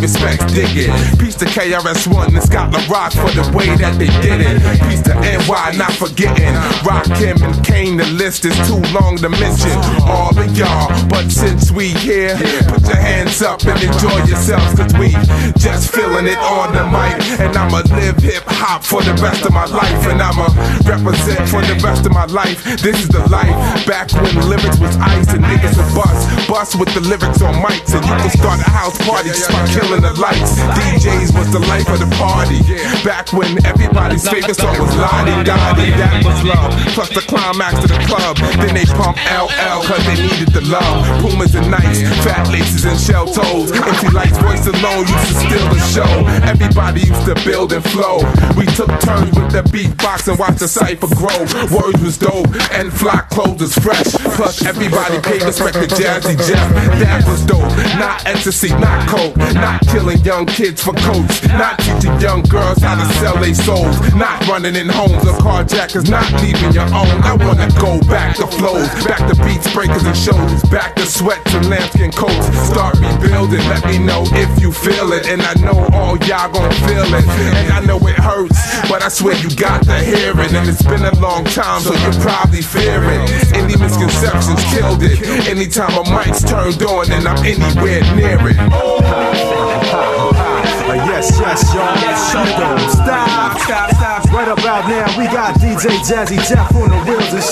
Respects, 0.00 0.52
dig 0.54 0.70
it. 0.76 1.18
Peace 1.18 1.34
to 1.36 1.44
KRS-One 1.44 2.34
and 2.34 2.42
Scotland 2.42 2.88
Rock 2.88 3.12
for 3.12 3.30
the 3.34 3.42
way 3.56 3.66
that 3.76 3.98
they 3.98 4.06
did 4.22 4.40
it. 4.40 4.62
Peace 4.86 5.02
to 5.02 5.14
NY, 5.18 5.74
not 5.76 5.92
forgetting. 5.92 6.54
Rock 6.86 7.04
Kim 7.18 7.36
and 7.42 7.56
Kane, 7.66 7.96
the 7.96 8.06
list 8.14 8.44
is 8.44 8.54
too 8.68 8.78
long 8.94 9.18
to 9.18 9.28
mention. 9.28 9.74
All 10.06 10.30
of 10.38 10.56
y'all, 10.56 10.86
but 11.08 11.28
since 11.30 11.70
we 11.70 11.88
here, 11.98 12.38
put 12.70 12.86
your 12.86 13.02
hands 13.02 13.42
up 13.42 13.58
and 13.66 13.74
enjoy 13.82 14.22
yourselves, 14.30 14.78
cause 14.78 14.94
we 14.94 15.10
just 15.58 15.90
feeling 15.90 16.30
it 16.30 16.38
on 16.38 16.72
the 16.72 16.86
mic. 16.86 17.18
And 17.42 17.56
I'ma 17.56 17.82
live 17.90 18.22
hip 18.22 18.44
hop 18.46 18.84
for 18.84 19.02
the 19.02 19.14
rest 19.18 19.44
of 19.44 19.52
my 19.52 19.66
life. 19.66 20.06
And 20.06 20.22
I'ma 20.22 20.46
represent 20.86 21.48
for 21.50 21.60
the 21.66 21.74
rest 21.82 22.06
of 22.06 22.12
my 22.12 22.26
life. 22.26 22.62
This 22.78 23.02
is 23.02 23.08
the 23.08 23.26
life. 23.28 23.50
Back 23.86 24.12
when 24.14 24.30
lyrics 24.48 24.78
was 24.78 24.96
ice 24.96 25.32
and 25.34 25.42
niggas 25.42 25.74
would 25.74 25.90
bust. 25.90 26.22
Bust 26.48 26.78
with 26.78 26.94
the 26.94 27.02
lyrics 27.02 27.42
on 27.42 27.54
mics. 27.58 27.92
And 27.98 28.04
you 28.06 28.14
can 28.14 28.30
start 28.30 28.60
a 28.60 28.70
house 28.70 28.96
party 29.02 29.30
just 29.30 29.50
by 29.50 29.66
killing 29.66 29.87
the 29.96 30.12
lights. 30.20 30.60
DJs 30.76 31.32
was 31.32 31.48
the 31.50 31.60
life 31.64 31.88
of 31.88 31.98
the 32.04 32.10
party. 32.20 32.60
Back 33.04 33.32
when 33.32 33.64
everybody's 33.64 34.28
favorite 34.28 34.56
song 34.56 34.76
was 34.76 34.92
Lottie 34.96 35.32
Dottie. 35.44 35.90
That 35.96 36.20
was 36.24 36.36
love. 36.44 36.72
Plus 36.92 37.08
the 37.08 37.24
climax 37.24 37.80
of 37.84 37.88
the 37.88 38.00
club. 38.04 38.36
Then 38.60 38.76
they 38.76 38.84
pump 38.84 39.16
LL 39.32 39.80
cause 39.88 40.04
they 40.04 40.20
needed 40.20 40.52
the 40.52 40.60
love. 40.68 41.04
Pumas 41.24 41.54
and 41.54 41.72
Nikes, 41.72 42.04
fat 42.20 42.48
laces 42.52 42.84
and 42.84 43.00
shell 43.00 43.26
toes. 43.26 43.72
Empty 43.72 44.10
lights 44.12 44.36
voice 44.38 44.66
alone 44.68 45.08
used 45.08 45.28
to 45.32 45.36
steal 45.48 45.66
the 45.72 45.80
show. 45.88 46.12
Everybody 46.44 47.08
used 47.08 47.24
to 47.24 47.34
build 47.48 47.72
and 47.72 47.84
flow. 47.84 48.20
We 48.60 48.66
took 48.76 48.92
turns 49.00 49.32
with 49.32 49.52
the 49.56 49.64
beatbox 49.72 50.28
and 50.28 50.38
watched 50.38 50.60
the 50.60 50.68
cipher 50.68 51.08
grow. 51.16 51.40
Words 51.72 52.00
was 52.04 52.18
dope 52.18 52.52
and 52.76 52.92
fly 52.92 53.24
clothes 53.32 53.60
was 53.60 53.74
fresh. 53.80 54.12
Plus 54.36 54.64
everybody 54.64 55.20
paid 55.20 55.42
respect 55.42 55.80
to 55.80 55.88
Jazzy 55.88 56.36
Jeff. 56.44 56.68
That 57.00 57.24
was 57.26 57.44
dope. 57.46 57.72
Not 57.96 58.26
ecstasy, 58.26 58.70
not 58.76 59.08
coke. 59.08 59.36
Not 59.36 59.67
killing 59.90 60.18
young 60.24 60.46
kids 60.46 60.82
for 60.82 60.94
coats. 60.94 61.46
Not 61.48 61.78
teaching 61.78 62.18
young 62.20 62.42
girls 62.42 62.78
how 62.80 62.96
to 62.96 63.06
sell 63.20 63.36
their 63.36 63.54
souls. 63.54 63.96
Not 64.14 64.46
running 64.48 64.76
in 64.76 64.88
homes 64.88 65.24
of 65.28 65.36
carjackers. 65.44 66.08
Not 66.08 66.24
leaving 66.40 66.72
your 66.72 66.88
own. 66.94 67.16
I 67.22 67.34
wanna 67.36 67.68
go 67.80 68.00
back 68.08 68.36
to 68.36 68.46
flows. 68.46 68.88
Back 69.04 69.22
to 69.28 69.34
beats, 69.44 69.72
breakers 69.74 70.04
and 70.04 70.16
shows. 70.16 70.62
Back 70.70 70.96
to 70.96 71.06
sweats 71.06 71.52
and 71.54 71.68
lambskin 71.68 72.12
coats. 72.12 72.46
Start 72.68 72.96
rebuilding. 73.00 73.64
Let 73.68 73.84
me 73.86 73.98
know 73.98 74.24
if 74.32 74.50
you 74.60 74.72
feel 74.72 75.12
it. 75.12 75.26
And 75.28 75.42
I 75.42 75.54
know 75.60 75.78
all 75.92 76.16
y'all 76.28 76.50
gon' 76.50 76.72
feel 76.86 77.08
it. 77.14 77.26
And 77.28 77.72
I 77.72 77.80
know 77.84 77.98
it 78.08 78.16
hurts. 78.16 78.58
But 78.88 79.02
I 79.02 79.08
swear 79.08 79.36
you 79.36 79.50
got 79.56 79.82
to 79.84 79.98
hear 80.00 80.32
it. 80.38 80.52
And 80.54 80.68
it's 80.68 80.82
been 80.82 81.04
a 81.04 81.14
long 81.20 81.44
time, 81.44 81.80
so 81.82 81.94
you're 81.94 82.20
probably 82.20 82.62
fear 82.62 83.02
it. 83.02 83.54
Any 83.54 83.76
misconceptions 83.76 84.62
killed 84.72 85.02
it. 85.02 85.48
Anytime 85.48 85.92
a 85.98 86.04
mic's 86.14 86.42
turned 86.42 86.82
on 86.82 87.10
and 87.10 87.26
I'm 87.26 87.44
anywhere 87.44 88.02
near 88.14 88.38
it. 88.48 89.57
Uh, 89.60 90.94
yes, 91.10 91.38
yes, 91.40 91.74
y'all. 91.74 91.96
Shut 92.30 92.48
up. 92.62 92.78
Stop, 92.90 93.58
stop, 93.58 93.90
stop. 93.90 94.24
Right 94.32 94.48
about 94.48 94.88
now, 94.88 95.18
we 95.18 95.24
got 95.26 95.54
DJ 95.56 95.98
Jazzy 96.06 96.38
Jeff 96.48 96.74
on 96.74 96.90
the 96.90 96.96
wheels 97.04 97.34
and 97.34 97.42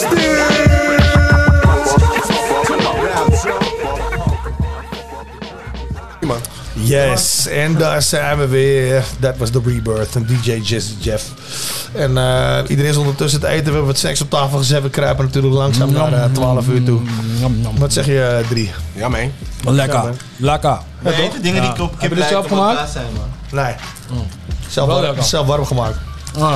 Yes, 6.74 7.46
en 7.46 7.74
daar 7.74 8.02
zijn 8.02 8.38
we 8.38 8.46
weer. 8.46 9.04
Was 9.38 9.50
de 9.50 9.60
rebirth 9.64 10.08
van 10.10 10.26
DJ 10.26 10.52
Jazzy 10.62 10.94
Jeff. 11.00 11.24
En 11.96 12.18
eh, 12.18 12.58
iedereen 12.68 12.90
is 12.90 12.96
ondertussen 12.96 13.40
het 13.40 13.48
eten. 13.48 13.64
We 13.64 13.70
hebben 13.70 13.86
wat 13.86 13.98
snacks 13.98 14.20
op 14.20 14.30
tafel 14.30 14.58
gezet. 14.58 14.82
We 14.82 14.90
kruipen 14.90 15.24
natuurlijk 15.24 15.54
langzaam 15.54 15.92
naar 15.92 16.12
eh, 16.12 16.24
12 16.32 16.68
uur 16.68 16.84
toe. 16.84 17.00
Wat 17.78 17.92
zeg 17.92 18.06
je, 18.06 18.22
eh, 18.22 18.48
drie? 18.48 18.72
Ja, 18.92 19.08
man. 19.08 19.32
Lekker. 19.64 20.14
Lekker. 20.36 20.78
Ja, 21.02 21.10
toch? 21.10 21.40
dingen 21.40 21.62
die 21.62 21.70
ik 21.70 21.80
op 21.80 21.94
Heb 21.98 22.10
je 22.10 22.16
dit 22.16 22.24
zelf 22.28 22.46
gemaakt? 22.46 22.90
zijn, 22.90 23.06
man. 23.16 23.62
Nee. 23.64 23.74
Zelf, 24.68 24.86
Wel 24.86 24.96
warm, 24.96 25.06
lekker. 25.08 25.24
zelf 25.24 25.46
warm 25.46 25.66
gemaakt. 25.66 25.96
Ah. 26.38 26.54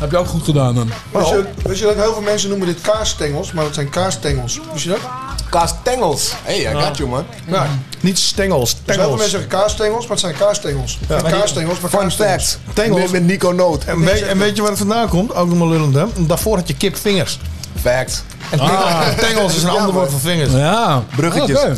Heb 0.00 0.10
je 0.10 0.16
ook 0.16 0.26
goed 0.26 0.44
gedaan 0.44 0.74
dan? 0.74 0.90
Weet 1.12 1.28
je, 1.28 1.44
weet 1.62 1.78
je 1.78 1.84
dat 1.84 1.94
heel 1.94 2.12
veel 2.12 2.22
mensen 2.22 2.48
noemen 2.48 2.66
dit 2.66 2.80
kaasstengels, 2.80 3.52
maar 3.52 3.64
dat 3.64 3.74
zijn 3.74 3.88
kaasstengels. 3.88 4.60
Wist 4.72 4.84
je 4.84 4.90
dat? 4.90 5.00
Kaasstengels. 5.50 6.32
Hey, 6.42 6.58
I 6.60 6.74
got 6.84 6.96
you, 6.96 7.08
man. 7.08 7.24
Ja. 7.48 7.66
Niet 8.00 8.18
stengels, 8.18 8.70
Dus 8.70 8.76
heel 8.76 8.84
veel 8.86 8.94
tengels. 8.94 9.10
mensen 9.20 9.30
zeggen 9.40 9.48
kaasstengels, 9.58 10.00
maar 10.02 10.10
het 10.10 10.20
zijn 10.20 10.36
kaasstengels. 10.36 10.98
Ja. 11.08 11.16
Niet 11.16 11.26
kaasstengels, 11.32 11.80
maar 11.80 11.90
Fun 11.90 12.10
fact. 12.10 12.58
Tengels. 12.72 13.00
Met, 13.00 13.10
met 13.10 13.24
Nico 13.24 13.50
Noot. 13.52 13.84
En 13.84 14.00
weet, 14.04 14.22
en 14.22 14.38
weet 14.38 14.54
je 14.56 14.60
waar 14.62 14.70
het 14.70 14.78
vandaan 14.80 15.08
komt? 15.08 15.34
Ook 15.34 15.48
nog 15.48 15.58
maar 15.58 15.68
lullend, 15.68 15.94
hè? 15.94 16.04
Daarvoor 16.26 16.56
had 16.56 16.68
je 16.68 16.74
kipvingers. 16.76 17.38
Fact. 17.82 18.24
En 18.50 18.60
Ah. 18.60 19.08
tengels 19.18 19.54
is 19.56 19.62
een 19.62 19.68
ander 19.78 19.92
woord 19.94 20.10
voor 20.10 20.20
vingers. 20.20 20.52
Ja. 20.52 21.02
Bruggetjes. 21.16 21.58
Oké. 21.58 21.76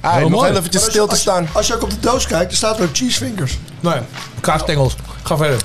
Ah, 0.00 0.12
Heel 0.12 0.20
nog 0.22 0.30
mooi. 0.30 0.48
heel 0.50 0.58
eventjes 0.58 0.84
stil 0.84 1.06
te 1.06 1.16
staan. 1.16 1.48
Als, 1.52 1.66
je 1.66 1.74
ook 1.74 1.82
op 1.82 1.90
de 1.90 2.00
doos 2.00 2.26
kijkt, 2.26 2.50
er 2.50 2.56
staat 2.56 2.78
er 2.78 2.84
ook 2.84 2.88
cheese 2.96 3.16
fingers. 3.24 3.58
Nee, 3.80 3.94
kaastengels. 4.40 4.96
Ga 5.22 5.36
verder. 5.36 5.60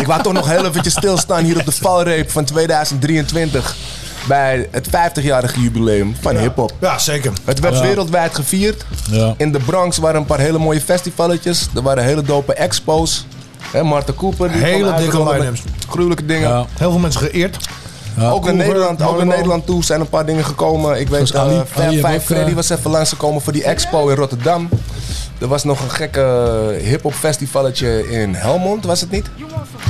Ik 0.00 0.06
wou 0.06 0.22
toch 0.22 0.32
nog 0.32 0.46
heel 0.48 0.64
eventjes 0.66 0.92
stilstaan 0.92 1.44
hier 1.44 1.58
op 1.58 1.64
de 1.64 1.72
valreep 1.72 2.30
van 2.30 2.44
2023. 2.44 3.76
Bij 4.30 4.68
het 4.70 4.86
50-jarige 4.88 5.60
jubileum 5.60 6.16
van 6.20 6.36
hip-hop. 6.36 6.72
Ja, 6.80 6.98
zeker. 6.98 7.32
Het 7.44 7.60
werd 7.60 7.74
Ja. 7.74 7.80
wereldwijd 7.82 8.34
gevierd. 8.34 8.84
Ja. 9.10 9.34
In 9.36 9.52
de 9.52 9.58
Bronx 9.58 9.96
waren 9.98 10.20
een 10.20 10.26
paar 10.26 10.38
hele 10.38 10.58
mooie 10.58 10.80
festivaletjes. 10.80 11.68
Er 11.74 11.82
waren 11.82 12.04
hele 12.04 12.22
dope 12.22 12.54
expos. 12.54 13.26
Hè, 13.72 13.82
Martha 13.82 14.12
Cooper. 14.12 14.52
Die 14.52 14.62
Hele 14.62 14.94
dikke 14.94 15.22
line-ups. 15.32 15.62
Gruwelijke 15.88 16.26
dingen. 16.26 16.48
Ja. 16.48 16.66
Heel 16.78 16.90
veel 16.90 17.00
mensen 17.00 17.20
geëerd. 17.20 17.56
Ja. 18.16 18.30
Ook, 18.30 18.30
naar 18.30 18.30
Cooper, 18.40 18.54
Nederland, 18.54 19.02
ook 19.02 19.16
Marlo. 19.16 19.24
Nederland 19.24 19.66
toe 19.66 19.84
zijn 19.84 20.00
een 20.00 20.08
paar 20.08 20.26
dingen 20.26 20.44
gekomen. 20.44 21.00
Ik 21.00 21.08
weet, 21.08 21.34
Ali. 21.36 21.54
eh 21.74 21.84
Ali 21.86 21.98
Fab 21.98 22.20
Freddy 22.20 22.48
eh, 22.50 22.54
was 22.56 22.70
even 22.70 22.90
langsgekomen 22.90 23.42
voor 23.42 23.52
die 23.52 23.64
expo 23.64 24.08
in 24.08 24.16
Rotterdam. 24.16 24.68
Er 25.38 25.48
was 25.48 25.64
nog 25.64 25.80
een 25.82 25.90
gekke 25.90 26.20
hip-hop 26.82 27.14
festivalletje 27.14 28.10
in 28.10 28.34
Helmond, 28.34 28.84
was 28.84 29.00
het 29.00 29.10
niet? 29.10 29.26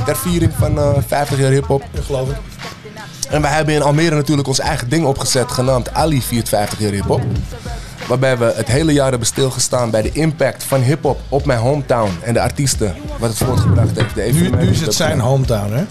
ter 0.05 0.17
viering 0.17 0.51
van 0.59 0.77
eh, 0.79 0.89
50 1.07 1.39
jaar 1.39 1.51
hip-hop. 1.51 1.83
geloof 2.05 2.29
ik. 2.29 2.35
En 3.31 3.41
wij 3.41 3.51
hebben 3.51 3.73
in 3.73 3.81
Almere 3.81 4.15
natuurlijk 4.15 4.47
ons 4.47 4.59
eigen 4.59 4.89
ding 4.89 5.05
opgezet, 5.05 5.51
genaamd 5.51 5.93
Ali 5.93 6.21
viert 6.21 6.49
50 6.49 6.79
jaar 6.79 6.91
hip-hop. 6.91 7.21
Waarbij 8.07 8.37
we 8.37 8.53
het 8.55 8.67
hele 8.67 8.93
jaar 8.93 9.09
hebben 9.09 9.27
stilgestaan 9.27 9.89
bij 9.89 10.01
de 10.01 10.11
impact 10.11 10.63
van 10.63 10.81
hip-hop 10.81 11.19
op 11.29 11.45
mijn 11.45 11.59
hometown 11.59 12.11
en 12.23 12.33
de 12.33 12.41
artiesten. 12.41 12.95
Wat 13.19 13.29
het 13.29 13.37
voortgebracht 13.37 13.89
heeft. 13.99 14.15
De 14.15 14.21
Nu, 14.21 14.49
nu 14.49 14.69
is 14.69 14.81
het 14.81 14.93
zijn 14.93 15.19
hometown, 15.19 15.73
hè? 15.73 15.81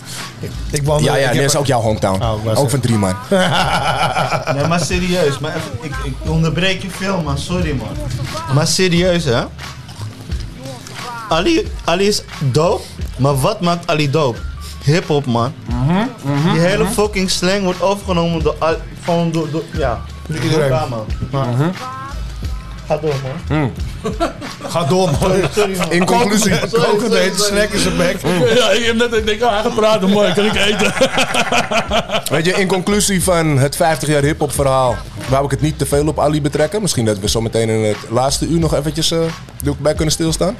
Ik, 0.40 0.50
ik 0.70 0.82
woon 0.84 1.02
Ja, 1.02 1.14
ja, 1.16 1.28
heb- 1.32 1.44
is 1.44 1.56
ook 1.56 1.66
jouw 1.66 1.80
hometown. 1.80 2.22
Oh, 2.22 2.58
ook 2.58 2.70
van 2.70 2.80
drie 2.80 2.96
man. 2.96 3.14
Nee, 4.54 4.66
maar 4.68 4.80
serieus. 4.80 5.38
Maar 5.38 5.56
even, 5.56 5.70
ik, 5.80 5.94
ik 6.04 6.30
onderbreek 6.30 6.82
je 6.82 6.90
veel, 6.90 7.20
man. 7.22 7.38
Sorry, 7.38 7.76
man. 7.76 7.88
Maar 8.54 8.66
serieus, 8.66 9.24
hè? 9.24 9.42
Ali, 11.28 11.68
Ali 11.84 12.06
is 12.06 12.22
dope, 12.38 12.82
maar 13.16 13.40
wat 13.40 13.60
maakt 13.60 13.86
Ali 13.86 14.10
dope? 14.10 14.38
Hip-hop, 14.85 15.27
man. 15.27 15.52
Die 16.52 16.61
hele 16.61 16.86
fucking 16.86 17.31
slang 17.31 17.62
wordt 17.65 17.82
overgenomen 17.82 18.43
door, 18.43 18.55
al, 18.59 18.77
gewoon 19.05 19.32
door, 19.32 19.51
door 19.51 19.62
ja, 19.73 20.01
Door 20.27 20.43
iedereen. 20.43 20.70
Man. 20.70 21.07
Ga 22.86 22.98
door, 22.98 23.15
man. 23.48 23.73
Ga 24.73 24.85
door, 24.85 25.07
man. 25.11 25.20
Sorry, 25.20 25.48
sorry, 25.55 25.77
man. 25.77 25.90
In 25.90 26.05
conclusie. 26.05 26.55
Sorry, 26.55 26.69
sorry, 26.69 26.85
Kokend 26.85 27.12
sorry, 27.12 27.20
heet 27.23 27.39
sorry. 27.39 27.52
snack 27.57 27.69
in 27.70 27.78
zijn 27.78 27.97
bek. 27.97 28.20
Ja, 28.57 28.70
ik 28.70 28.85
heb 28.85 28.97
net 28.97 29.12
ik 29.12 29.27
denk, 29.27 29.43
oh, 29.43 29.51
hij 29.51 29.62
gaat 29.62 29.74
praten, 29.74 30.11
mooi, 30.11 30.32
kan 30.32 30.44
ik 30.44 30.55
eten. 30.55 30.93
Weet 32.35 32.44
je, 32.44 32.52
in 32.52 32.66
conclusie 32.66 33.23
van 33.23 33.59
het 33.59 33.77
50 33.77 34.09
jaar 34.09 34.23
hip-hop 34.23 34.52
verhaal, 34.52 34.97
wou 35.28 35.44
ik 35.44 35.51
het 35.51 35.61
niet 35.61 35.78
te 35.78 35.86
veel 35.86 36.07
op 36.07 36.20
Ali 36.20 36.43
betrekken. 36.43 36.82
Misschien 36.82 37.05
dat 37.05 37.19
we 37.19 37.28
zo 37.28 37.40
meteen 37.40 37.69
in 37.69 37.85
het 37.85 37.97
laatste 38.09 38.47
uur 38.47 38.59
nog 38.59 38.74
eventjes 38.74 39.11
eh, 39.11 39.19
bij 39.78 39.94
kunnen 39.94 40.15
stilstaan. 40.15 40.57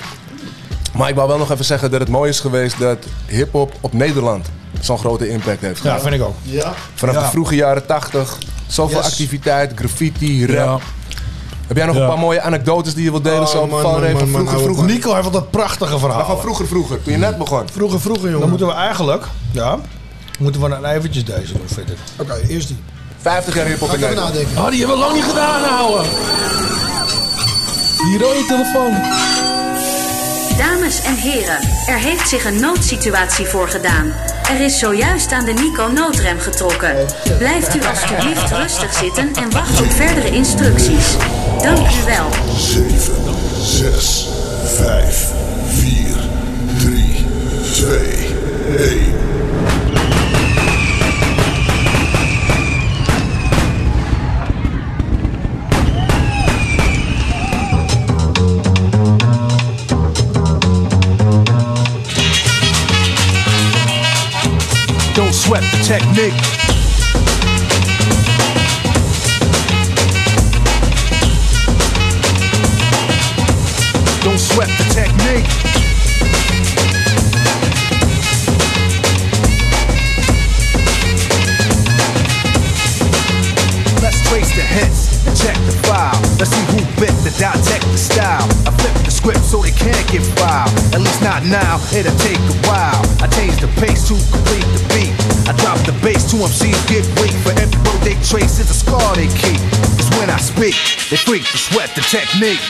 Maar 0.97 1.09
ik 1.09 1.15
wou 1.15 1.29
wel 1.29 1.39
nog 1.39 1.51
even 1.51 1.65
zeggen 1.65 1.91
dat 1.91 2.01
het 2.01 2.09
mooi 2.09 2.31
is 2.31 2.41
geweest 2.41 2.79
dat 2.79 2.99
hip-hop 3.27 3.73
op 3.81 3.93
Nederland 3.93 4.47
zo'n 4.81 4.99
grote 4.99 5.29
impact 5.29 5.61
heeft 5.61 5.77
Ja, 5.77 5.83
gehad. 5.83 6.03
vind 6.03 6.15
ik 6.15 6.23
ook. 6.23 6.35
Ja. 6.43 6.73
Vanaf 6.95 7.15
Ja. 7.15 7.21
de 7.23 7.29
vroege 7.29 7.55
jaren 7.55 7.87
80, 7.87 8.37
zoveel 8.67 8.97
Yes. 8.97 9.07
activiteit, 9.07 9.73
graffiti, 9.75 10.47
rap. 10.47 10.83
Heb 11.67 11.77
jij 11.77 11.87
nog 11.87 11.95
Ja. 11.97 12.01
een 12.03 12.09
paar 12.09 12.19
mooie 12.19 12.41
anekdotes 12.41 12.95
die 12.95 13.05
je 13.05 13.11
wilt 13.11 13.25
delen? 13.25 13.41
Oh, 13.41 13.47
zo 13.47 13.67
man, 13.67 13.81
van 13.83 14.31
man, 14.31 14.49
vroeger. 14.49 14.85
Nico 14.85 15.13
heeft 15.15 15.25
altijd 15.27 15.51
prachtige 15.51 15.91
Maar 15.91 16.01
verhalen. 16.01 16.27
van 16.27 16.41
vroeger, 16.41 16.67
vroeger, 16.67 17.03
toen 17.03 17.13
je 17.13 17.19
net 17.19 17.39
begon. 17.39 17.63
Vroeger, 17.73 18.01
vroeger, 18.01 18.25
jongen. 18.25 18.41
Dan 18.41 18.49
moeten 18.49 18.67
we 18.67 18.73
eigenlijk, 18.73 19.25
ja, 19.51 19.79
moeten 20.39 20.61
we 20.61 20.69
dan 20.69 20.85
eventjes 20.85 21.25
deze 21.25 21.53
doen, 21.53 21.63
vind 21.67 21.89
ik. 21.91 21.97
Oké, 22.21 22.35
eerst 22.49 22.69
die. 22.69 22.77
50 23.21 23.55
jaar 23.55 23.67
hip-hop 23.67 23.89
Ga 23.89 23.95
in 23.95 24.01
Nederland. 24.01 24.33
nadenken. 24.35 24.63
Oh, 24.63 24.69
die 24.71 24.79
hebben 24.79 24.97
we 24.97 25.03
lang 25.03 25.15
niet 25.15 25.25
gedaan, 25.25 25.79
ouwe. 25.79 26.03
Die 28.05 28.19
rode 28.19 28.45
telefoon. 28.49 28.93
Dames 30.61 31.03
en 31.03 31.15
heren, 31.15 31.59
er 31.87 31.99
heeft 31.99 32.29
zich 32.29 32.45
een 32.45 32.61
noodsituatie 32.61 33.47
voorgedaan. 33.47 34.13
Er 34.49 34.61
is 34.61 34.79
zojuist 34.79 35.33
aan 35.33 35.45
de 35.45 35.53
Nico 35.53 35.87
noodrem 35.87 36.39
getrokken. 36.39 36.97
Blijft 37.39 37.75
u 37.75 37.85
alstublieft 37.85 38.51
rustig 38.51 38.95
zitten 38.95 39.35
en 39.35 39.51
wacht 39.51 39.81
op 39.81 39.91
verdere 39.91 40.31
instructies. 40.31 41.17
Dank 41.63 41.79
u 41.79 42.05
wel. 42.07 42.29
7, 42.57 43.15
6, 43.63 44.29
5, 44.65 45.33
4, 45.67 46.17
3, 46.79 47.27
2, 47.73 47.99
1. 48.79 49.40
Sweat 65.51 65.63
the 65.73 65.83
technique. 65.83 66.33
Don't 74.23 74.39
sweat 74.39 74.69
the 74.79 74.85
technique. 74.95 75.43
Let's 84.01 84.23
trace 84.29 84.55
the 84.55 84.63
hits 84.63 85.27
and 85.27 85.37
check 85.37 85.57
the 85.67 85.73
file. 85.83 86.15
Let's 86.39 86.51
see 86.53 86.63
who 86.71 86.79
bit 87.01 87.11
the 87.25 87.35
dissect 87.41 87.83
the 87.91 87.99
style. 87.99 88.47
I 88.69 88.71
flip 88.71 88.95
the 89.05 89.11
script 89.11 89.43
so 89.43 89.63
they 89.63 89.73
can't 89.73 90.07
get 90.13 90.23
filed. 90.39 90.71
At 90.95 91.01
least 91.01 91.23
not 91.23 91.43
now, 91.45 91.81
it'll 91.93 92.17
take 92.19 92.39
a 92.39 92.69
while. 92.69 93.03
I 93.19 93.27
change 93.27 93.61
the 93.61 93.67
pace 93.81 94.07
to 94.07 94.15
MCs 96.41 96.81
get 96.89 97.05
weak. 97.21 97.37
For 97.45 97.53
every 97.53 97.77
word 97.85 98.01
they 98.01 98.17
trace 98.25 98.57
is 98.57 98.71
a 98.71 98.75
scar 98.75 99.15
they 99.15 99.29
keep. 99.29 99.61
It's 100.01 100.09
when 100.17 100.31
I 100.31 100.41
speak, 100.41 100.73
they 101.13 101.21
freak 101.21 101.45
to 101.45 101.59
sweat 101.59 101.93
the 101.93 102.01
technique. 102.01 102.65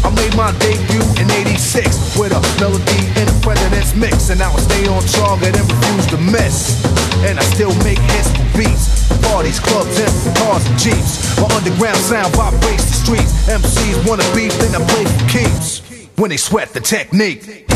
I 0.00 0.08
made 0.16 0.32
my 0.36 0.52
debut 0.60 1.04
in 1.20 1.28
86 1.28 2.16
with 2.16 2.32
a 2.32 2.40
melody 2.60 3.00
and 3.20 3.28
a 3.28 3.36
president's 3.44 3.94
mix. 3.94 4.30
And 4.30 4.40
I 4.40 4.48
stay 4.56 4.88
on 4.88 5.04
target 5.20 5.52
and 5.52 5.64
refuse 5.68 6.06
to 6.12 6.18
miss. 6.18 6.80
And 7.28 7.38
I 7.38 7.44
still 7.52 7.72
make 7.84 8.00
hits 8.16 8.32
for 8.32 8.48
beats. 8.56 8.88
Parties, 9.28 9.60
clubs, 9.60 10.00
and 10.00 10.36
cars 10.40 10.64
and 10.64 10.78
jeeps. 10.78 11.36
My 11.36 11.48
underground 11.56 12.00
sound 12.00 12.32
vibrates 12.36 12.88
the 12.88 12.96
streets. 13.04 13.32
MCs 13.48 14.00
wanna 14.08 14.24
beef, 14.32 14.52
then 14.60 14.80
I 14.80 14.84
play 14.88 15.04
for 15.04 15.28
keeps. 15.28 15.84
When 16.16 16.30
they 16.30 16.36
sweat 16.36 16.72
the 16.72 16.80
technique. 16.80 17.73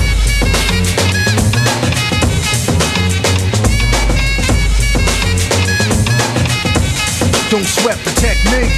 Don't 7.51 7.65
sweat 7.65 7.97
the 8.05 8.11
technique. 8.21 8.69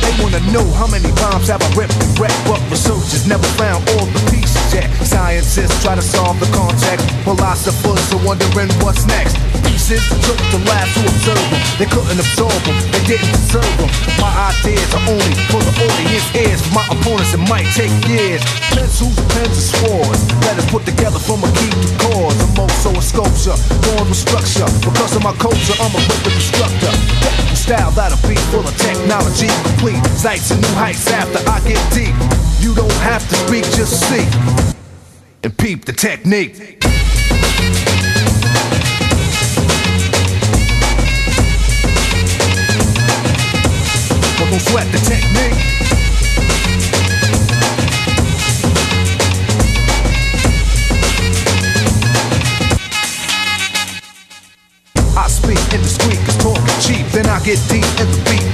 They 0.00 0.22
wanna 0.22 0.38
know 0.52 0.64
how 0.74 0.86
many 0.86 1.10
bombs 1.16 1.48
have 1.48 1.60
I 1.60 1.74
ripped 1.74 1.96
and 2.00 2.16
wrecked, 2.20 2.38
but 2.46 2.60
researchers 2.70 3.26
never 3.26 3.42
found 3.58 3.88
all 3.90 4.06
the 4.06 4.30
pieces 4.30 4.72
yet. 4.72 4.88
Scientists 5.04 5.82
try 5.82 5.96
to 5.96 6.02
solve 6.02 6.38
the 6.38 6.46
context, 6.56 7.04
philosophers 7.24 8.12
are 8.12 8.24
wondering 8.24 8.70
what's 8.78 9.04
next. 9.06 9.57
Pieces 9.88 10.20
took 10.20 10.36
the 10.52 10.60
lab 10.68 10.84
to 10.84 11.00
observe 11.00 11.40
them. 11.48 11.62
They 11.80 11.88
couldn't 11.88 12.20
absorb 12.20 12.52
them, 12.68 12.76
they 12.92 13.00
didn't 13.08 13.32
deserve 13.32 13.72
them. 13.80 13.88
My 14.20 14.52
ideas 14.52 14.84
are 14.92 15.00
only 15.08 15.32
for 15.48 15.64
the 15.64 15.72
audience 15.80 16.28
ears. 16.36 16.60
For 16.60 16.76
my 16.76 16.84
opponents, 16.92 17.32
it 17.32 17.40
might 17.48 17.64
take 17.72 17.88
years. 18.04 18.44
Pencils, 18.68 19.16
pens, 19.32 19.56
and 19.56 19.68
swords. 19.80 20.20
Letters 20.44 20.68
put 20.68 20.84
together 20.84 21.16
from 21.16 21.40
a 21.40 21.48
key 21.56 21.72
to 21.72 21.88
cause. 22.04 22.36
I'm 22.36 22.68
also 22.68 22.92
a 22.92 23.00
sculpture, 23.00 23.56
born 23.88 24.12
with 24.12 24.20
structure. 24.20 24.68
Because 24.84 25.16
of 25.16 25.24
my 25.24 25.32
culture, 25.40 25.72
I'm 25.80 25.96
a 25.96 26.00
rhythm 26.04 26.36
instructor. 26.36 26.92
Technical 27.24 27.56
style 27.56 27.90
that'll 27.96 28.20
be 28.28 28.36
full 28.52 28.68
of 28.68 28.76
technology 28.76 29.48
complete. 29.64 30.04
Sights 30.20 30.52
and 30.52 30.60
new 30.60 30.74
heights 30.76 31.08
after 31.08 31.40
I 31.48 31.64
get 31.64 31.80
deep. 31.96 32.12
You 32.60 32.76
don't 32.76 33.00
have 33.00 33.24
to 33.24 33.36
speak, 33.48 33.64
just 33.72 34.04
see. 34.04 34.28
And 35.40 35.56
peep 35.56 35.88
the 35.88 35.96
technique. 35.96 36.76
Don't 44.58 44.68
sweat 44.68 44.86
the 44.92 44.98
technique. 44.98 45.54
I 55.16 55.28
speak 55.28 55.58
indiscreet, 55.74 56.18
cause 56.24 56.36
talking 56.38 56.80
cheap. 56.80 57.06
Then 57.12 57.26
I 57.26 57.40
get 57.44 57.58
deep 57.68 57.84
in 58.00 58.10
the 58.10 58.20
beat, 58.30 58.47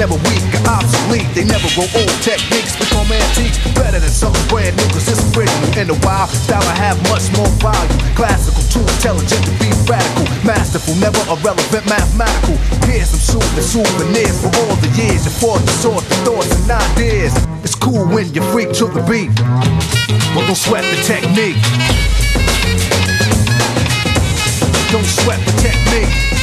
never 0.00 0.16
weak 0.32 0.40
or 0.56 0.64
obsolete. 0.64 1.28
They 1.36 1.44
never 1.44 1.68
grow 1.76 1.84
old. 1.92 2.16
Techniques 2.24 2.72
become 2.80 3.04
antiques. 3.12 3.60
Better 3.76 4.00
than 4.00 4.08
something 4.08 4.40
brand 4.48 4.72
new, 4.80 4.88
cause 4.96 5.04
it's 5.04 5.20
original. 5.36 5.76
In 5.76 5.92
the 5.92 5.98
wild 6.00 6.32
style, 6.32 6.64
I 6.64 6.74
have 6.80 6.96
much 7.12 7.28
more 7.36 7.52
value. 7.60 8.00
Classical, 8.16 8.64
too 8.72 8.80
intelligent 8.80 9.44
to 9.44 9.52
be 9.60 9.68
radical. 9.84 10.24
Masterful, 10.40 10.96
never 10.96 11.20
irrelevant, 11.28 11.84
mathematical. 11.84 12.56
Here's 12.88 13.12
some 13.12 13.44
soothing 13.44 13.60
souvenirs 13.60 14.40
for 14.40 14.48
all 14.64 14.74
the 14.80 14.88
years. 14.96 15.28
You 15.28 15.32
fought 15.36 15.60
to 15.60 15.74
sort 15.84 16.02
the 16.08 16.16
thoughts 16.24 16.48
and 16.48 16.72
ideas. 16.72 17.36
It's 17.60 17.76
cool 17.76 18.08
when 18.08 18.32
you 18.32 18.40
freak 18.56 18.72
to 18.80 18.88
the 18.88 19.04
beat. 19.04 19.28
But 20.32 20.48
don't 20.48 20.56
sweat 20.56 20.84
the 20.88 20.96
technique. 21.04 21.60
Don't 24.88 25.04
sweat 25.04 25.40
the 25.44 25.52
technique. 25.60 26.39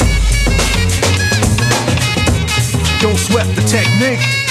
Don't 3.08 3.16
sweat 3.16 3.46
the 3.56 3.62
technique. 3.62 4.47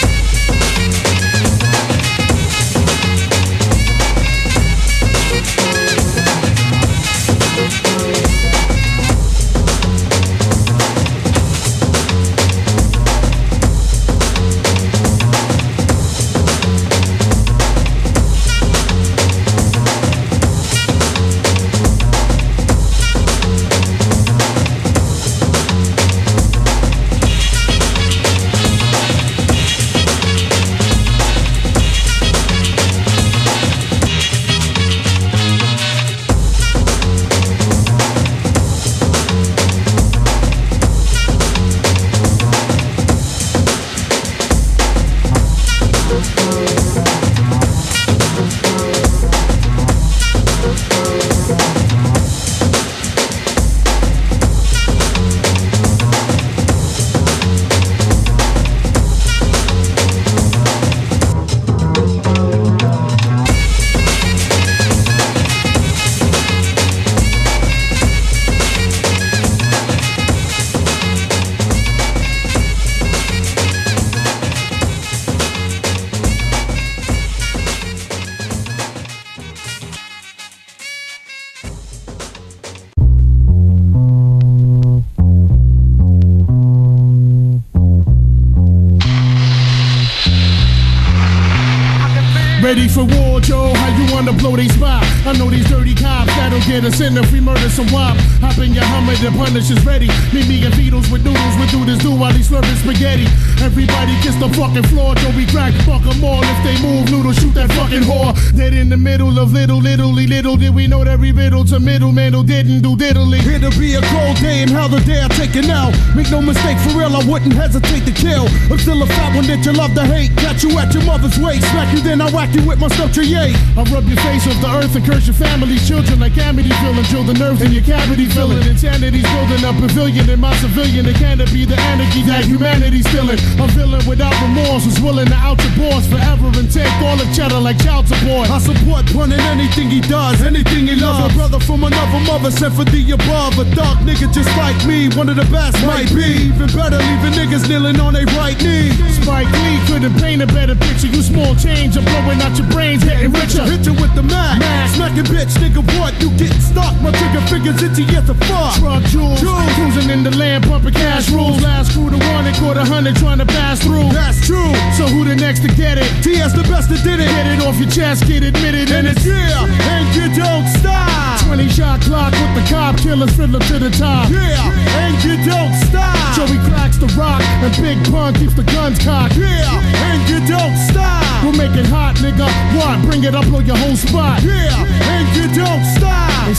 Get 96.87 97.01
us 97.01 97.17
if 97.17 97.31
we 97.31 97.41
murder 97.41 97.69
some 97.69 97.91
wop. 97.91 98.15
Hop 98.39 98.57
in 98.59 98.73
your 98.73 98.83
Hummer, 98.83 99.15
the 99.15 99.31
punish 99.31 99.69
is 99.69 99.83
ready. 99.85 100.07
Meet 100.33 100.47
me 100.47 100.65
and 100.65 100.73
Beatles 100.73 101.11
with 101.11 101.23
noodles, 101.23 101.55
we 101.59 101.67
do 101.67 101.85
this 101.85 101.99
do 101.99 102.11
while 102.15 102.31
he's 102.31 102.49
slurping 102.49 102.75
spaghetti. 102.77 103.27
Everybody 103.61 104.15
kiss 104.21 104.35
the 104.35 104.49
fucking 104.55 104.87
floor, 104.93 105.15
Joe. 105.15 105.31
We 105.35 105.45
crack, 105.45 105.73
fuck 105.83 106.05
'em 106.07 106.23
all. 106.23 106.41
If 106.43 106.59
they 106.63 106.77
move, 106.81 107.11
noodle, 107.11 107.33
shoot 107.33 107.53
that 107.55 107.71
fucking 107.73 108.03
whore. 108.03 108.33
Dead 108.55 108.73
in 108.73 108.89
the 108.89 108.97
middle 108.97 109.37
of 109.39 109.51
little, 109.51 109.79
little, 109.79 110.11
little 110.11 110.55
did 110.55 110.73
we 110.73 110.87
know 110.87 111.03
that 111.03 111.17
every 111.17 111.31
riddle 111.31 111.65
to 111.65 111.79
middleman 111.79 112.33
who 112.33 112.43
didn't 112.43 112.81
do 112.81 112.95
diddly. 112.95 113.41
It'll 113.45 113.71
be 113.79 113.95
a 113.95 114.01
cold 114.13 114.37
day 114.37 114.61
and 114.61 114.71
how 114.71 114.87
the 114.87 114.99
day 115.01 115.21
I 115.23 115.27
take 115.29 115.55
it 115.55 115.65
now. 115.65 115.91
Make 116.15 116.29
no 116.29 116.41
mistake, 116.41 116.77
for 116.79 116.97
real, 116.97 117.15
I 117.15 117.23
wouldn't 117.25 117.53
hesitate 117.53 118.05
to 118.05 118.11
kill. 118.11 118.45
I'm 118.69 118.77
still 118.77 119.01
a 119.01 119.07
fat 119.07 119.35
one 119.35 119.47
that 119.47 119.65
you 119.65 119.73
love 119.73 119.93
to 119.95 120.05
hate. 120.05 120.35
Catch 120.37 120.63
you 120.63 120.77
at 120.77 120.93
your 120.93 121.03
mother's 121.03 121.37
waist, 121.39 121.65
smack 121.71 121.93
you, 121.93 122.01
then 122.01 122.21
I 122.21 122.29
whack 122.29 122.53
you 122.53 122.61
with 122.67 122.79
my 122.79 122.87
stuff 122.89 123.17
yay. 123.17 123.53
I 123.75 123.83
rub 123.89 124.05
your 124.05 124.21
face 124.21 124.45
off 124.45 124.61
the 124.61 124.69
earth 124.77 124.95
and 124.95 125.05
curse 125.05 125.25
your 125.25 125.33
family's 125.33 125.87
children 125.87 126.19
like 126.19 126.37
Amity 126.37 126.69
filling. 126.81 127.03
Drill 127.09 127.23
the 127.23 127.33
nerves 127.33 127.61
in 127.61 127.71
your 127.71 127.83
cavity 127.83 128.25
filling. 128.25 128.61
Insanity's 128.67 129.25
building 129.33 129.63
a 129.63 129.73
pavilion 129.73 130.29
in 130.29 130.39
my 130.39 130.55
civilian. 130.57 131.05
It 131.07 131.15
can't 131.15 131.39
be 131.51 131.65
the 131.65 131.75
anarchy 131.75 132.21
that 132.23 132.45
humanity's 132.45 133.07
feeling. 133.07 133.39
A 133.57 133.67
villain 133.73 134.05
without 134.05 134.35
remorse 134.41 134.85
who's 134.85 134.99
willing 134.99 135.27
to 135.27 135.35
out 135.35 135.57
your 135.63 135.73
boss 135.79 136.05
forever 136.05 136.47
and 136.59 136.69
take 136.71 136.91
all 137.01 137.17
of 137.17 137.27
cheddar 137.33 137.59
like 137.59 137.79
child 137.81 138.07
support. 138.07 138.49
I 138.49 138.59
support 138.59 139.05
Pun 139.13 139.31
in 139.31 139.39
anything 139.49 139.89
he 139.89 140.01
does, 140.01 140.41
anything 140.43 140.87
he 140.87 140.95
loves. 140.95 141.33
A 141.33 141.37
brother 141.37 141.59
from 141.59 141.83
another 141.83 142.19
mother 142.27 142.51
sent 142.51 142.75
for 142.75 142.83
the 142.83 143.01
above. 143.11 143.57
A 143.57 143.65
dark 143.73 143.97
nigga 144.05 144.31
just 144.33 144.51
like 144.57 144.77
me, 144.85 145.09
one 145.15 145.29
of 145.29 145.35
the 145.35 145.47
best 145.49 145.77
might 145.85 146.09
be. 146.13 146.53
Even 146.53 146.69
better, 146.75 146.99
leaving 146.99 147.33
niggas 147.33 147.67
kneeling 147.67 147.99
on 147.99 148.13
their 148.13 148.25
right 148.37 148.57
knee. 148.61 148.91
Spike 149.21 149.49
Lee 149.63 149.79
couldn't 149.87 150.15
paint 150.21 150.41
a 150.41 150.47
better 150.47 150.75
picture. 150.75 151.07
You 151.07 151.21
small 151.21 151.55
change, 151.55 151.97
I'm 151.97 152.05
blowing 152.05 152.41
out 152.41 152.57
your 152.57 152.67
brains, 152.69 153.03
getting 153.03 153.31
richer. 153.31 153.63
Hit 153.63 153.85
you 153.85 153.93
with 153.93 154.13
the 154.13 154.23
Mac, 154.23 154.61
smacking 154.93 155.25
bitch, 155.25 155.55
nigga, 155.57 155.81
what? 155.97 156.13
You 156.21 156.29
getting 156.37 156.61
stuck? 156.61 156.93
My 157.01 157.11
trigger 157.11 157.41
fingers 157.47 157.81
itchy 157.81 158.03
as 158.15 158.27
the 158.27 158.35
fuck. 158.45 158.75
Truck 158.77 159.03
jewels, 159.09 159.41
cruising 159.41 160.09
in 160.09 160.23
the 160.23 160.31
land, 160.35 160.65
pumping 160.65 160.93
cash 160.93 161.29
rules. 161.29 161.61
Last 161.61 161.93
crew 161.93 162.09
to 162.09 162.17
one, 162.17 162.45
and 162.45 162.55
caught 162.57 162.77
a 162.77 162.85
hundred 162.85 163.15
trying 163.15 163.36
to 163.37 163.45
pass 163.45 163.81
through. 163.83 164.09
That's 164.09 164.39
true. 164.45 164.73
So 164.97 165.05
who 165.05 165.23
the 165.23 165.35
next 165.35 165.61
to 165.61 165.69
get 165.69 165.97
it? 165.97 166.09
TS 166.23 166.53
the 166.53 166.63
best 166.63 166.89
that 166.89 167.03
did 167.03 167.19
it. 167.19 167.29
Get 167.29 167.47
it 167.47 167.61
off 167.61 167.77
your 167.77 167.89
chest, 167.89 168.25
get 168.25 168.43
admitted, 168.43 168.89
and 168.91 169.07
it's 169.07 169.25
yeah, 169.25 169.65
and 169.65 170.05
you 170.15 170.27
don't 170.33 170.67
stop. 170.79 171.41
20 171.45 171.69
shot 171.69 172.01
clock 172.01 172.33
with 172.33 172.53
the 172.57 172.65
cop 172.69 172.97
killers 172.97 173.33
fiddler 173.35 173.59
to 173.59 173.79
the 173.79 173.91
top. 173.91 174.29
Yeah, 174.29 174.57
and 175.03 175.13
you 175.23 175.37
don't 175.45 175.73
stop. 175.85 176.35
Joey 176.35 176.57
cracks 176.69 176.97
the 176.97 177.07
rock, 177.13 177.41
and 177.61 177.73
Big 177.81 177.99
Pun 178.09 178.33
keeps 178.33 178.53
the 178.53 178.63
guns 178.63 178.97
cocked. 178.99 179.35
Yeah, 179.35 179.69
and 180.09 180.19
you 180.29 180.39
don't 180.47 180.75
stop. 180.89 181.43
We'll 181.43 181.57
make 181.57 181.75
it 181.77 181.85
hot, 181.85 182.15
nigga. 182.17 182.47
What? 182.75 183.05
Bring 183.05 183.23
it 183.23 183.35
up, 183.35 183.45
blow 183.45 183.59
your 183.59 183.77
whole 183.77 183.95
spot. 183.95 184.41
Yeah, 184.41 184.85
and 185.13 185.25
you 185.35 185.45
don't 185.53 185.83
stop. 185.85 185.96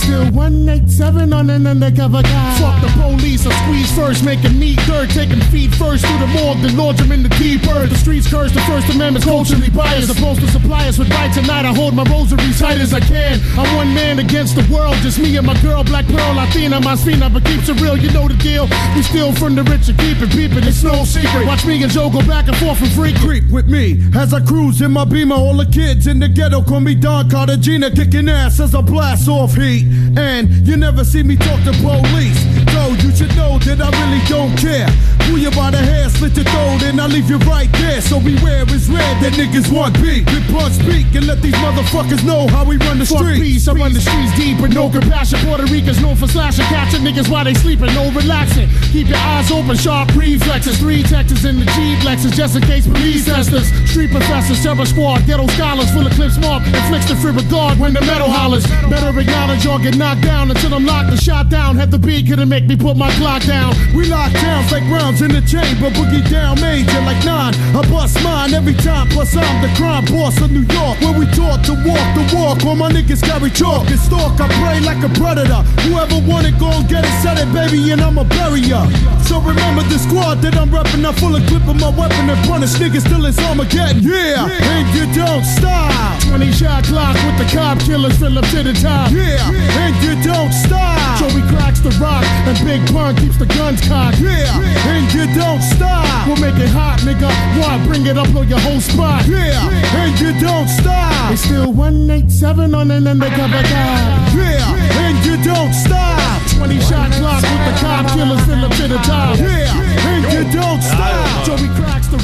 Still 0.09 0.32
187 0.32 1.35
on 1.35 1.51
an 1.51 1.66
undercover 1.66 2.22
guy. 2.22 2.56
Fuck 2.56 2.80
the 2.80 2.89
police, 2.97 3.44
I 3.44 3.52
squeeze 3.64 3.93
first, 3.93 4.24
making 4.24 4.59
me 4.59 4.74
dirt, 4.89 5.10
taking 5.10 5.39
feet 5.52 5.68
first 5.74 6.01
through 6.06 6.16
the 6.16 6.26
morgue, 6.32 6.64
then 6.64 6.78
launch 6.78 6.97
them 6.97 7.12
in 7.12 7.22
the 7.22 7.28
deep 7.36 7.68
earth. 7.68 7.90
The 7.90 7.98
streets 8.01 8.24
curse, 8.24 8.51
the 8.51 8.62
First 8.62 8.89
Amendment's 8.89 9.28
culturally 9.28 9.68
biased. 9.68 10.09
Supposed 10.09 10.40
to 10.40 10.48
supply 10.48 10.89
us 10.89 10.97
with 10.98 11.10
right 11.10 11.28
tonight. 11.28 11.66
I 11.66 11.74
hold 11.74 11.93
my 11.93 12.05
rosary 12.05 12.40
tight 12.56 12.80
as 12.80 12.94
I 12.94 13.01
can. 13.01 13.39
I'm 13.60 13.68
one 13.76 13.93
man 13.93 14.18
against 14.18 14.56
the 14.56 14.64
world, 14.72 14.97
just 15.05 15.18
me 15.18 15.36
and 15.36 15.47
my 15.47 15.60
girl, 15.60 15.85
Black 15.85 16.06
Pearl, 16.06 16.32
Latina, 16.32 16.80
my 16.80 16.94
Spina, 16.94 17.28
but 17.28 17.44
keeps 17.44 17.68
it 17.68 17.78
real, 17.82 17.98
you 17.98 18.10
know 18.12 18.26
the 18.26 18.36
deal. 18.40 18.64
We 18.97 19.02
steal 19.02 19.35
from 19.35 19.56
the 19.56 19.64
rich 19.64 19.90
and 19.93 19.98
keep 19.98 20.16
it 20.24 20.30
peeping, 20.30 20.64
it's 20.64 20.82
no 20.82 21.05
secret. 21.05 21.44
Watch 21.44 21.66
me 21.66 21.82
and 21.82 21.93
Joe 21.93 22.09
go 22.09 22.24
back 22.24 22.48
and 22.48 22.56
forth 22.56 22.80
and 22.80 22.93
freak. 22.93 23.16
Creep 23.16 23.44
with 23.51 23.68
me 23.68 24.01
as 24.16 24.32
I 24.32 24.40
cruise 24.40 24.80
in 24.80 24.93
my 24.93 25.05
beamer. 25.05 25.36
All 25.36 25.59
the 25.59 25.66
kids 25.66 26.06
in 26.06 26.18
the 26.18 26.28
ghetto 26.28 26.62
call 26.62 26.80
me 26.80 26.94
Don 26.94 27.28
Cartagena, 27.28 27.90
kicking 27.90 28.30
ass 28.30 28.59
as 28.59 28.74
I 28.74 28.80
blast 28.80 29.28
off 29.28 29.52
heat. 29.52 29.98
And 30.16 30.49
you 30.66 30.77
never 30.77 31.05
see 31.05 31.23
me 31.23 31.37
talk 31.37 31.62
to 31.65 31.73
police. 31.73 32.68
So 32.79 32.95
you 32.95 33.11
should 33.11 33.35
know 33.35 33.59
that 33.67 33.83
I 33.83 33.91
really 33.91 34.23
don't 34.31 34.55
care. 34.55 34.87
Pull 35.27 35.43
you 35.43 35.51
by 35.51 35.75
the 35.75 35.83
hair, 35.83 36.09
slit 36.09 36.39
your 36.39 36.47
throat, 36.47 36.79
and 36.87 37.03
I 37.03 37.11
leave 37.11 37.29
you 37.29 37.37
right 37.43 37.67
there. 37.83 38.01
So 38.01 38.23
beware, 38.23 38.63
it's 38.71 38.87
red 38.87 39.19
that 39.19 39.35
niggas 39.35 39.67
want 39.67 39.99
beat. 39.99 40.25
Good 40.31 40.47
punch 40.55 40.79
speak 40.79 41.11
and 41.19 41.27
let 41.27 41.43
these 41.43 41.59
motherfuckers 41.59 42.23
know 42.23 42.47
how 42.47 42.63
we 42.65 42.79
run 42.79 43.03
the 43.03 43.05
Fuck 43.05 43.27
streets. 43.27 43.43
peace, 43.43 43.67
I 43.67 43.75
run 43.75 43.93
the 43.93 44.01
streets 44.01 44.31
deep 44.39 44.63
with 44.63 44.73
no 44.79 44.87
compassion. 44.89 45.43
Puerto 45.43 45.67
Ricans 45.67 46.01
known 46.01 46.15
for 46.15 46.31
slashing, 46.31 46.65
catching 46.71 47.03
niggas 47.03 47.29
while 47.29 47.43
they 47.43 47.53
sleeping, 47.53 47.91
no 47.99 48.15
relaxing. 48.15 48.71
Keep 48.95 49.11
your 49.11 49.19
eyes 49.19 49.51
open, 49.51 49.75
sharp 49.75 50.15
reflexes. 50.15 50.79
Three 50.79 51.03
Texas 51.03 51.43
in 51.45 51.59
the 51.59 51.67
Jeep 51.75 51.99
Lexus, 52.07 52.31
just 52.31 52.55
in 52.55 52.63
case 52.63 52.87
police 52.87 53.27
testers. 53.27 53.67
Street 53.91 54.15
professors, 54.15 54.63
terror 54.63 54.87
squad, 54.87 55.27
ghetto 55.27 55.51
scholars, 55.59 55.91
full 55.91 56.07
of 56.07 56.15
clips 56.15 56.39
mark, 56.39 56.63
inflicts 56.63 57.11
the 57.11 57.17
free 57.19 57.35
regard 57.35 57.77
when 57.83 57.93
the 57.93 58.01
metal 58.07 58.31
hollers. 58.31 58.65
Better 58.87 59.11
acknowledge 59.19 59.67
or 59.67 59.83
get 59.83 59.99
knocked 59.99 60.23
down 60.23 60.49
until 60.49 60.73
I'm 60.73 60.87
locked 60.87 61.11
and 61.11 61.21
shot 61.21 61.51
down. 61.51 61.75
Have 61.75 61.91
the 61.91 61.99
beat 61.99 62.29
couldn't 62.29 62.49
make 62.49 62.68
me 62.69 62.77
put 62.77 62.97
my 62.97 63.11
clock 63.16 63.43
down. 63.45 63.73
We 63.97 64.05
lock 64.07 64.31
towns 64.32 64.70
like 64.70 64.85
rounds 64.93 65.23
in 65.23 65.32
the 65.32 65.40
chamber, 65.40 65.89
boogie 65.89 66.23
down 66.28 66.61
major 66.61 67.01
like 67.01 67.24
nine. 67.24 67.55
I 67.73 67.81
bust 67.89 68.23
mine 68.23 68.53
every 68.53 68.74
time, 68.74 69.09
plus 69.09 69.35
I'm 69.35 69.62
the 69.62 69.73
crime 69.74 70.05
boss 70.05 70.36
of 70.43 70.53
New 70.53 70.66
York. 70.69 71.01
Where 71.01 71.16
we 71.19 71.24
taught 71.32 71.65
to 71.65 71.74
walk 71.89 72.09
the 72.12 72.24
walk, 72.36 72.65
All 72.66 72.77
my 72.77 72.90
niggas 72.93 73.23
carry 73.24 73.51
chalk 73.51 73.89
and 73.89 73.99
stalk. 73.99 74.40
I 74.40 74.49
pray 74.61 74.81
like 74.81 75.01
a 75.03 75.09
predator. 75.16 75.65
Whoever 75.89 76.20
want 76.28 76.47
it, 76.47 76.59
gon' 76.59 76.86
get 76.86 77.05
it, 77.09 77.15
set 77.23 77.39
it, 77.39 77.49
baby, 77.53 77.90
and 77.90 78.03
I'ma 78.03 78.24
bury 78.24 78.61
ya. 78.61 78.85
So 79.24 79.40
remember 79.40 79.82
the 79.89 79.99
squad 79.99 80.43
that 80.43 80.57
I'm 80.57 80.69
reppin', 80.69 81.05
I'm 81.05 81.15
full 81.15 81.36
of 81.36 81.45
clip 81.49 81.66
of 81.69 81.81
my 81.81 81.89
weapon 81.89 82.28
and 82.28 82.40
punish 82.49 82.77
niggas 82.77 83.09
till 83.09 83.24
it's 83.24 83.39
Armageddon. 83.39 84.03
Yeah, 84.03 84.45
and 84.45 84.86
you 84.93 85.09
don't 85.16 85.45
stop. 85.45 86.20
20 86.28 86.53
shot 86.53 86.85
clock 86.85 87.16
with 87.24 87.39
the 87.40 87.49
cop 87.49 87.78
killers 87.81 88.16
fill 88.19 88.36
up 88.36 88.45
to 88.53 88.62
the 88.62 88.73
top. 88.73 89.12
Yeah, 89.12 89.40
and 89.81 89.95
you 90.05 90.16
don't 90.20 90.53
stop. 90.53 91.20
Joey 91.20 91.40
cracks 91.49 91.81
the 91.81 91.90
rock, 92.01 92.24
and 92.49 92.65
Big 92.65 92.81
Pun 92.93 93.15
keeps 93.16 93.37
the 93.37 93.47
guns 93.47 93.81
cocked. 93.87 94.19
Yeah, 94.20 94.49
and 94.89 95.12
you 95.12 95.27
don't 95.35 95.61
stop. 95.61 96.27
We'll 96.27 96.41
make 96.41 96.57
it 96.57 96.70
hot, 96.70 97.01
nigga. 97.01 97.29
Why 97.61 97.77
Bring 97.87 98.07
it 98.07 98.16
up, 98.16 98.29
blow 98.33 98.43
your 98.43 98.59
whole 98.61 98.81
spot. 98.81 99.27
Yeah, 99.27 99.69
and 100.01 100.19
you 100.20 100.33
don't 100.41 100.69
stop. 100.69 101.33
It's 101.33 101.43
still 101.43 101.73
187 101.73 102.75
on 102.75 102.91
an 102.91 103.07
undercover 103.07 103.62
guy. 103.62 104.01
Yeah, 104.35 105.05
and 105.05 105.16
you 105.25 105.37
don't 105.45 105.73
stop. 105.75 106.41
20 106.57 106.81
shot 106.81 107.12
clock 107.12 107.43
with 107.43 107.65
the 107.69 107.75
cop 107.81 108.07
killers 108.16 108.45
fill 108.47 108.65
up 108.65 108.73
to 108.77 108.89
the 108.89 108.99
top. 108.99 109.39
Yeah, 109.39 109.88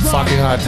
Fucking 0.04 0.40
hard. 0.40 0.60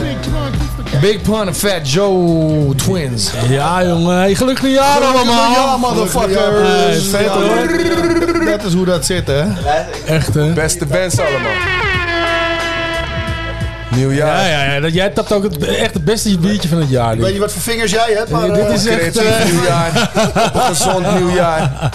Big 1.01 1.23
Pun 1.23 1.47
en 1.47 1.55
Fat 1.55 1.93
Joe 1.93 2.75
Twins. 2.75 3.31
Ja, 3.49 3.85
jongen. 3.85 4.17
Hey, 4.17 4.35
gelukkig 4.35 4.65
nieuwjaar 4.65 5.01
allemaal. 5.01 5.53
Ja, 5.53 5.77
motherfuckers. 5.77 7.11
Dat 8.47 8.65
is 8.65 8.75
hoe 8.75 8.85
dat 8.85 9.07
zit, 9.07 9.27
hè? 9.27 9.45
Echt, 10.07 10.35
hè? 10.35 10.53
Beste 10.53 10.87
bands 10.87 11.19
allemaal. 11.19 11.86
Nieuwjaar. 13.97 14.49
Ja, 14.49 14.63
ja, 14.65 14.73
ja. 14.73 14.81
Dat, 14.81 14.93
jij 14.95 15.09
tapt 15.09 15.33
ook 15.33 15.43
het, 15.43 15.67
echt 15.67 15.95
het 15.95 16.05
beste 16.05 16.39
biertje 16.39 16.69
van 16.69 16.79
het 16.79 16.89
jaar. 16.89 17.17
Weet 17.17 17.35
je 17.35 17.41
wat 17.41 17.53
voor 17.53 17.63
vingers 17.63 17.91
jij 17.91 18.13
hebt? 18.17 18.31
Maar, 18.31 18.53
dit 18.53 18.67
eh, 18.67 18.75
is 18.75 18.87
echt... 18.87 19.17
Eh, 19.17 19.45
nieuwjaar. 19.45 20.11
Op 20.47 20.55
een 20.55 20.61
gezond 20.61 21.15
nieuwjaar. 21.15 21.91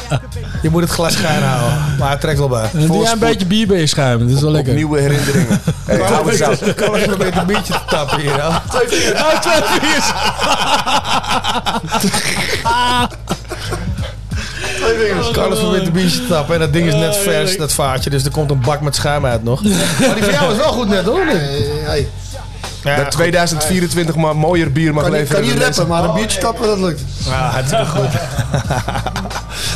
Je 0.62 0.70
moet 0.70 0.82
het 0.82 0.92
glas 0.92 1.14
schuin 1.14 1.44
houden. 1.44 1.96
Maar 2.00 2.10
het 2.12 2.22
trekt 2.22 2.38
wel 2.38 2.48
bij. 2.48 2.70
Doe 2.72 3.04
jij 3.04 3.12
een 3.12 3.20
beetje 3.20 3.46
bier 3.46 3.68
bij 3.68 3.80
je 3.80 3.88
schuim. 3.88 4.20
Dat 4.20 4.30
is 4.30 4.40
wel 4.40 4.50
Op 4.50 4.56
lekker. 4.56 4.74
nieuwe 4.74 5.00
herinneringen. 5.00 5.62
Hey, 5.86 6.00
hou 6.00 6.32
eens 6.32 6.44
uit. 6.44 6.68
Ik 6.68 6.76
kan 6.76 6.96
even 6.96 7.12
een 7.12 7.18
beetje 7.18 7.40
een 7.40 7.46
biertje 7.46 7.74
te 7.74 7.80
tappen 7.88 8.20
hier. 8.20 8.32
Twee. 8.70 9.14
Oh, 9.14 9.40
twee 9.40 9.62
biers. 9.80 10.12
Twee 14.96 15.08
vingers. 15.08 15.32
Carlos 15.32 15.60
probeert 15.60 15.86
een 15.86 15.92
biertje 15.92 16.20
te 16.22 16.28
tappen. 16.28 16.54
En 16.54 16.60
dat 16.60 16.74
ding 16.74 16.88
is 16.88 16.94
net 16.94 17.18
vers, 17.18 17.58
dat 17.58 17.72
vaatje. 17.74 18.10
Dus 18.10 18.24
er 18.26 18.32
komt 18.32 18.52
een 18.52 18.62
bak 18.62 18.82
met 18.82 18.96
schuim 18.96 19.26
uit 19.26 19.44
nog. 19.44 19.64
Maar 19.64 19.72
die 20.16 20.24
van 20.24 20.34
jou 20.34 20.52
is 20.52 20.58
wel 20.58 20.72
goed 20.72 20.88
net, 20.90 21.06
hoor. 21.06 21.26
Hey, 21.26 21.66
hey. 21.84 22.08
Ja, 22.84 22.96
Dat 22.96 23.12
2024 23.12 24.16
maar 24.16 24.36
mooier 24.36 24.72
bier 24.72 24.94
mag 24.94 25.04
Kan, 25.04 25.12
niet- 25.12 25.22
leveren. 25.22 25.42
kan 25.42 25.52
niet 25.52 25.60
dan 25.62 25.68
rappen, 25.70 25.88
maar 25.88 26.04
een 26.04 26.14
biertje 26.14 26.40
tappen, 26.40 26.68
dat 26.68 26.80
lukt. 26.80 27.02
Ja, 27.26 27.50
hartstikke 27.50 27.86
goed. 27.96 28.10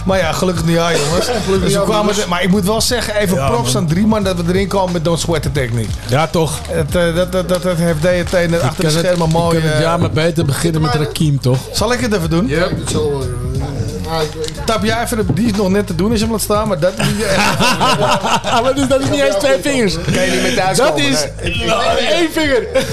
maar 0.05 0.17
ja, 0.17 0.31
gelukkig 0.31 0.65
nieuwjaar, 0.65 0.91
jongens. 0.97 1.27
Dus 1.63 1.73
we 1.73 1.83
kwamen 1.83 2.15
maar 2.29 2.43
ik 2.43 2.49
moet 2.49 2.65
wel 2.65 2.81
zeggen, 2.81 3.15
even 3.15 3.37
Ja, 3.37 3.47
props 3.49 3.73
man. 3.73 3.81
aan 3.83 3.87
drie 3.89 4.05
man 4.07 4.23
dat 4.23 4.35
we 4.35 4.43
erin 4.47 4.67
kwamen 4.67 4.91
met 4.91 5.03
Don't 5.03 5.19
Sweat 5.19 5.41
the 5.41 5.51
Technique. 5.51 5.89
Ja, 6.07 6.27
toch. 6.27 6.59
Het, 6.69 6.95
eh, 6.95 7.15
dat, 7.15 7.31
dat, 7.31 7.49
dat, 7.49 7.63
dat 7.63 7.77
heeft 7.77 8.01
DT 8.01 8.31
net 8.31 8.51
Ik 8.53 8.61
achter 8.61 8.83
de 8.83 8.89
het, 8.89 8.97
schermen 9.05 9.27
ik 9.27 9.33
mooi... 9.33 9.57
kan 9.59 9.67
het 9.67 9.75
eh, 9.75 9.81
jaar 9.81 9.99
maar 9.99 10.11
beter 10.11 10.45
beginnen 10.45 10.81
met 10.81 10.93
Rakim, 10.95 11.39
toch? 11.39 11.57
Zal 11.71 11.93
ik 11.93 11.99
het 11.99 12.13
even 12.13 12.29
doen? 12.29 12.47
Ja, 12.47 12.63
ik 12.63 12.69
doe 12.69 12.79
het 12.79 12.89
zo 12.89 13.09
wel. 13.11 13.27
Ah, 14.07 14.19
Tap 14.65 14.83
jij 14.83 15.03
even, 15.03 15.17
de- 15.17 15.33
die 15.33 15.45
is 15.45 15.51
nog 15.57 15.69
net 15.69 15.87
te 15.87 15.95
doen 15.95 16.09
als 16.09 16.19
je 16.19 16.23
hem 16.25 16.33
laat 16.33 16.43
staan, 16.43 16.67
maar 16.67 16.79
dat 16.79 16.93
is 16.97 17.05
niet 17.05 17.21
echt. 17.23 17.59
maar 18.63 18.75
dus, 18.75 18.87
dat 18.87 19.01
is 19.01 19.09
niet 19.09 19.21
eens 19.21 19.35
twee 19.35 19.57
vingers. 19.61 19.95
Kan 20.13 20.25
je 20.25 20.31
niet 20.31 20.41
met 20.41 20.55
thuis 20.55 20.77
Dat 20.77 20.97
is 20.97 21.25
nee. 21.41 21.63
één 22.09 22.31
vinger. 22.31 22.67
Eén 22.75 22.85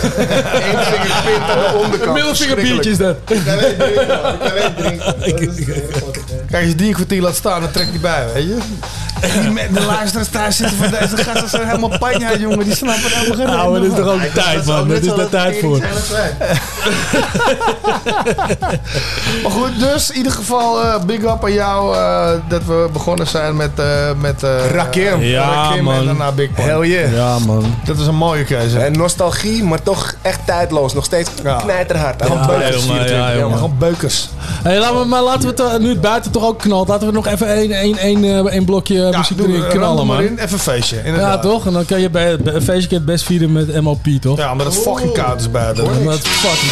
vinger 0.85 1.23
pint 1.25 1.51
aan 1.51 1.59
de 1.59 1.81
onderkant. 1.85 2.03
Een 2.07 2.13
middelvingerbiertje 2.13 2.91
is 2.91 2.99
dat. 2.99 3.17
ik 3.29 3.41
kan 3.45 3.59
één 3.59 4.75
drinken, 4.77 5.15
Kijk, 6.51 6.63
als 6.63 6.73
je 6.73 6.75
die 6.75 6.89
een 6.89 6.95
kwartier 6.95 7.23
laat 7.23 7.37
staan, 7.37 7.61
dan 7.61 7.71
trekt 7.71 7.91
hij 7.91 8.01
bij, 8.01 8.27
weet 8.35 8.47
je. 8.47 8.57
Die 9.23 9.73
de 9.73 9.81
luisteraars 9.81 10.29
thuis 10.29 10.57
zitten 10.57 10.77
van 10.77 10.91
deze 10.91 11.17
gasten 11.17 11.49
zijn 11.49 11.67
helemaal 11.67 11.99
panja, 11.99 12.37
jongen. 12.37 12.65
Die 12.65 12.75
snappen 12.75 13.11
helemaal 13.11 13.37
geen 13.37 13.47
Nou, 13.47 13.81
dat 13.81 13.91
is 13.91 13.99
toch 13.99 14.13
ook 14.15 14.21
tijd, 14.35 14.65
man. 14.65 14.89
Dat 14.89 15.03
is 15.03 15.15
daar 15.15 15.29
tijd 15.29 15.61
voor. 15.61 15.81
maar 19.43 19.51
goed, 19.51 19.79
dus 19.79 20.11
in 20.11 20.17
ieder 20.17 20.33
geval 20.33 20.81
eh, 20.83 21.03
big 21.07 21.19
up 21.23 21.45
aan 21.45 21.53
jou 21.53 21.95
eh, 21.97 22.31
dat 22.49 22.65
we 22.65 22.89
begonnen 22.93 23.27
zijn 23.27 23.57
met, 23.57 23.71
eh 23.77 23.87
met 24.21 24.43
eh, 24.43 24.71
Rakim. 24.71 25.21
Ja, 25.23 25.51
Rakim 25.51 25.79
en 25.79 25.85
man. 25.85 26.05
daarna 26.05 26.33
Big 26.33 26.53
Pun. 26.53 26.65
Hell 26.65 26.87
yeah. 26.89 27.13
Ja, 27.15 27.39
man. 27.39 27.75
Dat 27.85 27.99
is 27.99 28.07
een 28.07 28.15
mooie 28.15 28.45
keuze. 28.45 28.79
En 28.79 28.93
nostalgie, 28.93 29.65
maar 29.65 29.83
toch 29.83 30.15
echt 30.23 30.41
tijdloos. 30.47 30.95
Nog 30.95 31.05
steeds 31.05 31.31
knijterhard. 31.63 32.23
Gewoon 32.23 32.39
Ja, 32.39 32.47
beukers. 32.47 32.85
jongen, 32.85 32.95
ja, 32.95 33.03
24, 33.07 33.41
jongen. 33.41 33.57
Gewoon 33.57 33.75
beukers. 33.79 34.29
Hey, 34.63 34.79
laten 34.79 34.99
we, 35.01 35.05
maar 35.07 35.23
laten 35.23 35.55
we 35.57 35.63
het 35.63 35.81
nu 35.83 35.89
het 35.89 36.01
buiten 36.01 36.31
toch 36.31 36.45
ook 36.45 36.59
knalt. 36.59 36.89
Laten 36.89 37.07
we 37.07 37.13
nog 37.13 37.27
even 37.27 37.47
één 37.49 37.71
één 37.73 37.97
één 37.97 38.25
eh, 38.25 38.53
één 38.53 38.65
blokje 38.65 39.11
muziek 39.17 39.39
erin 39.39 39.69
knallen, 39.69 40.07
maar 40.07 40.17
man. 40.17 40.25
in. 40.27 40.39
Even 40.39 40.53
een 40.53 40.59
feestje, 40.59 40.97
Ja, 40.97 41.03
inderdaad. 41.03 41.43
toch? 41.43 41.67
En 41.67 41.73
dan 41.73 41.85
kan 41.85 42.01
je 42.01 42.11
bij 42.11 42.37
een 42.45 42.63
feestje 42.63 42.97
het 42.97 43.05
best 43.05 43.25
vieren 43.25 43.53
met 43.53 43.81
MOP, 43.81 44.07
toch? 44.21 44.39
Ja, 44.39 44.53
omdat 44.53 44.67
het 44.67 44.77
fucking 44.83 45.13
koud 45.13 45.41
is 45.41 45.51
buiten. 45.51 45.85
Omdat 45.85 46.15
het 46.15 46.27
fucking 46.29 46.72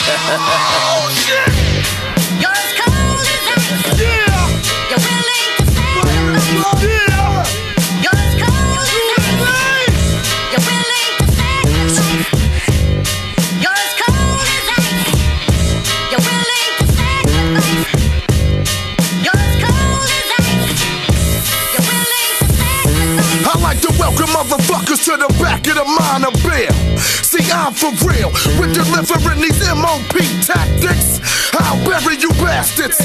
motherfuckers 24.51 25.05
to 25.05 25.15
the 25.15 25.27
back 25.39 25.65
of 25.67 25.75
the 25.75 25.85
minor 25.85 26.31
bill. 26.43 26.99
See, 26.99 27.51
I'm 27.51 27.73
for 27.73 27.91
real 28.03 28.31
with 28.59 28.73
delivering 28.75 29.39
these 29.39 29.63
MOP 29.71 30.19
tactics. 30.43 31.23
I'll 31.55 31.79
bury 31.87 32.17
you 32.17 32.29
bastards. 32.43 32.99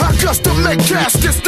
I 0.00 0.10
custom 0.20 0.62
make 0.64 0.80
caskets, 0.80 1.40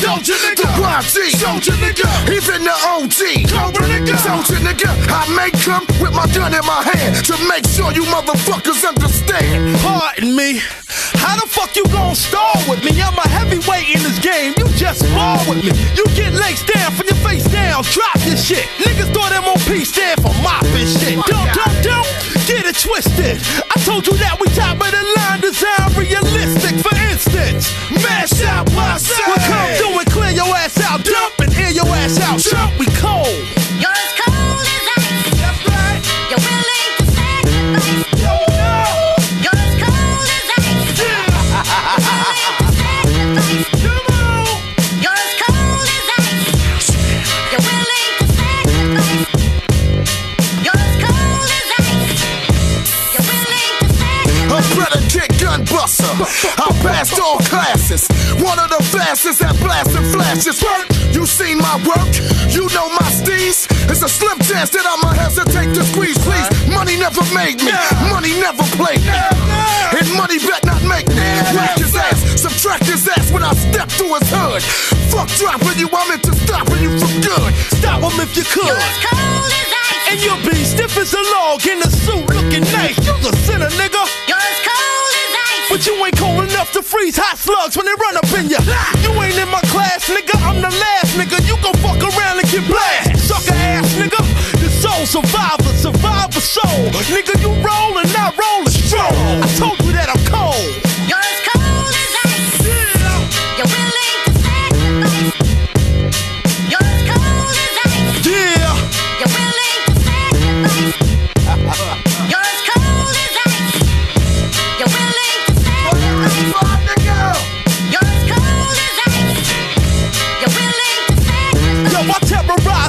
Soldier 0.00 0.34
nigga, 0.34 0.56
the 0.56 0.68
YG, 0.80 1.36
Soldier 1.36 1.72
nigga, 1.72 2.08
even 2.32 2.64
the 2.64 2.72
OG, 2.72 3.48
Cobra 3.50 3.86
nigga, 3.86 4.16
Soldier 4.18 4.60
nigga. 4.64 4.88
I 5.08 5.28
make 5.36 5.54
come 5.62 5.84
with 6.00 6.12
my 6.12 6.26
gun 6.34 6.54
in 6.54 6.64
my 6.64 6.82
hand 6.82 7.24
to 7.26 7.36
make 7.48 7.66
sure 7.66 7.92
you 7.92 8.04
motherfuckers 8.04 8.86
understand. 8.86 9.76
Pardon 9.80 10.36
me. 10.36 10.83
How 11.18 11.36
the 11.36 11.46
fuck 11.46 11.74
you 11.76 11.84
gon' 11.90 12.14
stall 12.14 12.56
with 12.68 12.84
me? 12.84 13.00
I'm 13.02 13.16
a 13.18 13.26
heavyweight 13.28 13.94
in 13.94 14.02
this 14.02 14.18
game. 14.18 14.54
You 14.58 14.66
just 14.76 15.06
spar 15.06 15.38
with 15.48 15.64
me. 15.64 15.72
You 15.96 16.04
get 16.14 16.32
legs 16.32 16.64
down 16.64 16.92
from 16.92 17.06
your 17.08 17.20
face 17.26 17.44
down. 17.50 17.82
Drop 17.90 18.18
this 18.22 18.44
shit. 18.44 18.66
Niggas 18.78 19.12
thought 19.14 19.32
MOP 19.42 19.70
stand 19.86 20.22
for 20.22 20.34
mopping 20.42 20.86
shit. 20.86 21.18
Don't, 21.26 21.50
don't, 21.54 21.76
don't 21.82 22.10
get 22.46 22.66
it 22.66 22.76
twisted. 22.78 23.40
I 23.70 23.76
told 23.82 24.06
you 24.06 24.14
that 24.18 24.38
we 24.40 24.48
top 24.54 24.78
of 24.78 24.90
the 24.90 25.02
line 25.18 25.40
design 25.40 25.88
realistic. 25.96 26.78
For 26.84 26.94
instance, 27.10 27.72
mash 27.90 28.42
out 28.44 28.70
my 28.72 28.98
side. 28.98 29.24
We 29.26 29.36
come 29.46 29.70
through 29.78 29.98
and 30.00 30.10
clear 30.10 30.30
your 30.30 30.50
ass 30.56 30.78
out. 30.80 31.04
Dump 31.04 31.38
and 31.40 31.54
air 31.54 31.70
your 31.70 31.88
ass 31.88 32.20
out. 32.20 32.38
Jump, 32.38 32.78
we 32.78 32.86
cold. 32.98 33.53
I 56.24 56.72
passed 56.80 57.20
all 57.20 57.38
classes. 57.50 58.08
One 58.40 58.58
of 58.58 58.70
the 58.72 58.80
fastest 58.88 59.42
at 59.42 59.56
blasting 59.60 60.08
flashes. 60.08 60.62
Work, 60.62 60.88
you 61.12 61.26
seen 61.26 61.58
my 61.58 61.76
work? 61.84 62.08
You 62.48 62.64
know 62.72 62.88
my 62.96 63.08
steez? 63.12 63.68
It's 63.90 64.02
a 64.02 64.08
slim 64.08 64.38
chance 64.40 64.70
that 64.70 64.88
I'ma 64.88 65.12
hesitate 65.12 65.74
to 65.76 65.84
squeeze, 65.84 66.16
please. 66.24 66.48
Money 66.72 66.96
never 66.96 67.20
made 67.36 67.60
me. 67.60 67.72
Money 68.08 68.32
never 68.40 68.64
played 68.80 69.04
me. 69.04 69.12
And 69.94 70.08
money 70.16 70.40
bet 70.40 70.64
not 70.64 70.80
make 70.88 71.08
me. 71.12 71.28
Whack 71.52 71.76
his 71.76 71.94
ass, 71.94 72.40
subtract 72.40 72.88
his 72.88 73.06
ass 73.08 73.30
when 73.30 73.44
I 73.44 73.52
step 73.52 73.88
through 73.92 74.16
his 74.16 74.28
hood. 74.32 74.62
Fuck 75.12 75.28
dropping 75.36 75.76
you, 75.76 75.88
I'm 75.92 76.08
into 76.08 76.32
stopping 76.32 76.80
you 76.80 76.96
for 76.96 77.12
good. 77.20 77.52
Stop 77.76 78.00
him 78.00 78.16
if 78.16 78.32
you 78.32 78.44
could. 78.48 78.80
And 80.08 80.16
you'll 80.22 80.40
be 80.40 80.56
stiff 80.64 80.96
as 80.96 81.12
a 81.12 81.22
log 81.36 81.66
in 81.66 81.82
a 81.82 81.90
suit 81.90 82.26
looking 82.32 82.64
nice. 82.72 82.96
You's 83.04 83.26
a 83.28 83.36
sinner, 83.44 83.68
nigga. 83.76 84.13
But 85.74 85.84
you 85.88 86.06
ain't 86.06 86.16
cold 86.16 86.44
enough 86.44 86.70
to 86.78 86.82
freeze 86.86 87.18
hot 87.18 87.34
slugs 87.34 87.76
when 87.76 87.84
they 87.84 87.98
run 87.98 88.14
up 88.14 88.30
in 88.38 88.46
ya. 88.46 88.62
You 89.02 89.10
ain't 89.18 89.34
in 89.34 89.50
my 89.50 89.58
class, 89.74 90.06
nigga. 90.06 90.38
I'm 90.46 90.62
the 90.62 90.70
last 90.70 91.18
nigga. 91.18 91.42
You 91.50 91.58
gon' 91.66 91.74
fuck 91.82 91.98
around 91.98 92.38
and 92.38 92.46
get 92.46 92.62
blasted. 92.70 93.18
Sucker 93.18 93.58
ass, 93.58 93.90
nigga. 93.98 94.22
The 94.62 94.70
soul 94.70 95.02
survivor, 95.02 95.74
survivor 95.74 96.38
soul. 96.38 96.94
Nigga, 97.10 97.34
you 97.42 97.50
rollin', 97.58 98.06
and 98.06 98.14
I 98.14 98.30
roll 98.38 98.70
and. 98.70 99.42
I 99.42 99.50
told 99.58 99.82
you 99.82 99.90
that 99.98 100.14
I'm 100.14 100.22
cold. 100.30 100.84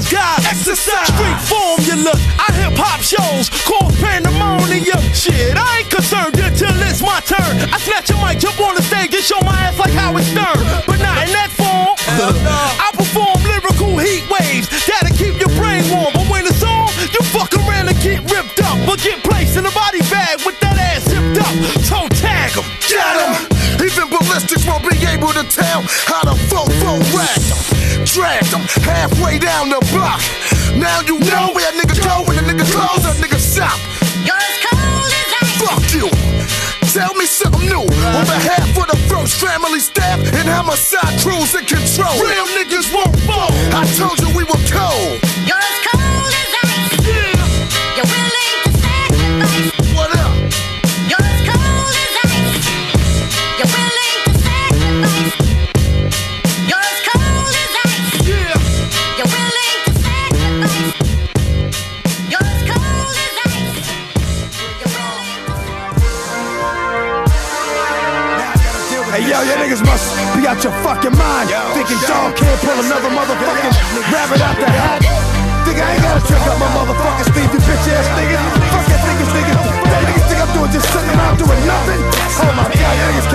Terrorize 0.02 0.12
guys. 0.12 0.46
Exercise. 0.46 1.08
Street 1.08 1.40
formula. 1.48 2.12
I 2.40 2.52
hip 2.54 2.78
hop 2.78 3.02
shows. 3.02 3.50
Cause 3.64 3.96
pandemonium. 4.02 5.00
Shit, 5.14 5.56
I 5.56 5.80
ain't 5.80 5.90
concerned 5.90 6.38
until 6.40 6.76
it's 6.84 7.02
my 7.02 7.20
turn. 7.22 7.56
I 7.72 7.78
snatch 7.80 8.10
a 8.12 8.18
mic, 8.20 8.40
jump 8.40 8.60
on 8.60 8.76
the 8.76 8.82
stage, 8.84 9.14
and 9.14 9.24
show 9.24 9.40
my 9.42 9.56
ass 9.62 9.80
like 9.80 9.92
Howard 9.94 10.24
Stern. 10.24 10.60
But 10.88 11.00
not 11.00 11.16
in 11.24 11.32
that 11.34 11.52
form. 11.56 11.96
I 12.86 12.92
perform 12.94 13.38
lyrical 13.44 13.98
heat 13.98 14.24
waves 14.30 14.70
that'll 14.88 15.16
keep 15.16 15.40
your 15.40 15.52
brain 15.56 15.84
warm. 15.92 16.14
But 16.14 16.28
when 16.30 16.46
it's 16.46 16.64
on, 16.64 16.90
you 17.12 17.22
fuck 17.32 17.54
around 17.54 17.90
and 17.90 18.00
get 18.00 18.20
ripped 18.32 18.62
up. 18.64 18.78
But 18.86 19.00
get 19.00 19.24
placed 19.24 19.58
in 19.58 19.66
a 19.66 19.72
body 19.72 20.02
bag 20.12 20.42
with 20.46 20.60
that 20.60 20.78
ass 20.78 21.04
zipped 21.08 21.40
up. 21.40 21.54
Toe 21.88 22.08
tag 22.20 22.52
'em. 22.58 22.66
Got 22.90 23.52
'em. 23.52 23.55
Ballistics 24.36 24.68
won't 24.68 24.84
be 24.84 25.00
able 25.08 25.32
to 25.32 25.44
tell 25.48 25.82
how 26.12 26.20
to 26.28 26.36
fofo 26.52 27.00
rag 27.16 27.40
'em. 27.40 28.04
Dragged 28.04 28.54
'em 28.54 28.64
halfway 28.84 29.40
down 29.40 29.70
the 29.70 29.80
block. 29.94 30.22
Now 30.76 31.00
you 31.08 31.20
know 31.20 31.54
where 31.56 31.70
a 31.70 31.76
nigga 31.80 31.96
go 32.04 32.24
when 32.28 32.40
a 32.40 32.42
nigga 32.42 32.70
close, 32.70 33.06
a 33.06 33.14
nigga 33.24 33.40
stop. 33.40 33.80
You're 34.26 34.36
as 34.36 34.58
cold 34.68 35.08
as 35.20 35.32
ice. 35.42 35.56
Fuck 35.64 35.94
you. 35.94 36.10
Tell 36.92 37.14
me 37.16 37.26
something 37.26 37.66
new 37.66 37.88
on 38.18 38.26
behalf 38.26 38.78
of 38.78 38.88
the 38.92 39.00
first 39.08 39.36
family 39.36 39.80
staff 39.80 40.20
and 40.20 40.50
homicide 40.50 41.16
crews 41.24 41.56
in 41.56 41.64
control. 41.64 42.16
Real 42.20 42.48
niggas 42.58 42.92
won't 42.92 43.16
fall. 43.22 43.52
I 43.72 43.86
told 43.98 44.20
you 44.20 44.28
we 44.36 44.44
were 44.44 44.64
cold. 44.68 45.16
You're 45.48 45.64
as 45.72 45.80
cold 45.88 45.95
niggas 69.66 69.82
must 69.82 70.14
be 70.38 70.46
out 70.46 70.62
your 70.62 70.74
fucking 70.86 71.18
mind. 71.18 71.50
Thinking 71.74 71.98
dog 72.06 72.38
can't 72.38 72.60
pull 72.62 72.78
another 72.78 73.10
motherfucking 73.10 73.74
rabbit 74.14 74.42
out 74.46 74.58
the 74.62 74.70
hat. 74.70 75.02
Think 75.66 75.82
I 75.82 75.98
ain't 75.98 76.04
gotta 76.06 76.22
trick 76.22 76.46
up 76.46 76.62
my 76.62 76.70
motherfucking 76.78 77.26
speed, 77.34 77.50
you 77.50 77.58
bitch 77.66 77.90
ass 77.90 78.06
niggas. 78.14 78.46
Fuck 78.70 78.86
that 78.94 79.02
niggas, 79.10 79.32
niggas. 79.34 79.58
That 79.90 80.02
niggas 80.06 80.26
think 80.30 80.40
I'm 80.46 80.52
doing 80.54 80.70
just 80.70 80.86
sitting 80.94 81.10
around 81.18 81.42
doing 81.42 81.62
nothing. 81.66 82.02
Oh 82.46 82.52
my 82.54 82.70
god, 82.70 82.94
niggas 83.10 83.28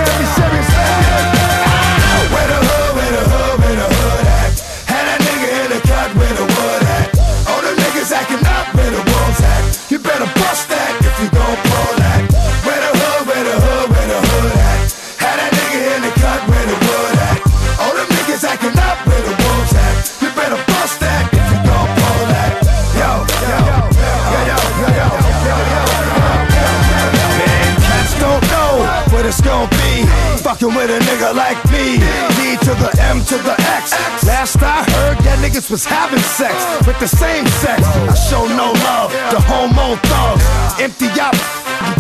fucking 30.61 30.77
with 30.77 30.91
a 30.91 30.99
nigga 31.05 31.35
like 31.35 31.59
me. 31.71 31.99
D 32.37 32.57
to 32.65 32.75
the 32.75 32.91
M 33.01 33.21
to 33.25 33.37
the 33.39 33.55
X. 33.77 33.93
Last 34.27 34.57
I 34.63 34.85
heard, 34.85 35.19
that 35.25 35.39
niggas 35.41 35.71
was 35.71 35.85
having 35.85 36.21
sex 36.21 36.55
with 36.87 36.99
the 37.01 37.09
same 37.09 37.47
sex. 37.47 37.83
I 37.85 38.15
show 38.15 38.47
no 38.47 38.73
love 38.85 39.11
to 39.31 39.41
homo 39.41 39.97
thugs. 39.97 40.45
Empty 40.81 41.09
out, 41.21 41.37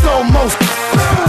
throw 0.01 0.23
most. 0.24 0.57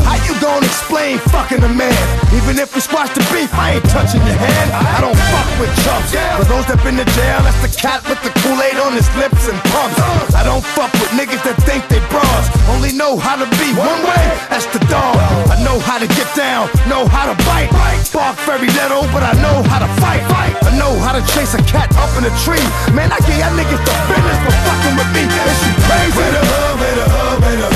How 0.07 0.17
you 0.27 0.33
gonna 0.41 0.65
explain 0.65 1.19
fucking 1.31 1.63
a 1.63 1.69
man? 1.69 1.95
Even 2.33 2.59
if 2.59 2.73
we 2.75 2.81
squash 2.81 3.09
the 3.13 3.23
beef, 3.31 3.51
I 3.53 3.77
ain't 3.77 3.87
touching 3.89 4.23
your 4.23 4.35
hand. 4.35 4.69
I 4.71 4.99
don't 4.99 5.17
fuck 5.31 5.47
with 5.59 5.71
chumps. 5.83 6.11
For 6.39 6.47
those 6.47 6.65
that 6.67 6.79
been 6.83 6.97
to 6.97 7.07
jail, 7.15 7.39
that's 7.43 7.59
the 7.63 7.71
cat 7.71 8.03
with 8.07 8.19
the 8.23 8.31
Kool-Aid 8.43 8.77
on 8.81 8.93
his 8.93 9.07
lips 9.15 9.47
and 9.47 9.57
pumps. 9.71 9.99
I 10.35 10.43
don't 10.43 10.63
fuck 10.75 10.91
with 10.99 11.11
niggas 11.15 11.43
that 11.47 11.57
think 11.63 11.87
they 11.87 12.01
bras. 12.11 12.45
Only 12.71 12.91
know 12.91 13.15
how 13.17 13.35
to 13.39 13.47
be 13.59 13.69
one 13.77 14.01
way, 14.03 14.25
that's 14.49 14.67
the 14.71 14.81
dog. 14.91 15.15
I 15.51 15.59
know 15.63 15.79
how 15.79 15.99
to 15.99 16.07
get 16.07 16.27
down, 16.35 16.67
know 16.87 17.07
how 17.07 17.29
to 17.29 17.35
bite. 17.45 17.71
Bark 18.11 18.35
very 18.43 18.67
little, 18.75 19.07
but 19.15 19.23
I 19.23 19.33
know 19.39 19.63
how 19.69 19.79
to 19.79 19.89
fight. 20.01 20.23
I 20.63 20.71
know 20.77 20.97
how 20.99 21.13
to 21.13 21.23
chase 21.31 21.53
a 21.53 21.61
cat 21.63 21.91
up 21.99 22.11
in 22.17 22.25
a 22.25 22.33
tree. 22.43 22.63
Man, 22.95 23.11
I 23.11 23.19
give 23.23 23.37
y'all 23.37 23.53
niggas 23.55 23.83
the 23.83 23.93
business 24.09 24.39
for 24.43 24.53
fucking 24.65 24.95
with 24.97 25.11
me. 25.15 25.23
Is 25.23 25.57
she 25.61 25.71
crazy? 25.87 26.17
Where 26.17 26.31
the 26.31 26.43
hood, 26.43 26.75
where 26.79 26.95
the 26.95 27.07
hood, 27.07 27.70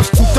Cause 0.00 0.10
two 0.12 0.29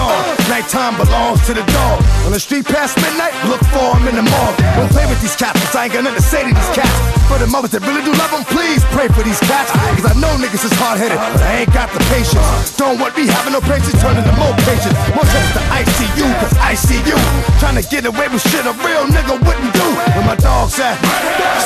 Nighttime 0.62 0.94
belongs 0.94 1.42
to 1.50 1.58
the 1.58 1.66
dog. 1.74 2.06
On 2.22 2.32
the 2.32 2.40
street 2.40 2.70
past 2.70 2.94
midnight, 3.02 3.34
look 3.50 3.58
for 3.74 3.98
him 3.98 4.06
in 4.06 4.14
the 4.14 4.22
morgue. 4.22 4.58
Don't 4.78 4.94
play 4.94 5.10
with 5.10 5.18
these 5.18 5.34
cats, 5.34 5.58
'cause 5.58 5.74
I 5.74 5.90
ain't 5.90 5.94
got 5.94 6.04
nothing 6.04 6.22
to 6.22 6.30
say 6.30 6.46
to 6.46 6.54
these 6.54 6.72
cats. 6.78 6.94
For 7.26 7.40
the 7.42 7.48
mothers 7.48 7.72
that 7.72 7.82
really 7.82 8.06
do 8.06 8.14
love 8.14 8.30
them, 8.30 8.46
please 8.46 8.86
pray 8.94 9.08
for 9.10 9.24
these 9.24 9.40
cats. 9.40 9.72
Cause 9.98 10.06
I 10.06 10.14
know 10.22 10.30
niggas 10.38 10.64
is 10.64 10.74
hard 10.78 11.00
headed, 11.02 11.18
but 11.18 11.42
I 11.42 11.66
ain't 11.66 11.74
got 11.74 11.90
the 11.92 12.00
patience. 12.14 12.78
Don't 12.78 13.00
want 13.00 13.18
me 13.18 13.26
having 13.26 13.54
no 13.54 13.62
patience, 13.62 13.98
turning 14.06 14.24
to 14.24 14.34
more 14.38 14.54
patience. 14.70 14.94
More 15.18 15.26
trips 15.26 15.52
to 15.58 15.62
ICU, 15.82 16.30
cause 16.38 16.54
I 16.62 16.76
see 16.76 17.02
you. 17.10 17.18
Trying 17.58 17.82
to 17.82 17.86
get 17.90 18.06
away 18.06 18.28
with 18.28 18.44
shit 18.46 18.64
a 18.68 18.74
real 18.86 19.10
nigga 19.10 19.42
wouldn't 19.42 19.74
do. 19.74 19.88
Where 20.14 20.26
my 20.30 20.36
dogs 20.36 20.78
at? 20.80 20.96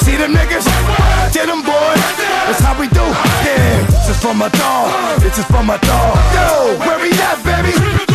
See 0.06 0.16
them 0.16 0.32
niggas? 0.32 0.64
Get 1.36 1.48
them 1.52 1.64
boys. 1.64 2.02
That's 2.48 2.64
how 2.64 2.76
we 2.80 2.88
do. 2.88 3.06
Yeah, 3.44 3.84
this 3.92 4.16
is 4.16 4.18
for 4.24 4.34
my 4.34 4.48
dog. 4.48 4.88
This 5.20 5.38
is 5.38 5.46
for 5.52 5.64
my 5.64 5.78
dog. 5.84 6.16
Yo, 6.32 6.80
where 6.80 7.00
we 7.04 7.12
at, 7.12 7.44
baby? 7.44 8.15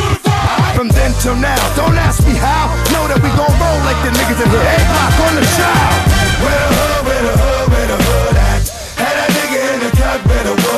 Till 1.20 1.36
now, 1.36 1.60
don't 1.76 1.98
ask 2.00 2.24
me 2.24 2.32
how. 2.32 2.72
Know 2.96 3.04
that 3.04 3.20
we 3.20 3.28
gon' 3.36 3.52
roll 3.60 3.78
like 3.84 4.00
the 4.00 4.08
niggas 4.08 4.40
in 4.40 4.48
here. 4.48 4.64
Eight 4.72 4.86
block 4.88 5.12
on 5.20 5.36
the 5.36 5.44
shout. 5.52 6.00
Where 6.40 6.56
the 6.56 6.68
hood, 6.72 7.00
where 7.04 7.22
the 7.28 7.34
hood, 7.36 7.64
where 7.68 7.88
the 7.92 7.98
hood 8.00 8.36
at? 8.40 8.64
Had 8.96 9.14
that 9.20 9.28
nigga 9.28 9.58
in 9.68 9.78
the 9.84 9.90
cut, 10.00 10.16
where 10.24 10.44
the 10.48 10.69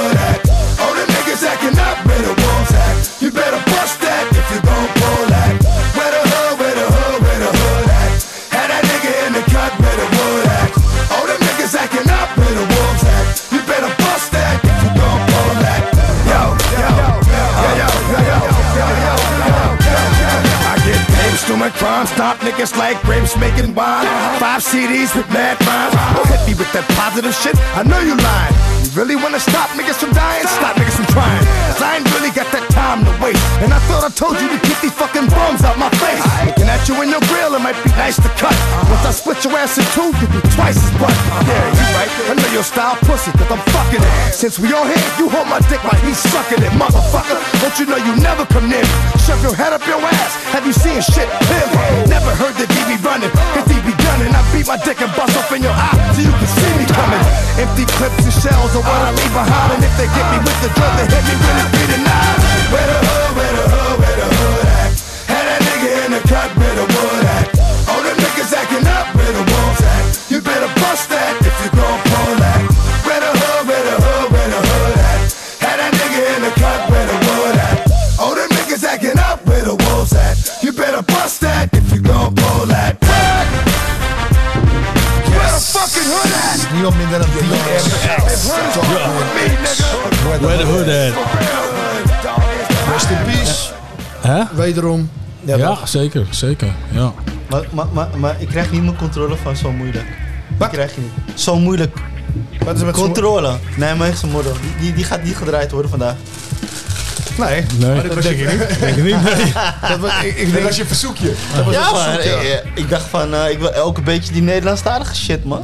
to 21.62 21.78
crime, 21.78 22.06
stop 22.06 22.38
niggas 22.38 22.76
like 22.76 23.00
grapes 23.02 23.36
making 23.38 23.74
wine. 23.74 24.06
Five 24.42 24.62
CDs 24.62 25.14
with 25.14 25.28
mad 25.30 25.58
minds. 25.62 25.94
Don't 26.16 26.26
hit 26.26 26.42
me 26.46 26.54
with 26.58 26.70
that 26.74 26.86
positive 26.98 27.34
shit. 27.34 27.54
I 27.78 27.86
know 27.86 28.00
you 28.02 28.18
lying. 28.18 28.54
You 28.82 28.90
really 28.98 29.14
wanna 29.14 29.38
stop 29.38 29.70
niggas 29.78 29.98
from 30.02 30.12
dying? 30.12 30.46
Stop 30.46 30.74
niggas 30.76 30.98
from 30.98 31.06
trying. 31.14 31.44
Cause 31.70 31.82
I 31.82 31.98
ain't 31.98 32.08
really 32.18 32.34
got 32.34 32.50
time 32.92 33.04
to 33.08 33.14
waste. 33.24 33.40
And 33.64 33.72
I 33.72 33.80
thought 33.88 34.04
I 34.04 34.12
told 34.12 34.36
you 34.36 34.48
to 34.52 34.58
get 34.60 34.76
these 34.84 34.92
fucking 34.92 35.24
bums 35.32 35.64
out 35.64 35.80
my 35.80 35.88
face. 35.96 36.20
Looking 36.44 36.68
at 36.68 36.84
you 36.84 36.94
in 37.00 37.08
your 37.08 37.24
grill, 37.32 37.56
it 37.56 37.62
might 37.64 37.78
be 37.80 37.88
nice 37.96 38.20
to 38.20 38.28
cut. 38.36 38.52
Once 38.92 39.04
I 39.08 39.12
split 39.16 39.40
your 39.44 39.56
ass 39.56 39.80
in 39.80 39.86
two, 39.96 40.12
you 40.20 40.26
be 40.28 40.40
twice 40.52 40.76
as 40.76 40.92
butt. 41.00 41.14
Yeah, 41.48 41.56
you 41.72 41.86
right. 41.96 42.10
I 42.28 42.32
know 42.36 42.50
your 42.52 42.66
style 42.66 42.96
pussy, 43.08 43.32
cause 43.32 43.48
I'm 43.48 43.62
fucking 43.72 44.02
it. 44.04 44.12
Since 44.36 44.60
we 44.60 44.76
all 44.76 44.84
here, 44.84 45.08
you 45.16 45.32
hold 45.32 45.48
my 45.48 45.60
dick 45.72 45.80
while 45.80 45.96
he's 46.04 46.20
sucking 46.20 46.60
it, 46.60 46.72
motherfucker. 46.76 47.40
Don't 47.64 47.76
you 47.80 47.86
know 47.88 47.96
you 47.96 48.12
never 48.20 48.44
come 48.52 48.68
near 48.68 48.84
me? 48.84 48.96
Shove 49.24 49.40
your 49.40 49.56
head 49.56 49.72
up 49.72 49.80
your 49.88 50.00
ass. 50.04 50.32
Have 50.52 50.68
you 50.68 50.74
seen 50.76 51.00
shit 51.00 51.28
clearly? 51.48 52.12
Never 52.12 52.36
heard 52.36 52.60
the 52.60 52.68
DB 52.68 53.00
running, 53.00 53.32
cause 53.56 53.68
he 53.72 53.80
be 53.88 53.96
gunning. 54.04 54.36
I 54.36 54.42
beat 54.52 54.68
my 54.68 54.76
dick 54.76 55.00
and 55.00 55.12
bust 55.16 55.32
off 55.40 55.48
in 55.56 55.64
your 55.64 55.72
eye 55.72 55.96
so 56.12 56.20
you 56.20 56.34
can 56.36 56.50
see 56.60 56.72
me 56.76 56.84
coming. 56.92 57.24
Empty 57.56 57.88
clips 57.96 58.20
and 58.20 58.36
shells 58.36 58.76
are 58.76 58.84
what 58.84 59.00
I 59.00 59.10
leave 59.16 59.32
behind. 59.32 59.80
And 59.80 59.80
if 59.80 59.94
they 59.96 60.08
get 60.12 60.26
me 60.28 60.38
with 60.44 60.58
the 60.60 60.70
drug, 60.76 60.92
they 61.00 61.08
hit 61.08 61.24
me 61.24 61.34
with 61.40 61.56
it, 61.56 61.68
be 61.72 61.82
denied. 61.88 62.51
Wederom. 94.62 95.10
Ja, 95.44 95.78
zeker, 95.86 96.26
zeker. 96.30 96.68
Ja. 96.90 97.12
Maar, 97.50 97.62
maar, 97.70 97.86
maar, 97.92 98.08
maar 98.16 98.36
ik 98.38 98.48
krijg 98.48 98.70
niet 98.70 98.82
mijn 98.82 98.96
controle 98.96 99.36
van 99.42 99.56
zo 99.56 99.70
moeilijk. 99.72 100.06
Dat 100.58 100.70
krijg 100.70 100.94
je 100.94 101.00
niet. 101.00 101.40
Zo 101.40 101.58
moeilijk. 101.58 101.96
Wat 102.64 102.76
is 102.76 102.82
met 102.82 102.94
controle? 102.94 103.48
Nee, 103.50 103.58
mijn 103.76 104.00
eigen 104.02 104.28
model. 104.30 104.52
Die, 104.52 104.70
die, 104.80 104.92
die 104.92 105.04
gaat 105.04 105.22
niet 105.22 105.36
gedraaid 105.36 105.70
worden 105.70 105.90
vandaag. 105.90 106.14
Nee, 107.38 107.64
Nee. 107.78 108.08
dat 108.08 108.22
denk 108.22 108.36
ik 108.38 108.50
niet. 108.50 108.80
Denk 108.80 108.96
ik 108.96 109.04
niet, 109.04 109.22
nee. 109.22 109.52
Dat 109.88 109.98
was, 109.98 110.10
ik, 110.22 110.28
ik 110.28 110.36
denk 110.36 110.52
Dat 110.52 110.62
was 110.62 110.76
je 110.76 110.84
verzoekje. 110.86 111.32
dat 111.56 111.64
was 111.64 111.74
Ja, 111.74 111.86
een 111.86 111.92
man. 111.92 112.02
verzoek, 112.02 112.22
ja. 112.22 112.40
Ik, 112.40 112.62
ik 112.74 112.88
dacht 112.90 113.04
van, 113.06 113.34
eh, 113.34 113.50
ik 113.50 113.58
wil 113.58 113.72
elke 113.72 114.02
beetje 114.02 114.32
die 114.32 114.42
Nederlandstalige 114.42 115.14
shit, 115.14 115.44
man. 115.44 115.62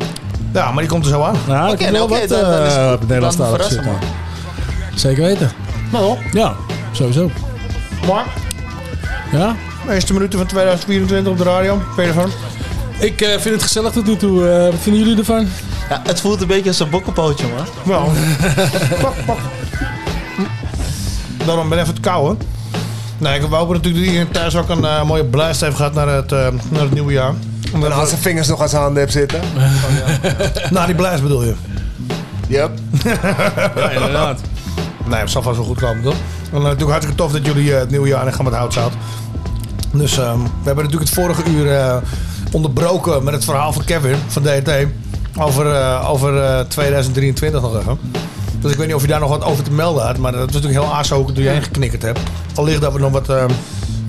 Ja, 0.52 0.70
maar 0.72 0.82
die 0.82 0.88
komt 0.92 1.04
er 1.04 1.10
zo 1.10 1.22
aan. 1.22 1.34
Nou, 1.46 1.72
oké, 1.72 1.90
wat 1.90 1.92
dan- 2.08 2.08
dan 2.40 2.62
is 2.62 2.72
het 2.72 2.80
eh, 2.80 2.84
goed. 2.90 2.94
op 2.94 3.00
Nederlands 3.00 3.36
Dan 3.36 3.46
talig 3.46 3.66
verrassen, 3.66 3.82
zit, 3.84 3.92
man. 3.92 4.10
Zeker 4.94 5.22
weten. 5.22 5.50
Nou, 5.92 6.18
Ja, 6.32 6.54
sowieso. 6.92 7.30
maar 8.06 8.24
Ja? 9.32 9.56
de 9.86 9.94
eerste 9.94 10.12
minuten 10.12 10.38
van 10.38 10.48
2024 10.48 11.32
op 11.32 11.38
de 11.38 11.44
radio. 11.44 11.82
Ervan? 11.96 12.30
Ik 12.98 13.20
eh, 13.20 13.28
vind 13.28 13.54
het 13.54 13.62
gezellig 13.62 13.92
tot 13.92 14.06
nu 14.06 14.16
toe. 14.16 14.48
Eh, 14.48 14.64
wat 14.64 14.80
vinden 14.80 15.02
jullie 15.02 15.18
ervan? 15.18 15.48
Ja, 15.88 16.02
het 16.06 16.20
voelt 16.20 16.40
een 16.40 16.46
beetje 16.46 16.68
als 16.68 16.80
een 16.80 16.90
bokkenpootje, 16.90 17.46
man. 17.46 17.66
Wel. 17.84 18.12
pak, 19.00 19.14
pak. 19.26 19.38
Daarom 21.46 21.68
ben 21.68 21.78
ik 21.78 21.84
even 21.84 21.96
het 21.96 22.04
kouwen. 22.04 22.38
Nee, 23.18 23.34
ik 23.34 23.40
hopen 23.40 23.74
natuurlijk 23.74 24.04
dat 24.04 24.04
iedereen 24.04 24.30
thuis 24.30 24.56
ook 24.56 24.68
een 24.68 24.84
eh, 24.84 25.02
mooie 25.02 25.24
blijst 25.24 25.60
heeft 25.60 25.76
gehad 25.76 25.94
naar 25.94 26.08
het, 26.08 26.32
eh, 26.32 26.46
naar 26.68 26.82
het 26.82 26.92
nieuwe 26.92 27.12
jaar. 27.12 27.34
En 27.74 27.92
als 27.92 28.08
zijn 28.08 28.20
vingers 28.20 28.48
nog 28.48 28.60
aan 28.60 28.68
zijn 28.68 28.82
handen 28.82 29.00
hebt 29.00 29.12
zitten. 29.12 29.40
Na 30.70 30.86
die 30.86 30.94
blijst 30.94 31.22
bedoel 31.22 31.44
je? 31.44 31.54
Yep. 32.48 32.70
Ja, 33.76 33.90
inderdaad. 33.90 34.40
Nee, 35.04 35.20
het 35.20 35.30
zal 35.30 35.42
vast 35.42 35.56
wel 35.56 35.66
goed 35.66 35.80
komen, 35.80 36.02
toch? 36.02 36.14
En 36.52 36.58
uh, 36.58 36.62
natuurlijk 36.62 36.90
hartstikke 36.90 37.22
tof 37.22 37.32
dat 37.32 37.46
jullie 37.46 37.72
eh, 37.72 37.78
het 37.78 37.90
nieuwe 37.90 38.08
jaar 38.08 38.26
in 38.26 38.32
gaan 38.32 38.44
met 38.44 38.54
hout 38.54 38.72
zaten. 38.72 38.98
Dus 39.92 40.18
ehm, 40.18 40.38
we 40.38 40.64
hebben 40.64 40.84
natuurlijk 40.84 41.10
het 41.10 41.20
vorige 41.20 41.42
uur 41.50 41.72
eh, 41.72 41.96
onderbroken 42.52 43.24
met 43.24 43.34
het 43.34 43.44
verhaal 43.44 43.72
van 43.72 43.84
Kevin 43.84 44.16
van 44.26 44.42
DT. 44.42 44.70
Over, 45.40 45.74
eh, 45.74 46.10
over 46.10 46.42
eh, 46.42 46.60
2023 46.60 47.60
nog 47.60 47.78
even. 47.78 47.98
Dus 48.60 48.70
ik 48.72 48.76
weet 48.78 48.86
niet 48.86 48.96
of 48.96 49.02
je 49.02 49.08
daar 49.08 49.20
nog 49.20 49.30
wat 49.30 49.44
over 49.44 49.64
te 49.64 49.70
melden 49.70 50.06
had. 50.06 50.18
Maar 50.18 50.32
dat 50.32 50.40
was 50.40 50.62
natuurlijk 50.62 50.82
heel 50.84 51.18
ook 51.18 51.30
toen 51.30 51.42
je 51.42 51.48
heen 51.50 51.62
geknikkerd 51.62 52.02
hebt. 52.02 52.20
Allicht 52.54 52.80
dat 52.80 52.92
we 52.92 52.98
nog 52.98 53.10
wat... 53.12 53.28
ehm, 53.28 53.50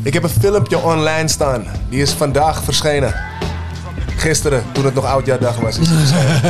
Ik 0.03 0.13
heb 0.13 0.23
een 0.23 0.29
filmpje 0.29 0.77
online 0.77 1.27
staan. 1.27 1.65
Die 1.89 2.01
is 2.01 2.11
vandaag 2.11 2.63
verschenen. 2.63 3.13
Gisteren, 4.19 4.63
toen 4.71 4.85
het 4.85 4.93
nog 4.93 5.05
oudjaardag 5.05 5.55
was. 5.55 5.77
Is 5.77 5.87
het 5.89 5.97
verschenen. 5.97 6.41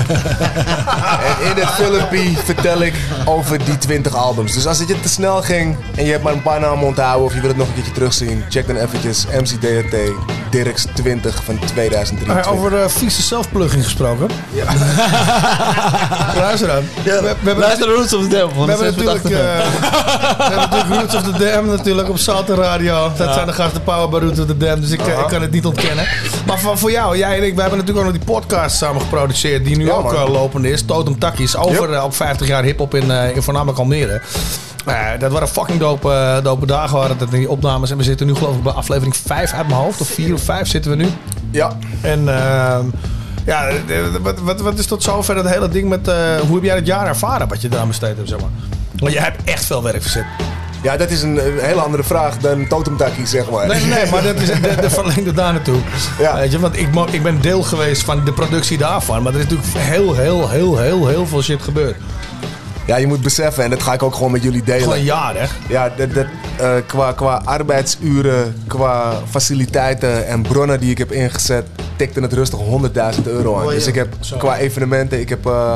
en 1.27 1.49
in 1.49 1.61
het 1.61 1.69
filmpje 1.69 2.38
vertel 2.43 2.81
ik 2.81 2.93
over 3.25 3.65
die 3.65 3.77
20 3.77 4.15
albums. 4.15 4.53
Dus 4.53 4.65
als 4.67 4.80
het 4.80 4.88
je 4.88 4.99
te 4.99 5.09
snel 5.09 5.41
ging 5.41 5.75
en 5.95 6.06
je 6.06 6.11
hebt 6.11 6.23
maar 6.23 6.33
een 6.33 6.41
paar 6.41 6.59
namen 6.59 6.85
onthouden 6.85 7.25
of 7.25 7.33
je 7.33 7.39
wil 7.39 7.49
het 7.49 7.57
nog 7.57 7.67
een 7.67 7.73
keertje 7.73 7.91
terugzien, 7.91 8.43
check 8.49 8.67
dan 8.67 8.75
eventjes 8.75 9.25
MCDRT 9.25 9.95
Dirks 10.49 10.85
20 10.93 11.43
van 11.43 11.59
2023. 11.65 12.45
Ah, 12.45 12.51
over 12.53 12.72
uh, 12.73 12.88
vieze 12.88 13.22
zelfplugging 13.22 13.83
gesproken. 13.83 14.27
Ja. 14.51 14.65
Luister 16.41 16.67
dan. 16.67 16.83
we, 17.03 17.19
we 17.22 17.27
hebben 17.27 17.57
Luister 17.57 17.88
naar 17.88 17.95
Roots 17.95 18.14
of 18.14 18.22
the 18.23 18.27
Dam. 18.27 18.49
We 18.65 18.72
hebben, 18.72 18.85
natuurlijk, 18.95 19.23
uh, 19.23 19.30
we 19.30 20.43
hebben 20.43 20.69
natuurlijk 20.69 21.01
Roots 21.01 21.15
of 21.15 21.22
the 21.22 21.38
Dam 21.38 21.65
natuurlijk 21.65 22.09
op 22.09 22.17
Salto 22.17 22.53
Radio. 22.56 23.11
Dat 23.17 23.27
Ja. 23.27 23.33
zijn 23.33 23.45
de 23.45 23.53
gasten 23.53 23.83
Power 23.83 24.09
bij 24.09 24.19
Roots 24.19 24.39
of 24.39 24.45
the 24.45 24.57
Dam. 24.57 24.80
Dus 24.81 24.91
ik, 24.91 25.01
eh, 25.01 25.19
ik 25.19 25.27
kan 25.27 25.41
het 25.41 25.51
niet 25.51 25.65
ontkennen. 25.65 26.07
Maar 26.45 26.59
voor, 26.59 26.77
voor 26.77 26.91
jou, 26.91 27.17
jij 27.17 27.38
en 27.38 27.43
ik, 27.43 27.56
we 27.59 27.65
hebben 27.65 27.85
natuurlijk 27.85 28.07
ook 28.07 28.13
nog 28.13 28.23
die 28.25 28.35
podcast 28.35 28.77
samen 28.77 29.01
geproduceerd. 29.01 29.65
Die 29.65 29.77
nu 29.77 29.85
Ja, 29.85 29.91
ook 29.93 30.03
man. 30.03 30.15
eh, 30.15 30.29
lopende 30.31 30.69
is. 30.71 30.81
Totem 30.85 31.19
Takkies. 31.19 31.55
Over 31.55 31.93
eh, 31.93 32.03
op 32.03 32.15
50 32.15 32.47
jaar 32.47 32.63
hip-hop 32.63 32.95
in, 32.95 33.11
eh, 33.11 33.35
in 33.35 33.41
voornamelijk 33.41 33.77
Almere. 33.79 34.21
Eh, 34.85 34.95
dat 35.19 35.31
waren 35.31 35.47
fucking 35.47 35.79
dope, 35.79 36.39
dope 36.43 36.65
dagen 36.65 36.97
waren 36.97 37.17
dat 37.17 37.33
in 37.33 37.39
die 37.39 37.49
opnames. 37.49 37.91
En 37.91 37.97
we 37.97 38.03
zitten 38.03 38.27
nu 38.27 38.35
geloof 38.35 38.55
ik 38.55 38.63
bij 38.63 38.71
aflevering 38.73 39.15
5 39.15 39.53
uit 39.53 39.67
mijn 39.67 39.79
hoofd. 39.79 40.01
Of 40.01 40.07
4 40.07 40.33
of 40.33 40.41
5 40.41 40.67
zitten 40.67 40.91
we 40.91 40.97
nu. 40.97 41.07
Ja. 41.51 41.77
En 42.01 42.19
ehm, 42.43 42.85
ja, 43.45 43.67
wat, 44.21 44.39
wat, 44.39 44.61
wat 44.61 44.77
is 44.79 44.85
tot 44.85 45.03
zover 45.03 45.35
dat 45.35 45.49
hele 45.49 45.69
ding 45.69 45.89
met... 45.89 46.05
hoe 46.47 46.55
heb 46.55 46.63
jij 46.63 46.75
het 46.75 46.85
jaar 46.88 47.07
ervaren 47.07 47.47
wat 47.47 47.61
je 47.61 47.69
daar 47.69 47.88
besteed 47.88 48.15
hebt, 48.15 48.29
zeg 48.29 48.39
maar? 48.39 48.49
Want 48.95 49.13
je 49.13 49.19
hebt 49.19 49.43
echt 49.43 49.65
veel 49.65 49.83
werk 49.83 50.01
verzet. 50.01 50.25
Ja, 50.82 50.98
dat 50.98 51.09
is 51.09 51.22
een, 51.22 51.40
eh, 51.40 51.45
hele 51.58 51.82
andere 51.82 52.03
vraag 52.03 52.38
dan 52.38 52.67
Totemtakkie, 52.67 53.25
zeg 53.27 53.49
maar. 53.49 53.67
Nee, 53.67 53.85
nee, 53.85 54.09
maar 54.11 54.24
dat 54.24 54.35
is 54.35 54.48
de, 54.48 54.75
de 54.82 54.90
verlengde 54.90 55.33
daar 55.33 55.53
naartoe. 55.53 55.80
Weet 56.35 56.51
je, 56.51 56.59
want 56.59 56.80
ik, 56.80 56.88
ik 57.11 57.24
ben 57.24 57.41
deel 57.41 57.64
geweest 57.64 58.03
van 58.03 58.25
de 58.25 58.33
productie 58.33 58.77
daarvan. 58.77 59.24
Maar 59.24 59.33
er 59.33 59.40
is 59.40 59.48
natuurlijk 59.48 59.69
heel, 59.77 60.16
heel, 60.16 60.49
heel, 60.49 60.77
heel, 60.77 61.08
heel 61.08 61.27
veel 61.27 61.41
shit 61.41 61.61
gebeurd. 61.61 61.95
Ja, 62.85 62.98
je 62.98 63.08
moet 63.08 63.22
beseffen, 63.22 63.64
en 63.64 63.69
dat 63.69 63.83
ga 63.83 63.93
ik 63.93 64.03
ook 64.03 64.16
gewoon 64.16 64.32
met 64.32 64.43
jullie 64.43 64.64
delen. 64.64 64.82
Gewoon 64.82 64.98
een 64.98 65.03
jaar, 65.03 65.35
hè? 65.35 65.45
Ja, 65.67 65.91
dat, 65.95 66.14
dat, 66.14 66.25
eh, 66.58 66.72
qua, 66.88 67.11
qua 67.11 67.41
arbeidsuren, 67.45 68.56
qua 68.67 69.14
faciliteiten 69.30 70.27
en 70.27 70.41
bronnen 70.41 70.80
die 70.80 70.91
ik 70.91 70.98
heb 70.98 71.11
ingezet, 71.11 71.66
tikte 71.95 72.22
het 72.22 72.33
rustig 72.33 72.59
100.000 72.59 73.24
euro 73.24 73.56
aan. 73.56 73.64
Oh, 73.64 73.69
ja. 73.72 73.77
Dus 73.77 73.88
ik 73.88 73.95
heb 73.95 74.08
qua 74.38 74.58
evenementen, 74.58 75.19
ik 75.19 75.30
heb 75.30 75.45
eh, 75.45 75.75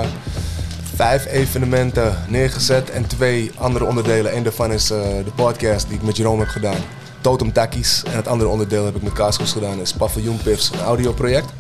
vijf 1.04 1.26
evenementen 1.26 2.18
neergezet 2.28 2.90
en 2.90 3.08
twee 3.08 3.52
andere 3.58 3.86
onderdelen. 3.86 4.36
Eén 4.36 4.44
daarvan 4.44 4.72
is 4.72 4.90
eh, 4.90 5.00
de 5.00 5.32
podcast 5.36 5.88
die 5.88 5.98
ik 5.98 6.04
met 6.04 6.18
Jerome 6.18 6.40
heb 6.40 6.48
gedaan. 6.48 6.82
Totem 7.22 7.52
Takkies. 7.52 8.04
En 8.04 8.16
het 8.16 8.28
andere 8.28 8.50
onderdeel 8.50 8.86
heb 8.86 8.96
ik 8.96 9.02
met 9.02 9.14
Kaaskoes 9.14 9.52
gedaan. 9.52 9.80
is 9.80 9.94
Paviljoen 9.94 10.38
Piffs, 10.44 10.72
een 10.72 10.80
audioproject. 10.80 11.54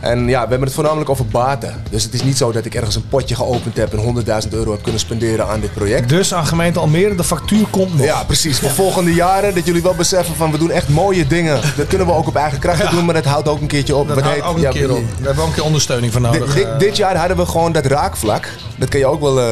En 0.00 0.28
ja, 0.28 0.42
we 0.42 0.48
hebben 0.48 0.62
het 0.66 0.72
voornamelijk 0.74 1.10
over 1.10 1.26
baten. 1.26 1.82
Dus 1.90 2.02
het 2.02 2.14
is 2.14 2.22
niet 2.22 2.36
zo 2.36 2.52
dat 2.52 2.64
ik 2.64 2.74
ergens 2.74 2.94
een 2.94 3.08
potje 3.08 3.34
geopend 3.34 3.76
heb 3.76 3.92
en 3.92 4.24
100.000 4.44 4.48
euro 4.50 4.70
heb 4.70 4.82
kunnen 4.82 5.00
spenderen 5.00 5.48
aan 5.48 5.60
dit 5.60 5.72
project. 5.74 6.08
Dus 6.08 6.34
aan 6.34 6.46
gemeente 6.46 6.78
Almere, 6.78 7.14
de 7.14 7.24
factuur 7.24 7.66
komt 7.70 7.96
nog. 7.96 8.06
Ja, 8.06 8.24
precies. 8.24 8.58
Voor 8.58 8.70
volgende 8.70 9.14
jaren 9.14 9.54
dat 9.54 9.66
jullie 9.66 9.82
wel 9.82 9.94
beseffen 9.94 10.34
van 10.34 10.50
we 10.50 10.58
doen 10.58 10.70
echt 10.70 10.88
mooie 10.88 11.26
dingen. 11.26 11.60
Dat 11.76 11.86
kunnen 11.86 12.06
we 12.06 12.12
ook 12.12 12.26
op 12.26 12.36
eigen 12.36 12.58
krachten 12.58 12.90
doen, 12.90 13.04
maar 13.04 13.14
dat 13.14 13.24
houdt 13.24 13.48
ook 13.48 13.60
een 13.60 13.66
keertje 13.66 13.96
op. 13.96 14.06
Dat 14.06 14.14
Wat 14.16 14.24
houdt 14.24 14.40
heet- 14.40 14.48
ook 14.50 14.56
een 14.56 14.62
ja, 14.62 14.70
keer 14.70 14.90
op. 14.90 14.96
Daar 15.02 15.14
hebben 15.16 15.34
we 15.34 15.40
ook 15.40 15.46
een 15.48 15.54
keer 15.54 15.64
ondersteuning 15.64 16.12
van 16.12 16.22
nodig. 16.22 16.44
Dit, 16.44 16.54
dit, 16.54 16.64
eh. 16.64 16.78
dit 16.78 16.96
jaar 16.96 17.16
hadden 17.16 17.36
we 17.36 17.46
gewoon 17.46 17.72
dat 17.72 17.86
raakvlak. 17.86 18.48
Dat 18.76 18.88
kan 18.88 19.00
je 19.00 19.06
ook 19.06 19.20
wel. 19.20 19.40
eh 19.40 19.46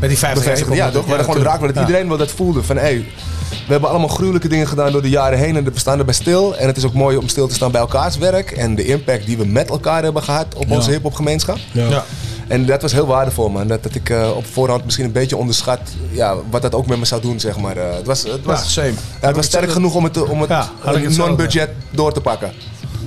Met 0.00 0.08
die 0.08 0.18
50 0.18 0.42
bevestigen. 0.44 0.76
jaar 0.76 0.86
Ja, 0.86 0.92
toch? 0.92 1.02
We 1.04 1.08
hadden 1.08 1.26
gewoon 1.26 1.42
raakvlak. 1.46 1.74
Dat 1.74 1.82
iedereen 1.86 2.08
wel 2.08 2.16
dat 2.16 2.30
voelde. 2.30 2.62
Van 2.62 2.76
hé, 2.76 3.04
we 3.50 3.72
hebben 3.72 3.90
allemaal 3.90 4.08
gruwelijke 4.08 4.48
dingen 4.48 4.66
gedaan 4.68 4.92
door 4.92 5.02
de 5.02 5.08
jaren 5.08 5.38
heen. 5.38 5.56
En 5.56 5.64
we 5.64 5.70
staan 5.74 5.98
erbij 5.98 6.14
stil. 6.14 6.56
En 6.56 6.66
het 6.66 6.76
is 6.76 6.84
ook 6.84 6.92
mooi 6.92 7.16
om 7.16 7.28
stil 7.28 7.48
te 7.48 7.54
staan 7.54 7.70
bij 7.70 7.80
elkaars 7.80 8.16
werk. 8.18 8.50
En 8.50 8.74
de 8.74 8.84
impact 8.84 9.26
die 9.26 9.38
we 9.38 9.46
met 9.46 9.68
elkaar 9.70 10.02
hebben 10.02 10.22
gehad 10.22 10.54
op 10.56 10.68
Ja. 10.68 10.74
onze 10.74 10.90
hip-hopgemeenschap. 10.90 11.58
Ja. 11.72 11.88
Ja. 11.88 12.04
En 12.48 12.66
dat 12.66 12.82
was 12.82 12.92
heel 12.92 13.06
waardevol, 13.06 13.48
man. 13.48 13.66
Dat, 13.66 13.82
dat 13.82 13.94
ik 13.94 14.10
eh, 14.10 14.30
op 14.36 14.46
voorhand 14.46 14.84
misschien 14.84 15.04
een 15.06 15.12
beetje 15.12 15.36
onderschat 15.36 15.80
ja, 16.10 16.34
wat 16.50 16.62
dat 16.62 16.74
ook 16.74 16.86
met 16.86 16.98
me 16.98 17.04
zou 17.04 17.20
doen, 17.20 17.40
zeg 17.40 17.58
maar. 17.58 17.76
Eh, 17.76 17.94
het 17.96 18.06
was, 18.06 18.22
het 18.22 18.44
was, 18.44 18.62
Ja, 18.62 18.68
same. 18.82 18.92
ja, 19.20 19.26
het 19.26 19.36
was 19.36 19.44
sterk 19.46 19.70
genoeg 19.70 19.94
om 19.94 20.04
het, 20.04 20.22
om 20.28 20.40
het 20.40 20.50
Ja, 20.50 20.68
hetzelfde. 20.80 21.16
non-budget 21.16 21.70
door 21.90 22.12
te 22.12 22.20
pakken. 22.20 22.52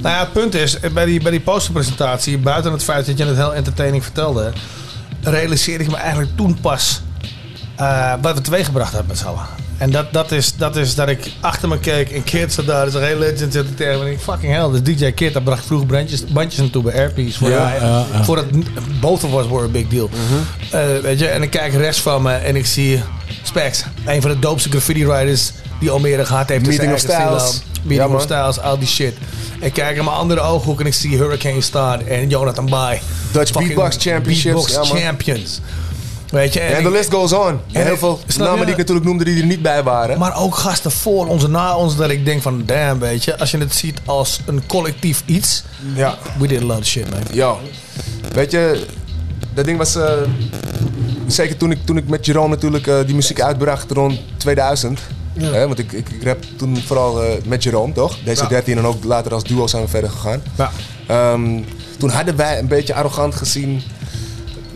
Nou 0.01 0.15
ja, 0.15 0.19
het 0.21 0.33
punt 0.33 0.55
is, 0.55 0.79
bij 0.93 1.05
die, 1.05 1.21
bij 1.21 1.31
die 1.31 1.39
posterpresentatie, 1.41 2.37
buiten 2.37 2.71
het 2.71 2.83
feit 2.83 3.05
dat 3.05 3.17
je 3.17 3.25
het 3.25 3.35
heel 3.35 3.53
entertaining 3.53 4.03
vertelde, 4.03 4.51
realiseerde 5.21 5.83
ik 5.83 5.89
me 5.89 5.95
eigenlijk 5.97 6.37
toen 6.37 6.57
pas 6.61 7.01
eh, 7.75 8.13
wat 8.21 8.35
we 8.35 8.41
teweeggebracht 8.41 8.91
hebben 8.91 9.07
met 9.07 9.17
z'n 9.17 9.25
allen. 9.25 9.45
En 9.77 9.91
dat, 9.91 10.13
dat, 10.13 10.31
is, 10.31 10.55
dat 10.55 10.75
is 10.75 10.95
dat 10.95 11.09
ik 11.09 11.31
achter 11.39 11.67
me 11.67 11.79
keek 11.79 12.09
en 12.11 12.23
Kid 12.23 12.53
zat 12.53 12.65
daar, 12.65 12.85
dus 12.85 12.93
een 12.93 13.03
hele 13.03 13.19
legend 13.19 13.53
zit 13.53 13.77
tegen 13.77 13.99
me. 13.99 14.05
En 14.05 14.11
ik 14.11 14.19
fucking 14.19 14.53
hell, 14.53 14.81
dus 14.81 14.83
DJ 14.83 15.11
Kid, 15.11 15.33
daar 15.33 15.41
bracht 15.41 15.65
vroeger 15.65 15.87
bandjes, 15.87 16.25
bandjes 16.25 16.59
naartoe 16.61 16.83
bij 16.83 16.93
Airpiece. 16.93 17.37
Voor, 17.37 17.49
Ja, 17.49 17.63
mij, 17.63 17.79
ja, 17.79 18.05
ja. 18.13 18.23
voor 18.23 18.37
het, 18.37 18.47
both 18.99 19.23
of 19.23 19.33
us 19.41 19.47
were 19.47 19.63
a 19.63 19.67
big 19.67 19.87
deal. 19.87 20.09
Eh, 20.71 20.81
weet 21.01 21.19
je, 21.19 21.27
en 21.27 21.41
ik 21.41 21.49
kijk 21.49 21.73
rechts 21.73 22.01
van 22.01 22.21
me 22.21 22.33
en 22.33 22.55
ik 22.55 22.65
zie 22.65 23.01
Specs, 23.43 23.83
een 24.05 24.21
van 24.21 24.31
de 24.31 24.39
doopste 24.39 24.69
graffiti 24.69 25.05
writers 25.05 25.51
die 25.79 25.89
Almere 25.89 26.25
gehad 26.25 26.49
heeft. 26.49 26.65
Meeting 26.65 26.93
of 26.93 26.99
Styles. 26.99 27.61
Meeting 27.81 28.09
Ja, 28.09 28.15
of. 28.15 28.21
Styles, 28.21 28.59
al 28.59 28.77
die 28.79 28.87
shit. 28.87 29.13
Ik 29.59 29.73
kijk 29.73 29.97
in 29.97 30.03
mijn 30.03 30.15
andere 30.17 30.41
ooghoek 30.41 30.79
en 30.79 30.85
ik 30.85 30.93
zie 30.93 31.17
Hurricane 31.17 31.61
staan 31.61 32.07
en 32.07 32.29
Jonathan 32.29 32.65
Bay. 32.69 33.01
Dutch 33.31 33.51
Beatbox 33.51 33.95
Championships, 33.99 34.65
Beatbox. 34.65 35.01
Champions. 35.01 35.59
Weet 36.33 36.53
je, 36.53 36.59
En 36.59 36.83
de 36.83 36.91
list 36.91 37.13
goes 37.13 37.33
on. 37.33 37.47
En 37.47 37.59
en 37.71 37.85
heel 37.85 37.97
veel 37.97 38.19
namen 38.37 38.59
je? 38.59 38.63
die 38.63 38.71
ik 38.71 38.77
natuurlijk 38.77 39.05
noemde 39.05 39.23
die 39.23 39.39
er 39.39 39.45
niet 39.45 39.61
bij 39.61 39.83
waren. 39.83 40.19
Maar 40.19 40.37
ook 40.37 40.55
gasten 40.55 40.91
voor 40.91 41.27
ons 41.27 41.43
en 41.43 41.51
na 41.51 41.77
ons, 41.77 41.95
dat 41.95 42.09
ik 42.09 42.25
denk 42.25 42.41
van, 42.41 42.63
damn, 42.65 42.99
weet 42.99 43.23
je, 43.23 43.37
als 43.39 43.51
je 43.51 43.57
het 43.57 43.73
ziet 43.75 43.99
als 44.05 44.39
een 44.45 44.65
collectief 44.67 45.23
iets. 45.25 45.63
Ja. 45.95 46.17
We 46.39 46.47
did 46.47 46.61
a 46.61 46.65
lot 46.65 46.77
of 46.77 46.85
shit, 46.85 47.09
man. 47.09 47.19
Ja. 47.31 47.55
Weet 48.33 48.51
je, 48.51 48.85
dat 49.53 49.65
ding 49.65 49.77
was... 49.77 49.95
eh, 49.95 50.11
zeker 51.27 51.57
toen 51.57 51.71
ik, 51.71 51.85
toen 51.85 51.97
ik 51.97 52.07
met 52.07 52.25
Jerome 52.25 52.47
natuurlijk 52.49 52.87
eh, 52.87 52.95
die 53.05 53.15
muziek 53.15 53.41
uitbracht 53.41 53.91
rond 53.91 54.19
2000. 54.37 54.99
Ja. 55.33 55.51
Hè, 55.51 55.67
want 55.67 55.79
ik, 55.79 55.91
ik, 55.91 56.09
ik 56.09 56.23
rap 56.23 56.43
toen 56.57 56.77
vooral 56.77 57.23
eh, 57.23 57.29
met 57.45 57.63
Jerome, 57.63 57.93
toch? 57.93 58.17
Deze 58.25 58.41
Ja. 58.43 58.49
13 58.49 58.77
en 58.77 58.85
ook 58.85 59.03
later 59.03 59.33
als 59.33 59.43
duo 59.43 59.67
zijn 59.67 59.83
we 59.83 59.89
verder 59.89 60.09
gegaan. 60.09 60.43
Ja. 60.57 60.71
Ehm, 61.07 61.61
toen 61.97 62.09
hadden 62.09 62.35
wij 62.35 62.59
een 62.59 62.67
beetje 62.67 62.93
arrogant 62.93 63.35
gezien... 63.35 63.81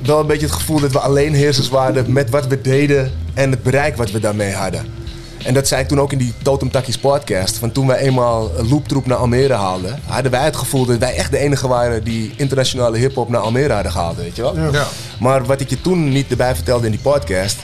wel 0.03 0.19
een 0.19 0.27
beetje 0.27 0.45
het 0.45 0.55
gevoel 0.55 0.79
dat 0.79 0.91
we 0.91 0.99
alleenheersers 0.99 1.69
waren 1.69 2.13
met 2.13 2.29
wat 2.29 2.47
we 2.47 2.61
deden 2.61 3.11
en 3.33 3.51
het 3.51 3.63
bereik 3.63 3.97
wat 3.97 4.11
we 4.11 4.19
daarmee 4.19 4.53
hadden. 4.53 4.97
En 5.43 5.53
dat 5.53 5.67
zei 5.67 5.81
ik 5.81 5.87
toen 5.87 5.99
ook 5.99 6.11
in 6.11 6.17
die 6.17 6.33
Totem 6.41 6.71
Takkies 6.71 6.97
podcast. 6.97 7.57
Van 7.57 7.71
toen 7.71 7.87
wij 7.87 7.97
eenmaal 7.97 8.51
een 8.57 8.69
looptroep 8.69 9.05
naar 9.05 9.17
Almere 9.17 9.53
haalden, 9.53 9.99
hadden 10.05 10.31
wij 10.31 10.43
het 10.43 10.55
gevoel 10.55 10.85
dat 10.85 10.97
wij 10.97 11.15
echt 11.15 11.31
de 11.31 11.37
enige 11.37 11.67
waren 11.67 12.03
die 12.03 12.33
internationale 12.35 12.97
hip-hop 12.97 13.29
naar 13.29 13.41
Almere 13.41 13.73
hadden 13.73 13.91
gehaald, 13.91 14.17
weet 14.17 14.35
je 14.35 14.41
wel? 14.41 14.71
Ja. 14.71 14.87
Maar 15.19 15.45
wat 15.45 15.61
ik 15.61 15.69
je 15.69 15.81
toen 15.81 16.09
niet 16.09 16.29
erbij 16.29 16.55
vertelde 16.55 16.85
in 16.85 16.91
die 16.91 17.01
podcast, 17.01 17.57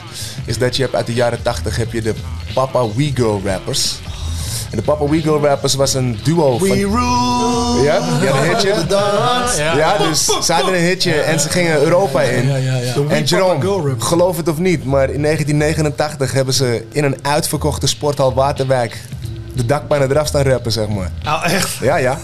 is 0.44 0.58
dat 0.58 0.76
je 0.76 0.82
hebt 0.82 0.94
uit 0.94 1.06
de 1.06 1.14
jaren 1.14 1.42
80 1.42 1.76
heb 1.76 1.92
je 1.92 2.02
de 2.02 2.14
Papa 2.54 2.86
We 2.94 3.10
Girl 3.14 3.40
rappers. 3.44 3.98
En 4.70 4.76
de 4.76 4.82
Papa 4.82 5.08
We 5.08 5.20
Girl 5.20 5.40
rappers 5.40 5.74
was 5.74 5.94
een 5.94 6.18
duo 6.22 6.58
van... 6.58 6.68
We 6.68 6.74
rule. 6.74 7.82
Ja, 7.82 8.00
ja 8.22 8.36
een 8.36 8.48
hitje. 8.48 8.72
The 8.72 8.86
dance. 8.86 9.62
Ja, 9.62 9.98
dus 9.98 10.24
ze 10.42 10.52
hadden 10.52 10.74
een 10.74 10.84
hitje 10.84 11.12
en 11.12 11.40
ze 11.40 11.48
gingen 11.48 11.82
Europa 11.82 12.22
in. 12.22 12.48
Ja, 12.48 12.56
ja, 12.56 12.76
ja. 12.76 12.94
En 13.08 13.24
Jerome, 13.24 13.94
geloof 13.98 14.36
het 14.36 14.48
of 14.48 14.58
niet, 14.58 14.84
maar 14.84 15.10
in 15.10 15.22
1989 15.22 16.32
hebben 16.32 16.54
ze 16.54 16.84
in 16.92 17.04
een 17.04 17.16
uitverkochte 17.22 17.86
sporthal 17.86 18.34
Waterwijk 18.34 18.98
de 19.54 19.66
dakpannen 19.66 20.10
eraf 20.10 20.26
staan 20.26 20.42
rappen, 20.42 20.72
zeg 20.72 20.88
maar. 20.88 21.10
Nou, 21.22 21.44
echt. 21.44 21.74
Ja, 21.74 21.96
ja. 21.96 22.18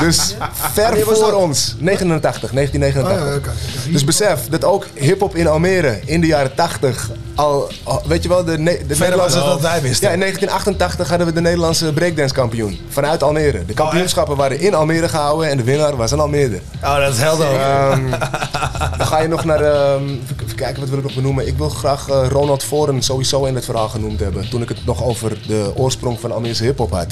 Dus 0.00 0.36
ver 0.74 0.98
voor 1.00 1.32
ons. 1.32 1.74
89, 1.78 2.50
1989. 2.50 3.26
Oh, 3.26 3.32
ja, 3.32 3.36
oké. 3.36 3.50
Dus 3.92 4.04
besef 4.04 4.48
dat 4.50 4.64
ook 4.64 4.86
hip-hop 4.94 5.36
in 5.36 5.46
Almere 5.46 6.00
in 6.04 6.20
de 6.20 6.26
jaren 6.26 6.54
80 6.54 7.10
al, 7.34 7.68
al- 7.82 8.02
weet 8.06 8.22
je 8.22 8.28
wel, 8.28 8.44
de, 8.44 8.58
ne- 8.58 8.80
de 8.86 8.96
Verder 8.96 9.18
was 9.18 9.34
het 9.34 9.44
wat 9.44 9.60
wij 9.60 9.80
wisten. 9.82 10.06
Ja, 10.06 10.12
in 10.14 10.20
1988 10.20 11.08
hadden 11.08 11.26
we 11.26 11.32
de 11.32 11.40
Nederlandse 11.40 11.92
breakdance 11.92 12.34
kampioen 12.34 12.78
vanuit 12.88 13.22
Almere. 13.22 13.64
De 13.64 13.74
kampioenschappen 13.74 14.36
waren 14.36 14.60
in 14.60 14.74
Almere 14.74 15.08
gehouden 15.08 15.48
en 15.50 15.56
de 15.56 15.62
winnaar 15.62 15.96
was 15.96 16.10
een 16.10 16.20
Almere. 16.20 16.60
Oh, 16.82 16.96
dat 16.96 17.12
is 17.14 17.18
helder. 17.20 17.46
ook. 17.48 17.54
Ehm, 17.54 18.10
dan 18.98 19.06
ga 19.06 19.20
je 19.20 19.28
nog 19.28 19.44
naar, 19.44 19.60
ehm, 19.60 20.02
even, 20.42 20.54
kijken 20.56 20.80
wat 20.80 20.88
wil 20.88 20.98
ik 20.98 21.04
nog 21.04 21.14
benoemen. 21.14 21.46
Ik 21.46 21.56
wil 21.56 21.68
graag 21.68 22.08
eh, 22.08 22.26
Ronald 22.28 22.64
Voren 22.64 23.02
sowieso 23.02 23.44
in 23.44 23.54
het 23.54 23.64
verhaal 23.64 23.88
genoemd 23.88 24.20
hebben. 24.20 24.48
Toen 24.50 24.62
ik 24.62 24.68
het 24.68 24.84
nog 24.84 25.02
over 25.04 25.38
de 25.46 25.72
oorsprong 25.76 26.20
van 26.20 26.32
Almeerse 26.32 26.64
hip-hop 26.64 26.90
had. 26.90 27.06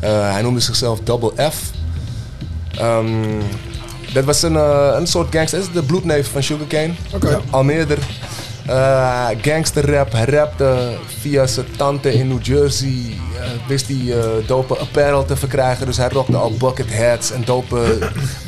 Eh, 0.00 0.32
hij 0.32 0.42
noemde 0.42 0.60
zichzelf 0.60 0.98
Double 1.04 1.50
F. 1.50 1.56
Ehm, 2.78 3.06
dat 4.12 4.24
was 4.24 4.42
een, 4.42 4.56
eh, 4.56 4.94
een 4.96 5.06
soort 5.06 5.34
gangster. 5.34 5.58
Dat 5.58 5.68
is 5.68 5.74
de 5.74 5.82
bloedneef 5.82 6.30
van 6.30 6.42
Sugarcane. 6.42 6.92
Oké. 7.14 7.40
Almeerder. 7.50 7.98
Eh 8.70 9.28
gangster 9.42 9.90
rap. 9.94 10.12
Hij 10.12 10.24
rapte 10.24 10.96
via 11.20 11.46
zijn 11.46 11.66
tante 11.76 12.12
in 12.12 12.28
New 12.28 12.42
Jersey. 12.42 13.18
eh, 13.40 13.46
wist 13.68 13.86
hij 13.88 14.18
eh, 14.18 14.24
dope 14.46 14.76
apparel 14.76 15.24
te 15.24 15.36
verkrijgen. 15.36 15.86
Dus 15.86 15.96
hij 15.96 16.08
rockte 16.08 16.36
al 16.36 16.52
bucket 16.58 16.96
hats 16.96 17.30
en 17.32 17.42
dope 17.44 17.98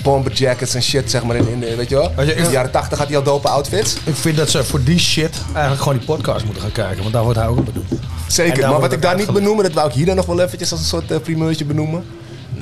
bomber 0.03 0.33
jackets 0.33 0.75
en 0.75 0.83
shit, 0.83 1.11
zeg 1.11 1.25
maar. 1.25 1.37
In, 1.37 1.61
weet 1.77 1.89
je 1.89 1.95
wel? 1.95 2.11
In 2.17 2.45
de 2.45 2.51
jaren 2.51 2.71
80 2.71 2.99
had 2.99 3.07
hij 3.09 3.17
al 3.17 3.23
dope 3.23 3.49
outfits. 3.49 3.97
Ik 4.05 4.15
vind 4.15 4.37
dat 4.37 4.51
ze 4.51 4.65
voor 4.65 4.83
die 4.83 4.99
shit 4.99 5.37
eigenlijk 5.53 5.83
gewoon 5.83 5.99
die 5.99 6.07
podcast 6.07 6.45
moeten 6.45 6.63
gaan 6.63 6.73
kijken. 6.73 7.01
Want 7.01 7.13
daar 7.13 7.23
wordt 7.23 7.39
hij 7.39 7.49
ook 7.49 7.59
op 7.59 7.65
bedoeld. 7.65 8.01
Zeker, 8.27 8.69
maar 8.69 8.81
wat 8.81 8.93
ik 8.93 9.03
daar 9.03 9.17
niet 9.17 9.33
benoemen, 9.33 9.65
dat 9.65 9.73
wou 9.73 9.89
ik 9.89 9.95
hier 9.95 10.07
dan 10.07 10.17
nog 10.17 10.27
wel 10.27 10.41
eventjes 10.41 10.71
als 10.71 10.81
een 10.81 10.87
soort 10.87 11.23
primeurtje 11.23 11.65
benoemen. 11.65 12.05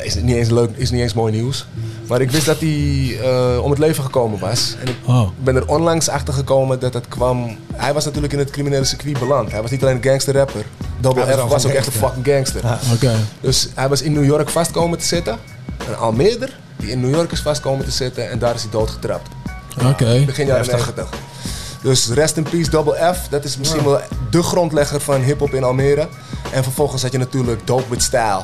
Is 0.03 0.15
niet 0.15 0.37
eens 0.37 0.51
leuk, 0.51 0.71
is 0.77 0.91
niet 0.91 1.01
eens 1.01 1.13
mooi 1.15 1.33
nieuws. 1.33 1.67
Maar 2.09 2.21
ik 2.21 2.31
wist 2.31 2.47
dat 2.47 2.61
hij 2.61 3.17
eh, 3.23 3.63
om 3.63 3.71
het 3.71 3.79
leven 3.79 4.05
gekomen 4.05 4.39
was. 4.39 4.75
En 4.81 4.89
ik 4.89 4.97
Oh. 5.07 5.29
ben 5.43 5.57
er 5.57 5.67
onlangs 5.69 6.09
achter 6.09 6.35
gekomen 6.35 6.79
dat 6.81 6.95
het 6.95 7.09
kwam. 7.09 7.57
Hij 7.75 7.93
was 7.93 8.05
natuurlijk 8.05 8.33
in 8.33 8.39
het 8.39 8.51
criminele 8.51 8.85
circuit 8.85 9.19
beland. 9.19 9.51
Hij 9.51 9.63
was 9.63 9.71
niet 9.71 9.83
alleen 9.83 9.97
een 9.97 10.03
gangster 10.03 10.35
rapper. 10.35 10.65
Double 11.01 11.25
was 11.27 11.35
F 11.35 11.49
was 11.49 11.67
ook 11.67 11.73
echt 11.73 11.87
een 11.87 11.93
fucking 11.93 12.27
gangster. 12.27 12.61
Ja. 12.65 12.79
Oké. 12.95 13.13
Dus 13.41 13.69
hij 13.75 13.89
was 13.89 14.03
in 14.03 14.13
New 14.13 14.25
York 14.25 14.49
vast 14.49 14.71
komen 14.71 14.99
te 14.99 15.05
zitten. 15.05 15.37
Een 15.89 15.97
Almeerder 15.97 16.59
die 16.77 16.91
in 16.91 17.01
New 17.01 17.15
York 17.15 17.33
is 17.33 17.41
vast 17.41 17.61
komen 17.61 17.85
te 17.85 17.91
zitten. 17.91 18.31
En 18.31 18.39
daar 18.39 18.55
is 18.55 18.63
hij 18.63 18.71
doodgetrapt. 18.71 19.29
Oké. 19.87 20.23
Begin 20.27 20.47
jaren 20.47 20.65
Heftig. 20.71 20.95
90. 20.97 21.09
Dus 21.83 22.09
rest 22.09 22.37
in 22.37 22.43
peace 22.43 22.71
Double 22.71 23.15
F. 23.15 23.29
Dat 23.31 23.45
is 23.45 23.57
misschien 23.57 23.85
wel 23.85 24.01
de 24.31 24.43
grondlegger 24.43 25.01
van 25.01 25.21
hip-hop 25.21 25.55
in 25.55 25.65
Almere. 25.65 26.09
En 26.53 26.63
vervolgens 26.63 27.03
had 27.03 27.13
je 27.13 27.19
natuurlijk 27.19 27.67
Dope 27.67 27.85
with 27.89 28.03
Style. 28.03 28.43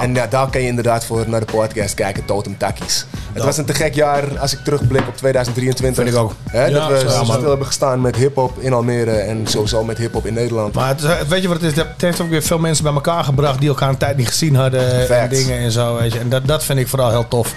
En 0.00 0.14
ja, 0.14 0.26
daar 0.26 0.50
kan 0.50 0.60
je 0.60 0.66
inderdaad 0.66 1.04
voor 1.04 1.24
naar 1.28 1.40
de 1.40 1.46
podcast 1.52 1.94
kijken, 1.94 2.24
Totem 2.24 2.56
Takkies. 2.58 3.06
Het 3.32 3.44
was 3.44 3.56
een 3.58 3.64
te 3.64 3.74
gek 3.74 3.94
jaar 3.94 4.38
als 4.38 4.52
ik 4.52 4.58
terugblik 4.64 5.08
op 5.08 5.16
2023. 5.16 6.04
Vind 6.04 6.16
ik 6.16 6.22
ook. 6.22 6.32
Hè, 6.50 6.70
dat 6.70 6.88
we 6.88 6.98
zo, 6.98 7.24
stil 7.24 7.48
hebben 7.48 7.66
gestaan 7.66 8.00
met 8.00 8.16
hip-hop 8.16 8.58
in 8.58 8.72
Almere 8.72 9.10
en 9.10 9.46
sowieso 9.46 9.84
met 9.84 9.98
hip-hop 9.98 10.26
in 10.26 10.34
Nederland. 10.34 10.74
Maar 10.74 10.88
het, 10.88 11.02
is- 11.02 11.26
weet 11.28 11.42
je 11.42 11.48
wat 11.48 11.60
het 11.60 11.70
is? 11.70 11.76
Het 11.76 11.86
heeft 12.00 12.20
ook 12.20 12.28
weer 12.30 12.42
veel 12.42 12.58
mensen 12.58 12.84
bij 12.84 12.92
elkaar 12.92 13.24
gebracht 13.24 13.58
die 13.60 13.68
elkaar 13.68 13.88
een 13.88 13.96
tijd 13.96 14.16
niet 14.16 14.28
gezien 14.28 14.54
hadden. 14.56 15.00
En 15.00 15.06
Facts. 15.06 15.38
dingen 15.38 15.58
en 15.58 15.70
zo. 15.72 15.96
Weet 15.96 16.12
je. 16.12 16.18
En 16.18 16.28
dat, 16.28 16.46
dat 16.46 16.64
vind 16.64 16.78
ik 16.78 16.88
vooral 16.88 17.10
heel 17.10 17.28
tof. 17.28 17.54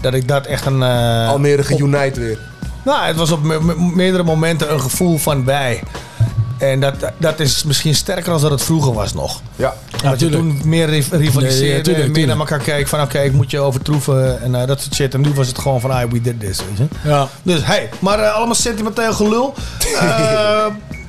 Dat 0.00 0.14
ik 0.14 0.28
dat 0.28 0.46
echt 0.46 0.66
een. 0.66 0.82
eh, 0.82 1.28
Almere 1.28 1.58
op- 1.62 1.66
geunite 1.78 2.20
weer. 2.20 2.38
Nou, 2.84 3.06
het 3.06 3.16
was 3.16 3.30
op 3.30 3.42
me- 3.42 3.60
me- 3.60 3.74
meerdere 3.94 4.22
momenten 4.22 4.72
een 4.72 4.80
gevoel 4.80 5.18
van 5.18 5.44
wij. 5.44 5.82
En 6.58 6.80
dat, 6.80 6.94
dat 7.18 7.40
is 7.40 7.62
misschien 7.64 7.94
sterker 7.94 8.30
dan 8.30 8.40
dat 8.40 8.50
het 8.50 8.62
vroeger 8.62 8.92
was 8.92 9.14
nog. 9.14 9.40
Ja, 9.56 9.74
dat 10.02 10.20
je 10.20 10.28
toen 10.28 10.60
meer 10.64 10.86
ri- 10.88 11.04
rivaliseerde, 11.10 11.64
Nee, 11.66 11.76
ja, 11.76 11.82
tuurlijk, 11.82 12.04
meer 12.04 12.14
tuurlijk. 12.14 12.26
naar 12.26 12.36
elkaar 12.38 12.58
keek 12.58 12.88
van 12.88 13.00
oké, 13.00 13.18
ik 13.20 13.32
moet 13.32 13.50
je 13.50 13.58
overtroeven 13.60 14.42
en 14.42 14.54
eh, 14.54 14.66
dat 14.66 14.80
soort 14.80 14.94
shit. 14.94 15.14
En 15.14 15.20
nu 15.20 15.30
was 15.34 15.46
het 15.48 15.58
gewoon 15.58 15.80
van, 15.80 15.90
ah, 15.90 16.10
we 16.10 16.20
did 16.20 16.40
this, 16.40 16.58
weet 16.68 16.76
je. 17.02 17.08
Ja. 17.08 17.28
Dus 17.42 17.64
hey, 17.64 17.88
maar 17.98 18.18
eh, 18.18 18.34
allemaal 18.34 18.54
sentimenteel 18.54 19.12
gelul. 19.12 19.54
Eh 20.00 20.64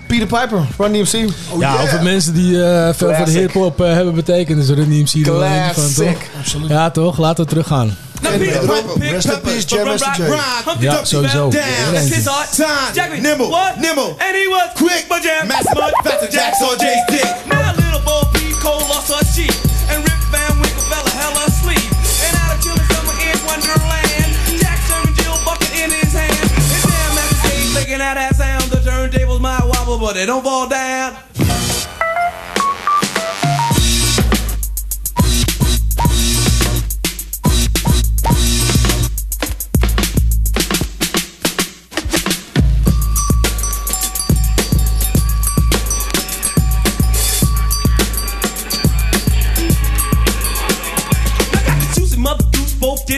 Peter 0.08 0.28
Piper, 0.28 0.66
Run 0.78 0.92
DMC. 0.94 1.30
ja, 1.60 1.82
over 1.82 2.03
mensen 2.03 2.34
die 2.34 2.64
eh, 2.64 2.84
veel 2.84 2.94
voor 2.94 3.08
de 3.08 3.14
Classic. 3.16 3.40
hip-hop 3.40 3.78
hebben 3.78 4.16
betekend. 4.16 4.58
Dus 4.58 4.69
Run 4.78 4.86
DMC 4.90 4.92
eentje 4.98 5.26
van, 5.26 5.36
Classic. 5.74 6.18
toch? 6.52 6.68
Ja, 6.69 6.90
toch? 6.92 7.18
Laten 7.18 7.44
we 7.44 7.50
teruggaan. 7.50 7.95
Rest 8.22 9.30
in 9.30 9.42
peace, 9.42 9.66
Jam 9.66 9.86
Master 9.86 10.12
J. 10.16 10.86
Ja, 10.86 11.04
sowieso. 11.04 11.52
That's 11.52 12.10
his 12.10 12.28
art. 12.28 12.50
Time. 12.52 13.22
Nimble. 13.22 13.50
What? 13.50 13.80
Nimble. 13.80 14.18
And 14.20 14.36
he 14.36 14.48
was 14.48 14.70
quick, 14.76 15.06
but 15.10 15.22
jam. 15.24 15.48
Mass 15.48 15.66
mud. 15.74 15.94
Faster 16.04 16.28
Jacks 16.28 16.62
on 16.62 16.78
Jay's 16.78 17.04
dick. 17.10 17.26
Now 17.48 17.74
little 17.76 18.02
Bo 18.06 18.22
Peep 18.34 18.56
Cole 18.60 18.86
lost 18.92 19.10
her 19.12 19.24
sheep. 19.34 19.54
And 19.90 20.04
Rip 20.04 20.20
Van 20.32 20.54
Winkle 20.60 20.86
fell 20.92 21.06
a 21.06 21.10
hell 21.10 21.36
asleep. 21.48 21.90
And 22.28 22.36
out 22.38 22.56
of 22.56 22.64
chilling 22.64 22.88
summer 22.92 23.16
in 23.24 23.38
Wonderland. 23.48 24.32
Jack 24.60 24.80
serving 24.88 25.16
Jill 25.16 25.40
bucket 25.46 25.72
in 25.80 25.90
his 25.90 26.14
hand. 26.14 26.36
And 26.36 26.82
jam 26.86 27.18
at 27.18 27.28
the 27.30 27.38
stage 27.48 27.74
making 27.74 28.02
out 28.02 28.16
that 28.16 28.36
sound. 28.36 28.64
The 28.70 28.78
turntables 28.84 29.40
might 29.42 29.64
wobble, 29.64 29.98
but 29.98 30.14
they 30.14 30.26
don't 30.26 30.44
fall 30.44 30.68
down. 30.68 31.16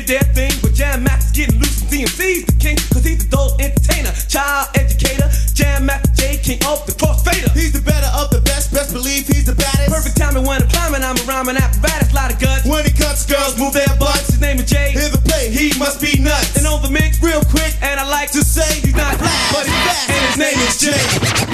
Did 0.01 0.21
their 0.21 0.33
thing, 0.33 0.51
but 0.61 0.73
Jam 0.73 1.03
Master's 1.03 1.31
getting 1.31 1.59
loose 1.59 1.81
and 1.81 1.89
DMC's 1.91 2.45
the 2.45 2.57
king, 2.57 2.77
cause 2.89 3.03
he's 3.03 3.21
the 3.21 3.29
dope 3.29 3.59
entertainer, 3.61 4.11
child 4.27 4.69
educator, 4.75 5.29
Jam 5.53 5.85
Master 5.85 6.11
J, 6.15 6.37
king 6.37 6.59
of 6.65 6.85
the 6.85 6.93
crossfader. 6.93 7.51
He's 7.53 7.73
the 7.73 7.81
better 7.81 8.09
of 8.17 8.29
the 8.31 8.41
best, 8.41 8.73
best 8.73 8.93
believe 8.93 9.27
he's 9.27 9.45
the 9.45 9.55
baddest. 9.55 9.91
Perfect 9.91 10.17
timing 10.17 10.45
when 10.45 10.61
I'm 10.61 10.69
climbing, 10.69 11.03
I'm 11.03 11.17
a 11.17 11.23
rhyming 11.29 11.57
apparatus, 11.57 12.13
lot 12.13 12.33
of 12.33 12.39
guts. 12.39 12.65
When 12.65 12.85
he 12.85 12.91
cuts, 12.91 13.25
girls 13.25 13.57
move 13.57 13.73
their 13.73 13.93
butts. 13.99 14.27
His 14.27 14.41
name 14.41 14.57
is 14.57 14.69
Jay. 14.69 14.91
Hear 14.91 15.09
the 15.09 15.21
play, 15.21 15.51
he 15.51 15.77
must 15.77 16.01
be 16.01 16.17
nuts. 16.21 16.57
And 16.57 16.65
on 16.65 16.81
the 16.81 16.89
mix, 16.89 17.21
Real 17.21 17.41
quick, 17.45 17.75
and 17.81 17.99
I 17.99 18.07
like 18.09 18.31
to 18.31 18.43
say 18.43 18.81
he's 18.81 18.95
not 18.95 19.17
black, 19.19 19.53
but 19.53 19.65
he's 19.65 19.81
fast, 19.85 20.09
and 20.09 20.25
his 20.25 20.37
name 20.37 20.59
is 20.65 20.77
Jay. 20.79 21.50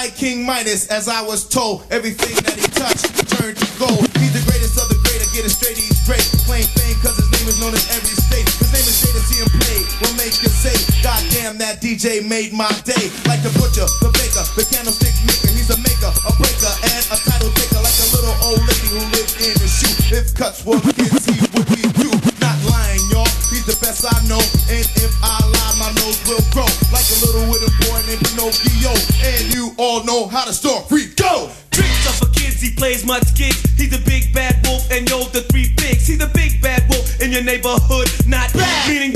Like 0.00 0.16
King 0.16 0.48
Midas, 0.48 0.88
as 0.88 1.12
I 1.12 1.20
was 1.20 1.44
told. 1.44 1.84
Everything 1.92 2.32
that 2.48 2.56
he 2.56 2.64
touched 2.72 3.04
turned 3.36 3.52
to 3.52 3.68
gold. 3.76 4.08
He's 4.16 4.32
the 4.32 4.40
greatest 4.48 4.80
of 4.80 4.88
the 4.88 4.96
great, 5.04 5.20
I 5.20 5.28
get 5.28 5.44
it 5.44 5.52
straight, 5.52 5.76
he's 5.76 6.00
great. 6.08 6.24
Claim 6.48 6.64
fame, 6.72 6.96
cause 7.04 7.20
his 7.20 7.28
name 7.28 7.44
is 7.44 7.60
known 7.60 7.76
in 7.76 7.84
every 7.92 8.16
state. 8.16 8.48
His 8.48 8.72
name 8.72 8.86
is 8.88 8.96
Jay 8.96 9.12
to 9.12 9.20
see 9.28 9.44
him 9.44 9.52
play. 9.60 9.84
Will 10.00 10.16
make 10.16 10.32
you 10.40 10.48
say, 10.48 10.72
God 11.04 11.20
damn, 11.36 11.60
that 11.60 11.84
DJ 11.84 12.24
made 12.24 12.56
my 12.56 12.72
day. 12.88 13.12
Like 13.28 13.44
the 13.44 13.52
butcher, 13.60 13.84
the 14.00 14.08
baker, 14.16 14.40
the 14.56 14.64
candlestick 14.72 15.12
maker. 15.28 15.52
He's 15.52 15.68
a 15.68 15.76
maker, 15.84 16.08
a 16.08 16.32
breaker, 16.32 16.72
and 16.80 17.04
a 17.12 17.16
title 17.20 17.52
taker. 17.60 17.84
Like 17.84 17.98
a 18.00 18.08
little 18.16 18.36
old 18.40 18.62
lady 18.64 18.88
who 18.96 19.04
lived 19.12 19.36
in 19.36 19.52
a 19.52 19.68
shoe. 19.68 20.16
If 20.16 20.32
cuts 20.32 20.64
were 20.64 20.80
kids, 20.96 21.28
he 21.28 21.36
would 21.52 21.68
be 21.68 21.84
you. 22.00 22.08
Not 22.40 22.56
lying, 22.64 23.04
y'all. 23.12 23.28
He's 23.52 23.68
the 23.68 23.76
best 23.84 24.08
I 24.08 24.16
know. 24.24 24.40
And 24.72 24.88
if 24.96 25.12
I 25.20 25.44
lie, 25.44 25.76
my 25.76 25.92
nose 26.00 26.16
will 26.24 26.40
grow. 26.56 26.68
Like 26.88 27.04
a 27.04 27.18
little 27.20 27.44
wooden 27.52 27.68
boy 27.84 28.00
named 28.08 28.24
Pinocchio. 28.24 28.96
And 29.28 29.49
you 29.70 29.76
all 29.82 30.04
know 30.04 30.26
how 30.26 30.44
the 30.44 30.52
story 30.52 31.06
go. 31.16 31.50
Tricks 31.70 32.06
up 32.06 32.14
for 32.14 32.32
kids, 32.34 32.60
he 32.60 32.70
plays 32.74 33.04
much 33.04 33.34
gigs. 33.34 33.60
He's 33.76 33.90
the 33.90 34.02
big 34.04 34.32
bad 34.34 34.66
wolf, 34.66 34.90
and 34.90 35.08
yo, 35.08 35.24
the 35.24 35.42
three 35.42 35.72
bigs. 35.76 36.06
He's 36.06 36.18
the 36.18 36.30
big 36.34 36.60
bad 36.60 36.88
wolf 36.88 37.20
in 37.20 37.32
your 37.32 37.42
neighborhood. 37.42 38.08
Not 38.26 38.52
bad, 38.52 38.88
meaning 38.88 39.12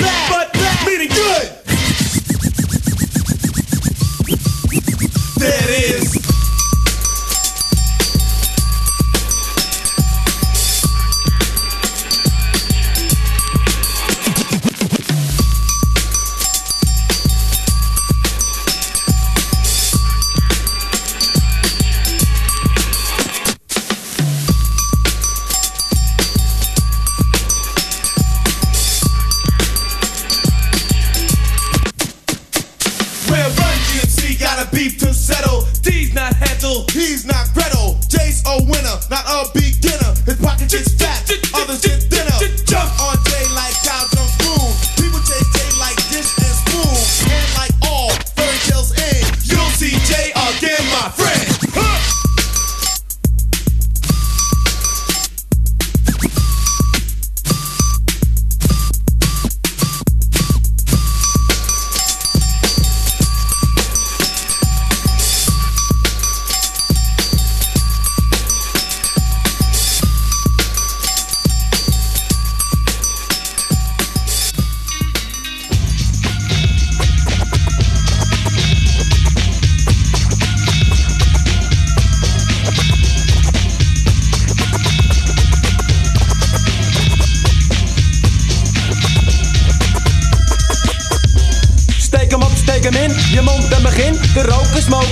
six 40.75 40.95
pack, 40.95 41.23
others 41.55 41.81
get 41.81 42.03
thinner. 42.11 42.65
Jump 42.65 43.01
all 43.01 43.17
day 43.25 43.47
like 43.55 43.75
cow. 43.85 44.14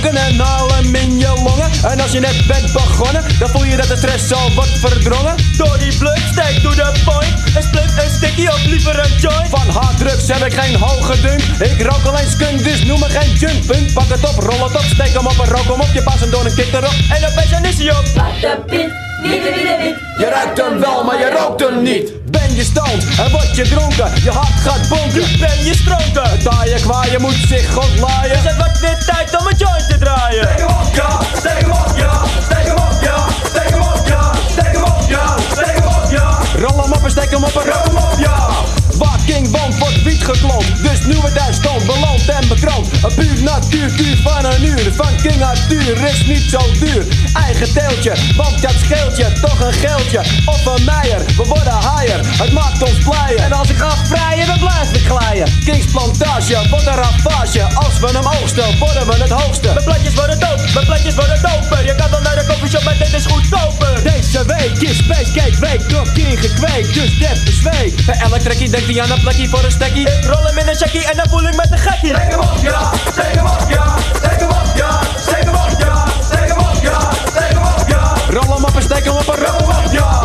Smoken 0.03 0.27
en 0.27 0.39
halen 0.39 0.95
in 0.95 1.17
je 1.19 1.33
longen. 1.43 1.69
En 1.83 1.99
als 1.99 2.11
je 2.11 2.19
net 2.19 2.47
bent 2.47 2.73
begonnen, 2.73 3.23
dan 3.39 3.49
voel 3.49 3.63
je 3.63 3.75
dat 3.75 3.87
de 3.87 3.95
stress 3.95 4.33
al 4.33 4.51
wordt 4.53 4.79
verdrongen. 4.79 5.35
Door 5.57 5.77
die 5.79 5.97
blunt, 5.97 6.21
steek 6.31 6.59
to 6.61 6.69
the 6.69 6.91
point. 7.05 7.33
Een 7.55 7.63
split, 7.63 7.91
een 8.03 8.09
sticky 8.09 8.47
of 8.47 8.65
liever 8.65 8.99
een 8.99 9.15
joint. 9.19 9.49
Van 9.49 9.69
harddrugs 9.69 10.27
heb 10.27 10.45
ik 10.45 10.53
geen 10.53 10.75
hoge 10.75 11.21
dunk. 11.21 11.41
Ik 11.71 11.81
rook 11.81 12.05
alleen 12.05 12.29
skunk, 12.29 12.63
dus 12.63 12.85
noem 12.85 12.99
me 12.99 13.09
geen 13.09 13.33
junk. 13.33 13.65
Punt, 13.65 13.93
pak 13.93 14.07
het 14.07 14.29
op, 14.29 14.43
rol 14.43 14.67
het 14.67 14.75
op, 14.75 14.85
steek 14.93 15.13
hem 15.13 15.25
op 15.25 15.39
en 15.39 15.49
rook 15.49 15.67
hem 15.71 15.81
op. 15.81 15.93
Je 15.93 16.03
pas 16.03 16.19
hem 16.19 16.29
door 16.29 16.45
een 16.45 16.55
kick 16.55 16.73
erop 16.73 16.95
en 17.15 17.21
opeens 17.29 17.51
is 17.69 17.77
hij 17.77 17.91
op. 17.91 18.05
Wat 18.15 18.41
de 18.41 18.57
pit, 18.65 18.91
Je 20.17 20.29
ruikt 20.29 20.61
hem 20.61 20.79
wel, 20.79 21.03
maar 21.03 21.19
je 21.19 21.29
rookt 21.37 21.61
hem 21.61 21.81
niet. 21.81 22.22
Ben 22.53 22.61
je 22.61 22.67
stoned 22.67 23.19
en 23.19 23.31
word 23.31 23.55
je 23.55 23.63
dronken, 23.63 24.11
je 24.23 24.31
hart 24.31 24.59
gaat 24.61 24.89
bonken. 24.89 25.39
Ben 25.39 25.63
je 25.63 25.75
stronken, 25.75 26.39
taaie 26.43 26.75
kwaai, 26.81 27.11
je 27.11 27.19
moet 27.19 27.45
zich 27.47 27.77
ontlaaien. 27.77 28.33
Dus 28.33 28.43
het 28.43 28.57
wordt 28.57 28.79
weer 28.79 28.97
tijd 29.05 29.39
om 29.39 29.47
een 29.47 29.57
joint 29.57 29.89
te 29.89 29.97
draaien. 29.97 30.47
Steek 30.47 30.59
hem 30.59 30.69
op, 30.69 30.95
ja, 30.95 31.19
steek 31.37 31.61
hem 31.61 31.71
op, 31.71 31.97
ja, 31.97 32.23
steek 32.43 32.65
hem 32.65 32.77
op, 32.77 33.01
ja, 33.01 33.25
steek 33.49 33.69
hem 33.69 33.81
op, 33.81 34.07
ja, 34.07 34.33
steek 34.49 34.73
hem 34.73 34.83
op, 34.83 35.01
ja, 35.09 35.35
steek 35.51 35.75
hem 35.75 35.87
op, 35.87 36.11
ja. 36.11 36.39
Rol 36.59 36.81
hem 36.81 36.91
op 36.93 37.03
en 37.03 37.11
steek 37.11 37.31
hem 37.31 37.43
op 37.43 37.55
en 37.55 37.71
rook 37.71 37.85
hem 37.85 37.97
op, 37.97 38.19
ja. 38.19 38.49
Waar 38.97 39.19
King 39.25 39.57
woont 39.57 39.77
wordt 39.77 40.01
wiet 40.03 40.23
gekloond, 40.23 40.83
dus 40.83 41.05
nieuwe 41.05 41.31
Duitsland 41.33 41.85
beland 41.85 42.29
en 42.29 42.47
bekroond. 42.47 42.87
Een 43.03 43.13
puur 43.15 43.43
natuurkuur 43.43 44.17
van 44.23 44.45
een 44.45 44.65
uur, 44.65 44.93
van 44.95 45.15
King 45.21 45.43
Arthur 45.43 46.05
is 46.05 46.25
niet 46.25 46.49
zo 46.49 46.59
duur. 46.79 47.05
Eigen 47.33 47.73
teeltje, 47.73 48.13
want 48.35 48.61
dat 48.61 48.75
scheelt 48.83 49.17
je 49.17 49.31
toch 49.41 49.59
een 49.59 49.73
geldje. 49.73 50.19
Of 50.45 50.65
een 50.65 50.83
meijer, 50.85 51.25
we 51.25 51.43
worden 51.47 51.73
higher, 51.73 52.19
het 52.43 52.51
maakt 52.51 52.81
ons 52.81 52.97
blijer. 52.97 53.39
En 53.39 53.51
als 53.51 53.69
ik 53.69 53.77
ga 53.77 53.95
vrijen, 54.05 54.45
dan 54.45 54.59
blijf 54.59 54.91
ik 54.93 55.05
glijden. 55.05 55.59
Kings 55.65 55.85
plantage, 55.91 56.69
wordt 56.69 56.85
een 56.85 56.95
ravage. 56.95 57.63
Als 57.63 57.99
we 57.99 58.07
hem 58.07 58.27
oogsten, 58.41 58.77
worden 58.77 59.07
we 59.07 59.13
het 59.13 59.29
hoogste. 59.29 59.67
Mijn 59.73 59.83
platjes 59.83 60.13
worden 60.13 60.39
dood, 60.39 60.73
mijn 60.73 60.85
platjes 60.85 61.15
worden 61.15 61.41
doper. 61.41 61.85
Je 61.85 61.95
kan 61.95 62.11
dan 62.11 62.23
naar 62.23 62.35
de 62.35 62.45
koffieshop, 62.47 62.83
maar 62.83 62.97
dit 62.97 63.13
is 63.13 63.25
goedkoper. 63.25 64.03
Deze 64.03 64.45
week 64.45 64.77
is 64.89 64.97
Spacecake 64.97 65.59
Week, 65.59 65.89
door 65.89 66.11
King 66.13 66.39
gekweekt, 66.39 66.93
dus 66.93 67.17
def 67.19 67.43
bezweek. 67.43 68.05
Bij 68.05 68.19
elk 68.19 68.39
trekkie 68.39 68.69
denkt 68.69 68.87
hij 68.87 69.01
aan 69.01 69.11
een 69.13 69.21
plekje 69.21 69.49
voor 69.49 69.63
een 69.63 69.71
stekkie. 69.71 70.07
Rol 70.21 70.43
hem 70.43 70.57
in 70.57 70.67
een 70.67 70.75
checkie 70.75 71.05
en 71.05 71.15
dan 71.17 71.25
voel 71.29 71.47
ik 71.47 71.55
met 71.55 71.71
een 71.71 71.77
gekkie. 71.77 72.09
Steek 72.09 72.29
hem 72.29 72.39
op, 72.39 72.57
ja, 72.61 72.91
steek 73.11 73.35
hem 73.35 73.45
op, 73.45 73.65
ja, 73.69 73.95
steek 74.15 74.39
hem 74.39 74.49
op, 74.49 74.67
ja, 74.75 74.99
steek 75.17 75.43
hem 75.43 75.55
op, 75.55 75.79
ja, 75.79 76.05
steek 76.23 76.47
hem 76.47 76.59
op, 76.59 76.77
ja, 76.81 76.99
steek 77.29 77.53
hem 77.53 77.63
op, 77.63 77.87
ja. 77.87 78.13
Rol 78.29 78.53
hem 78.55 78.63
op 78.63 78.75
en 78.75 78.81
steek 78.81 79.03
hem 79.03 79.13
op 79.13 79.27
en 79.35 79.45
rol 79.45 79.69
hem 79.69 79.85
op, 79.85 79.91
ja. 79.91 80.21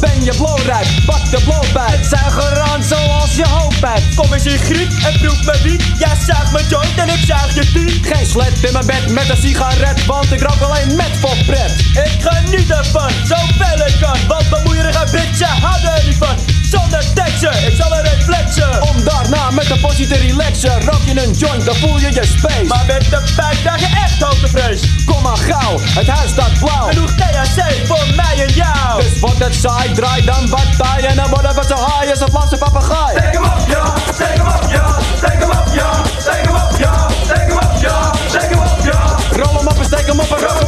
Ben 0.00 0.24
je 0.24 0.34
blowrijp, 0.36 0.86
pak 1.06 1.30
de 1.30 1.40
blowbijt. 1.44 2.06
Zuig 2.06 2.50
eraan 2.50 2.82
zoals 2.82 3.36
je 3.36 3.46
hoop 3.48 3.74
hebt. 3.80 4.14
Kom 4.14 4.32
eens 4.32 4.46
in 4.46 4.58
griep 4.58 4.90
en 5.04 5.18
proef 5.18 5.44
me 5.44 5.58
wiet. 5.62 5.84
Jij 5.98 6.16
zuigt 6.26 6.52
mijn 6.52 6.66
joint 6.68 6.96
en 6.96 7.08
ik 7.08 7.24
zuig 7.26 7.54
je 7.54 7.72
tiet. 7.72 8.06
Geen 8.06 8.26
slet 8.26 8.62
in 8.62 8.72
mijn 8.72 8.86
bed 8.86 9.10
met 9.10 9.28
een 9.28 9.36
sigaret, 9.36 10.06
want 10.06 10.32
ik 10.32 10.40
rook 10.40 10.60
alleen 10.60 10.96
met 10.96 11.12
voor 11.20 11.36
pret. 11.46 11.70
Ik 12.06 12.14
geniet 12.26 12.70
ervan, 12.70 13.10
zoveel 13.24 13.86
ik 13.86 13.96
kan. 14.00 14.18
Want 14.28 14.48
bemoeierige 14.50 15.06
bitchen 15.10 15.46
houden 15.46 15.92
er 15.92 16.04
niet 16.04 16.16
van. 16.16 16.61
Zonder 16.72 17.04
teksten, 17.14 17.66
ik 17.66 17.74
zal 17.76 17.96
er 17.96 18.02
flexen. 18.22 18.82
Om 18.82 19.04
daarna 19.04 19.50
met 19.50 19.70
een 19.70 19.80
postie 19.80 20.06
te 20.06 20.16
relaxen. 20.16 20.80
Rook 20.84 21.02
je 21.04 21.24
een 21.24 21.32
joint, 21.32 21.64
dan 21.64 21.74
voel 21.74 21.98
je 21.98 22.12
je 22.12 22.24
space. 22.26 22.64
Maar 22.64 22.84
met 22.86 23.04
de 23.10 23.20
vijf 23.24 23.62
dagen 23.62 23.96
echt 24.04 24.22
hoogtevrees. 24.22 24.80
Kom 25.06 25.22
maar 25.22 25.36
gauw, 25.36 25.78
het 25.80 26.06
huis 26.06 26.30
staat 26.30 26.58
blauw. 26.58 26.86
Genoeg 26.88 27.10
THC 27.10 27.86
voor 27.86 28.06
mij 28.16 28.46
en 28.46 28.52
jou. 28.54 29.02
Dus 29.02 29.20
wordt 29.20 29.38
het 29.38 29.54
saai, 29.54 29.92
draai 29.92 30.24
dan 30.24 30.48
wat 30.48 30.66
taai. 30.78 31.04
En 31.04 31.16
dan 31.16 31.28
worden 31.28 31.54
we 31.54 31.62
zo 31.68 31.74
high 31.74 32.10
als 32.10 32.20
een 32.20 32.30
Vlaamse 32.30 32.56
papegaai. 32.56 33.16
Steek 33.16 33.32
hem 33.32 33.44
op, 33.44 33.68
ja, 33.68 33.94
steek 34.12 34.36
hem 34.36 34.46
op, 34.46 34.70
ja, 34.70 34.98
steek 35.16 35.38
hem 35.38 35.50
op, 35.50 35.66
ja, 35.74 35.90
steek 36.18 36.44
hem 36.44 36.54
op, 36.54 36.78
ja, 36.78 37.08
steek 37.24 37.46
hem 37.46 37.56
op, 37.56 37.80
ja, 37.80 38.12
steek 38.28 38.50
hem 38.50 38.58
op, 38.58 38.78
ja. 38.84 39.16
Rol 39.42 39.56
hem 39.56 39.66
op 39.66 39.78
en 39.78 39.84
steek 39.84 40.06
hem 40.06 40.20
op 40.20 40.30
en 40.30 40.61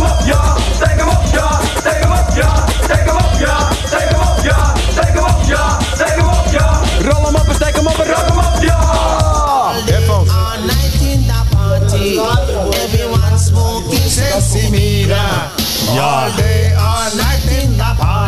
Ja. 15.94 16.28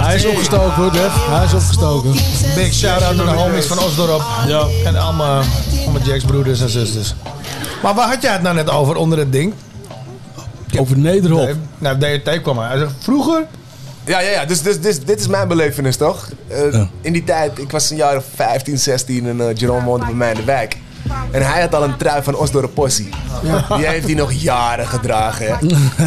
Hij 0.05 0.15
is 0.15 0.25
opgestoken 0.27 0.73
hoor, 0.75 0.93
Def. 0.93 1.13
Hij 1.29 1.45
is 1.45 1.53
opgestoken. 1.55 2.13
Big 2.55 2.73
shout-out 2.75 3.15
naar 3.17 3.27
de 3.27 3.33
homies 3.33 3.67
van 3.67 3.79
Osdorp. 3.79 4.23
Ja. 4.47 4.65
En 4.85 4.97
allemaal, 4.97 5.43
allemaal 5.85 6.03
Jack's 6.03 6.25
broeders 6.25 6.61
en 6.61 6.69
zusters. 6.69 7.15
Maar 7.83 7.95
waar 7.95 8.09
had 8.09 8.23
jij 8.23 8.33
het 8.33 8.43
nou 8.43 8.55
net 8.55 8.71
over 8.71 8.97
onder 8.97 9.19
het 9.19 9.33
ding? 9.33 9.55
Over 10.79 10.99
Nederhop. 10.99 11.45
Nee, 11.47 11.55
nou, 11.79 11.99
DRT 11.99 12.43
kwam 12.43 12.59
hij. 12.59 12.69
Hij 12.69 12.79
zegt, 12.79 12.93
vroeger... 12.99 13.45
Ja, 14.05 14.21
ja, 14.21 14.31
ja. 14.31 14.45
Dus, 14.45 14.63
dus, 14.63 14.81
dus 14.81 15.05
dit 15.05 15.21
is 15.21 15.27
mijn 15.27 15.49
belevenis, 15.49 15.97
toch? 15.97 16.29
Eh, 16.49 16.81
In 17.01 17.13
die 17.13 17.25
tijd, 17.25 17.59
ik 17.59 17.71
was 17.71 17.91
een 17.91 17.97
jaar 17.97 18.17
of 18.17 18.25
15, 18.35 18.79
16 18.79 19.27
en 19.29 19.41
eh, 19.41 19.55
Jerome 19.57 19.85
woonde 19.85 20.05
bij 20.07 20.15
mij 20.15 20.31
in 20.31 20.37
de 20.37 20.45
wijk. 20.45 20.77
En 21.31 21.47
hij 21.47 21.61
had 21.61 21.75
al 21.75 21.83
een 21.83 21.97
trui 21.97 22.23
van 22.23 22.37
Osdorp 22.37 22.75
Possie. 22.75 23.09
Die 23.77 23.87
heeft 23.87 24.07
hij 24.07 24.15
nog 24.15 24.33
jaren 24.33 24.87
gedragen, 24.87 25.47
hè. 25.47 25.55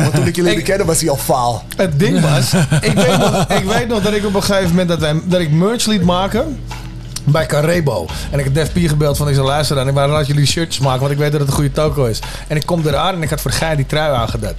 Want 0.01 0.15
toen 0.15 0.27
ik 0.27 0.35
jullie 0.35 0.51
leerde 0.51 0.61
kennen 0.61 0.87
was 0.87 0.99
hij 0.99 1.09
al 1.09 1.17
faal. 1.17 1.63
Het 1.75 1.99
ding 1.99 2.19
was, 2.21 2.53
ik 2.81 2.93
weet, 2.93 3.17
nog, 3.17 3.45
ik 3.47 3.63
weet 3.63 3.87
nog 3.87 4.01
dat 4.01 4.13
ik 4.13 4.25
op 4.25 4.35
een 4.35 4.43
gegeven 4.43 4.69
moment 4.69 4.87
dat, 4.89 4.99
wij, 4.99 5.21
dat 5.23 5.39
ik 5.39 5.51
merch 5.51 5.85
liet 5.85 6.03
maken 6.03 6.59
bij 7.23 7.45
Carrebo. 7.45 8.05
En 8.31 8.39
ik 8.39 8.45
heb 8.45 8.53
Def 8.53 8.71
Pier 8.71 8.89
gebeld 8.89 9.17
van 9.17 9.29
ik 9.29 9.35
zal 9.35 9.45
luisteren 9.45 9.83
en 9.83 9.89
ik 9.89 9.95
wou 9.95 10.11
laat 10.11 10.27
jullie 10.27 10.45
shirtjes 10.45 10.83
maken, 10.83 10.99
want 10.99 11.11
ik 11.11 11.17
weet 11.17 11.31
dat 11.31 11.39
het 11.39 11.49
een 11.49 11.55
goede 11.55 11.71
toko 11.71 12.05
is. 12.05 12.19
En 12.47 12.55
ik 12.55 12.65
kom 12.65 12.87
eraan 12.87 13.15
en 13.15 13.21
ik 13.21 13.29
had 13.29 13.41
voor 13.41 13.51
Gij 13.51 13.75
die 13.75 13.85
trui 13.85 14.13
aangedaan. 14.13 14.53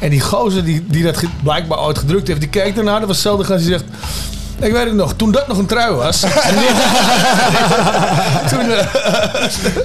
En 0.00 0.10
die 0.10 0.20
gozer 0.20 0.64
die, 0.64 0.84
die 0.88 1.02
dat 1.02 1.22
blijkbaar 1.42 1.80
ooit 1.80 1.98
gedrukt 1.98 2.28
heeft, 2.28 2.40
die 2.40 2.48
keek 2.48 2.76
ernaar. 2.76 2.98
Dat 2.98 3.08
was 3.08 3.16
hetzelfde 3.16 3.52
als 3.52 3.62
die 3.62 3.70
zegt... 3.70 3.84
Ik 4.60 4.72
weet 4.72 4.84
het 4.84 4.94
nog, 4.94 5.14
toen 5.14 5.30
dat 5.30 5.48
nog 5.48 5.58
een 5.58 5.66
trui 5.66 5.94
was. 5.94 6.20
toen, 8.50 8.70
eh, 8.70 8.86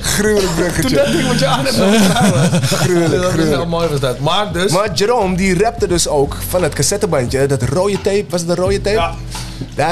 Gruwelijk 0.01 0.55
bruggetje. 0.55 0.81
toen 0.81 0.97
dat 1.05 1.11
ding 1.11 1.27
wat 1.27 1.39
je 1.39 1.45
aan 1.47 1.65
hebt 1.65 1.77
nog 1.77 1.93
een 1.93 2.01
trui 2.11 2.31
was. 2.31 2.49
Gruwelijk, 2.79 3.21
dat 3.21 3.33
is 3.33 3.49
wel 3.49 3.65
mooi 3.65 3.87
was 3.87 3.99
dat. 3.99 4.19
Maar 4.19 4.51
dus... 4.51 4.71
Maar 4.71 4.93
Jerome, 4.93 5.35
die 5.35 5.63
rapte 5.63 5.87
dus 5.87 6.07
ook 6.07 6.37
van 6.49 6.63
het 6.63 6.73
cassettebandje. 6.73 7.45
Dat 7.45 7.63
rode 7.63 8.01
tape, 8.01 8.25
was 8.29 8.41
het 8.41 8.49
een 8.49 8.55
rode 8.55 8.81
tape? 8.81 8.95
Ja. 8.95 9.13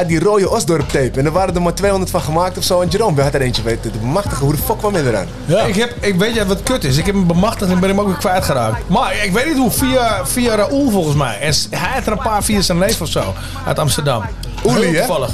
Die 0.07 0.19
rode 0.19 0.49
Osdorp 0.49 0.89
tape. 0.89 1.19
En 1.19 1.25
er 1.25 1.31
waren 1.31 1.55
er 1.55 1.61
maar 1.61 1.73
200 1.73 2.11
van 2.11 2.21
gemaakt 2.21 2.57
of 2.57 2.63
zo. 2.63 2.81
En 2.81 2.87
Jerome 2.87 3.21
had 3.21 3.33
er 3.33 3.41
eentje 3.41 3.63
weten 3.63 3.91
te 3.91 3.97
bemachtigen. 3.97 4.45
Hoe 4.45 4.55
de 4.55 4.61
fuck 4.61 4.77
kwam 4.77 4.95
je 4.95 5.07
eraan? 5.07 5.27
Ik, 5.67 5.75
heb, 5.75 5.95
ik 5.99 6.15
weet 6.15 6.35
je 6.35 6.45
wat 6.45 6.63
kut 6.63 6.83
is. 6.83 6.97
Ik 6.97 7.05
heb 7.05 7.15
hem 7.15 7.27
bemachtigd 7.27 7.71
en 7.71 7.79
ben 7.79 7.89
hem 7.89 7.99
ook 7.99 8.07
weer 8.07 8.15
kwijtgeraakt. 8.15 8.89
Maar 8.89 9.23
ik 9.23 9.31
weet 9.31 9.45
niet 9.45 9.57
hoe, 9.57 9.71
via, 9.71 10.25
via 10.25 10.55
Raoul 10.55 10.89
volgens 10.89 11.15
mij. 11.15 11.39
En 11.39 11.53
hij 11.69 11.91
had 11.93 12.05
er 12.05 12.11
een 12.11 12.17
paar 12.17 12.43
via 12.43 12.61
zijn 12.61 12.79
leven 12.79 13.01
of 13.01 13.11
zo. 13.11 13.33
Uit 13.65 13.79
Amsterdam. 13.79 14.23
Oelie, 14.65 14.95
hè? 14.95 14.97
toevallig. 14.97 15.31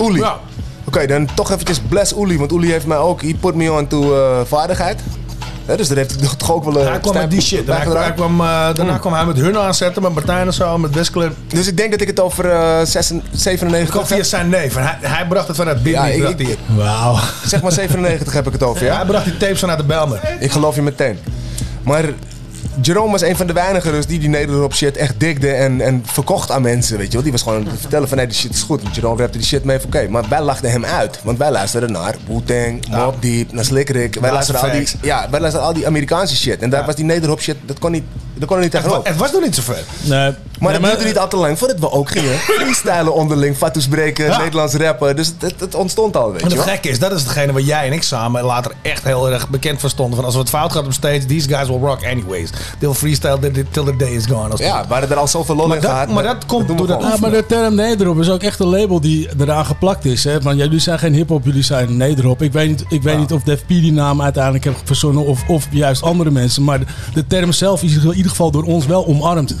Oelie. 0.00 0.20
Ja. 0.22 0.38
Oké, 0.84 1.06
dan 1.06 1.28
toch 1.34 1.50
eventjes 1.50 1.80
bless 1.88 2.12
Oelie. 2.12 2.38
Want 2.38 2.52
Oelie 2.52 2.70
heeft 2.70 2.86
mij 2.86 2.96
ook, 2.96 3.22
he 3.22 3.34
put 3.40 3.54
me 3.54 3.72
on 3.72 3.86
to 3.86 4.14
eh, 4.14 4.40
vaardigheid. 4.44 5.00
Dus 5.76 5.88
daar 5.88 5.96
heeft 5.96 6.20
hij 6.20 6.28
toch 6.36 6.52
ook 6.52 6.64
wel 6.64 6.80
een 6.80 6.88
Hij 6.88 7.00
kwam 7.00 7.14
met 7.14 7.30
die 7.30 7.40
shit. 7.40 7.66
Hij, 7.66 7.76
hij 7.86 8.12
kwam, 8.12 8.40
eh, 8.40 8.46
daarna 8.74 8.92
Mm. 8.92 8.98
kwam 9.00 9.12
hij 9.12 9.24
met 9.24 9.36
hun 9.36 9.58
aanzetten, 9.58 10.02
met 10.02 10.14
Martijn 10.14 10.46
en 10.46 10.52
zo, 10.52 10.78
met 10.78 10.94
Westclip. 10.94 11.32
Dus 11.48 11.66
ik 11.66 11.76
denk 11.76 11.90
dat 11.90 12.00
ik 12.00 12.06
het 12.06 12.20
over 12.20 12.50
eh, 12.50 12.80
96, 12.84 13.40
97 13.40 13.78
Het 13.80 13.90
kwam 13.90 14.06
via 14.18 14.24
zijn 14.24 14.48
neef. 14.48 14.74
Hij, 14.74 14.96
hij 15.00 15.26
bracht 15.26 15.46
het 15.48 15.56
vanuit 15.56 15.82
binnen. 15.82 16.02
Ja, 16.06 16.08
ik- 16.12 16.20
bracht 16.20 16.38
hij 16.38 16.46
ik-. 16.50 16.58
Wauw. 16.76 17.18
Zeg 17.46 17.62
maar 17.62 17.72
97 17.72 18.32
heb 18.32 18.46
ik 18.46 18.52
het 18.52 18.62
over, 18.62 18.84
ja? 18.86 18.96
Hij 18.96 19.04
bracht 19.06 19.24
die 19.24 19.36
tapes 19.36 19.58
vanuit 19.60 19.78
de 19.78 19.84
Belmer. 19.84 20.20
Ik 20.40 20.50
geloof 20.52 20.74
je 20.74 20.82
meteen. 20.82 21.18
Maar 21.82 22.04
Jerome 22.82 23.10
was 23.10 23.22
een 23.22 23.36
van 23.36 23.46
de 23.46 23.52
weinigen 23.52 23.92
dus 23.92 24.06
die 24.06 24.18
die 24.18 24.28
Nederop 24.28 24.74
shit 24.74 24.96
echt 24.96 25.20
digde 25.20 25.50
en, 25.50 25.80
en 25.80 26.02
verkocht 26.04 26.50
aan 26.50 26.62
mensen, 26.62 26.98
weet 26.98 27.06
je 27.06 27.12
wel. 27.12 27.22
Die 27.22 27.32
was 27.32 27.42
gewoon 27.42 27.58
aan 27.58 27.66
het 27.66 27.80
vertellen 27.80 28.08
van 28.08 28.16
nee, 28.16 28.26
die 28.26 28.36
shit 28.36 28.54
is 28.54 28.62
goed. 28.62 28.82
En 28.82 28.90
Jerome 28.92 29.20
rapte 29.20 29.38
die 29.38 29.46
shit 29.46 29.64
mee 29.64 29.78
van 29.80 29.86
oké. 29.86 30.08
Maar 30.08 30.28
wij 30.28 30.42
lachten 30.42 30.70
hem 30.70 30.84
uit. 30.84 31.20
Want 31.22 31.38
wij 31.38 31.50
luisterden 31.50 31.92
naar 31.92 32.14
Wu-Tang, 32.26 32.88
Mobb 32.88 33.22
Deep, 33.22 33.52
naar 33.52 33.64
Slick 33.64 33.88
Rick. 33.88 34.20
Wij 34.20 34.32
luisterden 34.32 34.62
al 34.62 34.70
die, 34.70 34.88
ja, 35.02 35.30
wij 35.30 35.40
luisterden 35.40 35.68
al 35.68 35.74
die 35.74 35.86
Amerikaanse 35.86 36.36
shit. 36.36 36.62
En 36.62 36.70
daar 36.70 36.86
was 36.86 36.94
die 36.94 37.04
Nederop 37.04 37.40
shit, 37.40 37.56
dat 37.64 37.78
kon 37.78 37.92
niet, 37.92 38.04
dat 38.38 38.48
kon 38.48 38.56
er 38.56 38.62
niet 38.62 38.72
Het, 38.72 38.82
tegenop. 38.82 39.06
het 39.06 39.16
was 39.16 39.32
nog 39.32 39.42
niet 39.42 39.54
zo 39.54 39.62
ver. 39.62 39.82
Nee. 40.00 40.32
Maar 40.58 40.72
Nee, 40.72 40.80
het 40.80 40.90
duurde 40.90 41.04
niet 41.04 41.18
al 41.18 41.28
te 41.28 41.36
lang 41.36 41.58
voordat 41.58 41.78
we 41.78 41.90
ook 41.90 42.10
gingen 42.10 42.38
freestylen 42.38 43.14
onderling, 43.14 43.56
fatsoes 43.56 43.88
breken, 43.88 44.24
Ja. 44.24 44.38
Nederlands 44.38 44.74
rappen. 44.74 45.16
Dus 45.16 45.26
het, 45.26 45.36
het, 45.40 45.60
het 45.60 45.74
ontstond 45.74 46.16
al, 46.16 46.32
weet 46.32 46.42
En 46.42 46.48
je 46.48 46.54
het 46.56 46.64
wel. 46.64 46.74
gekke 46.74 46.88
is, 46.88 46.98
dat 46.98 47.12
is 47.12 47.20
hetgene 47.22 47.52
waar 47.52 47.62
jij 47.62 47.86
en 47.86 47.92
ik 47.92 48.02
samen 48.02 48.44
later 48.44 48.72
echt 48.82 49.04
heel 49.04 49.30
erg 49.30 49.48
bekend 49.48 49.80
van 49.80 49.90
stonden. 49.90 50.16
Van 50.16 50.24
als 50.24 50.34
we 50.34 50.40
het 50.40 50.48
fout 50.48 50.72
gaat 50.72 50.84
op 50.86 50.92
stage, 50.92 51.24
these 51.26 51.48
guys 51.48 51.68
will 51.68 51.78
rock 51.78 52.04
anyways. 52.04 52.50
They'll 52.78 52.92
freestyle 52.94 53.38
till 53.38 53.50
the- 53.52 53.64
till 53.70 53.84
the 53.84 53.96
day 53.96 54.10
is 54.14 54.26
gone. 54.26 54.54
Ja, 54.56 54.84
we 54.86 54.92
hadden 54.92 55.10
er 55.10 55.16
al 55.16 55.28
zoveel 55.28 55.54
lol 55.56 55.66
Maar 55.66 55.76
in 55.76 55.82
dat- 55.82 55.90
gehad. 55.90 56.08
maar 56.08 56.22
dat 56.22 56.46
komt 56.46 56.68
door 56.68 56.86
dat- 56.86 57.20
maar 57.20 57.30
de 57.30 57.46
term 57.46 57.74
Nederop 57.74 58.20
is 58.20 58.28
ook 58.30 58.42
echt 58.42 58.60
een 58.60 58.66
label 58.66 59.00
die 59.00 59.28
eraan 59.38 59.66
geplakt 59.66 60.04
is. 60.04 60.24
Hè? 60.24 60.40
Want 60.40 60.58
jullie 60.58 60.78
zijn 60.78 60.98
geen 60.98 61.14
hip-hop, 61.14 61.44
jullie 61.44 61.62
zijn 61.62 61.96
Nederop. 61.96 62.42
Ik 62.42 62.52
weet 62.52 62.68
niet, 62.68 62.84
ik 62.88 63.02
weet 63.02 63.18
niet 63.18 63.32
of 63.32 63.42
Def 63.42 63.64
P 63.64 63.68
die 63.68 63.92
naam 63.92 64.22
uiteindelijk 64.22 64.64
heeft 64.64 64.80
verzonnen 64.84 65.24
of, 65.26 65.48
of 65.48 65.66
juist 65.70 66.02
andere 66.02 66.30
mensen. 66.30 66.64
Maar 66.64 66.78
de, 66.78 66.84
de 67.14 67.26
term 67.26 67.52
zelf 67.52 67.82
is 67.82 67.96
in 67.96 68.24
ieder 68.26 68.36
geval 68.36 68.50
door 68.50 68.74
ons 68.74 68.86
wel 68.86 69.06
omarmd. 69.06 69.54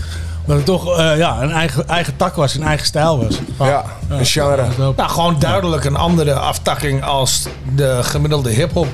Dat 0.46 0.56
het 0.56 0.64
toch 0.64 0.98
eh, 0.98 1.16
ja, 1.16 1.42
een 1.42 1.50
eigen, 1.50 1.88
eigen 1.88 2.16
tak 2.16 2.34
was, 2.34 2.54
een 2.54 2.62
eigen 2.62 2.86
stijl 2.86 3.24
was. 3.24 3.38
Ja, 3.68 3.84
een 4.08 4.26
genre. 4.26 4.64
Nou, 4.78 4.94
gewoon 4.96 5.36
duidelijk 5.38 5.84
een 5.84 5.96
andere 5.96 6.34
aftakking 6.34 7.04
als 7.04 7.46
de 7.74 7.98
gemiddelde 8.02 8.50
hip-hop. 8.50 8.86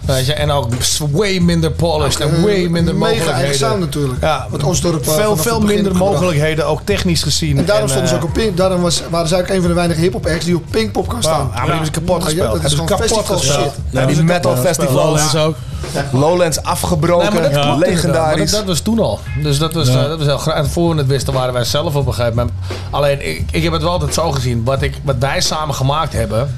Weet 0.00 0.26
je, 0.26 0.32
en 0.32 0.50
ook 0.50 0.68
way 1.10 1.38
minder 1.38 1.70
polished 1.70 2.20
en 2.20 2.42
way 2.42 2.66
minder 2.66 2.94
mega 2.94 3.06
eigen 3.06 3.24
mogelijkheden. 3.26 3.54
sound 3.56 3.80
natuurlijk. 3.80 4.20
Ja, 4.20 4.46
Wat 4.50 4.62
Osdorp, 4.62 5.06
eh, 5.06 5.12
veel, 5.14 5.36
veel 5.36 5.60
minder 5.60 5.96
mogelijkheden, 5.96 6.66
ook 6.66 6.80
technisch 6.84 7.22
gezien. 7.22 7.58
En 7.58 7.64
daarom 7.64 7.88
stonden 7.88 8.08
ze 8.08 8.14
eh, 8.14 8.20
ook 8.22 8.28
op 8.28 8.34
Pink. 8.34 8.56
Daarom 8.56 8.80
was, 8.80 9.02
waren 9.10 9.28
zij 9.28 9.40
ook 9.40 9.48
een 9.48 9.60
van 9.60 9.68
de 9.68 9.74
weinige 9.74 10.00
hip-hop 10.00 10.26
acts 10.26 10.44
die 10.44 10.56
op 10.56 10.62
Pinkpop 10.70 11.08
kan 11.08 11.22
staan. 11.22 11.38
Ja, 11.38 11.44
maar 11.44 11.60
die 11.60 11.68
hebben 11.70 11.84
ze 11.86 11.90
kapot 11.90 12.18
Ja, 12.18 12.24
gespeeld. 12.24 12.52
Dat 12.52 12.62
is 12.64 12.70
ze 12.70 12.76
gewoon 12.76 12.86
kapot 12.88 13.06
festival 13.06 13.38
gespeeld. 13.38 13.62
shit. 13.62 13.72
Ja, 13.90 14.06
die 14.06 14.22
metal 14.22 14.56
festivals. 14.56 14.94
Lowlands 14.94 15.36
ook. 15.36 15.56
Lowlands 16.12 16.62
afgebroken, 16.62 17.78
legendarisch. 17.78 18.50
dat, 18.50 18.64
was 18.64 18.80
toen 18.80 18.98
al. 18.98 19.20
Dus 19.42 19.58
dat 19.58 19.72
was, 19.72 19.88
Ja. 19.88 20.08
dat 20.08 20.18
was 20.18 20.26
heel 20.26 20.38
graag. 20.38 20.56
We 20.94 20.98
het 20.98 21.06
wisten 21.06 21.32
waren 21.32 21.52
wij 21.52 21.64
zelf 21.64 21.94
op 21.96 22.06
een 22.06 22.14
gegeven 22.14 22.36
moment. 22.36 22.54
Alleen, 22.90 23.28
ik, 23.28 23.44
ik 23.52 23.62
heb 23.62 23.72
het 23.72 23.82
wel 23.82 23.90
altijd 23.90 24.14
zo 24.14 24.30
gezien. 24.30 24.64
Wat, 24.64 24.82
ik, 24.82 24.94
wat 25.04 25.16
wij 25.18 25.40
samen 25.40 25.74
gemaakt 25.74 26.12
hebben, 26.12 26.54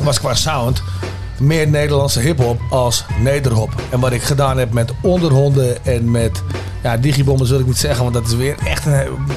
was 0.00 0.18
qua 0.20 0.34
sound 0.34 0.82
meer 1.38 1.68
Nederlandse 1.68 2.20
hip-hop 2.20 2.60
als 2.70 3.04
nederhop. 3.18 3.70
En 3.90 4.00
wat 4.00 4.12
ik 4.12 4.22
gedaan 4.22 4.58
heb 4.58 4.72
met 4.72 4.92
onderhonden 5.02 5.84
en 5.84 6.10
met. 6.10 6.42
Ja, 6.82 6.96
digibommen 6.96 7.46
zul 7.46 7.58
ik 7.58 7.66
niet 7.66 7.78
zeggen, 7.78 8.02
want 8.02 8.14
dat 8.14 8.26
is 8.26 8.34
weer 8.34 8.54
echt 8.64 8.86
een. 8.86 8.92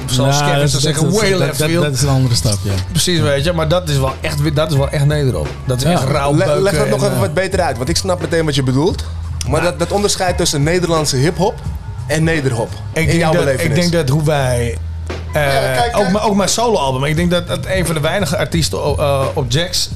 Zoals 0.06 0.38
Nou, 0.40 0.44
Kevin 0.50 0.60
dat- 0.60 0.70
zou 0.70 0.72
dat- 0.72 0.80
zeggen, 0.82 1.04
dat- 1.04 1.20
way 1.20 1.30
dat- 1.30 1.38
left 1.38 1.58
dat- 1.58 1.68
field. 1.68 1.84
Dat 1.84 1.92
is 1.94 2.02
een 2.02 2.08
andere 2.08 2.34
stap, 2.34 2.58
ja. 2.62 2.72
Precies, 2.90 3.20
weet 3.20 3.44
je. 3.44 3.52
Maar 3.52 3.68
dat 3.68 3.88
is 3.88 3.98
wel 3.98 4.12
echt, 4.20 4.54
dat 4.54 4.70
is 4.70 4.76
wel 4.76 4.88
echt 4.90 5.04
nederhop. 5.06 5.48
Dat 5.66 5.76
is 5.76 5.82
Ja. 5.82 5.90
echt 5.92 6.04
rauw 6.04 6.34
Le- 6.36 6.60
leg 6.60 6.76
dat 6.76 6.88
nog 6.88 6.98
en, 6.98 7.04
even 7.04 7.14
eh, 7.14 7.20
wat 7.20 7.34
beter 7.34 7.60
uit, 7.60 7.76
want 7.76 7.88
ik 7.88 7.96
snap 7.96 8.20
meteen 8.20 8.44
wat 8.44 8.54
je 8.54 8.62
bedoelt. 8.62 9.04
Maar 9.48 9.62
dat, 9.62 9.78
dat 9.78 9.92
onderscheid 9.92 10.36
tussen 10.36 10.62
Nederlandse 10.62 11.16
hip-hop 11.16 11.54
en 12.06 12.24
nederhop. 12.24 12.68
Ik 12.92 13.00
in 13.00 13.06
denk, 13.06 13.18
jouw 13.18 13.32
dat, 13.32 13.60
ik 13.60 13.74
denk 13.74 13.92
dat 13.92 14.08
hoe 14.08 14.22
wij. 14.24 14.78
eh, 15.08 15.14
kijk, 15.32 15.96
ook, 15.96 16.02
kijk. 16.02 16.12
mijn- 16.12 16.24
ook 16.24 16.34
mijn 16.34 16.48
soloalbum. 16.48 17.04
Ik 17.04 17.16
denk 17.16 17.30
dat, 17.30 17.48
dat 17.48 17.58
een 17.66 17.86
van 17.86 17.94
de 17.94 18.00
weinige 18.00 18.36
artiesten 18.38 18.78
eh, 18.78 19.20
op 19.34 19.50
Jax 19.52 19.90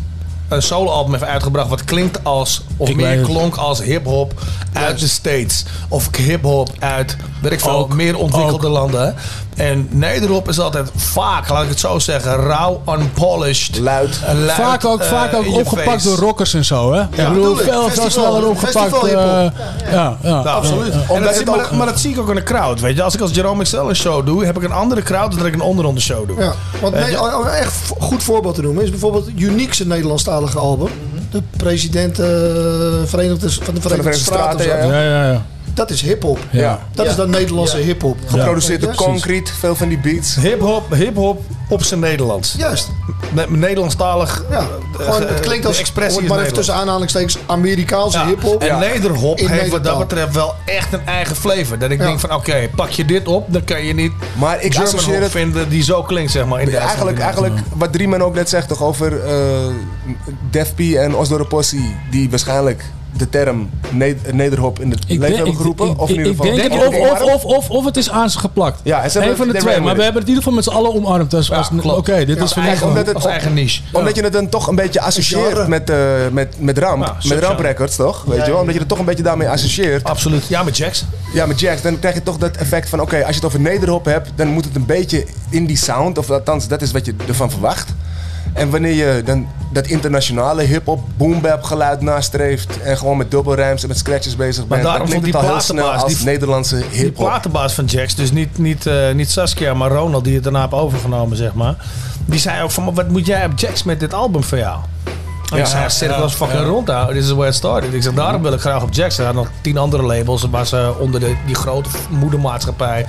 een 0.49 0.62
soloalbum 0.62 1.12
heeft 1.12 1.25
uitgebracht 1.25 1.69
wat 1.69 1.85
klinkt 1.85 2.25
als 2.25 2.62
of 2.77 2.89
Ik 2.89 2.97
meer 2.97 3.20
klonk 3.20 3.57
als 3.57 3.83
hip-hop 3.83 4.33
uit 4.73 4.99
de 4.99 5.09
States 5.09 5.65
of 5.89 6.17
hip-hop 6.17 6.70
uit 6.78 7.17
weet 7.43 7.53
ik 7.53 7.61
veel, 7.61 7.70
Ook, 7.70 7.95
meer 7.95 8.17
ontwikkelde 8.17 8.69
landen. 8.69 9.15
En 9.59 9.89
nederhop 9.91 10.49
is 10.49 10.61
altijd 10.61 10.91
vaak, 10.97 11.49
laat 11.49 11.62
ik 11.62 11.69
het 11.69 11.81
zo 11.81 11.99
zeggen, 11.99 12.37
rauw, 12.37 12.83
unpolished, 12.99 13.78
luid. 13.78 14.19
eh, 14.27 14.35
luid, 14.35 14.51
Vaak 14.53 14.85
ook, 14.85 15.01
eh, 15.01 15.09
vaak 15.09 15.35
ook 15.35 15.47
opgepakt 15.55 15.89
face. 15.91 16.09
door 16.09 16.17
rockers 16.19 16.55
en 16.55 16.65
zo, 16.65 16.93
hè? 16.93 17.01
ik 17.03 17.28
bedoel, 17.28 17.57
veel, 17.57 17.89
sneller 18.09 18.47
opgepakt. 18.49 18.85
hiphop. 18.91 19.09
ja, 19.09 19.53
ja. 19.91 20.17
Ja, 20.23 20.39
absoluut. 20.41 20.95
Omdat 21.09 21.35
dat 21.35 21.45
maar, 21.45 21.59
dat- 21.59 21.73
maar 21.73 21.87
dat 21.87 22.01
zie 22.01 22.11
ik 22.11 22.19
ook 22.20 22.28
in 22.28 22.35
de 22.35 22.43
crowd. 22.43 22.81
Weet 22.81 22.97
je, 22.97 23.03
als 23.03 23.15
ik 23.15 23.20
als 23.20 23.31
Jerome 23.35 23.62
XL 23.62 23.77
een 23.77 23.97
show 23.97 24.27
doe, 24.27 24.45
heb 24.45 24.57
ik 24.57 24.62
een 24.62 24.73
andere 24.73 25.03
crowd 25.03 25.28
dan 25.31 25.39
dat 25.39 25.47
ik 25.47 25.55
een 25.55 25.61
onderronde 25.61 26.01
show 26.01 26.27
doe. 26.28 26.41
Ja, 26.41 26.53
want 26.81 26.95
nee, 26.95 27.23
om 27.37 27.47
een 27.47 27.53
echt 27.53 27.75
goed 27.99 28.23
voorbeeld 28.23 28.55
te 28.55 28.62
noemen 28.62 28.83
is 28.85 28.91
bijvoorbeeld 28.91 29.28
Unique's 29.37 29.78
Nederlandstalige 29.85 30.59
album. 30.59 30.89
De 31.31 31.43
president 31.57 32.17
Verenigde, 32.17 33.51
van 33.51 33.75
de 33.75 33.81
Verenigde, 33.81 33.89
Verenigde 33.89 34.12
Staten. 34.15 34.67
Ja, 34.67 34.77
Ja, 34.85 35.03
ja, 35.03 35.31
ja. 35.31 35.43
Dat 35.78 35.90
is 35.90 36.02
hip-hop. 36.02 36.39
Ja. 36.50 36.78
Dat 36.94 37.07
is 37.07 37.15
dan 37.16 37.31
Nederlandse 37.31 37.76
hip-hop. 37.76 38.16
Geproduceerd 38.26 38.81
door 38.81 38.90
Ja. 38.90 38.97
Concrete, 38.97 39.52
veel 39.52 39.74
van 39.74 39.89
die 39.89 39.98
beats. 39.98 40.34
Hip-hop, 40.36 40.94
hip-hop 40.94 41.42
op 41.68 41.82
zijn 41.82 42.00
Nederlands. 42.00 42.55
Juist. 42.58 42.89
Met 43.32 43.50
Nederlandstalig. 43.50 44.44
Ja, 44.50 44.66
gewoon, 44.92 45.20
het 45.23 45.40
klinkt 45.40 45.66
als, 45.66 45.78
expressie 45.78 46.23
maar 46.28 46.40
even 46.40 46.52
tussen 46.52 46.74
aanhalingstekens, 46.74 47.39
Amerikaanse 47.47 48.18
Ja. 48.18 48.26
hip-hop. 48.26 48.62
En 48.62 48.78
nederhop 48.78 49.39
heeft 49.39 49.70
wat 49.70 49.84
dat 49.84 49.98
betreft 49.98 50.34
wel 50.34 50.55
echt 50.65 50.92
een 50.92 51.07
eigen 51.07 51.36
flavor. 51.36 51.78
Dat 51.78 51.90
ik 51.90 51.98
Ja. 51.98 52.07
denk 52.07 52.20
van 52.20 52.34
oké, 52.34 52.68
pak 52.76 52.90
je 52.90 53.05
dit 53.05 53.28
op, 53.28 53.52
dan 53.52 53.65
kan 53.65 53.84
je 53.84 53.94
niet 53.94 54.12
Maar 54.39 54.62
ik 54.62 54.76
associeer 54.76 55.12
hop 55.15 55.23
het- 55.23 55.31
vinden 55.32 55.68
die 55.68 55.82
zo 55.82 56.02
klinkt 56.02 56.32
zeg 56.32 56.47
maar 56.47 56.60
in. 56.60 56.74
Eigenlijk, 56.74 57.18
eigenlijk 57.18 57.55
wat 57.74 57.92
Drieman 57.92 58.23
ook 58.23 58.34
net 58.34 58.48
zegt 58.48 58.68
toch 58.68 58.82
over 58.82 59.24
eh 59.24 59.66
Def 60.50 60.74
P 60.74 60.81
en 60.81 61.15
Osdorp 61.15 61.48
Possie, 61.48 61.97
die 62.10 62.31
waarschijnlijk 62.31 62.84
de 63.17 63.28
term 63.28 63.70
ne- 63.91 64.17
nederhop 64.33 64.81
in 64.81 64.91
het 64.91 65.01
Ik 65.01 65.09
leven 65.09 65.23
denk, 65.23 65.37
hebben 65.37 65.57
geroepen. 65.57 65.87
ik, 65.91 66.01
of 66.01 66.09
in 66.09 66.17
ieder 66.17 66.35
geval 66.35 66.47
ik 66.47 66.55
denk 66.55 66.73
of 67.23 67.45
of, 67.45 67.70
of, 67.70 67.85
het 67.85 67.97
is 67.97 68.11
aan 68.11 68.31
ze 68.31 68.39
geplakt. 68.39 68.81
Ja, 68.85 69.05
Eén 69.05 69.37
van 69.37 69.49
de 69.49 69.55
twee. 69.55 69.81
Maar 69.81 69.97
we 69.97 70.03
hebben 70.03 70.23
het 70.23 70.31
in 70.31 70.37
ieder 70.37 70.43
geval 70.43 70.53
met 70.53 70.65
z'n 70.65 70.70
allen 70.70 70.95
omarmd. 70.95 71.31
Dus. 71.31 71.51
Oké, 71.51 72.25
dit 72.25 72.37
Ja, 72.37 72.45
is 72.45 72.55
het, 72.55 73.15
als 73.15 73.25
eigen 73.27 73.55
niche. 73.55 73.83
Omdat 73.93 74.15
je 74.17 74.23
het 74.23 74.33
dan 74.33 74.49
toch 74.49 74.67
een 74.67 74.75
beetje 74.75 75.01
associeert 75.01 75.67
met, 75.69 75.91
eh, 75.91 75.97
met, 76.33 76.55
met 76.61 76.78
Ramp. 76.78 77.05
Ja, 77.05 77.17
met. 77.28 77.39
Ramp 77.45 77.59
Records, 77.59 77.97
toch? 77.97 78.25
Weet 78.27 78.45
je 78.45 78.51
wel? 78.51 78.61
Omdat 78.61 78.75
je 78.75 78.81
het 78.81 78.89
toch 78.89 78.99
een 78.99 79.05
beetje 79.05 79.23
daarmee 79.23 79.49
associeert. 79.49 80.05
Absoluut. 80.05 80.47
Ja, 80.49 80.62
met 80.62 80.77
Jax. 80.77 81.05
Ja, 81.33 81.47
met 81.47 81.61
Jax, 81.61 81.83
dan 81.83 81.99
krijg 81.99 82.15
je 82.15 82.23
toch 82.23 82.37
dat 82.37 82.57
effect 82.57 82.89
van... 82.89 83.01
Oké, 83.01 83.17
als 83.17 83.28
je 83.28 83.35
het 83.35 83.45
over 83.45 83.61
nederhop 83.61 84.05
hebt, 84.05 84.31
dan 84.35 84.49
moet 84.49 84.65
het 84.65 84.77
een 84.77 84.87
beetje 84.87 85.25
in 85.51 85.67
die 85.67 85.77
sound. 85.77 86.19
Of 86.19 86.31
althans, 86.31 86.69
dat 86.69 86.83
is 86.83 86.93
wat 86.93 87.07
je 87.07 87.15
ervan 87.27 87.51
verwacht. 87.51 87.95
En 88.59 88.70
wanneer 88.70 88.93
je 88.93 89.23
dan 89.25 89.47
dat 89.73 89.87
internationale 89.87 90.62
hip-hop 90.62 91.01
boom-bap 91.17 91.62
geluid 91.62 92.01
nastreeft... 92.01 92.81
en 92.83 92.99
gewoon 92.99 93.17
met 93.17 93.31
dubbelrijms 93.31 93.83
en 93.83 93.89
met 93.89 93.99
scratches 93.99 94.37
bezig 94.37 94.67
bent... 94.67 94.83
dan 94.83 94.91
daarom 94.91 95.09
klinkt 95.09 95.25
vond 95.25 95.35
het 95.35 95.43
die 95.43 95.51
al 95.51 95.57
heel 95.57 95.65
snel 95.65 95.77
platenbaas, 95.85 96.03
als 96.11 96.15
die- 96.17 96.25
Nederlandse 96.27 96.77
Die 96.77 96.99
hip-hop. 97.01 97.27
platenbaas 97.27 97.73
van 97.73 97.85
Jax, 97.85 98.15
dus 98.15 98.33
niet, 98.33 98.59
niet, 98.59 98.87
eh, 98.87 99.12
niet 99.15 99.31
Saskia, 99.31 99.75
maar 99.75 99.91
Ronald 99.91 100.25
die 100.25 100.35
het 100.35 100.43
daarna 100.43 100.61
heeft 100.61 100.73
overgenomen, 100.73 101.37
zeg 101.37 101.55
maar. 101.55 101.75
Die 102.25 102.39
zei 102.41 102.62
ook 102.62 102.70
van, 102.70 102.85
maar 102.85 102.95
wat 102.95 103.09
moet 103.09 103.27
jij 103.27 103.45
op 103.45 103.59
Jax 103.59 103.83
met 103.83 104.01
dit 104.01 104.15
album 104.15 104.43
van 104.43 104.59
jou? 104.59 104.78
En 105.51 105.57
Ja. 105.57 105.62
ik 105.62 105.67
zei, 105.69 105.91
zit 105.91 106.11
ik 106.11 106.17
was 106.17 106.35
fucking 106.35 106.61
ja. 106.61 106.67
rond 106.67 106.89
houden. 106.89 107.17
This 107.17 107.25
is 107.25 107.31
where 107.33 107.49
it 107.49 107.55
started. 107.55 107.95
Ik 107.95 108.03
zeg, 108.03 108.12
daarom 108.12 108.43
wil 108.43 108.53
ik 108.53 108.61
graag 108.61 108.83
op 108.83 108.93
Jax. 108.93 109.17
Hij 109.17 109.27
had 109.27 109.35
nog 109.35 109.49
tien 109.61 109.78
andere 109.78 110.03
labels 110.03 110.47
waar 110.51 110.67
ze 110.67 110.95
onder 110.99 111.20
de, 111.20 111.35
die 111.47 111.55
grote 111.55 111.89
moedermaatschappij 112.11 113.07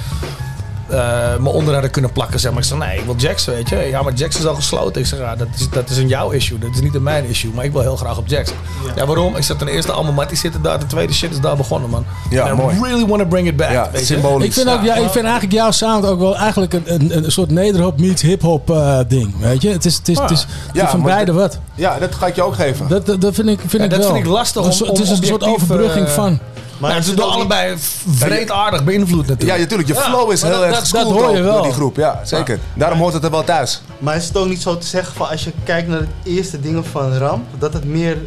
me 1.40 1.50
onder 1.50 1.74
hadden 1.74 1.92
kunnen 1.92 2.12
plakken. 2.12 2.40
Zeg 2.40 2.52
maar. 2.52 2.62
Ik 2.62 2.68
zeg, 2.68 2.78
nee, 2.78 2.98
ik 2.98 3.06
wil 3.06 3.16
Jax, 3.18 3.46
weet 3.46 3.70
je. 3.70 3.76
Ja, 3.78 4.02
maar 4.02 4.14
Jax 4.14 4.38
is 4.38 4.46
al 4.46 4.56
gesloten. 4.56 5.02
Ik 5.02 5.08
zeg, 5.08 5.20
ja, 5.20 5.36
dat 5.36 5.48
is, 5.56 5.70
dat 5.70 5.90
is 5.90 5.98
een 5.98 6.08
jouw 6.08 6.30
issue. 6.30 6.58
Dat 6.60 6.70
is 6.74 6.82
niet 6.82 6.96
een 6.96 7.04
mijn 7.04 7.26
issue. 7.26 7.52
Maar 7.54 7.66
ik 7.66 7.72
wil 7.72 7.82
heel 7.82 7.96
graag 7.96 8.18
op 8.18 8.28
Jax. 8.28 8.52
Ja, 8.96 9.06
waarom? 9.06 9.36
Ik 9.36 9.44
zet 9.44 9.58
ten 9.60 9.68
eerste 9.68 9.92
allemaal 9.92 10.14
Mattie 10.14 10.38
zitten 10.38 10.62
daar. 10.62 10.80
De 10.80 10.86
tweede 10.86 11.14
shit 11.14 11.32
is 11.32 11.40
daar 11.40 11.56
begonnen, 11.56 11.90
man. 11.90 12.06
Ja, 12.30 12.44
And 12.50 12.60
I 12.60 12.62
mooi. 12.62 12.80
really 12.82 13.06
want 13.06 13.22
to 13.22 13.28
bring 13.28 13.48
it 13.48 13.56
back. 13.56 13.72
Ja, 13.72 13.90
weet 13.92 14.06
symbolisch. 14.06 14.48
Ik 14.48 14.54
vind, 14.54 14.70
ook, 14.70 14.84
ja, 14.84 14.96
ik 14.96 15.10
vind 15.10 15.24
eigenlijk 15.26 15.54
jouw 15.54 15.72
sound 15.72 16.06
ook 16.06 16.20
wel 16.20 16.38
eigenlijk 16.38 16.74
een, 16.74 16.84
een, 16.86 17.18
een 17.26 17.32
soort 17.32 17.52
nederhop 17.52 18.00
meets 18.00 18.22
hip-hop 18.22 18.70
eh, 18.70 19.00
ding. 19.08 19.34
Weet 19.40 19.62
je? 19.62 19.70
Het 19.70 19.86
is, 19.86 19.96
het 19.98 20.08
is, 20.08 20.20
het 20.20 20.32
is, 20.32 20.40
het 20.40 20.50
is 20.74 20.82
Ja, 20.82 20.90
van 20.90 21.00
maar 21.02 21.12
beide 21.12 21.34
wat. 21.34 21.60
Ja, 21.76 22.00
dat 22.00 22.16
ga 22.16 22.28
ik 22.28 22.36
je 22.36 22.42
ook 22.44 22.56
geven. 22.56 22.88
Dat, 22.88 23.06
dat, 23.06 23.22
dat 23.22 23.34
vind 23.36 23.48
ik, 23.48 23.60
vind 23.60 23.72
Ja, 23.72 23.84
ik 23.84 23.90
dat 23.90 24.00
wel. 24.00 24.10
vind 24.14 24.26
ik 24.26 24.32
lastig 24.32 24.62
om- 24.62 24.88
om 24.88 24.88
Het 24.96 25.00
is 25.00 25.10
een 25.10 25.24
soort 25.26 25.44
overbrugging 25.44 26.06
eh, 26.06 26.12
van. 26.12 26.40
Maar 26.80 26.98
is 26.98 27.06
ze 27.06 27.12
niet- 27.12 27.22
allebei 27.22 27.76
vreedaardig 28.10 28.84
beïnvloed 28.84 29.26
Ja, 29.26 29.32
natuurlijk. 29.32 29.60
natuurlijk. 29.60 29.88
Je 29.90 29.94
Ja, 29.94 30.02
flow 30.02 30.32
is 30.32 30.42
heel 30.42 30.52
dat- 30.52 30.62
erg 30.64 30.88
dat- 30.90 31.04
hoor 31.04 31.32
je 31.32 31.38
ook 31.38 31.44
wel. 31.44 31.54
door 31.54 31.64
die 31.64 31.72
groep. 31.74 31.96
Ja, 31.96 32.22
zeker. 32.24 32.60
Daarom 32.74 33.00
hoort 33.00 33.14
het 33.14 33.24
er 33.24 33.32
wel 33.32 33.44
thuis. 33.44 33.82
Maar 33.98 34.16
is 34.16 34.28
het 34.28 34.38
ook 34.38 34.48
niet 34.48 34.62
zo 34.62 34.78
te 34.78 34.88
zeggen 34.88 35.16
van 35.16 35.30
als 35.30 35.44
je 35.44 35.52
kijkt 35.64 35.88
naar 35.88 36.00
de 36.24 36.32
eerste 36.32 36.60
dingen 36.60 36.86
van 36.86 37.14
Ramp, 37.18 37.44
dat 37.60 37.74
het 37.74 37.84
meer 37.86 38.18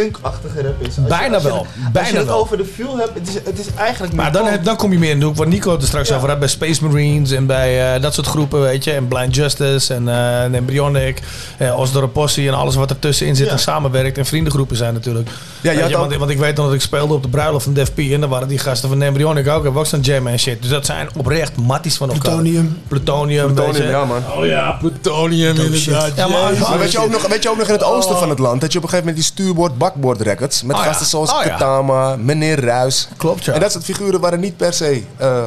punkachtige 0.00 0.62
rap 0.62 0.80
is? 0.80 0.86
Als 0.86 0.94
je- 0.94 1.00
Bijna 1.02 1.36
je- 1.36 1.42
wel. 1.42 1.56
Als 1.58 1.66
Bijna 1.92 2.08
je 2.08 2.16
het 2.16 2.26
wel. 2.26 2.36
over 2.38 2.56
de 2.56 2.64
feel 2.64 2.96
hebt, 2.98 3.14
het 3.14 3.28
is, 3.28 3.34
het 3.34 3.58
is 3.58 3.66
eigenlijk 3.76 4.12
Maar 4.14 4.24
meer 4.24 4.32
dan, 4.42 4.46
heb- 4.50 4.64
dan 4.64 4.76
kom 4.76 4.92
je 4.92 4.98
meer 4.98 5.10
in 5.10 5.18
de 5.20 5.24
hoek 5.26 5.36
wat 5.36 5.46
Nico 5.46 5.70
het 5.72 5.80
er 5.80 5.86
straks 5.86 6.12
over 6.12 6.28
had. 6.28 6.38
Bij 6.38 6.48
Space 6.48 6.84
Marines 6.84 7.30
en 7.30 7.46
bij 7.46 7.94
eh, 7.94 8.02
dat 8.02 8.14
soort 8.14 8.26
groepen, 8.26 8.60
weet 8.60 8.84
je. 8.84 8.92
En 8.92 9.08
Blind 9.08 9.34
Justice 9.34 9.94
en, 9.94 10.08
eh 10.08 10.42
en 10.42 10.54
Embryonic. 10.54 11.20
Eh, 11.58 11.78
Osdorp 11.78 12.12
Possie 12.12 12.48
en 12.48 12.54
alles 12.54 12.74
wat 12.74 12.90
er 12.90 12.98
tussenin 12.98 13.36
zit 13.36 13.46
Ja. 13.46 13.52
en 13.52 13.58
samenwerkt. 13.58 14.18
En 14.18 14.26
vriendengroepen 14.26 14.76
zijn 14.76 14.94
natuurlijk. 14.94 15.28
je 15.60 15.68
had 15.68 15.78
je, 15.78 15.84
ook- 15.96 16.00
want, 16.08 16.16
want 16.16 16.30
ik 16.30 16.38
weet 16.38 16.56
nog 16.56 16.64
dat 16.66 16.74
ik 16.74 16.80
speelde 16.80 17.14
op 17.14 17.22
de 17.22 17.28
bruiloft 17.28 17.64
van 17.64 17.72
Def 17.74 17.94
P. 17.94 17.98
En 17.98 18.20
dan 18.20 18.28
waren 18.30 18.48
die 18.48 18.58
gasten 18.58 18.88
van 18.88 19.02
Embryonic 19.02 19.48
ook. 19.48 19.62
Hebben 19.62 19.80
ook 19.80 19.86
zo'n 19.86 20.00
jam 20.00 20.26
en 20.26 20.38
shit. 20.38 20.60
Dus 20.62 20.70
dat 20.70 20.86
zijn 20.86 21.08
oprecht 21.16 21.56
matties 21.56 21.96
van 21.96 22.08
elkaar. 22.10 22.22
Plutonium. 22.22 22.78
Plutonium. 22.88 23.44
weet 23.46 23.54
Plutonium, 23.54 23.82
je. 23.84 23.90
ja 23.90 24.04
man. 24.04 24.22
Oh 24.38 24.46
ja, 24.46 24.76
plutonium 24.80 25.56
inderdaad. 25.56 26.12
Ja, 26.16 26.26
maar- 26.28 26.78
weet 26.78 26.92
je, 26.92 26.98
ook 26.98 27.10
nog, 27.10 27.26
weet 27.26 27.42
je 27.42 27.50
ook 27.50 27.56
nog 27.58 27.66
in 27.66 27.72
het 27.72 27.84
oosten 27.84 28.16
van 28.18 28.28
het 28.28 28.38
land 28.38 28.60
dat 28.60 28.72
je 28.72 28.78
op 28.78 28.84
een 28.84 28.90
gegeven 28.90 29.12
moment 29.12 29.26
die 29.34 29.34
stuurboord 29.44 29.78
bakboord 29.84 30.20
records 30.20 30.62
met 30.62 30.76
Oh 30.76 30.82
ja. 30.82 30.88
gasten 30.88 31.06
zoals 31.06 31.32
Oh 31.32 31.42
ja. 31.42 31.48
Katama, 31.48 32.16
meneer 32.16 32.64
Ruis. 32.64 33.08
Klopt, 33.16 33.44
ja. 33.44 33.52
En 33.52 33.60
dat 33.60 33.72
soort 33.72 33.84
figuren 33.84 34.20
waren 34.20 34.40
niet 34.40 34.56
per 34.56 34.72
se 34.72 35.02
eh, 35.16 35.38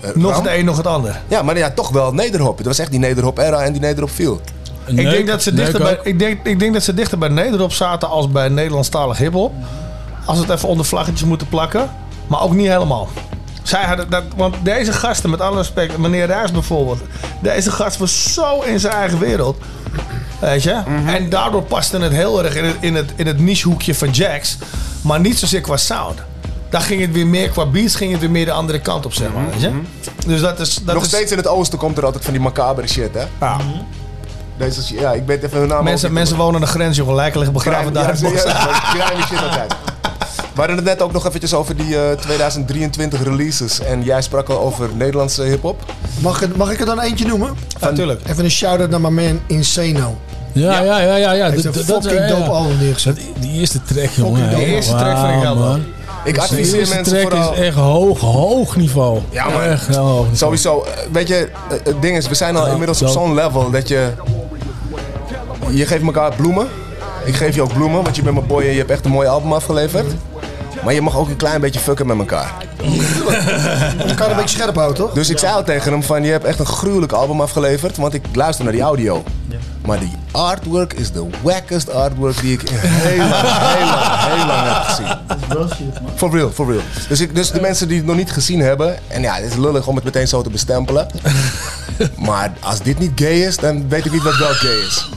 eh, 0.00 0.14
Nog 0.14 0.36
het 0.36 0.46
een, 0.46 0.64
nog 0.64 0.76
het 0.76 0.86
ander. 0.86 1.20
Ja, 1.28 1.42
maar 1.42 1.58
ja, 1.58 1.70
toch 1.70 1.88
wel 1.88 2.12
nederhop. 2.12 2.56
Het 2.56 2.66
was 2.66 2.78
echt 2.78 2.90
die 2.90 3.00
nederhop 3.00 3.38
era 3.38 3.62
en 3.62 3.72
die 3.72 3.80
nederhop 3.80 4.10
viel. 4.10 4.40
Ik 4.86 5.10
denk, 5.10 5.26
dat 5.26 5.42
ze 5.42 5.54
dichter 5.54 5.82
bij, 5.82 5.98
ik, 6.02 6.18
denk, 6.18 6.46
ik 6.46 6.58
denk 6.58 6.72
dat 6.72 6.82
ze 6.82 6.94
dichter 6.94 7.18
bij 7.18 7.28
Nederop 7.28 7.72
zaten 7.72 8.08
als 8.08 8.30
bij 8.30 8.48
Nederlandstalig 8.48 9.18
hiphop. 9.18 9.52
Als 10.24 10.38
we 10.38 10.44
het 10.44 10.52
even 10.52 10.68
onder 10.68 10.86
vlaggetjes 10.86 11.24
moeten 11.24 11.48
plakken. 11.48 11.90
Maar 12.26 12.42
ook 12.42 12.52
niet 12.52 12.68
helemaal. 12.68 13.08
Zij 13.70 13.84
hadden 13.84 14.10
dat, 14.10 14.22
want 14.36 14.54
deze 14.62 14.92
gasten, 14.92 15.30
met 15.30 15.40
alle 15.40 15.56
respect, 15.56 15.98
meneer 15.98 16.26
Ruijs 16.26 16.50
bijvoorbeeld. 16.50 17.00
Deze 17.40 17.70
gast 17.70 17.96
was 17.96 18.32
zo 18.32 18.60
in 18.60 18.80
zijn 18.80 18.92
eigen 18.92 19.18
wereld. 19.18 19.58
Weet 20.40 20.62
je? 20.62 20.82
En 21.06 21.28
daardoor 21.28 21.62
paste 21.62 21.98
het 21.98 22.12
heel 22.12 22.44
erg 22.44 22.54
in 22.54 22.64
het, 22.64 22.76
in 22.80 22.94
het, 22.94 23.12
in 23.16 23.26
het 23.26 23.38
nichehoekje 23.38 23.94
van 23.94 24.10
Jax. 24.10 24.56
Maar 25.02 25.20
niet 25.20 25.38
zozeer 25.38 25.60
qua 25.60 25.76
sound. 25.76 26.18
Daar 26.70 26.80
ging 26.80 27.00
het 27.00 27.12
weer 27.12 27.26
meer, 27.26 27.48
qua 27.48 27.66
beats 27.66 27.94
ging 27.94 28.12
het 28.12 28.20
weer 28.20 28.30
meer 28.30 28.44
de 28.44 28.52
andere 28.52 28.80
kant 28.80 29.06
op, 29.06 29.12
zeg 29.12 29.32
maar. 29.32 29.50
Weet 29.50 29.60
je? 29.60 29.80
Dus 30.26 30.40
dat 30.40 30.60
is... 30.60 30.74
Dat 30.74 30.94
Nog 30.94 31.02
is, 31.02 31.08
steeds 31.08 31.30
in 31.30 31.36
het 31.36 31.48
oosten 31.48 31.78
komt 31.78 31.98
er 31.98 32.04
altijd 32.04 32.24
van 32.24 32.32
die 32.32 32.42
macabere 32.42 32.86
shit, 32.86 33.14
hè? 33.14 33.24
Ja. 33.40 33.56
Deze, 34.56 34.94
ja, 34.94 35.12
ik 35.12 35.26
weet 35.26 35.42
even 35.42 35.58
hun 35.58 35.68
naam 35.68 35.84
Mensen, 35.84 36.12
mensen 36.12 36.36
wonen 36.36 36.54
aan 36.54 36.60
de 36.60 36.66
grens, 36.66 36.96
jongen. 36.96 37.14
Lijken 37.14 37.38
liggen 37.38 37.56
begraven 37.56 37.92
daar. 37.92 38.16
Grime 38.16 39.26
shit 39.26 39.42
altijd. 39.42 39.74
We 40.60 40.66
hadden 40.66 40.84
het 40.86 40.98
net 40.98 41.06
ook 41.06 41.12
nog 41.12 41.26
eventjes 41.26 41.54
over 41.54 41.76
die 41.76 41.96
eh, 42.02 42.16
2023 42.16 43.22
releases. 43.22 43.80
En 43.80 44.02
jij 44.02 44.22
sprak 44.22 44.48
al 44.48 44.60
over 44.60 44.88
Nederlandse 44.94 45.42
hip-hop. 45.42 45.84
Mag, 46.18 46.42
ik- 46.42 46.56
mag 46.56 46.70
ik 46.72 46.80
er 46.80 46.86
dan 46.86 47.00
eentje 47.00 47.26
noemen? 47.26 47.54
Natuurlijk. 47.80 48.20
Even 48.28 48.44
een 48.44 48.50
shout-out 48.50 48.90
naar 48.90 49.00
mijn 49.00 49.14
man 49.14 49.40
Insano. 49.46 50.16
Ja, 50.52 50.80
ja, 50.80 51.00
ja, 51.00 51.16
ja. 51.16 51.32
ja. 51.32 51.50
Heeft 51.50 51.62
Dat- 51.62 51.76
een 51.76 51.86
dat- 51.86 52.02
fucking 52.06 52.26
dope 52.28 52.50
album 52.50 52.78
neergezet. 52.78 53.20
Die, 53.40 53.52
eerste 53.60 53.82
track, 53.82 54.08
jongen. 54.10 54.48
Die 54.56 54.66
eerste 54.66 54.94
track 54.94 55.18
vind 55.30 55.42
ik 55.42 55.54
man. 55.54 55.84
Ik 56.24 56.34
De 56.34 56.40
adviseer 56.40 56.78
eerste 56.78 56.94
mensen 56.94 57.12
track 57.18 57.30
vooral... 57.30 57.52
is 57.52 57.58
echt 57.58 57.76
hoog, 57.76 58.20
hoog 58.20 58.76
niveau. 58.76 59.20
Ja, 59.30 59.48
maar 59.48 59.70
Echt 59.70 59.86
heel 59.86 59.96
hoog 59.98 60.16
niveau. 60.30 60.36
Sowieso, 60.36 60.82
eh, 60.82 60.90
weet 61.12 61.28
je, 61.28 61.34
eh, 61.70 61.76
het 61.84 62.02
ding 62.02 62.16
is, 62.16 62.28
we 62.28 62.34
zijn 62.34 62.56
al 62.56 62.64
Ja, 62.66 62.70
inmiddels 62.72 63.02
op 63.02 63.08
zo. 63.08 63.12
zo'n 63.12 63.34
level 63.34 63.70
dat 63.70 63.88
je... 63.88 64.08
Je 65.70 65.86
geeft 65.86 66.04
elkaar 66.04 66.34
bloemen. 66.36 66.68
Ik 67.24 67.34
geef 67.34 67.54
je 67.54 67.62
ook 67.62 67.72
bloemen, 67.72 68.02
want 68.02 68.16
je 68.16 68.22
bent 68.22 68.34
mijn 68.34 68.46
boy 68.46 68.62
en 68.62 68.70
je 68.70 68.78
hebt 68.78 68.90
echt 68.90 69.04
een 69.04 69.10
mooi 69.10 69.28
album 69.28 69.52
afgeleverd. 69.52 70.12
Maar 70.84 70.94
je 70.94 71.00
mag 71.00 71.16
ook 71.16 71.28
een 71.28 71.36
klein 71.36 71.60
beetje 71.60 71.80
fucken 71.80 72.06
met 72.06 72.18
elkaar. 72.18 72.52
Je 74.06 74.14
kan 74.14 74.30
een 74.30 74.36
beetje 74.36 74.56
scherp 74.56 74.74
houden, 74.74 74.96
toch? 74.96 75.12
Dus 75.12 75.30
ik 75.30 75.38
zei 75.38 75.54
al 75.54 75.64
tegen 75.64 75.92
hem 75.92 76.02
van, 76.02 76.24
je 76.24 76.30
hebt 76.30 76.44
echt 76.44 76.58
een 76.58 76.66
gruwelijk 76.66 77.12
album 77.12 77.40
afgeleverd, 77.40 77.96
want 77.96 78.14
ik 78.14 78.22
luister 78.32 78.64
naar 78.64 78.72
die 78.72 78.82
audio. 78.82 79.22
Maar 79.86 79.98
die 79.98 80.12
artwork 80.30 80.92
is 80.92 81.12
de 81.12 81.26
wackest 81.42 81.90
artwork 81.90 82.40
die 82.40 82.52
ik 82.52 82.62
in 82.62 82.76
heel 82.78 83.28
lang, 83.28 83.42
heel 83.42 83.86
lang, 83.86 84.36
heel 84.36 84.46
lang 84.46 84.62
heb 84.62 84.82
gezien. 84.82 86.16
For 86.16 86.30
real, 86.30 86.50
for 86.50 86.66
real. 86.66 86.82
Dus, 87.08 87.20
ik, 87.20 87.34
dus 87.34 87.50
de 87.50 87.60
mensen 87.60 87.88
die 87.88 87.96
het 87.96 88.06
nog 88.06 88.16
niet 88.16 88.32
gezien 88.32 88.60
hebben, 88.60 88.98
en 89.08 89.22
ja, 89.22 89.34
het 89.34 89.50
is 89.50 89.56
lullig 89.56 89.86
om 89.86 89.94
het 89.94 90.04
meteen 90.04 90.28
zo 90.28 90.42
te 90.42 90.50
bestempelen. 90.50 91.06
Maar 92.16 92.52
als 92.60 92.82
dit 92.82 92.98
niet 92.98 93.12
gay 93.14 93.40
is, 93.40 93.56
dan 93.56 93.88
weet 93.88 94.04
ik 94.04 94.12
niet 94.12 94.22
wat 94.22 94.36
wel 94.36 94.52
gay 94.52 94.76
is. 94.76 95.08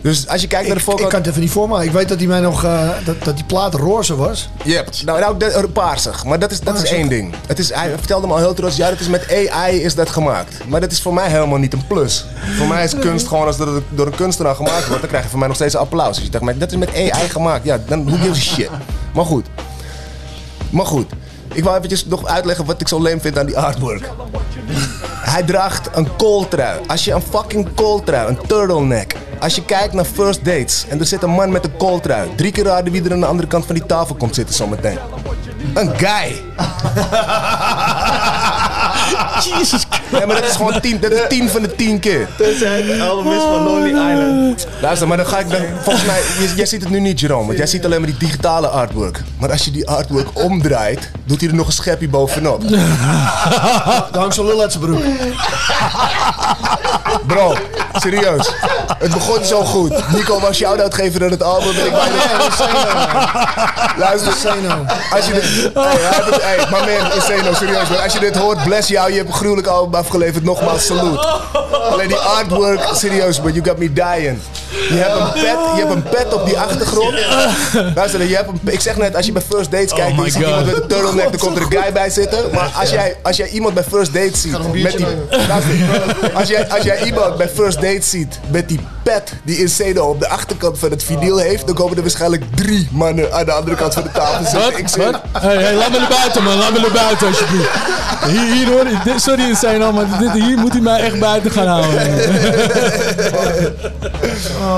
Dus 0.00 0.28
als 0.28 0.40
je 0.40 0.46
kijkt 0.46 0.66
naar 0.66 0.76
de 0.76 0.82
voorkant... 0.82 1.04
ik 1.04 1.12
kan 1.12 1.20
het 1.20 1.28
even 1.28 1.40
niet 1.40 1.50
voor 1.50 1.68
me. 1.68 1.84
Ik 1.84 1.90
weet 1.90 2.08
dat 2.08 2.18
hij 2.18 2.26
mij 2.26 2.40
nog 2.40 2.64
eh, 2.64 2.88
dat, 3.04 3.24
dat 3.24 3.36
die 3.36 3.44
plaat 3.44 3.74
roze 3.74 4.16
was. 4.16 4.48
Yep. 4.64 4.88
Nou, 5.04 5.20
nou 5.20 5.38
de, 5.38 5.58
de 5.60 5.68
paarsig. 5.68 6.24
Maar 6.24 6.38
dat 6.38 6.50
is, 6.50 6.60
dat 6.60 6.82
is 6.82 6.90
één 6.90 7.08
ding. 7.08 7.34
Het 7.46 7.58
is, 7.58 7.72
hij 7.74 7.90
vertelde 7.90 8.26
me 8.26 8.32
al 8.32 8.38
heel 8.38 8.54
trots, 8.54 8.76
ja, 8.76 8.88
dat 8.88 9.00
is 9.00 9.08
met 9.08 9.48
AI 9.50 9.82
is 9.82 9.94
dat 9.94 10.10
gemaakt. 10.10 10.68
Maar 10.68 10.80
dat 10.80 10.92
is 10.92 11.02
voor 11.02 11.14
mij 11.14 11.30
helemaal 11.30 11.58
niet 11.58 11.72
een 11.72 11.86
plus. 11.86 12.24
Voor 12.56 12.66
mij 12.66 12.84
is 12.84 12.98
kunst 12.98 13.26
gewoon, 13.26 13.46
als 13.46 13.56
dat 13.56 13.82
door 13.88 14.06
een 14.06 14.14
kunstenaar 14.38 14.68
gemaakt 14.68 14.86
wordt, 14.86 15.00
dan 15.00 15.10
krijg 15.10 15.24
je 15.24 15.30
van 15.30 15.38
mij 15.38 15.48
nog 15.48 15.56
steeds 15.56 15.76
applaus. 15.76 16.16
Dus 16.16 16.24
je 16.24 16.30
dacht, 16.30 16.60
dat 16.60 16.70
is 16.70 16.76
met 16.76 16.94
AI 16.94 17.28
gemaakt. 17.28 17.64
Ja, 17.64 17.78
dan 17.86 18.10
gives 18.10 18.50
a 18.50 18.54
shit. 18.54 18.70
Maar 19.14 19.24
goed. 19.24 19.46
Maar 20.70 20.86
goed. 20.86 21.12
Ik 21.52 21.62
wil 21.64 21.74
eventjes 21.74 22.06
nog 22.06 22.26
uitleggen 22.26 22.64
wat 22.64 22.80
ik 22.80 22.88
zo 22.88 23.02
leem 23.02 23.20
vind 23.20 23.38
aan 23.38 23.46
die 23.46 23.58
artwork. 23.58 24.10
Hij 25.20 25.42
draagt 25.42 25.88
een 25.92 26.16
kooltrui. 26.16 26.80
Als 26.86 27.04
je 27.04 27.12
een 27.12 27.22
fucking 27.22 27.68
kooltrui, 27.74 28.28
een 28.28 28.38
turtleneck. 28.46 29.14
Als 29.40 29.54
je 29.54 29.64
kijkt 29.64 29.92
naar 29.94 30.04
first 30.04 30.44
dates 30.44 30.86
en 30.88 31.00
er 31.00 31.06
zit 31.06 31.22
een 31.22 31.30
man 31.30 31.52
met 31.52 31.64
een 31.64 31.76
kooltrui. 31.76 32.28
Drie 32.36 32.52
keer 32.52 32.64
raden 32.64 32.92
wie 32.92 33.04
er 33.04 33.12
aan 33.12 33.20
de 33.20 33.26
andere 33.26 33.48
kant 33.48 33.66
van 33.66 33.74
die 33.74 33.86
tafel 33.86 34.14
komt 34.14 34.34
zitten 34.34 34.54
zometeen. 34.54 34.98
Een 35.74 35.96
guy. 35.96 36.47
Jesus 39.58 39.86
Nee, 40.10 40.26
maar 40.26 40.36
dat 40.40 40.50
is 40.50 40.56
gewoon 40.56 40.80
tien, 40.80 41.00
dat 41.00 41.10
is 41.10 41.20
tien 41.28 41.48
van 41.50 41.62
de 41.62 41.74
tien 41.76 42.00
keer. 42.00 42.28
Tenzij 42.36 42.80
het 42.82 43.00
album 43.00 43.32
is 43.32 43.42
van 43.42 43.62
Lonely 43.62 43.88
Island. 43.88 44.66
Luister, 44.80 45.08
maar 45.08 45.16
dan 45.16 45.26
ga 45.26 45.38
ik 45.38 45.50
dan, 45.50 45.60
volgens 45.82 46.04
mij, 46.04 46.20
jij, 46.38 46.48
jij 46.56 46.66
ziet 46.66 46.80
het 46.80 46.90
nu 46.90 47.00
niet, 47.00 47.20
Jerome, 47.20 47.46
want 47.46 47.58
jij 47.58 47.66
ziet 47.66 47.84
alleen 47.84 48.00
maar 48.00 48.08
die 48.10 48.18
digitale 48.18 48.66
artwork. 48.68 49.22
Maar 49.38 49.50
als 49.50 49.64
je 49.64 49.70
die 49.70 49.88
artwork 49.88 50.28
omdraait, 50.32 51.10
doet 51.24 51.40
hij 51.40 51.48
er 51.50 51.54
nog 51.54 51.66
een 51.66 51.72
schepje 51.72 52.08
bovenop. 52.08 52.68
Daar 52.68 54.08
hangt 54.12 54.34
zo'n 54.34 54.46
lul 54.46 54.60
uit 54.60 54.72
zijn 54.72 54.84
broek. 54.84 55.02
Bro, 57.26 57.54
serieus. 57.92 58.50
Het 58.98 59.12
begon 59.12 59.44
zo 59.44 59.64
goed. 59.64 60.12
Nico 60.12 60.40
was 60.40 60.56
shout-out 60.56 60.94
geven 60.94 61.22
aan 61.22 61.30
het 61.30 61.42
album. 61.42 61.70
En 61.78 61.86
ik 61.86 61.92
Luister, 63.96 64.32
als 65.12 65.26
je. 65.26 65.32
Hey, 65.74 65.82
hij 65.82 66.14
heeft 66.14 66.30
het- 66.30 66.42
hey, 66.48 66.66
my 66.70 66.80
man, 66.86 67.12
Insano, 67.12 67.54
serieus. 67.54 67.88
Maar 67.88 67.98
als 67.98 68.12
je 68.12 68.18
dit 68.18 68.36
hoort, 68.36 68.64
bless 68.64 68.88
jou. 68.88 69.10
Je 69.10 69.16
hebt 69.16 69.28
een 69.28 69.34
gruwelijk 69.34 69.66
album 69.66 69.94
afgeleverd. 69.94 70.44
Nogmaals, 70.44 70.86
salute. 70.86 71.26
Alleen 71.90 72.08
die 72.08 72.16
artwork, 72.16 72.88
serieus, 72.92 73.40
but 73.40 73.54
you 73.54 73.64
got 73.64 73.78
me 73.78 73.92
dying. 73.92 74.38
Je 74.70 74.94
hebt 74.94 75.14
een 75.20 75.32
pet, 75.32 75.58
je 75.74 75.84
hebt 75.84 75.90
een 75.90 76.02
pet 76.02 76.34
op 76.34 76.46
die 76.46 76.58
achtergrond. 76.58 77.14
Luister, 77.94 78.22
je 78.28 78.34
hebt 78.36 78.48
een, 78.48 78.60
ik 78.64 78.80
zeg 78.80 78.96
net, 78.96 79.16
als 79.16 79.26
je 79.26 79.32
bij 79.32 79.42
First 79.48 79.70
Dates 79.70 79.92
kijkt, 79.92 80.16
my 80.16 80.24
je 80.24 80.30
ziet 80.30 80.40
iemand 80.42 80.66
met 80.66 80.76
een 80.76 80.86
turtleneck, 80.88 81.30
dan 81.30 81.38
komt 81.38 81.56
er 81.56 81.62
een 81.62 81.70
guy 81.70 81.92
bij 81.92 82.10
zitten. 82.10 82.38
Maar 82.52 82.70
als 82.80 82.90
jij, 82.90 83.16
als 83.22 83.36
jij 83.36 83.48
iemand 83.48 83.74
bij 83.74 83.84
First 83.84 84.12
Dates 84.12 84.40
ziet, 84.40 84.52
met 84.58 84.72
die, 84.72 84.82
luister, 84.84 85.06
als, 86.34 86.48
jij, 86.48 86.68
als 86.68 86.82
jij 86.82 87.02
iemand 87.04 87.36
bij 87.36 87.48
First 87.48 87.80
Dates 87.80 88.10
ziet 88.10 88.38
met 88.50 88.68
die 88.68 88.80
pet 89.02 89.32
die 89.44 89.58
Insano 89.58 90.08
op 90.08 90.20
de 90.20 90.28
achterkant 90.28 90.78
van 90.78 90.90
het 90.90 91.04
vinyl 91.04 91.38
heeft, 91.38 91.66
dan 91.66 91.74
komen 91.74 91.96
er 91.96 92.02
waarschijnlijk 92.02 92.42
drie 92.54 92.88
mannen 92.90 93.32
aan 93.32 93.44
de 93.44 93.52
andere 93.52 93.76
kant 93.76 93.94
van 93.94 94.02
de 94.02 94.10
tafel 94.10 94.44
zitten. 94.44 94.60
Wat? 94.60 94.78
Ik 94.78 94.88
zeg? 94.88 95.20
Hey, 95.32 95.56
hey, 95.56 95.74
laat 95.74 95.90
me 95.90 95.98
naar 95.98 96.08
buiten, 96.08 96.42
man. 96.42 96.58
Laat 96.58 96.72
me 96.72 96.80
naar 96.80 96.90
buiten, 96.90 97.26
alsjeblieft. 97.26 97.70
Hier, 98.26 98.52
hier 98.54 98.66
hoor. 98.66 98.84
Dit, 99.04 99.22
sorry, 99.22 99.42
Insano, 99.42 99.92
maar 99.92 100.18
dit, 100.18 100.32
hier 100.32 100.58
moet 100.58 100.72
hij 100.72 100.80
mij 100.80 101.00
echt 101.00 101.18
buiten 101.18 101.50
gaan 101.50 101.66
houden. 101.66 102.00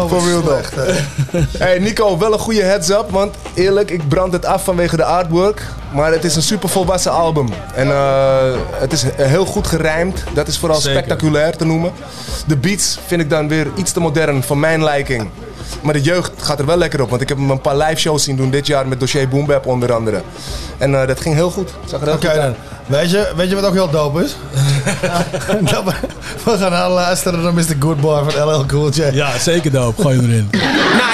For 0.09 0.23
real 0.25 0.43
toch. 0.43 0.71
Hey 1.59 1.79
Nico, 1.79 2.19
wel 2.19 2.33
een 2.33 2.39
goede 2.39 2.63
heads 2.63 2.89
up. 2.91 3.11
Want 3.11 3.35
eerlijk, 3.55 3.91
ik 3.91 4.09
brand 4.09 4.33
het 4.33 4.45
af 4.45 4.65
vanwege 4.65 4.97
de 4.97 5.05
artwork. 5.05 5.63
Maar 5.95 6.13
het 6.13 6.25
is 6.25 6.37
een 6.37 6.43
super 6.43 6.69
volwassen 6.69 7.13
album. 7.13 7.49
En 7.75 7.91
eh, 7.91 8.57
het 8.73 8.93
is 8.93 9.05
heel 9.17 9.45
goed 9.45 9.67
gerijmd. 9.67 10.25
Dat 10.35 10.49
is 10.49 10.59
vooral 10.59 10.81
Zeker. 10.81 10.99
spectaculair 10.99 11.57
te 11.57 11.65
noemen. 11.65 11.93
De 12.47 12.57
beats 12.57 12.99
vind 13.07 13.21
ik 13.21 13.31
dan 13.31 13.49
weer 13.49 13.67
iets 13.77 13.93
te 13.93 14.01
modern 14.01 14.43
voor 14.43 14.59
mijn 14.59 14.85
liking. 14.85 15.29
Maar 15.83 15.93
de 15.93 16.01
jeugd 16.01 16.31
gaat 16.37 16.59
er 16.59 16.67
wel 16.67 16.77
lekker 16.77 17.03
op. 17.03 17.11
Want 17.11 17.23
ik 17.23 17.29
heb 17.29 17.39
hem 17.39 17.51
een 17.51 17.61
paar 17.61 17.77
live 17.77 18.01
shows 18.01 18.25
zien 18.25 18.37
doen 18.37 18.51
dit 18.51 18.67
jaar 18.67 18.89
met 18.89 19.01
Dossier 19.01 19.29
Boom 19.29 19.47
Bap 19.47 19.67
onder 19.67 19.93
andere. 19.93 20.23
En 20.79 21.01
eh, 21.01 21.07
dat 21.07 21.21
ging 21.21 21.35
heel 21.35 21.51
goed. 21.51 21.71
Zag 21.87 22.01
er 22.01 22.07
heel 22.07 22.17
Oké 22.17 22.29
goed 22.29 22.39
uit. 22.39 22.57
Weet 22.87 23.11
je, 23.11 23.33
weet 23.37 23.49
je 23.49 23.55
wat 23.55 23.65
ook 23.65 23.73
heel 23.73 23.91
dope 23.91 24.25
is? 24.25 24.37
We 26.45 26.57
gaan 26.59 26.75
aan 26.75 26.91
luisteren 26.91 27.43
naar 27.43 27.55
Mr. 27.55 27.75
Goodboy 27.79 28.31
van 28.31 28.49
LL 28.49 28.67
Cool 28.67 28.91
J. 28.91 29.03
Ja, 29.13 29.39
zeker 29.39 29.71
dope. 29.71 30.03
Gooi 30.03 30.17
hem 30.17 30.25
erin. 30.31 30.49
Nah, 30.53 30.61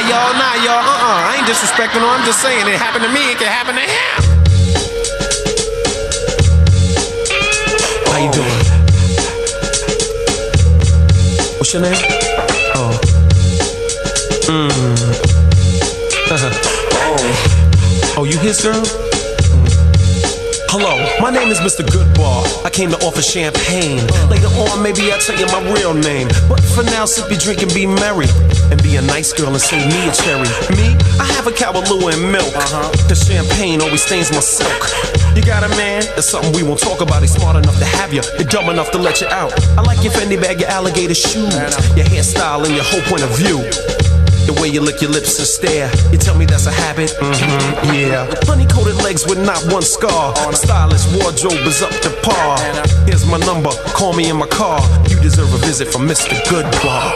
y'all, 0.08 0.32
nah, 0.36 0.54
y'all. 0.64 0.84
Uh-uh. 0.84 1.32
I 1.32 1.36
ain't 1.36 1.46
disrespecting 1.46 2.00
her. 2.00 2.18
I'm 2.18 2.24
just 2.24 2.40
saying 2.40 2.66
it 2.66 2.74
happened 2.80 3.04
to 3.04 3.10
me. 3.12 3.20
It 3.30 3.36
can 3.36 3.46
happen 3.48 3.74
to 3.74 3.80
him. 3.80 4.24
How 8.12 8.24
you 8.24 8.30
doing? 8.32 8.64
What's 11.58 11.72
your 11.72 11.82
name? 11.82 12.15
Oh. 14.48 14.68
Mm. 14.68 14.70
oh. 16.30 17.42
Oh, 18.18 18.24
you 18.24 18.38
his 18.38 18.62
girl? 18.62 18.80
Hello, 20.72 20.96
my 21.20 21.30
name 21.30 21.50
is 21.52 21.58
Mr. 21.60 21.84
Goodbar. 21.84 22.64
I 22.64 22.70
came 22.70 22.88
to 22.88 22.96
offer 23.04 23.20
champagne. 23.20 24.00
Later 24.30 24.48
on, 24.56 24.82
maybe 24.82 25.12
I'll 25.12 25.20
tell 25.20 25.36
you 25.36 25.44
my 25.52 25.60
real 25.74 25.92
name. 25.92 26.28
But 26.48 26.60
for 26.62 26.82
now, 26.82 27.04
sip 27.04 27.28
your 27.28 27.38
drink 27.38 27.60
and 27.60 27.72
be 27.74 27.84
merry. 27.86 28.24
And 28.72 28.82
be 28.82 28.96
a 28.96 29.02
nice 29.02 29.34
girl 29.34 29.52
and 29.52 29.60
save 29.60 29.84
me 29.84 30.08
a 30.08 30.12
cherry. 30.12 30.48
Me, 30.80 30.96
I 31.20 31.28
have 31.36 31.46
a 31.46 31.52
Kalaloo 31.52 32.08
and 32.08 32.32
milk. 32.32 32.48
Uh-huh. 32.56 32.88
Cause 33.08 33.26
champagne 33.26 33.82
always 33.82 34.02
stains 34.02 34.32
my 34.32 34.40
silk. 34.40 34.88
You 35.36 35.42
got 35.42 35.64
a 35.64 35.68
man? 35.76 36.02
That's 36.16 36.30
something 36.30 36.52
we 36.52 36.62
won't 36.62 36.80
talk 36.80 37.02
about. 37.02 37.20
He's 37.20 37.34
smart 37.34 37.56
enough 37.56 37.78
to 37.78 37.84
have 37.84 38.14
you. 38.14 38.22
You're 38.38 38.48
dumb 38.48 38.70
enough 38.70 38.90
to 38.92 38.98
let 38.98 39.20
you 39.20 39.26
out. 39.28 39.52
I 39.76 39.82
like 39.82 40.02
your 40.02 40.12
Fendi 40.12 40.40
bag, 40.40 40.60
your 40.60 40.70
alligator 40.70 41.14
shoes, 41.14 41.52
your 41.98 42.06
hairstyle, 42.06 42.64
and 42.64 42.74
your 42.74 42.84
whole 42.84 43.02
point 43.02 43.24
of 43.24 43.36
view. 43.36 44.05
The 44.46 44.54
way 44.62 44.68
you 44.68 44.80
lick 44.80 45.02
your 45.02 45.10
lips 45.10 45.38
and 45.38 45.46
stare. 45.46 45.90
You 46.12 46.18
tell 46.18 46.36
me 46.38 46.46
that's 46.46 46.66
a 46.66 46.70
habit? 46.70 47.10
Mm-hmm, 47.18 47.94
yeah. 47.94 48.30
Honey 48.46 48.66
coated 48.66 48.94
legs 49.02 49.26
with 49.26 49.38
not 49.44 49.58
one 49.72 49.82
scar. 49.82 50.34
Stylish 50.54 51.04
wardrobe 51.18 51.66
is 51.66 51.82
up 51.82 51.90
to 52.06 52.10
par. 52.22 52.58
Here's 53.06 53.26
my 53.26 53.38
number. 53.38 53.70
Call 53.90 54.12
me 54.14 54.30
in 54.30 54.36
my 54.36 54.46
car. 54.46 54.78
You 55.10 55.18
deserve 55.20 55.52
a 55.52 55.58
visit 55.58 55.88
from 55.88 56.06
Mr. 56.06 56.38
Goodbar. 56.46 57.10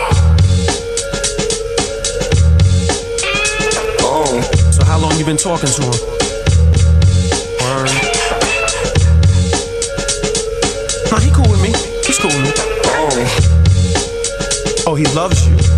Oh. 4.02 4.40
So 4.72 4.84
how 4.84 4.98
long 4.98 5.16
you 5.16 5.24
been 5.24 5.36
talking 5.36 5.70
to 5.70 5.82
him? 5.82 5.94
Word. 7.62 7.94
Nah, 11.10 11.20
he 11.22 11.30
cool 11.30 11.46
with 11.46 11.62
me. 11.62 11.70
He's 12.02 12.18
cool 12.18 12.34
with 12.34 12.42
me. 12.42 12.50
Oh. 12.90 14.84
Oh, 14.88 14.94
he 14.96 15.06
loves 15.14 15.46
you. 15.46 15.69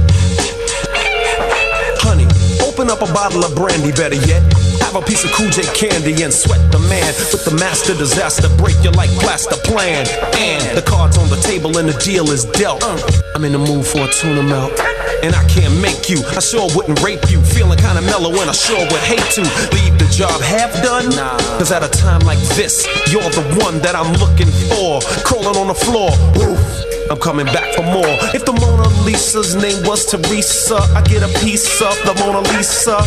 Up 2.93 3.01
a 3.01 3.13
bottle 3.13 3.43
of 3.43 3.57
brandy, 3.57 3.91
better 3.91 4.21
yet. 4.29 4.45
Have 4.85 4.97
a 4.97 5.01
piece 5.01 5.25
of 5.25 5.33
Cool 5.33 5.49
J 5.49 5.65
candy 5.73 6.23
and 6.23 6.33
sweat 6.33 6.61
the 6.71 6.79
man 6.93 7.09
with 7.33 7.45
the 7.45 7.57
master 7.57 7.95
disaster. 7.97 8.53
Break 8.61 8.77
you 8.85 8.91
like 8.93 9.09
plaster 9.17 9.57
plan. 9.65 10.05
And 10.37 10.77
the 10.77 10.83
cards 10.83 11.17
on 11.17 11.31
the 11.31 11.41
table 11.41 11.79
and 11.79 11.89
the 11.89 11.97
deal 12.05 12.29
is 12.31 12.45
dealt. 12.45 12.85
Uh, 12.85 13.01
I'm 13.35 13.45
in 13.45 13.53
the 13.53 13.59
mood 13.59 13.87
for 13.87 14.05
a 14.05 14.09
tuna 14.13 14.43
melt. 14.43 14.79
And 15.25 15.35
I 15.35 15.43
can't 15.49 15.73
make 15.81 16.11
you, 16.11 16.21
I 16.37 16.41
sure 16.41 16.69
wouldn't 16.77 17.01
rape 17.01 17.25
you. 17.31 17.41
Feeling 17.41 17.79
kinda 17.79 18.03
mellow 18.03 18.29
and 18.41 18.51
I 18.51 18.53
sure 18.53 18.85
would 18.85 19.05
hate 19.09 19.25
to 19.41 19.43
leave 19.73 19.97
the 19.97 20.09
job 20.13 20.37
half 20.43 20.71
done. 20.83 21.09
Cause 21.57 21.73
at 21.73 21.83
a 21.83 21.89
time 21.89 22.21
like 22.29 22.41
this, 22.61 22.85
you're 23.09 23.31
the 23.33 23.65
one 23.65 23.81
that 23.81 23.97
I'm 23.97 24.13
looking 24.21 24.53
for. 24.69 25.01
Crawling 25.25 25.57
on 25.57 25.69
the 25.69 25.79
floor. 25.79 26.13
Oof. 26.37 26.92
I'm 27.13 27.19
coming 27.19 27.45
back 27.45 27.75
for 27.75 27.83
more. 27.83 28.17
If 28.33 28.47
the 28.47 28.55
Mona 28.55 28.89
Lisa's 29.05 29.55
name 29.55 29.85
was 29.85 30.07
Teresa, 30.07 30.77
I 30.97 31.03
get 31.03 31.23
a 31.23 31.29
piece 31.45 31.83
of 31.83 31.93
the 32.09 32.17
Mona 32.25 32.41
Lisa. 32.57 33.05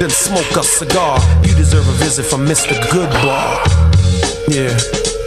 Then 0.00 0.08
smoke 0.08 0.56
a 0.56 0.64
cigar. 0.64 1.20
You 1.44 1.54
deserve 1.54 1.86
a 1.86 1.92
visit 2.00 2.24
from 2.24 2.46
Mr. 2.46 2.72
Goodbar. 2.88 3.60
Yeah. 4.48 4.72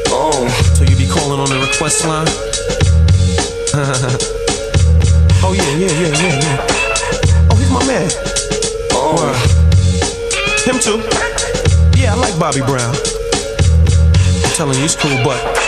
Oh. 0.09 0.33
So 0.73 0.85
you 0.85 0.97
be 0.97 1.05
calling 1.05 1.39
on 1.39 1.49
the 1.53 1.59
request 1.61 2.03
line? 2.07 2.25
oh 5.45 5.53
yeah, 5.53 5.69
yeah, 5.77 5.93
yeah, 5.93 6.09
yeah, 6.09 6.33
yeah. 6.41 7.47
Oh, 7.51 7.55
he's 7.61 7.69
my 7.69 7.85
man. 7.85 8.09
Oh. 8.89 9.21
Him 10.65 10.81
too. 10.81 10.97
Yeah, 12.01 12.15
I 12.15 12.17
like 12.17 12.39
Bobby 12.39 12.61
Brown. 12.61 12.95
I'm 14.41 14.53
telling 14.57 14.77
you, 14.77 14.81
he's 14.81 14.95
cool, 14.95 15.13
but 15.23 15.58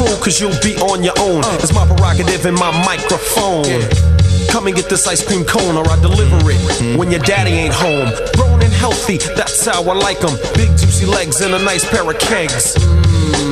cruel, 0.00 0.16
cause 0.18 0.40
you'll 0.40 0.56
be 0.62 0.76
on 0.80 1.04
your 1.04 1.14
own. 1.20 1.44
It's 1.60 1.74
my 1.74 1.86
prerogative 1.86 2.46
and 2.46 2.56
my 2.56 2.72
microphone. 2.84 3.64
Come 4.48 4.66
and 4.66 4.74
get 4.74 4.88
this 4.88 5.06
ice 5.06 5.22
cream 5.24 5.44
cone 5.44 5.76
or 5.76 5.86
I 5.88 6.00
deliver 6.00 6.38
it 6.50 6.98
when 6.98 7.10
your 7.10 7.20
daddy 7.20 7.52
ain't 7.52 7.74
home. 7.74 8.08
Grown 8.36 8.62
and 8.62 8.72
healthy, 8.72 9.18
that's 9.36 9.64
how 9.64 9.82
I 9.82 9.94
like 9.94 10.22
'em. 10.24 10.34
Big 10.54 10.70
juicy 10.76 11.06
legs 11.06 11.40
and 11.40 11.54
a 11.54 11.58
nice 11.58 11.84
pair 11.84 12.08
of 12.08 12.18
kegs. 12.18 12.74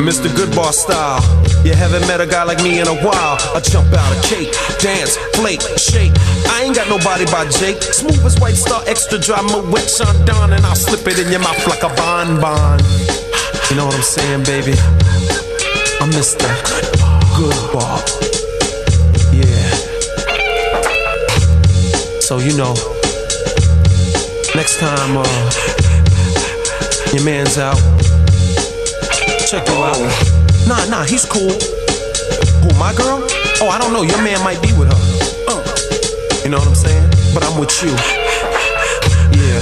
Mr. 0.09 0.35
Good 0.35 0.55
Boss 0.55 0.79
style. 0.79 1.23
You 1.65 1.75
haven't 1.75 2.07
met 2.07 2.21
a 2.21 2.27
guy 2.27 2.45
like 2.45 2.63
me 2.63 2.81
in 2.81 2.89
a 2.89 2.99
while. 3.07 3.37
I 3.55 3.61
jump 3.61 3.93
out 3.93 4.11
of 4.17 4.23
cake, 4.23 4.53
dance, 4.81 5.17
flake, 5.35 5.63
shake. 5.77 6.13
I 6.49 6.63
ain't 6.65 6.75
got 6.75 6.89
nobody 6.89 7.27
by 7.27 7.47
Jake. 7.61 7.83
Smooth 7.83 8.25
as 8.25 8.39
white 8.41 8.57
star, 8.57 8.83
extra 8.87 9.19
dry, 9.19 9.41
my 9.43 9.61
wet 9.73 9.89
Sean 9.91 10.17
Don, 10.25 10.53
and 10.53 10.65
I'll 10.65 10.77
slip 10.77 11.07
it 11.07 11.19
in 11.19 11.31
your 11.31 11.41
mouth 11.41 11.67
like 11.67 11.83
a 11.83 11.91
bonbon. 12.01 12.81
You 13.71 13.77
know 13.77 13.87
what 13.87 13.97
I'm 13.97 14.03
saying, 14.03 14.45
baby? 14.45 14.75
Mr. 16.11 16.49
Good 17.37 17.73
Boss. 17.73 18.03
Yeah. 19.33 19.71
So 22.21 22.39
you 22.39 22.57
know, 22.57 22.75
next 24.55 24.79
time 24.81 25.17
uh, 25.17 25.51
your 27.13 27.25
man's 27.25 27.59
out, 27.59 27.77
check 29.49 29.67
him 29.69 29.83
out. 29.83 29.99
Nah, 30.67 30.85
nah, 30.87 31.05
he's 31.05 31.25
cool. 31.25 31.53
Who, 31.53 32.69
my 32.79 32.95
girl? 32.95 33.25
Oh, 33.61 33.69
I 33.69 33.79
don't 33.79 33.93
know. 33.93 34.03
Your 34.03 34.23
man 34.23 34.43
might 34.45 34.63
be 34.63 34.73
with 34.73 34.89
her. 34.89 35.01
Uh, 35.49 35.63
you 36.45 36.51
know 36.51 36.59
what 36.59 36.69
I'm 36.69 36.75
saying? 36.75 37.11
But 37.35 37.45
I'm 37.45 37.59
with 37.61 37.73
you. 37.83 37.91
Yeah, 39.41 39.61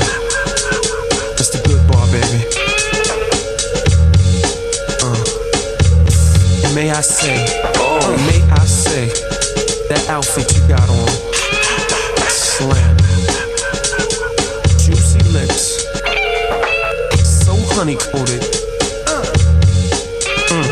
may 6.86 6.92
I 6.92 7.00
say, 7.00 7.44
oh, 7.78 8.14
may 8.28 8.40
I 8.52 8.64
say, 8.64 9.08
that 9.88 10.06
outfit 10.08 10.46
you 10.54 10.62
got 10.68 10.88
on, 10.88 11.08
slam, 12.30 12.96
juicy 14.78 15.18
lips, 15.34 15.82
so 17.26 17.56
honey 17.74 17.96
coated. 17.96 18.40
Mm. 20.46 20.70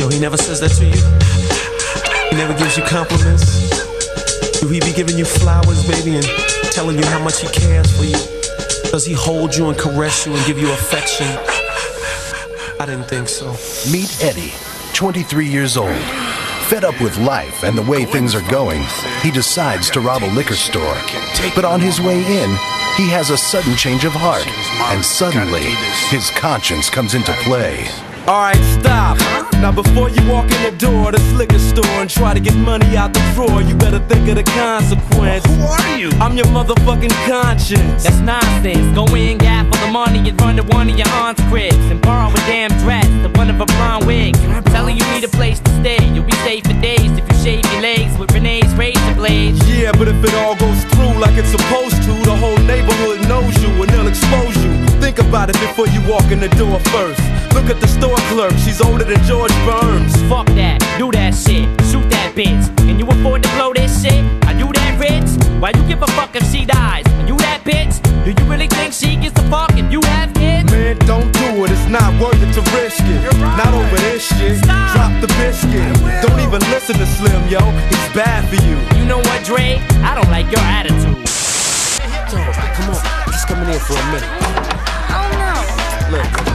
Yo, 0.00 0.08
he 0.08 0.18
never 0.18 0.36
says 0.36 0.58
that 0.58 0.72
to 0.78 0.84
you. 0.84 0.98
He 2.30 2.36
never 2.36 2.58
gives 2.58 2.76
you 2.76 2.82
compliments. 2.82 3.70
Do 4.60 4.66
he 4.66 4.80
be 4.80 4.92
giving 4.92 5.16
you 5.16 5.24
flowers, 5.24 5.86
baby, 5.86 6.16
and 6.16 6.26
telling 6.72 6.98
you 6.98 7.06
how 7.06 7.22
much 7.22 7.40
he 7.40 7.46
cares 7.46 7.96
for 7.96 8.02
you? 8.02 8.18
Does 8.90 9.04
he 9.06 9.12
hold 9.12 9.54
you 9.54 9.68
and 9.68 9.78
caress 9.78 10.26
you 10.26 10.34
and 10.34 10.44
give 10.44 10.58
you 10.58 10.72
affection? 10.72 11.51
I 12.82 12.84
didn't 12.84 13.04
think 13.04 13.28
so. 13.28 13.52
Meet 13.92 14.24
Eddie, 14.24 14.52
23 14.92 15.46
years 15.46 15.76
old. 15.76 16.02
Fed 16.66 16.82
up 16.82 17.00
with 17.00 17.16
life 17.18 17.62
and 17.62 17.78
the 17.78 17.82
way 17.82 18.04
things 18.04 18.34
are 18.34 18.50
going, 18.50 18.82
he 19.20 19.30
decides 19.30 19.88
to 19.90 20.00
rob 20.00 20.24
a 20.24 20.34
liquor 20.34 20.56
store. 20.56 20.96
But 21.54 21.64
on 21.64 21.78
his 21.80 22.00
way 22.00 22.18
in, 22.18 22.50
he 22.96 23.06
has 23.10 23.30
a 23.30 23.36
sudden 23.36 23.76
change 23.76 24.04
of 24.04 24.10
heart, 24.12 24.44
and 24.92 25.04
suddenly 25.04 25.62
his 26.10 26.30
conscience 26.30 26.90
comes 26.90 27.14
into 27.14 27.32
play. 27.44 27.86
Alright, 28.26 28.56
stop. 28.80 29.01
Now 29.62 29.70
before 29.70 30.10
you 30.10 30.28
walk 30.28 30.50
in 30.50 30.60
the 30.64 30.76
door 30.76 31.10
of 31.10 31.12
this 31.12 31.32
liquor 31.34 31.60
store 31.60 32.02
and 32.02 32.10
try 32.10 32.34
to 32.34 32.40
get 32.40 32.56
money 32.56 32.96
out 32.96 33.14
the 33.14 33.22
drawer, 33.32 33.62
you 33.62 33.76
better 33.76 34.00
think 34.10 34.28
of 34.28 34.34
the 34.34 34.42
consequence. 34.42 35.46
Who 35.46 35.62
are 35.62 35.96
you? 35.96 36.10
I'm 36.18 36.36
your 36.36 36.46
motherfucking 36.46 37.14
conscience. 37.30 38.02
That's 38.02 38.18
nonsense. 38.18 38.92
Go 38.92 39.06
in, 39.14 39.38
gap 39.38 39.72
for 39.72 39.86
the 39.86 39.92
money, 39.92 40.28
and 40.28 40.40
run 40.40 40.56
to 40.56 40.64
one 40.64 40.90
of 40.90 40.98
your 40.98 41.06
aunt's 41.22 41.40
cribs 41.44 41.86
and 41.94 42.02
borrow 42.02 42.32
a 42.32 42.42
damn 42.50 42.70
dress, 42.82 43.06
the 43.22 43.30
one 43.38 43.50
of 43.50 43.60
a 43.60 43.66
blonde 43.66 44.04
wig. 44.04 44.34
I'm 44.50 44.64
Telling 44.64 44.96
you 44.96 45.04
need 45.12 45.22
a 45.22 45.28
place 45.28 45.60
to 45.60 45.70
stay. 45.78 46.02
You'll 46.12 46.24
be 46.24 46.34
safe 46.42 46.64
for 46.64 46.74
days 46.82 47.12
if 47.12 47.22
you 47.30 47.38
shave 47.44 47.64
your 47.72 47.82
legs 47.82 48.18
with 48.18 48.32
Renee's 48.32 48.74
razor 48.74 49.14
blades. 49.14 49.62
Yeah, 49.70 49.92
but 49.92 50.08
if 50.08 50.18
it 50.24 50.34
all 50.42 50.56
goes 50.56 50.82
through 50.90 51.14
like 51.20 51.38
it's 51.38 51.52
supposed 51.52 52.02
to, 52.02 52.12
the 52.26 52.34
whole 52.34 52.58
neighborhood 52.66 53.28
knows 53.28 53.54
you 53.62 53.68
and 53.80 53.88
they'll 53.90 54.08
expose 54.08 54.56
you. 54.64 54.74
Think 54.98 55.20
about 55.20 55.50
it 55.50 55.60
before 55.60 55.86
you 55.86 56.00
walk 56.10 56.32
in 56.32 56.40
the 56.40 56.48
door 56.58 56.80
first. 56.90 57.31
Look 57.54 57.68
at 57.70 57.80
the 57.80 57.88
store 57.88 58.16
clerk, 58.32 58.52
she's 58.64 58.80
older 58.80 59.04
than 59.04 59.22
George 59.24 59.52
Burns. 59.64 60.14
Fuck 60.28 60.46
that, 60.58 60.80
do 60.98 61.10
that 61.12 61.34
shit, 61.34 61.68
shoot 61.90 62.08
that 62.10 62.34
bitch. 62.34 62.64
Can 62.78 62.98
you 62.98 63.06
afford 63.06 63.42
to 63.42 63.48
blow 63.56 63.72
this 63.72 64.02
shit? 64.02 64.24
Are 64.46 64.54
you 64.54 64.72
that 64.72 64.98
rich? 64.98 65.28
Why 65.60 65.70
you 65.76 65.86
give 65.86 66.02
a 66.02 66.06
fuck 66.18 66.34
if 66.34 66.44
she 66.50 66.64
dies? 66.64 67.06
Are 67.06 67.26
you 67.26 67.36
that 67.38 67.62
bitch? 67.64 68.02
Do 68.24 68.30
you 68.30 68.50
really 68.50 68.68
think 68.68 68.92
she 68.92 69.16
gets 69.16 69.38
a 69.38 69.44
fuck 69.50 69.70
if 69.76 69.90
you 69.92 70.00
have 70.02 70.32
kids? 70.34 70.70
Man, 70.72 70.96
don't 71.06 71.30
do 71.32 71.64
it, 71.64 71.70
it's 71.70 71.86
not 71.88 72.10
worth 72.20 72.40
it 72.42 72.52
to 72.54 72.62
risk 72.74 73.04
it. 73.04 73.20
Not 73.38 73.74
over 73.74 73.96
this 73.96 74.26
shit. 74.26 74.58
Stop. 74.64 74.96
Drop 74.96 75.12
the 75.20 75.28
biscuit. 75.38 75.86
Don't 76.22 76.40
even 76.40 76.60
listen 76.72 76.96
to 76.96 77.06
Slim, 77.06 77.48
yo. 77.48 77.60
it's 77.92 78.08
bad 78.14 78.42
for 78.48 78.56
you. 78.64 78.76
You 78.98 79.06
know 79.06 79.18
what, 79.18 79.44
Dre? 79.44 79.78
I 80.02 80.14
don't 80.14 80.30
like 80.30 80.50
your 80.50 80.64
attitude. 80.64 81.20
Come 82.32 82.88
on, 82.90 83.02
just 83.28 83.46
coming 83.46 83.68
in 83.68 83.78
for 83.80 83.94
a 83.94 84.04
minute. 84.10 84.30
Oh 85.12 85.28
no. 85.36 86.16
Look, 86.16 86.51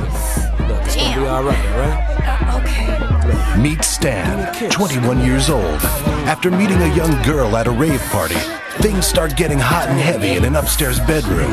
it's 0.97 1.15
gonna 1.15 1.21
be 1.21 1.27
alright, 1.27 1.65
alright? 1.73 3.59
Meet 3.59 3.83
Stan, 3.83 4.69
21 4.69 5.19
years 5.19 5.49
old. 5.49 5.81
After 6.25 6.51
meeting 6.51 6.81
a 6.81 6.95
young 6.95 7.21
girl 7.23 7.55
at 7.57 7.67
a 7.67 7.71
rave 7.71 8.01
party, 8.11 8.35
things 8.81 9.07
start 9.07 9.35
getting 9.35 9.59
hot 9.59 9.87
and 9.89 9.99
heavy 9.99 10.35
in 10.35 10.45
an 10.45 10.55
upstairs 10.55 10.99
bedroom. 11.01 11.51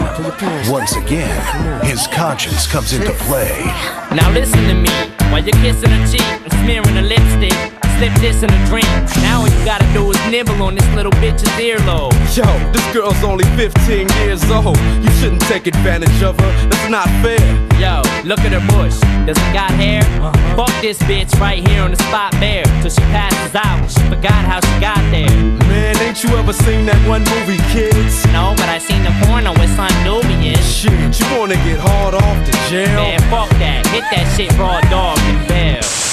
Once 0.71 0.97
again, 0.97 1.85
his 1.85 2.07
conscience 2.09 2.67
comes 2.67 2.93
into 2.93 3.13
play. 3.25 3.65
Now 4.15 4.31
listen 4.33 4.63
to 4.69 4.75
me. 4.75 4.91
While 5.31 5.43
you're 5.43 5.57
kissing 5.63 5.91
her 5.91 6.07
cheek 6.07 6.21
and 6.21 6.53
smearing 6.53 6.95
her 6.97 7.03
lipstick, 7.03 7.74
slip 7.99 8.15
this 8.21 8.43
in 8.43 8.51
a 8.51 8.67
drink. 8.67 8.87
Now 9.23 9.41
all 9.41 9.49
you 9.49 9.65
gotta 9.65 9.87
do 9.93 10.11
is 10.11 10.19
nibble 10.31 10.63
on 10.63 10.75
this 10.75 10.89
little 10.95 11.13
bitch's 11.23 11.49
earlobe. 11.61 12.13
Yo, 12.37 12.45
this 12.73 12.87
girl's 12.93 13.23
only 13.23 13.45
15 13.57 14.09
years 14.21 14.43
old. 14.51 14.79
You 15.03 15.11
shouldn't 15.19 15.43
take 15.43 15.67
advantage 15.67 16.23
of 16.23 16.39
her. 16.39 16.69
That's 16.69 16.91
not 16.91 17.09
fair. 17.23 17.41
Yo, 17.79 18.03
look 18.25 18.41
at 18.41 18.53
her 18.53 18.65
bush. 18.75 18.99
Does 19.27 19.39
it 19.39 19.53
got 19.53 19.71
hair? 19.73 20.03
Uh-huh. 20.21 20.57
Fuck 20.57 20.75
this 20.81 20.99
bitch 21.01 21.33
right 21.41 21.67
here 21.69 21.83
on 21.83 21.91
the 21.91 21.97
spot 22.09 22.33
bare. 22.33 22.65
Till 22.83 22.91
she 22.91 23.05
passes 23.15 23.55
out. 23.55 23.91
She 23.91 24.01
forgot 24.09 24.41
how 24.51 24.61
she 24.61 24.75
got 24.81 25.03
there. 25.11 25.31
Man, 25.71 25.97
ain't 26.03 26.23
you 26.23 26.31
ever 26.37 26.53
seen 26.53 26.87
that 26.87 27.01
one 27.09 27.25
movie, 27.35 27.63
kids? 27.73 28.25
No, 28.33 28.55
but 28.57 28.69
I 28.69 28.79
seen 28.79 29.03
the 29.03 29.15
porno 29.25 29.53
with 29.53 29.71
Son 29.77 29.93
Nubian. 30.05 30.59
Shit, 30.63 31.19
you 31.19 31.27
wanna 31.39 31.59
get 31.67 31.79
hard 31.79 32.15
off 32.15 32.39
the 32.47 32.53
jail? 32.71 32.95
Man, 32.95 33.21
fuck 33.31 33.51
that. 33.63 33.87
Hit 33.89 34.05
that 34.11 34.27
shit 34.37 34.51
raw 34.59 34.81
dog 34.91 35.19
and 35.19 36.04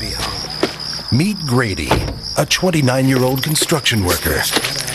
bear. 0.00 0.18
Meet 1.12 1.38
Grady, 1.46 1.90
a 2.38 2.46
29 2.46 3.06
year 3.06 3.22
old 3.22 3.42
construction 3.42 4.04
worker. 4.04 4.38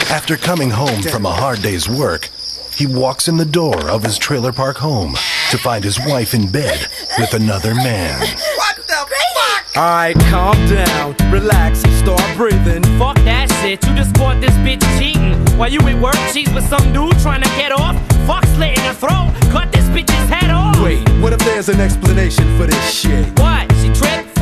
After 0.10 0.36
coming 0.36 0.72
home 0.72 1.02
from 1.04 1.26
a 1.26 1.32
hard 1.32 1.62
day's 1.62 1.88
work, 1.88 2.30
he 2.76 2.88
walks 2.88 3.28
in 3.28 3.38
the 3.38 3.46
door 3.46 3.90
of 3.90 4.04
his 4.04 4.18
trailer 4.18 4.52
park 4.52 4.78
home 4.78 5.14
to 5.52 5.58
find 5.58 5.84
his 5.84 6.00
wife 6.00 6.34
in 6.34 6.52
bed 6.52 6.88
with 7.20 7.34
another 7.34 7.76
man. 7.76 8.20
What 8.20 8.76
the 8.76 9.06
fuck? 9.36 9.78
Alright, 9.78 10.16
calm 10.32 10.56
down, 10.68 11.16
relax, 11.32 11.84
and 11.84 11.94
start 11.94 12.38
breathing. 12.38 12.84
Fuck 12.98 13.18
that 13.26 13.52
shit. 13.62 13.86
You 13.86 13.96
just 13.96 14.16
caught 14.16 14.42
this 14.42 14.56
bitch 14.66 14.84
cheating. 14.98 15.36
While 15.58 15.72
you 15.72 15.80
at 15.82 16.02
work, 16.02 16.16
she's 16.34 16.52
with 16.54 16.68
some 16.68 16.94
dude 16.94 17.18
trying 17.20 17.42
to 17.42 17.50
get 17.50 17.72
off. 17.72 17.96
Fuck 18.26 18.46
slit 18.56 18.78
in 18.78 18.84
her 18.86 18.94
throat. 18.94 19.34
Cut 19.52 19.72
this 19.72 19.86
bitch's 19.90 20.30
head 20.30 20.50
off. 20.50 20.82
Wait, 20.82 21.08
what 21.22 21.34
if 21.34 21.40
there's 21.40 21.70
an 21.70 21.80
explanation 21.80 22.46
for 22.58 22.66
this 22.66 22.94
shit? 22.94 23.28
What? 23.40 23.72
She 23.82 23.92
tripped, 23.94 24.35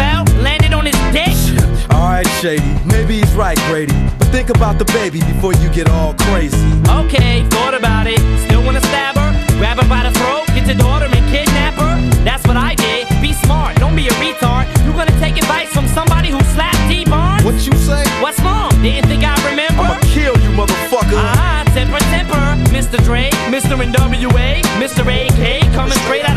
Alright, 2.23 2.41
Shady, 2.41 2.73
maybe 2.85 3.19
he's 3.19 3.35
right, 3.35 3.57
Grady. 3.67 3.91
But 4.17 4.29
think 4.29 4.49
about 4.49 4.79
the 4.79 4.85
baby 4.95 5.19
before 5.19 5.53
you 5.55 5.67
get 5.69 5.89
all 5.89 6.13
crazy. 6.31 6.55
Okay, 6.87 7.43
thought 7.49 7.73
about 7.73 8.07
it. 8.07 8.19
Still 8.47 8.63
wanna 8.63 8.79
stab 8.79 9.15
her? 9.17 9.31
Grab 9.59 9.77
her 9.77 9.87
by 9.89 10.07
the 10.07 10.11
throat, 10.17 10.47
get 10.55 10.65
your 10.65 10.77
daughter 10.77 11.05
and 11.05 11.25
kidnap 11.27 11.73
her? 11.75 11.99
That's 12.23 12.47
what 12.47 12.55
I 12.55 12.75
did. 12.75 13.09
Be 13.21 13.33
smart, 13.33 13.75
don't 13.75 13.95
be 13.95 14.07
a 14.07 14.15
retard. 14.23 14.71
You 14.85 14.93
gonna 14.93 15.19
take 15.19 15.35
advice 15.37 15.67
from 15.73 15.85
somebody 15.87 16.29
who 16.29 16.39
slapped 16.55 16.79
D 16.87 17.03
Barnes? 17.03 17.43
What 17.43 17.55
you 17.67 17.75
say? 17.75 18.07
What's 18.21 18.39
wrong? 18.39 18.71
Didn't 18.81 19.09
think 19.09 19.23
I'd 19.25 19.43
remember? 19.43 19.83
I'ma 19.83 19.99
kill 20.15 20.37
you, 20.39 20.49
motherfucker. 20.55 21.19
Ah, 21.19 21.63
temper, 21.75 21.99
temper. 22.07 22.43
Mr. 22.71 23.03
Dre, 23.03 23.29
Mr. 23.51 23.75
NWA, 23.75 24.61
Mr. 24.79 25.03
AK, 25.03 25.73
coming 25.73 25.97
straight 26.07 26.23
out 26.23 26.32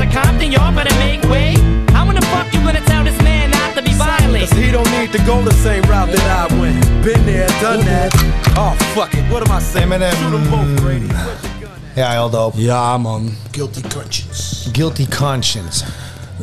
need 5.07 5.19
to 5.27 5.33
go 5.33 5.43
the 5.43 5.55
same 5.63 5.83
route 5.83 6.11
that 6.17 6.51
I 6.51 6.61
went. 6.61 6.81
Been 7.05 7.25
there, 7.25 7.47
done 7.61 7.85
that. 7.85 8.15
Oh, 8.57 8.73
fuck 8.95 9.13
it. 9.15 9.31
What 9.31 9.49
am 9.49 9.57
I 9.57 9.61
saying? 9.63 9.87
Eminem. 9.91 10.13
Shoot 10.13 10.31
them 10.33 10.51
both, 10.51 10.81
Grady. 10.81 11.07
Ja, 11.95 12.11
heel 12.11 12.31
dope. 12.31 12.61
Ja, 12.63 12.99
man. 12.99 13.31
Guilty 13.51 13.81
conscience. 13.95 14.69
Guilty 14.73 15.07
Conscience. 15.09 15.85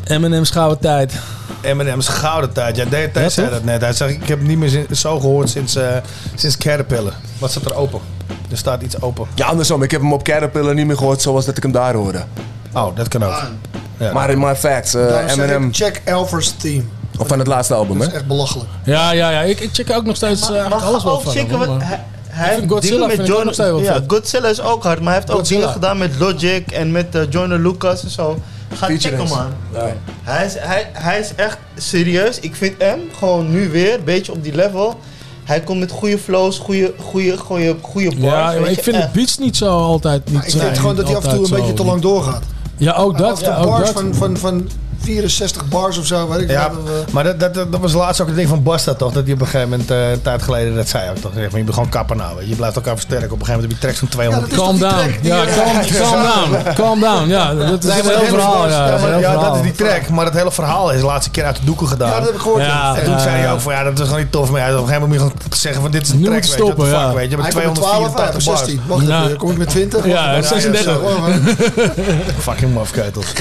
Eminem's 0.03 0.49
gouden 0.49 0.79
tijd. 0.79 1.13
Eminem's 1.61 2.07
gouden 2.07 2.53
tijd. 2.53 2.75
Ja, 2.75 2.85
Ja, 2.89 3.29
zei 3.29 3.29
toch? 3.29 3.49
dat 3.49 3.63
net. 3.63 3.81
Hij 3.81 3.93
zegt, 3.93 4.11
ik 4.11 4.27
heb 4.27 4.37
het 4.39 4.47
niet 4.47 4.57
meer 4.57 4.69
zin- 4.69 4.87
zo 4.91 5.19
gehoord 5.19 5.49
sinds, 5.49 5.75
eh, 5.75 5.97
sinds 6.35 6.57
Caterpillar. 6.57 7.13
Wat 7.39 7.51
staat 7.51 7.65
er 7.65 7.75
open? 7.75 7.99
Er 8.51 8.57
staat 8.57 8.81
iets 8.81 9.01
open. 9.01 9.27
Ja, 9.35 9.45
andersom. 9.45 9.83
Ik 9.83 9.91
heb 9.91 10.01
hem 10.01 10.13
op 10.13 10.23
Caterpillar 10.23 10.73
niet 10.73 10.85
meer 10.87 10.97
gehoord 10.97 11.21
zoals 11.21 11.45
dat 11.45 11.57
ik 11.57 11.63
hem 11.63 11.71
daar 11.71 11.93
hoorde. 11.93 12.23
Oh, 12.73 12.95
dat 12.95 13.07
kan 13.07 13.23
ook. 13.23 13.41
Ja. 13.97 14.13
Maar 14.13 14.29
in 14.29 14.39
my 14.39 14.55
facts, 14.55 14.93
eh, 14.93 15.31
Eminem... 15.31 15.67
ik, 15.67 15.75
check 15.75 16.01
Elver's 16.05 16.51
team. 16.57 16.89
Of 17.19 17.27
van 17.27 17.39
het 17.39 17.47
laatste 17.47 17.73
album, 17.73 17.97
Dat 17.97 18.07
hè? 18.07 18.13
is 18.13 18.17
echt 18.19 18.27
belachelijk. 18.27 18.69
Ja, 18.83 19.11
ja, 19.11 19.29
ja. 19.29 19.41
Ik, 19.41 19.59
ik 19.59 19.69
check 19.73 19.91
ook 19.91 20.05
nog 20.05 20.15
steeds 20.15 20.41
eh, 20.41 20.49
eigenlijk 20.49 20.81
alles 20.81 21.03
wel 21.03 21.13
ook 21.13 21.21
van 21.21 21.31
checken 21.31 21.59
hem, 21.59 21.77
maar- 21.77 22.01
hij, 22.27 22.53
heeft 22.55 22.67
Godzilla 22.67 23.05
met 23.05 23.15
vind 23.15 23.27
ik 23.27 23.33
ook 23.33 23.35
John, 23.35 23.45
nog 23.45 23.53
steeds 23.53 23.69
wel 23.69 23.81
ja. 23.81 24.03
Godzilla 24.07 24.47
is 24.47 24.61
ook 24.61 24.83
hard, 24.83 24.99
maar 24.99 25.07
hij 25.07 25.15
heeft 25.15 25.29
ook 25.31 25.37
Godzilla. 25.37 25.59
dingen 25.59 25.73
gedaan 25.73 25.97
met 25.97 26.19
Logic 26.19 26.71
en 26.71 26.91
met 26.91 27.15
uh, 27.15 27.21
Joyner 27.29 27.59
Lucas 27.59 28.03
en 28.03 28.09
zo. 28.09 28.39
Ga 28.73 28.87
checken 28.97 29.27
man. 29.27 29.47
Ja. 29.73 29.93
Hij 30.23 30.45
is, 30.45 30.53
hij, 30.59 30.89
hij 30.93 31.19
is 31.19 31.35
echt 31.35 31.57
serieus. 31.77 32.39
Ik 32.39 32.55
vind 32.55 32.73
hem 32.77 32.99
gewoon 33.17 33.51
nu 33.51 33.69
weer 33.69 33.93
een 33.93 34.03
beetje 34.03 34.31
op 34.31 34.43
die 34.43 34.55
level. 34.55 34.99
Hij 35.43 35.59
komt 35.61 35.79
met 35.79 35.91
goede 35.91 36.17
flows, 36.17 36.57
goede, 36.57 36.93
goede, 36.99 37.37
goede, 37.37 37.75
goede 37.81 38.09
bars. 38.15 38.53
Ja, 38.53 38.59
maar 38.59 38.69
ik 38.69 38.83
vind 38.83 38.95
de 38.97 39.09
beats 39.13 39.37
niet 39.37 39.57
zo 39.57 39.77
altijd 39.77 40.25
niet 40.25 40.33
Maar 40.33 40.45
ik 40.45 40.51
vind 40.51 40.77
gewoon 40.77 40.95
dat 40.95 41.07
hij 41.07 41.15
af 41.15 41.23
en 41.23 41.35
toe 41.35 41.43
een 41.45 41.51
beetje 41.51 41.73
te 41.73 41.85
lang 41.85 42.01
doorgaat. 42.01 42.43
Ja, 42.77 42.93
ook 42.93 43.17
dat. 43.17 43.43
Toe 43.43 43.55
ook 43.55 43.65
bars 43.65 43.93
dat. 43.93 44.01
van, 44.01 44.15
van, 44.15 44.37
van 44.37 44.69
64 45.03 45.65
bars 45.65 45.97
of 45.97 46.05
zo, 46.05 46.27
weet 46.29 46.41
ik 46.41 46.49
Ja, 46.49 46.71
wat. 46.71 47.11
maar 47.11 47.23
dat, 47.23 47.39
dat, 47.39 47.53
dat 47.53 47.79
was 47.79 47.93
laatst 47.93 48.21
ook 48.21 48.27
het 48.27 48.35
ding 48.35 48.49
van 48.49 48.63
Basta 48.63 48.93
toch? 48.93 49.11
Dat 49.13 49.23
hij 49.23 49.33
op 49.33 49.39
een 49.41 49.45
gegeven 49.47 49.69
moment, 49.69 49.91
eh, 49.91 50.11
een 50.11 50.21
tijd 50.21 50.41
geleden, 50.41 50.75
dat 50.75 50.87
zei 50.87 51.09
ook 51.09 51.17
toch? 51.17 51.31
Zeg 51.35 51.49
maar, 51.49 51.59
je 51.59 51.65
moet 51.65 51.73
gewoon 51.73 51.89
kappen 51.89 52.17
nou. 52.17 52.35
weet 52.35 52.43
Je 52.43 52.49
Je 52.49 52.55
blijft 52.55 52.75
elkaar 52.75 52.93
versterken. 52.93 53.31
Op 53.31 53.39
een 53.39 53.45
gegeven 53.45 53.61
moment 53.61 53.81
heb 53.81 53.81
je 53.81 53.85
tracks 53.87 53.99
van 53.99 54.07
200. 54.07 54.53
Calm 54.53 54.79
down. 54.79 55.17
Ja, 55.21 55.45
calm, 55.45 55.85
calm 55.91 56.21
down. 56.23 56.73
Calm 56.73 56.99
down. 56.99 57.27
Ja, 57.29 57.53
dat 57.53 57.83
is 57.83 57.89
Nee, 57.93 58.03
maar 58.03 58.11
heel 58.11 58.21
het 58.21 58.25
hele 58.25 58.37
verhaal. 58.41 58.67
Ja, 58.69 58.85
ja, 58.85 58.85
dat 58.89 58.95
is 58.95 59.01
maar, 59.01 59.11
heel 59.11 59.19
ja, 59.21 59.33
dat 59.53 59.63
die 59.63 59.71
track. 59.71 60.09
Maar 60.09 60.25
het 60.25 60.33
hele 60.33 60.51
verhaal 60.51 60.91
is 60.91 60.99
de 60.99 61.05
laatste 61.05 61.31
keer 61.31 61.43
uit 61.43 61.55
de 61.55 61.65
doeken 61.65 61.87
gedaan. 61.87 62.09
Ja, 62.09 62.15
dat 62.17 62.25
heb 62.25 62.35
ik 62.35 62.41
gehoord, 62.41 62.61
Ja, 62.63 62.95
en 62.95 63.03
toen 63.03 63.13
ja, 63.13 63.19
zei 63.19 63.33
hij 63.35 63.43
ja. 63.43 63.51
ook 63.51 63.59
van 63.59 63.73
ja, 63.73 63.83
dat 63.83 63.93
is 63.99 64.03
gewoon 64.05 64.19
niet 64.19 64.31
tof 64.31 64.51
meer. 64.51 64.61
Op 64.63 64.69
een 64.69 64.77
gegeven 64.77 65.01
moment 65.01 65.21
moet 65.21 65.31
je 65.31 65.37
gewoon 65.37 65.57
zeggen 65.57 65.81
van 65.81 65.91
dit 65.91 66.01
is 66.01 66.09
een 66.09 66.17
Nu 66.19 66.23
track. 66.25 66.35
moet 66.35 66.45
Weet 66.49 66.57
je 66.57 66.63
je, 66.63 66.65
stoppen, 66.65 66.85
fuck, 66.87 66.95
ja. 66.95 67.13
weet 67.13 67.29
je. 67.31 67.37
Met 67.37 67.53
Hij 67.53 67.63
komt 67.63 67.65
met 67.65 67.75
12, 67.75 68.13
hij 68.15 68.29
284 68.31 68.33
heeft 68.33 68.45
bars. 68.45 68.59
16. 68.59 68.81
Wacht 69.25 69.35
kom 69.37 69.51
ik 69.51 69.57
met 69.57 69.69
20? 69.69 70.05
Ja, 70.05 70.13
Wacht 70.33 70.51
even. 70.51 70.61
36. 70.61 70.85
Ja, 70.85 72.23
zo, 72.35 72.41
Fucking 72.41 72.73
mafkeutels. 72.73 73.33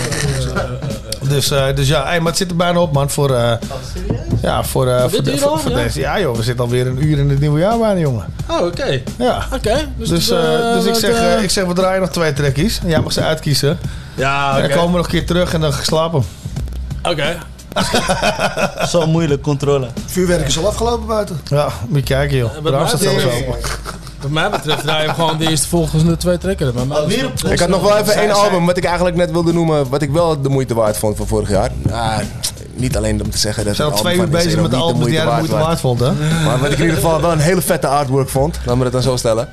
Dus, 1.33 1.51
eh, 1.51 1.65
dus 1.75 1.89
ja, 1.89 2.05
hey, 2.05 2.19
maar 2.21 2.29
het 2.29 2.37
zit 2.37 2.51
er 2.51 2.57
bijna 2.57 2.79
op 2.81 2.93
man 2.93 3.11
voor... 3.11 3.35
eh, 3.35 3.53
ja, 4.43 4.65
voor, 4.65 4.89
eh, 4.89 5.01
Voor 5.01 5.11
voor, 5.11 5.23
dit 5.23 5.35
de- 5.35 5.41
voor, 5.41 5.51
al, 5.51 5.59
voor 5.59 5.71
ja? 5.71 5.77
deze. 5.77 6.01
Ja 6.01 6.21
joh, 6.21 6.37
we 6.37 6.43
zitten 6.43 6.65
alweer 6.65 6.87
een 6.87 7.05
uur 7.05 7.19
in 7.19 7.31
het 7.31 7.41
nieuwe 7.41 7.61
jaar 7.61 7.79
bijna 7.79 8.01
jongen. 8.01 8.25
Oh, 8.51 8.67
oké. 8.67 9.01
Ja. 9.19 9.47
Oké. 9.53 9.89
Dus, 9.97 10.09
Dus, 10.09 10.31
eh, 10.31 10.55
eh, 10.71 10.75
dus 10.77 10.85
ik, 10.85 10.95
zeg, 10.95 11.11
eh, 11.15 11.35
eh, 11.35 11.43
ik 11.43 11.51
zeg, 11.51 11.65
we 11.65 11.73
draaien 11.73 12.01
nog 12.01 12.11
twee 12.11 12.33
trekkies. 12.33 12.81
Jij 12.87 13.01
mag 13.01 13.13
ze 13.13 13.23
uitkiezen. 13.23 13.79
Ja, 14.15 14.51
En 14.51 14.59
oké. 14.59 14.69
dan 14.69 14.77
komen 14.77 14.91
we 14.91 14.97
nog 14.97 15.07
een 15.07 15.13
keer 15.13 15.27
terug 15.27 15.55
en 15.55 15.61
dan 15.61 15.73
ga 15.73 15.79
ik 15.79 15.85
slapen. 15.85 16.25
Oké. 17.03 17.37
Zo 18.89 19.07
moeilijk, 19.07 19.43
controle. 19.43 19.89
Vuurwerk 20.07 20.47
is 20.47 20.59
al 20.59 20.67
afgelopen 20.67 21.07
buiten. 21.07 21.41
Ja, 21.45 21.69
moet 21.89 21.99
je 22.09 22.15
kijken 22.15 22.37
joh. 22.37 22.51
Mij 22.63 22.87
staat 22.87 23.01
zelfs 23.01 23.25
open. 23.25 23.59
Wat 24.23 24.31
mij 24.31 24.51
betreft 24.51 24.83
draaien 24.83 25.09
we 25.09 25.15
gewoon 25.15 25.39
de 25.39 25.49
eerste 25.49 25.69
volgende 25.69 26.17
twee 26.17 26.39
trekken. 26.39 26.75
Maar 26.89 27.11
Ik 27.51 27.59
had 27.59 27.69
nog 27.69 27.83
wel 27.83 27.97
even 27.97 28.15
één 28.15 28.31
album 28.31 28.67
wat 28.67 28.77
ik 28.77 28.85
eigenlijk 28.85 29.17
net 29.17 29.31
wilde 29.31 29.53
noemen, 29.53 29.89
wat 29.89 30.03
ik 30.03 30.11
wel 30.11 30.43
de 30.43 30.49
moeite 30.49 30.75
waard 30.75 30.97
vond 30.97 31.17
van 31.17 31.27
vorig 31.27 31.49
jaar. 31.49 31.71
Ja, 31.87 32.21
niet 32.75 32.97
alleen 32.97 33.23
om 33.23 33.31
te 33.31 33.39
zeggen 33.39 33.65
dat 33.65 33.77
We 33.77 33.83
zijn 33.83 33.93
al 33.93 33.99
twee 33.99 34.15
uur 34.15 34.21
album 34.21 34.35
bezig 34.35 34.61
met 34.61 34.71
de 34.71 34.77
niet 34.77 34.85
albums 34.85 35.05
die 35.05 35.15
jij 35.15 35.25
de 35.25 35.31
moeite 35.31 35.57
waard 35.57 35.81
vond 35.81 36.01
hè? 36.01 36.13
Maar 36.45 36.59
wat 36.59 36.71
ik 36.71 36.77
in 36.79 36.81
ieder 36.81 36.97
geval 36.97 37.21
wel 37.21 37.33
een 37.33 37.39
hele 37.39 37.61
vette 37.63 37.87
artwork 37.87 38.29
vond, 38.29 38.59
laat 38.65 38.77
me 38.77 38.83
dat 38.83 38.93
dan 38.93 39.03
zo 39.03 39.17
stellen. 39.17 39.49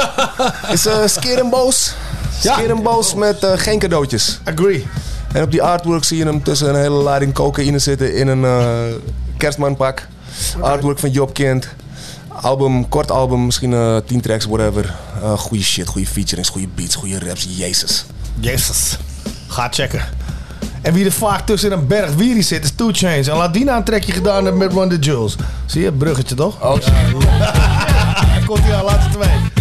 Is 0.72 0.86
uh, 0.86 0.94
Skeer 1.06 1.38
en 1.38 1.50
Boos. 1.50 1.94
Skeer 2.38 2.70
en 2.70 2.82
Boos 2.82 3.14
met 3.14 3.44
eh, 3.44 3.52
geen 3.54 3.78
cadeautjes. 3.78 4.40
Agree. 4.44 4.86
En 5.32 5.42
op 5.42 5.50
die 5.50 5.62
artwork 5.62 6.04
zie 6.04 6.18
je 6.18 6.24
hem 6.24 6.42
tussen 6.42 6.68
een 6.68 6.80
hele 6.80 6.94
lading 6.94 7.34
cocaïne 7.34 7.78
zitten 7.78 8.14
in 8.14 8.28
een 8.28 8.44
eh, 8.44 8.64
kerstmanpak. 9.36 10.08
Artwork 10.60 10.98
van 10.98 11.10
Job 11.10 11.34
Kind. 11.34 11.68
Album, 12.42 12.88
kort 12.88 13.10
album, 13.10 13.44
misschien 13.44 13.72
eh 13.72 13.96
10 14.06 14.20
tracks, 14.20 14.44
whatever. 14.44 14.94
Eh 15.22 15.38
goede 15.38 15.64
shit, 15.64 15.86
goede 15.88 16.06
featurings, 16.06 16.48
goede 16.48 16.68
beats, 16.74 16.94
goede 16.94 17.18
raps. 17.18 17.46
Jezus. 17.48 18.04
Jezus. 18.40 18.98
Ga 19.46 19.68
checken. 19.70 20.02
En 20.82 20.92
wie 20.92 21.04
er 21.04 21.12
vaak 21.12 21.46
tussen 21.46 21.72
een 21.72 21.86
berg 21.86 22.14
wierie 22.14 22.42
zit 22.42 22.64
is 22.64 22.70
Two 22.70 22.88
Chains. 22.92 23.28
En 23.28 23.36
nou 23.36 23.76
een 23.76 23.84
trekje 23.84 24.12
gedaan 24.12 24.56
met 24.56 24.72
Run 24.72 24.88
the 24.88 24.98
Jewels. 24.98 25.36
Zie 25.66 25.82
je, 25.82 25.92
bruggetje 25.92 26.34
toch? 26.34 26.62
Oh, 26.62 26.70
Komt 28.46 28.62
hij 28.62 28.74
aan, 28.74 28.84
laatste 28.84 29.10
twee. 29.10 29.51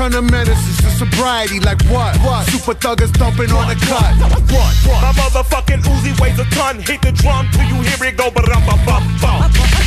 kind 0.00 0.14
of 0.14 0.30
medicine 0.30 0.79
sobriety. 1.00 1.60
Like 1.60 1.80
what? 1.88 2.12
What? 2.20 2.44
Super 2.52 2.76
thuggers 2.76 3.12
dumping 3.16 3.50
on 3.56 3.72
the 3.72 3.76
cut. 3.88 4.12
What? 4.52 4.72
My 5.00 5.12
motherfucking 5.16 5.80
Uzi 5.88 6.12
weighs 6.20 6.38
a 6.38 6.44
ton. 6.52 6.76
Hit 6.84 7.00
the 7.00 7.12
drum 7.12 7.48
till 7.52 7.64
you 7.64 7.80
hear 7.80 8.04
it 8.08 8.16
go, 8.16 8.30
but 8.30 8.44
I'm 8.52 8.62
a 8.68 8.76
bum 8.84 9.04
bum. 9.20 9.40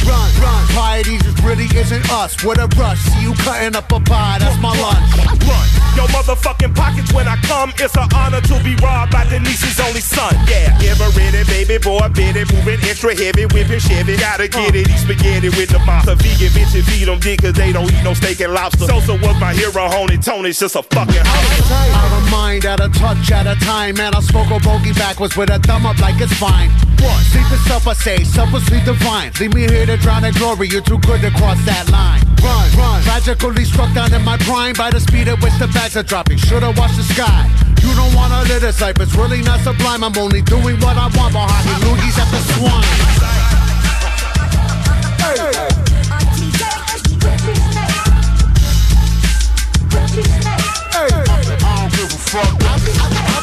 Run, 0.09 0.29
run. 0.41 0.61
Piety 0.73 1.17
just 1.21 1.39
really 1.43 1.69
isn't 1.77 2.09
us. 2.09 2.43
What 2.43 2.57
a 2.57 2.67
rush. 2.79 2.99
See 2.99 3.21
you 3.21 3.33
cutting 3.45 3.75
up 3.75 3.91
a 3.91 3.99
pie. 3.99 4.39
That's 4.39 4.57
my 4.59 4.73
lunch. 4.81 5.05
Run. 5.45 5.67
Yo, 5.95 6.09
motherfucking 6.09 6.73
pockets 6.75 7.13
when 7.13 7.27
I 7.27 7.37
come. 7.45 7.71
It's 7.77 7.95
an 7.95 8.09
honor 8.15 8.41
to 8.41 8.55
be 8.63 8.73
robbed 8.81 9.11
by 9.11 9.25
Denise's 9.29 9.79
only 9.79 10.01
son. 10.01 10.33
Yeah, 10.49 10.75
give 10.81 10.99
ever 10.99 11.09
ready, 11.17 11.43
baby 11.45 11.77
boy, 11.77 12.09
bit 12.09 12.35
it, 12.35 12.51
moving 12.51 12.81
extra 12.89 13.15
heavy, 13.15 13.45
whipping 13.45 13.79
Chevy. 13.79 14.17
Gotta 14.17 14.47
get 14.47 14.73
it, 14.73 14.89
eat 14.89 14.97
spaghetti 14.97 15.49
with 15.49 15.69
the 15.69 15.79
monster. 15.85 16.15
Vegan 16.15 16.49
bitches 16.49 16.83
feed 16.89 17.05
them 17.05 17.19
dick 17.19 17.41
cause 17.41 17.53
they 17.53 17.71
don't 17.71 17.91
eat 17.91 18.03
no 18.03 18.13
steak 18.15 18.41
and 18.41 18.53
lobster. 18.53 18.87
Sosa 18.87 19.13
was 19.13 19.39
my 19.39 19.53
hero, 19.53 19.87
Honey 19.87 20.17
Tony's 20.17 20.59
just 20.59 20.75
a 20.75 20.81
fucking 21.05 21.25
house. 21.25 21.71
Out 21.71 22.17
of 22.17 22.31
mind, 22.31 22.65
out 22.65 22.79
of 22.79 22.93
touch, 22.93 23.31
at 23.31 23.47
a 23.47 23.55
time. 23.63 23.99
And 23.99 24.15
I 24.15 24.21
smoke 24.21 24.49
a 24.51 24.59
bogey 24.59 24.93
backwards 24.93 25.35
with 25.35 25.49
a 25.49 25.59
thumb 25.59 25.85
up 25.85 25.99
like 25.99 26.19
it's 26.21 26.33
fine. 26.33 26.69
What? 26.99 27.19
Sleep 27.31 27.51
is 27.51 27.63
self, 27.65 27.87
I 27.87 27.93
say, 27.93 28.23
selflessly 28.23 28.81
divine. 28.83 29.31
Leave 29.39 29.53
me 29.53 29.61
here 29.61 29.85
to 29.85 29.97
drown 29.97 30.23
in 30.25 30.33
glory, 30.33 30.67
you're 30.69 30.81
too 30.81 30.99
good 30.99 31.21
to 31.21 31.31
cross 31.31 31.59
that 31.65 31.89
line. 31.91 32.21
Run, 32.41 32.71
run. 32.77 33.03
Tragically 33.03 33.65
struck 33.65 33.93
down 33.93 34.13
in 34.13 34.23
my 34.23 34.37
prime 34.37 34.73
by 34.73 34.89
the 34.89 34.99
speed 34.99 35.27
at 35.27 35.41
which 35.41 35.53
the 35.59 35.67
bags 35.67 35.97
are 35.97 36.03
dropping. 36.03 36.37
Should've 36.37 36.77
watched 36.77 36.97
the 36.97 37.03
sky. 37.03 37.49
You 37.81 37.93
don't 37.95 38.13
wanna 38.15 38.43
live 38.47 38.61
this 38.61 38.79
life, 38.81 38.99
it's 38.99 39.15
really 39.15 39.41
not 39.41 39.59
sublime. 39.61 40.03
I'm 40.03 40.17
only 40.17 40.41
doing 40.41 40.79
what 40.79 40.97
I 40.97 41.09
want 41.17 41.33
behind 41.33 41.67
the 41.67 41.85
loogies 41.85 42.17
at 42.17 42.29
the 42.31 42.39
swine. 42.53 42.83
I 45.35 45.82
fucked 52.33 53.37
up. 53.37 53.42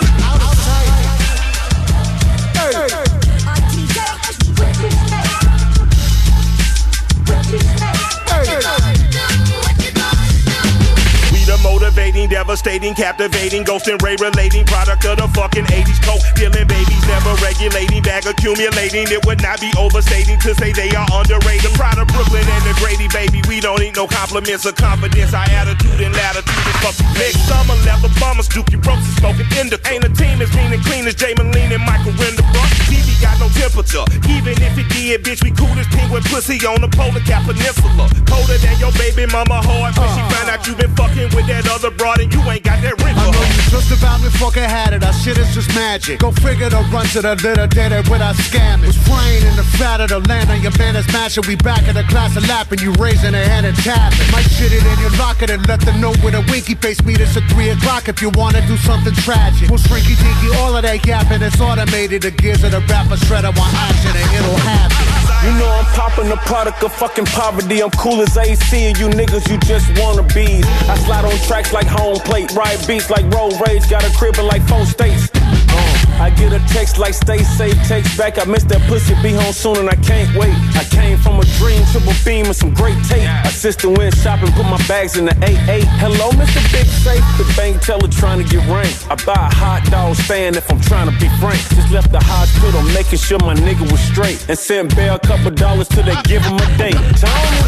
The 12.11 12.27
devastating, 12.27 12.95
captivating, 12.95 13.65
ghost 13.65 13.87
and 13.89 14.01
ray 14.03 14.17
relating 14.21 14.65
product 14.67 15.05
of 15.07 15.17
the 15.19 15.29
fucking 15.35 15.65
80s 15.65 16.01
coke. 16.03 16.23
Dealing 16.35 16.67
babies, 16.67 17.03
never 17.07 17.35
regulating, 17.43 18.03
bag 18.03 18.27
accumulating. 18.27 19.07
It 19.11 19.25
would 19.27 19.43
not 19.43 19.61
be 19.61 19.71
overstating 19.79 20.39
to 20.41 20.55
say 20.55 20.73
they 20.73 20.91
are 20.95 21.09
underrated. 21.13 21.73
Proud 21.75 21.99
of 21.99 22.09
Brooklyn 22.09 22.45
and 22.45 22.65
the 22.67 22.75
Grady, 22.83 23.09
baby. 23.09 23.43
We 23.49 23.61
don't 23.61 23.81
need 23.81 23.97
no 23.97 24.07
compliments 24.07 24.67
or 24.67 24.73
confidence. 24.73 25.35
Our 25.35 25.47
attitude 25.51 26.01
and 26.01 26.15
latitude 26.15 26.67
is 26.67 26.79
fucking 26.83 27.11
Next 27.21 27.45
summer, 27.47 27.77
leather 27.85 28.13
bombers, 28.19 28.49
Dookie 28.49 28.81
Brooks 28.81 29.07
is 29.07 29.17
smoking 29.17 29.47
indica. 29.59 29.85
Ain't 29.93 30.05
a 30.05 30.13
team 30.13 30.41
as 30.41 30.51
mean 30.55 30.73
and 30.73 30.83
clean 30.85 31.07
as 31.07 31.15
Jay 31.15 31.35
Moline 31.37 31.73
and 31.73 31.85
Michael 31.85 32.13
Renderbrook. 32.17 32.71
TV 32.89 33.07
got 33.21 33.39
no 33.39 33.49
temperature. 33.53 34.05
Even 34.31 34.57
if 34.57 34.75
it 34.79 34.89
did, 34.89 35.23
bitch, 35.23 35.45
we 35.45 35.51
cool 35.53 35.73
as 35.79 35.87
penguin 35.89 36.23
pussy 36.33 36.57
on 36.67 36.81
the 36.81 36.89
polar 36.89 37.21
cap 37.29 37.45
peninsula. 37.47 38.09
Colder 38.27 38.59
than 38.59 38.77
your 38.81 38.93
baby 38.97 39.27
mama 39.31 39.61
heart 39.61 39.95
when 39.97 40.09
she 40.17 40.23
uh. 40.23 40.31
found 40.33 40.49
out 40.51 40.67
you 40.67 40.75
been 40.75 40.93
fucking 40.97 41.29
with 41.37 41.47
that 41.47 41.69
other 41.69 41.91
broad 42.01 42.19
and 42.19 42.33
you 42.33 42.41
ain't 42.49 42.65
got 42.65 42.81
that 42.81 42.97
ring 43.05 43.13
I 43.13 43.29
know 43.29 43.45
you 43.45 43.61
just 43.69 43.93
about 43.93 44.25
me 44.25 44.33
fucking 44.41 44.65
had 44.65 44.97
it. 44.97 45.05
Our 45.05 45.13
shit 45.13 45.37
is 45.37 45.53
just 45.53 45.69
magic. 45.77 46.21
Go 46.25 46.33
figure 46.33 46.71
to 46.73 46.81
run 46.89 47.05
to 47.13 47.21
the 47.21 47.37
litter, 47.45 47.69
did 47.69 47.93
it 47.93 48.09
with 48.09 48.25
our 48.25 48.33
scamming. 48.33 48.89
Was 48.89 48.97
flying 49.05 49.45
in 49.45 49.55
the 49.55 49.67
fat 49.77 50.01
of 50.01 50.09
the 50.09 50.21
land 50.25 50.49
on 50.49 50.65
your 50.65 50.73
man 50.81 50.97
is 50.97 51.07
mashing. 51.13 51.45
We 51.47 51.57
back 51.57 51.85
in 51.87 51.95
the 51.95 52.05
class 52.09 52.35
of 52.37 52.49
lapping. 52.49 52.81
You 52.81 52.93
raising 52.97 53.35
a 53.37 53.45
hand 53.45 53.67
and 53.67 53.77
tapping. 53.77 54.29
My 54.33 54.41
shit 54.41 54.73
it 54.73 54.81
in 54.81 54.99
your 55.05 55.13
locker 55.21 55.53
and 55.53 55.61
let 55.69 55.81
them 55.85 56.01
know 56.01 56.17
with 56.25 56.35
a 56.35 56.43
winky 56.49 56.75
face. 56.75 57.05
Meet 57.05 57.21
us 57.21 57.37
at 57.37 57.45
3 57.53 57.69
o'clock 57.77 58.09
if 58.09 58.23
you 58.23 58.31
wanna 58.31 58.65
do 58.67 58.77
something 58.79 59.13
tragic. 59.21 59.69
We'll 59.69 59.79
shrinky 59.79 60.17
dinky, 60.17 60.57
all 60.57 60.75
of 60.75 60.83
that 60.83 61.05
yapping. 61.05 61.43
It's 61.43 61.61
automated. 61.61 62.23
The 62.23 62.33
gears 62.33 62.65
of 62.65 62.73
the 62.73 62.81
rapper 62.89 63.21
shredder 63.29 63.53
want 63.53 63.75
action 63.77 64.17
and 64.17 64.29
it'll 64.33 64.57
happen. 64.65 65.21
You 65.45 65.53
know 65.57 65.71
I'm 65.73 65.89
popping 65.97 66.29
the 66.29 66.37
product 66.45 66.83
of 66.85 66.93
fucking 66.93 67.25
poverty. 67.27 67.83
I'm 67.83 67.91
cool 67.93 68.21
as 68.21 68.37
AC, 68.37 68.89
and 68.89 68.99
you 68.99 69.09
niggas, 69.09 69.49
you 69.49 69.57
just 69.65 69.89
wanna 69.99 70.23
be. 70.35 70.61
I 70.85 70.99
slide 70.99 71.25
on 71.25 71.33
tracks 71.49 71.73
like 71.73 71.87
home 71.91 72.17
plate, 72.23 72.51
ride 72.55 72.79
beats 72.87 73.11
like 73.11 73.27
road 73.35 73.55
rage, 73.67 73.89
got 73.91 74.07
a 74.07 74.13
crib 74.17 74.39
in 74.39 74.47
like 74.47 74.63
four 74.69 74.87
states. 74.87 75.29
Uh, 75.35 76.23
I 76.23 76.31
get 76.31 76.53
a 76.53 76.61
text 76.73 76.99
like 76.99 77.15
stay 77.15 77.43
safe, 77.43 77.77
text 77.87 78.17
back. 78.17 78.39
I 78.39 78.45
miss 78.45 78.65
that 78.65 78.83
pussy, 78.89 79.15
be 79.23 79.33
home 79.33 79.53
soon 79.53 79.77
and 79.79 79.89
I 79.91 79.97
can't 79.97 80.31
wait. 80.37 80.55
I 80.77 80.85
came 80.85 81.19
from 81.19 81.41
a 81.41 81.47
dream, 81.59 81.83
triple 81.91 82.15
beam 82.25 82.47
and 82.47 82.57
some 82.57 82.73
great 82.75 82.99
tape. 83.05 83.27
My 83.45 83.51
sister 83.51 83.89
went 83.89 84.15
shopping, 84.17 84.53
put 84.53 84.67
my 84.67 84.81
bags 84.87 85.17
in 85.17 85.25
the 85.25 85.35
8-8. 85.43 85.85
Hello, 85.99 86.31
Mr. 86.39 86.61
Big 86.71 86.87
Safe. 86.87 87.25
The 87.39 87.47
bank 87.57 87.83
teller 87.83 88.09
trying 88.09 88.45
to 88.45 88.47
get 88.49 88.67
ranked. 88.69 89.07
I 89.11 89.17
buy 89.27 89.35
a 89.35 89.55
hot 89.55 89.83
dog 89.91 90.17
stand 90.17 90.57
if 90.57 90.71
I'm 90.71 90.81
trying 90.81 91.11
to 91.11 91.17
be 91.19 91.29
frank. 91.41 91.61
Just 91.75 91.91
left 91.91 92.13
the 92.13 92.21
hospital, 92.21 92.83
making 92.95 93.19
sure 93.19 93.39
my 93.41 93.55
nigga 93.55 93.91
was 93.91 94.01
straight. 94.01 94.45
And 94.49 94.59
sent 94.59 94.95
Bear 94.95 95.15
a 95.15 95.19
couple 95.19 95.51
dollars 95.51 95.89
till 95.89 96.05
they 96.05 96.17
give 96.25 96.43
him 96.43 96.57
a 96.57 96.67
date. 96.77 96.95
Tony. 97.17 97.61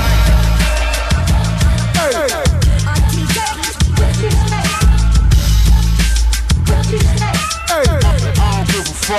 I 1.94 2.41
New 9.12 9.18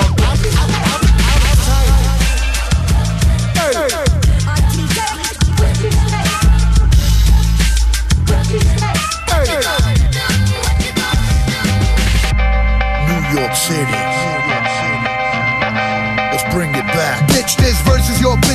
York 13.38 13.54
City. 13.54 14.03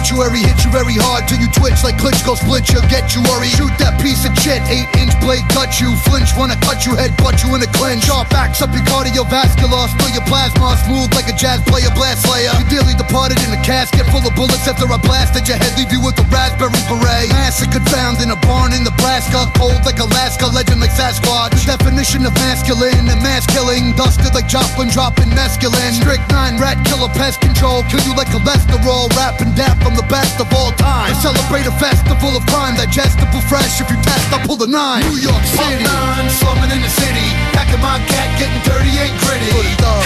Obituary. 0.10 0.42
Hit 0.42 0.66
you 0.66 0.72
very 0.72 0.98
hard 0.98 1.30
till 1.30 1.38
you 1.38 1.50
twitch 1.54 1.78
like 1.86 1.98
Klitschko 2.02 2.38
split 2.38 2.66
you, 2.74 2.82
get 2.90 3.14
you 3.14 3.22
worried. 3.30 3.54
Shoot 3.54 3.74
that 3.78 4.02
piece 4.02 4.26
of 4.26 4.34
shit, 4.42 4.62
eight 4.70 4.90
inch 4.98 5.14
blade 5.22 5.46
cut 5.54 5.78
you. 5.78 5.94
Flinch, 6.10 6.34
wanna 6.34 6.58
cut 6.66 6.86
you, 6.86 6.98
head 6.98 7.14
butt 7.22 7.42
you 7.46 7.54
in 7.54 7.62
a 7.62 7.70
clinch. 7.78 8.06
Sharp 8.10 8.30
backs 8.30 8.62
up 8.62 8.74
your 8.74 8.86
cardiovascular, 8.90 9.86
spill 9.94 10.12
your 10.14 10.26
plasma, 10.26 10.78
smooth 10.86 11.14
like 11.14 11.30
a 11.30 11.36
jazz 11.38 11.62
player, 11.70 11.90
blast 11.94 12.26
slayer. 12.26 12.50
You 12.58 12.66
dearly 12.70 12.98
departed 12.98 13.38
in 13.46 13.54
a 13.54 13.62
casket 13.62 14.06
full 14.10 14.26
of 14.26 14.34
bullets 14.34 14.66
after 14.66 14.90
I 14.90 14.98
blasted 14.98 15.46
your 15.46 15.58
head, 15.62 15.78
leave 15.78 15.94
you 15.94 16.02
with 16.02 16.18
a 16.18 16.26
raspberry 16.34 16.82
beret. 16.90 17.30
Massacred 17.30 17.86
found 17.90 18.22
in 18.22 18.34
a 18.34 18.40
barn 18.48 18.74
in 18.74 18.84
Nebraska, 18.84 19.52
cold 19.56 19.82
like 19.86 20.02
Alaska, 20.02 20.50
legend 20.50 20.82
like 20.82 20.94
Sasquatch. 20.94 21.54
The 21.54 21.78
definition 21.78 22.26
of 22.26 22.34
masculine 22.42 23.06
and 23.10 23.22
mass 23.22 23.46
killing, 23.46 23.94
dusted 23.94 24.34
like 24.34 24.50
Joplin, 24.50 24.90
dropping 24.90 25.30
masculine 25.30 25.94
Strict 25.94 26.24
nine, 26.32 26.58
rat 26.58 26.82
killer, 26.86 27.12
pest 27.14 27.42
control, 27.42 27.84
kill 27.92 28.02
you 28.08 28.16
like 28.16 28.32
cholesterol, 28.32 29.12
rap 29.16 29.42
and 29.42 29.54
dap, 29.56 29.78
I'm 29.86 29.99
the 30.00 30.08
best 30.08 30.40
of 30.40 30.48
all 30.56 30.72
time. 30.80 31.12
I 31.12 31.14
celebrate 31.20 31.68
a 31.68 31.76
festival 31.76 32.32
of 32.32 32.44
crime, 32.48 32.80
digestible 32.80 33.44
fresh. 33.52 33.84
If 33.84 33.92
you 33.92 34.00
test, 34.00 34.32
I'll 34.32 34.46
pull 34.48 34.56
the 34.56 34.68
nine. 34.68 35.04
New 35.12 35.20
York 35.20 35.44
City, 35.44 35.84
nine, 35.84 36.28
slumming 36.40 36.72
in 36.72 36.80
the 36.80 36.94
city. 37.04 37.28
Packing 37.52 37.84
my 37.84 38.00
cat, 38.08 38.30
getting 38.40 38.64
dirty, 38.64 38.96
ain't 38.96 39.18
gritty. 39.28 39.52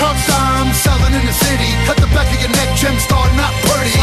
Cups 0.02 0.26
I'm 0.34 0.74
selling 0.74 1.14
in 1.14 1.26
the 1.30 1.38
city. 1.46 1.70
Cut 1.86 1.98
the 2.02 2.10
back 2.18 2.26
of 2.26 2.40
your 2.42 2.50
neck, 2.58 2.70
gem 2.74 2.98
star, 2.98 3.30
not 3.38 3.54
pretty. 3.70 3.94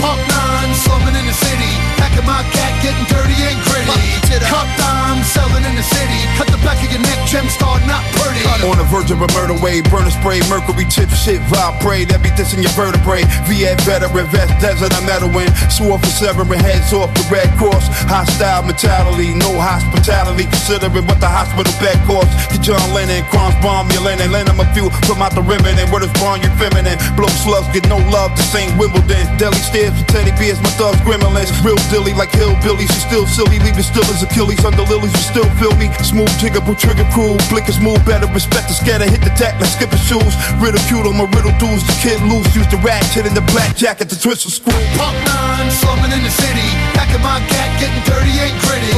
Pump 0.00 0.20
nine, 0.32 0.72
slumming 0.80 1.16
in 1.20 1.26
the 1.28 1.36
city. 1.36 2.03
Packing 2.14 2.26
my 2.30 2.42
cat, 2.54 2.70
getting 2.82 3.06
dirty, 3.10 3.34
ain't 3.42 3.58
gritty. 3.66 4.14
Cup 4.46 4.66
I'm 4.82 5.22
selling 5.22 5.62
in 5.62 5.74
the 5.74 5.82
city. 5.82 6.20
Cut 6.38 6.46
the 6.50 6.58
back 6.66 6.78
of 6.82 6.90
your 6.90 7.02
neck, 7.02 7.22
gem 7.26 7.46
star, 7.50 7.78
not 7.86 8.02
pretty. 8.18 8.42
On 8.66 8.78
the 8.78 8.86
verge 8.90 9.10
of 9.10 9.22
a 9.22 9.30
murder 9.34 9.54
wave, 9.62 9.84
burner 9.90 10.10
spray, 10.10 10.42
mercury 10.50 10.86
tip 10.86 11.10
shit, 11.10 11.38
vibrate, 11.50 12.10
every 12.10 12.30
this 12.34 12.54
in 12.54 12.62
your 12.62 12.74
vertebrae. 12.74 13.22
VA 13.46 13.74
veteran, 13.86 14.26
vest, 14.30 14.50
desert, 14.58 14.94
I'm 14.94 15.06
meddling. 15.06 15.50
Swore 15.70 15.98
for 15.98 16.10
severing 16.10 16.62
heads 16.62 16.92
off 16.92 17.14
the 17.14 17.22
Red 17.30 17.50
Cross. 17.58 17.86
Hostile 18.10 18.66
mentality, 18.66 19.34
no 19.34 19.54
hospitality, 19.58 20.50
considering 20.50 21.06
what 21.06 21.18
the 21.22 21.30
hospital 21.30 21.70
bed 21.78 21.98
costs. 22.06 22.34
Get 22.50 22.62
John 22.62 22.86
Lennon, 22.94 23.22
crimes 23.30 23.54
bomb 23.62 23.90
your 23.90 24.02
Lennon, 24.02 24.30
lend 24.30 24.48
him 24.48 24.58
a 24.58 24.66
few 24.74 24.90
from 25.06 25.22
out 25.22 25.34
the 25.34 25.42
ribbon, 25.42 25.78
and 25.78 25.86
word 25.94 26.02
is 26.02 26.14
born, 26.18 26.42
you 26.42 26.50
feminine. 26.58 26.98
Blow 27.14 27.30
slugs, 27.42 27.70
get 27.70 27.86
no 27.86 27.98
love 28.10 28.34
to 28.34 28.42
St. 28.50 28.74
Wimbledon. 28.78 29.30
Deli 29.38 29.58
stairs 29.62 29.94
for 29.94 30.06
Teddy 30.10 30.34
Bears, 30.38 30.58
my 30.58 30.70
thugs 30.74 30.98
gremlins. 31.06 31.54
Real 31.62 31.78
dilly 32.04 32.16
like 32.20 32.30
hillbillies, 32.36 32.92
you 32.92 33.00
still 33.00 33.26
silly, 33.26 33.58
leave 33.64 33.76
it 33.76 33.82
still 33.88 34.04
as 34.12 34.22
Achilles 34.22 34.60
under 34.64 34.84
lilies, 34.84 35.12
you 35.12 35.24
still 35.24 35.48
feel 35.56 35.72
me. 35.80 35.88
Smooth 36.04 36.28
jiggerable 36.36 36.76
trigger 36.76 37.08
crew, 37.16 37.36
blinkers 37.48 37.80
move 37.80 37.98
better, 38.04 38.28
respect 38.32 38.68
the 38.68 38.74
scatter, 38.76 39.08
hit 39.08 39.24
the 39.24 39.32
tack 39.32 39.56
like 39.60 39.72
skipper 39.72 39.96
shoes. 39.96 40.36
Ridicule 40.60 41.08
on 41.08 41.16
my 41.16 41.24
riddle 41.32 41.56
dudes, 41.56 41.80
the 41.88 41.96
kid 42.04 42.20
loose, 42.28 42.48
use 42.54 42.68
the 42.68 42.76
ratchet 42.84 43.24
in 43.24 43.32
the 43.32 43.44
black 43.56 43.76
jacket 43.76 44.08
to 44.12 44.20
twist 44.20 44.44
the 44.44 44.52
screw. 44.52 44.76
Pump 45.00 45.16
nine, 45.24 45.70
slumming 45.80 46.12
in 46.12 46.20
the 46.20 46.34
city. 46.44 46.68
Packing 46.92 47.24
my 47.24 47.40
cat, 47.48 47.70
getting 47.80 48.04
dirty, 48.04 48.34
ain't 48.36 48.58
gritty. 48.68 48.92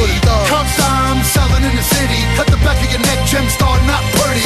Cups 0.51 0.75
I'm 0.83 1.23
selling 1.23 1.63
in 1.63 1.75
the 1.75 1.85
city. 1.87 2.19
Cut 2.35 2.47
the 2.51 2.59
back 2.67 2.75
of 2.75 2.89
your 2.91 3.03
neck, 3.07 3.23
gem 3.31 3.47
star, 3.47 3.75
not 3.87 4.03
pretty. 4.19 4.43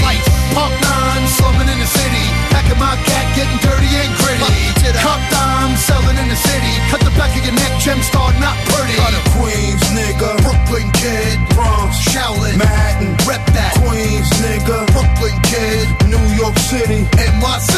Pump 0.53 0.73
nine, 0.85 1.25
slumming 1.33 1.69
in 1.69 1.79
the 1.81 1.89
city. 1.89 2.25
Packing 2.53 2.77
my 2.77 2.93
cat, 3.09 3.25
getting 3.33 3.57
dirty, 3.65 3.89
ain't 3.89 4.13
gritty. 4.21 4.69
Cup 5.01 5.17
I'm 5.17 5.40
selling 5.81 6.17
in 6.17 6.27
the 6.29 6.35
city. 6.35 6.73
Cut 6.91 7.01
the 7.01 7.13
back 7.17 7.31
of 7.37 7.43
your 7.45 7.55
neck, 7.55 7.73
gem 7.81 7.99
star, 8.01 8.29
not 8.39 8.55
pretty. 8.69 8.97
Queens, 9.37 9.83
nigga. 9.97 10.29
Brooklyn 10.45 10.89
kid. 11.01 11.35
Bronx, 11.55 11.97
Shaolin. 12.11 12.55
Manhattan, 12.57 13.11
Rep 13.27 13.43
that. 13.57 13.73
Queens, 13.81 14.29
nigga. 14.45 14.77
Brooklyn 14.93 15.37
kid. 15.51 15.85
New 16.13 16.25
York 16.37 16.57
City, 16.71 17.01
NYC. 17.17 17.73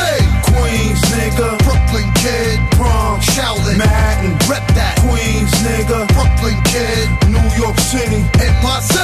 Queens, 0.51 1.01
nigga. 1.15 1.47
Brooklyn 1.63 2.09
kid. 2.19 2.59
Bronx, 2.77 3.25
Shaolin. 3.35 3.77
Manhattan, 3.77 4.33
Rep 4.49 4.65
that. 4.75 4.95
Queens, 5.05 5.53
nigga. 5.63 5.99
Brooklyn 6.15 6.59
kid. 6.67 7.07
New 7.31 7.47
York 7.61 7.77
City, 7.79 8.21
NYC. 8.51 8.95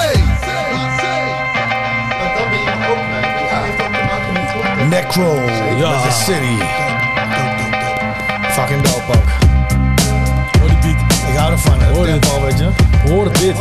Necro, 4.89 5.31
Ja. 5.79 5.91
met 5.91 6.03
the 6.03 6.11
city. 6.11 6.98
Fucking 8.59 8.81
dope 8.81 9.17
ook. 9.17 9.29
Hoor 10.59 10.69
die 10.69 10.77
beat. 10.77 11.29
Ik 11.29 11.37
hou 11.37 11.51
ervan, 11.51 11.79
het 11.79 11.95
Hoor 11.95 12.05
tempo, 12.05 12.41
weet 12.41 12.57
je. 12.57 12.69
Hoor 13.07 13.25
het 13.25 13.33
dit. 13.39 13.55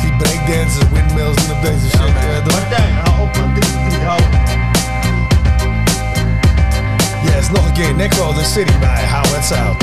Die 0.00 0.16
breakdancers, 0.16 0.88
windmills 0.92 1.36
op 1.50 1.62
deze 1.62 1.88
shit. 1.88 2.00
Ja, 2.00 2.50
Martijn, 2.50 2.94
hou 3.04 3.22
op 3.22 3.36
met 3.36 3.54
dit, 3.54 4.02
hou 4.04 4.20
Yes, 7.22 7.50
nog 7.50 7.66
een 7.66 7.72
keer. 7.72 7.94
Necro, 7.94 8.32
the 8.32 8.44
city 8.44 8.78
bij 8.78 9.08
How 9.12 9.36
It's 9.38 9.52
Out. 9.52 9.82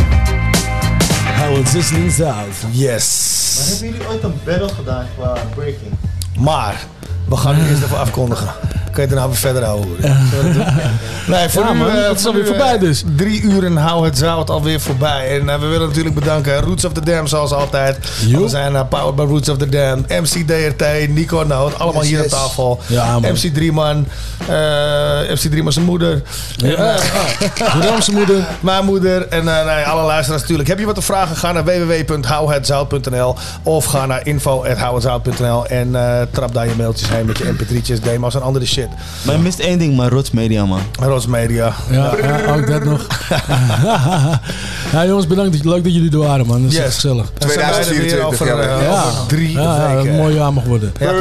How 1.38 1.58
It's 1.58 1.72
Listening 1.72 2.11
South. 2.11 2.66
Yes. 2.72 3.56
Maar 3.58 3.68
hebben 3.68 3.88
jullie 3.88 4.08
ooit 4.08 4.24
een 4.24 4.40
battle 4.45 4.70
gedaan 4.70 5.06
qua 5.18 5.34
breaking? 5.56 5.92
Maar, 6.40 6.84
we 7.28 7.38
gaan 7.38 7.56
het 7.56 7.70
eerst 7.70 7.84
even 7.84 8.00
afkondigen. 8.00 8.53
Kun 8.92 9.08
je 9.10 9.16
nou 9.16 9.28
weer 9.28 9.38
verder 9.38 9.64
houden? 9.64 10.02
Dat? 10.02 10.11
Nee, 11.28 11.50
voor 11.50 11.64
Ja, 11.64 11.74
nu, 11.74 11.80
man, 11.80 11.90
eh, 11.90 12.08
het 12.08 12.20
is 12.20 12.26
alweer 12.26 12.44
nu, 12.44 12.50
eh, 12.50 12.56
voorbij 12.56 12.78
dus. 12.78 13.03
Drie 13.16 13.42
uur 13.42 13.64
en 13.66 13.78
hou 13.78 14.06
het 14.06 14.18
zout 14.18 14.50
alweer 14.50 14.80
voorbij. 14.80 15.40
En 15.40 15.50
eh, 15.50 15.60
we 15.60 15.66
willen 15.68 15.88
natuurlijk 15.88 16.16
bedanken 16.16 16.61
Roots 16.61 16.86
of 16.86 16.92
the 16.94 17.02
Dam 17.02 17.28
zoals 17.28 17.52
altijd. 17.52 17.98
We 18.30 18.48
zijn 18.48 18.74
uh, 18.74 18.82
powered 18.90 19.16
by 19.16 19.22
Roots 19.22 19.50
of 19.50 19.58
the 19.58 19.70
Dam. 19.70 20.06
MC 20.08 20.48
DRT, 20.48 21.10
Nico 21.10 21.44
Noot. 21.44 21.80
Allemaal 21.80 22.02
Yes, 22.02 22.11
hier 22.11 22.22
yes. 22.22 22.34
aan 22.34 22.40
tafel. 22.40 22.80
Ja. 22.88 23.20
MC 23.20 23.53
Drieman. 23.53 24.08
MC 25.30 25.38
Drieman 25.38 25.72
zijn 25.72 25.86
moeder. 25.86 26.22
Ja, 26.58 26.98
zijn 28.02 28.18
moeder. 28.18 28.45
Mijn 28.60 28.86
moeder. 28.86 29.28
En 29.28 29.44
nee, 29.45 29.86
alle 29.86 30.03
luisteraars 30.03 30.42
natuurlijk. 30.42 30.70
Heb 30.70 30.80
je 30.80 30.86
wat 30.86 30.95
te 30.95 31.02
vragen? 31.02 31.36
Ga 31.36 31.52
naar 31.52 31.64
www.houhetzout.nl 31.64 33.36
of 33.64 33.86
ga 33.86 34.06
naar 34.06 34.26
info.houhetzout.nl 34.28 35.66
en 35.66 35.95
trap 36.32 36.53
daar 36.53 36.68
je 36.68 36.74
mailtjes 36.78 37.10
heen 37.10 37.26
met 37.26 37.38
je 37.38 37.44
mp3'tjes, 37.44 38.03
demos 38.03 38.36
en 38.36 38.42
andere 38.42 38.66
shit. 38.66 38.81
Maar 39.26 39.35
je 39.35 39.42
mist 39.42 39.60
één 39.60 39.80
ding, 39.80 39.95
maar 39.95 40.10
Rots 40.11 40.32
Media, 40.32 40.66
man. 40.66 40.80
Rots 41.00 41.26
Media. 41.27 41.74
Ja, 41.90 42.14
ja, 42.22 42.53
ook 42.56 42.68
dat 42.68 42.84
nog. 42.84 43.08
ja, 44.92 45.06
jongens, 45.06 45.27
bedankt. 45.27 45.66
Leuk 45.66 45.84
dat 45.84 45.93
jullie 45.93 46.11
er 46.11 46.18
waren, 46.18 46.45
man. 46.45 46.61
Dat 46.61 46.72
is 46.72 46.77
Yes. 46.77 46.85
echt 46.85 46.93
gezellig. 46.93 47.32
En 47.38 47.50
zijn 47.50 47.72
wij 47.72 47.88
er 47.88 48.01
weer 48.01 48.24
over, 48.24 48.48
eh, 48.48 48.82
ja. 48.82 49.03
over 49.03 49.27
drie 49.27 49.51
ja, 49.51 49.61
ja, 49.61 49.95
weken. 49.95 50.11
een 50.11 50.18
mooi 50.18 50.35
jaar 50.35 50.53
mag 50.53 50.64
worden. 50.64 50.92
Ja, 51.00 51.08
toch? 51.11 51.18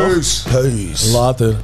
Heus. 0.48 1.06
Later. 1.12 1.54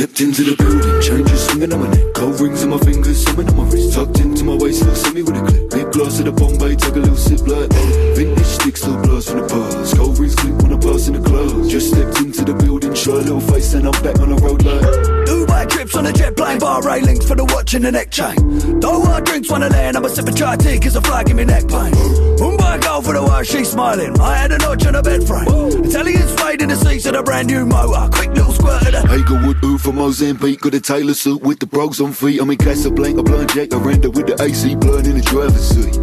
Stepped 0.00 0.20
into 0.22 0.42
the 0.44 0.56
building, 0.56 0.96
changes 1.04 1.44
swinging 1.44 1.74
on 1.74 1.80
my 1.80 1.88
neck, 1.92 2.14
gold 2.14 2.40
rings 2.40 2.64
on 2.64 2.70
my 2.70 2.78
fingers, 2.78 3.20
something 3.22 3.46
on 3.50 3.56
my 3.60 3.64
wrist, 3.68 3.92
tucked 3.92 4.18
into 4.20 4.44
my 4.44 4.56
waist, 4.56 4.80
look, 4.80 4.96
see 4.96 5.12
me 5.12 5.20
with 5.20 5.36
a 5.36 5.44
clip. 5.44 5.68
Big 5.68 5.92
glass 5.92 6.18
of 6.20 6.24
the 6.24 6.32
Bombay, 6.32 6.72
take 6.72 6.96
a 6.96 7.04
little 7.04 7.20
sip 7.20 7.44
like 7.44 7.68
oh. 7.68 8.14
Vintage 8.16 8.46
sticks, 8.46 8.80
still 8.80 8.96
blast 8.96 9.28
from 9.28 9.44
the 9.44 9.48
past. 9.52 9.96
Gold 10.00 10.18
rings 10.18 10.34
click 10.36 10.56
when 10.64 10.72
I 10.72 10.78
pass 10.80 11.04
in 11.04 11.20
the 11.20 11.28
clothes. 11.28 11.68
Just 11.68 11.92
stepped 11.92 12.16
into 12.16 12.48
the 12.48 12.54
building, 12.54 12.94
show 12.94 13.12
a 13.12 13.20
little 13.20 13.44
face, 13.44 13.74
and 13.76 13.84
I'm 13.84 13.92
back 14.00 14.16
on 14.24 14.32
the 14.32 14.40
road 14.40 14.64
like. 14.64 14.88
Dubai 15.28 15.68
trips 15.68 15.94
on 15.94 16.06
a 16.06 16.12
jet 16.14 16.34
plane, 16.34 16.60
bar 16.60 16.80
railings 16.80 17.28
for 17.28 17.36
the 17.36 17.44
watch 17.44 17.74
and 17.74 17.84
the 17.84 17.92
neck 17.92 18.08
chain. 18.08 18.80
Don't 18.80 19.04
want 19.04 19.26
drinks, 19.26 19.50
wanna 19.50 19.68
land, 19.68 19.98
I'm 19.98 20.04
a 20.06 20.08
sip 20.08 20.26
of 20.26 20.34
chai 20.34 20.56
tea, 20.56 20.80
cause 20.80 20.96
a 20.96 21.02
fly 21.02 21.24
give 21.24 21.36
me 21.36 21.44
neck 21.44 21.68
pain. 21.68 21.92
Mumbai 22.40 22.70
I 22.70 22.78
go 22.78 23.02
for 23.02 23.12
the 23.12 23.22
worst, 23.22 23.50
she's 23.50 23.68
smiling. 23.68 24.18
I 24.18 24.36
had 24.36 24.52
a 24.52 24.56
notch 24.56 24.86
on 24.86 24.94
a 24.94 25.02
bed 25.02 25.26
frame. 25.26 25.44
Italian 25.84 26.26
suede 26.38 26.62
in 26.62 26.68
the 26.70 26.76
seats 26.76 27.04
of 27.04 27.12
the 27.12 27.22
brand 27.22 27.48
new 27.48 27.66
motor. 27.66 28.08
Quick 28.16 28.30
little 28.30 28.52
squirt 28.52 28.86
of 28.86 28.92
the. 28.92 29.00
Hagerwood, 29.10 29.62
ooh 29.64 29.76
from 29.90 29.98
Mozambique, 29.98 30.60
got 30.60 30.74
a 30.74 30.80
Taylor 30.80 31.14
suit 31.14 31.42
with 31.42 31.58
the 31.58 31.66
bros 31.66 32.00
on 32.00 32.12
feet. 32.12 32.40
I'm 32.40 32.50
in 32.50 32.58
Casablanca, 32.58 33.24
blind 33.24 33.50
Jack, 33.50 33.72
I 33.72 33.78
render 33.78 34.10
with 34.10 34.26
the 34.26 34.40
AC 34.40 34.76
blood 34.76 35.06
in 35.06 35.18
the 35.18 35.22
driver's 35.22 35.66
seat. 35.66 35.94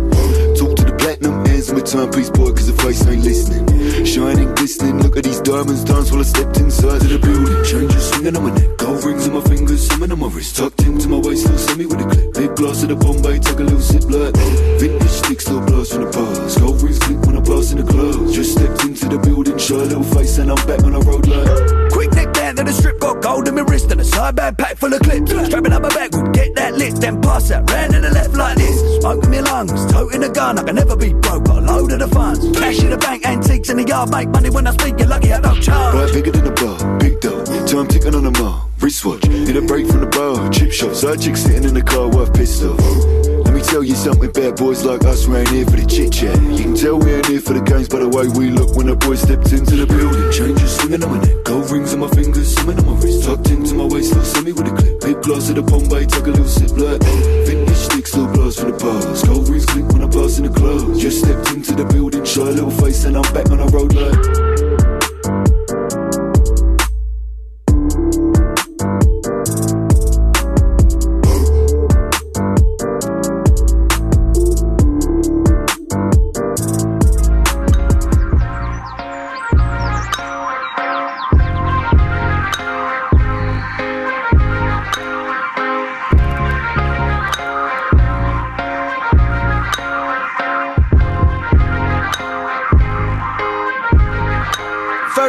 Talk 0.59 0.75
to 0.75 0.83
the 0.83 0.95
platinum 0.99 1.45
hands, 1.45 1.71
my 1.71 1.79
timepiece 1.79 2.29
boy, 2.29 2.51
cause 2.51 2.67
the 2.67 2.75
face 2.83 3.05
ain't 3.07 3.23
listening. 3.23 3.63
Shining, 4.03 4.53
glistening, 4.55 4.99
look 4.99 5.15
at 5.15 5.23
these 5.23 5.39
diamonds 5.39 5.85
dance 5.85 6.11
while 6.11 6.19
I 6.19 6.27
stepped 6.27 6.57
inside 6.59 6.99
of 6.99 7.09
the 7.15 7.19
building. 7.19 7.63
Changes 7.63 8.11
swinging 8.11 8.35
on 8.35 8.43
my 8.43 8.51
neck, 8.59 8.75
gold 8.75 9.03
rings 9.05 9.27
on 9.27 9.33
my 9.39 9.43
fingers, 9.47 9.87
something 9.87 10.11
on 10.11 10.19
my 10.19 10.27
wrist, 10.27 10.57
tucked 10.57 10.83
into 10.83 11.07
my 11.07 11.19
waist, 11.23 11.47
little 11.47 11.77
me 11.77 11.85
with 11.85 12.03
a 12.03 12.07
clip. 12.11 12.33
Big 12.35 12.51
glass 12.59 12.83
of 12.83 12.89
the 12.91 12.97
Bombay, 12.99 13.39
take 13.39 13.59
a 13.59 13.63
little 13.63 13.79
sip 13.79 14.03
like 14.11 14.35
Vintage 14.83 15.15
sticks, 15.15 15.47
little 15.47 15.63
blast 15.63 15.93
from 15.93 16.03
the 16.03 16.11
bars. 16.11 16.57
Gold 16.59 16.81
rings 16.83 16.99
click 16.99 17.19
when 17.23 17.37
I 17.37 17.41
blast 17.41 17.71
in 17.71 17.79
the 17.79 17.87
club. 17.87 18.35
Just 18.35 18.51
stepped 18.51 18.83
into 18.83 19.07
the 19.07 19.19
building, 19.23 19.55
show 19.55 19.79
a 19.79 19.87
little 19.87 20.03
face, 20.03 20.39
and 20.43 20.51
I'm 20.51 20.59
back 20.67 20.83
on 20.83 20.91
the 20.91 20.99
road 21.07 21.23
like. 21.23 21.86
Got 23.07 23.23
gold 23.23 23.47
in 23.47 23.55
my 23.55 23.61
wrist 23.61 23.91
and 23.91 24.01
a 24.01 24.03
side 24.03 24.35
bag 24.35 24.57
packed 24.57 24.79
full 24.79 24.93
of 24.93 24.99
clips. 24.99 25.31
Strapping 25.31 25.71
up 25.71 25.81
my 25.81 25.89
back, 25.89 26.11
would 26.11 26.33
get 26.33 26.53
that 26.55 26.75
lit, 26.75 26.95
then 26.95 27.21
pass 27.21 27.47
that 27.49 27.69
round 27.69 27.93
to 27.93 28.01
the 28.01 28.09
left 28.09 28.33
like 28.33 28.57
this. 28.57 28.99
Smoke 28.99 29.23
in 29.23 29.31
my 29.31 29.39
lungs, 29.39 29.91
toting 29.91 30.23
a 30.23 30.29
gun, 30.29 30.59
I 30.59 30.63
can 30.63 30.75
never 30.75 30.95
be 30.95 31.13
broke, 31.13 31.45
got 31.45 31.57
a 31.59 31.61
load 31.61 31.91
of 31.93 31.99
the 31.99 32.07
funds. 32.07 32.39
Cash 32.57 32.79
in 32.79 32.89
the 32.89 32.97
bank, 32.97 33.25
antiques 33.25 33.69
in 33.69 33.77
the 33.77 33.83
yard, 33.83 34.09
make 34.09 34.29
money 34.29 34.49
when 34.49 34.67
I 34.67 34.71
speak, 34.71 34.99
you're 34.99 35.07
lucky 35.07 35.31
I 35.31 35.39
don't 35.39 35.61
charge. 35.61 35.95
Right, 35.95 36.13
bigger 36.13 36.31
than 36.31 36.47
a 36.47 36.51
bar, 36.51 36.97
big 36.99 37.19
dough. 37.21 37.45
Time 37.65 37.87
ticking 37.87 38.15
on 38.15 38.25
a 38.25 38.31
mile. 38.31 38.69
Wristwatch, 38.79 39.25
in 39.25 39.55
a 39.57 39.61
break 39.61 39.87
from 39.87 40.01
the 40.01 40.07
bar. 40.07 40.49
Chip 40.51 40.71
shop, 40.71 40.93
side 40.93 41.21
chick 41.21 41.37
sitting 41.37 41.63
in 41.63 41.73
the 41.73 41.81
car, 41.81 42.09
worth 42.09 42.33
pissed 42.33 42.63
off. 42.63 43.26
Let 43.47 43.55
me 43.55 43.61
tell 43.61 43.81
you 43.81 43.95
something, 43.95 44.29
bad 44.31 44.57
boys 44.57 44.83
like 44.83 45.05
us, 45.05 45.25
ain't 45.25 45.47
here 45.47 45.63
for 45.63 45.79
the 45.79 45.85
chit 45.87 46.11
chat. 46.11 46.35
You 46.35 46.67
can 46.67 46.75
tell 46.75 46.99
we 46.99 47.15
ain't 47.15 47.27
here 47.27 47.39
for 47.39 47.53
the 47.53 47.63
games 47.63 47.87
by 47.87 47.99
the 47.99 48.09
way 48.09 48.27
we 48.27 48.51
look 48.51 48.75
when 48.75 48.87
the 48.87 48.95
boys 48.97 49.21
stepped 49.23 49.53
into 49.55 49.77
the 49.77 49.87
building. 49.87 50.27
Changes 50.35 50.75
swinging 50.75 51.01
on 51.01 51.15
my 51.15 51.23
neck, 51.23 51.47
gold 51.47 51.71
rings 51.71 51.93
on 51.93 52.01
my 52.03 52.11
fingers, 52.11 52.53
something 52.53 52.77
on 52.83 52.85
my 52.85 52.99
wrist, 52.99 53.23
tucked 53.23 53.49
into 53.49 53.73
my 53.73 53.87
waist, 53.87 54.11
little 54.11 54.27
semi 54.27 54.51
with 54.51 54.67
a 54.67 54.75
clip. 54.75 54.99
Big 54.99 55.21
glass 55.23 55.47
of 55.47 55.55
the 55.55 55.63
Bombay, 55.63 56.05
take 56.05 56.27
a 56.27 56.35
little 56.35 56.43
sip 56.43 56.75
like 56.75 56.99
vintage 57.47 57.79
sticks, 57.79 58.11
little 58.19 58.35
blast 58.35 58.59
from 58.59 58.75
the 58.75 58.77
bars. 58.83 59.23
Gold 59.23 59.47
rings 59.47 59.65
click 59.65 59.87
when 59.95 60.03
I 60.03 60.09
pass 60.11 60.37
in 60.37 60.43
the 60.43 60.51
club. 60.51 60.99
Just 60.99 61.23
stepped 61.23 61.47
into 61.55 61.71
the 61.71 61.87
building, 61.87 62.27
a 62.27 62.51
little 62.51 62.75
face, 62.83 63.07
and 63.07 63.15
I'm 63.15 63.31
back 63.31 63.47
on 63.47 63.63
the 63.63 63.67
road 63.71 63.95
like. 63.95 64.66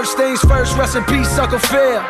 First 0.09 0.17
things 0.17 0.41
first, 0.41 0.75
rest 0.79 0.97
in 0.97 1.05
peace, 1.05 1.39
Uncle 1.39 1.59
Phil. 1.59 2.01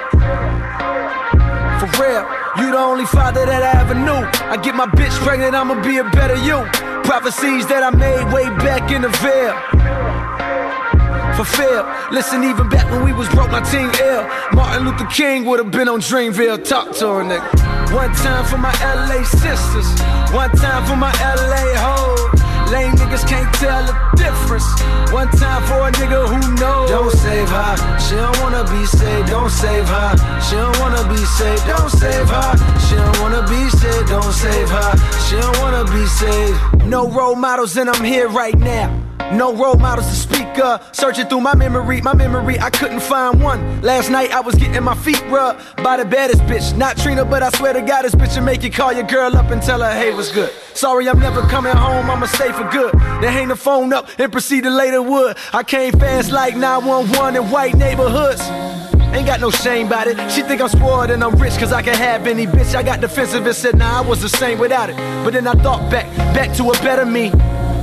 For 1.80 1.90
real, 1.98 2.22
you 2.58 2.70
the 2.70 2.78
only 2.78 3.06
father 3.06 3.44
that 3.44 3.62
I 3.74 3.80
ever 3.80 3.94
knew. 3.94 4.22
I 4.46 4.56
get 4.62 4.76
my 4.76 4.86
bitch 4.86 5.10
pregnant, 5.26 5.52
I'ma 5.52 5.82
be 5.82 5.98
a 5.98 6.04
better 6.04 6.36
you. 6.36 6.62
Prophecies 7.02 7.66
that 7.66 7.82
I 7.82 7.90
made 7.90 8.32
way 8.32 8.44
back 8.62 8.92
in 8.92 9.02
the 9.02 9.08
veil. 9.18 10.07
Fulfill. 11.38 11.86
Listen, 12.10 12.42
even 12.42 12.68
back 12.68 12.90
when 12.90 13.04
we 13.04 13.12
was 13.12 13.28
broke, 13.28 13.52
my 13.52 13.60
team 13.60 13.88
ill. 14.02 14.26
Martin 14.58 14.84
Luther 14.84 15.06
King 15.06 15.44
would 15.44 15.60
have 15.60 15.70
been 15.70 15.88
on 15.88 16.00
Dreamville. 16.00 16.66
Talk 16.66 16.90
to 16.96 17.06
her, 17.06 17.22
nigga. 17.22 17.94
One 17.94 18.12
time 18.12 18.44
for 18.44 18.58
my 18.58 18.74
LA 18.82 19.22
sisters, 19.22 19.86
one 20.34 20.50
time 20.58 20.84
for 20.84 20.96
my 20.96 21.14
LA 21.22 21.62
hoes. 21.78 22.18
Lame 22.72 22.90
niggas 22.98 23.22
can't 23.28 23.54
tell 23.54 23.86
the 23.86 23.94
difference. 24.18 24.66
One 25.14 25.30
time 25.38 25.62
for 25.62 25.78
a 25.86 25.92
nigga 25.92 26.26
who 26.26 26.40
knows. 26.58 26.90
Don't 26.90 27.12
save 27.12 27.48
her. 27.48 27.98
She 28.00 28.16
don't 28.16 28.36
wanna 28.40 28.64
be 28.64 28.84
saved. 28.84 29.30
Don't 29.30 29.48
save 29.48 29.86
her. 29.86 30.10
She 30.42 30.56
don't 30.56 30.76
wanna 30.80 31.06
be 31.08 31.22
saved. 31.38 31.66
Don't 31.68 31.88
save 31.88 32.28
her. 32.28 32.50
She 32.88 32.96
don't 32.96 33.20
wanna 33.20 33.46
be 33.46 33.70
saved. 33.78 34.08
Don't 34.08 34.32
save 34.32 34.70
her. 34.70 34.90
She 35.28 35.36
don't 35.36 35.58
wanna 35.60 35.84
be 35.84 36.04
saved. 36.04 36.84
No 36.84 37.08
role 37.08 37.36
models, 37.36 37.76
and 37.76 37.88
I'm 37.88 38.02
here 38.02 38.28
right 38.28 38.58
now. 38.58 39.07
No 39.32 39.54
role 39.54 39.76
models 39.76 40.06
to 40.08 40.14
speak 40.14 40.58
of. 40.58 40.88
Searching 40.92 41.26
through 41.26 41.42
my 41.42 41.54
memory, 41.54 42.00
my 42.00 42.14
memory, 42.14 42.58
I 42.58 42.70
couldn't 42.70 43.00
find 43.00 43.42
one. 43.42 43.82
Last 43.82 44.10
night 44.10 44.32
I 44.32 44.40
was 44.40 44.54
getting 44.54 44.82
my 44.82 44.94
feet 44.94 45.22
rubbed 45.28 45.60
by 45.82 45.98
the 45.98 46.04
baddest 46.04 46.42
bitch. 46.42 46.76
Not 46.76 46.96
Trina, 46.96 47.24
but 47.24 47.42
I 47.42 47.50
swear 47.50 47.74
to 47.74 47.82
God, 47.82 48.02
this 48.02 48.14
bitch 48.14 48.36
will 48.36 48.44
make 48.44 48.62
you 48.62 48.70
call 48.70 48.92
your 48.92 49.04
girl 49.06 49.36
up 49.36 49.50
and 49.50 49.62
tell 49.62 49.82
her, 49.82 49.92
hey, 49.92 50.14
what's 50.14 50.32
good? 50.32 50.50
Sorry, 50.74 51.08
I'm 51.08 51.20
never 51.20 51.42
coming 51.42 51.76
home, 51.76 52.10
I'ma 52.10 52.26
stay 52.26 52.52
for 52.52 52.68
good. 52.70 52.94
Then 52.94 53.32
hang 53.32 53.48
the 53.48 53.56
phone 53.56 53.92
up 53.92 54.08
and 54.18 54.32
proceed 54.32 54.64
to 54.64 54.70
later 54.70 55.02
wood. 55.02 55.36
I 55.52 55.62
came 55.62 55.92
fast 55.92 56.32
like 56.32 56.56
911 56.56 57.36
in 57.36 57.50
white 57.50 57.76
neighborhoods. 57.76 58.40
Ain't 59.14 59.26
got 59.26 59.40
no 59.40 59.50
shame 59.50 59.86
about 59.88 60.06
it. 60.06 60.16
She 60.30 60.42
think 60.42 60.60
I'm 60.60 60.68
spoiled 60.68 61.10
and 61.10 61.24
I'm 61.24 61.34
rich 61.36 61.56
cause 61.58 61.72
I 61.72 61.82
can 61.82 61.94
have 61.96 62.26
any 62.26 62.46
bitch. 62.46 62.74
I 62.74 62.82
got 62.82 63.00
defensive 63.00 63.44
and 63.44 63.54
said, 63.54 63.76
nah, 63.76 63.98
I 63.98 64.00
was 64.06 64.22
the 64.22 64.28
same 64.28 64.58
without 64.58 64.90
it. 64.90 64.96
But 65.24 65.32
then 65.32 65.46
I 65.46 65.54
thought 65.54 65.90
back, 65.90 66.06
back 66.34 66.54
to 66.56 66.70
a 66.70 66.72
better 66.74 67.06
me. 67.06 67.32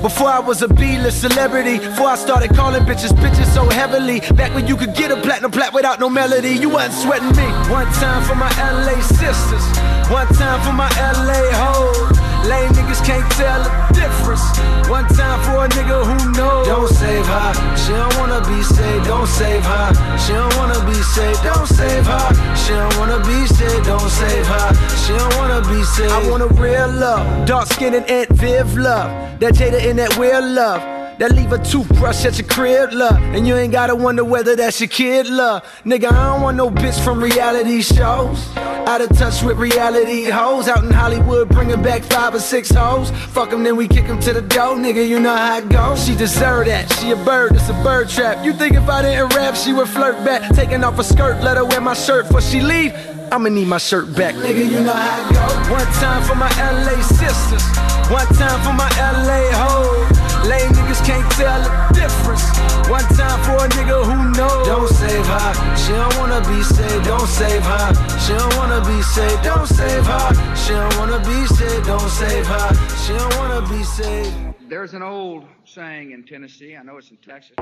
Before 0.01 0.27
I 0.27 0.40
was 0.40 0.61
a 0.61 0.67
B-list 0.67 1.22
celebrity, 1.22 1.80
before 1.80 2.07
I 2.07 2.15
started 2.15 2.53
calling 2.56 2.83
bitches 2.83 3.11
bitches 3.11 3.51
so 3.53 3.67
heavily. 3.69 4.19
Back 4.35 4.53
when 4.53 4.67
you 4.67 4.75
could 4.77 4.93
get 4.95 5.11
a 5.11 5.17
platinum 5.22 5.51
plat 5.51 5.74
without 5.74 5.99
no 5.99 6.09
melody, 6.09 6.53
you 6.53 6.69
wasn't 6.69 6.93
sweating 6.93 7.35
me. 7.35 7.48
One 7.72 7.88
time 7.93 8.24
for 8.24 8.35
my 8.35 8.49
LA 8.59 9.01
sisters, 9.01 9.65
one 10.09 10.27
time 10.35 10.61
for 10.61 10.74
my 10.74 10.90
LA 10.99 11.41
hoes. 11.57 12.25
Lame 12.45 12.69
niggas 12.74 13.03
can't 13.03 13.25
tell 13.33 13.64
the 13.64 13.72
difference. 13.93 14.45
One 14.88 15.07
time 15.17 15.41
for 15.41 15.65
a 15.65 15.69
nigga 15.69 16.06
who 16.06 16.32
knows. 16.38 16.67
Don't 16.67 16.90
save 16.90 17.25
her, 17.25 17.53
she 17.75 17.91
don't 17.91 18.15
wanna 18.17 18.41
be 18.45 18.61
saved. 18.61 19.06
Don't 19.07 19.27
save 19.27 19.64
her, 19.65 20.17
she 20.22 20.33
don't 20.33 20.56
wanna 20.57 20.80
be 20.85 20.93
saved. 21.15 21.43
Don't 21.43 21.65
save 21.65 22.06
her, 22.06 22.56
she 22.56 22.74
don't 22.74 22.95
wanna 22.98 23.19
be 23.25 23.48
saved. 23.48 23.85
Don't 23.85 24.09
save 24.09 24.45
her, 24.45 24.67
she 25.01 25.17
don't 25.17 25.35
wanna 25.38 25.61
be 25.67 25.83
saved. 25.83 26.11
I 26.11 26.30
want 26.30 26.43
a 26.43 26.48
real 26.61 26.88
love, 26.91 27.48
dark 27.48 27.65
skin 27.67 27.95
and 27.95 28.06
Aunt 28.07 28.30
Viv 28.30 28.77
love. 28.77 29.09
That 29.40 29.56
Jada 29.56 29.82
in 29.85 29.97
that 29.97 30.17
real 30.17 30.41
love. 30.41 30.81
That 31.19 31.31
leave 31.31 31.53
a 31.53 31.64
toothbrush 31.64 32.25
at 32.25 32.38
your 32.38 32.47
crib, 32.47 32.91
love. 32.91 33.22
And 33.22 33.47
you 33.47 33.55
ain't 33.55 33.72
gotta 33.72 33.95
wonder 33.95 34.25
whether 34.25 34.53
that's 34.55 34.81
your 34.81 34.89
kid, 34.89 35.27
love. 35.27 35.64
Nigga, 35.85 36.11
I 36.11 36.33
don't 36.33 36.41
want 36.41 36.57
no 36.57 36.69
bitch 36.69 37.01
from 37.05 37.23
reality 37.23 37.81
shows. 37.81 38.38
Out 38.57 38.99
of 38.99 39.15
touch 39.17 39.41
with 39.41 39.57
reality 39.57 40.25
hoes. 40.25 40.67
Out 40.67 40.83
in 40.83 40.91
Hollywood, 40.91 41.47
bringing 41.47 41.81
back 41.81 42.03
five 42.03 42.35
or 42.35 42.39
six 42.39 42.69
hoes. 42.69 43.11
Fuck 43.11 43.51
them, 43.51 43.64
then 43.64 43.77
we 43.77 43.88
kick 43.88 44.07
them 44.07 44.19
to 44.22 44.33
the 44.33 44.41
door, 44.41 44.75
nigga. 44.75 45.07
You 45.07 45.22
know 45.22 45.35
how 45.35 45.59
it 45.59 45.69
goes. 45.69 46.05
She 46.05 46.15
deserve 46.15 46.65
that. 46.65 46.91
She 46.93 47.11
a 47.11 47.15
bird, 47.15 47.55
it's 47.55 47.69
a 47.69 47.73
bird 47.81 48.09
trap. 48.09 48.43
You 48.43 48.51
think 48.51 48.73
if 48.75 48.89
I 48.89 49.03
didn't 49.03 49.33
rap, 49.35 49.55
she 49.55 49.72
would 49.72 49.88
flirt 49.88 50.17
back. 50.25 50.53
Taking 50.53 50.83
off 50.83 50.97
her 50.97 51.03
skirt, 51.03 51.41
let 51.41 51.55
her 51.55 51.64
wear 51.64 51.80
my 51.80 51.93
shirt. 51.93 52.27
Before 52.27 52.41
she 52.41 52.59
leave, 52.59 52.91
I'ma 53.31 53.49
need 53.49 53.67
my 53.67 53.77
shirt 53.77 54.15
back. 54.15 54.35
Nigga, 54.35 54.69
you 54.69 54.81
know 54.81 54.93
how 54.93 55.19
it 55.21 55.33
goes. 55.33 55.69
One 55.69 55.89
time 55.99 56.21
for 56.23 56.35
my 56.35 56.49
LA 56.59 57.01
sisters. 57.01 57.65
One 58.09 58.27
time 58.37 58.59
for 58.61 58.73
my 58.73 58.89
LA 58.99 59.49
hoes. 59.51 60.05
Lame 60.47 60.71
niggas 60.71 61.03
can't 61.05 61.25
tell 61.33 61.61
the 61.63 61.71
difference. 61.93 62.45
One 62.87 63.03
time 63.17 63.39
for 63.43 63.65
a 63.65 63.69
nigga 63.69 64.05
who 64.05 64.31
knows. 64.37 64.67
Don't 64.67 64.89
save 64.89 65.25
her. 65.25 65.51
She 65.75 65.91
don't 65.91 66.15
wanna 66.17 66.41
be 66.47 66.61
saved. 66.63 67.05
Don't 67.05 67.27
save 67.27 67.63
her. 67.63 67.87
She 68.19 68.33
don't 68.33 68.55
wanna 68.57 68.81
be 68.85 69.01
saved. 69.01 69.43
Don't 69.43 69.67
save 69.67 70.05
her. 70.05 70.55
She 70.55 70.73
don't 70.73 70.97
wanna 70.97 71.19
be 71.19 71.45
saved. 71.47 71.85
Don't 71.87 72.09
save 72.09 72.45
her. 72.45 72.69
She 73.03 73.13
don't 73.13 73.37
wanna 73.37 73.61
be 73.67 73.83
saved. 73.83 74.69
There's 74.69 74.93
an 74.93 75.03
old 75.03 75.45
saying 75.63 76.11
in 76.11 76.23
Tennessee, 76.23 76.75
I 76.75 76.83
know 76.83 76.97
it's 76.97 77.09
in 77.09 77.17
Texas. 77.17 77.55